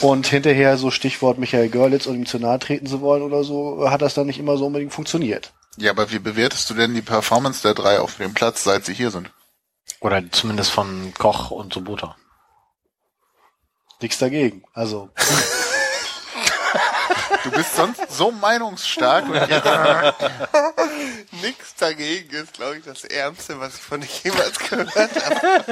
Und 0.00 0.26
hinterher 0.26 0.76
so 0.76 0.90
Stichwort 0.90 1.38
Michael 1.38 1.68
Görlitz 1.68 2.06
und 2.06 2.16
ihm 2.16 2.26
zu 2.26 2.38
nahe 2.38 2.58
treten 2.58 2.86
zu 2.86 3.00
wollen 3.00 3.22
oder 3.22 3.44
so, 3.44 3.90
hat 3.90 4.02
das 4.02 4.14
dann 4.14 4.26
nicht 4.26 4.38
immer 4.38 4.56
so 4.56 4.66
unbedingt 4.66 4.92
funktioniert. 4.92 5.52
Ja, 5.76 5.90
aber 5.90 6.10
wie 6.10 6.18
bewertest 6.18 6.68
du 6.70 6.74
denn 6.74 6.94
die 6.94 7.02
Performance 7.02 7.62
der 7.62 7.74
drei 7.74 7.98
auf 7.98 8.16
dem 8.16 8.34
Platz, 8.34 8.64
seit 8.64 8.84
sie 8.84 8.94
hier 8.94 9.10
sind? 9.10 9.30
Oder 10.00 10.22
zumindest 10.30 10.70
von 10.70 11.12
Koch 11.16 11.50
und 11.50 11.72
Sobota. 11.72 12.16
Nichts 14.00 14.18
dagegen. 14.18 14.64
Also 14.72 15.10
Du 17.44 17.50
bist 17.50 17.76
sonst 17.76 18.00
so 18.10 18.30
meinungsstark 18.30 19.26
und 19.26 19.34
Nix 21.42 21.74
dagegen 21.78 22.34
ist, 22.34 22.54
glaube 22.54 22.78
ich, 22.78 22.84
das 22.84 23.04
Ärmste, 23.04 23.60
was 23.60 23.74
ich 23.74 23.80
von 23.80 24.00
dir 24.00 24.08
jemals 24.24 24.58
gehört 24.58 24.96
habe. 24.96 25.64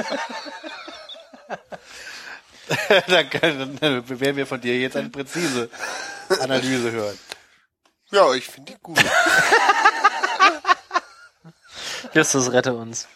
dann, 3.07 3.29
dann 3.79 4.19
werden 4.19 4.37
wir 4.37 4.45
von 4.45 4.61
dir 4.61 4.79
jetzt 4.79 4.95
eine 4.95 5.09
präzise 5.09 5.69
Analyse 6.39 6.91
hören. 6.91 7.17
Ja, 8.11 8.31
ich 8.33 8.45
finde 8.45 8.73
die 8.73 8.77
gut. 8.81 8.99
Justus, 12.13 12.51
rette 12.51 12.73
uns. 12.73 13.07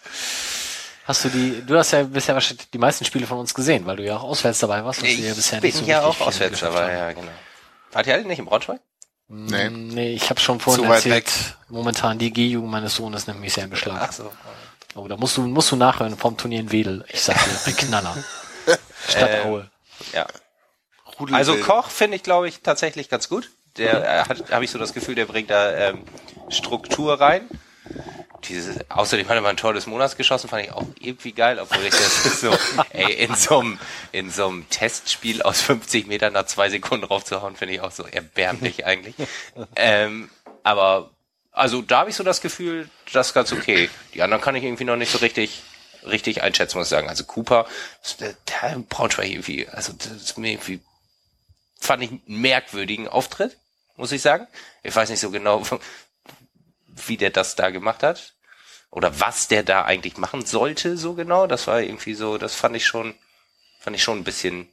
Hast 1.05 1.23
du 1.23 1.29
die, 1.29 1.63
du 1.65 1.77
hast 1.77 1.91
ja 1.91 2.03
bisher 2.03 2.33
wahrscheinlich 2.33 2.69
die 2.69 2.79
meisten 2.79 3.05
Spiele 3.05 3.27
von 3.27 3.37
uns 3.37 3.53
gesehen, 3.53 3.85
weil 3.85 3.95
du 3.95 4.03
ja 4.03 4.17
auch 4.17 4.23
auswärts 4.23 4.59
dabei 4.59 4.83
warst. 4.83 5.01
was 5.01 5.07
wir 5.07 5.27
ja 5.27 5.33
bisher 5.33 5.61
bin 5.61 5.69
nicht 5.69 5.77
so 5.77 5.85
ja 5.85 6.05
richtig 6.05 6.21
auch 6.21 6.27
auswärts 6.27 6.59
dabei, 6.59 6.83
haben. 6.83 6.97
ja, 6.97 7.13
genau. 7.13 7.31
Alle 8.05 8.25
nicht 8.25 8.39
in 8.39 8.45
Braunschweig? 8.45 8.81
nee. 9.29 9.69
Nee, 9.69 10.13
ich 10.13 10.29
habe 10.29 10.39
schon 10.39 10.59
vorhin 10.59 10.85
Zu 10.85 10.91
erzählt, 10.91 11.57
momentan 11.69 12.17
die 12.17 12.31
G-Jugend 12.31 12.71
meines 12.71 12.95
Sohnes 12.95 13.27
nimmt 13.27 13.41
mich 13.41 13.53
sehr 13.53 13.65
in 13.65 13.69
Beschlag. 13.69 14.01
Ach 14.01 14.11
so. 14.11 14.31
Oh, 14.95 15.07
da 15.07 15.17
musst 15.17 15.37
du, 15.37 15.41
musst 15.41 15.71
du 15.71 15.75
nachhören 15.75 16.17
vom 16.17 16.37
Turnier 16.37 16.59
in 16.59 16.71
Wedel. 16.71 17.05
Ich 17.09 17.21
sag 17.21 17.35
dir, 17.35 17.51
ein 17.65 17.75
Knaller. 17.75 18.15
Stadt 19.07 19.29
Ähm, 19.31 19.47
Aue. 19.47 19.71
Ja. 20.13 20.27
Also 21.31 21.57
Koch 21.57 21.89
finde 21.89 22.15
ich, 22.15 22.23
glaube 22.23 22.47
ich, 22.47 22.61
tatsächlich 22.61 23.09
ganz 23.09 23.27
gut. 23.27 23.49
Der 23.77 24.03
äh, 24.03 24.29
hat, 24.29 24.51
habe 24.51 24.65
ich 24.65 24.71
so 24.71 24.79
das 24.79 24.93
Gefühl, 24.93 25.15
der 25.15 25.25
bringt 25.25 25.49
da 25.49 25.71
ähm, 25.71 26.03
Struktur 26.49 27.19
rein. 27.19 27.47
Dieses, 28.45 28.77
außerdem 28.89 29.27
hat 29.27 29.35
er 29.35 29.41
mal 29.41 29.49
ein 29.49 29.57
Tor 29.57 29.73
des 29.73 29.87
Monats 29.87 30.15
geschossen, 30.15 30.47
fand 30.47 30.65
ich 30.65 30.71
auch 30.71 30.85
irgendwie 30.99 31.31
geil, 31.31 31.59
obwohl 31.59 31.83
ich 31.83 31.91
das 31.91 32.41
so, 32.41 32.55
ey, 32.91 33.13
in 33.13 33.35
so 33.35 33.59
einem, 33.59 33.79
in 34.11 34.29
so 34.29 34.47
einem 34.47 34.69
Testspiel 34.69 35.41
aus 35.41 35.61
50 35.61 36.07
Metern 36.07 36.33
nach 36.33 36.45
zwei 36.45 36.69
Sekunden 36.69 37.05
raufzuhauen, 37.05 37.55
finde 37.55 37.75
ich 37.75 37.81
auch 37.81 37.91
so 37.91 38.05
erbärmlich 38.05 38.85
eigentlich. 38.85 39.15
Ähm, 39.75 40.29
aber, 40.63 41.11
also 41.51 41.81
da 41.81 41.99
habe 41.99 42.09
ich 42.09 42.15
so 42.15 42.23
das 42.23 42.41
Gefühl, 42.41 42.89
das 43.11 43.27
ist 43.27 43.33
ganz 43.33 43.51
okay. 43.51 43.89
Die 44.13 44.21
anderen 44.21 44.41
kann 44.41 44.55
ich 44.55 44.63
irgendwie 44.63 44.83
noch 44.83 44.97
nicht 44.97 45.11
so 45.11 45.17
richtig, 45.17 45.63
richtig 46.05 46.43
einschätzen, 46.43 46.77
muss 46.77 46.87
ich 46.87 46.91
sagen. 46.91 47.09
Also 47.09 47.23
Cooper, 47.23 47.65
der, 48.19 48.35
der 48.61 48.79
Braunschweig 48.89 49.29
irgendwie, 49.29 49.67
also 49.67 49.93
das 49.93 50.07
ist 50.11 50.37
mir 50.37 50.51
irgendwie, 50.51 50.79
fand 51.79 52.03
ich 52.03 52.11
einen 52.11 52.21
merkwürdigen 52.27 53.07
Auftritt, 53.07 53.57
muss 53.95 54.11
ich 54.11 54.21
sagen. 54.21 54.47
Ich 54.83 54.95
weiß 54.95 55.09
nicht 55.09 55.19
so 55.19 55.31
genau, 55.31 55.63
wie 57.05 57.17
der 57.17 57.29
das 57.29 57.55
da 57.55 57.69
gemacht 57.69 58.03
hat. 58.03 58.33
Oder 58.89 59.19
was 59.19 59.47
der 59.47 59.63
da 59.63 59.83
eigentlich 59.83 60.17
machen 60.17 60.45
sollte, 60.45 60.97
so 60.97 61.13
genau. 61.13 61.45
Das 61.47 61.67
war 61.67 61.81
irgendwie 61.81 62.13
so, 62.13 62.37
das 62.37 62.55
fand 62.55 62.75
ich 62.75 62.85
schon, 62.85 63.15
fand 63.79 63.95
ich 63.95 64.03
schon 64.03 64.19
ein 64.19 64.23
bisschen 64.23 64.69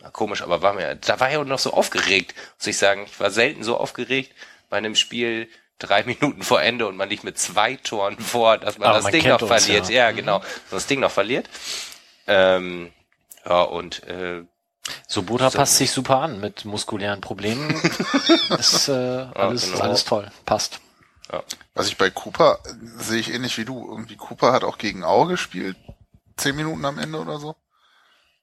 ja, 0.00 0.10
komisch, 0.10 0.42
aber 0.42 0.62
war 0.62 0.72
mir, 0.72 0.94
da 0.94 1.20
war 1.20 1.30
er 1.30 1.40
auch 1.40 1.44
noch 1.44 1.58
so 1.58 1.72
aufgeregt, 1.72 2.34
muss 2.58 2.66
ich 2.66 2.78
sagen. 2.78 3.04
Ich 3.06 3.20
war 3.20 3.30
selten 3.30 3.62
so 3.62 3.76
aufgeregt 3.76 4.32
bei 4.68 4.78
einem 4.78 4.94
Spiel 4.94 5.48
drei 5.78 6.02
Minuten 6.04 6.42
vor 6.42 6.62
Ende 6.62 6.86
und 6.86 6.96
man 6.96 7.08
liegt 7.08 7.24
mit 7.24 7.38
zwei 7.38 7.76
Toren 7.76 8.18
vor, 8.18 8.58
dass 8.58 8.78
man 8.78 8.88
Aber 8.88 8.98
das 8.98 9.04
man 9.04 9.12
Ding 9.12 9.28
noch 9.28 9.42
uns, 9.42 9.48
verliert. 9.50 9.88
ja. 9.88 10.06
Ja, 10.06 10.10
genau. 10.12 10.38
Dass 10.38 10.48
man 10.70 10.78
das 10.78 10.86
Ding 10.86 11.00
noch 11.00 11.10
verliert. 11.10 11.48
Ähm, 12.26 12.92
ja, 13.44 13.62
und 13.62 14.04
äh, 14.04 14.44
Sobota 15.08 15.50
passt 15.50 15.76
sich 15.76 15.90
super 15.90 16.20
an 16.20 16.40
mit 16.40 16.64
muskulären 16.64 17.20
Problemen. 17.20 17.70
ist 18.58 18.88
äh, 18.88 18.92
alles, 18.92 19.70
genau. 19.70 19.80
alles 19.82 20.04
toll. 20.04 20.30
Passt. 20.46 20.80
Was 21.74 21.88
ich 21.88 21.96
bei 21.96 22.10
Cooper 22.10 22.58
sehe 22.98 23.20
ich 23.20 23.32
ähnlich 23.32 23.56
wie 23.58 23.64
du. 23.64 23.88
Irgendwie 23.88 24.16
Cooper 24.16 24.52
hat 24.52 24.64
auch 24.64 24.78
gegen 24.78 25.04
Aue 25.04 25.28
gespielt. 25.28 25.76
Zehn 26.36 26.56
Minuten 26.56 26.84
am 26.84 26.98
Ende 26.98 27.18
oder 27.20 27.38
so. 27.38 27.56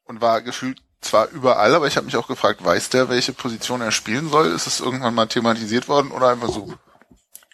Und 0.03 0.21
war 0.21 0.41
gefühlt 0.41 0.81
zwar 1.01 1.29
überall, 1.29 1.75
aber 1.75 1.87
ich 1.87 1.95
habe 1.97 2.05
mich 2.05 2.15
auch 2.15 2.27
gefragt, 2.27 2.63
weiß 2.63 2.89
der, 2.89 3.09
welche 3.09 3.33
Position 3.33 3.81
er 3.81 3.91
spielen 3.91 4.29
soll? 4.29 4.47
Ist 4.47 4.67
es 4.67 4.79
irgendwann 4.79 5.13
mal 5.13 5.27
thematisiert 5.27 5.87
worden 5.87 6.11
oder 6.11 6.29
einfach 6.29 6.49
so, 6.49 6.73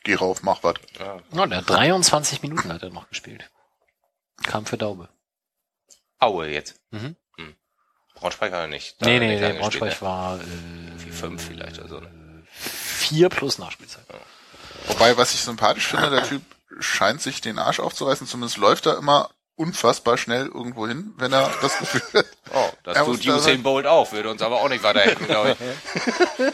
geh 0.03 0.15
rauf, 0.15 0.43
mach 0.43 0.64
was. 0.64 0.76
Ja, 1.34 1.45
der 1.45 1.57
hat 1.57 1.69
23 1.69 2.41
Minuten 2.41 2.72
hat 2.72 2.84
er 2.84 2.89
noch 2.89 3.10
gespielt. 3.10 3.49
Kam 4.43 4.65
für 4.65 4.77
Daube. 4.77 5.10
Aue 6.19 6.47
jetzt. 6.47 6.80
Mhm. 6.91 7.15
Hm. 7.38 7.55
Braunschweig 8.15 8.51
war 8.51 8.61
er 8.61 8.68
nicht. 8.68 9.01
Da 9.01 9.05
Nee, 9.07 9.15
hat 9.15 9.19
nee, 9.22 9.27
nicht 9.30 9.41
der 9.41 9.49
lange 9.49 9.60
Braunschweig 9.61 10.01
war 10.01 10.39
äh, 10.39 10.99
Vier, 10.99 11.14
fünf 11.14 11.43
vielleicht 11.45 11.80
oder 11.80 11.89
so. 11.89 11.99
Ne? 11.99 12.45
vier 12.53 13.30
plus 13.30 13.57
Nachspielzeit. 13.57 14.05
Wobei, 14.88 15.18
was 15.18 15.34
ich 15.34 15.41
sympathisch 15.41 15.88
finde, 15.88 16.10
der 16.10 16.23
Typ 16.23 16.41
scheint 16.80 17.22
sich 17.22 17.41
den 17.41 17.60
Arsch 17.60 17.80
aufzureißen, 17.80 18.27
zumindest 18.27 18.57
läuft 18.57 18.85
er 18.85 18.97
immer 18.97 19.30
unfassbar 19.55 20.18
schnell 20.18 20.47
irgendwo 20.47 20.88
hin, 20.88 21.14
wenn 21.18 21.31
er 21.31 21.51
das 21.61 21.77
Gefühl 21.77 22.01
hat. 22.14 22.26
Oh, 22.53 22.69
das 22.84 22.97
Er 22.97 23.05
tut 23.05 23.26
Usain. 23.26 23.64
Bolt 23.64 23.85
auch, 23.85 24.11
würde 24.11 24.30
uns 24.31 24.41
aber 24.41 24.61
auch 24.61 24.69
nicht 24.69 24.84
weiterhelfen, 24.84 25.27
glaube 25.27 25.55
ich. 25.60 26.53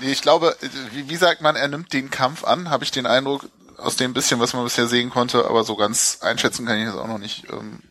Nee, 0.00 0.12
ich 0.12 0.22
glaube, 0.22 0.56
wie, 0.92 1.08
wie 1.08 1.16
sagt 1.16 1.40
man, 1.40 1.56
er 1.56 1.66
nimmt 1.66 1.92
den 1.92 2.08
Kampf 2.08 2.44
an, 2.44 2.70
habe 2.70 2.84
ich 2.84 2.92
den 2.92 3.04
Eindruck, 3.04 3.48
aus 3.78 3.96
dem 3.96 4.12
bisschen, 4.12 4.40
was 4.40 4.52
man 4.52 4.64
bisher 4.64 4.86
sehen 4.86 5.10
konnte, 5.10 5.44
aber 5.44 5.64
so 5.64 5.76
ganz 5.76 6.18
einschätzen 6.20 6.66
kann 6.66 6.78
ich 6.78 6.86
das 6.86 6.96
auch 6.96 7.06
noch 7.06 7.18
nicht. 7.18 7.50
Ähm, 7.50 7.82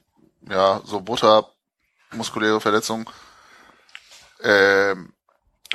ja, 0.50 0.82
so 0.86 1.02
Butter, 1.02 1.50
muskuläre 2.12 2.62
Verletzung, 2.62 3.10
ähm, 4.42 5.14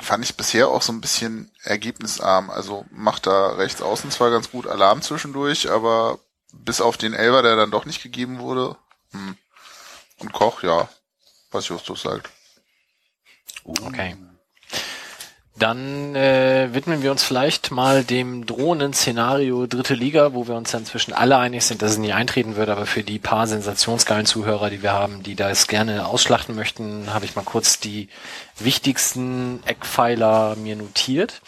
fand 0.01 0.23
ich 0.23 0.35
bisher 0.35 0.69
auch 0.69 0.81
so 0.81 0.91
ein 0.91 1.01
bisschen 1.01 1.51
ergebnisarm. 1.63 2.49
Also 2.49 2.85
macht 2.91 3.27
da 3.27 3.53
rechts 3.53 3.81
außen 3.81 4.11
zwar 4.11 4.31
ganz 4.31 4.51
gut 4.51 4.67
Alarm 4.67 5.01
zwischendurch, 5.01 5.69
aber 5.69 6.19
bis 6.51 6.81
auf 6.81 6.97
den 6.97 7.13
Elber, 7.13 7.41
der 7.41 7.55
dann 7.55 7.71
doch 7.71 7.85
nicht 7.85 8.03
gegeben 8.03 8.39
wurde, 8.39 8.75
hm. 9.11 9.37
und 10.19 10.33
Koch, 10.33 10.63
ja, 10.63 10.89
was 11.51 11.67
Justus 11.67 12.01
sagt. 12.01 12.29
Okay. 13.65 14.15
Dann 15.55 16.15
äh, 16.15 16.69
widmen 16.73 17.03
wir 17.03 17.11
uns 17.11 17.23
vielleicht 17.23 17.69
mal 17.69 18.03
dem 18.03 18.47
drohenden 18.47 18.93
Szenario 18.93 19.67
dritte 19.67 19.93
Liga, 19.93 20.33
wo 20.33 20.47
wir 20.47 20.55
uns 20.55 20.71
ja 20.71 20.79
inzwischen 20.79 21.13
alle 21.13 21.37
einig 21.37 21.63
sind, 21.63 21.83
dass 21.83 21.91
es 21.91 21.97
nie 21.99 22.11
eintreten 22.11 22.55
wird, 22.55 22.69
aber 22.69 22.87
für 22.87 23.03
die 23.03 23.19
paar 23.19 23.45
sensationsgeilen 23.45 24.25
Zuhörer, 24.25 24.71
die 24.71 24.81
wir 24.81 24.93
haben, 24.93 25.21
die 25.21 25.35
das 25.35 25.67
gerne 25.67 26.07
ausschlachten 26.07 26.55
möchten, 26.55 27.13
habe 27.13 27.25
ich 27.25 27.35
mal 27.35 27.43
kurz 27.43 27.79
die 27.79 28.09
wichtigsten 28.57 29.61
Eckpfeiler 29.65 30.55
mir 30.55 30.75
notiert. 30.75 31.41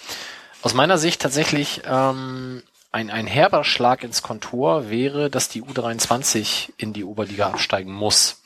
Aus 0.61 0.75
meiner 0.75 0.99
Sicht 0.99 1.21
tatsächlich 1.21 1.81
ähm, 1.89 2.61
ein, 2.91 3.09
ein 3.09 3.25
herber 3.25 3.63
Schlag 3.63 4.03
ins 4.03 4.21
Kontor 4.21 4.89
wäre, 4.89 5.31
dass 5.31 5.49
die 5.49 5.63
U23 5.63 6.69
in 6.77 6.93
die 6.93 7.03
Oberliga 7.03 7.47
absteigen 7.47 7.91
muss. 7.91 8.41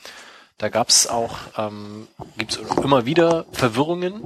Da 0.60 0.68
gab's 0.68 1.08
auch, 1.08 1.38
ähm, 1.58 2.08
gibt's 2.38 2.60
immer 2.84 3.06
wieder 3.06 3.46
Verwirrungen. 3.54 4.22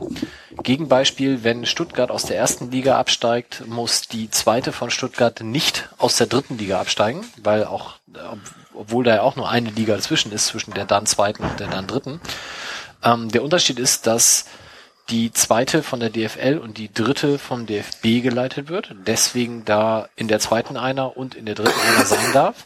Gegenbeispiel, 0.64 1.44
wenn 1.44 1.66
Stuttgart 1.68 2.10
aus 2.10 2.24
der 2.24 2.38
ersten 2.38 2.72
Liga 2.72 2.98
absteigt, 2.98 3.68
muss 3.68 4.02
die 4.08 4.32
zweite 4.32 4.72
von 4.72 4.90
Stuttgart 4.90 5.42
nicht 5.42 5.90
aus 6.00 6.18
der 6.18 6.26
dritten 6.28 6.58
Liga 6.58 6.82
absteigen, 6.82 7.24
weil 7.44 7.66
auch, 7.66 7.98
äh, 8.16 8.20
ob- 8.20 8.40
obwohl 8.74 9.04
da 9.04 9.16
ja 9.18 9.22
auch 9.22 9.36
nur 9.36 9.48
eine 9.48 9.70
Liga 9.70 9.96
dazwischen 9.96 10.32
ist, 10.32 10.48
zwischen 10.48 10.74
der 10.74 10.86
dann 10.86 11.06
zweiten 11.06 11.44
und 11.44 11.60
der 11.60 11.68
dann 11.68 11.86
dritten. 11.86 12.20
Ähm, 13.04 13.30
der 13.30 13.44
Unterschied 13.44 13.78
ist, 13.78 14.08
dass 14.08 14.46
die 15.10 15.32
zweite 15.34 15.84
von 15.84 16.00
der 16.00 16.10
DFL 16.10 16.58
und 16.58 16.80
die 16.80 16.92
dritte 16.92 17.38
vom 17.38 17.68
DFB 17.68 18.22
geleitet 18.24 18.70
wird. 18.70 18.96
Deswegen 19.06 19.66
da 19.66 20.10
in 20.16 20.28
der 20.28 20.40
zweiten 20.40 20.78
einer 20.78 21.16
und 21.16 21.36
in 21.36 21.46
der 21.46 21.54
dritten 21.54 21.80
einer 21.80 22.06
sein 22.06 22.34
darf. 22.34 22.66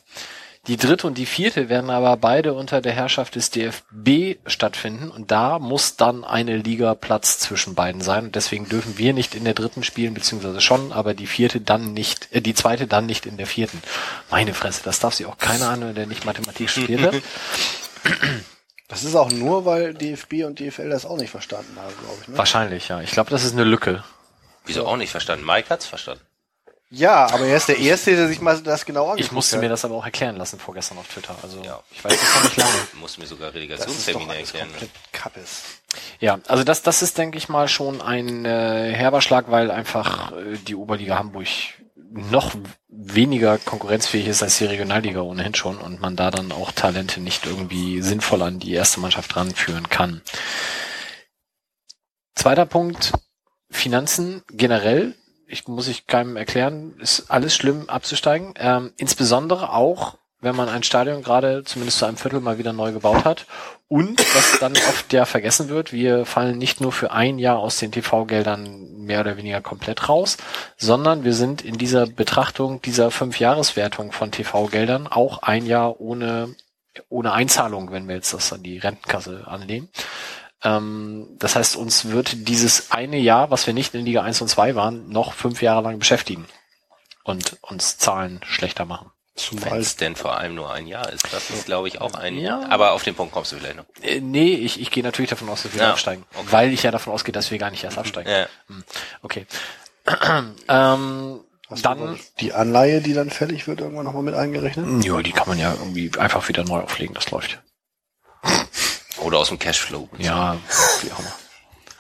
Die 0.68 0.76
dritte 0.76 1.08
und 1.08 1.18
die 1.18 1.26
vierte 1.26 1.70
werden 1.70 1.90
aber 1.90 2.18
beide 2.18 2.54
unter 2.54 2.82
der 2.82 2.92
Herrschaft 2.92 3.36
des 3.36 3.52
DFB 3.52 4.38
stattfinden 4.46 5.10
und 5.10 5.32
da 5.32 5.60
muss 5.60 5.96
dann 5.96 6.26
eine 6.26 6.58
Liga 6.58 6.94
Platz 6.94 7.40
zwischen 7.40 7.74
beiden 7.74 8.02
sein 8.02 8.26
und 8.26 8.36
deswegen 8.36 8.68
dürfen 8.68 8.98
wir 8.98 9.14
nicht 9.14 9.34
in 9.34 9.46
der 9.46 9.54
dritten 9.54 9.84
spielen, 9.84 10.14
beziehungsweise 10.14 10.60
schon, 10.60 10.92
aber 10.92 11.14
die 11.14 11.28
vierte 11.28 11.62
dann 11.62 11.94
nicht, 11.94 12.28
äh, 12.34 12.42
die 12.42 12.54
zweite 12.54 12.86
dann 12.86 13.06
nicht 13.06 13.26
in 13.26 13.38
der 13.38 13.48
vierten. 13.48 13.82
Meine 14.30 14.54
Fresse, 14.54 14.82
das 14.84 15.00
darf 15.00 15.14
sich 15.14 15.26
auch 15.26 15.38
keiner 15.38 15.70
anhören, 15.70 15.96
der 15.96 16.06
nicht 16.06 16.26
Mathematik 16.26 16.70
studiert 16.70 17.02
hat. 17.02 17.16
Das 18.90 19.04
ist 19.04 19.16
auch 19.16 19.30
nur, 19.32 19.66
weil 19.66 19.94
DFB 19.94 20.46
und 20.46 20.62
DFL 20.62 20.90
das 20.90 21.06
auch 21.06 21.18
nicht 21.18 21.30
verstanden 21.30 21.76
haben, 21.76 21.94
glaube 22.00 22.18
ich. 22.22 22.28
Ne? 22.30 22.38
Wahrscheinlich, 22.38 22.88
ja. 22.88 23.02
Ich 23.02 23.12
glaube, 23.12 23.30
das 23.30 23.44
ist 23.44 23.52
eine 23.52 23.66
Lücke. 23.66 24.02
Wieso 24.66 24.88
auch 24.88 24.96
nicht 24.96 25.12
verstanden? 25.12 25.46
Mike 25.46 25.70
hat's 25.70 25.86
verstanden. 25.86 26.24
Ja, 26.90 27.26
aber 27.26 27.46
er 27.46 27.58
ist 27.58 27.68
der 27.68 27.78
Erste, 27.80 28.16
der 28.16 28.30
sich 28.30 28.40
mal 28.40 28.62
das 28.62 28.86
genau 28.86 29.04
angeguckt 29.10 29.26
Ich 29.26 29.32
musste 29.34 29.58
hat. 29.58 29.64
mir 29.64 29.68
das 29.70 29.84
aber 29.84 29.96
auch 29.96 30.06
erklären 30.06 30.38
lassen 30.38 30.58
vorgestern 30.58 30.98
auf 30.98 31.08
Twitter. 31.10 31.36
Also 31.44 31.62
Ja. 31.62 31.82
ich 31.92 32.02
weiß 32.04 32.18
das 32.18 32.36
noch 32.36 32.44
nicht 32.44 32.58
lange. 32.58 32.72
Muss 33.02 33.18
mir 33.18 33.28
sogar 33.28 33.54
Relegationstermine 33.54 34.38
erklären. 34.38 34.70
Kappes. 35.12 35.64
Ja, 36.22 36.40
also 36.48 36.64
das, 36.64 36.84
das 36.84 37.02
ist, 37.02 37.18
denke 37.18 37.38
ich 37.38 37.50
mal, 37.50 37.68
schon 37.68 38.02
ein 38.02 38.46
äh, 38.46 38.94
herber 38.94 39.22
Schlag, 39.22 39.52
weil 39.52 39.70
einfach 39.70 40.32
äh, 40.32 40.58
die 40.66 40.76
Oberliga 40.76 41.18
Hamburg 41.20 41.48
noch 42.10 42.56
weniger 42.88 43.58
konkurrenzfähig 43.58 44.28
ist 44.28 44.42
als 44.42 44.58
die 44.58 44.66
Regionalliga 44.66 45.20
ohnehin 45.20 45.56
schon 45.56 45.78
und 45.80 46.00
man 46.00 46.16
da 46.16 46.32
dann 46.32 46.54
auch 46.54 46.72
Talente 46.72 47.20
nicht 47.20 47.46
irgendwie 47.46 48.02
sinnvoll 48.02 48.42
an 48.44 48.60
die 48.60 48.74
erste 48.74 49.02
Mannschaft 49.02 49.36
ranführen 49.36 49.90
kann. 49.90 50.22
Zweiter 52.36 52.66
Punkt, 52.66 53.12
Finanzen 53.70 54.42
generell. 54.52 55.16
Ich 55.50 55.68
muss 55.68 55.88
ich 55.88 56.08
keinem 56.08 56.36
erklären, 56.36 56.96
ist 57.00 57.32
alles 57.32 57.56
schlimm 57.56 57.90
abzusteigen. 57.90 58.54
Ähm, 58.58 58.92
insbesondere 58.98 59.72
auch, 59.72 60.18
wenn 60.42 60.56
man 60.56 60.68
ein 60.68 60.84
Stadion 60.84 61.24
gerade 61.24 61.64
zumindest 61.64 62.00
zu 62.00 62.06
einem 62.06 62.18
Viertel 62.18 62.42
mal 62.42 62.58
wieder 62.58 62.74
neu 62.74 62.92
gebaut 62.92 63.24
hat. 63.24 63.46
Und 63.88 64.20
was 64.36 64.60
dann 64.60 64.74
oft 64.74 65.14
ja 65.14 65.24
vergessen 65.24 65.70
wird, 65.70 65.94
wir 65.94 66.26
fallen 66.26 66.58
nicht 66.58 66.82
nur 66.82 66.92
für 66.92 67.12
ein 67.12 67.40
Jahr 67.40 67.60
aus 67.60 67.78
den 67.78 67.94
TV-Geldern 67.94 68.98
mehr 68.98 69.22
oder 69.22 69.38
weniger 69.38 69.62
komplett 69.62 70.10
raus, 70.10 70.36
sondern 70.76 71.24
wir 71.24 71.34
sind 71.34 71.64
in 71.64 71.78
dieser 71.78 72.06
Betrachtung 72.06 72.82
dieser 72.82 73.10
Fünf-Jahres-Wertung 73.10 74.12
von 74.12 74.32
TV-Geldern 74.32 75.08
auch 75.08 75.42
ein 75.44 75.66
Jahr 75.66 76.02
ohne, 76.02 76.54
ohne 77.08 77.32
Einzahlung, 77.32 77.92
wenn 77.92 78.10
wir 78.10 78.16
jetzt 78.16 78.34
das 78.34 78.52
an 78.52 78.64
die 78.64 78.80
Rentenkasse 78.80 79.48
anlehnen. 79.48 79.88
Ähm, 80.64 81.28
das 81.38 81.56
heißt, 81.56 81.76
uns 81.76 82.06
wird 82.06 82.48
dieses 82.48 82.92
eine 82.92 83.18
Jahr, 83.18 83.52
was 83.52 83.68
wir 83.68 83.74
nicht 83.74 83.94
in 83.94 84.06
Liga 84.06 84.24
1 84.24 84.42
und 84.42 84.48
2 84.48 84.76
waren, 84.76 85.08
noch 85.10 85.34
fünf 85.34 85.62
Jahre 85.62 85.82
lang 85.84 86.00
beschäftigen 86.00 86.48
und 87.24 87.58
uns 87.62 87.98
Zahlen 87.98 88.42
schlechter 88.44 88.86
machen. 88.86 89.12
Wenn 89.36 89.60
Zumal 89.60 89.80
es 89.80 89.96
denn 89.98 90.16
vor 90.16 90.36
allem 90.36 90.56
nur 90.56 90.74
ein 90.74 90.88
Jahr 90.88 91.14
ist. 91.14 91.32
Das 91.32 91.52
ist, 91.52 91.68
glaube 91.68 91.88
ich, 91.88 92.02
auch 92.02 92.16
ein. 92.16 92.40
Ja. 92.40 92.68
Aber 92.70 92.94
auf 92.94 93.04
den 93.04 93.14
Punkt 93.14 93.34
kommst 93.34 93.52
du 93.52 93.58
vielleicht 93.58 93.76
noch. 93.76 93.86
Äh, 94.02 94.20
nee, 94.20 94.56
ich, 94.56 94.82
ich 94.82 94.90
gehe 94.90 95.04
natürlich 95.04 95.30
davon 95.30 95.48
aus, 95.50 95.62
dass 95.62 95.74
wir 95.76 95.82
Ja, 95.82 95.92
absteigen. 95.92 96.26
okay. 96.34 96.48
Weil 96.50 96.74
ich 96.74 96.82
ja 96.82 96.90
davon 96.90 97.14
ausgehe, 97.14 97.34
dass 97.34 97.52
wir 97.52 97.60
gar 97.60 97.70
nicht 97.70 97.84
erst 97.84 98.00
absteigen. 98.00 98.32
Ja. 98.32 98.48
Okay. 99.22 99.46
ähm, 100.68 101.40
Hast 101.70 101.86
du 101.86 101.90
dann, 101.90 102.20
die 102.40 102.54
Anleihe, 102.54 103.02
die 103.02 103.14
dann 103.14 103.30
fällig 103.30 103.68
wird, 103.68 103.82
irgendwann 103.82 104.06
nochmal 104.06 104.24
mit 104.24 104.34
eingerechnet? 104.34 105.06
ja, 105.06 105.22
die 105.22 105.34
kann 105.34 105.50
man 105.50 105.60
ja 105.60 105.74
irgendwie 105.74 106.10
einfach 106.18 106.48
wieder 106.48 106.64
neu 106.64 106.80
auflegen, 106.80 107.14
das 107.14 107.30
läuft. 107.30 107.60
Oder 109.20 109.40
aus 109.40 109.50
dem 109.50 109.60
Cashflow. 109.60 110.08
Ja, 110.18 110.58
wie 111.02 111.12
auch 111.12 111.20
immer. 111.20 111.34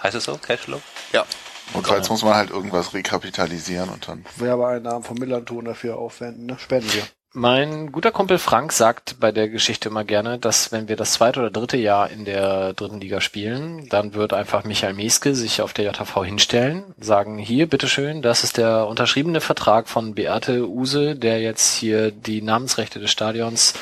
Heißt 0.03 0.15
es 0.15 0.26
so? 0.26 0.38
Cashflow? 0.38 0.81
Ja. 1.14 1.26
Und 1.73 1.88
jetzt 1.89 2.10
muss 2.10 2.23
man 2.23 2.35
halt 2.35 2.49
irgendwas 2.49 2.94
rekapitalisieren 2.94 3.89
und 3.89 4.07
dann. 4.07 4.26
Werbeeinnahmen 4.38 5.03
vom 5.03 5.18
Millanton 5.18 5.65
dafür 5.65 5.98
aufwenden, 5.98 6.45
ne? 6.45 6.57
Spenden 6.60 6.94
wir. 6.94 7.03
Mein 7.39 7.91
guter 7.91 8.11
Kumpel 8.11 8.39
Frank 8.39 8.73
sagt 8.73 9.19
bei 9.19 9.31
der 9.31 9.47
Geschichte 9.47 9.89
immer 9.89 10.03
gerne, 10.03 10.39
dass 10.39 10.72
wenn 10.72 10.88
wir 10.88 10.95
das 10.95 11.11
zweite 11.11 11.39
oder 11.39 11.51
dritte 11.51 11.77
Jahr 11.77 12.09
in 12.09 12.26
der 12.26 12.73
dritten 12.73 12.99
Liga 12.99 13.22
spielen, 13.22 13.88
dann 13.89 14.15
wird 14.15 14.34
einfach 14.34 14.64
Michael 14.64 14.95
Meske 14.95 15.35
sich 15.35 15.61
auf 15.61 15.72
der 15.72 15.85
JV 15.85 16.23
hinstellen, 16.23 16.95
sagen, 16.97 17.38
hier, 17.38 17.69
bitteschön, 17.69 18.23
das 18.23 18.43
ist 18.43 18.57
der 18.57 18.88
unterschriebene 18.88 19.39
Vertrag 19.39 19.88
von 19.88 20.15
Beate 20.15 20.68
Use, 20.68 21.15
der 21.15 21.39
jetzt 21.39 21.76
hier 21.76 22.09
die 22.09 22.41
Namensrechte 22.41 22.99
des 22.99 23.11
Stadions 23.11 23.76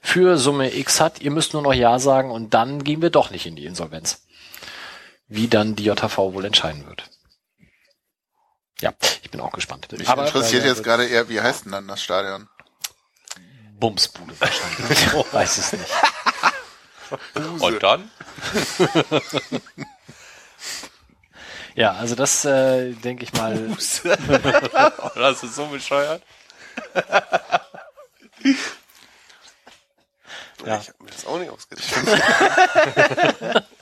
für 0.00 0.38
Summe 0.38 0.74
X 0.74 0.98
hat. 0.98 1.20
Ihr 1.20 1.30
müsst 1.30 1.52
nur 1.52 1.60
noch 1.60 1.74
Ja 1.74 1.98
sagen 1.98 2.30
und 2.30 2.54
dann 2.54 2.84
gehen 2.84 3.02
wir 3.02 3.10
doch 3.10 3.30
nicht 3.30 3.44
in 3.44 3.54
die 3.54 3.66
Insolvenz. 3.66 4.26
Wie 5.28 5.48
dann 5.48 5.76
die 5.76 5.84
JV 5.84 6.32
wohl 6.32 6.46
entscheiden 6.46 6.86
wird. 6.86 7.04
Ja, 8.80 8.94
ich 9.22 9.30
bin 9.30 9.42
auch 9.42 9.52
gespannt. 9.52 9.88
Mich 9.92 10.08
Aber 10.08 10.24
interessiert 10.24 10.64
jetzt 10.64 10.82
gerade 10.82 11.04
eher, 11.04 11.28
wie 11.28 11.42
heißt 11.42 11.66
denn 11.66 11.72
dann 11.72 11.86
das 11.86 12.02
Stadion? 12.02 12.48
Bumsbude 13.84 14.34
wahrscheinlich. 14.40 15.12
Weiß 15.32 15.58
es 15.58 15.72
nicht. 15.74 15.92
Und 17.60 17.82
dann? 17.82 18.10
Ja, 21.76 21.94
also 21.94 22.14
das 22.14 22.44
äh, 22.44 22.92
denke 22.92 23.24
ich 23.24 23.32
mal. 23.32 23.58
Das 25.16 25.42
ist 25.42 25.56
so 25.56 25.66
bescheuert. 25.66 26.22
Ja. 30.64 30.78
Ich 30.78 30.88
habe 30.88 31.02
mir 31.02 31.10
das 31.10 31.26
auch 31.26 31.36
nicht 31.40 31.50
ausgedacht. 31.50 31.84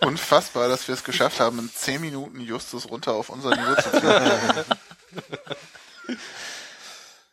Unfassbar, 0.00 0.68
dass 0.70 0.88
wir 0.88 0.94
es 0.94 1.04
geschafft 1.04 1.38
haben, 1.38 1.58
in 1.58 1.70
10 1.70 2.00
Minuten 2.00 2.40
Justus 2.40 2.88
runter 2.88 3.12
auf 3.12 3.28
unser 3.28 3.50
Niveau 3.50 3.74
zu 3.74 3.90
führen. 3.90 4.64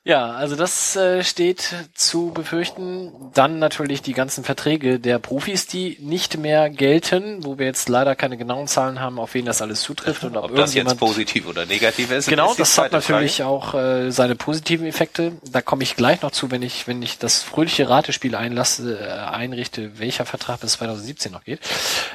Ja, 0.10 0.32
also 0.32 0.56
das 0.56 0.96
äh, 0.96 1.24
steht 1.24 1.72
zu 1.94 2.32
befürchten. 2.32 3.12
Dann 3.36 3.60
natürlich 3.60 4.02
die 4.02 4.14
ganzen 4.14 4.44
Verträge 4.44 5.00
der 5.00 5.20
Profis, 5.20 5.68
die 5.68 5.98
nicht 6.00 6.40
mehr 6.40 6.72
gelten, 6.72 7.46
wo 7.46 7.60
wir 7.60 7.68
jetzt 7.68 7.90
leider 7.90 8.16
keine 8.16 8.36
genauen 8.36 8.68
Zahlen 8.68 9.00
haben, 9.00 9.20
auf 9.20 9.36
wen 9.36 9.46
das 9.46 9.62
alles 9.62 9.82
zutrifft 9.82 10.24
und 10.24 10.36
ob, 10.36 10.46
Ob 10.46 10.56
das 10.56 10.74
jetzt 10.74 10.98
positiv 10.98 11.48
oder 11.48 11.68
negativ 11.68 12.10
ist. 12.10 12.28
Genau, 12.28 12.50
ist 12.50 12.60
das 12.60 12.76
hat 12.80 12.92
natürlich 12.92 13.36
Frage. 13.36 13.50
auch 13.50 13.76
äh, 13.76 14.10
seine 14.10 14.34
positiven 14.34 14.88
Effekte. 14.88 15.34
Da 15.44 15.62
komme 15.62 15.84
ich 15.84 15.96
gleich 15.96 16.24
noch 16.24 16.32
zu, 16.32 16.50
wenn 16.50 16.64
ich, 16.64 16.88
wenn 16.88 17.04
ich 17.04 17.20
das 17.20 17.44
fröhliche 17.44 17.88
Ratespiel 17.88 18.34
einlasse, 18.34 18.98
äh, 19.00 19.12
einrichte, 19.12 20.00
welcher 20.00 20.26
Vertrag 20.26 20.62
bis 20.62 20.72
2017 20.72 21.32
noch 21.32 21.44
geht. 21.44 21.60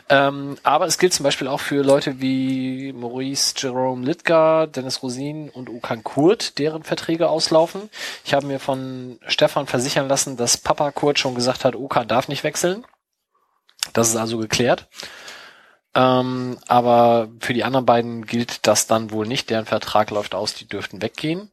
Ähm, 0.09 0.57
aber 0.65 0.87
es 0.87 0.99
gilt 0.99 1.15
zum 1.15 1.23
Beispiel 1.23 1.47
auch 1.47 1.61
für 1.61 1.85
Leute 1.85 2.21
wie 2.21 2.93
Maurice 2.93 3.55
Jerome 3.57 4.05
Littger, 4.05 4.66
Dennis 4.66 5.01
Rosin 5.01 5.49
und 5.49 5.71
Okan 5.71 6.03
Kurt, 6.03 6.59
deren 6.59 6.83
Verträge 6.83 7.29
auslaufen. 7.29 7.84
Ich 8.24 8.35
habe 8.35 8.47
mir 8.47 8.61
von 8.61 9.19
Stefan 9.27 9.66
versichern 9.66 10.09
lassen, 10.09 10.36
dass 10.36 10.56
Papa 10.56 10.90
Kurt 10.90 11.19
schon 11.19 11.35
gesagt 11.35 11.65
hat, 11.65 11.77
Okan 11.77 12.09
darf 12.09 12.28
nicht 12.28 12.44
wechseln. 12.44 12.85
Das 13.93 14.09
ist 14.09 14.16
also 14.16 14.39
geklärt. 14.39 14.89
Ähm, 15.94 16.59
aber 16.66 17.28
für 17.40 17.55
die 17.55 17.65
anderen 17.65 17.86
beiden 17.86 18.27
gilt 18.27 18.66
das 18.66 18.86
dann 18.86 19.11
wohl 19.11 19.27
nicht. 19.27 19.51
Deren 19.51 19.66
Vertrag 19.66 20.11
läuft 20.11 20.35
aus, 20.35 20.55
die 20.55 20.66
dürften 20.66 21.02
weggehen. 21.02 21.51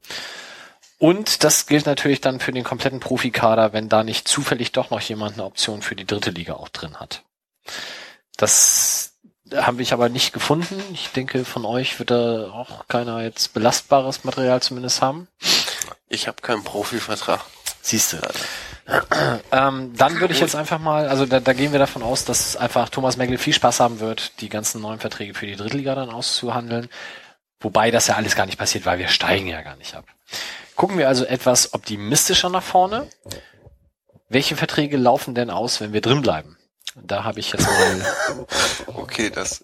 Und 0.98 1.44
das 1.44 1.66
gilt 1.66 1.86
natürlich 1.86 2.22
dann 2.22 2.40
für 2.40 2.52
den 2.52 2.64
kompletten 2.64 3.00
Profikader, 3.00 3.74
wenn 3.74 3.90
da 3.90 4.04
nicht 4.04 4.28
zufällig 4.28 4.72
doch 4.72 4.92
noch 4.92 5.02
jemand 5.02 5.34
eine 5.34 5.46
Option 5.46 5.82
für 5.82 5.96
die 5.96 6.06
dritte 6.06 6.30
Liga 6.30 6.54
auch 6.54 6.70
drin 6.70 7.00
hat. 7.00 7.24
Das 8.38 9.14
habe 9.56 9.82
ich 9.82 9.94
aber 9.94 10.10
nicht 10.10 10.32
gefunden. 10.32 10.82
Ich 10.94 11.10
denke, 11.10 11.44
von 11.44 11.66
euch 11.66 12.00
wird 12.00 12.12
da 12.12 12.52
auch 12.52 12.88
keiner 12.88 13.24
jetzt 13.24 13.54
belastbares 13.54 14.24
Material 14.24 14.62
zumindest 14.62 15.02
haben. 15.02 15.28
Ich 16.08 16.28
habe 16.28 16.42
keinen 16.42 16.64
Profivertrag. 16.64 17.42
Siehst 17.82 18.14
du. 18.14 18.18
ähm, 19.52 19.94
dann 19.96 20.20
würde 20.20 20.34
ich 20.34 20.40
jetzt 20.40 20.56
einfach 20.56 20.80
mal, 20.80 21.08
also 21.08 21.26
da, 21.26 21.40
da 21.40 21.54
gehen 21.54 21.72
wir 21.72 21.80
davon 21.80 22.04
aus, 22.04 22.26
dass 22.26 22.56
einfach 22.56 22.90
Thomas 22.90 23.18
Megle 23.18 23.38
viel 23.38 23.54
Spaß 23.54 23.80
haben 23.80 24.00
wird, 24.00 24.40
die 24.42 24.50
ganzen 24.50 24.82
neuen 24.82 25.00
Verträge 25.00 25.34
für 25.34 25.48
die 25.48 25.56
Drittliga 25.56 25.96
dann 25.96 26.10
auszuhandeln. 26.10 26.90
Wobei 27.60 27.92
das 27.92 28.08
ja 28.08 28.16
alles 28.16 28.36
gar 28.36 28.46
nicht 28.46 28.58
passiert, 28.58 28.86
weil 28.86 29.00
wir 29.00 29.08
steigen 29.08 29.48
ja 29.48 29.62
gar 29.62 29.76
nicht 29.78 29.96
ab. 29.96 30.06
Gucken 30.76 30.98
wir 30.98 31.08
also 31.08 31.26
etwas 31.26 31.74
optimistischer 31.74 32.50
nach 32.50 32.64
vorne. 32.64 33.08
Welche 34.30 34.56
Verträge 34.56 34.98
laufen 34.98 35.36
denn 35.36 35.50
aus, 35.50 35.80
wenn 35.80 35.94
wir 35.94 36.02
drin 36.02 36.22
bleiben? 36.22 36.58
Da 36.96 37.24
habe 37.24 37.40
ich 37.40 37.52
jetzt 37.52 37.68
mal 37.68 38.48
Okay, 38.88 39.30
das, 39.30 39.64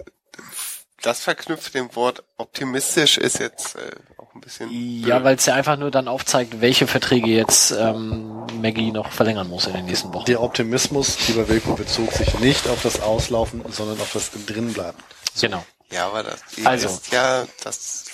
das 1.02 1.22
verknüpft 1.22 1.74
dem 1.74 1.96
Wort 1.96 2.24
optimistisch 2.38 3.18
ist 3.18 3.40
jetzt 3.40 3.76
äh, 3.76 3.92
ein 4.38 4.42
bisschen. 4.42 4.70
Ja, 5.06 5.24
weil 5.24 5.36
es 5.36 5.46
ja 5.46 5.56
einfach 5.56 5.78
nur 5.78 5.92
dann 5.92 6.08
aufzeigt, 6.08 6.62
welche 6.62 6.88
Verträge 6.88 7.28
jetzt 7.28 7.72
ähm, 7.72 8.46
Maggie 8.62 8.92
noch 8.92 9.12
verlängern 9.12 9.48
muss 9.50 9.68
in 9.68 9.74
den 9.74 9.86
nächsten 9.86 10.14
Wochen. 10.14 10.26
Der 10.26 10.42
Optimismus, 10.42 11.28
lieber 11.28 11.48
Wilko, 11.50 11.74
bezog 11.74 12.12
sich 12.14 12.40
nicht 12.40 12.68
auf 12.68 12.82
das 12.84 13.02
Auslaufen, 13.02 13.64
sondern 13.72 14.00
auf 14.00 14.12
das 14.14 14.32
Drinbleiben. 14.46 15.02
Genau. 15.40 15.66
Ja, 15.92 16.08
aber 16.08 16.24
das 16.24 16.42
Also. 16.66 16.88
ist 16.88 17.12
ja 17.12 17.46
das. 17.64 18.06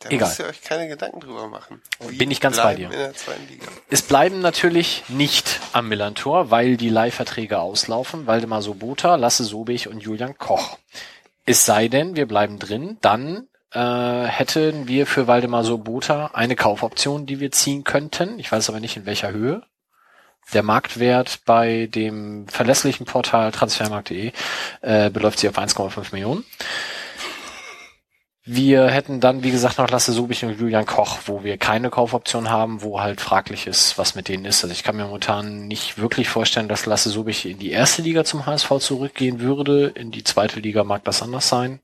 Da 0.00 0.10
Egal. 0.10 0.28
müsst 0.28 0.38
ihr 0.38 0.46
euch 0.46 0.62
keine 0.62 0.86
Gedanken 0.86 1.18
drüber 1.18 1.48
machen. 1.48 1.82
Wir 1.98 2.18
Bin 2.18 2.30
ich 2.30 2.40
ganz 2.40 2.56
bei 2.58 2.76
dir. 2.76 2.84
In 2.84 2.92
der 2.92 3.14
zweiten 3.14 3.48
Liga. 3.48 3.66
Es 3.90 4.02
bleiben 4.02 4.40
natürlich 4.40 5.02
nicht 5.08 5.58
am 5.72 5.88
Millantor, 5.88 6.52
weil 6.52 6.76
die 6.76 6.88
Leihverträge 6.88 7.58
auslaufen. 7.58 8.28
Waldemar 8.28 8.62
Sobota, 8.62 9.16
Lasse 9.16 9.42
Sobich 9.42 9.88
und 9.88 9.98
Julian 9.98 10.38
Koch. 10.38 10.78
Es 11.46 11.64
sei 11.66 11.88
denn, 11.88 12.14
wir 12.14 12.26
bleiben 12.28 12.60
drin, 12.60 12.96
dann 13.00 13.48
äh, 13.72 14.24
hätten 14.24 14.88
wir 14.88 15.06
für 15.06 15.26
Waldemar 15.26 15.64
Sobota 15.64 16.30
eine 16.32 16.56
Kaufoption, 16.56 17.26
die 17.26 17.40
wir 17.40 17.50
ziehen 17.50 17.84
könnten. 17.84 18.38
Ich 18.38 18.50
weiß 18.50 18.68
aber 18.68 18.80
nicht 18.80 18.96
in 18.96 19.06
welcher 19.06 19.32
Höhe. 19.32 19.62
Der 20.54 20.62
Marktwert 20.62 21.40
bei 21.44 21.86
dem 21.86 22.48
verlässlichen 22.48 23.04
Portal 23.04 23.52
transfermarkt.de 23.52 24.32
äh, 24.80 25.10
beläuft 25.10 25.38
sich 25.38 25.50
auf 25.50 25.58
1,5 25.58 26.12
Millionen. 26.12 26.44
Wir 28.50 28.86
hätten 28.86 29.20
dann, 29.20 29.42
wie 29.42 29.50
gesagt, 29.50 29.76
noch 29.76 29.90
Lasse 29.90 30.10
Subich 30.12 30.42
und 30.42 30.58
Julian 30.58 30.86
Koch, 30.86 31.18
wo 31.26 31.44
wir 31.44 31.58
keine 31.58 31.90
Kaufoption 31.90 32.48
haben, 32.48 32.80
wo 32.80 32.98
halt 32.98 33.20
fraglich 33.20 33.66
ist, 33.66 33.98
was 33.98 34.14
mit 34.14 34.28
denen 34.28 34.46
ist. 34.46 34.64
Also 34.64 34.72
ich 34.72 34.82
kann 34.82 34.96
mir 34.96 35.04
momentan 35.04 35.68
nicht 35.68 35.98
wirklich 35.98 36.30
vorstellen, 36.30 36.66
dass 36.66 36.86
Lasse 36.86 37.10
Subich 37.10 37.44
in 37.44 37.58
die 37.58 37.72
erste 37.72 38.00
Liga 38.00 38.24
zum 38.24 38.46
HSV 38.46 38.78
zurückgehen 38.78 39.40
würde. 39.40 39.88
In 39.88 40.10
die 40.12 40.24
zweite 40.24 40.60
Liga 40.60 40.82
mag 40.82 41.04
das 41.04 41.20
anders 41.20 41.46
sein. 41.46 41.80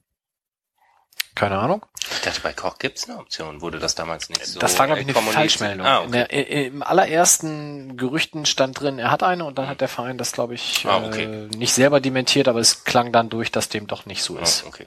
Keine 1.35 1.59
Ahnung. 1.59 1.85
Ich 2.13 2.21
dachte, 2.21 2.41
bei 2.43 2.53
Koch 2.53 2.79
gibt's 2.79 3.09
eine 3.09 3.19
Option. 3.19 3.61
Wurde 3.61 3.79
das 3.81 3.95
damals 3.95 4.29
nicht 4.29 4.47
so 4.47 4.61
das 4.61 4.79
war, 4.79 4.87
glaube 4.87 5.01
ich, 5.03 5.09
äh, 5.09 5.19
eine? 5.19 5.31
Falschmeldung. 5.33 5.87
Ah, 5.87 6.03
In 6.03 6.09
okay. 6.09 6.27
der, 6.29 6.33
i- 6.33 6.67
Im 6.67 6.83
allerersten 6.83 7.97
Gerüchten 7.97 8.47
stand 8.47 8.79
drin, 8.79 8.99
er 8.99 9.11
hat 9.11 9.23
eine 9.23 9.45
und 9.45 9.59
dann 9.59 9.67
hat 9.67 9.81
der 9.81 9.89
Verein 9.89 10.17
das, 10.19 10.33
glaube 10.33 10.55
ich, 10.55 10.87
Ah, 10.87 11.05
okay. 11.05 11.25
äh, 11.25 11.57
nicht 11.57 11.73
selber 11.75 12.01
dementiert, 12.01 12.47
aber 12.47 12.61
es 12.61 12.85
klang 12.85 13.11
dann 13.11 13.31
durch, 13.31 13.51
dass 13.51 13.69
dem 13.69 13.87
doch 13.89 14.07
nicht 14.07 14.23
so 14.23 14.37
ist. 14.39 14.63
Ah, 14.65 14.69
okay. 14.69 14.87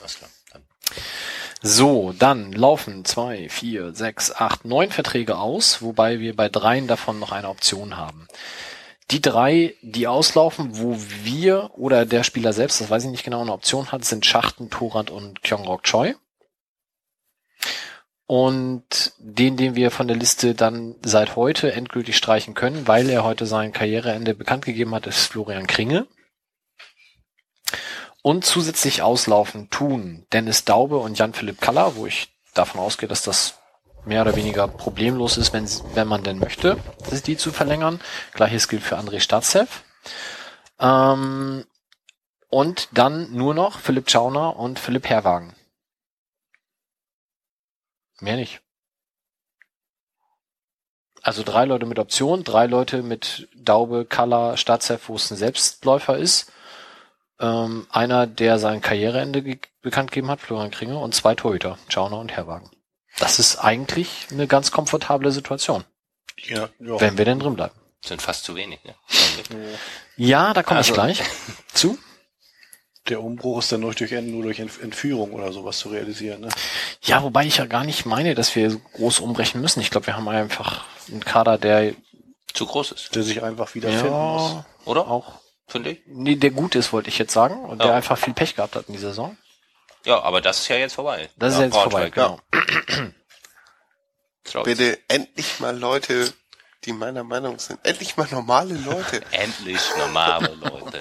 Alles 0.00 0.18
klar. 0.18 0.30
Dann. 0.52 0.62
So, 1.62 2.12
dann 2.18 2.52
laufen 2.52 3.04
zwei, 3.04 3.48
vier, 3.48 3.94
sechs, 3.94 4.32
acht, 4.34 4.64
neun 4.64 4.90
Verträge 4.90 5.36
aus, 5.38 5.80
wobei 5.82 6.18
wir 6.20 6.34
bei 6.36 6.48
dreien 6.48 6.86
davon 6.86 7.18
noch 7.18 7.32
eine 7.32 7.48
Option 7.48 7.96
haben. 7.96 8.26
Die 9.12 9.20
drei, 9.20 9.74
die 9.82 10.08
auslaufen, 10.08 10.78
wo 10.78 10.96
wir 11.22 11.70
oder 11.74 12.06
der 12.06 12.24
Spieler 12.24 12.54
selbst, 12.54 12.80
das 12.80 12.88
weiß 12.88 13.04
ich 13.04 13.10
nicht 13.10 13.24
genau, 13.24 13.42
eine 13.42 13.52
Option 13.52 13.92
hat, 13.92 14.06
sind 14.06 14.24
Schachten, 14.24 14.70
Torand 14.70 15.10
und 15.10 15.42
Kyongrok 15.42 15.82
Choi. 15.82 16.14
Und 18.26 19.12
den, 19.18 19.58
den 19.58 19.74
wir 19.74 19.90
von 19.90 20.08
der 20.08 20.16
Liste 20.16 20.54
dann 20.54 20.94
seit 21.04 21.36
heute 21.36 21.72
endgültig 21.72 22.16
streichen 22.16 22.54
können, 22.54 22.88
weil 22.88 23.10
er 23.10 23.22
heute 23.22 23.44
sein 23.44 23.72
Karriereende 23.72 24.34
bekannt 24.34 24.64
gegeben 24.64 24.94
hat, 24.94 25.06
ist 25.06 25.26
Florian 25.26 25.66
Kringe. 25.66 26.06
Und 28.22 28.46
zusätzlich 28.46 29.02
auslaufen 29.02 29.68
tun 29.68 30.26
Dennis 30.32 30.64
Daube 30.64 30.96
und 30.96 31.18
Jan-Philipp 31.18 31.60
Kaller, 31.60 31.96
wo 31.96 32.06
ich 32.06 32.28
davon 32.54 32.80
ausgehe, 32.80 33.10
dass 33.10 33.20
das 33.20 33.58
mehr 34.04 34.22
oder 34.22 34.36
weniger 34.36 34.68
problemlos 34.68 35.36
ist, 35.36 35.52
wenn, 35.52 35.68
wenn 35.94 36.08
man 36.08 36.22
denn 36.22 36.38
möchte, 36.38 36.76
die 37.26 37.36
zu 37.36 37.52
verlängern. 37.52 38.00
Gleiches 38.34 38.68
gilt 38.68 38.82
für 38.82 38.98
André 38.98 39.20
Statzev. 39.20 39.84
Ähm, 40.78 41.64
und 42.48 42.88
dann 42.92 43.32
nur 43.32 43.54
noch 43.54 43.78
Philipp 43.78 44.10
Schauner 44.10 44.56
und 44.56 44.78
Philipp 44.78 45.08
Herwagen. 45.08 45.54
Mehr 48.20 48.36
nicht. 48.36 48.60
Also 51.22 51.44
drei 51.44 51.64
Leute 51.64 51.86
mit 51.86 51.98
Option, 51.98 52.42
drei 52.42 52.66
Leute 52.66 53.02
mit 53.02 53.48
Daube, 53.54 54.04
Kaller, 54.04 54.56
Statzev, 54.56 55.08
wo 55.08 55.14
es 55.14 55.30
ein 55.30 55.36
Selbstläufer 55.36 56.18
ist. 56.18 56.52
Ähm, 57.38 57.86
einer, 57.90 58.26
der 58.26 58.58
sein 58.58 58.80
Karriereende 58.80 59.42
bekannt 59.80 60.10
gegeben 60.10 60.30
hat, 60.30 60.40
Florian 60.40 60.72
Kringe, 60.72 60.98
und 60.98 61.14
zwei 61.14 61.34
Torhüter, 61.34 61.78
Schauner 61.88 62.18
und 62.18 62.32
Herwagen. 62.32 62.70
Das 63.18 63.38
ist 63.38 63.56
eigentlich 63.58 64.26
eine 64.30 64.46
ganz 64.46 64.70
komfortable 64.70 65.30
Situation, 65.32 65.84
Ja, 66.44 66.68
ja. 66.80 67.00
wenn 67.00 67.18
wir 67.18 67.24
denn 67.24 67.38
drin 67.38 67.54
bleiben. 67.54 67.74
Sind 68.04 68.20
fast 68.22 68.44
zu 68.44 68.56
wenig, 68.56 68.80
ne? 68.84 68.94
Ja, 70.16 70.52
da 70.54 70.62
komme 70.62 70.80
ich 70.80 70.88
Also- 70.88 70.94
gleich 70.94 71.22
zu. 71.74 71.98
Der 73.08 73.20
Umbruch 73.20 73.58
ist 73.58 73.72
dann 73.72 73.80
nur 73.80 73.92
durch, 73.94 74.12
nur 74.12 74.42
durch 74.44 74.60
Entf- 74.60 74.80
Entführung 74.80 75.32
oder 75.32 75.52
sowas 75.52 75.78
zu 75.78 75.88
realisieren. 75.88 76.42
Ne? 76.42 76.48
Ja, 77.02 77.22
wobei 77.24 77.44
ich 77.46 77.56
ja 77.56 77.66
gar 77.66 77.82
nicht 77.82 78.06
meine, 78.06 78.36
dass 78.36 78.54
wir 78.54 78.70
so 78.70 78.78
groß 78.78 79.18
umbrechen 79.18 79.60
müssen. 79.60 79.80
Ich 79.80 79.90
glaube, 79.90 80.06
wir 80.06 80.16
haben 80.16 80.28
einfach 80.28 80.84
einen 81.08 81.24
Kader, 81.24 81.58
der 81.58 81.94
Zu 82.54 82.64
groß 82.66 82.92
ist. 82.92 83.14
Der 83.16 83.24
sich 83.24 83.42
einfach 83.42 83.74
wieder 83.74 83.88
finden 83.88 84.12
muss. 84.12 84.52
ja, 84.52 84.66
Oder? 84.84 85.08
auch, 85.08 85.40
Finde 85.66 85.90
ich. 85.90 86.02
nee, 86.06 86.36
der 86.36 86.50
gut 86.52 86.76
ist, 86.76 86.92
wollte 86.92 87.08
ich 87.08 87.18
jetzt 87.18 87.32
sagen, 87.32 87.64
und 87.64 87.80
Ja. 87.80 87.86
der 87.86 87.94
einfach 87.96 88.16
viel 88.18 88.34
Pech 88.34 88.54
gehabt 88.54 88.76
hat 88.76 88.86
in 88.86 88.94
dieser 88.94 89.08
Saison. 89.08 89.36
Ja, 90.04 90.22
aber 90.22 90.40
das 90.40 90.60
ist 90.60 90.68
ja 90.68 90.76
jetzt 90.76 90.94
vorbei. 90.94 91.28
Das 91.36 91.54
ist 91.54 91.58
Ja, 91.58 91.64
jetzt 91.66 91.74
vorbei, 91.74 92.10
Braunschweig, 92.10 92.14
genau. 92.14 93.12
Traut's. 94.44 94.64
Bitte 94.64 94.98
endlich 95.08 95.60
mal 95.60 95.78
Leute, 95.78 96.32
die 96.84 96.92
meiner 96.92 97.22
Meinung 97.22 97.58
sind. 97.58 97.78
Endlich 97.84 98.16
mal 98.16 98.26
normale 98.30 98.74
Leute. 98.74 99.22
Endlich 99.30 99.80
normale 99.96 100.52
Leute. 100.60 101.00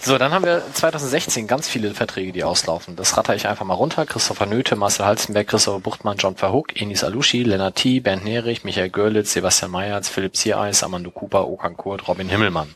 So, 0.00 0.16
dann 0.16 0.32
haben 0.32 0.46
wir 0.46 0.62
2016 0.72 1.46
ganz 1.46 1.68
viele 1.68 1.92
Verträge, 1.94 2.32
die 2.32 2.42
auslaufen. 2.42 2.96
Das 2.96 3.16
ratter 3.18 3.34
ich 3.34 3.46
einfach 3.46 3.66
mal 3.66 3.74
runter. 3.74 4.06
Christopher 4.06 4.46
Nöte, 4.46 4.76
Marcel 4.76 5.04
Halzenberg, 5.04 5.46
Christopher 5.46 5.80
Buchtmann, 5.80 6.16
John 6.16 6.36
Verhoek, 6.36 6.80
Enis 6.80 7.04
Alushi, 7.04 7.42
Lennart 7.42 7.76
T., 7.76 8.00
Bernd 8.00 8.24
Nerich, 8.24 8.64
Michael 8.64 8.88
Görlitz, 8.88 9.34
Sebastian 9.34 9.70
Meyerz, 9.70 10.08
Philipp 10.08 10.34
Ziereis, 10.36 10.82
Amando 10.82 11.10
Cooper, 11.10 11.46
Okan 11.46 11.76
Kurt, 11.76 12.08
Robin 12.08 12.30
Himmelmann. 12.30 12.74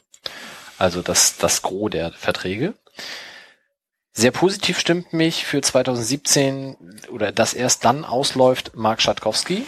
Also 0.78 1.00
das, 1.00 1.38
das 1.38 1.62
Gros 1.62 1.90
der 1.90 2.12
Verträge. 2.12 2.74
Sehr 4.16 4.30
positiv 4.30 4.78
stimmt 4.78 5.12
mich 5.12 5.44
für 5.44 5.60
2017 5.60 6.76
oder 7.10 7.32
das 7.32 7.52
erst 7.52 7.84
dann 7.84 8.04
ausläuft 8.04 8.76
Mark 8.76 9.02
Schatkowski. 9.02 9.66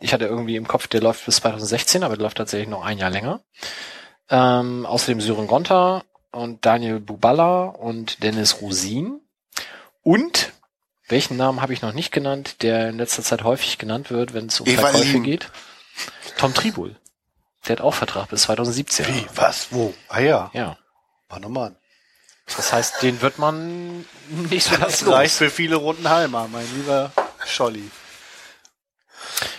Ich 0.00 0.12
hatte 0.12 0.26
irgendwie 0.26 0.56
im 0.56 0.68
Kopf, 0.68 0.86
der 0.86 1.00
läuft 1.00 1.24
bis 1.24 1.36
2016, 1.36 2.04
aber 2.04 2.16
der 2.16 2.24
läuft 2.24 2.36
tatsächlich 2.36 2.68
noch 2.68 2.84
ein 2.84 2.98
Jahr 2.98 3.08
länger. 3.08 3.40
Ähm, 4.28 4.84
außerdem 4.84 5.22
Sören 5.22 5.46
Gonter 5.46 6.04
und 6.30 6.66
Daniel 6.66 7.00
Buballa 7.00 7.64
und 7.64 8.22
Dennis 8.22 8.60
Rosin. 8.60 9.20
Und, 10.02 10.52
welchen 11.08 11.38
Namen 11.38 11.62
habe 11.62 11.72
ich 11.72 11.80
noch 11.80 11.94
nicht 11.94 12.12
genannt, 12.12 12.62
der 12.62 12.90
in 12.90 12.98
letzter 12.98 13.22
Zeit 13.22 13.44
häufig 13.44 13.78
genannt 13.78 14.10
wird, 14.10 14.34
wenn 14.34 14.46
es 14.46 14.60
um 14.60 14.66
Evalin. 14.66 14.82
Verkäufe 14.82 15.20
geht? 15.20 15.50
Tom 16.36 16.52
Tribul. 16.52 16.96
Der 17.66 17.76
hat 17.76 17.80
auch 17.80 17.94
Vertrag 17.94 18.28
bis 18.28 18.42
2017. 18.42 19.06
Wie? 19.06 19.26
Was? 19.34 19.68
Wo? 19.70 19.94
Ah 20.08 20.20
ja. 20.20 20.50
Ja. 20.52 20.76
Mann, 21.30 21.44
oh 21.44 21.48
Mann. 21.48 21.76
Das 22.56 22.72
heißt, 22.72 23.02
den 23.02 23.20
wird 23.22 23.38
man 23.38 24.04
nicht 24.28 24.66
so 24.68 24.76
Das 24.76 25.06
reicht 25.06 25.34
für 25.34 25.50
viele 25.50 25.76
Runden 25.76 26.08
Halmer, 26.08 26.48
mein 26.48 26.66
lieber 26.76 27.12
Scholli. 27.46 27.90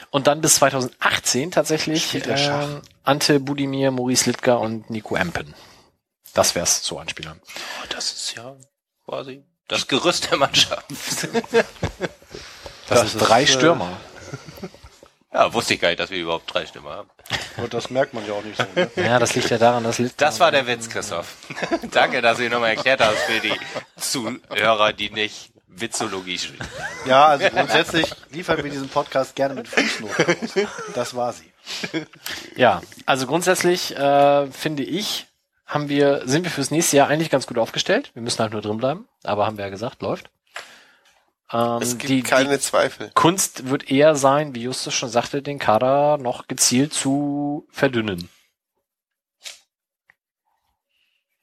Und 0.09 0.27
dann 0.27 0.41
bis 0.41 0.55
2018 0.55 1.51
tatsächlich 1.51 2.13
ähm, 2.27 2.81
Ante 3.03 3.39
Budimir, 3.39 3.91
Maurice 3.91 4.29
Littger 4.29 4.59
und 4.59 4.89
Nico 4.89 5.15
Empen. 5.15 5.55
Das 6.33 6.55
wär's 6.55 6.83
zu 6.83 6.99
an 6.99 7.09
Spielern. 7.09 7.39
Oh, 7.45 7.85
das 7.89 8.11
ist 8.11 8.35
ja 8.35 8.55
quasi 9.05 9.43
das 9.67 9.87
Gerüst 9.87 10.29
der 10.29 10.37
Mannschaft. 10.37 10.85
Das, 10.91 11.27
Das 12.87 13.03
ist 13.05 13.17
drei 13.17 13.43
äh, 13.43 13.47
Stürmer. 13.47 13.97
Ja, 15.33 15.51
wusste 15.53 15.73
ich 15.73 15.79
gar 15.81 15.89
nicht, 15.89 15.99
dass 15.99 16.11
wir 16.11 16.19
überhaupt 16.19 16.53
drei 16.53 16.65
Stimmen 16.65 16.87
haben. 16.87 17.09
Und 17.57 17.73
das 17.73 17.89
merkt 17.89 18.13
man 18.13 18.25
ja 18.27 18.33
auch 18.33 18.43
nicht 18.43 18.57
so. 18.57 18.65
Ne? 18.75 18.91
Ja, 18.95 19.17
das 19.17 19.33
liegt 19.35 19.49
ja 19.49 19.57
daran, 19.57 19.83
dass 19.83 19.97
Littger 19.97 20.25
Das 20.25 20.39
war 20.39 20.51
der 20.51 20.67
Witz, 20.67 20.89
Christoph. 20.89 21.35
Danke, 21.91 22.21
dass 22.21 22.37
du 22.37 22.45
ihn 22.45 22.51
nochmal 22.51 22.71
erklärt 22.71 23.01
hast 23.01 23.17
für 23.17 23.39
die 23.39 23.53
Zuhörer, 23.97 24.93
die 24.93 25.09
nicht 25.09 25.51
Witzologie 25.67 26.37
studieren. 26.37 26.67
Ja, 27.05 27.25
also 27.27 27.49
grundsätzlich 27.49 28.13
liefern 28.29 28.63
wir 28.63 28.69
diesen 28.69 28.89
Podcast 28.89 29.35
gerne 29.35 29.55
mit 29.55 29.67
Fußnoten 29.67 30.25
aus. 30.27 30.67
Das 30.93 31.15
war 31.15 31.33
sie. 31.33 31.51
Ja, 32.55 32.81
also 33.07 33.25
grundsätzlich 33.25 33.95
äh, 33.97 34.51
finde 34.51 34.83
ich, 34.83 35.25
haben 35.65 35.89
wir, 35.89 36.21
sind 36.25 36.43
wir 36.43 36.51
fürs 36.51 36.69
nächste 36.69 36.97
Jahr 36.97 37.07
eigentlich 37.07 37.31
ganz 37.31 37.47
gut 37.47 37.57
aufgestellt. 37.57 38.11
Wir 38.13 38.21
müssen 38.21 38.39
halt 38.39 38.51
nur 38.53 38.61
drin 38.61 38.77
bleiben, 38.77 39.07
aber 39.23 39.47
haben 39.47 39.57
wir 39.57 39.65
ja 39.65 39.71
gesagt, 39.71 40.03
läuft. 40.03 40.29
Ähm, 41.53 41.81
Es 41.81 41.97
gibt 41.97 42.09
die, 42.09 42.23
keine 42.23 42.57
die 42.57 42.59
Zweifel. 42.59 43.11
Kunst 43.13 43.69
wird 43.69 43.89
eher 43.89 44.15
sein, 44.15 44.55
wie 44.55 44.63
Justus 44.63 44.93
schon 44.93 45.09
sagte, 45.09 45.41
den 45.41 45.59
Kader 45.59 46.17
noch 46.17 46.47
gezielt 46.47 46.93
zu 46.93 47.67
verdünnen. 47.69 48.27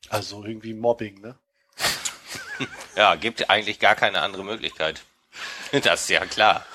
Also 0.08 0.44
irgendwie 0.44 0.74
Mobbing, 0.74 1.20
ne? 1.20 1.36
Ja, 2.96 3.14
gibt 3.14 3.48
eigentlich 3.48 3.78
gar 3.78 3.94
keine 3.94 4.20
andere 4.20 4.44
Möglichkeit. 4.44 5.00
Das 5.84 6.02
ist 6.02 6.10
ja 6.10 6.26
klar. 6.26 6.66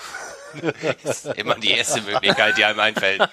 Das 1.03 1.25
ist 1.25 1.37
immer 1.37 1.55
die 1.55 1.71
erste 1.71 2.01
Möglichkeit, 2.01 2.57
die 2.57 2.63
einem 2.63 2.79
einfällt. 2.79 3.27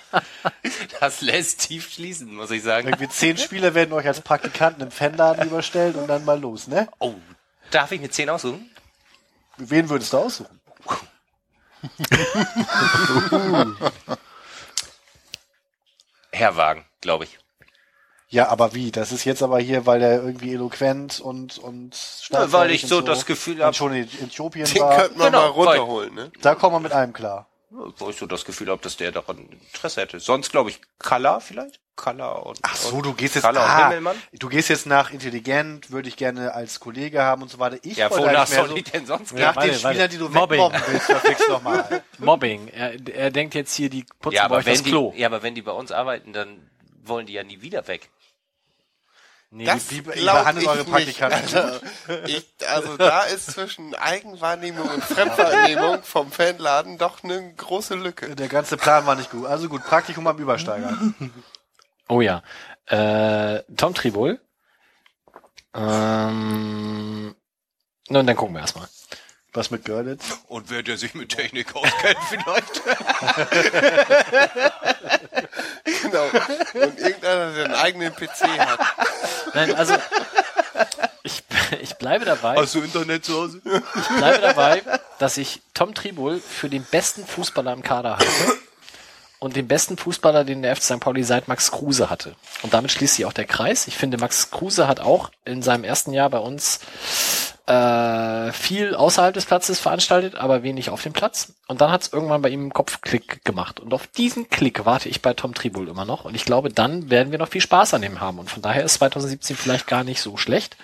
Das 0.99 1.21
lässt 1.21 1.61
tief 1.61 1.89
schließen, 1.93 2.35
muss 2.35 2.51
ich 2.51 2.65
sagen. 2.65 2.89
Irgendwie 2.89 3.09
zehn 3.09 3.39
Spieler 3.39 3.75
werden 3.75 3.93
euch 3.93 4.09
als 4.09 4.21
Praktikanten 4.21 4.83
im 4.83 4.91
Fanladen 4.91 5.47
überstellt 5.47 5.95
und 5.95 6.09
dann 6.09 6.25
mal 6.25 6.41
los, 6.41 6.67
ne? 6.67 6.89
Oh, 6.99 7.15
darf 7.71 7.93
ich 7.93 8.01
mir 8.01 8.11
zehn 8.11 8.29
aussuchen? 8.29 8.69
Wen 9.59 9.89
würdest 9.89 10.13
du 10.13 10.19
aussuchen? 10.19 10.61
Herwagen, 16.33 16.85
glaube 17.01 17.25
ich. 17.25 17.39
Ja, 18.29 18.49
aber 18.49 18.73
wie? 18.75 18.91
Das 18.91 19.13
ist 19.13 19.25
jetzt 19.25 19.43
aber 19.43 19.59
hier, 19.61 19.85
weil 19.85 20.01
er 20.01 20.23
irgendwie 20.23 20.55
eloquent 20.55 21.21
und 21.21 21.59
und 21.59 21.95
Ja, 22.31 22.51
weil 22.51 22.71
ich 22.71 22.85
und 22.85 22.89
so 22.89 23.01
das 23.03 23.27
Gefühl 23.27 23.61
hab- 23.61 23.69
und 23.69 23.77
schon 23.77 23.93
in 23.95 24.05
Äthiopien 24.05 24.65
Den 24.67 24.81
war. 24.81 24.97
könnte 25.03 25.19
man 25.19 25.27
Genau, 25.27 25.41
mal 25.43 25.49
runterholen, 25.49 26.15
ne? 26.15 26.33
Da 26.41 26.55
kommen 26.55 26.77
wir 26.77 26.81
mit 26.81 26.93
einem 26.93 27.13
klar. 27.13 27.47
Wo 27.69 28.09
ich 28.09 28.17
so 28.17 28.27
das 28.27 28.45
Gefühl 28.47 28.71
habe, 28.71 28.81
dass 28.83 28.97
der 28.97 29.13
daran 29.13 29.39
Interesse 29.39 30.01
hätte. 30.01 30.19
Sonst 30.21 30.51
glaube 30.51 30.71
ich 30.71 30.81
Kalla 30.99 31.41
vielleicht. 31.41 31.81
Kalla 31.97 32.31
und. 32.33 32.59
Ach 32.63 32.75
so, 32.75 33.03
du 33.03 33.13
gehst 33.13 33.35
jetzt 33.35 33.45
und 33.45 33.57
ah, 33.57 33.83
Himmelmann. 33.89 34.17
du 34.33 34.49
gehst 34.49 34.69
jetzt 34.71 34.87
nach 34.87 35.11
intelligent, 35.11 35.91
würde 35.91 36.09
ich 36.09 36.17
gerne 36.17 36.55
als 36.55 36.81
Kollege 36.81 37.23
haben 37.23 37.43
und 37.43 37.51
so 37.51 37.59
weiter. 37.59 37.77
Ich 37.83 37.97
Ja, 37.99 38.11
wollte 38.11 38.25
wonach 38.29 38.47
soll 38.47 38.69
so, 38.71 38.77
ich 38.77 38.85
denn 38.85 39.07
sonst 39.07 39.33
nach 39.35 39.55
warte, 39.57 39.71
den 39.71 39.83
warte. 39.83 39.95
Spielern, 39.97 40.11
die 40.11 40.19
du 40.19 40.29
Mobbing. 40.31 40.59
wegmobben 40.59 40.83
willst, 40.89 41.07
verflixt 41.07 41.49
nochmal. 41.49 42.03
Mobbing. 42.19 42.69
Er, 42.69 42.95
er 43.15 43.31
denkt 43.31 43.55
jetzt 43.55 43.75
hier, 43.75 43.91
die 43.91 44.05
putzen 44.21 44.37
Ja, 44.37 44.43
bei 44.43 44.47
aber 44.47 44.57
euch 44.57 44.65
das 44.65 44.79
wenn 44.85 44.91
Klo. 44.91 45.13
die, 45.15 45.21
ja, 45.21 45.27
aber 45.29 45.43
wenn 45.43 45.55
die 45.55 45.63
bei 45.63 45.73
uns 45.73 45.93
arbeiten, 45.93 46.33
dann 46.33 46.71
wollen 47.05 47.27
die 47.27 47.35
ja 47.35 47.45
nie 47.45 47.61
wieder 47.61 47.87
weg. 47.89 48.09
Nee, 49.55 49.67
Das 49.67 49.89
die- 49.89 49.97
die 49.97 50.01
behandeln 50.25 50.63
ich 50.65 50.69
eure 50.69 50.79
nicht. 50.79 50.91
Praktikanten 50.91 51.55
Also, 51.59 51.81
ich, 52.27 52.47
also 52.67 52.97
da 52.97 53.25
ist 53.25 53.51
zwischen 53.51 53.95
Eigenwahrnehmung 53.95 54.89
und 54.89 55.05
Fremdwahrnehmung 55.05 56.03
vom 56.05 56.33
Fanladen 56.33 56.97
doch 56.97 57.23
eine 57.23 57.53
große 57.59 57.95
Lücke. 57.97 58.35
Der 58.35 58.49
ganze 58.49 58.79
Plan 58.79 59.05
war 59.05 59.15
nicht 59.15 59.31
gut. 59.31 59.45
Also 59.45 59.69
gut, 59.69 59.85
Praktikum 59.85 60.27
am 60.27 60.39
Übersteiger. 60.39 60.97
Oh 62.09 62.21
ja. 62.21 62.43
Äh, 62.87 63.63
Tom 63.77 63.95
Tribol. 63.95 64.41
Ähm, 65.75 67.35
nun, 68.09 68.27
dann 68.27 68.37
gucken 68.37 68.55
wir 68.55 68.61
erstmal. 68.61 68.89
Was 69.55 69.71
mit 69.71 69.85
Görlitz? 69.85 70.25
Und 70.49 70.71
wer 70.71 70.83
der 70.83 70.97
sich 70.97 71.15
mit 71.15 71.29
Technik 71.29 71.75
auskennt 71.77 72.19
vielleicht. 72.29 72.83
Genau. 76.03 76.25
Und 76.75 76.99
irgendeiner, 76.99 77.53
der 77.53 77.65
einen 77.67 77.75
eigenen 77.75 78.15
PC 78.15 78.59
hat. 78.59 78.81
Nein, 79.55 79.75
also 79.75 79.95
ich, 81.23 81.43
ich 81.83 81.95
bleibe 81.97 82.25
dabei. 82.25 82.57
Hast 82.57 82.75
du 82.75 82.81
Internet 82.81 83.27
zu 83.27 83.35
Hause? 83.35 83.61
Ich 83.95 84.17
bleibe 84.17 84.41
dabei, 84.41 84.83
dass 85.19 85.37
ich 85.37 85.61
Tom 85.75 85.95
Tribol 85.95 86.41
für 86.41 86.71
den 86.71 86.85
besten 86.85 87.27
Fußballer 87.27 87.75
im 87.75 87.83
Kader 87.83 88.17
halte. 88.17 88.59
Und 89.43 89.57
den 89.57 89.67
besten 89.67 89.97
Fußballer, 89.97 90.45
den 90.45 90.63
der 90.63 90.77
FC 90.77 90.85
St. 90.85 91.01
Pauli 91.01 91.25
seit 91.25 91.49
Max 91.49 91.73
Kruse 91.73 92.09
hatte. 92.09 92.37
Und 92.63 92.75
damit 92.75 92.93
schließt 92.93 93.17
sich 93.17 93.27
auch 93.27 93.33
der 93.33 93.45
Kreis. 93.45 93.89
Ich 93.89 93.97
finde, 93.97 94.17
Max 94.17 94.53
Kruse 94.53 94.87
hat 94.87 95.01
auch 95.01 95.33
in 95.45 95.63
seinem 95.63 95.83
ersten 95.83 96.13
Jahr 96.13 96.31
bei 96.31 96.39
uns 96.39 96.79
äh, 97.67 98.53
viel 98.53 98.95
außerhalb 98.95 99.35
des 99.35 99.47
Platzes 99.47 99.81
veranstaltet, 99.81 100.37
aber 100.37 100.63
wenig 100.63 100.91
auf 100.91 101.03
dem 101.03 101.13
Platz. 101.13 101.55
Und 101.67 101.81
dann 101.81 101.91
hat 101.91 102.03
es 102.03 102.13
irgendwann 102.13 102.41
bei 102.41 102.51
ihm 102.51 102.67
im 102.67 102.73
Kopf 102.73 103.01
Klick 103.01 103.45
gemacht. 103.45 103.81
Und 103.81 103.93
auf 103.93 104.07
diesen 104.07 104.49
Klick 104.49 104.85
warte 104.85 105.09
ich 105.09 105.23
bei 105.23 105.35
Tom 105.35 105.55
Tribul 105.55 105.89
immer 105.89 106.05
noch. 106.05 106.25
Und 106.25 106.37
ich 106.37 106.45
glaube, 106.45 106.71
dann 106.71 107.11
werden 107.11 107.33
wir 107.33 107.41
noch 107.41 107.49
viel 107.49 107.61
Spaß 107.61 107.95
an 107.95 108.03
dem 108.03 108.21
haben. 108.21 108.39
Und 108.39 108.49
von 108.49 108.63
daher 108.63 108.85
ist 108.85 108.95
2017 108.95 109.57
vielleicht 109.57 109.89
gar 109.89 110.05
nicht 110.05 110.21
so 110.21 110.37
schlecht. 110.37 110.77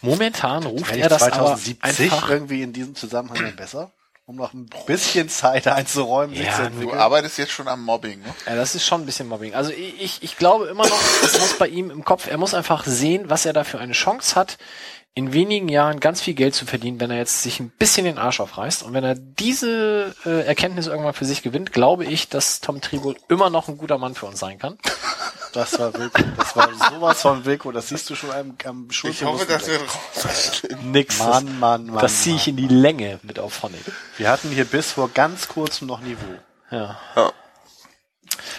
Momentan 0.00 0.62
ruft 0.64 0.96
er 0.96 1.10
das 1.10 1.24
2070 1.24 2.10
aber 2.10 2.16
einfach 2.16 2.30
irgendwie 2.30 2.62
in 2.62 2.72
diesem 2.72 2.94
Zusammenhang 2.94 3.54
besser? 3.54 3.92
Um 4.24 4.36
noch 4.36 4.52
ein 4.54 4.66
bisschen 4.86 5.28
Zeit 5.28 5.66
einzuräumen, 5.66 6.36
Ja, 6.36 6.68
Du 6.70 6.92
arbeitest 6.92 7.38
jetzt 7.38 7.50
schon 7.52 7.66
am 7.66 7.82
Mobbing, 7.82 8.20
ne? 8.20 8.34
Ja, 8.46 8.54
das 8.54 8.76
ist 8.76 8.86
schon 8.86 9.02
ein 9.02 9.06
bisschen 9.06 9.26
Mobbing. 9.28 9.54
Also 9.54 9.72
ich, 9.72 10.00
ich- 10.00 10.22
ich 10.22 10.36
glaube 10.36 10.66
immer 10.66 10.86
noch, 10.86 11.00
es 11.24 11.38
muss 11.40 11.58
bei 11.58 11.66
ihm 11.66 11.90
im 11.90 12.04
Kopf, 12.04 12.28
er 12.28 12.38
muss 12.38 12.54
einfach 12.54 12.84
sehen, 12.86 13.28
was 13.30 13.46
er 13.46 13.52
da 13.52 13.64
für 13.64 13.80
eine 13.80 13.94
Chance 13.94 14.36
hat, 14.36 14.58
in 15.14 15.32
wenigen 15.32 15.68
Jahren 15.68 15.98
ganz 16.00 16.20
viel 16.22 16.34
Geld 16.34 16.54
zu 16.54 16.64
verdienen, 16.66 17.00
wenn 17.00 17.10
er 17.10 17.18
jetzt 17.18 17.42
sich 17.42 17.58
ein 17.60 17.68
bisschen 17.70 18.04
den 18.06 18.16
Arsch 18.16 18.40
aufreißt. 18.40 18.82
Und 18.84 18.94
wenn 18.94 19.04
er 19.04 19.14
diese 19.16 20.14
äh, 20.24 20.46
Erkenntnis 20.46 20.86
irgendwann 20.86 21.12
für 21.14 21.26
sich 21.26 21.42
gewinnt, 21.42 21.72
glaube 21.72 22.04
ich, 22.06 22.28
dass 22.28 22.60
Tom 22.60 22.80
Tribul 22.80 23.16
immer 23.28 23.50
noch 23.50 23.68
ein 23.68 23.76
guter 23.76 23.98
Mann 23.98 24.14
für 24.14 24.26
uns 24.26 24.38
sein 24.38 24.58
kann. 24.58 24.78
Das 25.52 25.78
war 25.78 25.92
Wilko. 25.94 26.22
Das 26.36 26.56
war 26.56 26.68
sowas 26.90 27.20
von 27.20 27.44
Wilko. 27.44 27.72
Das 27.72 27.88
siehst 27.88 28.08
du 28.08 28.14
schon 28.14 28.30
am, 28.30 28.56
am 28.64 28.90
Schulz. 28.90 29.16
Ich 29.16 29.24
hoffe, 29.24 29.44
dass 29.44 29.66
wir 29.66 29.80
raus 29.80 30.62
Nix. 30.82 31.18
Mann, 31.18 31.58
Mann, 31.60 31.86
Mann. 31.86 31.98
das 31.98 32.22
ziehe 32.22 32.36
ich 32.36 32.48
in 32.48 32.56
die 32.56 32.68
Länge 32.68 33.20
mit 33.22 33.38
auf 33.38 33.52
Phonic. 33.54 33.84
Wir 34.16 34.30
hatten 34.30 34.50
hier 34.50 34.64
bis 34.64 34.92
vor 34.92 35.10
ganz 35.10 35.48
kurzem 35.48 35.88
noch 35.88 36.00
Niveau. 36.00 36.38
Ja. 36.70 36.98
Ja. 37.16 37.32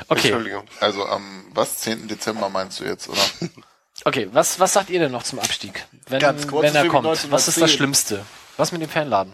Okay, 0.07 0.27
Entschuldigung. 0.27 0.65
Also 0.79 1.05
am 1.05 1.45
was 1.53 1.79
10. 1.79 2.07
Dezember 2.07 2.49
meinst 2.49 2.79
du 2.79 2.83
jetzt, 2.83 3.09
oder? 3.09 3.21
okay. 4.05 4.29
Was, 4.31 4.59
was 4.59 4.73
sagt 4.73 4.89
ihr 4.89 4.99
denn 4.99 5.11
noch 5.11 5.23
zum 5.23 5.39
Abstieg? 5.39 5.87
Wenn, 6.07 6.19
Ganz 6.19 6.47
kurz, 6.47 6.63
wenn 6.63 6.75
er 6.75 6.87
kommt, 6.87 7.05
was 7.05 7.23
ist 7.23 7.57
das 7.57 7.63
1910. 7.63 7.67
Schlimmste? 7.69 8.25
Was 8.57 8.71
mit 8.71 8.81
dem 8.81 8.89
Fanladen? 8.89 9.33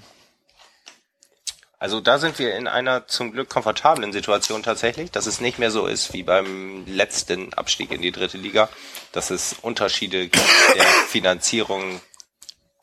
Also 1.80 2.02
da 2.02 2.20
sind 2.20 2.40
wir 2.40 2.56
in 2.56 2.68
einer 2.68 3.08
zum 3.08 3.32
Glück 3.32 3.48
komfortablen 3.50 4.12
Situation 4.12 4.64
tatsächlich, 4.64 5.12
dass 5.12 5.28
es 5.28 5.40
nicht 5.40 5.60
mehr 5.60 5.72
so 5.72 5.88
ist 5.88 6.12
wie 6.12 6.24
beim 6.24 6.86
letzten 6.86 7.54
Abstieg 7.54 7.92
in 7.92 8.02
die 8.02 8.12
dritte 8.12 8.38
Liga, 8.38 8.68
dass 9.14 9.30
es 9.32 9.54
Unterschiede 9.62 10.28
der 10.28 10.84
Finanzierung 11.08 12.02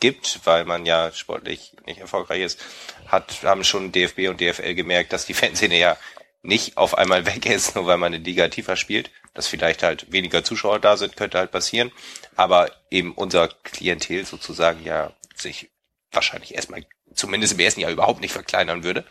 gibt, 0.01 0.40
weil 0.44 0.64
man 0.64 0.86
ja 0.86 1.12
sportlich 1.12 1.74
nicht 1.85 2.01
erfolgreich 2.01 2.40
ist, 2.40 2.60
hat, 3.06 3.43
haben 3.43 3.64
schon 3.64 3.93
DFB 3.93 4.28
und 4.28 4.40
DFL 4.40 4.74
gemerkt, 4.74 5.12
dass 5.12 5.27
die 5.27 5.35
Fanszene 5.35 5.78
ja 5.78 5.98
nicht 6.43 6.78
auf 6.78 6.97
einmal 6.97 7.27
weg 7.27 7.44
ist, 7.44 7.74
nur 7.74 7.86
weil 7.86 7.98
man 7.98 8.14
eine 8.14 8.23
Liga 8.23 8.48
tiefer 8.48 8.77
spielt, 8.77 9.10
dass 9.35 9.47
vielleicht 9.47 9.82
halt 9.82 10.10
weniger 10.10 10.43
Zuschauer 10.43 10.78
da 10.78 10.97
sind, 10.97 11.16
könnte 11.16 11.39
halt 11.39 11.51
passieren, 11.51 11.93
aber 12.35 12.70
eben 12.90 13.12
unser 13.12 13.48
Klientel 13.48 14.24
sozusagen 14.24 14.82
ja 14.85 15.12
sich 15.35 15.70
wahrscheinlich 16.12 16.54
erstmal 16.54 16.86
zumindest 17.14 17.54
im 17.54 17.60
ersten 17.60 17.80
Jahr 17.80 17.90
überhaupt 17.90 18.20
nicht 18.20 18.32
verkleinern 18.32 18.82
würde. 18.84 19.04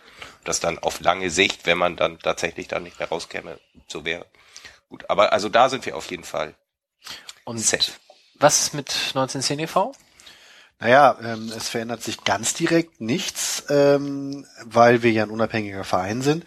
Das 0.44 0.60
dann 0.60 0.80
auf 0.80 1.00
lange 1.00 1.30
Sicht, 1.30 1.66
wenn 1.66 1.78
man 1.78 1.96
dann 1.96 2.20
tatsächlich 2.20 2.68
dann 2.68 2.84
nicht 2.84 3.00
mehr 3.00 3.10
rauskäme, 3.10 3.60
so 3.88 4.06
wäre. 4.06 4.26
Gut, 4.90 5.10
aber 5.10 5.34
also 5.34 5.50
da 5.50 5.70
sind 5.70 5.86
wir 5.86 5.96
auf 5.98 6.10
jeden 6.12 6.24
Fall 6.24 6.56
Und 7.44 7.58
safe. 7.60 7.92
was 8.36 8.62
ist 8.62 8.74
mit 8.74 8.90
1910 8.90 9.60
e.V.? 9.60 9.94
Naja, 10.78 11.18
ähm, 11.24 11.54
es 11.56 11.70
verändert 11.70 12.04
sich 12.04 12.26
ganz 12.26 12.54
direkt 12.54 13.00
nichts, 13.00 13.64
ähm, 13.70 14.46
weil 14.66 15.04
wir 15.04 15.12
ja 15.12 15.24
ein 15.24 15.30
unabhängiger 15.30 15.86
Verein 15.86 16.22
sind. 16.22 16.44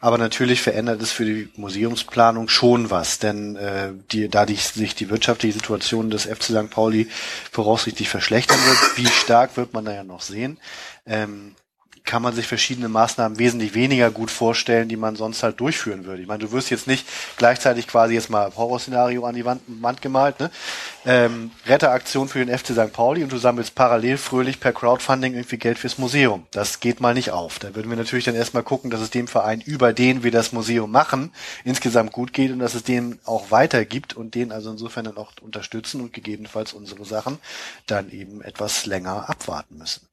Aber 0.00 0.18
natürlich 0.18 0.62
verändert 0.62 1.02
es 1.02 1.10
für 1.10 1.24
die 1.24 1.50
Museumsplanung 1.56 2.48
schon 2.48 2.90
was, 2.90 3.18
denn 3.18 3.56
äh, 3.56 3.92
die, 4.12 4.28
da 4.28 4.46
die, 4.46 4.54
sich 4.54 4.94
die 4.94 5.10
wirtschaftliche 5.10 5.54
Situation 5.54 6.10
des 6.10 6.26
FC 6.26 6.44
St. 6.44 6.70
Pauli 6.70 7.08
voraussichtlich 7.50 8.08
verschlechtern 8.08 8.58
wird, 8.64 8.98
wie 8.98 9.06
stark 9.06 9.56
wird 9.56 9.72
man 9.74 9.84
da 9.84 9.92
ja 9.92 10.04
noch 10.04 10.22
sehen, 10.22 10.58
ähm, 11.04 11.56
kann 12.04 12.22
man 12.22 12.34
sich 12.34 12.46
verschiedene 12.46 12.88
Maßnahmen 12.88 13.38
wesentlich 13.38 13.74
weniger 13.74 14.10
gut 14.10 14.30
vorstellen, 14.30 14.88
die 14.88 14.96
man 14.96 15.16
sonst 15.16 15.42
halt 15.42 15.60
durchführen 15.60 16.04
würde. 16.04 16.22
Ich 16.22 16.28
meine, 16.28 16.44
du 16.44 16.52
wirst 16.52 16.70
jetzt 16.70 16.86
nicht 16.86 17.06
gleichzeitig 17.36 17.86
quasi 17.86 18.14
jetzt 18.14 18.30
mal 18.30 18.52
Horrorszenario 18.56 19.24
an 19.24 19.34
die 19.34 19.44
Wand, 19.44 19.62
Wand 19.66 20.02
gemalt, 20.02 20.40
ne? 20.40 20.50
Ähm, 21.04 21.50
Retteraktion 21.66 22.28
für 22.28 22.44
den 22.44 22.56
FC 22.56 22.68
St. 22.68 22.92
Pauli 22.92 23.24
und 23.24 23.32
du 23.32 23.38
sammelst 23.38 23.74
parallel 23.74 24.18
fröhlich 24.18 24.60
per 24.60 24.72
Crowdfunding 24.72 25.34
irgendwie 25.34 25.58
Geld 25.58 25.78
fürs 25.78 25.98
Museum. 25.98 26.46
Das 26.52 26.80
geht 26.80 27.00
mal 27.00 27.14
nicht 27.14 27.30
auf. 27.32 27.58
Da 27.58 27.74
würden 27.74 27.90
wir 27.90 27.96
natürlich 27.96 28.24
dann 28.24 28.34
erstmal 28.34 28.62
gucken, 28.62 28.90
dass 28.90 29.00
es 29.00 29.10
dem 29.10 29.26
Verein, 29.26 29.60
über 29.60 29.92
den 29.92 30.22
wir 30.22 30.30
das 30.30 30.52
Museum 30.52 30.90
machen, 30.90 31.32
insgesamt 31.64 32.12
gut 32.12 32.32
geht 32.32 32.52
und 32.52 32.60
dass 32.60 32.74
es 32.74 32.84
den 32.84 33.18
auch 33.24 33.50
weitergibt 33.50 34.14
und 34.14 34.34
den 34.34 34.52
also 34.52 34.70
insofern 34.70 35.04
dann 35.04 35.16
auch 35.16 35.32
unterstützen 35.40 36.00
und 36.00 36.12
gegebenenfalls 36.12 36.72
unsere 36.72 37.04
Sachen 37.04 37.38
dann 37.86 38.10
eben 38.10 38.42
etwas 38.42 38.86
länger 38.86 39.28
abwarten 39.28 39.78
müssen. 39.78 40.06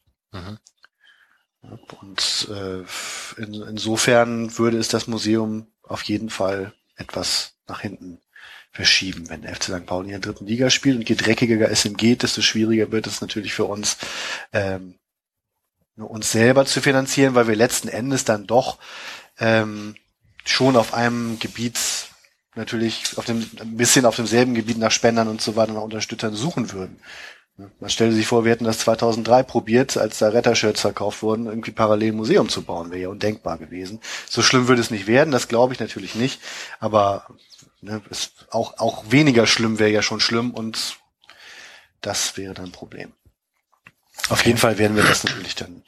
Und 1.61 2.48
äh, 2.49 2.80
in, 3.41 3.53
insofern 3.53 4.57
würde 4.57 4.77
es 4.77 4.88
das 4.88 5.07
Museum 5.07 5.68
auf 5.84 6.03
jeden 6.03 6.30
Fall 6.30 6.73
etwas 6.95 7.56
nach 7.68 7.81
hinten 7.81 8.19
verschieben. 8.72 9.30
Wenn 9.30 9.41
der 9.41 9.56
FC 9.56 9.64
St. 9.65 9.86
Pauli 9.86 10.07
in 10.07 10.11
der 10.11 10.19
dritten 10.22 10.45
Liga 10.45 10.69
spielt 10.69 10.98
und 10.98 11.10
je 11.10 11.15
dreckiger 11.15 11.69
es 11.69 11.86
ihm 11.86 11.98
geht, 11.98 12.23
desto 12.23 12.41
schwieriger 12.41 12.91
wird 12.91 13.07
es 13.07 13.22
natürlich 13.22 13.53
für 13.53 13.65
uns, 13.65 13.98
ähm, 14.53 14.95
uns 15.98 16.31
selber 16.31 16.65
zu 16.65 16.81
finanzieren, 16.81 17.36
weil 17.36 17.48
wir 17.48 17.56
letzten 17.56 17.90
Endes 17.90 18.23
dann 18.23 18.48
doch 18.48 18.77
ähm, 19.40 19.95
schon 20.45 20.77
auf 20.77 20.94
einem 20.94 21.40
Gebiet 21.40 21.77
natürlich 22.56 23.18
auf 23.18 23.26
dem 23.26 23.45
ein 23.60 23.77
bisschen 23.77 24.06
auf 24.06 24.15
demselben 24.15 24.53
Gebiet 24.53 24.77
nach 24.77 24.91
Spendern 24.91 25.27
und 25.27 25.41
so 25.41 25.56
weiter 25.56 25.73
nach 25.73 25.81
Unterstützern 25.81 26.34
suchen 26.34 26.72
würden. 26.72 26.99
Man 27.80 27.90
stelle 27.90 28.11
sich 28.11 28.27
vor, 28.27 28.45
wir 28.45 28.52
hätten 28.52 28.64
das 28.64 28.80
2003 28.80 29.44
probiert, 29.44 29.98
als 29.98 30.19
da 30.19 30.30
Rettershirts 30.30 30.81
verkauft 30.81 31.22
wurden, 31.22 31.48
irgendwie 31.48 31.72
parallel 31.72 32.14
ein 32.14 32.18
Museum 32.18 32.49
zu 32.49 32.64
bauen. 32.64 32.91
Wäre 32.91 33.02
ja 33.02 33.10
undenkbar 33.10 33.57
gewesen. 33.57 33.99
So 34.30 34.41
schlimm 34.41 34.68
würde 34.68 34.81
es 34.81 34.91
nicht 34.91 35.07
werden, 35.07 35.31
das 35.31 35.48
glaube 35.48 35.73
ich 35.73 35.80
natürlich 35.80 36.15
nicht. 36.15 36.41
Aber 36.80 37.27
ne, 37.81 38.02
es, 38.10 38.31
auch, 38.52 38.77
auch 38.77 39.06
weniger 39.10 39.45
schlimm 39.45 39.80
wäre 39.80 39.91
ja 39.91 40.02
schon 40.02 40.19
schlimm 40.19 40.52
und 40.52 40.98
das 42.02 42.38
wäre 42.38 42.53
dann 42.53 42.65
ein 42.65 42.72
Problem. 42.72 43.11
Auf 44.30 44.45
jeden 44.45 44.57
Fall 44.57 44.77
werden 44.77 44.95
wir 44.95 45.03
das 45.03 45.23
natürlich 45.23 45.56
dann 45.56 45.84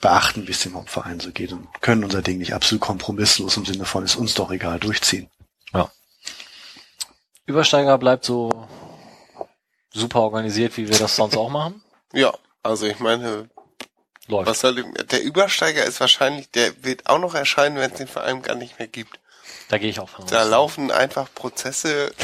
beachten, 0.00 0.46
wie 0.46 0.52
es 0.52 0.60
dem 0.60 0.74
Hauptverein 0.74 1.20
so 1.20 1.32
geht 1.32 1.52
und 1.52 1.66
können 1.80 2.04
unser 2.04 2.22
Ding 2.22 2.38
nicht 2.38 2.54
absolut 2.54 2.82
kompromisslos 2.82 3.56
im 3.56 3.64
Sinne 3.64 3.84
von 3.84 4.04
ist 4.04 4.16
uns 4.16 4.34
doch 4.34 4.50
egal 4.50 4.78
durchziehen. 4.78 5.28
Übersteiger 7.46 7.98
bleibt 7.98 8.24
so 8.24 8.66
super 9.94 10.20
organisiert, 10.20 10.76
wie 10.76 10.88
wir 10.88 10.98
das 10.98 11.16
sonst 11.16 11.36
auch 11.36 11.48
machen. 11.48 11.82
Ja, 12.12 12.32
also 12.62 12.86
ich 12.86 12.98
meine, 12.98 13.48
Läuft. 14.28 14.48
was 14.48 14.60
soll 14.60 14.82
der 14.92 15.22
Übersteiger 15.22 15.84
ist 15.84 16.00
wahrscheinlich, 16.00 16.50
der 16.50 16.84
wird 16.84 17.06
auch 17.08 17.18
noch 17.18 17.34
erscheinen, 17.34 17.76
wenn 17.76 17.90
es 17.90 17.96
den 17.98 18.08
Verein 18.08 18.42
gar 18.42 18.54
nicht 18.56 18.78
mehr 18.78 18.88
gibt. 18.88 19.18
Da 19.68 19.78
gehe 19.78 19.88
ich 19.88 20.00
auch 20.00 20.08
von 20.08 20.26
Da 20.26 20.42
aus. 20.42 20.48
laufen 20.48 20.90
einfach 20.90 21.28
Prozesse. 21.34 22.12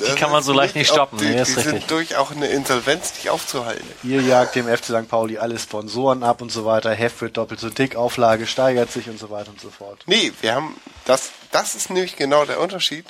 Die 0.00 0.14
kann 0.16 0.30
man 0.30 0.42
so 0.42 0.52
leicht 0.52 0.74
nicht 0.74 0.90
stoppen, 0.90 1.18
Die, 1.18 1.24
nee, 1.26 1.40
ist 1.40 1.52
die 1.52 1.54
richtig. 1.60 1.72
sind 1.80 1.90
durch 1.90 2.16
auch 2.16 2.30
eine 2.30 2.46
Insolvenz 2.48 3.14
nicht 3.14 3.30
aufzuhalten. 3.30 3.86
Ihr 4.02 4.20
jagt 4.20 4.54
dem 4.54 4.66
FC 4.68 4.84
St. 4.86 5.08
Pauli 5.08 5.38
alle 5.38 5.58
Sponsoren 5.58 6.22
ab 6.22 6.42
und 6.42 6.52
so 6.52 6.64
weiter, 6.66 6.90
Heft 6.92 7.20
wird 7.22 7.36
doppelt 7.38 7.60
so 7.60 7.70
dick, 7.70 7.96
Auflage 7.96 8.46
steigert 8.46 8.90
sich 8.92 9.08
und 9.08 9.18
so 9.18 9.30
weiter 9.30 9.50
und 9.50 9.60
so 9.60 9.70
fort. 9.70 10.02
Nee, 10.06 10.32
wir 10.42 10.54
haben, 10.54 10.76
das, 11.06 11.30
das 11.52 11.74
ist 11.74 11.88
nämlich 11.90 12.16
genau 12.16 12.44
der 12.44 12.60
Unterschied. 12.60 13.06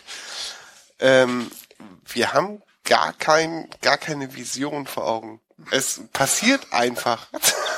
Ähm, 1.00 1.50
wir 2.06 2.32
haben 2.32 2.62
gar 2.84 3.12
kein, 3.12 3.68
gar 3.80 3.98
keine 3.98 4.34
Vision 4.34 4.86
vor 4.86 5.06
Augen. 5.06 5.40
Es 5.70 6.00
passiert 6.12 6.72
einfach. 6.72 7.28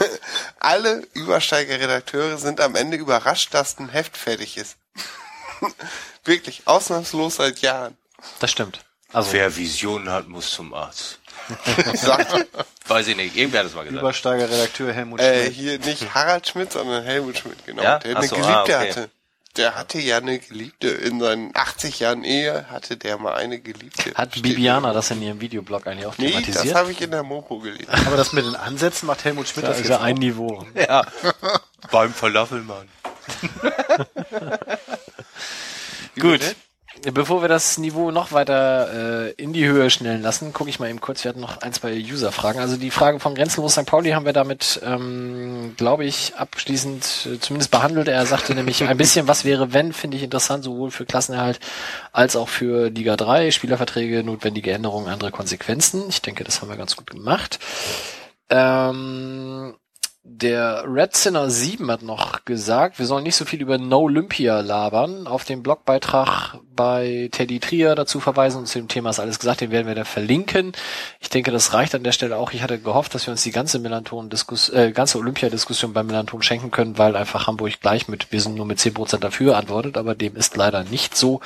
Alle 0.59 1.07
Übersteiger-Redakteure 1.13 2.39
sind 2.39 2.61
am 2.61 2.75
Ende 2.75 2.97
überrascht, 2.97 3.55
dass 3.55 3.79
ein 3.79 3.89
Heft 3.89 4.17
fertig 4.17 4.57
ist. 4.57 4.77
Wirklich, 6.25 6.63
ausnahmslos 6.67 7.37
seit 7.37 7.61
Jahren. 7.61 7.97
Das 8.41 8.51
stimmt. 8.51 8.81
Also, 9.13 9.33
Wer 9.33 9.57
Visionen 9.57 10.11
hat, 10.11 10.29
muss 10.29 10.51
zum 10.51 10.75
Arzt. 10.75 11.21
Sagt, 11.95 12.47
Weiß 12.89 13.07
ich 13.09 13.17
nicht. 13.17 13.37
Irgendwer 13.37 13.61
hat 13.61 13.67
das 13.67 13.75
mal 13.75 13.85
gesagt. 13.85 14.01
Übersteiger 14.01 14.51
Redakteur 14.51 14.93
Helmut 14.93 15.21
äh, 15.21 15.45
Schmidt. 15.45 15.55
hier 15.55 15.79
nicht 15.79 16.15
Harald 16.15 16.49
Schmidt, 16.49 16.73
sondern 16.73 17.05
Helmut 17.05 17.39
Schmidt, 17.39 17.65
genau. 17.65 17.83
Ja? 17.83 17.99
Der 17.99 18.17
eine 18.17 18.27
so, 18.27 18.37
Geliebte 18.37 18.57
ah, 18.57 18.63
okay. 18.63 18.91
hatte. 18.91 19.11
Der 19.57 19.75
hatte 19.75 19.99
ja 19.99 20.19
eine 20.19 20.39
Geliebte. 20.39 20.89
In 20.89 21.21
seinen 21.21 21.51
80 21.55 22.01
Jahren 22.01 22.25
Ehe 22.25 22.67
hatte 22.71 22.97
der 22.97 23.19
mal 23.19 23.35
eine 23.35 23.59
Geliebte. 23.59 24.13
hat 24.15 24.33
Steht 24.33 24.43
Bibiana 24.43 24.93
das 24.93 25.11
in 25.11 25.23
ihrem 25.23 25.41
Videoblog 25.41 25.87
eigentlich 25.87 26.07
auch 26.07 26.19
Nee, 26.19 26.33
das 26.33 26.43
thematisiert? 26.45 26.75
habe 26.75 26.93
ich 26.93 27.01
in 27.01 27.11
der 27.11 27.23
Mopo 27.23 27.59
gelesen. 27.59 27.87
Aber 28.07 28.17
das 28.17 28.33
mit 28.33 28.45
den 28.45 28.57
Ansätzen 28.57 29.07
macht 29.07 29.25
Helmut 29.25 29.49
Schmidt 29.49 29.65
da 29.65 29.69
das 29.69 29.79
ist 29.79 29.85
jetzt 29.89 29.99
ja 29.99 30.01
ein 30.01 30.17
auch. 30.17 30.21
Niveau. 30.21 30.67
Ja. 30.75 31.07
Beim 31.91 32.13
Falafelmann. 32.13 32.89
Gut. 36.19 36.57
Bevor 37.03 37.43
wir 37.43 37.49
das 37.49 37.79
Niveau 37.79 38.11
noch 38.11 38.33
weiter 38.33 39.27
äh, 39.29 39.31
in 39.33 39.53
die 39.53 39.67
Höhe 39.67 39.91
schnellen 39.91 40.23
lassen, 40.23 40.53
gucke 40.53 40.71
ich 40.71 40.81
mal 40.81 40.89
eben 40.89 41.01
kurz. 41.01 41.23
Wir 41.23 41.29
hatten 41.29 41.41
noch 41.41 41.61
ein, 41.61 41.73
zwei 41.73 41.93
User-Fragen. 41.93 42.59
Also 42.59 42.77
die 42.77 42.91
Frage 42.91 43.21
von 43.21 43.35
Grenzenlos 43.35 43.73
St. 43.73 43.87
Pauli 43.87 44.11
haben 44.11 44.25
wir 44.25 44.33
damit, 44.33 44.81
ähm, 44.85 45.75
glaube 45.77 46.05
ich, 46.05 46.35
abschließend 46.37 47.29
äh, 47.35 47.39
zumindest 47.39 47.71
behandelt. 47.71 48.09
Er 48.09 48.25
sagte 48.27 48.55
nämlich 48.55 48.83
ein 48.83 48.97
bisschen, 48.97 49.29
was 49.29 49.45
wäre, 49.45 49.73
wenn, 49.73 49.93
finde 49.93 50.17
ich 50.17 50.23
interessant, 50.23 50.65
sowohl 50.65 50.91
für 50.91 51.05
Klassenerhalt 51.05 51.61
als 52.13 52.35
auch 52.35 52.49
für 52.49 52.89
Liga 52.89 53.17
3, 53.17 53.51
Spielerverträge, 53.51 54.25
notwendige 54.25 54.73
Änderungen, 54.73 55.09
andere 55.09 55.31
Konsequenzen. 55.31 56.05
Ich 56.09 56.23
denke, 56.23 56.45
das 56.45 56.61
haben 56.61 56.69
wir 56.69 56.77
ganz 56.77 56.97
gut 56.97 57.11
gemacht. 57.11 57.59
Ähm, 58.49 59.75
der 60.29 60.85
Red 60.87 61.17
Sinner 61.17 61.49
7 61.49 61.91
hat 61.91 62.03
noch 62.03 62.45
gesagt, 62.45 62.99
wir 62.99 63.07
sollen 63.07 63.23
nicht 63.23 63.37
so 63.37 63.45
viel 63.45 63.63
über 63.63 63.79
No 63.79 64.01
Olympia 64.01 64.61
labern. 64.61 65.27
Auf 65.27 65.45
den 65.45 65.63
Blogbeitrag 65.63 66.59
bei 66.75 67.29
Teddy 67.33 67.61
Trier 67.61 67.95
dazu 67.95 68.19
verweisen 68.19 68.59
und 68.59 68.67
zu 68.67 68.79
dem 68.79 68.89
Thema 68.89 69.11
ist 69.11 69.21
alles 69.21 69.39
gesagt, 69.39 69.61
den 69.61 69.71
werden 69.71 69.87
wir 69.87 69.95
da 69.95 70.05
verlinken. 70.05 70.73
Ich 71.21 71.31
denke, 71.31 71.53
das 71.53 71.73
reicht 71.73 71.95
an 71.95 72.03
der 72.03 72.13
Stelle 72.13 72.37
auch. 72.37 72.53
Ich 72.53 72.63
hatte 72.63 72.79
gehofft, 72.79 73.15
dass 73.15 73.27
wir 73.27 73.33
uns 73.33 73.45
die 73.45 73.53
ganze 73.53 73.79
Melanton-Diskus 73.79 74.69
äh, 74.71 74.93
ganze 74.93 75.19
Olympiadiskussion 75.19 75.93
beim 75.93 76.07
Melanton 76.07 76.43
schenken 76.43 76.71
können, 76.71 76.99
weil 76.99 77.17
einfach 77.17 77.47
Hamburg 77.47 77.81
gleich 77.81 78.09
mit, 78.09 78.33
wir 78.33 78.41
sind 78.41 78.57
nur 78.57 78.67
mit 78.67 78.79
10% 78.79 79.19
dafür 79.19 79.57
antwortet, 79.57 79.97
aber 79.97 80.15
dem 80.15 80.37
ist 80.37 80.57
leider 80.57 80.85
nicht 80.85 81.17
so. 81.17 81.41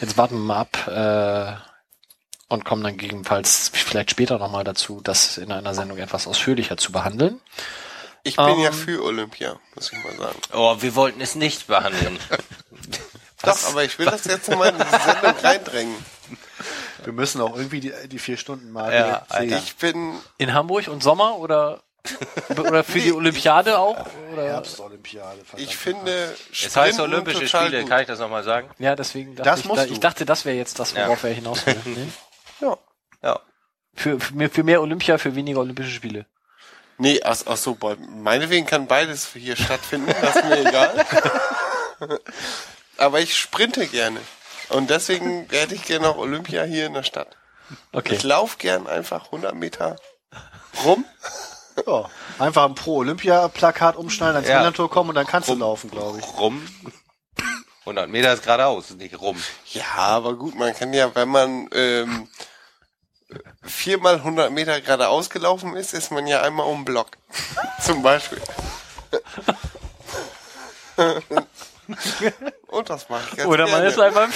Jetzt 0.00 0.16
warten 0.16 0.36
wir 0.36 0.40
mal 0.40 0.60
ab, 0.60 0.88
äh, 0.88 1.74
und 2.48 2.64
kommen 2.64 2.82
dann 2.82 2.96
gegebenenfalls 2.96 3.70
vielleicht 3.72 4.10
später 4.10 4.38
nochmal 4.38 4.64
dazu, 4.64 5.00
das 5.02 5.38
in 5.38 5.52
einer 5.52 5.74
Sendung 5.74 5.98
etwas 5.98 6.26
ausführlicher 6.26 6.76
zu 6.76 6.92
behandeln. 6.92 7.40
Ich 8.24 8.36
bin 8.36 8.58
ja 8.60 8.68
Ähm. 8.68 8.72
für 8.74 9.02
Olympia, 9.04 9.56
muss 9.74 9.92
ich 9.92 10.02
mal 10.02 10.16
sagen. 10.16 10.38
Oh, 10.52 10.76
wir 10.80 10.94
wollten 10.96 11.20
es 11.20 11.34
nicht 11.34 11.66
behandeln. 11.66 12.18
Doch, 13.42 13.68
aber 13.68 13.84
ich 13.84 13.98
will 13.98 14.06
das 14.06 14.24
jetzt 14.24 14.48
mal 14.50 14.70
in 14.70 14.76
diese 14.78 15.00
Sendung 15.02 15.34
reindrängen. 15.42 15.94
Wir 17.04 17.12
müssen 17.12 17.40
auch 17.42 17.54
irgendwie 17.56 17.80
die, 17.80 17.92
die 18.06 18.18
vier 18.18 18.38
Stunden 18.38 18.72
mal. 18.72 18.92
Ja, 18.94 19.26
Alter. 19.28 19.58
Ich 19.58 19.76
bin, 19.76 20.14
In 20.38 20.54
Hamburg 20.54 20.88
und 20.88 21.02
Sommer 21.02 21.36
oder 21.38 21.82
oder 22.58 22.84
für 22.84 23.00
die 23.00 23.12
Olympiade 23.12 23.78
auch? 23.78 23.96
Oder? 24.32 24.44
Herbstolympiade. 24.44 25.38
ich 25.56 25.74
finde, 25.76 26.34
Es 26.52 26.76
heißt 26.76 26.94
Sprinten 26.98 27.00
Olympische 27.00 27.48
Spiele, 27.48 27.80
gut. 27.80 27.88
kann 27.88 28.00
ich 28.02 28.06
das 28.06 28.18
nochmal 28.18 28.44
sagen? 28.44 28.68
Ja, 28.78 28.94
deswegen 28.94 29.34
dachte 29.36 29.48
Das 29.50 29.60
ich, 29.60 29.66
musst 29.66 29.82
da, 29.82 29.86
du. 29.86 29.92
ich 29.92 30.00
dachte, 30.00 30.26
das 30.26 30.44
wäre 30.44 30.56
jetzt 30.56 30.78
das, 30.78 30.94
worauf 30.94 31.24
er 31.24 31.30
hinaus 31.32 31.64
will. 31.66 31.76
Nee? 31.86 32.08
Ja. 32.60 32.76
Ja. 33.22 33.40
Für, 33.94 34.20
für, 34.20 34.34
mehr, 34.34 34.50
für 34.50 34.62
mehr 34.64 34.82
Olympia, 34.82 35.16
für 35.18 35.34
weniger 35.34 35.60
Olympische 35.60 35.90
Spiele. 35.90 36.26
Nee, 36.98 37.20
ach, 37.24 37.38
ach 37.46 37.56
so, 37.56 37.76
meinetwegen 37.98 38.66
kann 38.66 38.86
beides 38.86 39.28
hier 39.32 39.56
stattfinden, 39.56 40.14
das 40.20 40.36
ist 40.36 40.44
mir 40.44 40.60
egal. 40.60 41.04
Aber 42.98 43.20
ich 43.20 43.36
sprinte 43.36 43.86
gerne. 43.86 44.20
Und 44.68 44.90
deswegen 44.90 45.46
hätte 45.50 45.74
ich 45.74 45.84
gerne 45.84 46.08
auch 46.08 46.16
Olympia 46.16 46.62
hier 46.64 46.86
in 46.86 46.94
der 46.94 47.02
Stadt. 47.02 47.36
Okay. 47.92 48.14
Ich 48.14 48.22
laufe 48.22 48.58
gern 48.58 48.86
einfach 48.86 49.26
100 49.26 49.54
Meter 49.54 49.96
rum. 50.84 51.04
Ja, 51.86 52.08
einfach 52.38 52.64
ein 52.66 52.74
Pro-Olympia-Plakat 52.74 53.96
umschneiden, 53.96 54.36
ans 54.36 54.48
Ja. 54.48 54.58
Millantor 54.58 54.88
kommen 54.90 55.10
und 55.10 55.16
dann 55.16 55.26
kannst 55.26 55.48
du 55.48 55.54
laufen, 55.54 55.90
glaube 55.90 56.20
ich. 56.20 56.38
Rum. 56.38 56.66
100 57.80 58.08
Meter 58.08 58.32
ist 58.32 58.44
geradeaus, 58.44 58.90
nicht 58.90 59.20
rum. 59.20 59.42
Ja, 59.72 59.84
aber 59.96 60.34
gut, 60.34 60.54
man 60.54 60.74
kann 60.74 60.92
ja, 60.94 61.14
wenn 61.14 61.28
man 61.28 61.68
ähm, 61.72 62.28
viermal 63.62 64.16
100 64.16 64.50
Meter 64.52 64.80
geradeaus 64.80 65.30
gelaufen 65.30 65.76
ist, 65.76 65.94
ist 65.94 66.10
man 66.10 66.26
ja 66.26 66.42
einmal 66.42 66.66
um 66.66 66.80
den 66.80 66.84
Block. 66.84 67.08
Zum 67.84 68.02
Beispiel. 68.02 68.40
Und 72.68 72.90
das 72.90 73.08
mache 73.08 73.22
ich 73.30 73.36
ganz 73.36 73.48
Oder 73.48 73.64
man 73.64 73.72
gerne. 73.82 73.88
ist 73.88 73.98
einfach 73.98 74.28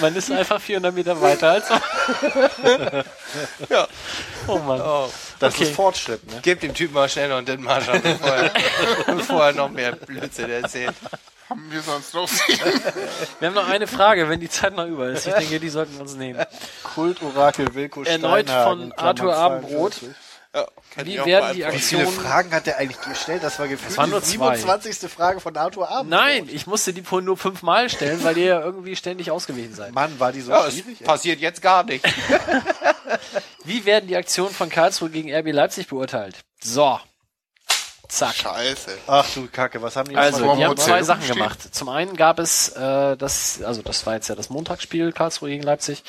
man 0.00 0.14
ist 0.14 0.30
einfach 0.30 0.60
400 0.60 0.94
Meter 0.94 1.20
weiter 1.22 1.52
als 1.52 1.68
Ja. 3.68 3.88
Oh 4.46 4.58
Mann. 4.58 4.78
Das 5.38 5.54
Okay. 5.54 5.64
ist 5.64 5.74
Fortschritt, 5.74 6.26
ne? 6.30 6.40
Gib 6.42 6.60
dem 6.60 6.74
Typen 6.74 6.92
mal 6.94 7.08
schnell 7.08 7.28
noch 7.30 7.42
den 7.42 7.62
Marsch 7.62 7.88
an, 7.88 8.02
bevor 8.02 8.28
er, 8.28 8.52
bevor 9.06 9.46
er 9.46 9.52
noch 9.52 9.70
mehr 9.70 9.92
Blödsinn 9.92 10.50
erzählt. 10.50 10.94
Haben 11.48 11.70
wir 11.70 11.80
sonst 11.80 12.12
noch 12.14 12.28
Wir 13.40 13.48
haben 13.48 13.54
noch 13.54 13.68
eine 13.68 13.86
Frage, 13.86 14.28
wenn 14.28 14.40
die 14.40 14.48
Zeit 14.48 14.74
noch 14.74 14.86
über 14.86 15.08
ist. 15.10 15.26
Ich 15.26 15.34
denke, 15.34 15.60
die 15.60 15.68
sollten 15.68 15.94
wir 15.94 16.00
uns 16.02 16.14
nehmen. 16.14 16.44
Kultorakel 16.82 17.74
Wilko 17.74 18.02
Erneut 18.02 18.46
Steinhagen, 18.48 18.80
von 18.80 18.92
Arthur 18.92 19.36
Abendbrot. 19.36 19.94
42. 19.94 20.16
Ja, 20.54 20.66
Wie 21.04 21.16
werden 21.26 21.26
die 21.26 21.60
beantworten. 21.60 21.72
Wie 21.74 21.78
viele 21.78 22.02
Aktionen 22.02 22.06
Fragen 22.26 22.52
hat 22.52 22.66
der 22.66 22.78
eigentlich 22.78 23.00
gestellt? 23.02 23.42
Das 23.44 23.58
war 23.58 23.68
gefühlt 23.68 23.96
waren 23.98 24.08
nur 24.08 24.20
die 24.20 24.26
zwei. 24.26 24.56
27. 24.56 25.10
Frage 25.10 25.40
von 25.40 25.54
Arthur 25.56 25.90
Abend. 25.90 26.10
Nein, 26.10 26.48
ich 26.50 26.66
musste 26.66 26.94
die 26.94 27.02
vorhin 27.02 27.26
nur 27.26 27.36
fünfmal 27.36 27.90
stellen, 27.90 28.24
weil 28.24 28.38
ihr 28.38 28.46
ja 28.46 28.60
irgendwie 28.62 28.96
ständig 28.96 29.30
ausgewichen 29.30 29.74
seid. 29.74 29.92
Mann, 29.94 30.18
war 30.18 30.32
die 30.32 30.40
so 30.40 30.52
Ja, 30.52 30.70
schwierig? 30.70 31.04
passiert 31.04 31.40
jetzt 31.40 31.60
gar 31.60 31.84
nichts. 31.84 32.08
Wie 33.64 33.84
werden 33.84 34.06
die 34.08 34.16
Aktionen 34.16 34.52
von 34.54 34.70
Karlsruhe 34.70 35.10
gegen 35.10 35.32
RB 35.34 35.52
Leipzig 35.52 35.88
beurteilt? 35.88 36.36
So. 36.62 36.98
Zack. 38.08 38.34
Scheiße. 38.34 38.90
Ach 39.06 39.26
du 39.34 39.48
Kacke, 39.48 39.82
was 39.82 39.96
haben 39.96 40.08
die 40.08 40.16
Also, 40.16 40.54
die 40.54 40.64
haben 40.64 40.76
zwei 40.76 41.02
Sachen 41.02 41.22
stehen. 41.22 41.36
gemacht. 41.36 41.74
Zum 41.74 41.88
einen 41.88 42.16
gab 42.16 42.38
es 42.38 42.68
äh, 42.70 43.16
das, 43.16 43.62
also 43.62 43.82
das 43.82 44.06
war 44.06 44.14
jetzt 44.14 44.28
ja 44.28 44.34
das 44.34 44.50
Montagsspiel 44.50 45.12
Karlsruhe 45.12 45.50
gegen 45.50 45.62
Leipzig. 45.62 46.02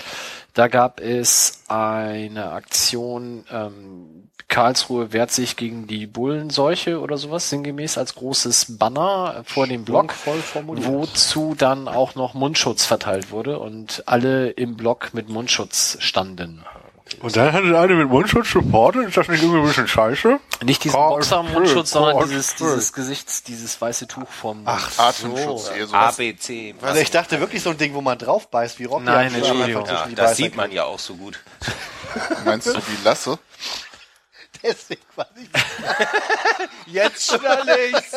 Da 0.54 0.68
gab 0.68 1.00
es 1.00 1.62
eine 1.68 2.52
Aktion, 2.52 3.46
ähm, 3.52 4.30
Karlsruhe 4.48 5.12
wehrt 5.12 5.32
sich 5.32 5.58
gegen 5.58 5.88
die 5.88 6.08
Bullenseuche 6.08 7.02
oder 7.02 7.18
sowas, 7.18 7.50
sinngemäß 7.50 7.98
als 7.98 8.16
großes 8.16 8.78
Banner 8.78 9.44
vor 9.46 9.68
dem 9.68 9.84
Block, 9.84 10.14
voll 10.14 10.40
formuliert. 10.42 10.88
wozu 10.88 11.54
dann 11.56 11.88
auch 11.88 12.16
noch 12.16 12.34
Mundschutz 12.34 12.86
verteilt 12.86 13.32
wurde 13.32 13.60
und 13.60 14.04
alle 14.06 14.50
im 14.52 14.78
Block 14.78 15.14
mit 15.14 15.28
Mundschutz 15.28 15.98
standen. 16.00 16.64
Und 17.22 17.36
dann 17.36 17.52
hatte 17.54 17.80
eine 17.80 17.96
mit 17.96 18.10
Mundschutz 18.10 18.52
supportet. 18.52 19.08
Ist 19.08 19.18
das 19.18 19.28
nicht 19.28 19.42
irgendwie 19.42 19.60
ein 19.60 19.66
bisschen 19.68 19.88
scheiße? 19.88 20.40
Nicht 20.64 20.84
diesen 20.84 20.96
Boxer-Mundschutz, 20.96 21.92
sondern 21.92 22.28
dieses, 22.28 22.56
dieses 22.56 22.94
Gesichts, 22.94 23.44
dieses 23.44 23.80
weiße 23.80 24.08
Tuch 24.08 24.30
vom. 24.30 24.64
Ach 24.66 24.92
Atemschutz, 24.98 25.72
so. 25.90 25.96
ABC. 25.96 26.76
Also 26.82 27.02
ich 27.02 27.12
dachte 27.12 27.40
wirklich 27.40 27.64
so 27.64 27.72
ein 27.72 27.78
Ding, 27.78 27.94
wo 27.94 28.02
man 28.02 28.18
drauf 28.18 28.50
beißt, 28.50 28.80
wie 28.80 28.86
Rocky. 28.86 29.06
Nein, 29.06 29.34
Entschuldigung. 29.34 29.86
Ja, 29.86 30.08
das 30.16 30.38
sieht 30.38 30.56
man 30.56 30.72
ja 30.72 30.84
auch 30.84 31.00
so 31.00 31.16
gut. 31.16 31.40
Meinst 32.46 32.68
du 32.68 32.74
die 32.74 33.04
Lasse? 33.04 33.40
Deswegen 34.64 35.02
war 35.16 35.28
ich. 35.36 36.94
Jetzt 36.94 37.28
schnell 37.28 37.92
ich's. 37.92 38.16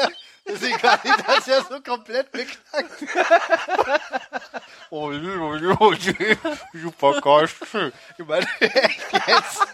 Kann 0.80 0.98
ich 1.04 1.24
das 1.24 1.46
ja 1.46 1.64
so 1.68 1.80
komplett 1.80 2.30
beknackt. 2.32 3.04
Oh, 4.90 5.12
oh, 5.78 5.94
super 6.72 7.20
geil. 7.20 7.48
Ich 8.18 8.26
meine, 8.26 8.46
echt 8.60 9.12
jetzt. 9.26 9.66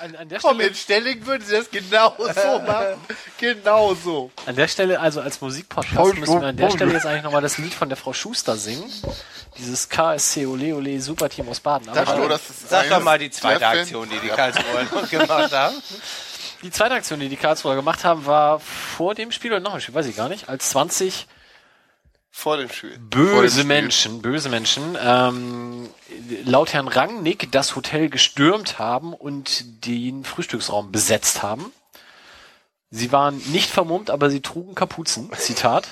An, 0.00 0.14
an, 0.14 0.28
der 0.28 0.38
Komm, 0.38 0.54
Stelle, 0.56 0.68
in 0.68 0.74
Stelling 0.76 1.26
würden 1.26 1.44
sie 1.44 1.56
das 1.56 1.68
genau 1.68 2.14
so 2.16 2.58
machen. 2.60 3.00
Genau 3.38 3.94
so. 3.94 4.30
an 4.46 4.54
der 4.54 4.68
Stelle, 4.68 5.00
also 5.00 5.20
als 5.20 5.40
Musikpodcast 5.40 6.14
müssen 6.18 6.40
wir 6.40 6.48
an 6.48 6.56
der. 6.56 6.70
Stelle 6.70 6.92
jetzt 6.92 7.04
eigentlich 7.04 7.24
nochmal 7.24 7.42
das 7.42 7.58
Lied 7.58 7.74
von 7.74 7.88
der 7.88 7.96
Frau 7.96 8.12
Schuster 8.12 8.56
singen. 8.56 8.90
Dieses 9.58 9.88
KSC 9.88 10.46
Ole 10.46 10.76
Ole 10.76 11.00
Superteam 11.00 11.48
aus 11.48 11.58
Baden. 11.58 11.88
Aber 11.88 12.06
Hallo, 12.06 12.28
das 12.28 12.48
ist 12.48 12.68
Sag 12.70 12.88
doch 12.88 13.02
mal 13.02 13.18
die 13.18 13.30
zweite 13.30 13.66
Aktion, 13.66 14.08
die 14.08 14.20
die 14.20 14.28
Karlsruher 14.28 14.86
gemacht 15.10 15.52
haben. 15.52 15.74
Die 16.62 16.70
zweite 16.70 16.94
Aktion, 16.94 17.20
die 17.20 17.28
die 17.28 17.36
Karlsruher 17.36 17.74
gemacht 17.74 18.04
haben, 18.04 18.26
war 18.26 18.60
vor 18.60 19.14
dem 19.14 19.32
Spiel 19.32 19.52
oder 19.52 19.60
nach 19.60 19.72
dem 19.72 19.80
Spiel, 19.80 19.94
weiß 19.94 20.06
ich 20.06 20.16
gar 20.16 20.28
nicht, 20.28 20.48
als 20.48 20.70
20 20.70 21.26
Vor 22.30 22.56
dem 22.56 22.68
Spiel. 22.70 22.98
böse 22.98 23.50
Spiel. 23.50 23.64
Menschen, 23.64 24.22
böse 24.22 24.48
Menschen, 24.48 24.96
ähm, 25.00 25.90
laut 26.44 26.72
Herrn 26.72 26.88
Rangnick 26.88 27.50
das 27.52 27.76
Hotel 27.76 28.08
gestürmt 28.08 28.78
haben 28.78 29.12
und 29.12 29.86
den 29.86 30.24
Frühstücksraum 30.24 30.92
besetzt 30.92 31.42
haben. 31.42 31.72
Sie 32.90 33.10
waren 33.10 33.38
nicht 33.52 33.70
vermummt, 33.70 34.10
aber 34.10 34.30
sie 34.30 34.40
trugen 34.40 34.74
Kapuzen. 34.74 35.30
Zitat. 35.36 35.88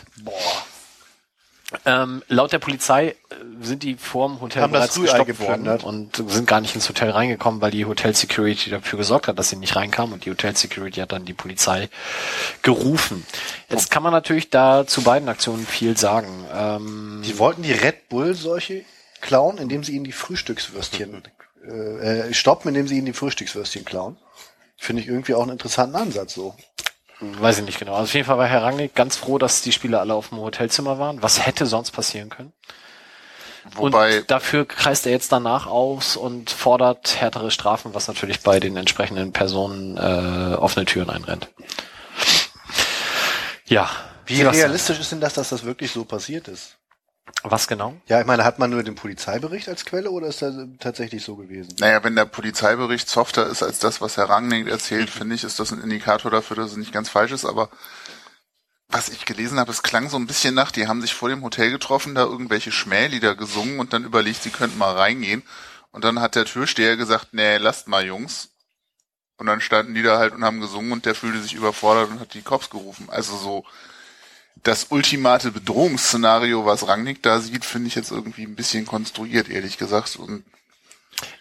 Ähm, 1.84 2.22
laut 2.28 2.52
der 2.52 2.58
Polizei 2.58 3.08
äh, 3.08 3.14
sind 3.60 3.84
die 3.84 3.94
vorm 3.94 4.40
Hotel 4.40 4.62
Haben 4.62 4.72
bereits 4.72 5.00
gestoppt 5.00 5.38
worden 5.38 5.64
geplündert. 5.64 5.84
und 5.84 6.16
sind 6.28 6.46
gar 6.48 6.60
nicht 6.60 6.74
ins 6.74 6.88
Hotel 6.88 7.10
reingekommen, 7.10 7.60
weil 7.60 7.70
die 7.70 7.84
Hotel 7.84 8.14
Security 8.14 8.70
dafür 8.70 8.98
gesorgt 8.98 9.28
hat, 9.28 9.38
dass 9.38 9.50
sie 9.50 9.56
nicht 9.56 9.76
reinkamen 9.76 10.12
und 10.12 10.24
die 10.24 10.30
Hotel 10.30 10.56
Security 10.56 11.00
hat 11.00 11.12
dann 11.12 11.24
die 11.24 11.32
Polizei 11.32 11.88
gerufen. 12.62 13.24
Jetzt 13.68 13.90
kann 13.90 14.02
man 14.02 14.12
natürlich 14.12 14.50
da 14.50 14.84
zu 14.86 15.02
beiden 15.02 15.28
Aktionen 15.28 15.64
viel 15.64 15.96
sagen. 15.96 16.44
Ähm, 16.52 17.22
Die 17.24 17.38
wollten 17.38 17.62
die 17.62 17.72
Red 17.72 18.08
Bull 18.08 18.34
solche 18.34 18.84
klauen, 19.20 19.58
indem 19.58 19.84
sie 19.84 19.92
ihnen 19.94 20.04
die 20.04 20.12
Frühstückswürstchen 20.12 21.22
äh, 21.68 22.28
äh, 22.30 22.34
stoppen, 22.34 22.68
indem 22.68 22.88
sie 22.88 22.96
ihnen 22.96 23.06
die 23.06 23.12
Frühstückswürstchen 23.12 23.84
klauen. 23.84 24.16
Finde 24.76 25.02
ich 25.02 25.08
irgendwie 25.08 25.34
auch 25.34 25.42
einen 25.42 25.52
interessanten 25.52 25.94
Ansatz 25.94 26.34
so. 26.34 26.56
Weiß 27.20 27.58
ich 27.58 27.64
nicht 27.64 27.78
genau. 27.78 27.92
Also 27.92 28.04
auf 28.04 28.14
jeden 28.14 28.26
Fall 28.26 28.38
war 28.38 28.46
Herr 28.46 28.62
Rangnick 28.62 28.94
ganz 28.94 29.16
froh, 29.16 29.38
dass 29.38 29.62
die 29.62 29.72
Spieler 29.72 30.00
alle 30.00 30.14
auf 30.14 30.30
dem 30.30 30.38
Hotelzimmer 30.38 30.98
waren. 30.98 31.22
Was 31.22 31.44
hätte 31.46 31.66
sonst 31.66 31.90
passieren 31.90 32.30
können? 32.30 32.52
Wobei, 33.74 34.20
und 34.20 34.30
dafür 34.30 34.66
kreist 34.66 35.06
er 35.06 35.12
jetzt 35.12 35.32
danach 35.32 35.66
aus 35.66 36.16
und 36.16 36.50
fordert 36.50 37.20
härtere 37.20 37.50
Strafen, 37.50 37.92
was 37.94 38.08
natürlich 38.08 38.40
bei 38.40 38.58
den 38.58 38.76
entsprechenden 38.76 39.32
Personen 39.32 39.98
äh, 39.98 40.54
offene 40.54 40.86
Türen 40.86 41.10
einrennt. 41.10 41.48
Ja. 43.66 43.90
Wie 44.26 44.42
realistisch 44.42 44.98
ist 44.98 45.12
denn 45.12 45.20
das, 45.20 45.34
dass 45.34 45.50
das 45.50 45.64
wirklich 45.64 45.90
so 45.90 46.04
passiert 46.04 46.48
ist? 46.48 46.76
Was 47.42 47.68
genau? 47.68 47.94
Ja, 48.06 48.20
ich 48.20 48.26
meine, 48.26 48.44
hat 48.44 48.58
man 48.58 48.70
nur 48.70 48.82
den 48.82 48.94
Polizeibericht 48.94 49.68
als 49.68 49.84
Quelle 49.84 50.10
oder 50.10 50.26
ist 50.26 50.42
das 50.42 50.54
tatsächlich 50.78 51.24
so 51.24 51.36
gewesen? 51.36 51.74
naja, 51.78 52.02
wenn 52.04 52.16
der 52.16 52.26
Polizeibericht 52.26 53.08
softer 53.08 53.46
ist 53.46 53.62
als 53.62 53.78
das, 53.78 54.00
was 54.00 54.16
Herr 54.16 54.28
Rangnick 54.28 54.68
erzählt, 54.68 55.10
finde 55.10 55.34
ich, 55.34 55.44
ist 55.44 55.58
das 55.58 55.72
ein 55.72 55.82
Indikator 55.82 56.30
dafür, 56.30 56.56
dass 56.56 56.72
es 56.72 56.76
nicht 56.76 56.92
ganz 56.92 57.08
falsch 57.08 57.32
ist, 57.32 57.44
aber 57.44 57.70
was 58.90 59.08
ich 59.08 59.24
gelesen 59.24 59.58
habe, 59.60 59.70
es 59.70 59.82
klang 59.82 60.08
so 60.08 60.16
ein 60.16 60.26
bisschen 60.26 60.54
nach, 60.54 60.72
die 60.72 60.88
haben 60.88 61.00
sich 61.00 61.14
vor 61.14 61.28
dem 61.28 61.42
Hotel 61.42 61.70
getroffen, 61.70 62.14
da 62.14 62.22
irgendwelche 62.22 62.72
Schmählieder 62.72 63.36
gesungen 63.36 63.78
und 63.78 63.92
dann 63.92 64.04
überlegt, 64.04 64.42
sie 64.42 64.50
könnten 64.50 64.78
mal 64.78 64.96
reingehen. 64.96 65.44
Und 65.92 66.04
dann 66.04 66.20
hat 66.20 66.34
der 66.34 66.44
Türsteher 66.44 66.96
gesagt, 66.96 67.28
nee, 67.32 67.56
lasst 67.58 67.88
mal, 67.88 68.04
Jungs. 68.04 68.50
Und 69.36 69.46
dann 69.46 69.60
standen 69.60 69.94
die 69.94 70.02
da 70.02 70.18
halt 70.18 70.34
und 70.34 70.44
haben 70.44 70.60
gesungen 70.60 70.92
und 70.92 71.06
der 71.06 71.14
fühlte 71.14 71.40
sich 71.40 71.54
überfordert 71.54 72.10
und 72.10 72.20
hat 72.20 72.34
die 72.34 72.42
Cops 72.42 72.68
gerufen. 72.68 73.08
Also 73.10 73.36
so 73.36 73.64
das 74.62 74.86
ultimate 74.90 75.50
Bedrohungsszenario, 75.52 76.66
was 76.66 76.86
Rangnick 76.86 77.22
da 77.22 77.40
sieht, 77.40 77.64
finde 77.64 77.88
ich 77.88 77.94
jetzt 77.94 78.10
irgendwie 78.10 78.44
ein 78.44 78.54
bisschen 78.56 78.86
konstruiert, 78.86 79.48
ehrlich 79.48 79.78
gesagt. 79.78 80.16
Und 80.16 80.44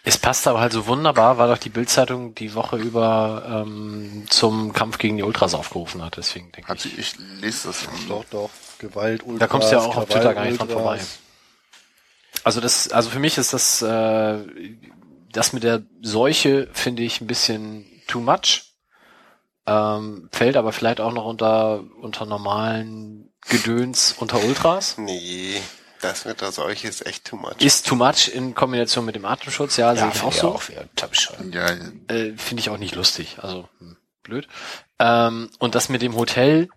Es 0.04 0.16
passt 0.18 0.46
aber 0.48 0.60
halt 0.60 0.72
so 0.72 0.86
wunderbar, 0.86 1.36
weil 1.38 1.52
auch 1.52 1.58
die 1.58 1.68
Bildzeitung 1.68 2.34
die 2.34 2.54
Woche 2.54 2.76
über 2.76 3.64
ähm, 3.66 4.24
zum 4.28 4.72
Kampf 4.72 4.98
gegen 4.98 5.16
die 5.18 5.22
Ultras 5.22 5.54
aufgerufen 5.54 6.02
hat. 6.02 6.16
Deswegen 6.16 6.50
denke 6.52 6.68
hat 6.68 6.84
ich. 6.84 6.92
sie, 6.94 7.00
ich 7.00 7.14
lese 7.40 7.68
das 7.68 7.82
ja 7.82 7.88
Doch, 8.08 8.24
doch. 8.30 8.50
Gewalt, 8.78 9.22
Ultras, 9.22 9.38
Da 9.40 9.46
kommst 9.46 9.70
du 9.70 9.76
ja 9.76 9.80
auch 9.82 9.96
auf 9.96 10.06
Krawall, 10.06 10.06
Twitter 10.08 10.34
gar 10.34 10.44
nicht 10.46 10.58
dran 10.58 10.68
Ultras. 10.68 10.82
vorbei. 10.82 11.00
Also 12.44 12.60
das, 12.60 12.90
also 12.90 13.10
für 13.10 13.18
mich 13.18 13.36
ist 13.36 13.52
das, 13.52 13.82
äh, 13.82 14.38
das 15.32 15.52
mit 15.52 15.62
der 15.62 15.82
Seuche 16.00 16.68
finde 16.72 17.02
ich 17.02 17.20
ein 17.20 17.26
bisschen 17.26 17.84
too 18.06 18.20
much. 18.20 18.69
Ähm, 19.66 20.28
fällt 20.32 20.56
aber 20.56 20.72
vielleicht 20.72 21.00
auch 21.00 21.12
noch 21.12 21.24
unter, 21.24 21.84
unter 22.00 22.26
normalen 22.26 23.30
Gedöns 23.48 24.14
unter 24.18 24.42
Ultras. 24.42 24.96
Nee, 24.98 25.60
das 26.00 26.24
mit 26.24 26.40
der 26.40 26.52
Seuche 26.52 26.88
ist 26.88 27.06
echt 27.06 27.26
too 27.26 27.36
much. 27.36 27.56
Ist 27.60 27.86
too 27.86 27.94
much 27.94 28.28
in 28.32 28.54
Kombination 28.54 29.04
mit 29.04 29.14
dem 29.16 29.24
Atemschutz, 29.24 29.76
ja, 29.76 29.94
sehe 29.94 30.10
ich 30.14 30.22
auch 30.22 30.32
so. 30.32 30.60
ja, 30.74 30.82
Äh, 32.08 32.32
finde 32.36 32.60
ich 32.60 32.70
auch 32.70 32.78
nicht 32.78 32.94
lustig. 32.94 33.38
Also 33.40 33.68
hm, 33.78 33.96
blöd. 34.22 34.48
Ähm, 34.98 35.50
und 35.58 35.74
das 35.74 35.88
mit 35.88 36.02
dem 36.02 36.16
Hotel, 36.16 36.68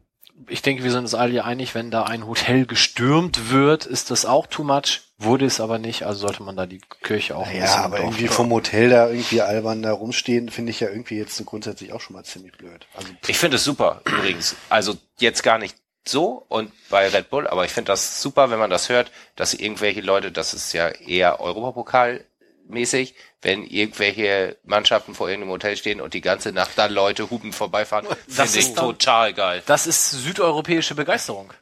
ich 0.48 0.62
denke, 0.62 0.84
wir 0.84 0.92
sind 0.92 1.02
uns 1.02 1.16
alle 1.16 1.32
hier 1.32 1.45
einig, 1.45 1.76
wenn 1.76 1.92
da 1.92 2.03
ein 2.03 2.28
Hotel 2.28 2.66
gestürmt 2.66 3.50
wird, 3.52 3.86
ist 3.86 4.12
das 4.12 4.26
auch 4.26 4.48
too 4.48 4.64
much. 4.64 5.02
Wurde 5.24 5.45
es 5.45 5.60
aber 5.60 5.80
nicht, 5.80 6.03
also 6.03 6.27
sollte 6.27 6.43
man 6.43 6.56
da 6.56 6.66
die 6.66 6.82
Kirche 7.02 7.35
auch 7.35 7.48
ein 7.48 7.58
Ja, 7.58 7.84
aber 7.84 8.00
irgendwie 8.00 8.27
vom 8.27 8.52
Hotel 8.52 8.90
da 8.90 9.10
irgendwie 9.10 9.42
albern 9.42 9.82
da 9.82 9.92
rumstehen, 9.93 10.50
finde 10.50 10.72
ich 10.72 10.80
ja 10.80 10.90
irgendwie 10.90 11.18
jetzt 11.18 11.43
grundsätzlich 11.45 11.93
auch 11.93 12.02
schon 12.02 12.16
mal 12.16 12.24
ziemlich 12.24 12.53
blöd. 12.53 12.88
Also 12.95 13.10
Ich 13.27 13.38
finde 13.38 13.58
es 13.58 13.64
super, 13.64 14.02
übrigens. 14.06 14.56
Also 14.69 14.95
jetzt 15.19 15.43
gar 15.43 15.58
nicht 15.58 15.76
so 16.06 16.45
und 16.50 16.72
bei 16.90 17.08
Red 17.08 17.30
Bull, 17.30 17.48
aber 17.48 17.66
ich 17.66 17.72
finde 17.72 17.92
das 17.92 18.22
super, 18.22 18.50
wenn 18.52 18.60
man 18.60 18.69
das 18.69 18.90
hört, 18.90 19.11
dass 19.35 19.53
irgendwelche 19.53 20.02
Leute, 20.02 20.32
das 20.32 20.53
ist 20.53 20.74
ja 20.74 20.90
eher 20.90 21.40
Europapokal-mäßig, 21.40 23.16
wenn 23.42 23.64
irgendwelche 23.66 24.58
Mannschaften 24.64 25.16
vor 25.16 25.30
irgendeinem 25.30 25.52
Hotel 25.53 25.77
stehen 25.77 26.02
und 26.02 26.14
die 26.14 26.22
ganze 26.22 26.52
Nacht 26.52 26.72
da 26.76 26.88
Leute 26.88 27.30
hupend 27.30 27.56
vorbeifahren, 27.56 28.08
Das 28.27 28.52
finde 28.52 28.68
ich 28.68 28.74
total 28.74 29.34
geil. 29.34 29.64
Das 29.66 29.88
ist 29.88 30.11
südeuropäische 30.11 30.95
Begeisterung. 30.95 31.53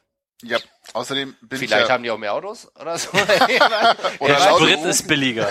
ja. 0.42 0.58
Außerdem 0.94 1.34
bin 1.40 1.58
Vielleicht 1.58 1.82
ich 1.82 1.88
ja, 1.88 1.94
haben 1.94 2.02
die 2.02 2.10
auch 2.10 2.18
mehr 2.18 2.34
Autos 2.34 2.70
oder 2.78 2.98
so. 2.98 3.08
oder 4.18 4.34
Der 4.34 4.38
laut 4.38 4.60
Sprit 4.60 4.84
ist 4.84 5.06
billiger. 5.08 5.48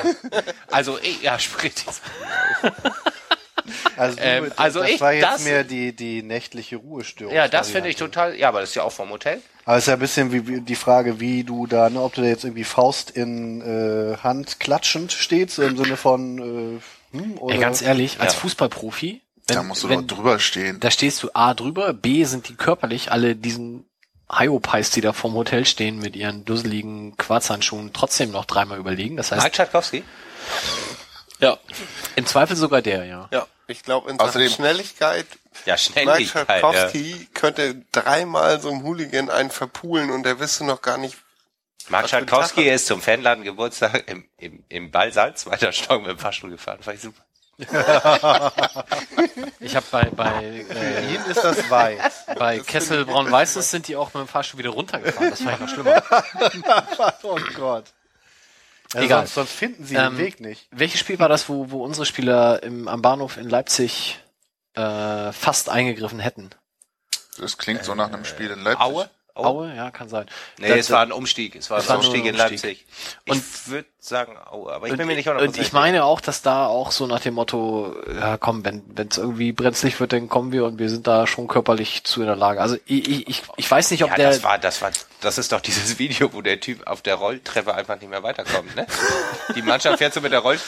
also, 0.69 0.99
eh, 0.99 1.15
ja, 1.21 1.39
Sprit. 1.39 1.83
Also, 3.95 4.17
du, 4.17 4.23
Ähm, 4.23 4.45
das, 4.49 4.57
also 4.57 4.79
das 4.81 4.89
ich- 4.89 5.01
war 5.01 5.13
jetzt 5.13 5.23
das- 5.23 5.43
mehr 5.43 5.63
die, 5.63 5.95
die 5.95 6.23
nächtliche 6.23 6.77
Ruhestörung. 6.77 7.33
Ja, 7.33 7.47
das 7.47 7.69
finde 7.69 7.89
ich 7.89 7.95
total, 7.95 8.35
ja, 8.35 8.47
aber 8.49 8.61
das 8.61 8.69
ist 8.69 8.75
ja 8.75 8.83
auch 8.83 8.91
vom 8.91 9.09
Hotel. 9.11 9.41
Aber 9.65 9.77
es 9.77 9.83
ist 9.83 9.87
ja 9.87 9.93
ein 9.93 9.99
bisschen 9.99 10.31
wie, 10.31 10.47
wie 10.47 10.61
die 10.61 10.75
Frage, 10.75 11.19
wie 11.19 11.43
du 11.43 11.67
da, 11.67 11.89
ne, 11.89 12.01
ob 12.01 12.13
du 12.15 12.21
da 12.21 12.27
jetzt 12.27 12.43
irgendwie 12.43 12.63
Faust 12.63 13.11
in 13.11 13.61
äh, 13.61 14.17
Hand 14.17 14.59
klatschend 14.59 15.11
stehst, 15.11 15.55
so 15.55 15.61
im 15.63 15.77
Sinne 15.77 15.97
von 15.97 16.79
äh, 17.13 17.17
hm, 17.17 17.37
oder 17.37 17.53
Ey, 17.55 17.61
ganz 17.61 17.81
ehrlich, 17.83 18.19
als 18.19 18.33
Ja. 18.33 18.39
Fußballprofi, 18.39 19.21
wenn, 19.47 19.55
da 19.55 19.63
musst 19.63 19.83
du 19.83 19.89
wenn, 19.89 20.07
doch 20.07 20.17
drüber 20.17 20.39
stehen. 20.39 20.79
da 20.79 20.89
stehst 20.89 21.21
du 21.21 21.29
A 21.33 21.53
drüber, 21.53 21.93
B 21.93 22.23
sind 22.23 22.49
die 22.49 22.55
körperlich 22.55 23.11
alle 23.11 23.35
diesen 23.35 23.85
Hyopies, 24.33 24.91
die 24.91 25.01
da 25.01 25.13
vorm 25.13 25.33
Hotel 25.33 25.65
stehen 25.65 25.99
mit 25.99 26.15
ihren 26.15 26.45
dusseligen 26.45 27.17
Quarzhandschuhen, 27.17 27.91
trotzdem 27.93 28.31
noch 28.31 28.45
dreimal 28.45 28.77
überlegen. 28.77 29.17
Das 29.17 29.31
heißt, 29.31 29.43
Mike 29.43 29.55
Tchaikovsky? 29.55 30.03
ja, 31.39 31.57
im 32.15 32.25
Zweifel 32.25 32.55
sogar 32.55 32.81
der, 32.81 33.05
ja. 33.05 33.27
Ja, 33.31 33.47
ich 33.67 33.83
glaube, 33.83 34.09
in 34.11 34.17
Sachen 34.17 34.29
Außerdem- 34.29 34.49
Schnelligkeit, 34.55 35.25
Ja, 35.65 35.73
Mike 35.73 35.79
Schnelligkeit. 35.79 36.47
Ja. 36.47 36.59
Tchaikovsky 36.71 37.27
könnte 37.33 37.83
dreimal 37.91 38.61
so 38.61 38.69
einem 38.69 38.83
Hooligan 38.83 39.29
einen 39.29 39.49
verpulen 39.51 40.11
und 40.11 40.23
der 40.23 40.39
wüsste 40.39 40.63
noch 40.65 40.81
gar 40.81 40.97
nicht, 40.97 41.17
Mark 41.89 42.07
Tag. 42.07 42.57
ist 42.57 42.85
zum 42.85 43.01
Fanladen 43.01 43.43
Geburtstag 43.43 44.07
im, 44.07 44.23
im, 44.37 44.63
im 44.69 44.91
Ballsaal, 44.91 45.35
zweiter 45.35 45.71
Stock 45.71 46.01
mit 46.01 46.11
dem 46.11 46.19
Fahrstuhl 46.19 46.51
gefahren. 46.51 46.77
Fand 46.81 46.97
ich 46.97 47.01
super. 47.03 47.21
Ich 49.63 49.75
habe 49.75 49.85
bei 49.91 50.05
bei 50.05 50.65
äh, 50.69 51.13
Ihnen 51.13 51.25
ist 51.27 51.43
das 51.43 51.69
weiß. 51.69 52.25
bei 52.37 52.59
Kessel 52.59 53.05
Braun 53.05 53.31
Weißes 53.31 53.69
sind 53.69 53.87
die 53.87 53.95
auch 53.95 54.13
mit 54.13 54.21
dem 54.21 54.27
Fahrstuhl 54.27 54.59
wieder 54.59 54.71
runtergefahren. 54.71 55.29
Das 55.29 55.41
fand 55.41 55.53
ich 55.53 55.59
noch 55.59 55.69
schlimmer. 55.69 56.03
oh 57.23 57.39
Gott. 57.55 57.85
Also 58.93 59.05
Egal. 59.05 59.19
Sonst, 59.19 59.35
sonst 59.35 59.51
finden 59.51 59.85
sie 59.85 59.95
Ähm, 59.95 60.15
den 60.15 60.17
Weg 60.17 60.39
nicht. 60.41 60.67
Welches 60.71 60.99
Spiel 60.99 61.19
war 61.19 61.29
das, 61.29 61.47
wo, 61.47 61.71
wo 61.71 61.83
unsere 61.83 62.05
Spieler 62.05 62.63
im, 62.63 62.87
am 62.87 63.01
Bahnhof 63.01 63.37
in 63.37 63.49
Leipzig 63.49 64.19
äh, 64.73 65.31
fast 65.31 65.69
eingegriffen 65.69 66.19
hätten? 66.19 66.49
Das 67.37 67.57
klingt 67.57 67.85
so 67.85 67.95
nach 67.95 68.11
einem 68.11 68.25
Spiel 68.25 68.49
in 68.49 68.61
Leipzig. 68.61 68.81
Aue? 68.81 69.09
Aue? 69.35 69.73
Ja, 69.75 69.91
kann 69.91 70.09
sein. 70.09 70.25
Nee, 70.59 70.67
Da- 70.69 70.75
es 70.75 70.89
war 70.91 71.01
ein 71.01 71.11
Umstieg. 71.11 71.55
Es 71.55 71.69
war 71.69 71.77
Es 71.79 71.85
ein 71.85 71.89
war 71.89 71.97
Umstieg 71.97 72.25
in. 72.25 72.35
Leipzig. 72.35 72.85
Und- 73.27 73.37
ich 73.37 73.67
würde 73.69 73.87
sagen 73.99 74.35
Aue, 74.49 74.71
aber 74.73 74.87
ich 74.87 74.91
Und, 74.93 74.97
bin 74.97 75.07
mir 75.07 75.15
nicht 75.15 75.27
und 75.27 75.33
hundertprozentig 75.35 75.67
ich 75.67 75.73
meine 75.73 76.03
auch, 76.05 76.21
dass 76.21 76.41
da 76.41 76.65
auch 76.67 76.91
so 76.91 77.05
nach 77.07 77.19
dem 77.19 77.35
Motto, 77.35 77.95
ja 78.19 78.37
komm, 78.37 78.65
wenn 78.65 78.83
es 79.09 79.17
irgendwie 79.17 79.51
brenzlig 79.51 79.99
wird, 79.99 80.13
dann 80.13 80.27
kommen 80.27 80.51
wir 80.51 80.65
und 80.65 80.79
wir 80.79 80.89
sind 80.89 81.05
da 81.07 81.27
schon 81.27 81.47
körperlich 81.47 82.03
zu 82.03 82.21
in 82.21 82.27
der 82.27 82.35
Lage. 82.35 82.61
Also 82.61 82.77
ich, 82.85 83.07
ich, 83.07 83.27
ich, 83.29 83.43
ich 83.57 83.69
weiß 83.71 83.91
nicht, 83.91 84.03
ob 84.03 84.09
Ja, 84.09 84.15
der 84.15 84.29
das 84.31 84.43
war, 84.43 84.57
das 84.57 84.81
war, 84.81 84.91
das 85.21 85.37
ist 85.37 85.51
doch 85.51 85.61
dieses 85.61 85.97
Video, 85.99 86.33
wo 86.33 86.41
der 86.41 86.59
Typ 86.59 86.87
auf 86.87 87.01
der 87.01 87.15
Rolltreppe 87.15 87.73
einfach 87.75 87.99
nicht 87.99 88.09
mehr 88.09 88.23
weiterkommt, 88.23 88.75
ne? 88.75 88.87
Die 89.55 89.61
Mannschaft 89.61 89.99
fährt 89.99 90.13
so 90.13 90.21
mit 90.21 90.31
der 90.31 90.39
Rolltreppe 90.39 90.65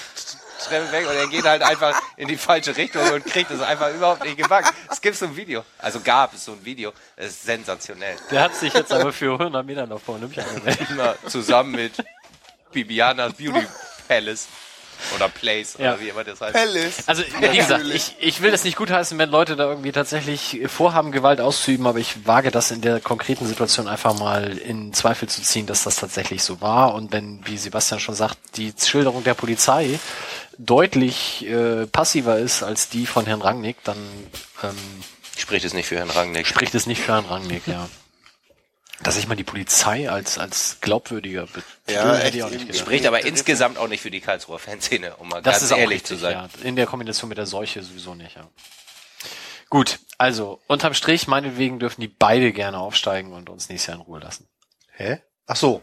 weg 0.72 1.08
und 1.08 1.16
er 1.16 1.28
geht 1.28 1.46
halt 1.46 1.62
einfach 1.62 2.00
in 2.18 2.28
die 2.28 2.38
falsche 2.38 2.76
Richtung 2.76 3.02
und 3.12 3.26
kriegt 3.26 3.52
es 3.52 3.62
einfach 3.62 3.94
überhaupt 3.94 4.24
nicht 4.24 4.38
gebacken. 4.38 4.70
Es 4.92 5.02
gibt 5.02 5.16
so 5.16 5.26
ein 5.26 5.36
Video. 5.36 5.64
Also 5.78 6.00
gab 6.00 6.34
es 6.34 6.46
so 6.46 6.54
ein 6.54 6.64
Video. 6.64 6.94
Das 7.16 7.28
ist 7.28 7.44
sensationell. 7.44 8.18
der 8.32 8.42
hat 8.42 8.56
sich 8.56 8.74
jetzt 8.74 8.92
aber 8.92 9.14
für 9.14 9.34
100 9.34 9.66
Meter 9.66 9.86
noch 9.86 10.02
vor 10.02 10.16
Olympia 10.16 10.44
angemeldet. 10.44 10.88
Zusammen 11.28 11.72
mit 11.72 11.94
Bibianas 12.72 13.34
Beauty 13.34 13.66
Palace 14.08 14.48
oder 15.16 15.30
Place 15.30 15.76
Ja. 15.78 15.94
oder 15.94 16.02
wie 16.02 16.10
immer 16.10 16.24
das 16.24 16.42
heißt. 16.42 16.54
Palace. 16.54 17.04
Also 17.08 17.24
wie 17.40 17.58
gesagt, 17.58 17.86
ich, 17.94 18.16
ich 18.20 18.42
will 18.42 18.52
das 18.52 18.64
nicht 18.64 18.78
gutheißen, 18.78 19.18
wenn 19.18 19.30
Leute 19.30 19.56
da 19.56 19.66
irgendwie 19.66 19.92
tatsächlich 19.92 20.62
vorhaben, 20.68 21.12
Gewalt 21.12 21.42
auszuüben, 21.42 21.88
aber 21.88 22.00
ich 22.00 22.26
wage 22.26 22.52
das 22.52 22.72
in 22.72 22.82
der 22.82 23.00
konkreten 23.00 23.46
Situation 23.48 23.88
einfach 23.88 24.18
mal 24.18 24.58
in 24.58 24.94
Zweifel 24.94 25.28
zu 25.30 25.42
ziehen, 25.42 25.66
dass 25.66 25.84
das 25.84 25.96
tatsächlich 25.98 26.44
so 26.44 26.62
war. 26.62 26.94
Und 26.96 27.12
wenn, 27.12 27.46
wie 27.46 27.58
Sebastian 27.58 28.00
schon 28.00 28.16
sagt, 28.16 28.38
die 28.58 28.74
Schilderung 28.82 29.24
der 29.24 29.34
Polizei 29.34 30.00
deutlich 30.58 31.46
äh, 31.48 31.86
passiver 31.88 32.38
ist 32.38 32.64
als 32.64 32.90
die 32.90 33.06
von 33.06 33.26
Herrn 33.26 33.42
Rangnick, 33.42 33.78
dann 33.84 33.98
ähm, 34.64 34.76
Spricht 35.36 35.66
es 35.66 35.74
nicht 35.74 35.88
für 35.88 35.98
Herrn 35.98 36.12
Rangnick. 36.12 36.46
spricht 36.46 36.76
es 36.76 36.86
nicht 36.86 37.02
für 37.02 37.14
Herrn 37.14 37.26
Rangnick, 37.26 37.64
ja. 37.68 37.90
Dass 39.04 39.18
ich 39.18 39.28
mal 39.28 39.36
die 39.36 39.44
Polizei 39.44 40.10
als, 40.10 40.38
als 40.38 40.78
glaubwürdiger 40.82 41.48
Ja, 41.88 42.14
hätte 42.16 42.24
echt, 42.26 42.36
ich 42.36 42.44
auch 42.44 42.50
nicht 42.50 42.62
eben. 42.62 42.68
gedacht. 42.68 42.82
Spricht 42.82 43.06
aber 43.06 43.26
insgesamt 43.26 43.78
auch 43.78 43.88
nicht 43.88 44.02
für 44.02 44.12
die 44.12 44.22
Karlsruher 44.22 44.60
Fanszene, 44.60 45.16
um 45.18 45.30
mal 45.30 45.42
Das 45.42 45.60
ganz 45.60 45.72
ehrlich 45.72 45.90
richtig, 46.02 46.08
zu 46.08 46.16
sein. 46.18 46.34
Ja. 46.34 46.50
In 46.68 46.76
der 46.76 46.86
Kombination 46.88 47.30
mit 47.30 47.38
der 47.38 47.46
Seuche 47.46 47.84
sowieso 47.84 48.16
nicht, 48.16 48.36
ja. 48.36 48.48
Gut, 49.70 50.00
also 50.18 50.62
unterm 50.68 50.94
Strich, 50.94 51.28
meinetwegen 51.28 51.80
dürfen 51.80 52.00
die 52.02 52.08
beide 52.08 52.54
gerne 52.54 52.78
aufsteigen 52.78 53.34
und 53.34 53.50
uns 53.50 53.70
nächstes 53.70 53.88
Jahr 53.88 53.96
in 53.98 54.02
Ruhe 54.04 54.20
lassen. 54.20 54.48
Hä? 54.92 55.22
Ach 55.48 55.56
so. 55.56 55.82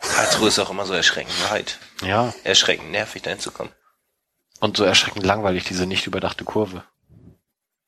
Karlsruhe 0.00 0.48
ist 0.48 0.58
auch 0.58 0.70
immer 0.70 0.84
so 0.84 0.92
erschreckend 0.92 1.34
weit. 1.50 1.78
Ja. 2.02 2.34
Erschreckend 2.44 2.90
nervig, 2.90 3.22
dahin 3.22 3.40
zu 3.40 3.50
kommen. 3.50 3.72
Und 4.60 4.76
so 4.76 4.84
erschreckend 4.84 5.24
langweilig, 5.24 5.64
diese 5.64 5.86
nicht 5.86 6.06
überdachte 6.06 6.44
Kurve. 6.44 6.84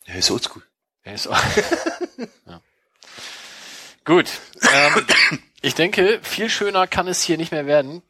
Ja, 0.06 0.14
ist 0.14 0.30
oldschool. 0.30 0.62
Ja, 1.04 1.12
ist 1.12 1.26
auch. 1.26 1.36
ja. 2.46 2.60
Gut. 4.04 4.26
Ähm, 4.62 5.06
ich 5.62 5.74
denke, 5.74 6.20
viel 6.22 6.50
schöner 6.50 6.86
kann 6.86 7.08
es 7.08 7.22
hier 7.22 7.38
nicht 7.38 7.52
mehr 7.52 7.66
werden. 7.66 8.02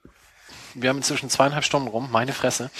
Wir 0.75 0.91
haben 0.91 0.97
inzwischen 0.97 1.31
zweieinhalb 1.31 1.65
Stunden 1.65 1.87
rum, 1.87 2.09
meine 2.11 2.33
Fresse. 2.33 2.71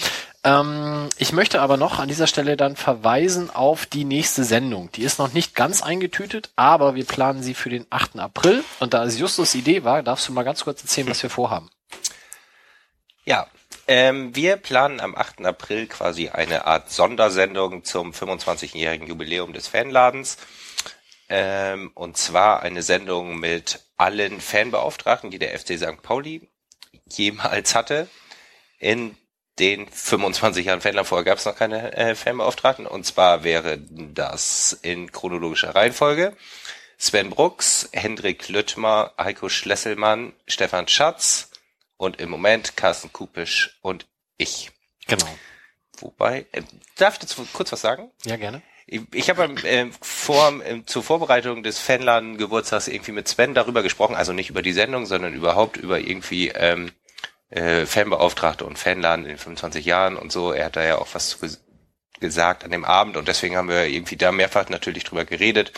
Ähm, 0.43 1.09
ich 1.17 1.31
möchte 1.31 1.61
aber 1.61 1.77
noch 1.77 1.97
an 1.97 2.09
dieser 2.09 2.27
Stelle 2.27 2.57
dann 2.57 2.75
verweisen 2.75 3.49
auf 3.49 3.85
die 3.85 4.03
nächste 4.03 4.43
Sendung. 4.43 4.91
Die 4.91 5.03
ist 5.03 5.17
noch 5.17 5.31
nicht 5.31 5.55
ganz 5.55 5.81
eingetütet, 5.81 6.49
aber 6.57 6.95
wir 6.95 7.05
planen 7.05 7.41
sie 7.41 7.53
für 7.53 7.69
den 7.69 7.85
8. 7.89 8.19
April. 8.19 8.63
Und 8.81 8.93
da 8.93 9.05
es 9.05 9.17
Justus 9.17 9.55
Idee 9.55 9.85
war, 9.85 10.03
darfst 10.03 10.27
du 10.27 10.33
mal 10.33 10.43
ganz 10.43 10.65
kurz 10.65 10.81
erzählen, 10.81 11.09
was 11.09 11.23
wir 11.23 11.29
vorhaben. 11.29 11.69
Ja, 13.23 13.47
ähm, 13.87 14.35
wir 14.35 14.57
planen 14.57 14.99
am 14.99 15.15
8. 15.15 15.45
April 15.45 15.87
quasi 15.87 16.29
eine 16.29 16.65
Art 16.65 16.91
Sondersendung 16.91 17.85
zum 17.85 18.11
25-jährigen 18.11 19.07
Jubiläum 19.07 19.53
des 19.53 19.67
Fanladens. 19.67 20.37
Ähm, 21.29 21.91
und 21.95 22.17
zwar 22.17 22.61
eine 22.61 22.83
Sendung 22.83 23.39
mit 23.39 23.79
allen 23.97 24.41
Fanbeauftragten, 24.41 25.31
die 25.31 25.39
der 25.39 25.57
FC 25.57 25.77
St. 25.77 26.01
Pauli 26.01 26.49
jemals 27.07 27.75
hatte. 27.75 28.07
In 28.79 29.17
den 29.59 29.87
25 29.87 30.65
Jahren 30.65 30.81
Fanland 30.81 31.07
vorher 31.07 31.23
gab 31.23 31.37
es 31.37 31.45
noch 31.45 31.55
keine 31.55 31.93
äh, 31.93 32.15
Fanbeauftragten. 32.15 32.85
Und 32.85 33.05
zwar 33.05 33.43
wäre 33.43 33.79
das 33.79 34.77
in 34.81 35.11
chronologischer 35.11 35.73
Reihenfolge 35.73 36.35
Sven 36.97 37.29
Brooks, 37.29 37.89
Hendrik 37.91 38.47
Lüttmer, 38.47 39.13
Heiko 39.17 39.49
Schlesselmann, 39.49 40.33
Stefan 40.47 40.87
Schatz 40.87 41.49
und 41.97 42.19
im 42.21 42.29
Moment 42.29 42.77
Carsten 42.77 43.11
Kupisch 43.11 43.77
und 43.81 44.07
ich. 44.37 44.71
Genau. 45.07 45.27
Wobei, 45.99 46.45
äh, 46.51 46.61
darf 46.97 47.15
ich 47.15 47.19
dazu 47.19 47.45
kurz 47.53 47.71
was 47.71 47.81
sagen? 47.81 48.11
Ja, 48.23 48.37
gerne. 48.37 48.61
Ich, 48.87 49.01
ich 49.13 49.29
habe 49.29 49.43
äh, 49.63 49.87
vor, 50.01 50.61
äh, 50.63 50.83
zur 50.85 51.01
Vorbereitung 51.01 51.63
des 51.63 51.79
Fanladen-Geburtstags 51.79 52.87
irgendwie 52.87 53.13
mit 53.13 53.27
Sven 53.27 53.55
darüber 53.55 53.81
gesprochen, 53.81 54.15
also 54.15 54.31
nicht 54.31 54.49
über 54.51 54.61
die 54.61 54.73
Sendung, 54.73 55.05
sondern 55.07 55.33
überhaupt 55.33 55.77
über 55.77 55.99
irgendwie 55.99 56.49
ähm, 56.49 56.91
äh, 57.49 57.85
Fanbeauftragte 57.85 58.63
und 58.65 58.77
Fanladen 58.77 59.25
in 59.25 59.29
den 59.29 59.37
25 59.37 59.85
Jahren 59.85 60.17
und 60.17 60.31
so. 60.31 60.51
Er 60.51 60.65
hat 60.65 60.75
da 60.75 60.83
ja 60.83 60.97
auch 60.99 61.07
was 61.13 61.39
ges 61.39 61.61
gesagt 62.21 62.63
an 62.63 62.71
dem 62.71 62.85
Abend 62.85 63.17
und 63.17 63.27
deswegen 63.27 63.57
haben 63.57 63.67
wir 63.67 63.87
irgendwie 63.87 64.15
da 64.15 64.31
mehrfach 64.31 64.69
natürlich 64.69 65.03
drüber 65.03 65.25
geredet. 65.25 65.73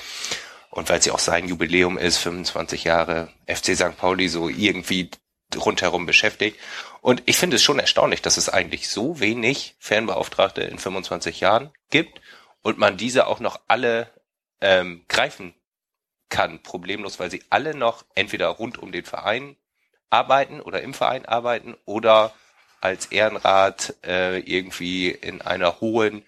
Und 0.69 0.87
weil 0.87 0.99
es 0.99 1.05
ja 1.05 1.13
auch 1.13 1.19
sein 1.19 1.47
Jubiläum 1.47 1.97
ist, 1.97 2.17
25 2.17 2.83
Jahre 2.83 3.29
FC 3.47 3.75
St. 3.75 3.97
Pauli 3.97 4.27
so 4.27 4.47
irgendwie 4.47 5.09
rundherum 5.55 6.05
beschäftigt. 6.05 6.59
Und 7.01 7.23
ich 7.25 7.37
finde 7.37 7.55
es 7.55 7.63
schon 7.63 7.79
erstaunlich, 7.79 8.21
dass 8.21 8.37
es 8.37 8.49
eigentlich 8.49 8.89
so 8.89 9.19
wenig 9.19 9.75
Fanbeauftragte 9.79 10.61
in 10.61 10.77
25 10.77 11.39
Jahren 11.39 11.71
gibt 11.89 12.21
und 12.61 12.77
man 12.77 12.97
diese 12.97 13.27
auch 13.27 13.39
noch 13.39 13.59
alle 13.67 14.09
ähm, 14.61 15.05
greifen 15.07 15.53
kann, 16.29 16.61
problemlos, 16.61 17.19
weil 17.19 17.31
sie 17.31 17.43
alle 17.49 17.75
noch 17.75 18.05
entweder 18.15 18.47
rund 18.47 18.77
um 18.77 18.91
den 18.91 19.05
Verein 19.05 19.55
arbeiten 20.09 20.61
oder 20.61 20.81
im 20.81 20.93
Verein 20.93 21.25
arbeiten 21.25 21.75
oder 21.85 22.33
als 22.81 23.07
Ehrenrat 23.07 23.95
äh, 24.05 24.39
irgendwie 24.39 25.09
in 25.09 25.41
einer 25.41 25.79
hohen 25.81 26.23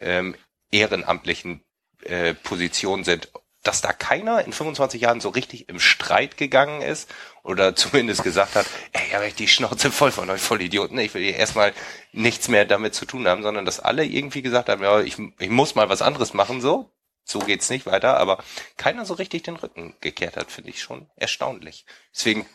ähm, 0.00 0.34
ehrenamtlichen 0.70 1.64
äh, 2.02 2.34
Position 2.34 3.04
sind. 3.04 3.30
Dass 3.64 3.80
da 3.80 3.92
keiner 3.92 4.44
in 4.44 4.52
25 4.52 5.00
Jahren 5.00 5.20
so 5.20 5.30
richtig 5.30 5.68
im 5.68 5.80
Streit 5.80 6.36
gegangen 6.36 6.80
ist 6.80 7.12
oder 7.42 7.74
zumindest 7.76 8.22
gesagt 8.22 8.54
hat, 8.54 8.66
ey, 8.92 9.02
ich 9.08 9.14
habe 9.14 9.24
echt 9.24 9.40
die 9.40 9.48
Schnauze 9.48 9.90
voll 9.90 10.12
von 10.12 10.30
euch 10.30 10.40
Vollidioten, 10.40 10.98
ich 10.98 11.12
will 11.14 11.24
hier 11.24 11.36
erstmal 11.36 11.72
nichts 12.12 12.48
mehr 12.48 12.64
damit 12.64 12.94
zu 12.94 13.04
tun 13.04 13.26
haben, 13.26 13.42
sondern 13.42 13.64
dass 13.64 13.80
alle 13.80 14.04
irgendwie 14.04 14.42
gesagt 14.42 14.68
haben, 14.68 14.82
ja, 14.82 15.00
ich, 15.00 15.16
ich 15.38 15.50
muss 15.50 15.74
mal 15.74 15.88
was 15.88 16.02
anderes 16.02 16.32
machen, 16.32 16.60
so. 16.60 16.90
So 17.26 17.38
geht's 17.38 17.70
nicht 17.70 17.86
weiter, 17.86 18.18
aber 18.18 18.44
keiner 18.76 19.06
so 19.06 19.14
richtig 19.14 19.44
den 19.44 19.56
Rücken 19.56 19.96
gekehrt 20.00 20.36
hat, 20.36 20.50
finde 20.50 20.70
ich 20.70 20.82
schon 20.82 21.08
erstaunlich. 21.16 21.86
Deswegen 22.14 22.46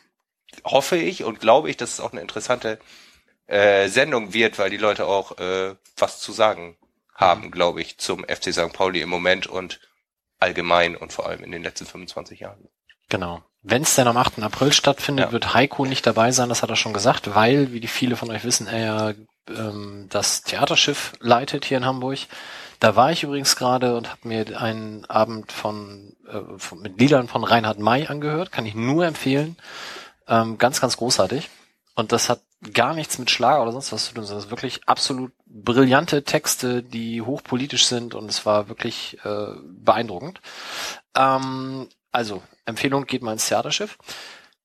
hoffe 0.64 0.96
ich 0.96 1.24
und 1.24 1.40
glaube 1.40 1.70
ich, 1.70 1.78
dass 1.78 1.94
es 1.94 2.00
auch 2.00 2.12
eine 2.12 2.22
interessante 2.22 2.80
äh, 3.48 3.88
Sendung 3.90 4.34
wird, 4.34 4.60
weil 4.60 4.70
die 4.70 4.78
Leute 4.78 5.08
auch 5.08 5.40
äh, 5.40 5.76
was 5.98 6.20
zu 6.20 6.32
sagen 6.32 6.78
haben, 7.16 7.52
glaube 7.52 7.82
ich, 7.82 7.98
zum 7.98 8.24
FC 8.24 8.54
St. 8.54 8.72
Pauli 8.72 9.02
im 9.02 9.10
Moment 9.10 9.48
und 9.48 9.80
allgemein 10.40 10.96
und 10.96 11.14
vor 11.14 11.28
allem 11.28 11.44
in 11.44 11.52
den 11.52 11.64
letzten 11.64 11.86
25 11.86 12.40
Jahren. 12.42 12.68
Genau. 13.10 13.42
Wenn 13.62 13.82
es 13.82 13.96
denn 13.96 14.08
am 14.08 14.16
8. 14.18 14.42
April 14.42 14.72
stattfindet, 14.72 15.28
Ja. 15.28 15.32
wird 15.32 15.54
Heiko 15.54 15.86
nicht 15.86 16.06
dabei 16.06 16.32
sein, 16.32 16.48
das 16.50 16.64
hat 16.64 16.70
er 16.70 16.76
schon 16.76 16.94
gesagt, 16.94 17.36
weil, 17.36 17.74
wie 17.74 17.80
die 17.82 17.88
viele 17.88 18.16
von 18.16 18.30
euch 18.32 18.44
wissen, 18.44 18.68
er 18.68 19.16
ähm, 19.50 20.08
das 20.10 20.44
Theaterschiff 20.44 21.14
leitet 21.20 21.66
hier 21.66 21.78
in 21.78 21.86
Hamburg. 21.86 22.20
Da 22.80 22.96
war 22.96 23.12
ich 23.12 23.24
übrigens 23.24 23.56
gerade 23.58 23.98
und 23.98 24.10
habe 24.10 24.28
mir 24.28 24.62
einen 24.62 25.06
Abend 25.06 25.52
von, 25.52 26.16
äh, 26.28 26.58
von 26.58 26.80
mit 26.82 27.00
Liedern 27.00 27.28
von 27.28 27.44
Reinhard 27.44 27.80
May 27.80 28.08
angehört, 28.08 28.52
kann 28.52 28.66
ich 28.66 28.76
nur 28.76 29.06
empfehlen. 29.06 29.58
Ähm, 30.28 30.58
ganz, 30.58 30.80
ganz 30.80 30.96
großartig. 30.96 31.50
Und 32.00 32.14
das 32.14 32.30
hat 32.30 32.42
gar 32.74 32.94
nichts 32.94 33.18
mit 33.18 33.30
Schlager 33.30 33.62
oder 33.62 33.74
sonst 33.74 33.92
was 33.92 34.06
zu 34.06 34.14
tun, 34.14 34.24
sondern 34.24 34.40
es 34.40 34.46
ist 34.46 34.52
wirklich 34.52 34.88
absolut 34.88 35.34
brillante 35.46 36.24
Texte, 36.24 36.82
die 36.82 37.22
hochpolitisch 37.22 37.86
sind 37.86 38.16
und 38.16 38.30
es 38.30 38.46
war 38.46 38.70
wirklich 38.70 39.18
äh, 39.26 39.54
beeindruckend. 39.66 40.40
Ähm, 41.16 41.90
also, 42.12 42.42
Empfehlung, 42.66 43.06
geht 43.06 43.22
mal 43.22 43.34
ins 43.34 43.50
Theaterschiff. 43.50 43.98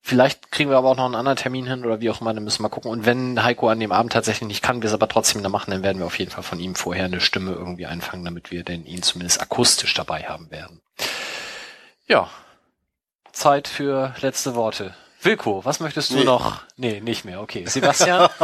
Vielleicht 0.01 0.53
kriegen 0.53 0.71
wir 0.71 0.77
aber 0.77 0.91
auch 0.91 0.97
noch 0.97 1.07
einen 1.07 1.15
anderen 1.17 1.37
Termin 1.37 1.67
hin 1.67 1.85
oder 1.85 2.01
wie 2.01 2.11
auch 2.11 2.21
immer, 2.21 2.35
dann 2.35 2.45
müssen 2.45 2.61
wir 2.61 2.69
mal 2.69 2.69
gucken. 2.69 2.91
Und 2.91 3.05
wenn 3.05 3.43
Heiko 3.43 3.69
an 3.69 3.81
dem 3.81 3.91
Abend 3.91 4.13
tatsächlich 4.13 4.47
nicht 4.47 4.63
kann, 4.63 4.83
wir 4.83 4.89
es 4.89 4.95
aber 4.95 5.09
trotzdem 5.09 5.43
da 5.43 5.49
machen, 5.49 5.71
dann 5.73 5.83
werden 5.83 5.99
wir 5.99 6.07
auf 6.07 6.19
jeden 6.19 6.31
Fall 6.31 6.45
von 6.45 6.61
ihm 6.61 6.75
vorher 6.75 7.07
eine 7.07 7.21
Stimme 7.21 7.53
irgendwie 7.53 7.87
einfangen, 7.87 8.25
damit 8.25 8.51
wir 8.51 8.63
denn 8.63 8.87
ihn 8.87 9.03
zumindest 9.03 9.41
akustisch 9.41 9.95
dabei 9.95 10.23
haben 10.25 10.51
werden. 10.51 10.83
Ja. 12.07 12.29
Zeit 13.33 13.67
für 13.67 14.15
letzte 14.21 14.55
Worte. 14.55 14.95
Wilko, 15.25 15.65
was 15.65 15.81
möchtest 15.81 16.11
du 16.11 16.17
Nee. 16.17 16.25
noch? 16.25 16.63
Nee, 16.77 17.01
nicht 17.01 17.25
mehr. 17.25 17.41
Okay. 17.41 17.67
Sebastian? 17.67 18.29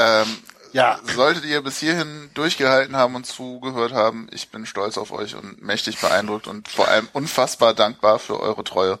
Ähm, 0.00 0.38
Ja. 0.72 1.00
Solltet 1.02 1.44
ihr 1.44 1.60
bis 1.62 1.78
hierhin 1.80 2.30
durchgehalten 2.34 2.94
haben 2.94 3.16
und 3.16 3.24
zugehört 3.26 3.92
haben, 3.92 4.28
ich 4.32 4.50
bin 4.50 4.64
stolz 4.66 4.96
auf 4.96 5.10
euch 5.10 5.34
und 5.34 5.60
mächtig 5.60 5.98
beeindruckt 5.98 6.46
und 6.46 6.68
vor 6.68 6.86
allem 6.86 7.08
unfassbar 7.14 7.74
dankbar 7.74 8.18
für 8.20 8.38
eure 8.38 8.62
Treue. 8.62 9.00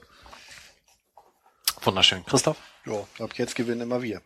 Wunderschön. 1.82 2.24
Christoph? 2.26 2.56
Ja, 2.84 3.04
ab 3.20 3.30
jetzt 3.34 3.54
gewinnen 3.54 3.82
immer 3.82 4.02
wir. 4.02 4.22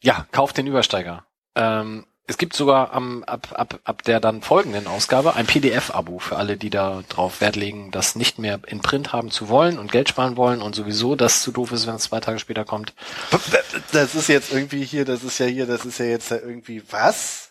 Ja, 0.00 0.26
kauft 0.32 0.56
den 0.56 0.66
Übersteiger. 0.66 1.26
Ähm, 1.56 2.06
es 2.28 2.36
gibt 2.38 2.54
sogar 2.54 2.92
am, 2.92 3.24
ab, 3.24 3.48
ab, 3.54 3.80
ab 3.84 4.02
der 4.04 4.20
dann 4.20 4.42
folgenden 4.42 4.86
Ausgabe 4.86 5.34
ein 5.34 5.46
PDF-Abo 5.46 6.18
für 6.18 6.36
alle, 6.36 6.56
die 6.58 6.70
da 6.70 7.02
drauf 7.08 7.40
Wert 7.40 7.56
legen, 7.56 7.90
das 7.90 8.14
nicht 8.16 8.38
mehr 8.38 8.60
in 8.66 8.80
Print 8.80 9.12
haben 9.12 9.30
zu 9.30 9.48
wollen 9.48 9.78
und 9.78 9.90
Geld 9.90 10.10
sparen 10.10 10.36
wollen 10.36 10.60
und 10.62 10.74
sowieso 10.74 11.16
das 11.16 11.42
zu 11.42 11.50
doof 11.52 11.72
ist, 11.72 11.86
wenn 11.86 11.94
es 11.94 12.02
zwei 12.02 12.20
Tage 12.20 12.38
später 12.38 12.64
kommt. 12.64 12.92
Das 13.92 14.14
ist 14.14 14.28
jetzt 14.28 14.52
irgendwie 14.52 14.84
hier, 14.84 15.04
das 15.04 15.24
ist 15.24 15.38
ja 15.38 15.46
hier, 15.46 15.66
das 15.66 15.84
ist 15.86 15.98
ja 15.98 16.04
jetzt 16.04 16.30
irgendwie, 16.30 16.82
was? 16.90 17.50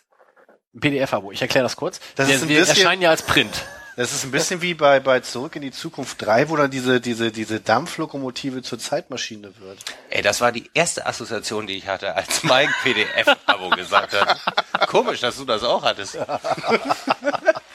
PDF-Abo, 0.78 1.32
ich 1.32 1.42
erkläre 1.42 1.64
das 1.64 1.74
kurz. 1.76 1.98
Das 2.14 2.28
wir, 2.28 2.36
ist 2.36 2.42
ein 2.42 2.48
wir 2.48 2.60
bisschen- 2.60 2.76
erscheinen 2.76 3.02
ja 3.02 3.10
als 3.10 3.22
Print. 3.22 3.64
Das 3.98 4.12
ist 4.12 4.22
ein 4.22 4.30
bisschen 4.30 4.62
wie 4.62 4.74
bei, 4.74 5.00
bei 5.00 5.18
Zurück 5.18 5.56
in 5.56 5.62
die 5.62 5.72
Zukunft 5.72 6.24
3, 6.24 6.50
wo 6.50 6.56
dann 6.56 6.70
diese, 6.70 7.00
diese, 7.00 7.32
diese 7.32 7.58
Dampflokomotive 7.58 8.62
zur 8.62 8.78
Zeitmaschine 8.78 9.50
wird. 9.58 9.78
Ey, 10.08 10.22
das 10.22 10.40
war 10.40 10.52
die 10.52 10.70
erste 10.72 11.04
Assoziation, 11.04 11.66
die 11.66 11.78
ich 11.78 11.88
hatte, 11.88 12.14
als 12.14 12.44
Mike 12.44 12.72
PDF-Abo 12.84 13.70
gesagt 13.70 14.12
hat. 14.14 14.38
Komisch, 14.86 15.18
dass 15.18 15.36
du 15.36 15.44
das 15.44 15.64
auch 15.64 15.82
hattest. 15.82 16.16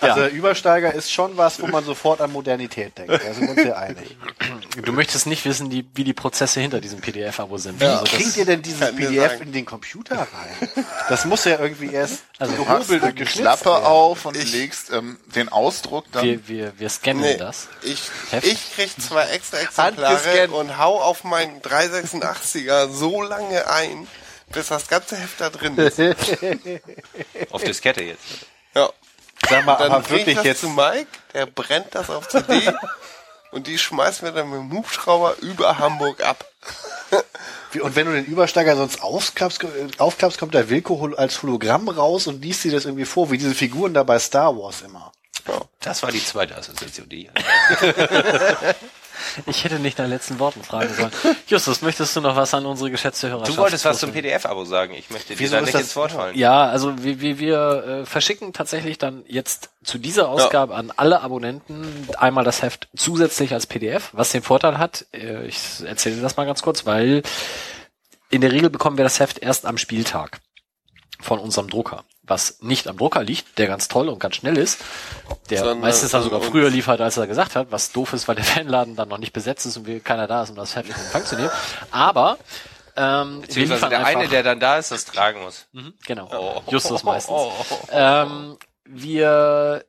Also 0.00 0.26
Übersteiger 0.26 0.92
ist 0.92 1.10
schon 1.12 1.36
was, 1.36 1.60
wo 1.60 1.66
man 1.66 1.84
sofort 1.84 2.20
an 2.20 2.32
Modernität 2.32 2.96
denkt. 2.98 3.12
Da 3.12 3.18
sind 3.34 3.42
wir 3.42 3.50
uns 3.50 3.64
ja 3.64 3.76
einig. 3.76 4.16
Du 4.82 4.92
möchtest 4.92 5.26
nicht 5.26 5.44
wissen, 5.44 5.70
die, 5.70 5.86
wie 5.94 6.04
die 6.04 6.12
Prozesse 6.12 6.60
hinter 6.60 6.80
diesem 6.80 7.00
PDF-Abo 7.00 7.56
sind. 7.58 7.80
Wie 7.80 7.84
Also 7.84 8.04
das- 8.04 8.12
kriegt 8.14 8.36
ihr 8.36 8.44
denn 8.44 8.62
dieses 8.62 8.94
PDF 8.94 9.40
in 9.40 9.52
den 9.52 9.64
Computer 9.64 10.16
rein? 10.16 10.84
Das 11.08 11.24
muss 11.24 11.44
ja 11.44 11.58
irgendwie 11.58 11.92
erst 11.92 12.24
Also 12.38 12.54
gehobelt 12.54 13.02
die 13.02 13.06
und 13.06 13.16
geschnitzt 13.16 13.40
Klappe 13.40 13.64
werden. 13.70 13.84
auf 13.84 14.24
und 14.26 14.36
Ich- 14.36 14.52
legst 14.52 14.90
ähm, 14.92 15.18
den 15.34 15.48
Ausdruck 15.48 16.04
dann. 16.12 16.24
wir, 16.24 16.46
wir, 16.48 16.78
wir 16.78 16.88
scannen 16.90 17.22
Nee, 17.22 17.36
das. 17.36 17.68
ich, 17.82 18.02
Heft? 18.30 18.46
ich 18.46 18.74
krieg 18.74 18.90
zwei 19.00 19.24
extra 19.28 19.58
Exemplare 19.58 20.48
und 20.50 20.78
hau 20.78 21.00
auf 21.00 21.24
meinen 21.24 21.60
386er 21.62 22.88
so 22.90 23.22
lange 23.22 23.66
ein, 23.68 24.06
bis 24.52 24.68
das 24.68 24.88
ganze 24.88 25.16
Heft 25.16 25.40
da 25.40 25.50
drin 25.50 25.76
ist. 25.78 25.98
Auf 27.50 27.64
Diskette 27.64 28.02
jetzt. 28.04 28.22
Ja. 28.74 28.90
Sag 29.48 29.64
mal, 29.64 29.76
Dann 29.76 29.92
aber 29.92 30.02
bring 30.02 30.18
ich 30.20 30.26
wirklich 30.26 30.36
das 30.36 30.44
jetzt, 30.44 30.60
zu 30.60 30.68
Mike, 30.70 31.06
der 31.34 31.46
brennt 31.46 31.94
das 31.94 32.10
auf 32.10 32.28
CD 32.28 32.70
und 33.52 33.66
die 33.66 33.78
schmeißen 33.78 34.24
wir 34.26 34.32
dann 34.32 34.50
mit 34.50 34.58
dem 34.58 34.72
Hubschrauber 34.72 35.36
über 35.40 35.78
Hamburg 35.78 36.22
ab. 36.24 36.44
Wie- 37.72 37.80
Und 37.80 37.96
wenn 37.96 38.06
du 38.06 38.12
den 38.12 38.24
Übersteiger 38.26 38.76
sonst 38.76 39.02
aufklappst, 39.02 39.60
aufklappst 39.98 40.38
kommt 40.38 40.54
der 40.54 40.68
Wilko 40.70 41.12
als 41.16 41.42
Hologramm 41.42 41.88
raus 41.88 42.26
und 42.26 42.42
liest 42.42 42.64
dir 42.64 42.72
das 42.72 42.84
irgendwie 42.84 43.04
vor, 43.04 43.30
wie 43.30 43.38
diese 43.38 43.54
Figuren 43.54 43.94
da 43.94 44.02
bei 44.02 44.18
Star 44.18 44.56
Wars 44.56 44.82
immer. 44.82 45.12
Das 45.80 46.02
war 46.02 46.10
die 46.10 46.24
zweite 46.24 46.56
Assoziation, 46.56 47.08
die 47.08 47.30
ich 49.46 49.64
hätte 49.64 49.78
nicht 49.78 49.98
nach 49.98 50.06
letzten 50.06 50.38
Worten 50.38 50.62
fragen 50.62 50.92
sollen. 50.94 51.12
Justus, 51.46 51.82
möchtest 51.82 52.14
du 52.16 52.20
noch 52.20 52.36
was 52.36 52.52
an 52.54 52.66
unsere 52.66 52.90
geschätzte 52.90 53.28
Hörerschaft 53.30 53.56
Du 53.56 53.62
wolltest 53.62 53.84
was 53.84 53.98
zum? 54.00 54.12
PDF-Abo 54.12 54.64
sagen. 54.64 54.94
Ich 54.94 55.10
möchte 55.10 55.34
dir 55.34 55.38
Wieso 55.40 55.56
da 55.56 55.60
nicht 55.62 55.74
das- 55.74 55.80
ins 55.82 55.96
Wort 55.96 56.12
fallen. 56.12 56.36
Ja, 56.36 56.66
also 56.66 57.02
wir, 57.02 57.20
wir, 57.20 57.38
wir 57.38 57.84
äh, 58.02 58.06
verschicken 58.06 58.52
tatsächlich 58.52 58.98
dann 58.98 59.24
jetzt 59.26 59.70
zu 59.84 59.98
dieser 59.98 60.28
Ausgabe 60.28 60.74
an 60.74 60.92
alle 60.96 61.20
Abonnenten 61.20 62.08
einmal 62.18 62.44
das 62.44 62.62
Heft 62.62 62.88
zusätzlich 62.96 63.52
als 63.52 63.66
PDF, 63.66 64.10
was 64.12 64.30
den 64.30 64.42
Vorteil 64.42 64.78
hat, 64.78 65.06
äh, 65.12 65.46
ich 65.46 65.58
erzähle 65.84 66.20
das 66.20 66.36
mal 66.36 66.44
ganz 66.46 66.62
kurz, 66.62 66.86
weil 66.86 67.22
in 68.30 68.40
der 68.40 68.52
Regel 68.52 68.70
bekommen 68.70 68.96
wir 68.96 69.04
das 69.04 69.20
Heft 69.20 69.38
erst 69.38 69.66
am 69.66 69.78
Spieltag 69.78 70.40
von 71.20 71.38
unserem 71.38 71.68
Drucker, 71.70 72.04
was 72.26 72.58
nicht 72.60 72.88
am 72.88 72.96
Drucker 72.96 73.22
liegt, 73.22 73.58
der 73.58 73.66
ganz 73.66 73.88
toll 73.88 74.08
und 74.08 74.18
ganz 74.18 74.36
schnell 74.36 74.58
ist, 74.58 74.80
der 75.50 75.58
Sondern 75.58 75.80
meistens 75.80 76.10
dann 76.10 76.22
an 76.22 76.24
sogar 76.24 76.40
früher 76.40 76.70
liefert, 76.70 77.00
als 77.00 77.16
er 77.16 77.26
gesagt 77.26 77.56
hat, 77.56 77.68
was 77.70 77.92
doof 77.92 78.12
ist, 78.12 78.28
weil 78.28 78.34
der 78.36 78.44
Fanladen 78.44 78.96
dann 78.96 79.08
noch 79.08 79.18
nicht 79.18 79.32
besetzt 79.32 79.66
ist 79.66 79.76
und 79.76 79.86
wir, 79.86 80.00
keiner 80.00 80.26
da 80.26 80.42
ist, 80.42 80.50
um 80.50 80.56
das 80.56 80.76
Heft 80.76 80.88
in 80.88 80.94
Empfang 80.94 81.24
zu 81.24 81.36
nehmen. 81.36 81.50
Aber 81.90 82.38
ähm, 82.96 83.42
wir 83.46 83.66
liefern 83.66 83.90
der 83.90 83.98
einfach, 84.00 84.20
eine, 84.20 84.28
der 84.28 84.42
dann 84.42 84.60
da 84.60 84.78
ist, 84.78 84.90
das 84.90 85.04
tragen 85.04 85.42
muss. 85.42 85.66
Mhm, 85.72 85.94
genau, 86.06 86.28
Oh. 86.32 86.62
Justus 86.70 87.02
meistens. 87.04 87.34
Oh, 87.34 87.52
oh, 87.58 87.64
oh. 87.70 87.88
Ähm, 87.92 88.56
wir 88.84 89.84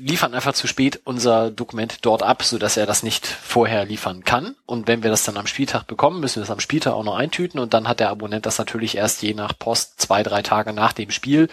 liefern 0.00 0.34
einfach 0.34 0.54
zu 0.54 0.66
spät 0.66 1.00
unser 1.04 1.50
Dokument 1.50 1.98
dort 2.02 2.22
ab, 2.22 2.42
so 2.42 2.58
dass 2.58 2.76
er 2.76 2.86
das 2.86 3.02
nicht 3.02 3.26
vorher 3.26 3.84
liefern 3.84 4.24
kann. 4.24 4.56
Und 4.66 4.88
wenn 4.88 5.02
wir 5.02 5.10
das 5.10 5.24
dann 5.24 5.36
am 5.36 5.46
Spieltag 5.46 5.86
bekommen, 5.86 6.20
müssen 6.20 6.36
wir 6.36 6.44
es 6.44 6.50
am 6.50 6.60
Spieltag 6.60 6.94
auch 6.94 7.04
noch 7.04 7.16
eintüten 7.16 7.60
und 7.60 7.74
dann 7.74 7.86
hat 7.86 8.00
der 8.00 8.10
Abonnent 8.10 8.46
das 8.46 8.58
natürlich 8.58 8.96
erst 8.96 9.22
je 9.22 9.34
nach 9.34 9.58
Post 9.58 10.00
zwei, 10.00 10.22
drei 10.22 10.42
Tage 10.42 10.72
nach 10.72 10.92
dem 10.92 11.10
Spiel. 11.10 11.48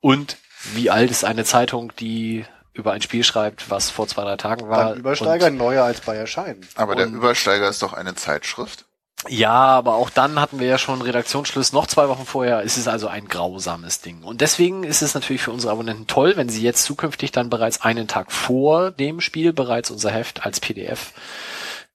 Und 0.00 0.36
wie 0.74 0.90
alt 0.90 1.10
ist 1.10 1.24
eine 1.24 1.44
Zeitung, 1.44 1.92
die 1.98 2.44
über 2.72 2.92
ein 2.92 3.02
Spiel 3.02 3.24
schreibt, 3.24 3.70
was 3.70 3.90
vor 3.90 4.06
zwei, 4.06 4.22
drei 4.22 4.36
Tagen 4.36 4.68
war? 4.68 4.90
Beim 4.90 4.98
Übersteiger 4.98 5.48
Und, 5.48 5.56
neuer 5.56 5.84
als 5.84 6.00
bei 6.00 6.16
Erscheinen. 6.16 6.60
Aber 6.76 6.94
der 6.94 7.06
Übersteiger 7.06 7.68
ist 7.68 7.82
doch 7.82 7.92
eine 7.92 8.14
Zeitschrift. 8.14 8.84
Ja, 9.26 9.50
aber 9.50 9.96
auch 9.96 10.10
dann 10.10 10.40
hatten 10.40 10.60
wir 10.60 10.68
ja 10.68 10.78
schon 10.78 11.02
Redaktionsschluss 11.02 11.72
noch 11.72 11.86
zwei 11.86 12.08
Wochen 12.08 12.24
vorher. 12.24 12.64
Es 12.64 12.78
ist 12.78 12.86
also 12.86 13.08
ein 13.08 13.26
grausames 13.26 14.00
Ding. 14.00 14.22
Und 14.22 14.40
deswegen 14.40 14.84
ist 14.84 15.02
es 15.02 15.14
natürlich 15.14 15.42
für 15.42 15.50
unsere 15.50 15.72
Abonnenten 15.72 16.06
toll, 16.06 16.36
wenn 16.36 16.48
sie 16.48 16.62
jetzt 16.62 16.84
zukünftig 16.84 17.32
dann 17.32 17.50
bereits 17.50 17.82
einen 17.82 18.06
Tag 18.06 18.30
vor 18.30 18.92
dem 18.92 19.20
Spiel 19.20 19.52
bereits 19.52 19.90
unser 19.90 20.10
Heft 20.10 20.46
als 20.46 20.60
PDF 20.60 21.12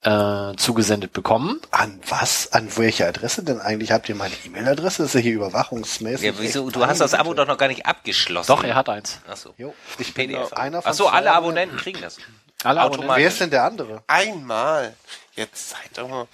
äh, 0.03 0.53
zugesendet 0.57 1.13
bekommen. 1.13 1.61
An 1.71 1.99
was? 2.09 2.51
An 2.51 2.69
welche 2.75 3.07
Adresse 3.07 3.43
denn 3.43 3.61
eigentlich? 3.61 3.91
Habt 3.91 4.09
ihr 4.09 4.15
meine 4.15 4.35
E-Mail-Adresse? 4.45 5.03
Das 5.03 5.11
ist 5.11 5.15
ja 5.15 5.21
hier 5.21 5.33
überwachungsmäßig. 5.33 6.25
Ja, 6.25 6.33
wieso? 6.37 6.69
Du 6.69 6.85
hast 6.85 6.99
das 6.99 7.13
Abo 7.13 7.33
doch 7.33 7.47
noch 7.47 7.57
gar 7.57 7.69
nicht 7.69 7.85
abgeschlossen. 7.85 8.47
Doch, 8.47 8.63
er 8.63 8.75
hat 8.75 8.89
eins. 8.89 9.19
Achso. 9.27 9.53
Jo, 9.57 9.73
ich 9.97 10.13
bin 10.13 10.27
PDF. 10.31 10.53
einer 10.53 10.81
von 10.81 10.91
Achso, 10.91 11.07
alle 11.07 11.31
Abonnenten. 11.31 11.77
Kriegen 11.77 12.01
das. 12.01 12.17
Alle. 12.63 12.81
Abonnenten. 12.81 13.15
Wer 13.15 13.27
ist 13.27 13.39
denn 13.39 13.49
der 13.49 13.63
andere? 13.63 14.03
Einmal. 14.07 14.93
Jetzt 15.35 15.69
seid 15.69 15.97
doch 15.97 16.09
mal. 16.09 16.27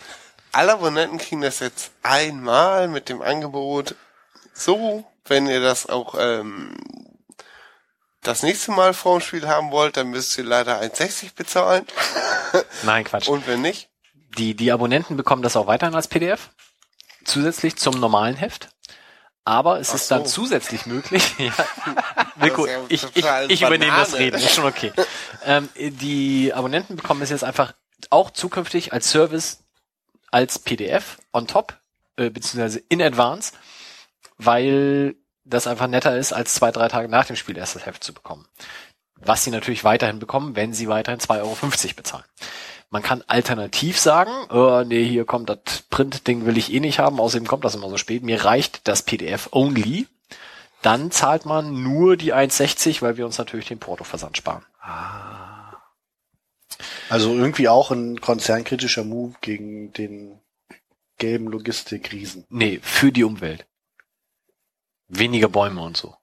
Alle 0.51 0.73
Abonnenten 0.73 1.17
kriegen 1.17 1.41
das 1.41 1.59
jetzt 1.59 1.91
einmal 2.01 2.87
mit 2.87 3.09
dem 3.09 3.21
Angebot. 3.21 3.95
So, 4.53 5.05
wenn 5.25 5.47
ihr 5.47 5.61
das 5.61 5.87
auch 5.87 6.15
ähm, 6.17 6.75
das 8.23 8.43
nächste 8.43 8.71
Mal 8.71 8.93
vorm 8.93 9.21
Spiel 9.21 9.47
haben 9.47 9.71
wollt, 9.71 9.97
dann 9.97 10.07
müsst 10.07 10.37
ihr 10.37 10.43
leider 10.43 10.81
1,60 10.81 11.35
bezahlen. 11.35 11.85
Nein, 12.83 13.03
Quatsch. 13.03 13.27
Und 13.27 13.47
wenn 13.47 13.61
nicht, 13.61 13.89
Die, 14.37 14.55
die 14.55 14.71
Abonnenten 14.71 15.17
bekommen 15.17 15.41
das 15.41 15.55
auch 15.55 15.67
weiterhin 15.67 15.95
als 15.95 16.07
PDF. 16.07 16.49
Zusätzlich 17.25 17.77
zum 17.77 17.99
normalen 17.99 18.35
Heft. 18.35 18.69
Aber 19.45 19.79
es 19.79 19.89
Ach 19.89 19.95
ist 19.95 20.11
dann 20.11 20.25
so. 20.25 20.43
zusätzlich 20.43 20.85
möglich. 20.85 21.35
ja. 21.37 21.53
Mirko, 22.35 22.67
ja 22.67 22.79
ich, 22.89 23.03
ich, 23.15 23.25
ich 23.47 23.61
übernehme 23.61 23.95
das. 23.97 24.13
Reden, 24.15 24.37
ist 24.37 24.53
schon 24.53 24.65
okay. 24.65 24.91
ähm, 25.45 25.69
die 25.75 26.53
Abonnenten 26.53 26.95
bekommen 26.95 27.21
es 27.21 27.29
jetzt 27.29 27.43
einfach 27.43 27.73
auch 28.09 28.31
zukünftig 28.31 28.93
als 28.93 29.09
Service 29.09 29.63
als 30.31 30.59
PDF 30.59 31.17
on 31.33 31.47
top, 31.47 31.77
äh, 32.17 32.29
beziehungsweise 32.29 32.79
in 32.89 33.01
advance, 33.01 33.53
weil 34.37 35.15
das 35.43 35.67
einfach 35.67 35.87
netter 35.87 36.17
ist, 36.17 36.33
als 36.33 36.53
zwei, 36.53 36.71
drei 36.71 36.87
Tage 36.87 37.09
nach 37.09 37.25
dem 37.25 37.35
Spiel 37.35 37.57
erst 37.57 37.75
das 37.75 37.85
Heft 37.85 38.03
zu 38.03 38.13
bekommen. 38.13 38.47
Was 39.15 39.43
sie 39.43 39.51
natürlich 39.51 39.83
weiterhin 39.83 40.19
bekommen, 40.19 40.55
wenn 40.55 40.73
sie 40.73 40.87
weiterhin 40.87 41.19
2,50 41.19 41.41
Euro 41.41 41.95
bezahlen. 41.95 42.23
Man 42.91 43.03
kann 43.03 43.23
alternativ 43.27 43.99
sagen, 43.99 44.31
oh, 44.49 44.83
nee, 44.85 45.03
hier 45.03 45.25
kommt 45.25 45.49
das 45.49 45.83
Print-Ding 45.89 46.45
will 46.45 46.57
ich 46.57 46.73
eh 46.73 46.79
nicht 46.79 46.99
haben, 46.99 47.19
außerdem 47.19 47.47
kommt 47.47 47.63
das 47.63 47.75
immer 47.75 47.89
so 47.89 47.97
spät. 47.97 48.23
Mir 48.23 48.45
reicht 48.45 48.87
das 48.87 49.03
PDF 49.03 49.49
only. 49.51 50.07
Dann 50.81 51.11
zahlt 51.11 51.45
man 51.45 51.83
nur 51.83 52.15
die 52.15 52.33
1,60, 52.33 53.01
weil 53.01 53.17
wir 53.17 53.25
uns 53.25 53.37
natürlich 53.37 53.67
den 53.67 53.79
Portoversand 53.79 54.37
sparen. 54.37 54.65
Also 57.09 57.33
irgendwie 57.33 57.67
auch 57.67 57.91
ein 57.91 58.21
konzernkritischer 58.21 59.03
Move 59.03 59.35
gegen 59.41 59.91
den 59.93 60.39
gelben 61.17 61.47
Logistikriesen. 61.47 62.45
Nee, 62.49 62.79
für 62.81 63.11
die 63.11 63.23
Umwelt. 63.23 63.65
Weniger 65.07 65.49
Bäume 65.49 65.81
und 65.81 65.97
so. 65.97 66.15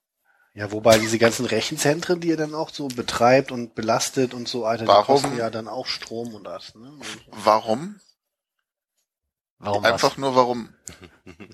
Ja, 0.55 0.73
wobei 0.73 0.99
diese 0.99 1.19
ganzen 1.19 1.45
Rechenzentren, 1.45 2.21
die 2.21 2.29
ihr 2.29 2.37
dann 2.39 2.55
auch 2.55 2.71
so 2.71 2.89
betreibt 2.89 3.53
und 3.53 3.75
belastet 3.75 4.33
und 4.33 4.49
so 4.49 4.63
weiter, 4.63 4.85
die 4.85 4.89
Warum? 4.89 5.05
kosten 5.21 5.37
ja 5.37 5.51
dann 5.51 5.69
auch 5.69 5.87
Strom 5.87 6.35
und 6.35 6.45
das. 6.45 6.75
Ne? 6.75 6.91
Warum? 7.31 8.01
Warum 9.59 9.85
Einfach 9.85 10.13
was? 10.13 10.19
nur 10.19 10.35
warum. 10.35 10.69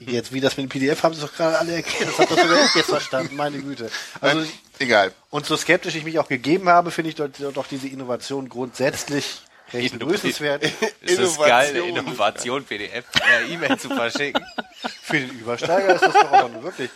jetzt, 0.01 0.33
wie 0.33 0.41
das 0.41 0.57
mit 0.57 0.65
dem 0.67 0.69
PDF 0.69 1.03
haben 1.03 1.15
sie 1.15 1.21
doch 1.21 1.33
gerade 1.33 1.59
alle 1.59 1.73
erklärt. 1.75 2.11
Das 2.11 2.19
hat 2.19 2.31
doch 2.31 2.39
sogar 2.39 2.65
ich 2.65 2.75
jetzt 2.75 2.91
verstanden, 2.91 3.35
meine 3.37 3.61
Güte. 3.61 3.91
Also, 4.21 4.41
Nein, 4.41 4.49
egal. 4.83 5.13
und 5.31 5.47
so 5.47 5.57
skeptisch 5.57 5.95
ich 5.95 6.05
mich 6.05 6.19
auch 6.19 6.29
gegeben 6.29 6.69
habe, 6.69 6.91
finde 6.91 7.11
ich 7.11 7.17
doch, 7.17 7.29
doch 7.55 7.67
diese 7.67 7.89
Innovation 7.89 8.49
grundsätzlich 8.49 9.43
recht 9.73 9.99
begrüßenswert. 9.99 10.63
Ist 11.01 11.19
das 11.19 11.39
geil, 11.39 11.69
eine 11.71 11.79
Innovation. 11.79 11.99
Innovation 12.07 12.65
PDF 12.65 13.05
per 13.13 13.43
E-Mail 13.49 13.79
zu 13.79 13.89
verschicken? 13.89 14.45
Für 15.03 15.19
den 15.21 15.31
Übersteiger 15.31 15.95
ist 15.95 16.03
das 16.03 16.13
doch 16.13 16.33
aber 16.33 16.49
nur 16.49 16.63
wirklich. 16.65 16.91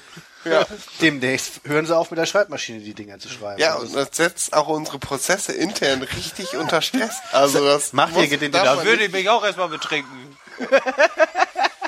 Ja. 0.45 0.65
Demnächst 1.01 1.61
hören 1.65 1.87
sie 1.87 1.97
auf 1.97 2.11
mit 2.11 2.19
der 2.19 2.27
Schreibmaschine 2.27 2.79
die 2.81 2.95
Dinger 2.95 3.19
zu 3.19 3.29
schreiben. 3.29 3.61
ja, 3.61 3.75
und 3.77 3.95
das 3.95 4.09
setzt 4.13 4.53
auch 4.53 4.69
unsere 4.69 4.99
Prozesse 5.01 5.53
intern 5.53 6.03
richtig 6.03 6.55
unter 6.57 6.83
Stress. 6.83 7.17
Also 7.33 7.65
das 7.65 7.93
Macht 7.93 8.17
ihr 8.17 8.39
den- 8.39 8.53
darf 8.53 8.65
da 8.65 8.85
Würde 8.85 9.05
ich 9.07 9.13
mich 9.13 9.29
auch 9.29 9.45
erstmal 9.45 9.69
betrinken. 9.69 10.37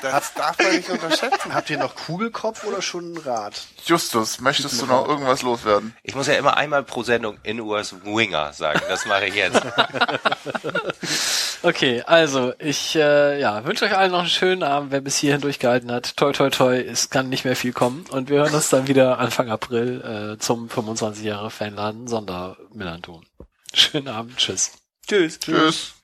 Das 0.01 0.33
darf 0.33 0.57
man 0.59 0.75
nicht 0.75 0.89
unterschätzen. 0.89 1.53
Habt 1.53 1.69
ihr 1.69 1.77
noch 1.77 1.95
Kugelkopf 1.95 2.63
oder 2.65 2.81
schon 2.81 3.13
ein 3.13 3.17
Rad? 3.17 3.61
Justus, 3.85 4.39
möchtest 4.39 4.81
du 4.81 4.85
noch 4.85 5.07
irgendwas 5.07 5.41
loswerden? 5.41 5.95
Ich 6.03 6.15
muss 6.15 6.27
ja 6.27 6.35
immer 6.35 6.57
einmal 6.57 6.83
pro 6.83 7.03
Sendung 7.03 7.37
in 7.43 7.59
US 7.59 7.95
Winger 8.03 8.53
sagen. 8.53 8.81
Das 8.87 9.05
mache 9.05 9.27
ich 9.27 9.35
jetzt. 9.35 9.61
Okay, 11.61 12.03
also 12.05 12.53
ich 12.57 12.95
äh, 12.95 13.39
ja, 13.39 13.65
wünsche 13.65 13.83
euch 13.83 13.95
allen 13.95 14.11
noch 14.11 14.19
einen 14.19 14.29
schönen 14.29 14.63
Abend, 14.63 14.91
wer 14.91 15.01
bis 15.01 15.17
hierhin 15.17 15.41
durchgehalten 15.41 15.91
hat. 15.91 16.15
Toi, 16.15 16.31
toi, 16.31 16.49
toi, 16.49 16.79
es 16.79 17.09
kann 17.09 17.27
nicht 17.27 17.43
mehr 17.43 17.55
viel 17.57 17.73
kommen. 17.73 18.05
Und 18.11 18.29
wir 18.29 18.39
hören 18.39 18.53
uns 18.53 18.69
dann 18.69 18.87
wieder 18.87 19.19
Anfang 19.19 19.49
April 19.49 20.35
äh, 20.35 20.39
zum 20.39 20.69
25 20.69 21.25
Jahre 21.25 21.51
Fanladen 21.51 22.07
Sondermillanton. 22.07 23.25
Schönen 23.73 24.07
Abend, 24.07 24.37
tschüss. 24.37 24.71
Tschüss. 25.05 25.39
Tschüss. 25.39 25.95